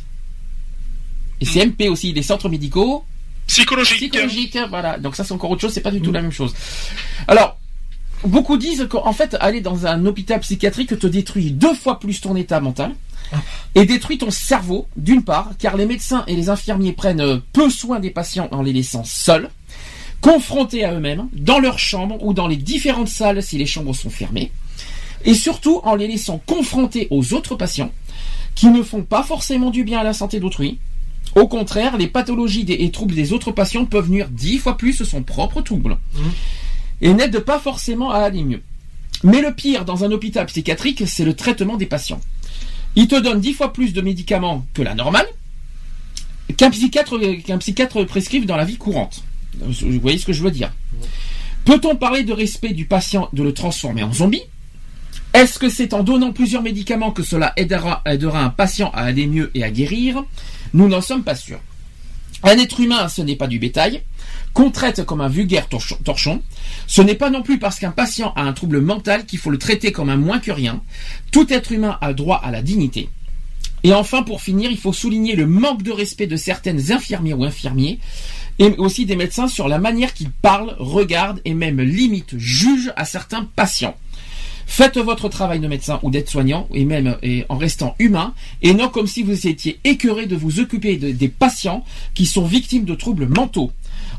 Et 1.40 1.46
CMP 1.46 1.88
aussi, 1.90 2.12
les 2.12 2.22
centres 2.22 2.50
médicaux 2.50 3.06
Psychologique. 3.48 4.12
psychologiques. 4.12 4.58
Voilà. 4.70 4.98
Donc 4.98 5.16
ça, 5.16 5.24
c'est 5.24 5.34
encore 5.34 5.52
autre 5.52 5.62
chose. 5.62 5.74
C'est 5.74 5.82
pas 5.82 5.92
du 5.92 6.02
tout 6.02 6.12
la 6.12 6.22
même 6.22 6.32
chose. 6.32 6.54
Alors. 7.28 7.58
Beaucoup 8.26 8.56
disent 8.56 8.88
qu'en 8.90 9.12
fait, 9.12 9.36
aller 9.42 9.60
dans 9.60 9.86
un 9.86 10.06
hôpital 10.06 10.40
psychiatrique 10.40 10.98
te 10.98 11.08
détruit 11.08 11.52
deux 11.52 11.74
fois 11.74 12.00
plus 12.00 12.22
ton 12.22 12.38
état 12.38 12.62
mental 12.62 12.96
et 13.76 13.86
détruit 13.86 14.18
ton 14.18 14.32
cerveau, 14.32 14.88
d'une 14.96 15.24
part, 15.24 15.52
car 15.60 15.76
les 15.76 15.86
médecins 15.86 16.24
et 16.28 16.36
les 16.36 16.50
infirmiers 16.50 16.94
prennent 16.94 17.42
peu 17.52 17.70
soin 17.70 18.00
des 18.00 18.12
patients 18.12 18.48
en 18.52 18.62
les 18.62 18.72
laissant 18.72 19.04
seuls, 19.04 19.50
confrontés 20.22 20.86
à 20.86 20.94
eux-mêmes, 20.94 21.28
dans 21.34 21.60
leur 21.60 21.80
chambre 21.80 22.24
ou 22.24 22.34
dans 22.34 22.48
les 22.48 22.56
différentes 22.56 23.10
salles 23.10 23.44
si 23.44 23.58
les 23.58 23.66
chambres 23.66 23.94
sont 23.94 24.10
fermées, 24.10 24.52
et 25.26 25.34
surtout 25.34 25.82
en 25.84 25.96
les 25.96 26.08
laissant 26.08 26.42
confrontés 26.46 27.08
aux 27.12 27.34
autres 27.34 27.56
patients, 27.56 27.92
qui 28.56 28.68
ne 28.68 28.84
font 28.84 29.04
pas 29.04 29.24
forcément 29.24 29.70
du 29.70 29.84
bien 29.84 30.00
à 30.00 30.04
la 30.04 30.14
santé 30.14 30.40
d'autrui. 30.40 30.80
Au 31.36 31.48
contraire, 31.48 31.98
les 31.98 32.08
pathologies 32.08 32.64
des- 32.64 32.74
et 32.74 32.92
troubles 32.92 33.16
des 33.16 33.34
autres 33.34 33.52
patients 33.52 33.86
peuvent 33.86 34.10
nuire 34.10 34.30
dix 34.30 34.58
fois 34.60 34.78
plus 34.78 35.04
son 35.04 35.24
propre 35.24 35.62
trouble, 35.62 35.98
et 37.02 37.14
n'aident 37.14 37.40
pas 37.40 37.60
forcément 37.60 38.12
à 38.12 38.20
aller 38.20 38.44
mieux. 38.44 38.62
Mais 39.24 39.42
le 39.42 39.54
pire 39.54 39.86
dans 39.86 40.04
un 40.04 40.12
hôpital 40.12 40.46
psychiatrique, 40.46 41.04
c'est 41.08 41.26
le 41.26 41.34
traitement 41.34 41.78
des 41.78 41.86
patients. 41.86 42.22
Il 42.96 43.08
te 43.08 43.20
donne 43.20 43.40
dix 43.42 43.54
fois 43.54 43.74
plus 43.74 43.94
de 43.94 44.02
médicaments 44.02 44.66
que 44.74 44.82
la 44.84 44.94
normale, 44.94 45.26
qu'un 46.58 46.70
psychiatre, 46.70 47.18
qu'un 47.46 47.58
psychiatre 47.58 48.04
prescrive 48.06 48.46
dans 48.46 48.58
la 48.58 48.66
vie 48.66 48.78
courante. 48.78 49.24
Vous 49.60 50.00
voyez 50.02 50.18
ce 50.18 50.26
que 50.26 50.34
je 50.34 50.44
veux 50.44 50.52
dire 50.52 50.72
Peut-on 51.66 51.96
parler 51.96 52.24
de 52.24 52.34
respect 52.34 52.74
du 52.74 52.86
patient 52.86 53.30
de 53.34 53.42
le 53.42 53.54
transformer 53.54 54.04
en 54.04 54.12
zombie? 54.14 54.42
Est-ce 55.34 55.58
que 55.58 55.70
c'est 55.70 55.94
en 55.94 56.04
donnant 56.04 56.32
plusieurs 56.34 56.62
médicaments 56.62 57.12
que 57.12 57.24
cela 57.24 57.54
aidera, 57.56 58.02
aidera 58.06 58.44
un 58.44 58.50
patient 58.50 58.92
à 58.94 59.02
aller 59.02 59.26
mieux 59.26 59.50
et 59.56 59.64
à 59.64 59.72
guérir? 59.72 60.24
Nous 60.74 60.88
n'en 60.88 61.02
sommes 61.02 61.24
pas 61.24 61.36
sûrs. 61.36 61.62
Un 62.44 62.58
être 62.58 62.80
humain, 62.80 63.08
ce 63.08 63.22
n'est 63.22 63.38
pas 63.38 63.48
du 63.48 63.58
bétail, 63.58 64.04
qu'on 64.54 64.70
traite 64.70 65.06
comme 65.06 65.22
un 65.22 65.30
vulgaire 65.30 65.70
torchon. 65.70 66.42
Ce 66.88 67.02
n'est 67.02 67.16
pas 67.16 67.30
non 67.30 67.42
plus 67.42 67.58
parce 67.58 67.80
qu'un 67.80 67.92
patient 67.92 68.34
a 68.36 68.42
un 68.42 68.54
trouble 68.54 68.82
mental 68.82 69.26
qu'il 69.26 69.40
faut 69.40 69.50
le 69.50 69.58
traiter 69.58 69.92
comme 69.92 70.10
un 70.10 70.18
moins 70.18 70.40
que 70.40 70.52
rien. 70.52 70.82
Tout 71.32 71.52
être 71.54 71.72
humain 71.72 71.98
a 72.02 72.14
droit 72.14 72.42
à 72.44 72.52
la 72.52 72.62
dignité. 72.62 73.10
Et 73.84 73.94
enfin, 73.94 74.24
pour 74.24 74.42
finir, 74.42 74.72
il 74.72 74.78
faut 74.78 74.94
souligner 74.94 75.36
le 75.36 75.46
manque 75.46 75.84
de 75.84 75.92
respect 75.92 76.28
de 76.28 76.38
certaines 76.38 76.92
infirmières 76.92 77.40
ou 77.40 77.44
infirmiers 77.44 78.00
et 78.60 78.76
aussi 78.78 79.06
des 79.06 79.16
médecins 79.16 79.48
sur 79.48 79.68
la 79.68 79.80
manière 79.80 80.14
qu'ils 80.14 80.32
parlent, 80.32 80.76
regardent 80.80 81.42
et 81.46 81.54
même 81.54 81.82
limite 81.82 82.38
jugent 82.38 82.94
à 82.96 83.06
certains 83.06 83.46
patients. 83.56 83.96
Faites 84.76 84.98
votre 84.98 85.30
travail 85.30 85.60
de 85.60 85.68
médecin 85.68 86.00
ou 86.02 86.10
d'aide-soignant, 86.10 86.68
et 86.74 86.84
même 86.84 87.16
et 87.22 87.46
en 87.48 87.58
restant 87.58 87.94
humain, 88.00 88.34
et 88.64 88.74
non 88.74 88.90
comme 88.90 89.06
si 89.06 89.22
vous 89.22 89.46
étiez 89.48 89.80
écœuré 89.84 90.26
de 90.26 90.36
vous 90.36 90.60
occuper 90.60 90.98
de- 90.98 91.12
des 91.12 91.28
patients 91.28 91.86
qui 92.16 92.26
sont 92.26 92.46
victimes 92.48 92.84
de 92.84 92.96
troubles 92.96 93.28
mentaux. 93.28 93.72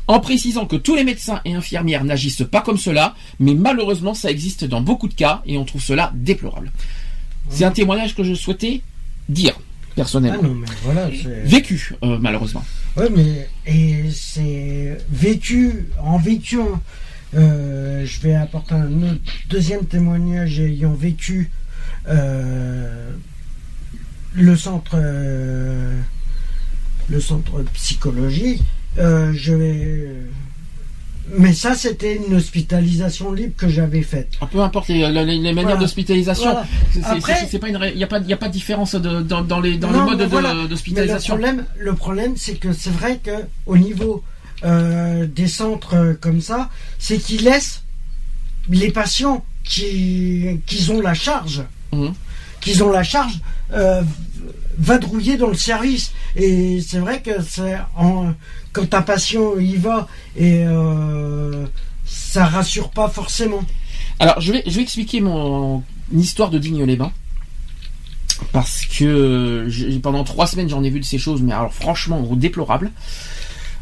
En 0.07 0.21
précisant 0.21 0.65
que 0.65 0.77
tous 0.77 0.95
les 0.95 1.03
médecins 1.03 1.41
et 1.43 1.55
infirmières 1.55 2.05
n'agissent 2.05 2.45
pas 2.49 2.61
comme 2.61 2.77
cela, 2.77 3.15
mais 3.37 3.53
malheureusement 3.53 4.13
ça 4.13 4.31
existe 4.31 4.63
dans 4.63 4.79
beaucoup 4.79 5.09
de 5.09 5.13
cas, 5.13 5.41
et 5.45 5.57
on 5.57 5.65
trouve 5.65 5.81
cela 5.83 6.13
déplorable. 6.15 6.71
C'est 7.49 7.65
un 7.65 7.71
témoignage 7.71 8.15
que 8.15 8.23
je 8.23 8.33
souhaitais 8.33 8.79
dire, 9.27 9.59
personnellement. 9.93 10.39
Ah 10.41 10.47
non, 10.47 10.53
mais 10.55 10.67
voilà, 10.83 11.09
Vécu, 11.43 11.95
euh, 12.01 12.17
malheureusement. 12.21 12.63
Ouais, 12.95 13.09
mais 13.13 13.49
et 13.67 14.05
c'est 14.13 14.97
vécu 15.11 15.87
en 16.01 16.17
vécu. 16.17 16.59
Euh, 17.35 18.05
je 18.05 18.21
vais 18.21 18.35
apporter 18.35 18.75
un 18.75 18.91
autre, 19.03 19.19
deuxième 19.49 19.85
témoignage 19.85 20.59
ayant 20.59 20.93
vécu 20.93 21.51
euh, 22.07 23.09
le 24.33 24.55
centre 24.55 24.91
euh, 24.95 25.99
le 27.09 27.19
centre 27.19 27.61
psychologique. 27.73 28.61
Euh, 28.97 29.33
je 29.33 29.53
vais 29.53 30.07
mais 31.37 31.53
ça, 31.53 31.73
c'était 31.73 32.17
une 32.17 32.35
hospitalisation 32.35 33.33
libre 33.33 33.55
que 33.57 33.67
j'avais 33.67 34.03
faite. 34.03 34.33
Ah, 34.41 34.45
Peu 34.45 34.59
importe 34.61 34.89
les, 34.89 35.09
les- 35.11 35.25
les 35.25 35.39
manières 35.39 35.63
Voilà. 35.63 35.75
d'hospitalisation, 35.77 36.51
Voilà. 36.51 36.65
Après- 37.03 37.33
il 37.91 37.97
n'y 37.97 38.03
a 38.03 38.07
pas, 38.07 38.19
il 38.19 38.31
a 38.31 38.37
pas 38.37 38.47
de 38.47 38.53
différence 38.53 38.93
de- 38.93 39.21
dans, 39.23 39.41
dans 39.41 39.59
les, 39.59 39.77
dans 39.77 39.89
les 39.89 39.97
Non, 39.97 40.05
modes 40.05 40.21
voilà. 40.29 40.53
d'hospitalisation. 40.69 41.35
Le 41.35 41.41
problème, 41.41 41.65
le 41.79 41.93
problème, 41.95 42.33
c'est 42.37 42.53
que 42.59 42.73
c'est 42.73 42.91
vrai 42.91 43.19
que 43.23 43.31
au 43.65 43.75
niveau 43.75 44.23
euh, 44.65 45.25
des 45.27 45.47
centres 45.47 45.93
euh, 45.95 46.13
comme 46.19 46.41
ça, 46.41 46.69
c'est 46.99 47.17
qu'ils 47.19 47.43
laissent 47.43 47.83
les 48.69 48.91
patients 48.91 49.45
qui, 49.63 50.59
qui 50.65 50.89
ont 50.91 51.01
la 51.01 51.13
charge, 51.13 51.63
Mhm. 51.93 52.13
qu'ils 52.61 52.83
ont 52.83 52.91
la 52.91 53.03
charge, 53.03 53.39
euh, 53.73 54.01
vadrouiller 54.77 55.37
dans 55.37 55.47
le 55.47 55.53
service. 55.55 56.11
Et 56.35 56.81
c'est 56.85 56.99
vrai 56.99 57.21
que 57.21 57.41
c'est 57.41 57.77
en, 57.95 58.33
quand 58.73 58.93
un 58.93 59.01
patient 59.01 59.57
y 59.59 59.75
va 59.77 60.07
et 60.35 60.63
euh, 60.65 61.65
ça 62.05 62.45
rassure 62.45 62.89
pas 62.89 63.07
forcément. 63.07 63.63
Alors, 64.19 64.39
je 64.41 64.51
vais, 64.51 64.63
je 64.65 64.71
vais 64.75 64.81
expliquer 64.81 65.21
mon 65.21 65.83
histoire 66.13 66.49
de 66.49 66.57
Digne-les-Bains. 66.59 67.11
Parce 68.51 68.85
que 68.85 69.67
pendant 70.01 70.23
trois 70.25 70.45
semaines, 70.47 70.67
j'en 70.69 70.83
ai 70.83 70.89
vu 70.89 70.99
de 70.99 71.05
ces 71.05 71.17
choses, 71.17 71.41
mais 71.41 71.53
alors 71.53 71.73
franchement, 71.73 72.21
déplorables. 72.35 72.91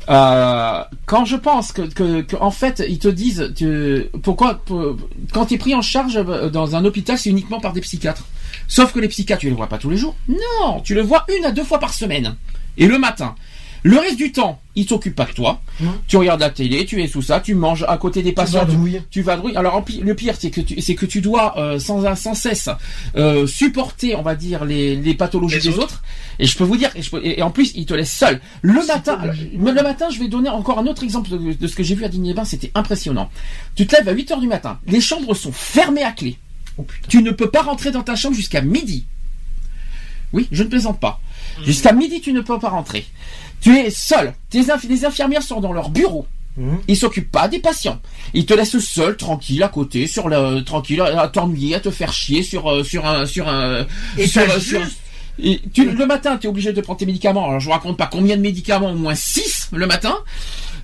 Euh, 0.09 0.83
quand 1.05 1.25
je 1.25 1.35
pense 1.37 1.71
que, 1.71 1.81
que, 1.83 2.35
en 2.39 2.51
fait, 2.51 2.83
ils 2.87 2.99
te 2.99 3.07
disent, 3.07 3.53
tu- 3.55 4.05
pourquoi, 4.21 4.55
pour- 4.55 4.97
quand 5.31 5.45
tu 5.45 5.53
es 5.53 5.57
pris 5.57 5.73
en 5.75 5.81
charge 5.81 6.17
euh, 6.17 6.49
dans 6.49 6.75
un 6.75 6.83
hôpital, 6.85 7.17
c'est 7.17 7.29
uniquement 7.29 7.59
par 7.59 7.73
des 7.73 7.81
psychiatres. 7.81 8.25
Sauf 8.67 8.91
que 8.93 8.99
les 8.99 9.07
psychiatres, 9.07 9.41
tu 9.41 9.49
les 9.49 9.55
vois 9.55 9.67
pas 9.67 9.77
tous 9.77 9.89
les 9.89 9.97
jours. 9.97 10.15
Non, 10.27 10.81
tu 10.83 10.93
le 10.93 11.01
vois 11.01 11.25
une 11.37 11.45
à 11.45 11.51
deux 11.51 11.63
fois 11.63 11.79
par 11.79 11.93
semaine. 11.93 12.35
Et 12.77 12.87
le 12.87 12.97
matin. 12.99 13.35
Le 13.83 13.97
reste 13.97 14.15
du 14.17 14.31
temps, 14.31 14.61
ils 14.75 14.87
s'occupent 14.87 15.15
pas 15.15 15.25
de 15.25 15.33
toi. 15.33 15.61
Tu 16.07 16.15
regardes 16.17 16.39
la 16.39 16.49
télé, 16.49 16.85
tu 16.85 17.01
es 17.03 17.07
sous 17.07 17.21
ça, 17.21 17.39
tu 17.41 17.53
manges 17.53 17.83
à 17.87 17.97
côté 17.97 18.23
des 18.23 18.31
patients. 18.31 18.61
Tu 19.09 19.21
vadrouilles. 19.21 19.55
Alors 19.57 19.75
en 19.75 19.81
pi- 19.81 19.99
le 19.99 20.15
pire, 20.15 20.35
c'est 20.39 20.49
que 20.51 20.61
tu, 20.61 20.79
c'est 20.81 20.95
que 20.95 21.05
tu 21.05 21.19
dois 21.19 21.57
euh, 21.59 21.79
sans 21.79 22.15
sans 22.15 22.33
cesse 22.33 22.69
euh, 23.17 23.45
supporter, 23.45 24.15
on 24.15 24.21
va 24.21 24.35
dire, 24.35 24.63
les, 24.65 24.95
les 24.95 25.13
pathologies 25.13 25.55
Les 25.55 25.61
des 25.61 25.69
autres. 25.69 25.83
autres. 25.83 26.03
Et 26.39 26.45
je 26.45 26.57
peux 26.57 26.63
vous 26.63 26.77
dire, 26.77 26.91
et, 26.95 27.01
je 27.01 27.09
peux- 27.11 27.21
et- 27.25 27.41
en 27.41 27.51
plus, 27.51 27.71
ils 27.75 27.85
te 27.85 27.93
laissent 27.93 28.13
seul. 28.17 28.39
Le 28.61 28.85
matin, 28.87 29.17
alors, 29.21 29.35
le 29.53 29.83
matin, 29.83 30.07
je 30.09 30.19
vais 30.19 30.27
donner 30.29 30.49
encore 30.49 30.79
un 30.79 30.87
autre 30.87 31.03
exemple 31.03 31.29
de, 31.29 31.53
de 31.53 31.67
ce 31.67 31.75
que 31.75 31.83
j'ai 31.83 31.95
vu 31.95 32.05
à 32.05 32.07
Digne-les-Bains. 32.07 32.45
C'était 32.45 32.71
impressionnant. 32.75 33.29
Tu 33.75 33.85
te 33.85 33.95
lèves 33.95 34.07
à 34.07 34.13
8 34.13 34.31
heures 34.31 34.39
du 34.39 34.47
matin. 34.47 34.79
Les 34.87 35.01
chambres 35.01 35.33
sont 35.35 35.51
fermées 35.51 36.03
à 36.03 36.11
clé. 36.13 36.37
Oh. 36.77 36.85
Tu 37.09 37.21
ne 37.21 37.31
peux 37.31 37.49
pas 37.51 37.61
rentrer 37.61 37.91
dans 37.91 38.01
ta 38.01 38.15
chambre 38.15 38.35
jusqu'à 38.35 38.61
midi. 38.61 39.05
Oui, 40.33 40.47
je 40.51 40.63
ne 40.63 40.67
plaisante 40.69 40.99
pas. 40.99 41.19
Jusqu'à 41.63 41.93
midi, 41.93 42.19
tu 42.21 42.33
ne 42.33 42.41
peux 42.41 42.57
pas 42.59 42.69
rentrer. 42.69 43.05
Tu 43.61 43.77
es 43.77 43.89
seul. 43.91 44.33
Tes 44.49 44.61
inf- 44.63 44.87
les 44.87 45.05
infirmières 45.05 45.43
sont 45.43 45.61
dans 45.61 45.71
leur 45.73 45.89
bureau. 45.89 46.25
Mhm. 46.57 46.79
Ils 46.87 46.97
s'occupent 46.97 47.31
pas 47.31 47.47
des 47.47 47.59
patients. 47.59 47.99
Ils 48.33 48.45
te 48.45 48.53
laissent 48.53 48.77
seul, 48.79 49.15
tranquille, 49.17 49.63
à 49.63 49.69
côté, 49.69 50.05
sur 50.07 50.27
le, 50.29 50.61
tranquille, 50.63 51.01
à 51.01 51.27
t'ennuyer, 51.27 51.75
à 51.75 51.79
te 51.79 51.89
faire 51.91 52.11
chier 52.13 52.43
sur, 52.43 52.69
euh, 52.71 52.83
sur 52.83 53.05
un, 53.05 53.25
sur 53.25 53.47
un, 53.47 53.85
Et 54.17 54.27
sur, 54.27 54.41
juste- 54.59 54.99
et 55.39 55.59
tu, 55.73 55.89
le 55.89 56.05
matin, 56.05 56.37
tu 56.37 56.45
es 56.45 56.49
obligé 56.49 56.73
de 56.73 56.81
prendre 56.81 56.99
tes 56.99 57.07
médicaments. 57.07 57.45
Alors, 57.47 57.59
je 57.59 57.65
vous 57.65 57.71
raconte 57.71 57.97
pas 57.97 58.05
combien 58.05 58.37
de 58.37 58.41
médicaments, 58.41 58.91
au 58.91 58.95
moins 58.95 59.15
6 59.15 59.69
le 59.71 59.87
matin. 59.87 60.15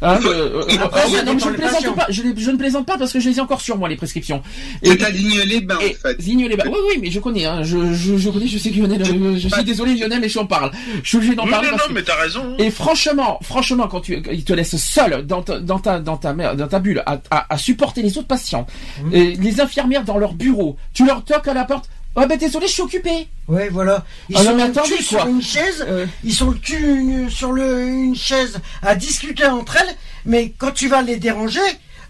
Hein, 0.01 0.17
euh, 0.25 0.61
euh, 0.69 0.77
Après, 0.81 1.01
euh, 1.01 1.23
non, 1.23 1.37
je 1.37 1.49
ne 1.49 1.55
plaisante 1.55 1.95
pas. 1.95 2.05
Je, 2.09 2.23
les- 2.23 2.33
je 2.37 2.51
ne 2.51 2.57
plaisante 2.57 2.85
pas 2.85 2.97
parce 2.97 3.11
que 3.11 3.19
je 3.19 3.29
les 3.29 3.37
ai 3.37 3.41
encore 3.41 3.59
sur 3.59 3.77
moi 3.77 3.89
les 3.89 3.97
prescriptions. 3.97 4.41
C'est 4.81 5.03
à 5.03 5.11
Digne-les-Bains, 5.11 5.77
et 5.81 5.97
en 5.97 5.99
fait. 6.09 6.17
Les 6.21 6.55
Bains. 6.55 6.63
Oui, 6.67 6.77
oui, 6.89 6.99
mais 7.01 7.11
je 7.11 7.19
connais. 7.19 7.45
Hein, 7.45 7.63
je, 7.63 7.93
je, 7.93 8.17
je 8.17 8.29
connais. 8.29 8.47
Je 8.47 8.57
sais 8.57 8.71
que 8.71 8.79
Lionel. 8.79 9.01
euh, 9.01 9.37
Je 9.37 9.49
suis 9.49 9.63
désolé 9.65 9.95
Lionel, 9.95 10.21
mais 10.21 10.29
je 10.29 10.39
en 10.39 10.45
parle. 10.45 10.71
Je 11.03 11.07
suis 11.09 11.17
obligé 11.17 11.35
d'en 11.35 11.45
parler. 11.47 11.67
non, 11.67 11.75
parce 11.77 11.89
non, 11.89 11.93
que- 11.93 11.99
mais 11.99 12.03
t'as 12.03 12.15
raison. 12.15 12.55
et 12.57 12.71
franchement, 12.71 13.39
franchement, 13.41 13.87
quand 13.89 13.99
tu, 14.01 14.21
ils 14.31 14.43
te 14.45 14.53
laissent 14.53 14.77
seul 14.77 15.25
dans 15.25 15.41
ta, 15.41 15.59
dans 15.59 15.79
ta, 15.79 15.99
dans 15.99 16.15
ta, 16.17 16.33
mer- 16.33 16.55
dans 16.55 16.67
ta 16.67 16.79
bulle 16.79 17.03
à, 17.05 17.19
à, 17.29 17.53
à 17.53 17.57
supporter 17.57 18.01
les 18.01 18.17
autres 18.17 18.27
patients, 18.27 18.65
Mmh. 19.03 19.13
et 19.13 19.35
les 19.35 19.59
infirmières 19.61 20.03
dans 20.05 20.17
leur 20.17 20.33
bureau, 20.33 20.77
tu 20.93 21.05
leur 21.05 21.23
toques 21.25 21.47
à 21.47 21.53
la 21.53 21.65
porte. 21.65 21.89
Oh 22.21 22.25
ben 22.27 22.37
désolé, 22.37 22.67
je 22.67 22.73
suis 22.73 22.81
occupé. 22.81 23.27
Ouais, 23.47 23.69
voilà. 23.69 24.03
Ils 24.29 24.35
Ah 24.37 24.43
non, 24.43 24.49
sont 24.51 24.55
mais 24.57 24.63
le 24.65 24.69
attendez, 24.71 24.89
cul 24.89 25.05
quoi. 25.05 25.19
sur 25.21 25.27
une 25.27 25.41
chaise. 25.41 25.85
Euh. 25.87 26.05
Ils 26.23 26.33
sont 26.33 26.49
le 26.51 26.57
cul 26.57 27.27
sur 27.31 27.51
le, 27.53 27.81
une 27.87 28.15
chaise 28.15 28.59
à 28.81 28.95
discuter 28.95 29.45
entre 29.45 29.77
elles. 29.77 29.95
mais 30.25 30.53
quand 30.57 30.71
tu 30.71 30.87
vas 30.89 31.01
les 31.01 31.17
déranger, 31.17 31.59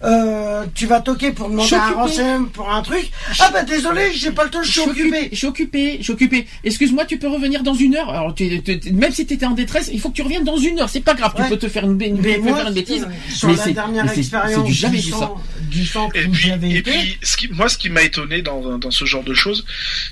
euh, 0.04 0.66
tu 0.76 0.86
vas 0.86 1.02
toquer 1.02 1.32
pour 1.32 1.50
demander 1.50 1.74
un 1.76 1.92
renseignement 1.92 2.46
pour 2.54 2.72
un 2.72 2.82
truc. 2.82 3.10
Ah 3.40 3.50
bah 3.52 3.64
désolé, 3.64 4.12
j'ai 4.14 4.32
pas 4.32 4.44
le 4.46 4.50
temps, 4.50 4.64
je 4.64 4.72
suis 4.72 4.80
occupé. 4.82 5.30
Je 5.32 5.36
suis 5.38 5.48
occupé, 5.48 5.98
je 6.00 6.04
suis 6.04 6.14
occupé. 6.14 6.48
Excuse-moi, 6.64 7.06
tu 7.06 7.18
peux 7.20 7.28
revenir 7.28 7.64
dans 7.64 7.74
une 7.74 7.96
heure. 7.96 8.10
Alors, 8.10 8.34
tu- 8.34 8.62
tu- 8.64 8.80
tu- 8.80 8.92
même 8.94 9.12
si 9.12 9.26
tu 9.26 9.34
étais 9.34 9.46
en 9.46 9.52
détresse, 9.52 9.90
il 9.92 10.00
faut 10.00 10.10
que 10.10 10.16
tu 10.16 10.22
reviennes 10.22 10.44
dans 10.46 10.58
une 10.58 10.80
heure. 10.80 10.90
C'est 10.90 11.02
pas 11.02 11.14
grave, 11.16 11.34
tu 11.36 11.42
Ouais. 11.42 11.50
peux 11.50 11.58
te 11.58 11.68
faire 11.68 11.84
une, 11.84 12.00
une- 12.02 12.22
Mais 12.22 12.36
tu 12.36 12.42
moi, 12.42 12.58
faire 12.58 12.68
une 12.68 12.74
bêtise. 12.74 13.04
euh, 13.04 13.32
sur 13.34 13.50
mais 13.50 13.56
la 13.56 13.64
c'est- 13.64 13.74
dernière 13.74 14.12
expérience 14.18 14.54
c'est 14.56 14.64
du 14.64 14.74
jamais 14.74 14.98
du 14.98 15.04
vu 15.06 15.12
ça. 15.12 15.18
centre- 15.20 15.42
du 15.70 15.86
centre 15.86 16.16
Et 16.16 16.28
puis, 16.28 16.48
j'avais 16.48 16.70
et 16.72 16.82
puis 16.82 17.18
ce 17.22 17.38
qui, 17.38 17.48
moi, 17.50 17.68
ce 17.70 17.78
qui 17.78 17.90
m'a 17.90 18.02
étonné 18.02 18.42
dans, 18.42 18.78
dans 18.78 18.92
ce 18.92 19.06
genre 19.06 19.24
de 19.24 19.34
choses, 19.34 19.66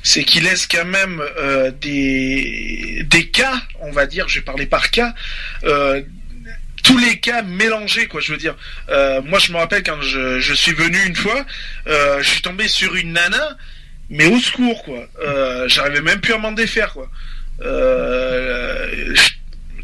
c'est 0.04 0.24
qu'il 0.24 0.44
laisse 0.44 0.68
quand 0.68 0.86
même 0.86 1.22
euh, 1.40 1.72
des, 1.82 3.04
des 3.10 3.28
cas, 3.30 3.62
on 3.82 3.92
va 3.92 4.06
dire, 4.06 4.28
je 4.28 4.40
vais 4.40 4.46
parler 4.46 4.66
par 4.66 4.92
cas, 4.92 5.14
euh, 5.64 6.02
tous 6.84 6.98
les 6.98 7.20
cas 7.20 7.42
mélangés, 7.42 8.08
quoi. 8.08 8.22
Je 8.22 8.32
veux 8.32 8.38
dire, 8.38 8.56
Euh, 8.90 9.22
moi, 9.22 9.40
je 9.40 9.52
me 9.52 9.58
rappelle 9.58 9.84
quand 9.84 10.02
je, 10.02 10.40
je 10.40 10.54
suis 10.54 10.74
venu 10.74 10.98
une 11.06 11.16
fois, 11.16 11.46
euh, 11.88 12.22
je 12.22 12.30
suis 12.30 12.42
tombé 12.42 12.68
sur 12.68 12.96
une 12.96 13.14
nana, 13.14 13.58
mais 14.10 14.28
au 14.28 14.40
secours, 14.40 14.84
quoi. 14.84 15.08
Euh, 15.22 15.68
J'arrivais 15.68 16.02
même 16.02 16.22
plus 16.22 16.34
à 16.34 16.38
m'en 16.38 16.52
défaire, 16.52 16.94
quoi. 16.94 17.10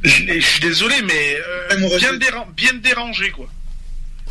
Je, 0.04 0.40
suis 0.40 0.60
désolé, 0.60 0.96
mais 1.04 1.38
euh, 1.72 1.98
bien, 1.98 2.14
bien 2.56 2.74
dérangé, 2.74 3.32
quoi. 3.32 3.50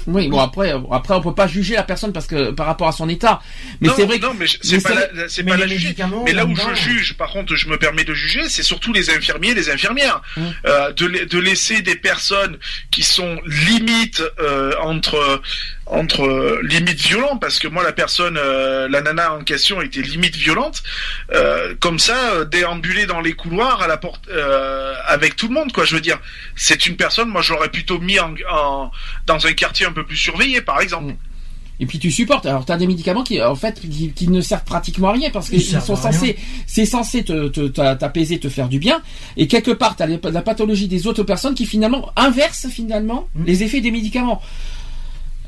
Oui, 0.06 0.28
bon 0.28 0.40
après, 0.40 0.74
après 0.90 1.14
on 1.14 1.20
peut 1.20 1.34
pas 1.34 1.46
juger 1.46 1.74
la 1.74 1.82
personne 1.82 2.12
parce 2.12 2.26
que 2.26 2.50
par 2.50 2.66
rapport 2.66 2.88
à 2.88 2.92
son 2.92 3.08
état. 3.08 3.40
Mais 3.80 3.88
non, 3.88 3.94
c'est 3.96 4.04
vrai 4.04 4.18
que 4.18 4.26
non, 4.26 4.34
mais 4.38 4.46
c'est 4.60 4.82
pas, 4.82 4.94
la, 4.94 5.28
c'est 5.28 5.44
pas 5.44 5.56
la 5.56 5.66
juger. 5.66 5.94
Mais 6.24 6.32
là 6.32 6.44
où 6.44 6.54
je 6.54 6.74
juge, 6.74 7.14
par 7.14 7.30
contre, 7.30 7.54
je 7.56 7.68
me 7.68 7.76
permets 7.76 8.04
de 8.04 8.14
juger, 8.14 8.48
c'est 8.48 8.62
surtout 8.62 8.92
les 8.92 9.10
infirmiers 9.10 9.50
et 9.50 9.54
les 9.54 9.70
infirmières. 9.70 10.22
Mmh. 10.36 10.42
Euh, 10.66 10.92
de, 10.92 11.24
de 11.24 11.38
laisser 11.38 11.82
des 11.82 11.96
personnes 11.96 12.58
qui 12.90 13.02
sont 13.02 13.40
limite 13.46 14.22
euh, 14.38 14.72
entre 14.80 15.40
entre 15.86 16.22
euh, 16.22 16.60
limite 16.62 17.00
violents, 17.00 17.36
parce 17.36 17.58
que 17.58 17.68
moi 17.68 17.82
la 17.82 17.92
personne, 17.92 18.36
euh, 18.38 18.88
la 18.88 19.00
nana 19.02 19.34
en 19.34 19.42
question 19.44 19.80
était 19.82 20.00
limite 20.02 20.36
violente, 20.36 20.82
euh, 21.34 21.74
comme 21.80 21.98
ça, 21.98 22.16
euh, 22.34 22.44
déambuler 22.44 23.06
dans 23.06 23.20
les 23.20 23.32
couloirs 23.32 23.82
à 23.82 23.86
la 23.88 23.96
porte 23.96 24.28
euh, 24.30 24.94
avec 25.06 25.36
tout 25.36 25.48
le 25.48 25.54
monde, 25.54 25.72
quoi. 25.72 25.84
Je 25.84 25.94
veux 25.94 26.00
dire, 26.00 26.18
c'est 26.56 26.86
une 26.86 26.96
personne, 26.96 27.28
moi 27.28 27.42
j'aurais 27.42 27.68
plutôt 27.68 27.98
mis 27.98 28.18
en, 28.20 28.34
en- 28.50 28.90
dans 29.26 29.46
un 29.46 29.52
quartier 29.52 29.84
un 29.86 29.92
peu 29.92 30.04
plus 30.06 30.16
surveillé, 30.16 30.60
par 30.62 30.80
exemple. 30.80 31.14
Et 31.80 31.86
puis 31.86 31.98
tu 31.98 32.12
supportes. 32.12 32.46
Alors 32.46 32.64
tu 32.64 32.70
as 32.70 32.76
des 32.76 32.86
médicaments 32.86 33.24
qui, 33.24 33.42
en 33.42 33.56
fait, 33.56 33.80
qui, 33.80 34.12
qui 34.12 34.28
ne 34.28 34.40
servent 34.40 34.62
pratiquement 34.62 35.08
à 35.08 35.12
rien 35.12 35.30
parce 35.30 35.48
Ils 35.48 35.58
qu'ils 35.60 35.80
sont 35.80 35.96
censés, 35.96 36.36
c'est 36.66 36.86
censé 36.86 37.24
te, 37.24 37.48
te- 37.48 37.66
t'a- 37.66 37.96
t'apaiser, 37.96 38.38
te 38.38 38.48
faire 38.48 38.68
du 38.68 38.78
bien. 38.78 39.02
Et 39.36 39.48
quelque 39.48 39.72
part, 39.72 39.96
tu 39.96 40.04
as 40.04 40.06
la 40.06 40.42
pathologie 40.42 40.86
des 40.86 41.08
autres 41.08 41.24
personnes 41.24 41.54
qui 41.56 41.66
finalement 41.66 42.12
inversent 42.14 42.68
finalement 42.68 43.28
Mm. 43.34 43.44
les 43.46 43.62
effets 43.64 43.80
des 43.80 43.90
médicaments. 43.90 44.40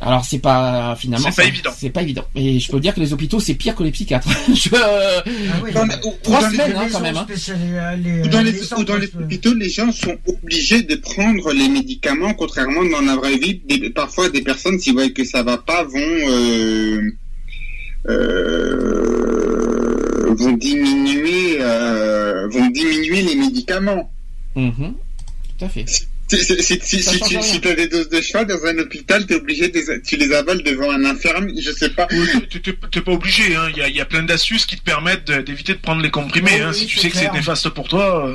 Alors 0.04 0.24
c'est 0.24 0.38
pas 0.38 0.94
finalement 0.98 1.30
C'est 1.30 1.36
pas 1.42 1.48
évident. 1.48 1.70
C'est 1.76 1.90
pas 1.90 2.02
évident. 2.02 2.24
Et 2.34 2.60
je 2.60 2.70
peux 2.70 2.78
dire 2.80 2.94
que 2.94 3.00
les 3.00 3.12
hôpitaux 3.12 3.40
c'est 3.40 3.54
pire 3.54 3.74
que 3.74 3.82
les 3.82 3.90
psychiatres. 3.90 4.28
Je- 4.54 4.68
Ah 4.74 5.22
oui, 5.64 5.72
Dans 5.72 5.86
mais- 5.86 5.94
les- 5.96 6.06
ou- 6.08 6.14
Trois 6.22 6.40
dans 6.42 6.48
les- 6.48 6.52
semaines 6.56 6.70
les 6.72 6.76
hein, 6.76 6.88
quand 6.92 7.00
même. 7.00 7.16
hein. 7.16 7.24
spécialisées, 7.28 7.78
les- 8.02 8.22
Ou 8.22 8.28
dans 8.28 8.42
les, 8.42 8.52
les 8.52 8.58
centres 8.62 8.82
ou 8.82 8.84
dans 8.84 8.96
les 8.96 9.06
spé- 9.06 9.18
hôpitaux, 9.24 9.54
les 9.54 9.68
gens 9.70 9.90
sont 9.92 10.16
obligés 10.26 10.82
de 10.82 10.94
prendre 10.96 11.52
les 11.52 11.68
médicaments, 11.68 12.34
contrairement 12.34 12.84
dans 12.84 13.00
la 13.00 13.16
vraie 13.16 13.36
vie. 13.38 13.60
Des- 13.66 13.90
parfois, 13.90 14.28
des 14.28 14.42
personnes, 14.42 14.78
s'ils 14.78 14.92
voient 14.94 15.08
que 15.08 15.24
ça 15.24 15.42
va 15.42 15.56
pas, 15.58 15.84
vont 15.84 15.98
euh, 15.98 17.00
euh, 18.64 20.34
vont 20.34 20.52
diminuer 20.52 21.58
euh, 21.60 22.48
vont 22.48 22.66
diminuer 22.68 23.22
les 23.22 23.36
médicaments. 23.36 24.10
Mhm. 24.56 24.94
Tout 25.58 25.64
à 25.64 25.68
fait. 25.68 25.84
Si, 26.26 26.38
si, 26.42 26.62
si, 26.62 26.80
si, 26.82 27.02
Ça 27.02 27.12
si 27.12 27.18
change 27.18 27.60
tu 27.60 27.60
si 27.60 27.68
as 27.68 27.74
des 27.74 27.86
doses 27.86 28.08
de 28.08 28.20
cheval 28.22 28.46
dans 28.46 28.64
un 28.64 28.78
hôpital, 28.78 29.26
t'es 29.26 29.34
obligé 29.34 29.68
de 29.68 30.00
tu 30.02 30.16
les 30.16 30.32
avales 30.32 30.62
devant 30.62 30.90
un 30.90 31.04
infirmier, 31.04 31.60
je 31.60 31.70
sais 31.70 31.90
pas. 31.90 32.08
Oui, 32.10 32.26
t'es- 32.62 33.00
pas 33.02 33.12
obligé, 33.12 33.54
hein. 33.54 33.68
Il 33.72 33.76
y 33.78 33.82
a, 33.82 33.88
il 33.88 33.94
y 33.94 34.00
a 34.00 34.06
plein 34.06 34.22
d'astuces 34.22 34.64
qui 34.64 34.76
te 34.76 34.82
permettent 34.82 35.30
d'éviter 35.30 35.74
de 35.74 35.78
prendre 35.80 36.00
les 36.00 36.10
comprimés, 36.10 36.50
Oui, 36.54 36.60
hein. 36.62 36.70
oui, 36.72 36.78
Si 36.78 36.86
tu 36.86 36.98
sais 36.98 37.10
que 37.10 37.16
c'est 37.18 37.30
néfaste 37.32 37.68
pour 37.68 37.88
toi, 37.88 38.26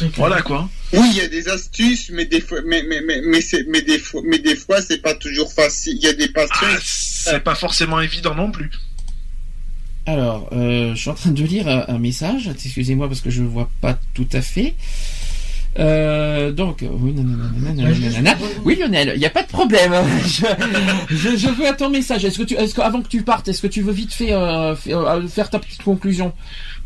euh, 0.00 0.06
voilà 0.16 0.40
quoi. 0.40 0.70
Oui, 0.94 1.06
il 1.10 1.16
y 1.18 1.20
a 1.20 1.28
des 1.28 1.48
astuces, 1.48 2.08
mais 2.10 2.24
des 2.24 2.40
fois, 2.40 2.60
mais 2.64 2.82
mais 2.88 3.02
mais 3.04 3.20
mais, 3.68 3.82
des 3.82 3.98
fois, 3.98 4.22
mais 4.24 4.38
des 4.38 4.56
fois, 4.56 4.80
c'est 4.80 5.02
pas 5.02 5.14
toujours 5.14 5.52
facile. 5.52 5.96
Il 5.98 6.02
y 6.04 6.08
a 6.08 6.14
des 6.14 6.28
patients. 6.28 6.54
Ah, 6.62 6.78
c'est 6.82 7.40
pas 7.44 7.54
forcément 7.54 8.00
évident 8.00 8.34
non 8.34 8.50
plus. 8.50 8.70
Alors, 10.06 10.50
euh, 10.52 10.94
je 10.94 11.00
suis 11.00 11.08
en 11.10 11.14
train 11.14 11.30
de 11.30 11.42
lire 11.44 11.66
un, 11.66 11.84
un 11.88 11.98
message. 11.98 12.48
Excusez-moi 12.48 13.08
parce 13.08 13.20
que 13.22 13.30
je 13.30 13.42
vois 13.42 13.70
pas 13.80 13.98
tout 14.14 14.28
à 14.32 14.42
fait. 14.42 14.74
Euh, 15.78 16.52
donc, 16.52 16.84
oui, 16.88 17.12
nanana, 17.12 17.50
nanana, 17.58 17.92
juste 17.92 18.16
nanana. 18.18 18.38
oui, 18.64 18.76
Lionel, 18.76 19.12
il 19.14 19.18
n'y 19.18 19.26
a 19.26 19.30
pas 19.30 19.42
de 19.42 19.48
problème. 19.48 19.92
je, 20.24 20.46
je, 21.14 21.36
je 21.36 21.48
veux 21.48 21.66
à 21.66 21.72
ton 21.72 21.90
message. 21.90 22.24
Est-ce 22.24 22.38
que 22.38 22.44
tu, 22.44 22.54
est-ce 22.54 22.74
que 22.74 22.80
avant 22.80 23.02
que 23.02 23.08
tu 23.08 23.22
partes, 23.22 23.48
est-ce 23.48 23.62
que 23.62 23.66
tu 23.66 23.82
veux 23.82 23.92
vite 23.92 24.12
fait 24.12 24.32
euh, 24.32 24.74
euh, 24.88 25.28
faire 25.28 25.50
ta 25.50 25.58
petite 25.58 25.82
conclusion? 25.82 26.32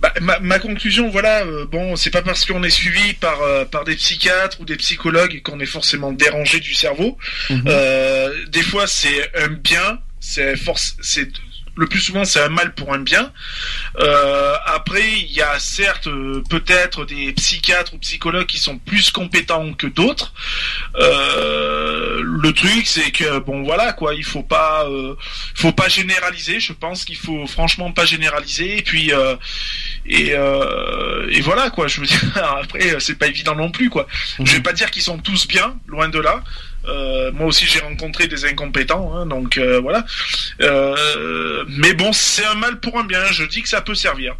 Bah, 0.00 0.12
ma, 0.20 0.38
ma 0.38 0.58
conclusion, 0.60 1.08
voilà, 1.10 1.42
euh, 1.44 1.66
bon, 1.66 1.96
c'est 1.96 2.10
pas 2.10 2.22
parce 2.22 2.44
qu'on 2.44 2.62
est 2.62 2.70
suivi 2.70 3.14
par 3.14 3.42
euh, 3.42 3.64
par 3.64 3.84
des 3.84 3.96
psychiatres 3.96 4.60
ou 4.60 4.64
des 4.64 4.76
psychologues 4.76 5.42
qu'on 5.42 5.58
est 5.58 5.66
forcément 5.66 6.12
dérangé 6.12 6.60
du 6.60 6.72
cerveau. 6.72 7.18
Euh, 7.50 8.32
des 8.48 8.62
fois, 8.62 8.86
c'est 8.86 9.30
un 9.36 9.48
bien, 9.48 9.98
c'est 10.20 10.56
force, 10.56 10.96
c'est 11.02 11.28
le 11.78 11.86
plus 11.86 12.00
souvent 12.00 12.24
c'est 12.24 12.42
un 12.42 12.48
mal 12.48 12.74
pour 12.74 12.92
un 12.92 12.98
bien. 12.98 13.32
Euh, 14.00 14.54
après, 14.66 15.08
il 15.20 15.30
y 15.30 15.40
a 15.40 15.58
certes 15.60 16.08
euh, 16.08 16.42
peut-être 16.50 17.04
des 17.04 17.32
psychiatres 17.32 17.94
ou 17.94 17.98
psychologues 17.98 18.46
qui 18.46 18.58
sont 18.58 18.78
plus 18.78 19.10
compétents 19.10 19.72
que 19.72 19.86
d'autres. 19.86 20.32
Euh, 20.96 22.20
le 22.22 22.52
truc, 22.52 22.86
c'est 22.86 23.12
que 23.12 23.38
bon, 23.38 23.62
voilà 23.62 23.92
quoi, 23.92 24.14
il 24.14 24.24
faut 24.24 24.42
pas, 24.42 24.86
euh, 24.88 25.14
faut 25.54 25.72
pas 25.72 25.88
généraliser. 25.88 26.58
Je 26.58 26.72
pense 26.72 27.04
qu'il 27.04 27.16
faut 27.16 27.46
franchement 27.46 27.92
pas 27.92 28.04
généraliser. 28.04 28.78
Et 28.78 28.82
puis 28.82 29.12
euh, 29.12 29.36
et, 30.04 30.32
euh, 30.32 31.28
et 31.30 31.40
voilà 31.40 31.70
quoi. 31.70 31.86
Je 31.86 32.00
veux 32.00 32.06
dire, 32.06 32.20
après, 32.60 32.96
c'est 32.98 33.18
pas 33.18 33.28
évident 33.28 33.54
non 33.54 33.70
plus 33.70 33.88
quoi. 33.88 34.08
Je 34.42 34.52
vais 34.52 34.62
pas 34.62 34.72
dire 34.72 34.90
qu'ils 34.90 35.02
sont 35.02 35.18
tous 35.18 35.46
bien, 35.46 35.76
loin 35.86 36.08
de 36.08 36.18
là. 36.18 36.42
Euh, 36.88 37.30
moi 37.32 37.46
aussi, 37.46 37.66
j'ai 37.66 37.80
rencontré 37.80 38.26
des 38.26 38.44
incompétents, 38.44 39.14
hein, 39.14 39.26
donc 39.26 39.58
euh, 39.58 39.80
voilà. 39.80 40.04
Euh, 40.62 41.64
mais 41.68 41.94
bon, 41.94 42.12
c'est 42.12 42.44
un 42.44 42.54
mal 42.54 42.80
pour 42.80 42.98
un 42.98 43.04
bien. 43.04 43.24
Je 43.26 43.44
dis 43.44 43.62
que 43.62 43.68
ça 43.68 43.80
peut 43.80 43.94
servir. 43.94 44.36